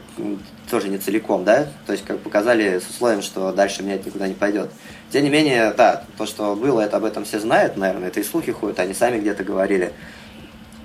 тоже 0.70 0.89
не 0.89 0.99
целиком, 0.99 1.45
да, 1.45 1.69
то 1.87 1.93
есть 1.93 2.05
как 2.05 2.19
показали 2.20 2.79
с 2.79 2.89
условием, 2.89 3.23
что 3.23 3.53
дальше 3.53 3.83
менять 3.83 4.05
никуда 4.07 4.29
не 4.29 4.35
пойдет. 4.35 4.70
Тем 5.11 5.25
не 5.25 5.31
менее, 5.31 5.73
да, 5.77 6.05
то, 6.16 6.27
что 6.27 6.55
было, 6.55 6.81
это 6.81 6.99
об 6.99 7.05
этом 7.05 7.25
все 7.25 7.41
знают, 7.41 7.77
наверное, 7.77 8.09
это 8.09 8.20
и 8.20 8.25
слухи 8.25 8.53
ходят, 8.53 8.79
они 8.79 8.95
сами 8.95 9.19
где-то 9.19 9.45
говорили. 9.45 9.93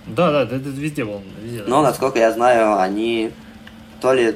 Да, 0.07 0.31
да, 0.31 0.43
это 0.43 0.55
везде 0.55 1.05
был. 1.05 1.21
Везде, 1.41 1.63
Но, 1.67 1.81
насколько 1.81 2.19
я 2.19 2.31
знаю, 2.31 2.79
они 2.79 3.31
то 4.01 4.13
ли 4.13 4.35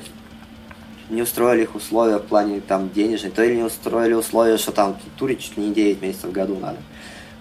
не 1.09 1.21
устроили 1.21 1.63
их 1.63 1.75
условия 1.75 2.17
в 2.17 2.23
плане 2.23 2.61
там 2.61 2.89
денежной, 2.89 3.31
то 3.31 3.43
ли 3.43 3.55
не 3.55 3.63
устроили 3.63 4.13
условия, 4.13 4.57
что 4.57 4.71
там 4.71 4.97
турить 5.17 5.41
чуть 5.41 5.57
ли 5.57 5.65
не 5.65 5.73
9 5.73 6.01
месяцев 6.01 6.29
в 6.29 6.31
году 6.31 6.57
надо. 6.59 6.77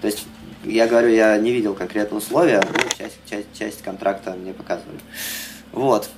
То 0.00 0.06
есть, 0.06 0.26
я 0.64 0.86
говорю, 0.86 1.08
я 1.08 1.36
не 1.38 1.52
видел 1.52 1.74
конкретные 1.74 2.18
условия, 2.18 2.62
часть, 2.96 3.18
часть, 3.28 3.46
часть 3.56 3.82
контракта 3.82 4.32
мне 4.32 4.52
показывали. 4.52 4.98
Вот. 5.72 6.08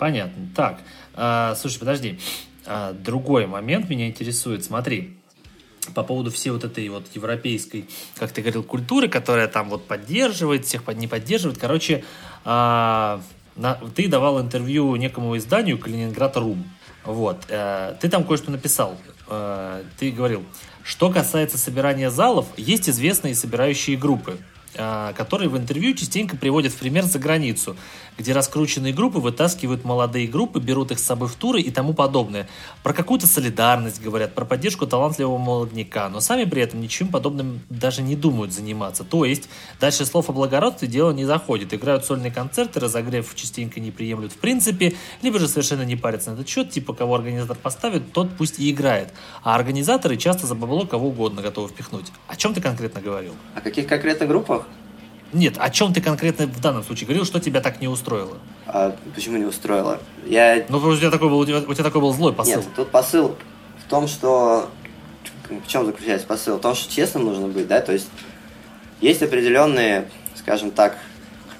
Понятно. 0.00 0.48
Так, 0.56 0.80
э, 1.14 1.54
слушай, 1.58 1.78
подожди. 1.78 2.18
Э, 2.64 2.94
другой 2.98 3.46
момент 3.46 3.90
меня 3.90 4.08
интересует. 4.08 4.64
Смотри, 4.64 5.18
по 5.94 6.02
поводу 6.02 6.30
всей 6.30 6.48
вот 6.48 6.64
этой 6.64 6.88
вот 6.88 7.04
европейской, 7.14 7.86
как 8.16 8.32
ты 8.32 8.40
говорил, 8.40 8.62
культуры, 8.62 9.08
которая 9.08 9.46
там 9.46 9.68
вот 9.68 9.86
поддерживает, 9.86 10.64
всех 10.64 10.88
не 10.94 11.06
поддерживает. 11.06 11.58
Короче, 11.58 12.02
э, 12.46 13.20
на, 13.56 13.74
ты 13.94 14.08
давал 14.08 14.40
интервью 14.40 14.96
некому 14.96 15.36
изданию 15.36 15.78
Калининград 15.78 16.34
Рум. 16.38 16.64
Вот. 17.04 17.44
Э, 17.50 17.94
ты 18.00 18.08
там 18.08 18.24
кое-что 18.24 18.50
написал. 18.50 18.96
Э, 19.28 19.82
ты 19.98 20.10
говорил, 20.12 20.44
что 20.82 21.10
касается 21.10 21.58
собирания 21.58 22.08
залов, 22.08 22.46
есть 22.56 22.88
известные 22.88 23.34
собирающие 23.34 23.98
группы. 23.98 24.38
А, 24.76 25.12
которые 25.14 25.48
в 25.48 25.56
интервью 25.56 25.94
частенько 25.94 26.36
приводят 26.36 26.72
в 26.72 26.76
пример 26.76 27.04
за 27.04 27.18
границу, 27.18 27.76
где 28.18 28.32
раскрученные 28.32 28.92
группы 28.92 29.18
вытаскивают 29.18 29.84
молодые 29.84 30.26
группы, 30.26 30.60
берут 30.60 30.90
их 30.90 30.98
с 30.98 31.04
собой 31.04 31.28
в 31.28 31.34
туры 31.34 31.60
и 31.60 31.70
тому 31.70 31.94
подобное. 31.94 32.48
Про 32.82 32.92
какую-то 32.92 33.26
солидарность 33.26 34.02
говорят, 34.02 34.34
про 34.34 34.44
поддержку 34.44 34.86
талантливого 34.86 35.38
молодняка, 35.38 36.08
но 36.08 36.20
сами 36.20 36.44
при 36.44 36.62
этом 36.62 36.80
ничем 36.80 37.08
подобным 37.08 37.60
даже 37.68 38.02
не 38.02 38.16
думают 38.16 38.52
заниматься. 38.52 39.04
То 39.04 39.24
есть, 39.24 39.48
дальше 39.80 40.06
слов 40.06 40.28
о 40.30 40.32
благородстве 40.32 40.88
дело 40.88 41.12
не 41.12 41.24
заходит. 41.24 41.72
Играют 41.74 42.04
сольные 42.04 42.30
концерты, 42.30 42.80
разогрев 42.80 43.34
частенько 43.34 43.80
не 43.80 43.90
приемлют 43.90 44.32
в 44.32 44.36
принципе, 44.36 44.94
либо 45.22 45.38
же 45.38 45.48
совершенно 45.48 45.82
не 45.82 45.96
парятся 45.96 46.30
на 46.30 46.34
этот 46.34 46.48
счет, 46.48 46.70
типа 46.70 46.94
кого 46.94 47.14
организатор 47.14 47.56
поставит, 47.56 48.12
тот 48.12 48.30
пусть 48.36 48.58
и 48.58 48.70
играет. 48.70 49.12
А 49.42 49.54
организаторы 49.54 50.16
часто 50.16 50.46
за 50.46 50.54
бабло 50.54 50.86
кого 50.86 51.08
угодно 51.08 51.42
готовы 51.42 51.68
впихнуть. 51.68 52.06
О 52.26 52.36
чем 52.36 52.54
ты 52.54 52.60
конкретно 52.60 53.00
говорил? 53.00 53.34
О 53.54 53.60
каких 53.60 53.86
конкретно 53.86 54.26
группах? 54.26 54.66
Нет, 55.32 55.54
о 55.58 55.70
чем 55.70 55.92
ты 55.92 56.00
конкретно 56.00 56.46
в 56.46 56.60
данном 56.60 56.82
случае 56.82 57.06
говорил, 57.06 57.24
что 57.24 57.38
тебя 57.38 57.60
так 57.60 57.80
не 57.80 57.88
устроило? 57.88 58.38
А 58.66 58.96
почему 59.14 59.36
не 59.36 59.44
устроило? 59.44 60.00
Я... 60.26 60.64
Ну, 60.68 60.78
у 60.78 60.96
тебя 60.96 61.10
такой 61.10 61.28
был, 61.28 61.38
у 61.38 61.46
тебя, 61.46 61.58
у 61.58 61.72
тебя 61.72 61.84
такой 61.84 62.00
был 62.00 62.12
злой 62.12 62.32
посыл. 62.32 62.56
Нет, 62.56 62.66
тут 62.74 62.90
посыл 62.90 63.36
в 63.84 63.88
том, 63.88 64.08
что... 64.08 64.70
В 65.48 65.66
чем 65.66 65.86
заключается 65.86 66.26
посыл? 66.26 66.58
В 66.58 66.60
том, 66.60 66.74
что 66.74 66.92
честным 66.92 67.24
нужно 67.24 67.48
быть, 67.48 67.66
да, 67.66 67.80
то 67.80 67.92
есть 67.92 68.08
есть 69.00 69.22
определенные, 69.22 70.08
скажем 70.36 70.70
так, 70.70 70.96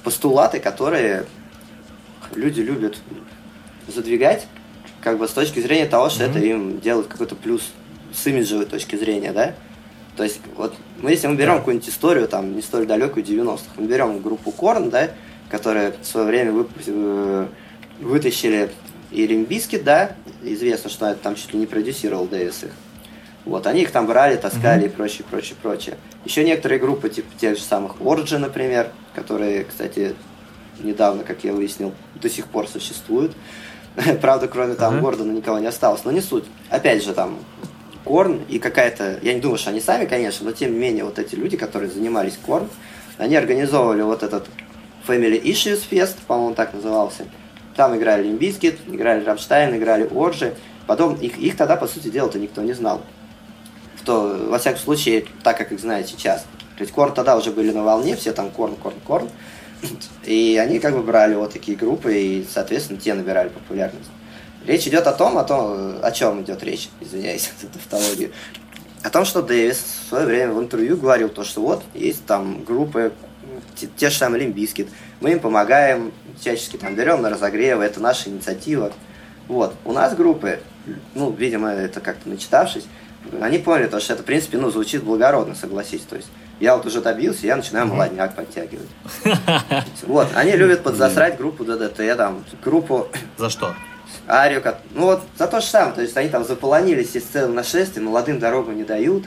постулаты, 0.04 0.60
которые 0.60 1.26
люди 2.34 2.60
любят 2.60 2.98
задвигать, 3.88 4.46
как 5.00 5.18
бы 5.18 5.26
с 5.26 5.32
точки 5.32 5.60
зрения 5.60 5.86
того, 5.86 6.10
что 6.10 6.24
mm-hmm. 6.24 6.30
это 6.30 6.38
им 6.38 6.80
делает 6.80 7.08
какой-то 7.08 7.34
плюс 7.34 7.70
с 8.14 8.26
имиджевой 8.26 8.66
точки 8.66 8.96
зрения, 8.96 9.32
да? 9.32 9.54
То 10.16 10.24
есть, 10.24 10.40
вот 10.56 10.74
мы 11.00 11.10
если 11.10 11.26
мы 11.26 11.36
берем 11.36 11.58
какую-нибудь 11.58 11.88
историю, 11.88 12.28
там, 12.28 12.54
не 12.54 12.62
столь 12.62 12.86
далекую 12.86 13.24
90-х, 13.24 13.70
мы 13.76 13.86
берем 13.86 14.20
группу 14.20 14.50
Korn, 14.50 14.90
да, 14.90 15.10
которая 15.48 15.94
в 16.00 16.06
свое 16.06 16.26
время 16.26 16.52
вы, 16.52 16.66
э, 16.86 17.46
вытащили 18.00 18.70
и 19.10 19.26
Limp 19.26 19.47
Bizkit, 19.47 19.84
да, 19.84 20.12
известно, 20.42 20.90
что 20.90 21.06
это 21.06 21.20
там 21.20 21.34
чуть 21.34 21.52
ли 21.52 21.58
не 21.58 21.66
продюсировал 21.66 22.26
Дэвис 22.26 22.64
их. 22.64 22.70
Вот, 23.44 23.66
они 23.66 23.82
их 23.82 23.90
там 23.90 24.06
брали, 24.06 24.36
таскали 24.36 24.84
mm-hmm. 24.84 24.86
и 24.86 24.88
прочее, 24.90 25.26
прочее, 25.28 25.56
прочее. 25.60 25.96
Еще 26.24 26.44
некоторые 26.44 26.78
группы, 26.78 27.08
типа 27.08 27.28
тех 27.38 27.56
же 27.56 27.62
самых 27.62 27.96
Orgy, 27.96 28.38
например, 28.38 28.90
которые, 29.14 29.64
кстати, 29.64 30.14
недавно, 30.78 31.24
как 31.24 31.42
я 31.42 31.52
выяснил, 31.52 31.92
до 32.20 32.28
сих 32.28 32.46
пор 32.46 32.68
существуют. 32.68 33.32
Правда, 34.20 34.46
кроме 34.46 34.74
там 34.74 34.96
uh-huh. 34.96 35.00
Гордона 35.00 35.32
никого 35.32 35.58
не 35.58 35.66
осталось, 35.66 36.04
но 36.04 36.12
не 36.12 36.20
суть. 36.20 36.44
Опять 36.68 37.02
же, 37.02 37.14
там 37.14 37.38
Korn 38.10 38.40
и 38.48 38.58
какая-то, 38.58 39.20
я 39.22 39.34
не 39.34 39.40
думаю, 39.40 39.56
что 39.56 39.70
они 39.70 39.80
сами, 39.80 40.04
конечно, 40.04 40.44
но 40.44 40.50
тем 40.50 40.72
не 40.72 40.78
менее 40.80 41.04
вот 41.04 41.20
эти 41.20 41.36
люди, 41.36 41.56
которые 41.56 41.92
занимались 41.92 42.36
Korn, 42.44 42.68
они 43.18 43.36
организовывали 43.36 44.02
вот 44.02 44.24
этот 44.24 44.48
Family 45.06 45.40
Values 45.40 45.82
Fest, 45.88 46.16
по-моему, 46.26 46.56
так 46.56 46.74
назывался. 46.74 47.22
Там 47.76 47.96
играли 47.96 48.24
Limp 48.24 48.44
Bizkit, 48.44 48.78
играли 48.88 49.24
Рамштайн, 49.24 49.76
играли 49.76 50.08
Орджи. 50.12 50.56
Потом 50.88 51.14
их, 51.14 51.38
их 51.38 51.56
тогда, 51.56 51.76
по 51.76 51.86
сути 51.86 52.08
дела-то 52.08 52.40
никто 52.40 52.62
не 52.62 52.72
знал. 52.72 53.00
В 53.94 54.04
то, 54.04 54.44
во 54.48 54.58
всяком 54.58 54.80
случае, 54.80 55.26
так, 55.44 55.56
как 55.56 55.70
их 55.70 55.78
знают 55.78 56.08
сейчас. 56.08 56.40
То 56.76 56.80
есть 56.80 56.92
Korn 56.92 57.14
тогда 57.14 57.36
уже 57.36 57.52
были 57.52 57.70
на 57.70 57.84
волне, 57.84 58.16
все 58.16 58.32
там 58.32 58.50
Korn, 58.50 58.74
Korn, 58.74 58.96
Korn. 59.06 59.28
И 60.24 60.60
они 60.60 60.80
как 60.80 60.96
бы 60.96 61.04
брали 61.04 61.36
вот 61.36 61.52
такие 61.52 61.76
группы, 61.78 62.12
и, 62.12 62.44
соответственно, 62.52 62.98
те 62.98 63.14
набирали 63.14 63.50
популярность. 63.50 64.10
Речь 64.66 64.86
идет 64.86 65.06
о 65.06 65.12
том, 65.12 65.38
о 65.38 65.44
том, 65.44 65.96
о 66.02 66.10
чем 66.12 66.42
идет 66.42 66.62
речь, 66.62 66.90
извиняюсь 67.00 67.50
за 67.60 67.68
тавтологию. 67.68 68.32
О 69.02 69.10
том, 69.10 69.24
что 69.24 69.42
Дэвис 69.42 69.78
в 69.78 70.08
свое 70.08 70.26
время 70.26 70.52
в 70.52 70.60
интервью 70.60 70.96
говорил 70.96 71.30
то, 71.30 71.44
что 71.44 71.62
вот 71.62 71.82
есть 71.94 72.26
там 72.26 72.64
группы, 72.64 73.12
те, 73.76 73.88
те 73.96 74.10
же 74.10 74.16
самые 74.16 74.42
Limp 74.42 74.59
Bizkit, 74.59 74.88
мы 75.20 75.32
им 75.32 75.40
помогаем, 75.40 76.12
всячески 76.38 76.76
там 76.76 76.94
берем 76.94 77.22
на 77.22 77.30
разогревы, 77.30 77.84
это 77.84 78.00
наша 78.00 78.28
инициатива. 78.28 78.92
Вот, 79.48 79.74
у 79.84 79.92
нас 79.92 80.14
группы, 80.14 80.60
ну, 81.14 81.32
видимо, 81.32 81.70
это 81.70 82.00
как-то 82.00 82.28
начитавшись, 82.28 82.86
они 83.40 83.58
поняли, 83.58 83.86
то, 83.86 84.00
что 84.00 84.14
это, 84.14 84.22
в 84.22 84.26
принципе, 84.26 84.58
ну, 84.58 84.70
звучит 84.70 85.02
благородно, 85.02 85.54
согласись. 85.54 86.02
То 86.02 86.16
есть 86.16 86.28
я 86.58 86.76
вот 86.76 86.86
уже 86.86 87.00
добился, 87.00 87.46
я 87.46 87.56
начинаю 87.56 87.86
молодняк 87.86 88.34
подтягивать. 88.34 88.88
Вот, 90.02 90.28
они 90.34 90.52
любят 90.52 90.82
подзасрать 90.82 91.36
группу 91.36 91.64
ДДТ, 91.64 92.16
там, 92.16 92.44
группу... 92.62 93.08
За 93.36 93.50
что? 93.50 93.74
Арию, 94.30 94.62
ну 94.94 95.06
вот 95.06 95.22
за 95.36 95.46
то 95.46 95.60
же 95.60 95.66
самое, 95.66 95.94
то 95.94 96.02
есть 96.02 96.16
они 96.16 96.28
там 96.28 96.44
заполонились 96.44 97.14
из 97.16 97.24
целого 97.24 97.52
нашествия, 97.52 98.02
молодым 98.02 98.38
дорогу 98.38 98.72
не 98.72 98.84
дают, 98.84 99.24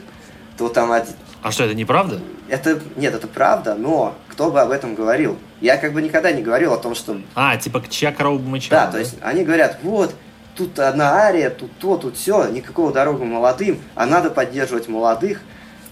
то 0.56 0.68
там. 0.68 0.92
А 0.92 1.50
что, 1.50 1.64
это 1.64 1.74
неправда? 1.74 2.20
Это, 2.48 2.80
нет, 2.96 3.14
это 3.14 3.26
правда, 3.26 3.74
но 3.74 4.14
кто 4.28 4.50
бы 4.50 4.60
об 4.60 4.70
этом 4.70 4.94
говорил? 4.94 5.38
Я 5.60 5.76
как 5.76 5.92
бы 5.92 6.02
никогда 6.02 6.32
не 6.32 6.42
говорил 6.42 6.72
о 6.72 6.78
том, 6.78 6.94
что... 6.94 7.20
А, 7.34 7.56
типа, 7.56 7.82
чья 7.88 8.12
корова 8.12 8.38
бы 8.38 8.48
мычала, 8.48 8.80
да, 8.80 8.86
да, 8.86 8.92
то 8.92 8.98
есть 8.98 9.16
они 9.22 9.44
говорят, 9.44 9.78
вот, 9.82 10.14
тут 10.54 10.78
одна 10.78 11.16
ария, 11.16 11.50
тут 11.50 11.70
то, 11.78 11.96
тут 11.96 12.16
все, 12.16 12.48
никакого 12.48 12.92
дорогу 12.92 13.24
молодым, 13.24 13.80
а 13.94 14.06
надо 14.06 14.30
поддерживать 14.30 14.88
молодых, 14.88 15.40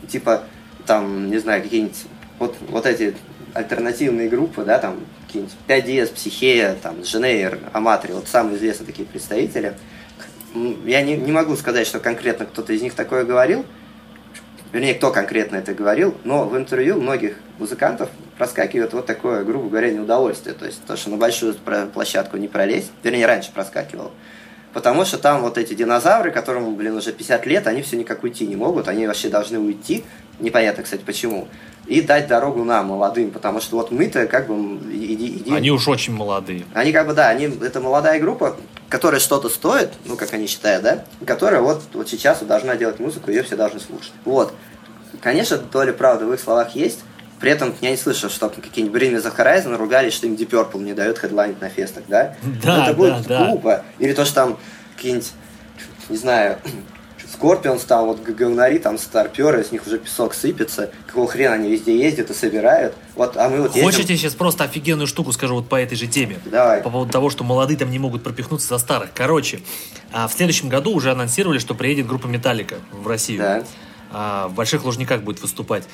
типа, 0.08 0.42
там, 0.86 1.30
не 1.30 1.38
знаю, 1.38 1.62
какие-нибудь, 1.62 2.04
вот, 2.38 2.56
вот 2.68 2.86
эти 2.86 3.14
альтернативные 3.54 4.28
группы, 4.28 4.64
да, 4.64 4.78
там, 4.78 5.00
какие-нибудь 5.32 5.56
5DS, 5.66 6.14
Психея, 6.14 6.76
там, 6.82 7.04
Женейр, 7.04 7.58
Аматри, 7.72 8.12
вот 8.12 8.28
самые 8.28 8.56
известные 8.56 8.86
такие 8.86 9.06
представители. 9.06 9.74
Я 10.84 11.00
не, 11.02 11.16
не 11.16 11.32
могу 11.32 11.56
сказать, 11.56 11.86
что 11.86 12.00
конкретно 12.00 12.44
кто-то 12.44 12.72
из 12.74 12.82
них 12.82 12.92
такое 12.92 13.24
говорил, 13.24 13.64
вернее, 14.72 14.94
кто 14.94 15.10
конкретно 15.10 15.56
это 15.56 15.72
говорил, 15.72 16.14
но 16.24 16.44
в 16.44 16.56
интервью 16.56 17.00
многих 17.00 17.36
музыкантов 17.58 18.10
проскакивает 18.36 18.92
вот 18.92 19.06
такое, 19.06 19.44
грубо 19.44 19.70
говоря, 19.70 19.90
неудовольствие. 19.90 20.54
То 20.54 20.66
есть 20.66 20.84
то, 20.84 20.96
что 20.96 21.08
на 21.08 21.16
большую 21.16 21.54
площадку 21.54 22.36
не 22.36 22.48
пролезть, 22.48 22.92
вернее, 23.02 23.24
раньше 23.24 23.52
проскакивал. 23.52 24.12
Потому 24.74 25.04
что 25.04 25.18
там 25.18 25.42
вот 25.42 25.56
эти 25.58 25.74
динозавры, 25.74 26.30
которым, 26.30 26.76
блин, 26.76 26.96
уже 26.96 27.12
50 27.12 27.46
лет, 27.46 27.66
они 27.66 27.82
все 27.82 27.96
никак 27.96 28.22
уйти 28.22 28.46
не 28.46 28.56
могут, 28.56 28.88
они 28.88 29.06
вообще 29.06 29.28
должны 29.28 29.58
уйти. 29.58 30.04
Непонятно, 30.40 30.82
кстати, 30.82 31.02
почему 31.04 31.48
и 31.86 32.00
дать 32.00 32.28
дорогу 32.28 32.64
нам, 32.64 32.86
молодым, 32.86 33.30
потому 33.30 33.60
что 33.60 33.76
вот 33.76 33.90
мы-то 33.90 34.26
как 34.26 34.46
бы... 34.46 34.78
Иди, 34.92 35.38
иди. 35.38 35.54
Они 35.54 35.70
уж 35.70 35.88
очень 35.88 36.14
молодые. 36.14 36.64
Они 36.74 36.92
как 36.92 37.06
бы, 37.06 37.14
да, 37.14 37.28
они, 37.28 37.46
это 37.46 37.80
молодая 37.80 38.20
группа, 38.20 38.56
которая 38.88 39.20
что-то 39.20 39.48
стоит, 39.48 39.90
ну, 40.04 40.16
как 40.16 40.32
они 40.32 40.46
считают, 40.46 40.82
да, 40.84 41.04
которая 41.26 41.60
вот, 41.60 41.82
вот 41.92 42.08
сейчас 42.08 42.40
должна 42.42 42.76
делать 42.76 43.00
музыку, 43.00 43.30
ее 43.30 43.42
все 43.42 43.56
должны 43.56 43.80
слушать. 43.80 44.12
Вот. 44.24 44.54
Конечно, 45.20 45.58
доля 45.58 45.92
правды 45.92 46.24
в 46.24 46.32
их 46.32 46.40
словах 46.40 46.74
есть, 46.74 47.00
при 47.42 47.50
этом 47.50 47.74
я 47.80 47.90
не 47.90 47.96
слышал, 47.96 48.30
что 48.30 48.48
какие-нибудь 48.48 49.02
Bring 49.02 49.16
Me 49.16 49.20
The 49.20 49.36
Horizon 49.36 49.76
ругались, 49.76 50.14
что 50.14 50.28
им 50.28 50.34
Deep 50.34 50.50
Purple 50.50 50.80
не 50.80 50.94
дает 50.94 51.18
хедлайнить 51.18 51.60
на 51.60 51.68
фестах, 51.68 52.04
да? 52.06 52.36
Да, 52.62 52.76
Но 52.76 52.84
это 52.84 52.94
будет 52.94 53.26
да, 53.26 53.46
глупо. 53.46 53.84
Или 53.98 54.12
то, 54.12 54.24
что 54.24 54.34
там 54.36 54.58
какие-нибудь, 54.94 55.32
не 56.08 56.16
знаю, 56.16 56.58
Скорпионс 57.32 57.84
там, 57.84 58.06
вот 58.06 58.20
говнари, 58.22 58.78
там 58.78 58.98
старперы, 58.98 59.64
с 59.64 59.72
них 59.72 59.86
уже 59.86 59.98
песок 59.98 60.34
сыпется. 60.34 60.90
Какого 61.06 61.26
хрена 61.26 61.54
они 61.54 61.70
везде 61.70 61.98
ездят 61.98 62.30
и 62.30 62.34
собирают. 62.34 62.94
Вот, 63.14 63.36
а 63.36 63.48
мы 63.48 63.62
вот 63.62 63.74
ездим... 63.74 63.84
Хочешь, 63.84 64.04
я 64.04 64.16
сейчас 64.16 64.34
просто 64.34 64.64
офигенную 64.64 65.06
штуку 65.06 65.32
скажу 65.32 65.54
вот 65.54 65.68
по 65.68 65.76
этой 65.76 65.96
же 65.96 66.06
теме? 66.06 66.38
Давай. 66.44 66.82
По 66.82 66.90
поводу 66.90 67.10
того, 67.10 67.30
что 67.30 67.42
молодые 67.42 67.78
там 67.78 67.90
не 67.90 67.98
могут 67.98 68.22
пропихнуться 68.22 68.68
за 68.68 68.78
старых. 68.78 69.10
Короче, 69.14 69.60
а 70.12 70.28
в 70.28 70.32
следующем 70.34 70.68
году 70.68 70.92
уже 70.92 71.10
анонсировали, 71.10 71.58
что 71.58 71.74
приедет 71.74 72.06
группа 72.06 72.26
Металлика 72.26 72.76
в 72.90 73.06
Россию. 73.06 73.38
Да. 73.40 73.64
А, 74.10 74.48
в 74.48 74.54
Больших 74.54 74.84
Лужниках 74.84 75.22
будет 75.22 75.40
выступать. 75.40 75.84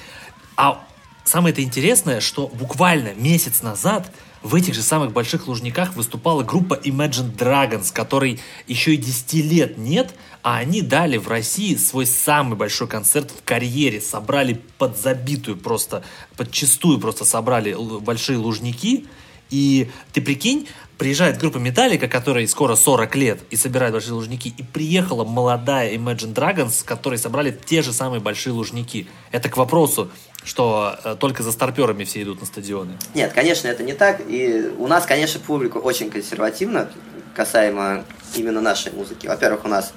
А 0.57 0.85
самое 1.25 1.53
это 1.53 1.63
интересное, 1.63 2.21
что 2.21 2.49
буквально 2.49 3.15
месяц 3.15 3.63
назад 3.63 4.11
в 4.43 4.55
этих 4.55 4.75
же 4.75 4.83
самых 4.83 5.13
больших 5.13 5.49
лужниках 5.49 5.97
выступала 5.97 6.43
группа 6.43 6.75
Imagine 6.75 7.35
Dragons, 7.37 7.93
которой 7.93 8.41
еще 8.67 8.95
и 8.95 8.97
10 8.97 9.35
лет 9.35 9.79
нет, 9.79 10.15
а 10.43 10.59
они 10.59 10.83
дали 10.83 11.17
в 11.17 11.29
России 11.29 11.75
свой 11.75 12.07
самый 12.07 12.57
большой 12.57 12.89
концерт 12.89 13.31
в 13.31 13.45
карьере. 13.45 14.01
Собрали 14.01 14.63
под 14.79 14.99
забитую 14.99 15.57
просто, 15.57 16.05
под 16.37 16.51
чистую 16.53 16.99
просто 16.99 17.25
собрали 17.25 17.75
большие 18.01 18.39
лужники. 18.39 19.07
И 19.51 19.91
ты 20.13 20.21
прикинь, 20.21 20.69
приезжает 20.99 21.39
группа 21.39 21.59
Металлика, 21.59 22.09
которой 22.09 22.47
скоро 22.49 22.75
40 22.75 23.17
лет, 23.17 23.39
и 23.51 23.57
собирает 23.57 23.93
большие 23.93 24.15
лужники, 24.15 24.49
и 24.49 24.63
приехала 24.63 25.25
молодая 25.25 25.95
Imagine 25.95 26.35
Dragons, 26.35 26.85
которые 26.85 27.19
собрали 27.19 27.57
те 27.65 27.83
же 27.83 27.93
самые 27.93 28.21
большие 28.21 28.53
лужники. 28.53 29.07
Это 29.31 29.49
к 29.49 29.57
вопросу, 29.57 30.11
что 30.45 30.99
э, 31.05 31.17
только 31.19 31.43
за 31.43 31.53
старперами 31.53 32.05
все 32.05 32.23
идут 32.23 32.41
на 32.41 32.47
стадионы. 32.47 32.93
Нет, 33.15 33.33
конечно, 33.33 33.69
это 33.69 33.83
не 33.83 33.95
так. 33.95 34.21
И 34.29 34.71
у 34.77 34.87
нас, 34.87 35.07
конечно, 35.07 35.41
публика 35.41 35.79
очень 35.79 36.11
консервативна 36.11 36.91
касаемо 37.35 38.05
именно 38.35 38.61
нашей 38.61 38.93
музыки. 38.93 39.29
Во-первых, 39.29 39.65
у 39.65 39.69
нас, 39.69 39.93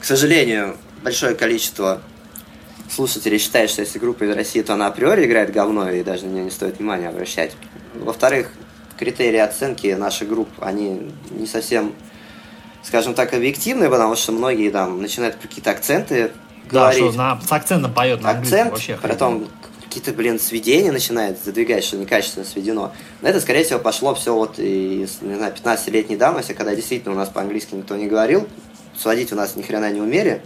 к 0.00 0.04
сожалению, 0.04 0.76
большое 1.02 1.36
количество 1.36 2.02
слушателей 2.90 3.38
считает, 3.38 3.70
что 3.70 3.82
если 3.82 3.98
группа 3.98 4.24
из 4.24 4.34
России, 4.34 4.62
то 4.62 4.74
она 4.74 4.88
априори 4.88 5.26
играет 5.26 5.52
говно, 5.52 5.90
и 5.90 6.02
даже 6.02 6.26
на 6.26 6.30
нее 6.30 6.44
не 6.44 6.50
стоит 6.50 6.78
внимания 6.78 7.08
обращать. 7.08 7.52
Во-вторых, 7.94 8.50
критерии 8.98 9.38
оценки 9.38 9.88
наших 9.88 10.28
групп, 10.28 10.48
они 10.60 11.10
не 11.30 11.46
совсем, 11.46 11.94
скажем 12.82 13.14
так, 13.14 13.32
объективные, 13.32 13.88
потому 13.88 14.16
что 14.16 14.32
многие 14.32 14.70
там 14.70 15.00
начинают 15.00 15.36
какие-то 15.36 15.70
акценты 15.70 16.32
да, 16.70 16.80
говорить. 16.80 17.04
что 17.04 17.12
на, 17.12 17.40
с 17.40 17.50
акцентом 17.50 17.92
поет 17.94 18.22
на 18.22 18.30
Акцент, 18.30 18.72
вообще 18.72 18.98
потом 19.00 19.48
какие-то, 19.88 20.12
блин, 20.12 20.38
сведения 20.38 20.92
начинает 20.92 21.42
задвигать, 21.42 21.82
что 21.82 21.96
некачественно 21.96 22.44
сведено. 22.44 22.92
Но 23.22 23.28
это, 23.28 23.40
скорее 23.40 23.64
всего, 23.64 23.78
пошло 23.78 24.14
все 24.14 24.34
вот 24.34 24.58
из, 24.58 25.22
не 25.22 25.34
знаю, 25.34 25.54
15-летней 25.54 26.16
давности, 26.16 26.52
когда 26.52 26.74
действительно 26.74 27.14
у 27.14 27.16
нас 27.16 27.30
по-английски 27.30 27.74
никто 27.74 27.96
не 27.96 28.06
говорил, 28.06 28.46
сводить 28.96 29.32
у 29.32 29.36
нас 29.36 29.56
ни 29.56 29.62
хрена 29.62 29.90
не 29.90 30.00
умели. 30.00 30.42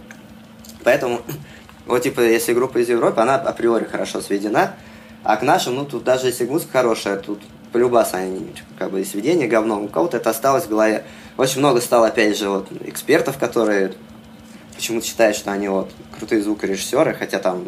Поэтому, 0.83 1.21
вот, 1.85 2.01
типа, 2.01 2.21
если 2.21 2.53
группа 2.53 2.77
из 2.77 2.89
Европы, 2.89 3.19
она 3.19 3.35
априори 3.35 3.83
хорошо 3.83 4.21
сведена, 4.21 4.75
а 5.23 5.37
к 5.37 5.41
нашим, 5.41 5.75
ну, 5.75 5.85
тут 5.85 6.03
даже 6.03 6.27
если 6.27 6.45
музыка 6.45 6.73
хорошая, 6.73 7.17
тут 7.17 7.39
полюбас 7.71 8.13
они, 8.13 8.53
как 8.77 8.91
бы, 8.91 9.03
сведения 9.05 9.47
говно, 9.47 9.81
у 9.81 9.87
кого-то 9.87 10.17
это 10.17 10.29
осталось 10.29 10.65
в 10.65 10.69
голове. 10.69 11.05
Очень 11.37 11.59
много 11.59 11.81
стало, 11.81 12.07
опять 12.07 12.37
же, 12.37 12.49
вот, 12.49 12.67
экспертов, 12.85 13.37
которые 13.37 13.93
почему-то 14.75 15.05
считают, 15.05 15.37
что 15.37 15.51
они 15.51 15.67
вот 15.67 15.91
крутые 16.17 16.41
звукорежиссеры, 16.41 17.13
хотя 17.13 17.39
там 17.39 17.65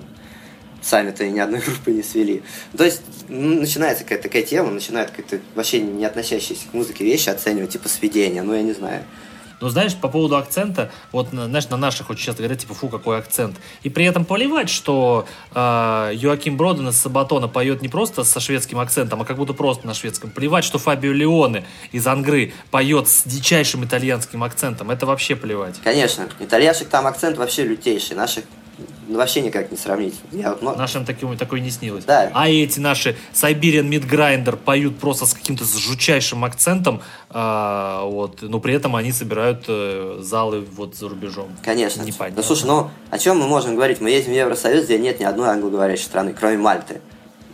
сами-то 0.81 1.23
и 1.23 1.31
ни 1.31 1.39
одной 1.39 1.59
группы 1.65 1.91
не 1.91 2.03
свели. 2.03 2.43
То 2.77 2.83
есть 2.83 3.01
ну, 3.27 3.61
начинается 3.61 4.03
какая-то 4.03 4.23
такая 4.23 4.43
тема, 4.43 4.71
начинают 4.71 5.11
какие-то 5.11 5.39
вообще 5.55 5.81
не 5.81 6.05
относящиеся 6.05 6.67
к 6.69 6.73
музыке 6.73 7.03
вещи 7.03 7.29
оценивать, 7.29 7.71
типа 7.71 7.89
сведения, 7.89 8.43
ну 8.43 8.53
я 8.53 8.61
не 8.61 8.73
знаю. 8.73 9.03
Но 9.61 9.69
знаешь, 9.69 9.95
по 9.95 10.07
поводу 10.07 10.37
акцента, 10.37 10.91
вот, 11.11 11.29
знаешь, 11.29 11.69
на 11.69 11.77
наших 11.77 12.09
очень 12.09 12.25
часто 12.25 12.43
говорят, 12.43 12.59
типа, 12.59 12.73
фу, 12.73 12.89
какой 12.89 13.17
акцент. 13.17 13.57
И 13.83 13.89
при 13.89 14.05
этом 14.05 14.25
поливать, 14.25 14.69
что 14.69 15.25
э, 15.53 16.11
Йоаким 16.13 16.57
Броден 16.57 16.89
из 16.89 16.97
Сабатона 16.97 17.47
поет 17.47 17.81
не 17.81 17.87
просто 17.87 18.23
со 18.23 18.39
шведским 18.39 18.79
акцентом, 18.79 19.21
а 19.21 19.25
как 19.25 19.37
будто 19.37 19.53
просто 19.53 19.87
на 19.87 19.93
шведском. 19.93 20.29
Плевать, 20.29 20.63
что 20.63 20.77
Фабио 20.77 21.11
Леоне 21.11 21.65
из 21.91 22.05
Ангры 22.07 22.53
поет 22.71 23.07
с 23.07 23.23
дичайшим 23.23 23.85
итальянским 23.85 24.43
акцентом. 24.43 24.91
Это 24.91 25.05
вообще 25.05 25.35
плевать. 25.35 25.79
Конечно. 25.83 26.27
Итальяшек 26.39 26.89
там 26.89 27.07
акцент 27.07 27.37
вообще 27.37 27.63
лютейший. 27.63 28.15
Наших 28.15 28.45
вообще 29.07 29.41
никак 29.41 29.71
не 29.71 29.77
сравнить. 29.77 30.15
Я 30.31 30.51
вот, 30.51 30.61
но... 30.61 30.75
Нашим 30.75 31.05
таким, 31.05 31.35
такой 31.37 31.61
не 31.61 31.69
снилось. 31.69 32.05
Да. 32.05 32.29
А 32.33 32.49
эти 32.49 32.79
наши 32.79 33.15
Siberian 33.33 33.89
Meat 33.89 34.09
Grinder 34.09 34.55
поют 34.55 34.97
просто 34.97 35.25
с 35.25 35.33
каким-то 35.33 35.65
жутчайшим 35.65 36.43
акцентом, 36.43 37.01
а, 37.29 38.05
вот, 38.05 38.41
но 38.41 38.59
при 38.59 38.73
этом 38.73 38.95
они 38.95 39.11
собирают 39.11 39.65
э, 39.67 40.19
залы 40.21 40.65
вот 40.75 40.95
за 40.95 41.09
рубежом. 41.09 41.49
Конечно. 41.63 42.01
Непонятно. 42.01 42.41
Да 42.41 42.47
слушай, 42.47 42.65
ну 42.65 42.89
о 43.09 43.19
чем 43.19 43.39
мы 43.39 43.47
можем 43.47 43.75
говорить? 43.75 44.01
Мы 44.01 44.09
едем 44.09 44.31
в 44.31 44.35
Евросоюз, 44.35 44.85
где 44.85 44.97
нет 44.97 45.19
ни 45.19 45.23
одной 45.23 45.49
англоговорящей 45.49 46.05
страны, 46.05 46.33
кроме 46.37 46.57
Мальты. 46.57 47.01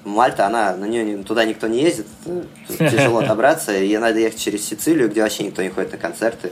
Мальта, 0.03 0.47
она, 0.47 0.75
на 0.75 0.85
нее 0.85 1.23
туда 1.23 1.45
никто 1.45 1.67
не 1.67 1.81
ездит, 1.81 2.07
тяжело 2.67 3.21
добраться, 3.21 3.77
и 3.77 3.95
надо 3.97 4.19
ехать 4.19 4.39
через 4.39 4.67
Сицилию, 4.67 5.09
где 5.09 5.21
вообще 5.21 5.43
никто 5.43 5.61
не 5.61 5.69
ходит 5.69 5.91
на 5.91 5.97
концерты. 5.97 6.51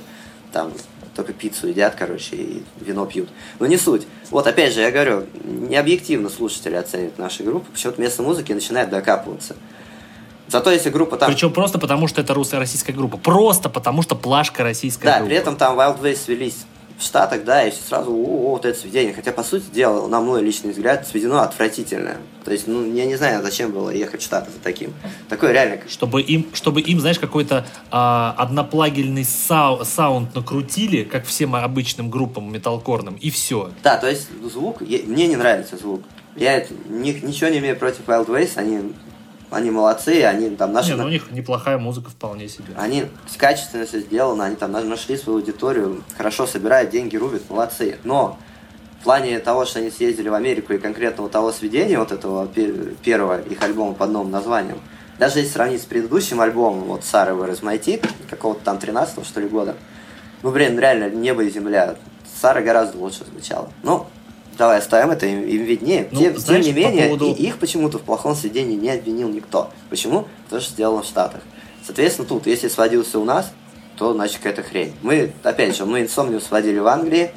Там 0.52 0.72
только 1.20 1.34
пиццу 1.34 1.68
едят, 1.68 1.96
короче, 1.96 2.38
и 2.38 2.64
вино 2.80 3.06
пьют. 3.06 3.28
Но 3.60 3.66
не 3.66 3.76
суть. 3.76 4.08
Вот 4.30 4.48
опять 4.48 4.74
же, 4.74 4.80
я 4.80 4.90
говорю, 4.90 5.26
не 5.44 5.76
объективно 5.76 6.30
слушатели 6.30 6.76
оценят 6.76 7.18
наши 7.18 7.44
группы, 7.44 7.70
почему-то 7.74 7.98
вместо 7.98 8.24
музыки 8.24 8.54
начинают 8.54 8.90
докапываться. 8.90 9.58
Зато 10.48 10.72
если 10.72 10.90
группа 10.90 11.18
там... 11.18 11.30
Причем 11.30 11.52
просто 11.52 11.78
потому, 11.78 12.08
что 12.08 12.22
это 12.22 12.34
русская 12.34 12.58
российская 12.58 12.94
группа. 12.94 13.18
Просто 13.18 13.68
потому, 13.70 14.02
что 14.02 14.16
плашка 14.16 14.64
российская 14.64 15.06
да, 15.06 15.18
группа. 15.18 15.26
Да, 15.26 15.30
при 15.30 15.38
этом 15.38 15.56
там 15.58 15.78
Wild 15.78 16.02
Ways 16.02 16.16
свелись 16.16 16.66
в 17.00 17.04
Штатах, 17.04 17.46
да, 17.46 17.66
и 17.66 17.72
все 17.72 17.82
сразу, 17.82 18.12
о, 18.12 18.52
вот 18.52 18.66
это 18.66 18.78
сведение. 18.78 19.14
Хотя, 19.14 19.32
по 19.32 19.42
сути 19.42 19.64
дела, 19.72 20.06
на 20.08 20.20
мой 20.20 20.44
личный 20.44 20.72
взгляд, 20.72 21.08
сведено 21.08 21.42
отвратительно. 21.42 22.18
То 22.44 22.52
есть, 22.52 22.68
ну, 22.68 22.94
я 22.94 23.06
не 23.06 23.16
знаю, 23.16 23.42
зачем 23.42 23.72
было 23.72 23.90
ехать 23.90 24.22
в 24.22 24.26
Штаты 24.26 24.52
за 24.52 24.60
таким. 24.60 24.94
Такое 25.30 25.54
реально... 25.54 25.80
Чтобы 25.88 26.22
им, 26.22 26.48
чтобы 26.54 26.82
им 26.82 27.00
знаешь, 27.00 27.18
какой-то 27.18 27.66
а, 27.90 28.36
одноплагельный 28.38 29.24
сау, 29.24 29.86
саунд 29.86 30.36
накрутили, 30.36 31.06
как 31.06 31.26
всем 31.26 31.56
обычным 31.56 32.10
группам 32.10 32.52
металкорным, 32.52 33.16
и 33.16 33.30
все. 33.30 33.72
Да, 33.82 33.98
то 33.98 34.10
есть 34.10 34.28
звук, 34.52 34.82
я, 34.82 35.00
мне 35.06 35.28
не 35.28 35.38
нравится 35.38 35.78
звук. 35.78 36.04
Я 36.36 36.66
ни, 36.90 37.12
ничего 37.12 37.50
не 37.50 37.60
имею 37.60 37.78
против 37.78 38.08
Wild 38.08 38.28
Ways, 38.28 38.52
они 38.56 38.94
они 39.52 39.72
молодцы, 39.72 40.24
они 40.24 40.56
там 40.56 40.74
наши... 40.74 40.92
Не, 40.92 40.98
ну 40.98 41.06
у 41.06 41.10
них 41.10 41.32
неплохая 41.32 41.78
музыка 41.78 42.10
вполне 42.10 42.48
себе. 42.48 42.74
Они 42.78 43.06
качественно 43.38 43.86
все 43.86 44.00
сделано, 44.00 44.46
они 44.46 44.56
там 44.56 44.72
нашли 44.72 45.18
свою 45.18 45.40
аудиторию, 45.40 46.04
хорошо 46.18 46.46
собирают, 46.46 46.92
деньги 46.92 47.18
рубят, 47.18 47.42
молодцы. 47.50 47.98
Но 48.04 48.38
в 49.00 49.04
плане 49.04 49.40
того, 49.40 49.66
что 49.66 49.80
они 49.80 49.90
съездили 49.90 50.30
в 50.30 50.34
Америку 50.34 50.74
и 50.74 50.78
конкретно 50.78 51.24
вот 51.24 51.32
того 51.32 51.52
сведения, 51.52 51.98
вот 51.98 52.12
этого 52.12 52.48
первого 52.48 53.42
их 53.42 53.62
альбома 53.64 53.94
под 53.94 54.12
новым 54.12 54.32
названием, 54.32 54.80
даже 55.18 55.40
если 55.40 55.52
сравнить 55.52 55.82
с 55.82 55.86
предыдущим 55.86 56.40
альбомом, 56.42 56.86
вот 56.86 57.04
Сары 57.04 57.34
is 57.34 58.06
какого-то 58.30 58.62
там 58.64 58.78
13 58.78 59.26
что 59.26 59.42
ли 59.42 59.48
года, 59.48 59.76
ну, 60.42 60.52
блин, 60.52 60.80
реально, 60.80 61.10
небо 61.10 61.44
и 61.44 61.50
земля. 61.50 61.96
Сара 62.40 62.62
гораздо 62.62 62.98
лучше 62.98 63.26
звучала. 63.26 63.70
Ну, 63.84 64.08
давай 64.60 64.78
оставим 64.78 65.10
это, 65.10 65.26
им, 65.26 65.42
им 65.42 65.64
виднее. 65.64 66.08
Ну, 66.12 66.20
тем, 66.20 66.38
знаешь, 66.38 66.66
тем 66.66 66.76
не 66.76 66.80
менее, 66.80 67.10
по 67.10 67.18
поводу... 67.18 67.34
их 67.34 67.58
почему-то 67.58 67.98
в 67.98 68.04
плохом 68.04 68.36
сведении 68.36 68.76
не 68.76 68.92
обвинил 68.92 69.30
никто. 69.30 69.72
Почему? 69.90 70.28
Потому 70.44 70.62
что 70.62 70.72
сделано 70.72 71.02
в 71.02 71.06
Штатах. 71.06 71.42
Соответственно, 71.84 72.28
тут, 72.28 72.46
если 72.46 72.68
сводился 72.68 73.18
у 73.20 73.26
нас, 73.26 73.52
то 73.98 74.14
значит 74.14 74.38
какая-то 74.38 74.62
хрень. 74.62 74.94
Мы, 75.02 75.34
опять 75.44 75.76
же, 75.76 75.86
мы 75.86 76.02
инсомнию 76.02 76.42
сводили 76.42 76.78
в 76.78 76.88
Англии, 76.88 77.32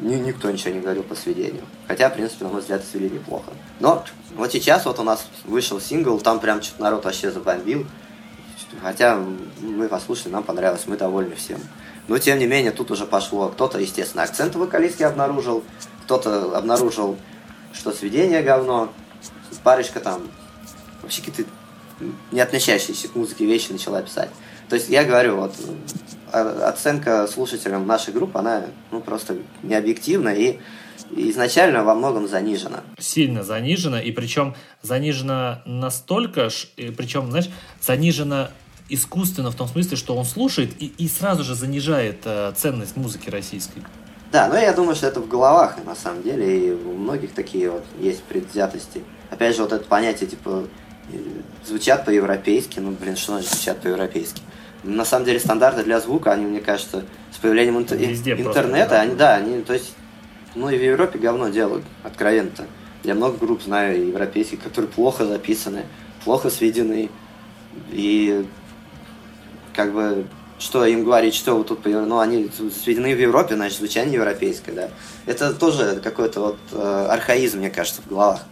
ни, 0.00 0.14
никто 0.14 0.50
ничего 0.50 0.74
не 0.74 0.80
говорил 0.80 1.02
по 1.02 1.14
сведению. 1.14 1.62
Хотя, 1.86 2.08
в 2.08 2.14
принципе, 2.14 2.44
на 2.44 2.50
мой 2.50 2.62
взгляд, 2.62 2.82
свели 2.84 3.08
неплохо. 3.08 3.52
Но 3.78 4.04
вот 4.34 4.50
сейчас 4.50 4.86
вот 4.86 4.98
у 4.98 5.02
нас 5.02 5.26
вышел 5.44 5.78
сингл, 5.78 6.18
там 6.18 6.40
прям 6.40 6.62
что-то 6.62 6.82
народ 6.82 7.04
вообще 7.04 7.30
забомбил. 7.30 7.86
Хотя 8.82 9.22
мы 9.60 9.88
послушали, 9.88 10.32
нам 10.32 10.42
понравилось, 10.42 10.84
мы 10.86 10.96
довольны 10.96 11.34
всем. 11.34 11.60
Но, 12.08 12.18
тем 12.18 12.38
не 12.38 12.46
менее, 12.46 12.72
тут 12.72 12.90
уже 12.90 13.04
пошло. 13.04 13.48
Кто-то, 13.48 13.78
естественно, 13.78 14.24
акцент 14.24 14.56
вокалистки 14.56 15.02
обнаружил, 15.02 15.62
кто-то 16.04 16.56
обнаружил, 16.56 17.16
что 17.72 17.92
сведение 17.92 18.42
говно, 18.42 18.92
парочка 19.62 20.00
там 20.00 20.22
вообще 21.02 21.22
какие-то 21.22 21.50
не 22.30 22.40
относящиеся 22.40 23.08
к 23.08 23.14
музыке 23.14 23.46
вещи 23.46 23.72
начала 23.72 24.02
писать. 24.02 24.30
То 24.68 24.76
есть 24.76 24.88
я 24.88 25.04
говорю, 25.04 25.36
вот 25.36 25.54
оценка 26.32 27.26
слушателям 27.26 27.86
нашей 27.86 28.12
группы, 28.12 28.38
она 28.38 28.64
ну, 28.90 29.00
просто 29.00 29.36
не 29.62 29.74
объективна 29.74 30.30
и 30.30 30.58
изначально 31.10 31.84
во 31.84 31.94
многом 31.94 32.26
занижена. 32.26 32.80
Сильно 32.98 33.42
занижена, 33.42 34.00
и 34.00 34.12
причем 34.12 34.54
занижена 34.80 35.62
настолько, 35.66 36.48
причем, 36.96 37.30
знаешь, 37.30 37.50
занижена 37.80 38.50
искусственно 38.88 39.50
в 39.50 39.54
том 39.54 39.68
смысле, 39.68 39.96
что 39.96 40.16
он 40.16 40.24
слушает 40.24 40.70
и, 40.80 40.86
и 40.86 41.08
сразу 41.08 41.44
же 41.44 41.54
занижает 41.54 42.22
э, 42.24 42.52
ценность 42.56 42.96
музыки 42.96 43.30
российской. 43.30 43.82
Да, 44.32 44.48
но 44.48 44.56
я 44.56 44.72
думаю, 44.72 44.96
что 44.96 45.08
это 45.08 45.20
в 45.20 45.28
головах, 45.28 45.76
на 45.84 45.94
самом 45.94 46.22
деле, 46.22 46.68
и 46.68 46.72
у 46.72 46.94
многих 46.94 47.34
такие 47.34 47.70
вот 47.70 47.84
есть 48.00 48.22
предвзятости. 48.22 49.02
Опять 49.30 49.54
же, 49.54 49.62
вот 49.62 49.72
это 49.72 49.84
понятие, 49.84 50.30
типа, 50.30 50.64
э, 51.12 51.16
звучат 51.66 52.06
по-европейски, 52.06 52.80
ну, 52.80 52.92
блин, 52.92 53.14
что 53.14 53.32
значит 53.32 53.50
звучат 53.50 53.80
по-европейски? 53.82 54.40
На 54.84 55.04
самом 55.04 55.26
деле, 55.26 55.38
стандарты 55.38 55.84
для 55.84 56.00
звука, 56.00 56.32
они, 56.32 56.46
мне 56.46 56.60
кажется, 56.60 57.04
с 57.30 57.36
появлением 57.36 57.76
интер... 57.76 58.02
интернета, 58.02 58.42
просто, 58.42 59.00
они, 59.02 59.14
да, 59.16 59.34
они, 59.34 59.60
то 59.60 59.74
есть, 59.74 59.94
ну, 60.54 60.70
и 60.70 60.78
в 60.78 60.82
Европе 60.82 61.18
говно 61.18 61.50
делают, 61.50 61.84
откровенно-то. 62.02 62.64
Я 63.04 63.14
много 63.14 63.36
групп 63.36 63.60
знаю 63.60 64.08
европейских, 64.08 64.62
которые 64.62 64.90
плохо 64.90 65.26
записаны, 65.26 65.84
плохо 66.24 66.48
сведены, 66.48 67.10
и 67.90 68.46
как 69.74 69.92
бы 69.92 70.26
что 70.62 70.86
им 70.86 71.04
говорить, 71.04 71.34
что 71.34 71.54
вы 71.54 71.64
тут, 71.64 71.84
ну, 71.84 72.20
они 72.20 72.48
сведены 72.82 73.14
в 73.14 73.20
Европе, 73.20 73.56
значит, 73.56 73.78
звучание 73.78 74.14
европейское, 74.14 74.74
да. 74.74 74.88
Это 75.26 75.52
тоже 75.52 76.00
какой-то 76.02 76.40
вот 76.40 76.58
э, 76.72 77.06
архаизм, 77.10 77.58
мне 77.58 77.70
кажется, 77.70 78.00
в 78.02 78.08
головах. 78.08 78.42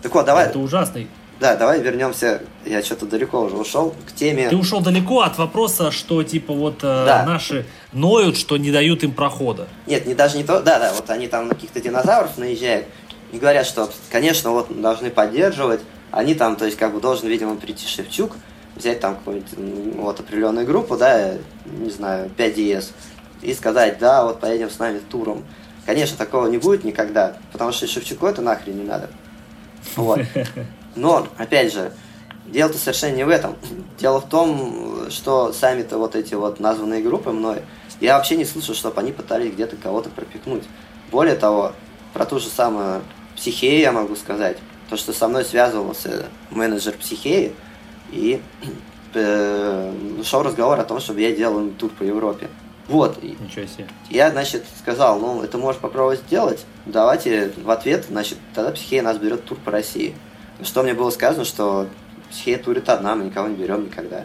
Так 0.00 0.14
вот, 0.14 0.24
давай... 0.24 0.46
Это 0.46 0.58
ужасный. 0.58 1.08
Да, 1.40 1.54
давай 1.56 1.82
вернемся, 1.82 2.40
я 2.64 2.82
что-то 2.82 3.06
далеко 3.06 3.42
уже 3.42 3.56
ушел, 3.56 3.94
к 4.06 4.12
теме... 4.12 4.48
Ты 4.48 4.56
ушел 4.56 4.80
далеко 4.80 5.20
от 5.20 5.36
вопроса, 5.36 5.90
что, 5.90 6.22
типа, 6.22 6.54
вот 6.54 6.78
э, 6.78 7.04
да. 7.04 7.24
наши 7.26 7.66
ноют, 7.92 8.38
что 8.38 8.56
не 8.56 8.70
дают 8.70 9.02
им 9.02 9.12
прохода. 9.12 9.68
Нет, 9.86 10.06
не 10.06 10.14
даже 10.14 10.38
не 10.38 10.44
то, 10.44 10.62
да-да, 10.62 10.94
вот 10.94 11.10
они 11.10 11.26
там 11.26 11.48
на 11.48 11.54
каких-то 11.54 11.80
динозавров 11.80 12.38
наезжают 12.38 12.86
и 13.32 13.38
говорят, 13.38 13.66
что, 13.66 13.90
конечно, 14.10 14.52
вот 14.52 14.80
должны 14.80 15.10
поддерживать, 15.10 15.80
они 16.10 16.34
там, 16.34 16.56
то 16.56 16.64
есть, 16.64 16.78
как 16.78 16.94
бы 16.94 17.00
должен, 17.00 17.28
видимо, 17.28 17.56
прийти 17.56 17.86
Шевчук, 17.86 18.32
взять 18.76 19.00
там 19.00 19.16
какую-нибудь 19.16 19.96
вот 19.96 20.20
определенную 20.20 20.66
группу, 20.66 20.96
да, 20.96 21.34
не 21.64 21.90
знаю, 21.90 22.30
5DS, 22.36 22.92
и 23.42 23.54
сказать, 23.54 23.98
да, 23.98 24.24
вот 24.24 24.40
поедем 24.40 24.70
с 24.70 24.78
нами 24.78 24.98
туром. 24.98 25.44
Конечно, 25.84 26.16
такого 26.16 26.46
не 26.46 26.58
будет 26.58 26.84
никогда, 26.84 27.36
потому 27.52 27.72
что 27.72 27.86
Шевчуку 27.86 28.26
это 28.26 28.42
нахрен 28.42 28.76
не 28.76 28.84
надо. 28.84 29.08
Вот. 29.94 30.20
Но, 30.96 31.28
опять 31.36 31.72
же, 31.72 31.92
дело-то 32.46 32.78
совершенно 32.78 33.14
не 33.14 33.24
в 33.24 33.28
этом. 33.28 33.56
Дело 33.98 34.20
в 34.20 34.28
том, 34.28 35.10
что 35.10 35.52
сами-то 35.52 35.98
вот 35.98 36.16
эти 36.16 36.34
вот 36.34 36.60
названные 36.60 37.02
группы 37.02 37.30
мной, 37.30 37.62
я 38.00 38.16
вообще 38.16 38.36
не 38.36 38.44
слышал, 38.44 38.74
чтобы 38.74 39.00
они 39.00 39.12
пытались 39.12 39.52
где-то 39.52 39.76
кого-то 39.76 40.10
пропихнуть. 40.10 40.64
Более 41.10 41.36
того, 41.36 41.72
про 42.12 42.26
ту 42.26 42.40
же 42.40 42.48
самую 42.48 43.02
психею 43.36 43.80
я 43.80 43.92
могу 43.92 44.16
сказать. 44.16 44.58
То, 44.90 44.96
что 44.96 45.12
со 45.12 45.28
мной 45.28 45.44
связывался 45.44 46.26
менеджер 46.50 46.94
психеи, 46.94 47.54
и 48.12 48.40
э, 49.14 49.92
шел 50.24 50.42
разговор 50.42 50.78
о 50.78 50.84
том, 50.84 51.00
чтобы 51.00 51.20
я 51.20 51.34
делал 51.34 51.68
тур 51.70 51.90
по 51.90 52.02
Европе. 52.02 52.48
Вот. 52.88 53.22
Ничего 53.22 53.66
себе. 53.66 53.88
Я, 54.10 54.30
значит, 54.30 54.64
сказал, 54.78 55.18
ну, 55.18 55.42
это 55.42 55.58
можешь 55.58 55.80
попробовать 55.80 56.20
сделать. 56.20 56.64
Давайте 56.84 57.52
в 57.56 57.70
ответ, 57.70 58.06
значит, 58.08 58.38
тогда 58.54 58.70
психея 58.70 59.02
нас 59.02 59.18
берет 59.18 59.44
тур 59.44 59.58
по 59.64 59.70
России. 59.70 60.14
Что 60.62 60.82
мне 60.82 60.94
было 60.94 61.10
сказано, 61.10 61.44
что 61.44 61.88
психея 62.30 62.58
турит 62.58 62.88
одна, 62.88 63.14
мы 63.14 63.24
никого 63.24 63.48
не 63.48 63.56
берем 63.56 63.84
никогда. 63.84 64.24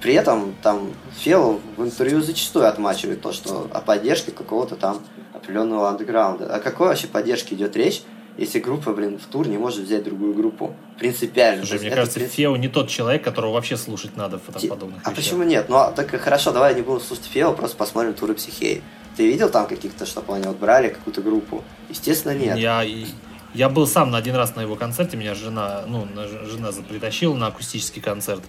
При 0.00 0.14
этом 0.14 0.54
там 0.62 0.92
Фел 1.18 1.60
в 1.76 1.82
интервью 1.82 2.20
зачастую 2.20 2.68
отмачивает 2.68 3.22
то, 3.22 3.32
что 3.32 3.68
о 3.72 3.80
поддержке 3.80 4.30
какого-то 4.30 4.76
там 4.76 5.00
определенного 5.32 5.88
андеграунда. 5.88 6.54
О 6.54 6.60
какой 6.60 6.88
вообще 6.88 7.08
поддержке 7.08 7.54
идет 7.54 7.76
речь, 7.76 8.02
если 8.38 8.58
группа, 8.60 8.92
блин, 8.92 9.18
в 9.18 9.26
тур 9.26 9.48
не 9.48 9.58
может 9.58 9.80
взять 9.84 10.04
другую 10.04 10.34
группу. 10.34 10.74
Принципиально. 10.98 11.64
Слушай, 11.64 11.80
мне 11.80 11.90
кажется, 11.90 12.18
принцип... 12.18 12.36
Фео 12.36 12.56
не 12.56 12.68
тот 12.68 12.88
человек, 12.88 13.22
которого 13.24 13.52
вообще 13.52 13.76
слушать 13.76 14.16
надо 14.16 14.38
в 14.38 14.42
подобных 14.68 15.00
А 15.04 15.10
вещах. 15.10 15.14
почему 15.14 15.42
нет? 15.44 15.68
Ну, 15.68 15.76
а, 15.76 15.92
так 15.92 16.10
хорошо, 16.20 16.52
давай 16.52 16.74
не 16.74 16.82
будем 16.82 17.00
слушать 17.00 17.26
Фео, 17.26 17.52
просто 17.52 17.76
посмотрим 17.76 18.14
туры 18.14 18.34
психеи. 18.34 18.82
Ты 19.16 19.26
видел 19.26 19.48
там 19.48 19.66
каких-то, 19.66 20.04
чтобы 20.04 20.34
они 20.36 20.46
вот 20.46 20.58
брали 20.58 20.90
какую-то 20.90 21.22
группу? 21.22 21.64
Естественно, 21.88 22.34
нет. 22.34 22.58
Я, 22.58 22.84
я 23.54 23.68
был 23.68 23.86
сам 23.86 24.10
на 24.10 24.18
один 24.18 24.34
раз 24.34 24.54
на 24.56 24.60
его 24.60 24.76
концерте, 24.76 25.16
меня 25.16 25.34
жена, 25.34 25.84
ну, 25.86 26.06
жена 26.44 26.70
притащила 26.86 27.34
на 27.34 27.46
акустический 27.46 28.02
концерт. 28.02 28.42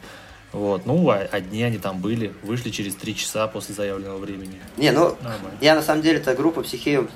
Вот, 0.54 0.86
ну, 0.86 1.10
а 1.10 1.28
одни 1.30 1.62
они 1.62 1.78
там 1.78 2.00
были, 2.00 2.34
вышли 2.42 2.70
через 2.70 2.96
три 2.96 3.16
часа 3.16 3.48
после 3.48 3.76
заявленного 3.76 4.18
времени. 4.18 4.62
Не, 4.78 4.92
ну, 4.92 5.16
Нормально. 5.22 5.58
я 5.60 5.76
на 5.76 5.82
самом 5.82 6.02
деле 6.02 6.20
эту 6.20 6.34
группу 6.36 6.62
психею 6.62 7.10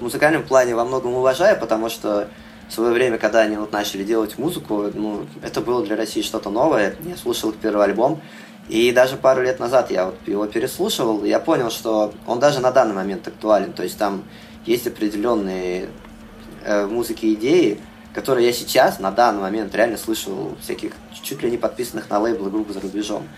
в 0.00 0.02
музыкальном 0.02 0.42
плане 0.42 0.74
во 0.74 0.84
многом 0.84 1.14
уважаю, 1.14 1.58
потому 1.60 1.90
что 1.90 2.28
в 2.68 2.72
свое 2.72 2.92
время, 2.92 3.18
когда 3.18 3.40
они 3.40 3.56
вот 3.56 3.72
начали 3.72 4.02
делать 4.02 4.38
музыку, 4.38 4.90
ну, 4.94 5.26
это 5.42 5.60
было 5.60 5.84
для 5.84 5.96
России 5.96 6.22
что-то 6.22 6.50
новое. 6.50 6.94
Я 7.04 7.16
слушал 7.16 7.50
их 7.50 7.56
первый 7.56 7.84
альбом, 7.84 8.20
и 8.68 8.92
даже 8.92 9.16
пару 9.16 9.42
лет 9.42 9.60
назад 9.60 9.90
я 9.90 10.06
вот 10.06 10.16
его 10.26 10.46
переслушивал, 10.46 11.24
и 11.24 11.28
я 11.28 11.38
понял, 11.38 11.70
что 11.70 12.14
он 12.26 12.38
даже 12.38 12.60
на 12.60 12.70
данный 12.70 12.94
момент 12.94 13.28
актуален. 13.28 13.72
То 13.72 13.82
есть 13.82 13.98
там 13.98 14.24
есть 14.64 14.86
определенные 14.86 15.88
э, 16.64 16.86
в 16.86 16.92
музыке 16.92 17.34
идеи, 17.34 17.78
которые 18.14 18.46
я 18.46 18.52
сейчас, 18.52 19.00
на 19.00 19.10
данный 19.10 19.42
момент, 19.42 19.74
реально 19.74 19.98
слышу 19.98 20.56
всяких 20.60 20.92
чуть 21.22 21.42
ли 21.42 21.50
не 21.50 21.58
подписанных 21.58 22.08
на 22.08 22.20
лейблы 22.20 22.50
групп 22.50 22.70
за 22.70 22.80
рубежом. 22.80 23.28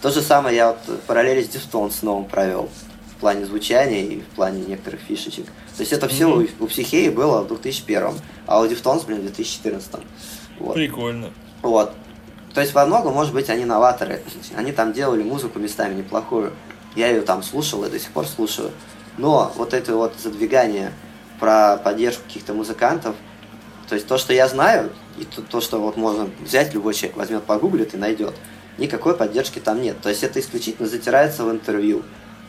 То 0.00 0.10
же 0.10 0.22
самое 0.22 0.56
я 0.56 0.68
вот 0.68 1.00
параллели 1.06 1.42
с 1.42 1.48
Deftones 1.48 1.98
новым 2.02 2.24
провел 2.24 2.68
в 3.16 3.20
плане 3.20 3.46
звучания 3.46 4.02
и 4.02 4.20
в 4.20 4.26
плане 4.34 4.64
некоторых 4.64 5.00
фишечек. 5.00 5.46
То 5.76 5.80
есть 5.80 5.92
это 5.92 6.08
все 6.08 6.28
mm-hmm. 6.28 6.50
у, 6.60 6.64
у 6.64 6.66
Психеи 6.66 7.08
было 7.08 7.42
в 7.42 7.48
2001, 7.48 8.10
а 8.46 8.60
у 8.60 8.66
Deftones, 8.66 9.06
блин, 9.06 9.20
в 9.20 9.22
2014. 9.22 9.90
Вот. 10.58 10.74
Прикольно. 10.74 11.30
Вот. 11.62 11.92
То 12.54 12.60
есть 12.60 12.74
во 12.74 12.86
многом, 12.86 13.14
может 13.14 13.32
быть, 13.32 13.50
они 13.50 13.64
новаторы. 13.64 14.22
Они 14.56 14.72
там 14.72 14.92
делали 14.92 15.22
музыку 15.22 15.58
местами 15.58 15.94
неплохую. 15.94 16.52
Я 16.94 17.08
ее 17.08 17.22
там 17.22 17.42
слушал 17.42 17.84
и 17.84 17.90
до 17.90 17.98
сих 17.98 18.10
пор 18.10 18.26
слушаю. 18.26 18.70
Но 19.18 19.52
вот 19.56 19.74
это 19.74 19.94
вот 19.94 20.14
задвигание 20.18 20.92
про 21.38 21.76
поддержку 21.76 22.24
каких-то 22.24 22.54
музыкантов, 22.54 23.14
то 23.88 23.94
есть 23.94 24.06
то, 24.06 24.18
что 24.18 24.32
я 24.32 24.48
знаю, 24.48 24.90
и 25.18 25.24
то, 25.24 25.42
то, 25.42 25.60
что 25.60 25.80
вот 25.80 25.96
можно 25.96 26.28
взять, 26.40 26.74
любой 26.74 26.94
человек 26.94 27.16
возьмет, 27.16 27.44
погуглит 27.44 27.94
и 27.94 27.96
найдет, 27.96 28.34
никакой 28.78 29.14
поддержки 29.16 29.58
там 29.58 29.80
нет. 29.80 30.00
То 30.00 30.08
есть 30.08 30.22
это 30.22 30.40
исключительно 30.40 30.88
затирается 30.88 31.44
в 31.44 31.50
интервью, 31.50 32.02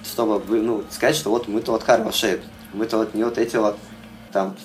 чтобы 0.03 0.61
ну, 0.61 0.83
сказать, 0.89 1.15
что 1.15 1.29
вот 1.29 1.47
мы-то 1.47 1.71
вот 1.71 1.83
хорошие, 1.83 2.39
мы-то 2.73 2.97
вот 2.97 3.13
не 3.13 3.23
вот 3.23 3.37
эти 3.37 3.55
вот 3.57 3.77
там 4.31 4.55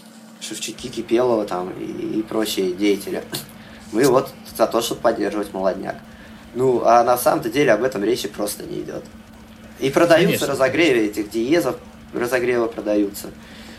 Шевчуки, 0.41 0.89
Кипелова 0.89 1.45
там 1.45 1.71
и, 1.71 2.19
и 2.19 2.23
прочие 2.23 2.73
деятели. 2.73 3.23
Мы 3.93 4.05
вот 4.05 4.31
за 4.57 4.67
то, 4.67 4.81
чтобы 4.81 5.01
поддерживать 5.01 5.53
молодняк. 5.53 5.97
Ну, 6.55 6.83
а 6.85 7.03
на 7.05 7.17
самом-то 7.17 7.49
деле 7.49 7.73
об 7.73 7.83
этом 7.83 8.03
речи 8.05 8.29
просто 8.29 8.65
не 8.65 8.81
идет. 8.81 9.05
И 9.81 9.91
продаются 9.91 10.47
Конечно. 10.47 10.47
разогревы 10.49 11.07
этих 11.07 11.31
диезов, 11.31 11.77
разогревы 12.13 12.69
продаются. 12.69 13.29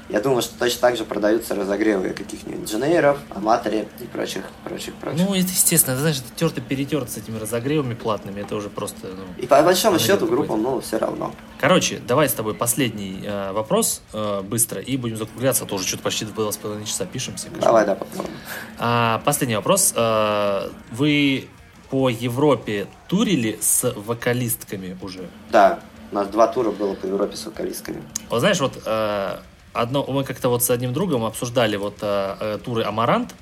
Я 0.10 0.20
думаю, 0.20 0.42
что 0.42 0.58
точно 0.60 0.82
так 0.82 0.98
же 0.98 1.06
продаются 1.06 1.56
разогревы 1.56 2.10
каких-нибудь 2.10 2.70
дженейров, 2.70 3.18
аматоре 3.30 3.88
и 4.00 4.04
прочих, 4.04 4.44
прочих, 4.64 4.94
прочих. 4.96 5.26
Ну, 5.26 5.34
это 5.34 5.48
естественно, 5.48 5.96
знаешь, 5.98 6.18
это 6.18 6.36
терто 6.36 6.62
перетерто 6.62 7.10
с 7.10 7.18
этими 7.18 7.40
разогревами 7.40 7.94
платными, 7.94 8.42
это 8.42 8.56
уже 8.56 8.70
просто... 8.70 9.08
Ну, 9.08 9.24
и 9.38 9.48
по 9.48 9.62
большому 9.64 10.00
счету 10.00 10.28
группам, 10.28 10.62
ну, 10.62 10.82
все 10.82 10.98
равно. 10.98 11.34
Короче, 11.60 12.02
давай 12.06 12.28
с 12.28 12.34
тобой 12.34 12.54
последний 12.54 13.22
э, 13.24 13.54
вопрос 13.54 14.02
э, 14.12 14.42
быстро, 14.42 14.82
и 14.82 14.98
будем 14.98 15.16
закругляться, 15.16 15.66
тоже 15.66 15.88
что-то 15.88 16.04
почти 16.04 16.26
было 16.26 16.52
с 16.52 16.58
половиной 16.58 16.86
часа 16.86 17.06
пишемся. 17.06 17.46
Конечно. 17.46 17.66
Давай, 17.66 17.86
да, 17.86 17.96
попробуем. 17.96 18.36
А, 18.80 19.22
последний 19.24 19.56
вопрос. 19.56 19.94
А, 19.96 20.70
вы 20.92 21.48
по 21.90 22.10
Европе 22.10 22.88
турили 23.08 23.58
с 23.62 23.94
вокалистками 23.96 24.98
уже? 25.02 25.30
Да, 25.52 25.80
у 26.12 26.16
нас 26.16 26.28
два 26.28 26.48
тура 26.48 26.72
было 26.72 26.96
по 26.96 27.06
Европе 27.06 27.38
с 27.38 27.46
вокалистками. 27.46 28.02
Вот 28.30 28.40
знаешь, 28.40 28.60
вот 28.60 28.82
э, 28.86 29.38
одно, 29.74 30.06
мы 30.08 30.24
как-то 30.24 30.50
вот 30.50 30.64
с 30.64 30.70
одним 30.70 30.94
другом 30.94 31.26
обсуждали 31.26 31.76
вот 31.76 31.98
э, 32.02 32.36
э, 32.40 32.60
туры 32.64 32.84
Амарант, 32.84 33.34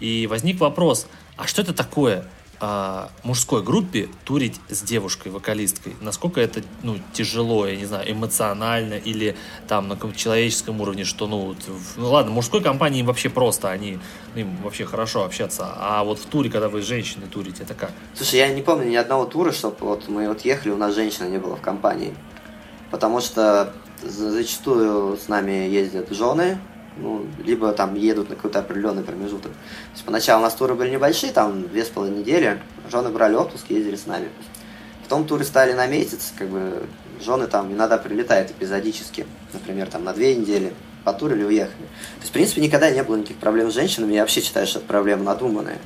и 0.00 0.26
возник 0.26 0.60
вопрос, 0.60 1.06
а 1.36 1.46
что 1.46 1.62
это 1.62 1.72
такое 1.72 2.26
э, 2.60 3.06
мужской 3.22 3.62
группе 3.62 4.08
турить 4.24 4.60
с 4.68 4.82
девушкой-вокалисткой? 4.82 5.94
Насколько 6.00 6.40
это 6.40 6.62
ну, 6.82 6.98
тяжело, 7.12 7.66
я 7.66 7.76
не 7.76 7.84
знаю, 7.84 8.10
эмоционально 8.10 8.94
или 8.94 9.36
там 9.68 9.88
на 9.88 9.98
человеческом 10.14 10.80
уровне, 10.80 11.04
что 11.04 11.26
ну, 11.26 11.54
ну 11.96 12.10
ладно, 12.10 12.32
мужской 12.32 12.62
компании 12.62 13.00
им 13.00 13.06
вообще 13.06 13.28
просто, 13.28 13.70
они 13.70 13.98
ну, 14.34 14.40
им 14.40 14.56
вообще 14.62 14.84
хорошо 14.84 15.24
общаться, 15.24 15.72
а 15.76 16.02
вот 16.04 16.18
в 16.18 16.26
туре, 16.26 16.50
когда 16.50 16.68
вы 16.68 16.82
с 16.82 16.86
женщиной 16.86 17.26
турите, 17.28 17.62
это 17.62 17.74
как? 17.74 17.92
Слушай, 18.14 18.36
я 18.40 18.48
не 18.48 18.62
помню 18.62 18.88
ни 18.88 18.96
одного 18.96 19.26
тура, 19.26 19.52
чтобы 19.52 19.76
вот 19.80 20.08
мы 20.08 20.28
вот 20.28 20.44
ехали, 20.44 20.72
у 20.72 20.76
нас 20.76 20.94
женщина 20.94 21.28
не 21.28 21.38
было 21.38 21.56
в 21.56 21.60
компании, 21.60 22.14
потому 22.90 23.20
что 23.20 23.72
зачастую 24.02 25.16
с 25.16 25.28
нами 25.28 25.68
ездят 25.68 26.10
жены, 26.10 26.58
ну, 26.96 27.26
либо 27.44 27.72
там 27.72 27.94
едут 27.94 28.30
на 28.30 28.36
какой-то 28.36 28.60
определенный 28.60 29.02
промежуток. 29.02 29.52
То 29.52 29.92
есть 29.92 30.04
поначалу 30.04 30.40
у 30.40 30.44
нас 30.44 30.54
туры 30.54 30.74
были 30.74 30.90
небольшие, 30.90 31.32
там 31.32 31.68
две 31.68 31.84
с 31.84 31.88
половиной 31.88 32.20
недели, 32.20 32.60
жены 32.90 33.10
брали 33.10 33.34
отпуск, 33.34 33.70
ездили 33.70 33.96
с 33.96 34.06
нами. 34.06 34.28
Потом 35.02 35.26
туры 35.26 35.44
стали 35.44 35.72
на 35.72 35.86
месяц, 35.86 36.32
как 36.38 36.48
бы 36.48 36.86
жены 37.20 37.46
там 37.46 37.72
иногда 37.72 37.98
прилетают 37.98 38.50
эпизодически, 38.50 39.26
например, 39.52 39.88
там 39.88 40.04
на 40.04 40.12
две 40.12 40.34
недели, 40.34 40.72
потурили, 41.04 41.44
уехали. 41.44 41.82
То 41.82 42.20
есть, 42.20 42.30
в 42.30 42.32
принципе, 42.32 42.60
никогда 42.62 42.90
не 42.90 43.02
было 43.02 43.16
никаких 43.16 43.36
проблем 43.36 43.70
с 43.70 43.74
женщинами, 43.74 44.14
я 44.14 44.20
вообще 44.20 44.40
считаю, 44.40 44.66
что 44.66 44.78
это 44.78 44.88
проблема 44.88 45.24
надуманная. 45.24 45.78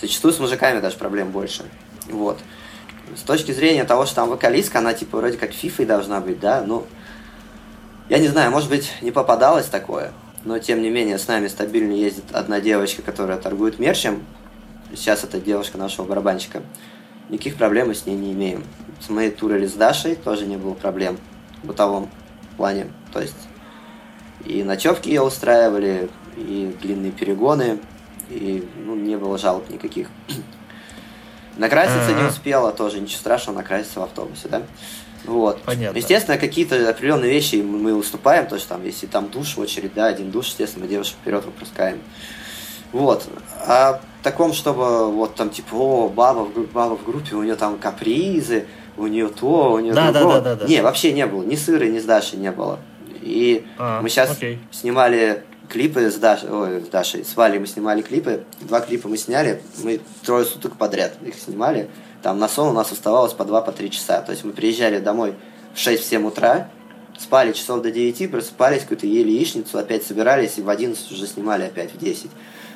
Зачастую 0.00 0.34
с 0.34 0.40
мужиками 0.40 0.80
даже 0.80 0.96
проблем 0.96 1.30
больше. 1.30 1.64
Вот. 2.10 2.38
С 3.16 3.22
точки 3.22 3.52
зрения 3.52 3.84
того, 3.84 4.04
что 4.04 4.16
там 4.16 4.28
вокалистка, 4.28 4.80
она 4.80 4.92
типа 4.92 5.18
вроде 5.18 5.38
как 5.38 5.52
фифой 5.52 5.86
должна 5.86 6.20
быть, 6.20 6.40
да, 6.40 6.62
ну, 6.66 6.86
я 8.08 8.18
не 8.18 8.28
знаю, 8.28 8.50
может 8.50 8.68
быть, 8.68 8.92
не 9.00 9.10
попадалось 9.10 9.66
такое, 9.66 10.12
но 10.44 10.58
тем 10.58 10.80
не 10.82 10.90
менее 10.90 11.18
с 11.18 11.26
нами 11.26 11.48
стабильно 11.48 11.92
ездит 11.92 12.24
одна 12.32 12.60
девочка, 12.60 13.02
которая 13.02 13.36
торгует 13.36 13.78
мерчем. 13.78 14.22
Сейчас 14.94 15.24
это 15.24 15.40
девушка 15.40 15.76
нашего 15.76 16.06
барабанщика. 16.06 16.62
Никаких 17.28 17.56
проблем 17.56 17.88
мы 17.88 17.94
с 17.94 18.06
ней 18.06 18.14
не 18.14 18.32
имеем. 18.32 18.64
С 19.00 19.08
моей 19.08 19.30
турили 19.30 19.66
с 19.66 19.72
Дашей 19.72 20.14
тоже 20.14 20.46
не 20.46 20.56
было 20.56 20.74
проблем 20.74 21.18
в 21.62 21.66
бытовом 21.66 22.08
плане. 22.56 22.92
То 23.12 23.20
есть 23.20 23.48
и 24.44 24.62
ночевки 24.62 25.08
ее 25.08 25.22
устраивали, 25.22 26.08
и 26.36 26.74
длинные 26.80 27.10
перегоны, 27.10 27.80
и 28.28 28.68
ну, 28.76 28.94
не 28.94 29.16
было 29.16 29.38
жалоб 29.38 29.68
никаких. 29.70 30.08
Накраситься 31.56 32.12
не 32.12 32.22
успела 32.22 32.72
тоже, 32.72 33.00
ничего 33.00 33.18
страшного, 33.18 33.58
накраситься 33.58 34.00
в 34.00 34.02
автобусе, 34.04 34.48
да? 34.48 34.62
Вот. 35.26 35.60
Понятно. 35.62 35.98
Естественно, 35.98 36.38
какие-то 36.38 36.88
определенные 36.88 37.30
вещи 37.30 37.56
мы 37.56 37.94
уступаем, 37.94 38.46
то 38.46 38.54
есть 38.54 38.68
там, 38.68 38.84
если 38.84 39.06
там 39.06 39.28
душ 39.28 39.56
в 39.56 39.60
очередь, 39.60 39.92
да, 39.94 40.06
один 40.06 40.30
душ, 40.30 40.46
естественно, 40.46 40.84
мы 40.84 40.90
девушек 40.90 41.16
вперед 41.20 41.44
выпускаем. 41.44 41.98
Вот. 42.92 43.24
А 43.66 44.00
таком, 44.22 44.52
чтобы 44.52 45.10
вот 45.12 45.34
там 45.34 45.50
типа, 45.50 45.74
о, 45.74 46.08
баба 46.08 46.40
в, 46.40 46.72
баба 46.72 46.96
в 46.96 47.04
группе, 47.04 47.34
у 47.34 47.42
нее 47.42 47.56
там 47.56 47.78
капризы, 47.78 48.66
у 48.96 49.06
нее 49.06 49.28
то, 49.28 49.72
у 49.72 49.78
нее 49.80 49.92
да, 49.92 50.12
другое. 50.12 50.36
Да, 50.36 50.40
да, 50.40 50.54
да, 50.54 50.62
да. 50.62 50.66
Не, 50.66 50.80
вообще 50.80 51.12
не 51.12 51.26
было. 51.26 51.42
Ни 51.42 51.56
сыры, 51.56 51.88
ни 51.88 51.98
с 51.98 52.04
Дашей 52.04 52.38
не 52.38 52.50
было. 52.50 52.78
И 53.20 53.66
а, 53.78 54.00
мы 54.00 54.08
сейчас 54.08 54.30
окей. 54.30 54.60
снимали 54.70 55.42
клипы 55.68 56.10
с 56.10 56.14
Дашей, 56.14 56.48
ой, 56.48 56.80
с 56.80 56.88
Дашей, 56.88 57.24
с 57.24 57.36
Валей 57.36 57.58
мы 57.58 57.66
снимали 57.66 58.02
клипы. 58.02 58.44
Два 58.60 58.80
клипа 58.80 59.08
мы 59.08 59.16
сняли, 59.16 59.60
мы 59.82 60.00
трое 60.24 60.44
суток 60.44 60.76
подряд 60.76 61.14
их 61.22 61.34
снимали. 61.34 61.88
Там 62.22 62.38
на 62.38 62.48
сон 62.48 62.68
у 62.68 62.72
нас 62.72 62.92
оставалось 62.92 63.32
по 63.32 63.44
два, 63.44 63.60
по 63.60 63.72
три 63.72 63.90
часа. 63.90 64.20
То 64.20 64.32
есть 64.32 64.44
мы 64.44 64.52
приезжали 64.52 64.98
домой 64.98 65.34
в 65.74 65.78
6-7 65.78 66.26
утра, 66.26 66.68
спали 67.18 67.52
часов 67.52 67.82
до 67.82 67.90
9, 67.90 68.30
просыпались, 68.30 68.82
какую-то 68.82 69.06
ели 69.06 69.30
яичницу, 69.30 69.78
опять 69.78 70.04
собирались 70.04 70.58
и 70.58 70.62
в 70.62 70.68
11 70.68 71.12
уже 71.12 71.26
снимали 71.26 71.64
опять 71.64 71.92
в 71.92 71.98
10. 71.98 72.30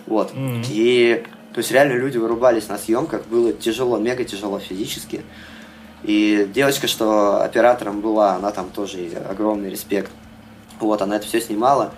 Вот. 0.06 0.32
Mm-hmm. 0.32 0.64
И 0.70 1.24
то 1.52 1.58
есть 1.58 1.70
реально 1.72 1.94
люди 1.94 2.16
вырубались 2.16 2.68
на 2.68 2.78
съемках, 2.78 3.26
было 3.26 3.52
тяжело, 3.52 3.98
мега 3.98 4.24
тяжело 4.24 4.58
физически. 4.58 5.22
И 6.02 6.48
девочка, 6.54 6.86
что 6.86 7.42
оператором 7.42 8.00
была, 8.00 8.34
она 8.34 8.52
там 8.52 8.70
тоже 8.70 9.10
огромный 9.28 9.70
респект. 9.70 10.10
Вот, 10.78 11.02
она 11.02 11.16
это 11.16 11.26
все 11.26 11.40
снимала. 11.40 11.92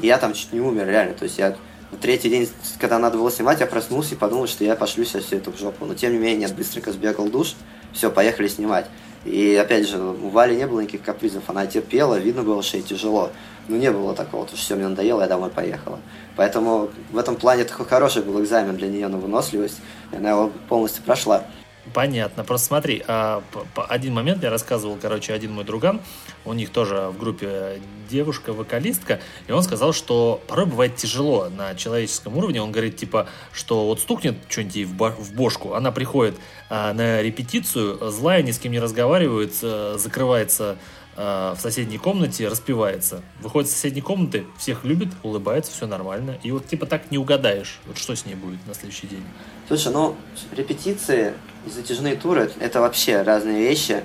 И 0.00 0.06
я 0.06 0.18
там 0.18 0.34
чуть 0.34 0.52
не 0.52 0.60
умер, 0.60 0.86
реально. 0.86 1.14
То 1.14 1.24
есть 1.24 1.38
я 1.38 1.56
на 1.90 1.98
третий 1.98 2.28
день, 2.28 2.48
когда 2.78 2.98
надо 2.98 3.18
было 3.18 3.30
снимать, 3.30 3.60
я 3.60 3.66
проснулся 3.66 4.14
и 4.14 4.18
подумал, 4.18 4.46
что 4.46 4.64
я 4.64 4.76
пошлю 4.76 5.04
сейчас 5.04 5.24
все 5.24 5.36
это 5.36 5.50
в 5.50 5.58
жопу. 5.58 5.84
Но 5.84 5.94
тем 5.94 6.12
не 6.12 6.18
менее, 6.18 6.48
я 6.48 6.54
быстренько 6.54 6.92
сбегал 6.92 7.28
душ, 7.28 7.54
все, 7.92 8.10
поехали 8.10 8.48
снимать. 8.48 8.86
И 9.24 9.54
опять 9.54 9.86
же, 9.86 9.98
у 9.98 10.28
Вали 10.30 10.56
не 10.56 10.66
было 10.66 10.80
никаких 10.80 11.02
капризов, 11.02 11.44
она 11.48 11.66
терпела, 11.66 12.18
видно 12.18 12.42
было, 12.42 12.62
что 12.62 12.78
ей 12.78 12.82
тяжело. 12.82 13.30
Но 13.68 13.76
не 13.76 13.90
было 13.90 14.14
такого, 14.14 14.46
что 14.46 14.56
все, 14.56 14.76
мне 14.76 14.88
надоело, 14.88 15.20
я 15.20 15.28
домой 15.28 15.50
поехала. 15.50 16.00
Поэтому 16.36 16.90
в 17.10 17.18
этом 17.18 17.36
плане 17.36 17.64
такой 17.64 17.86
хороший 17.86 18.22
был 18.22 18.40
экзамен 18.42 18.76
для 18.76 18.88
нее 18.88 19.08
на 19.08 19.18
выносливость, 19.18 19.80
и 20.12 20.16
она 20.16 20.30
его 20.30 20.50
полностью 20.68 21.02
прошла. 21.02 21.44
Понятно. 21.92 22.44
Просто 22.44 22.68
смотри, 22.68 23.02
а, 23.06 23.42
один 23.88 24.14
момент 24.14 24.42
я 24.42 24.50
рассказывал, 24.50 24.98
короче, 25.00 25.32
один 25.32 25.52
мой 25.52 25.64
друган, 25.64 26.00
у 26.44 26.52
них 26.52 26.70
тоже 26.70 27.08
в 27.10 27.18
группе 27.18 27.80
девушка-вокалистка, 28.10 29.20
и 29.46 29.52
он 29.52 29.62
сказал, 29.62 29.92
что 29.92 30.42
порой 30.48 30.66
бывает 30.66 30.96
тяжело 30.96 31.48
на 31.48 31.74
человеческом 31.74 32.36
уровне. 32.36 32.60
Он 32.60 32.72
говорит, 32.72 32.96
типа, 32.96 33.28
что 33.52 33.86
вот 33.86 34.00
стукнет 34.00 34.36
что-нибудь 34.48 34.76
ей 34.76 34.84
в 34.84 35.32
бошку, 35.34 35.74
она 35.74 35.92
приходит 35.92 36.36
а, 36.68 36.92
на 36.92 37.22
репетицию, 37.22 38.10
злая, 38.10 38.42
ни 38.42 38.50
с 38.50 38.58
кем 38.58 38.72
не 38.72 38.80
разговаривает, 38.80 39.54
закрывается 39.54 40.76
а, 41.16 41.54
в 41.54 41.60
соседней 41.60 41.98
комнате, 41.98 42.48
распивается. 42.48 43.22
Выходит 43.40 43.68
из 43.68 43.74
соседней 43.74 44.00
комнаты, 44.00 44.46
всех 44.58 44.84
любит, 44.84 45.08
улыбается, 45.22 45.70
все 45.70 45.86
нормально. 45.86 46.38
И 46.42 46.50
вот 46.50 46.66
типа 46.66 46.86
так 46.86 47.10
не 47.10 47.18
угадаешь, 47.18 47.80
вот 47.86 47.98
что 47.98 48.14
с 48.16 48.24
ней 48.24 48.34
будет 48.34 48.64
на 48.66 48.74
следующий 48.74 49.06
день. 49.06 49.24
Слушай, 49.68 49.92
ну, 49.92 50.16
репетиции 50.52 51.34
и 51.66 51.70
затяжные 51.70 52.16
туры– 52.16 52.50
это 52.60 52.80
вообще 52.80 53.22
разные 53.22 53.58
вещи. 53.68 54.02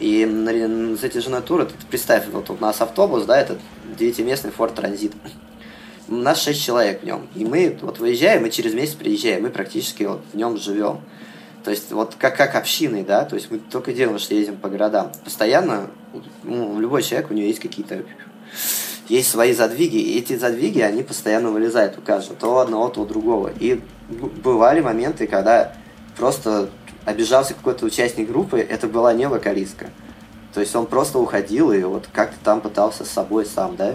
И 0.00 0.26
на 0.26 0.96
затяжной 0.96 1.40
тур, 1.40 1.64
ты 1.64 1.74
представь, 1.88 2.26
вот 2.28 2.50
у 2.50 2.56
нас 2.60 2.80
автобус, 2.80 3.24
да, 3.24 3.38
этот 3.38 3.58
девятиместный 3.98 4.50
Ford 4.56 4.74
Transit. 4.74 5.14
У 6.08 6.14
нас 6.14 6.40
шесть 6.40 6.62
человек 6.62 7.02
в 7.02 7.04
нем. 7.04 7.26
И 7.34 7.44
мы 7.44 7.76
вот 7.80 7.98
выезжаем, 7.98 8.44
и 8.46 8.50
через 8.50 8.74
месяц 8.74 8.94
приезжаем, 8.94 9.42
мы 9.42 9.50
практически 9.50 10.04
вот 10.04 10.20
в 10.32 10.36
нем 10.36 10.56
живем. 10.56 11.00
То 11.64 11.70
есть 11.70 11.90
вот 11.90 12.14
как, 12.16 12.36
как 12.36 12.54
общиной, 12.54 13.02
да, 13.02 13.24
то 13.24 13.34
есть 13.34 13.50
мы 13.50 13.58
только 13.58 13.92
делаем, 13.92 14.18
что 14.18 14.34
ездим 14.34 14.56
по 14.56 14.68
городам. 14.68 15.10
Постоянно, 15.24 15.90
ну, 16.44 16.78
любой 16.78 17.02
человек, 17.02 17.30
у 17.30 17.34
него 17.34 17.48
есть 17.48 17.58
какие-то 17.58 18.04
есть 19.08 19.30
свои 19.30 19.52
задвиги, 19.52 19.96
и 19.96 20.18
эти 20.18 20.36
задвиги, 20.36 20.80
они 20.80 21.02
постоянно 21.02 21.50
вылезают 21.50 21.98
у 21.98 22.02
каждого, 22.02 22.38
то 22.38 22.54
у 22.54 22.58
одного, 22.58 22.88
то 22.88 23.00
у 23.02 23.06
другого. 23.06 23.52
И 23.58 23.80
бывали 24.08 24.80
моменты, 24.80 25.26
когда 25.26 25.74
просто 26.16 26.70
обижался 27.04 27.54
какой-то 27.54 27.86
участник 27.86 28.28
группы, 28.28 28.58
это 28.58 28.86
была 28.88 29.12
не 29.12 29.28
вокалистка. 29.28 29.90
То 30.52 30.60
есть 30.60 30.74
он 30.74 30.86
просто 30.86 31.18
уходил 31.18 31.72
и 31.72 31.82
вот 31.82 32.08
как-то 32.12 32.36
там 32.42 32.60
пытался 32.60 33.04
с 33.04 33.10
собой 33.10 33.46
сам, 33.46 33.76
да? 33.76 33.94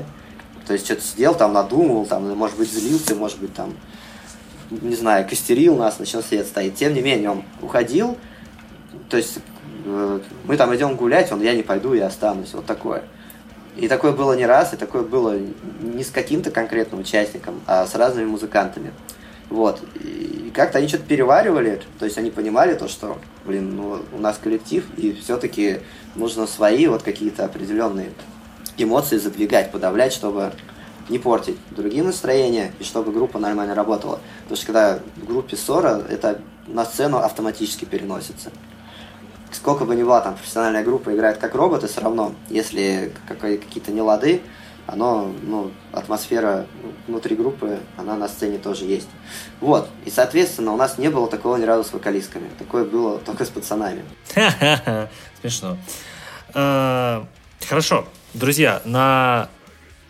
То 0.67 0.73
есть 0.73 0.85
что-то 0.85 1.01
сидел 1.01 1.33
там, 1.33 1.53
надумывал, 1.53 2.05
там, 2.05 2.29
может 2.37 2.57
быть, 2.57 2.71
злился, 2.71 3.15
может 3.15 3.39
быть, 3.39 3.53
там, 3.53 3.73
не 4.69 4.95
знаю, 4.95 5.27
костерил 5.27 5.75
нас, 5.75 5.99
начал 5.99 6.21
свет 6.21 6.47
стоит. 6.47 6.75
Тем 6.75 6.93
не 6.93 7.01
менее, 7.01 7.31
он 7.31 7.43
уходил, 7.61 8.17
то 9.09 9.17
есть 9.17 9.39
э, 9.85 10.19
мы 10.45 10.55
там 10.55 10.73
идем 10.75 10.95
гулять, 10.95 11.31
он, 11.31 11.41
я 11.41 11.55
не 11.55 11.63
пойду, 11.63 11.93
я 11.93 12.07
останусь, 12.07 12.53
вот 12.53 12.65
такое. 12.65 13.03
И 13.75 13.87
такое 13.87 14.11
было 14.11 14.33
не 14.33 14.45
раз, 14.45 14.73
и 14.73 14.77
такое 14.77 15.01
было 15.01 15.37
не 15.81 16.03
с 16.03 16.11
каким-то 16.11 16.51
конкретным 16.51 17.01
участником, 17.01 17.61
а 17.67 17.87
с 17.87 17.95
разными 17.95 18.25
музыкантами. 18.25 18.93
Вот. 19.51 19.81
И 19.95 20.49
как-то 20.55 20.77
они 20.79 20.87
что-то 20.87 21.03
переваривали, 21.03 21.81
то 21.99 22.05
есть 22.05 22.17
они 22.17 22.31
понимали 22.31 22.73
то, 22.73 22.87
что, 22.87 23.19
блин, 23.45 23.75
ну, 23.75 23.99
у 24.13 24.17
нас 24.17 24.39
коллектив, 24.41 24.85
и 24.97 25.11
все-таки 25.11 25.81
нужно 26.15 26.47
свои 26.47 26.87
вот 26.87 27.03
какие-то 27.03 27.43
определенные 27.43 28.11
эмоции 28.77 29.17
задвигать, 29.17 29.71
подавлять, 29.71 30.13
чтобы 30.13 30.53
не 31.09 31.19
портить 31.19 31.57
другим 31.71 32.05
настроение, 32.05 32.71
и 32.79 32.85
чтобы 32.85 33.11
группа 33.11 33.39
нормально 33.39 33.75
работала. 33.75 34.21
Потому 34.43 34.55
что 34.55 34.65
когда 34.67 34.99
в 35.17 35.25
группе 35.25 35.57
ссора, 35.57 36.01
это 36.09 36.39
на 36.67 36.85
сцену 36.85 37.17
автоматически 37.17 37.83
переносится. 37.83 38.51
Сколько 39.51 39.83
бы 39.83 39.95
ни 39.97 40.03
была 40.03 40.21
там 40.21 40.35
профессиональная 40.35 40.85
группа 40.85 41.13
играет 41.13 41.39
как 41.39 41.55
роботы, 41.55 41.87
все 41.87 41.99
равно, 41.99 42.33
если 42.49 43.11
какие-то 43.27 43.91
нелады, 43.91 44.41
оно, 44.91 45.33
ну, 45.43 45.71
атмосфера 45.93 46.67
внутри 47.07 47.35
группы, 47.35 47.79
она 47.95 48.17
на 48.17 48.27
сцене 48.27 48.57
тоже 48.57 48.85
есть. 48.85 49.07
Вот, 49.61 49.89
и, 50.05 50.09
соответственно, 50.09 50.73
у 50.73 50.77
нас 50.77 50.97
не 50.97 51.09
было 51.09 51.27
такого 51.27 51.55
ни 51.55 51.63
разу 51.63 51.87
с 51.87 51.93
вокалистками. 51.93 52.49
Такое 52.59 52.83
было 52.83 53.17
только 53.19 53.45
с 53.45 53.49
пацанами. 53.49 54.03
Смешно. 55.41 55.77
А, 56.53 57.25
хорошо, 57.67 58.05
друзья, 58.33 58.81
на 58.83 59.49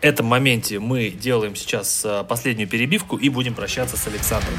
этом 0.01 0.25
моменте 0.25 0.79
мы 0.79 1.09
делаем 1.09 1.55
сейчас 1.55 2.01
а, 2.03 2.23
последнюю 2.23 2.67
перебивку 2.67 3.17
и 3.17 3.29
будем 3.29 3.53
прощаться 3.53 3.97
с 3.97 4.07
Александром. 4.07 4.57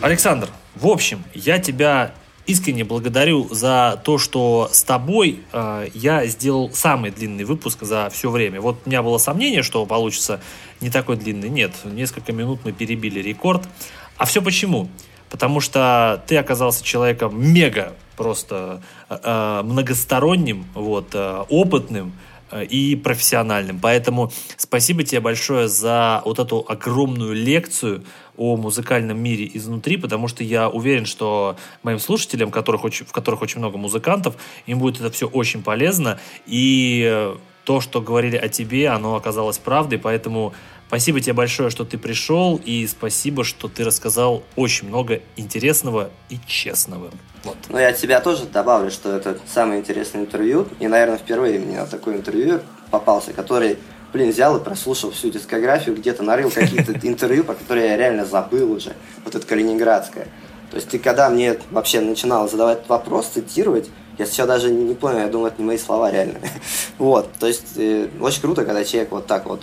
Александр, 0.00 0.48
в 0.76 0.86
общем, 0.86 1.24
я 1.34 1.58
тебя 1.58 2.12
искренне 2.46 2.84
благодарю 2.84 3.48
за 3.50 4.00
то, 4.04 4.16
что 4.16 4.68
с 4.70 4.84
тобой 4.84 5.40
э, 5.52 5.88
я 5.92 6.24
сделал 6.26 6.70
самый 6.72 7.10
длинный 7.10 7.42
выпуск 7.42 7.82
за 7.82 8.08
все 8.10 8.30
время. 8.30 8.60
Вот 8.60 8.78
у 8.86 8.88
меня 8.88 9.02
было 9.02 9.18
сомнение, 9.18 9.64
что 9.64 9.84
получится 9.86 10.40
не 10.80 10.88
такой 10.88 11.16
длинный. 11.16 11.48
Нет, 11.48 11.72
несколько 11.84 12.32
минут 12.32 12.60
мы 12.64 12.70
перебили 12.70 13.18
рекорд. 13.18 13.68
А 14.16 14.24
все 14.24 14.40
почему? 14.40 14.88
Потому 15.30 15.58
что 15.58 16.22
ты 16.28 16.36
оказался 16.36 16.84
человеком 16.84 17.34
мега 17.52 17.94
просто 18.16 18.82
э, 19.10 19.18
э 19.20 19.62
многосторонним, 19.64 20.64
вот, 20.74 21.08
э, 21.14 21.44
опытным, 21.48 22.12
Э, 22.50 22.64
и 22.64 22.96
профессиональным. 22.96 23.78
Поэтому 23.78 24.32
спасибо 24.56 25.02
тебе 25.02 25.20
большое 25.20 25.68
за 25.68 26.22
вот 26.24 26.38
эту 26.38 26.64
огромную 26.66 27.34
лекцию 27.34 28.04
о 28.38 28.56
музыкальном 28.56 29.20
мире 29.20 29.50
изнутри, 29.52 29.96
потому 29.96 30.28
что 30.28 30.44
я 30.44 30.68
уверен, 30.68 31.04
что 31.04 31.56
моим 31.82 31.98
слушателям, 31.98 32.50
которых 32.50 32.84
очень, 32.84 33.04
в 33.04 33.12
которых 33.12 33.42
очень 33.42 33.58
много 33.58 33.76
музыкантов, 33.76 34.36
им 34.66 34.78
будет 34.78 35.00
это 35.00 35.10
все 35.10 35.26
очень 35.26 35.62
полезно. 35.62 36.18
И 36.46 37.04
э, 37.06 37.36
то, 37.64 37.80
что 37.80 38.00
говорили 38.00 38.36
о 38.36 38.48
тебе, 38.48 38.88
оно 38.88 39.16
оказалось 39.16 39.58
правдой, 39.58 39.98
поэтому 39.98 40.54
Спасибо 40.88 41.20
тебе 41.20 41.34
большое, 41.34 41.68
что 41.68 41.84
ты 41.84 41.98
пришел, 41.98 42.58
и 42.64 42.86
спасибо, 42.86 43.44
что 43.44 43.68
ты 43.68 43.84
рассказал 43.84 44.42
очень 44.56 44.88
много 44.88 45.20
интересного 45.36 46.08
и 46.30 46.38
честного. 46.46 47.10
Вот. 47.44 47.58
Ну, 47.68 47.78
я 47.78 47.88
от 47.88 47.98
себя 47.98 48.20
тоже 48.22 48.46
добавлю, 48.46 48.90
что 48.90 49.14
это 49.14 49.36
самое 49.46 49.80
интересное 49.80 50.22
интервью, 50.22 50.66
и, 50.80 50.88
наверное, 50.88 51.18
впервые 51.18 51.58
мне 51.58 51.84
такой 51.84 52.16
интервью 52.16 52.60
попался, 52.90 53.34
который, 53.34 53.76
блин, 54.12 54.30
взял 54.30 54.56
и 54.56 54.62
прослушал 54.62 55.10
всю 55.10 55.30
дискографию, 55.30 55.96
где-то 55.96 56.22
нарыл 56.22 56.50
какие-то 56.50 56.92
интервью, 57.06 57.44
про 57.44 57.54
которые 57.54 57.88
я 57.88 57.96
реально 57.96 58.24
забыл 58.24 58.72
уже, 58.72 58.94
вот 59.24 59.34
это 59.34 59.46
калининградское. 59.46 60.26
То 60.70 60.76
есть 60.76 60.88
ты 60.88 60.98
когда 60.98 61.30
мне 61.30 61.58
вообще 61.70 62.00
начинал 62.00 62.48
задавать 62.48 62.88
вопрос, 62.88 63.28
цитировать, 63.28 63.88
я 64.18 64.26
сейчас 64.26 64.46
даже 64.46 64.70
не 64.70 64.94
понял, 64.94 65.20
я 65.20 65.28
думаю, 65.28 65.52
это 65.52 65.62
не 65.62 65.66
мои 65.66 65.78
слова 65.78 66.10
реально. 66.10 66.40
вот, 66.98 67.30
то 67.38 67.46
есть 67.46 67.76
э, 67.76 68.08
очень 68.20 68.42
круто, 68.42 68.64
когда 68.64 68.84
человек 68.84 69.10
вот 69.12 69.26
так 69.26 69.46
вот 69.46 69.62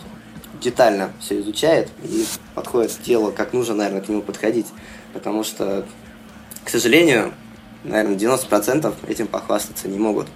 детально 0.62 1.12
все 1.20 1.40
изучает 1.42 1.90
и 2.04 2.26
подходит 2.56 2.94
к 2.94 3.02
делу, 3.02 3.32
как 3.32 3.54
нужно, 3.54 3.76
наверное, 3.76 4.02
к 4.02 4.10
нему 4.10 4.22
подходить. 4.22 4.68
Потому 5.14 5.44
что, 5.44 5.86
к 6.64 6.70
сожалению, 6.70 7.34
наверное, 7.84 8.18
90% 8.18 8.94
этим 9.08 9.28
похвастаться 9.28 9.88
не 9.88 10.00
могут. 10.00 10.28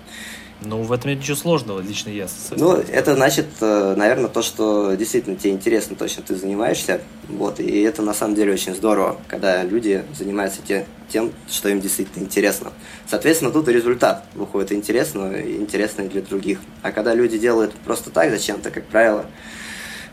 Ну, 0.62 0.82
в 0.82 0.92
этом 0.92 1.10
нет 1.10 1.20
ничего 1.20 1.38
сложного, 1.38 1.80
лично 1.80 2.10
я. 2.10 2.28
Ну, 2.52 2.74
это 2.74 3.16
значит, 3.16 3.46
э, 3.62 3.94
наверное, 3.96 4.30
то, 4.30 4.42
что 4.42 4.94
действительно 4.96 5.38
тебе 5.38 5.54
интересно 5.54 5.96
то, 5.96 6.08
чем 6.08 6.24
ты 6.24 6.36
занимаешься. 6.36 7.02
Вот, 7.30 7.62
и 7.62 7.82
это 7.82 8.02
на 8.02 8.14
самом 8.14 8.36
деле 8.36 8.54
очень 8.54 8.76
здорово, 8.76 9.18
когда 9.28 9.64
люди 9.64 10.04
занимаются 10.18 10.60
те, 10.62 10.86
тем, 11.08 11.32
что 11.50 11.70
им 11.70 11.80
действительно 11.80 12.24
интересно. 12.24 12.74
Соответственно, 13.08 13.52
тут 13.52 13.70
и 13.70 13.74
результат 13.74 14.26
выходит 14.34 14.74
интересно 14.74 15.32
и 15.32 15.56
интересный 15.56 16.10
для 16.10 16.22
других. 16.22 16.60
А 16.82 16.92
когда 16.92 17.14
люди 17.14 17.38
делают 17.38 17.74
просто 17.86 18.10
так 18.10 18.30
зачем-то, 18.30 18.70
как 18.70 18.86
правило, 18.86 19.26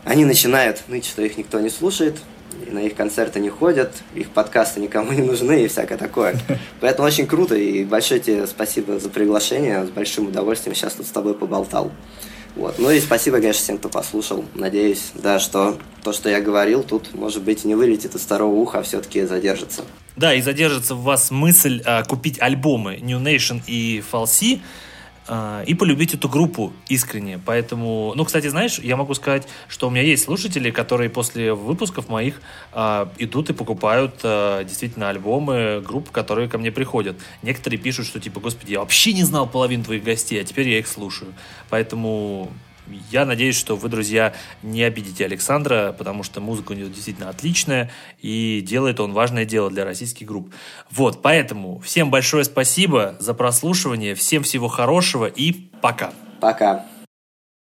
они 0.05 0.23
начинают 0.23 0.83
ныть, 0.87 1.05
что 1.05 1.21
их 1.23 1.37
никто 1.37 1.59
не 1.59 1.69
слушает, 1.69 2.15
на 2.71 2.79
их 2.79 2.95
концерты 2.95 3.39
не 3.39 3.49
ходят, 3.49 3.93
их 4.15 4.29
подкасты 4.29 4.79
никому 4.79 5.11
не 5.11 5.21
нужны 5.21 5.63
и 5.63 5.67
всякое 5.67 5.97
такое. 5.97 6.35
Поэтому 6.81 7.07
очень 7.07 7.27
круто, 7.27 7.55
и 7.55 7.83
большое 7.83 8.19
тебе 8.19 8.47
спасибо 8.47 8.99
за 8.99 9.09
приглашение, 9.09 9.85
с 9.85 9.89
большим 9.89 10.27
удовольствием 10.27 10.75
сейчас 10.75 10.93
тут 10.93 11.07
с 11.07 11.11
тобой 11.11 11.33
поболтал. 11.33 11.91
Вот. 12.57 12.79
Ну 12.79 12.89
и 12.89 12.99
спасибо, 12.99 13.37
конечно, 13.37 13.61
всем, 13.61 13.77
кто 13.77 13.87
послушал. 13.87 14.43
Надеюсь, 14.55 15.11
да, 15.13 15.37
что 15.37 15.77
то, 16.03 16.11
что 16.11 16.27
я 16.29 16.41
говорил, 16.41 16.83
тут, 16.83 17.13
может 17.13 17.43
быть, 17.43 17.63
не 17.65 17.75
вылетит 17.75 18.15
из 18.15 18.21
второго 18.21 18.55
уха, 18.55 18.79
а 18.79 18.83
все-таки 18.83 19.23
задержится. 19.25 19.83
Да, 20.15 20.33
и 20.33 20.41
задержится 20.41 20.95
в 20.95 21.03
вас 21.03 21.29
мысль 21.29 21.83
а, 21.85 22.03
купить 22.03 22.41
альбомы 22.41 22.97
New 22.97 23.19
Nation 23.19 23.61
и 23.67 24.03
Falsi, 24.11 24.61
и 25.67 25.73
полюбить 25.73 26.13
эту 26.13 26.29
группу 26.29 26.71
искренне. 26.87 27.39
Поэтому, 27.45 28.13
ну, 28.15 28.23
кстати, 28.23 28.47
знаешь, 28.47 28.79
я 28.79 28.95
могу 28.95 29.13
сказать, 29.13 29.47
что 29.67 29.87
у 29.87 29.89
меня 29.89 30.01
есть 30.01 30.23
слушатели, 30.23 30.71
которые 30.71 31.09
после 31.09 31.53
выпусков 31.53 32.09
моих 32.09 32.41
э, 32.73 33.07
идут 33.17 33.49
и 33.49 33.53
покупают 33.53 34.21
э, 34.23 34.63
действительно 34.63 35.09
альбомы 35.09 35.81
групп, 35.85 36.11
которые 36.11 36.47
ко 36.47 36.57
мне 36.57 36.71
приходят. 36.71 37.17
Некоторые 37.41 37.79
пишут, 37.79 38.05
что 38.05 38.19
типа, 38.19 38.39
господи, 38.39 38.73
я 38.73 38.79
вообще 38.79 39.13
не 39.13 39.23
знал 39.23 39.47
половину 39.47 39.83
твоих 39.83 40.03
гостей, 40.03 40.39
а 40.41 40.43
теперь 40.43 40.69
я 40.69 40.79
их 40.79 40.87
слушаю. 40.87 41.33
Поэтому 41.69 42.51
я 43.11 43.25
надеюсь, 43.25 43.55
что 43.55 43.75
вы, 43.75 43.89
друзья, 43.89 44.33
не 44.63 44.83
обидите 44.83 45.25
Александра, 45.25 45.95
потому 45.97 46.23
что 46.23 46.41
музыка 46.41 46.71
у 46.71 46.75
него 46.75 46.89
действительно 46.89 47.29
отличная, 47.29 47.91
и 48.21 48.61
делает 48.65 48.99
он 48.99 49.13
важное 49.13 49.45
дело 49.45 49.69
для 49.69 49.85
российских 49.85 50.27
групп. 50.27 50.53
Вот, 50.91 51.21
поэтому 51.21 51.79
всем 51.79 52.09
большое 52.09 52.43
спасибо 52.43 53.15
за 53.19 53.33
прослушивание, 53.33 54.15
всем 54.15 54.43
всего 54.43 54.67
хорошего 54.67 55.25
и 55.25 55.51
пока. 55.81 56.11
Пока. 56.39 56.85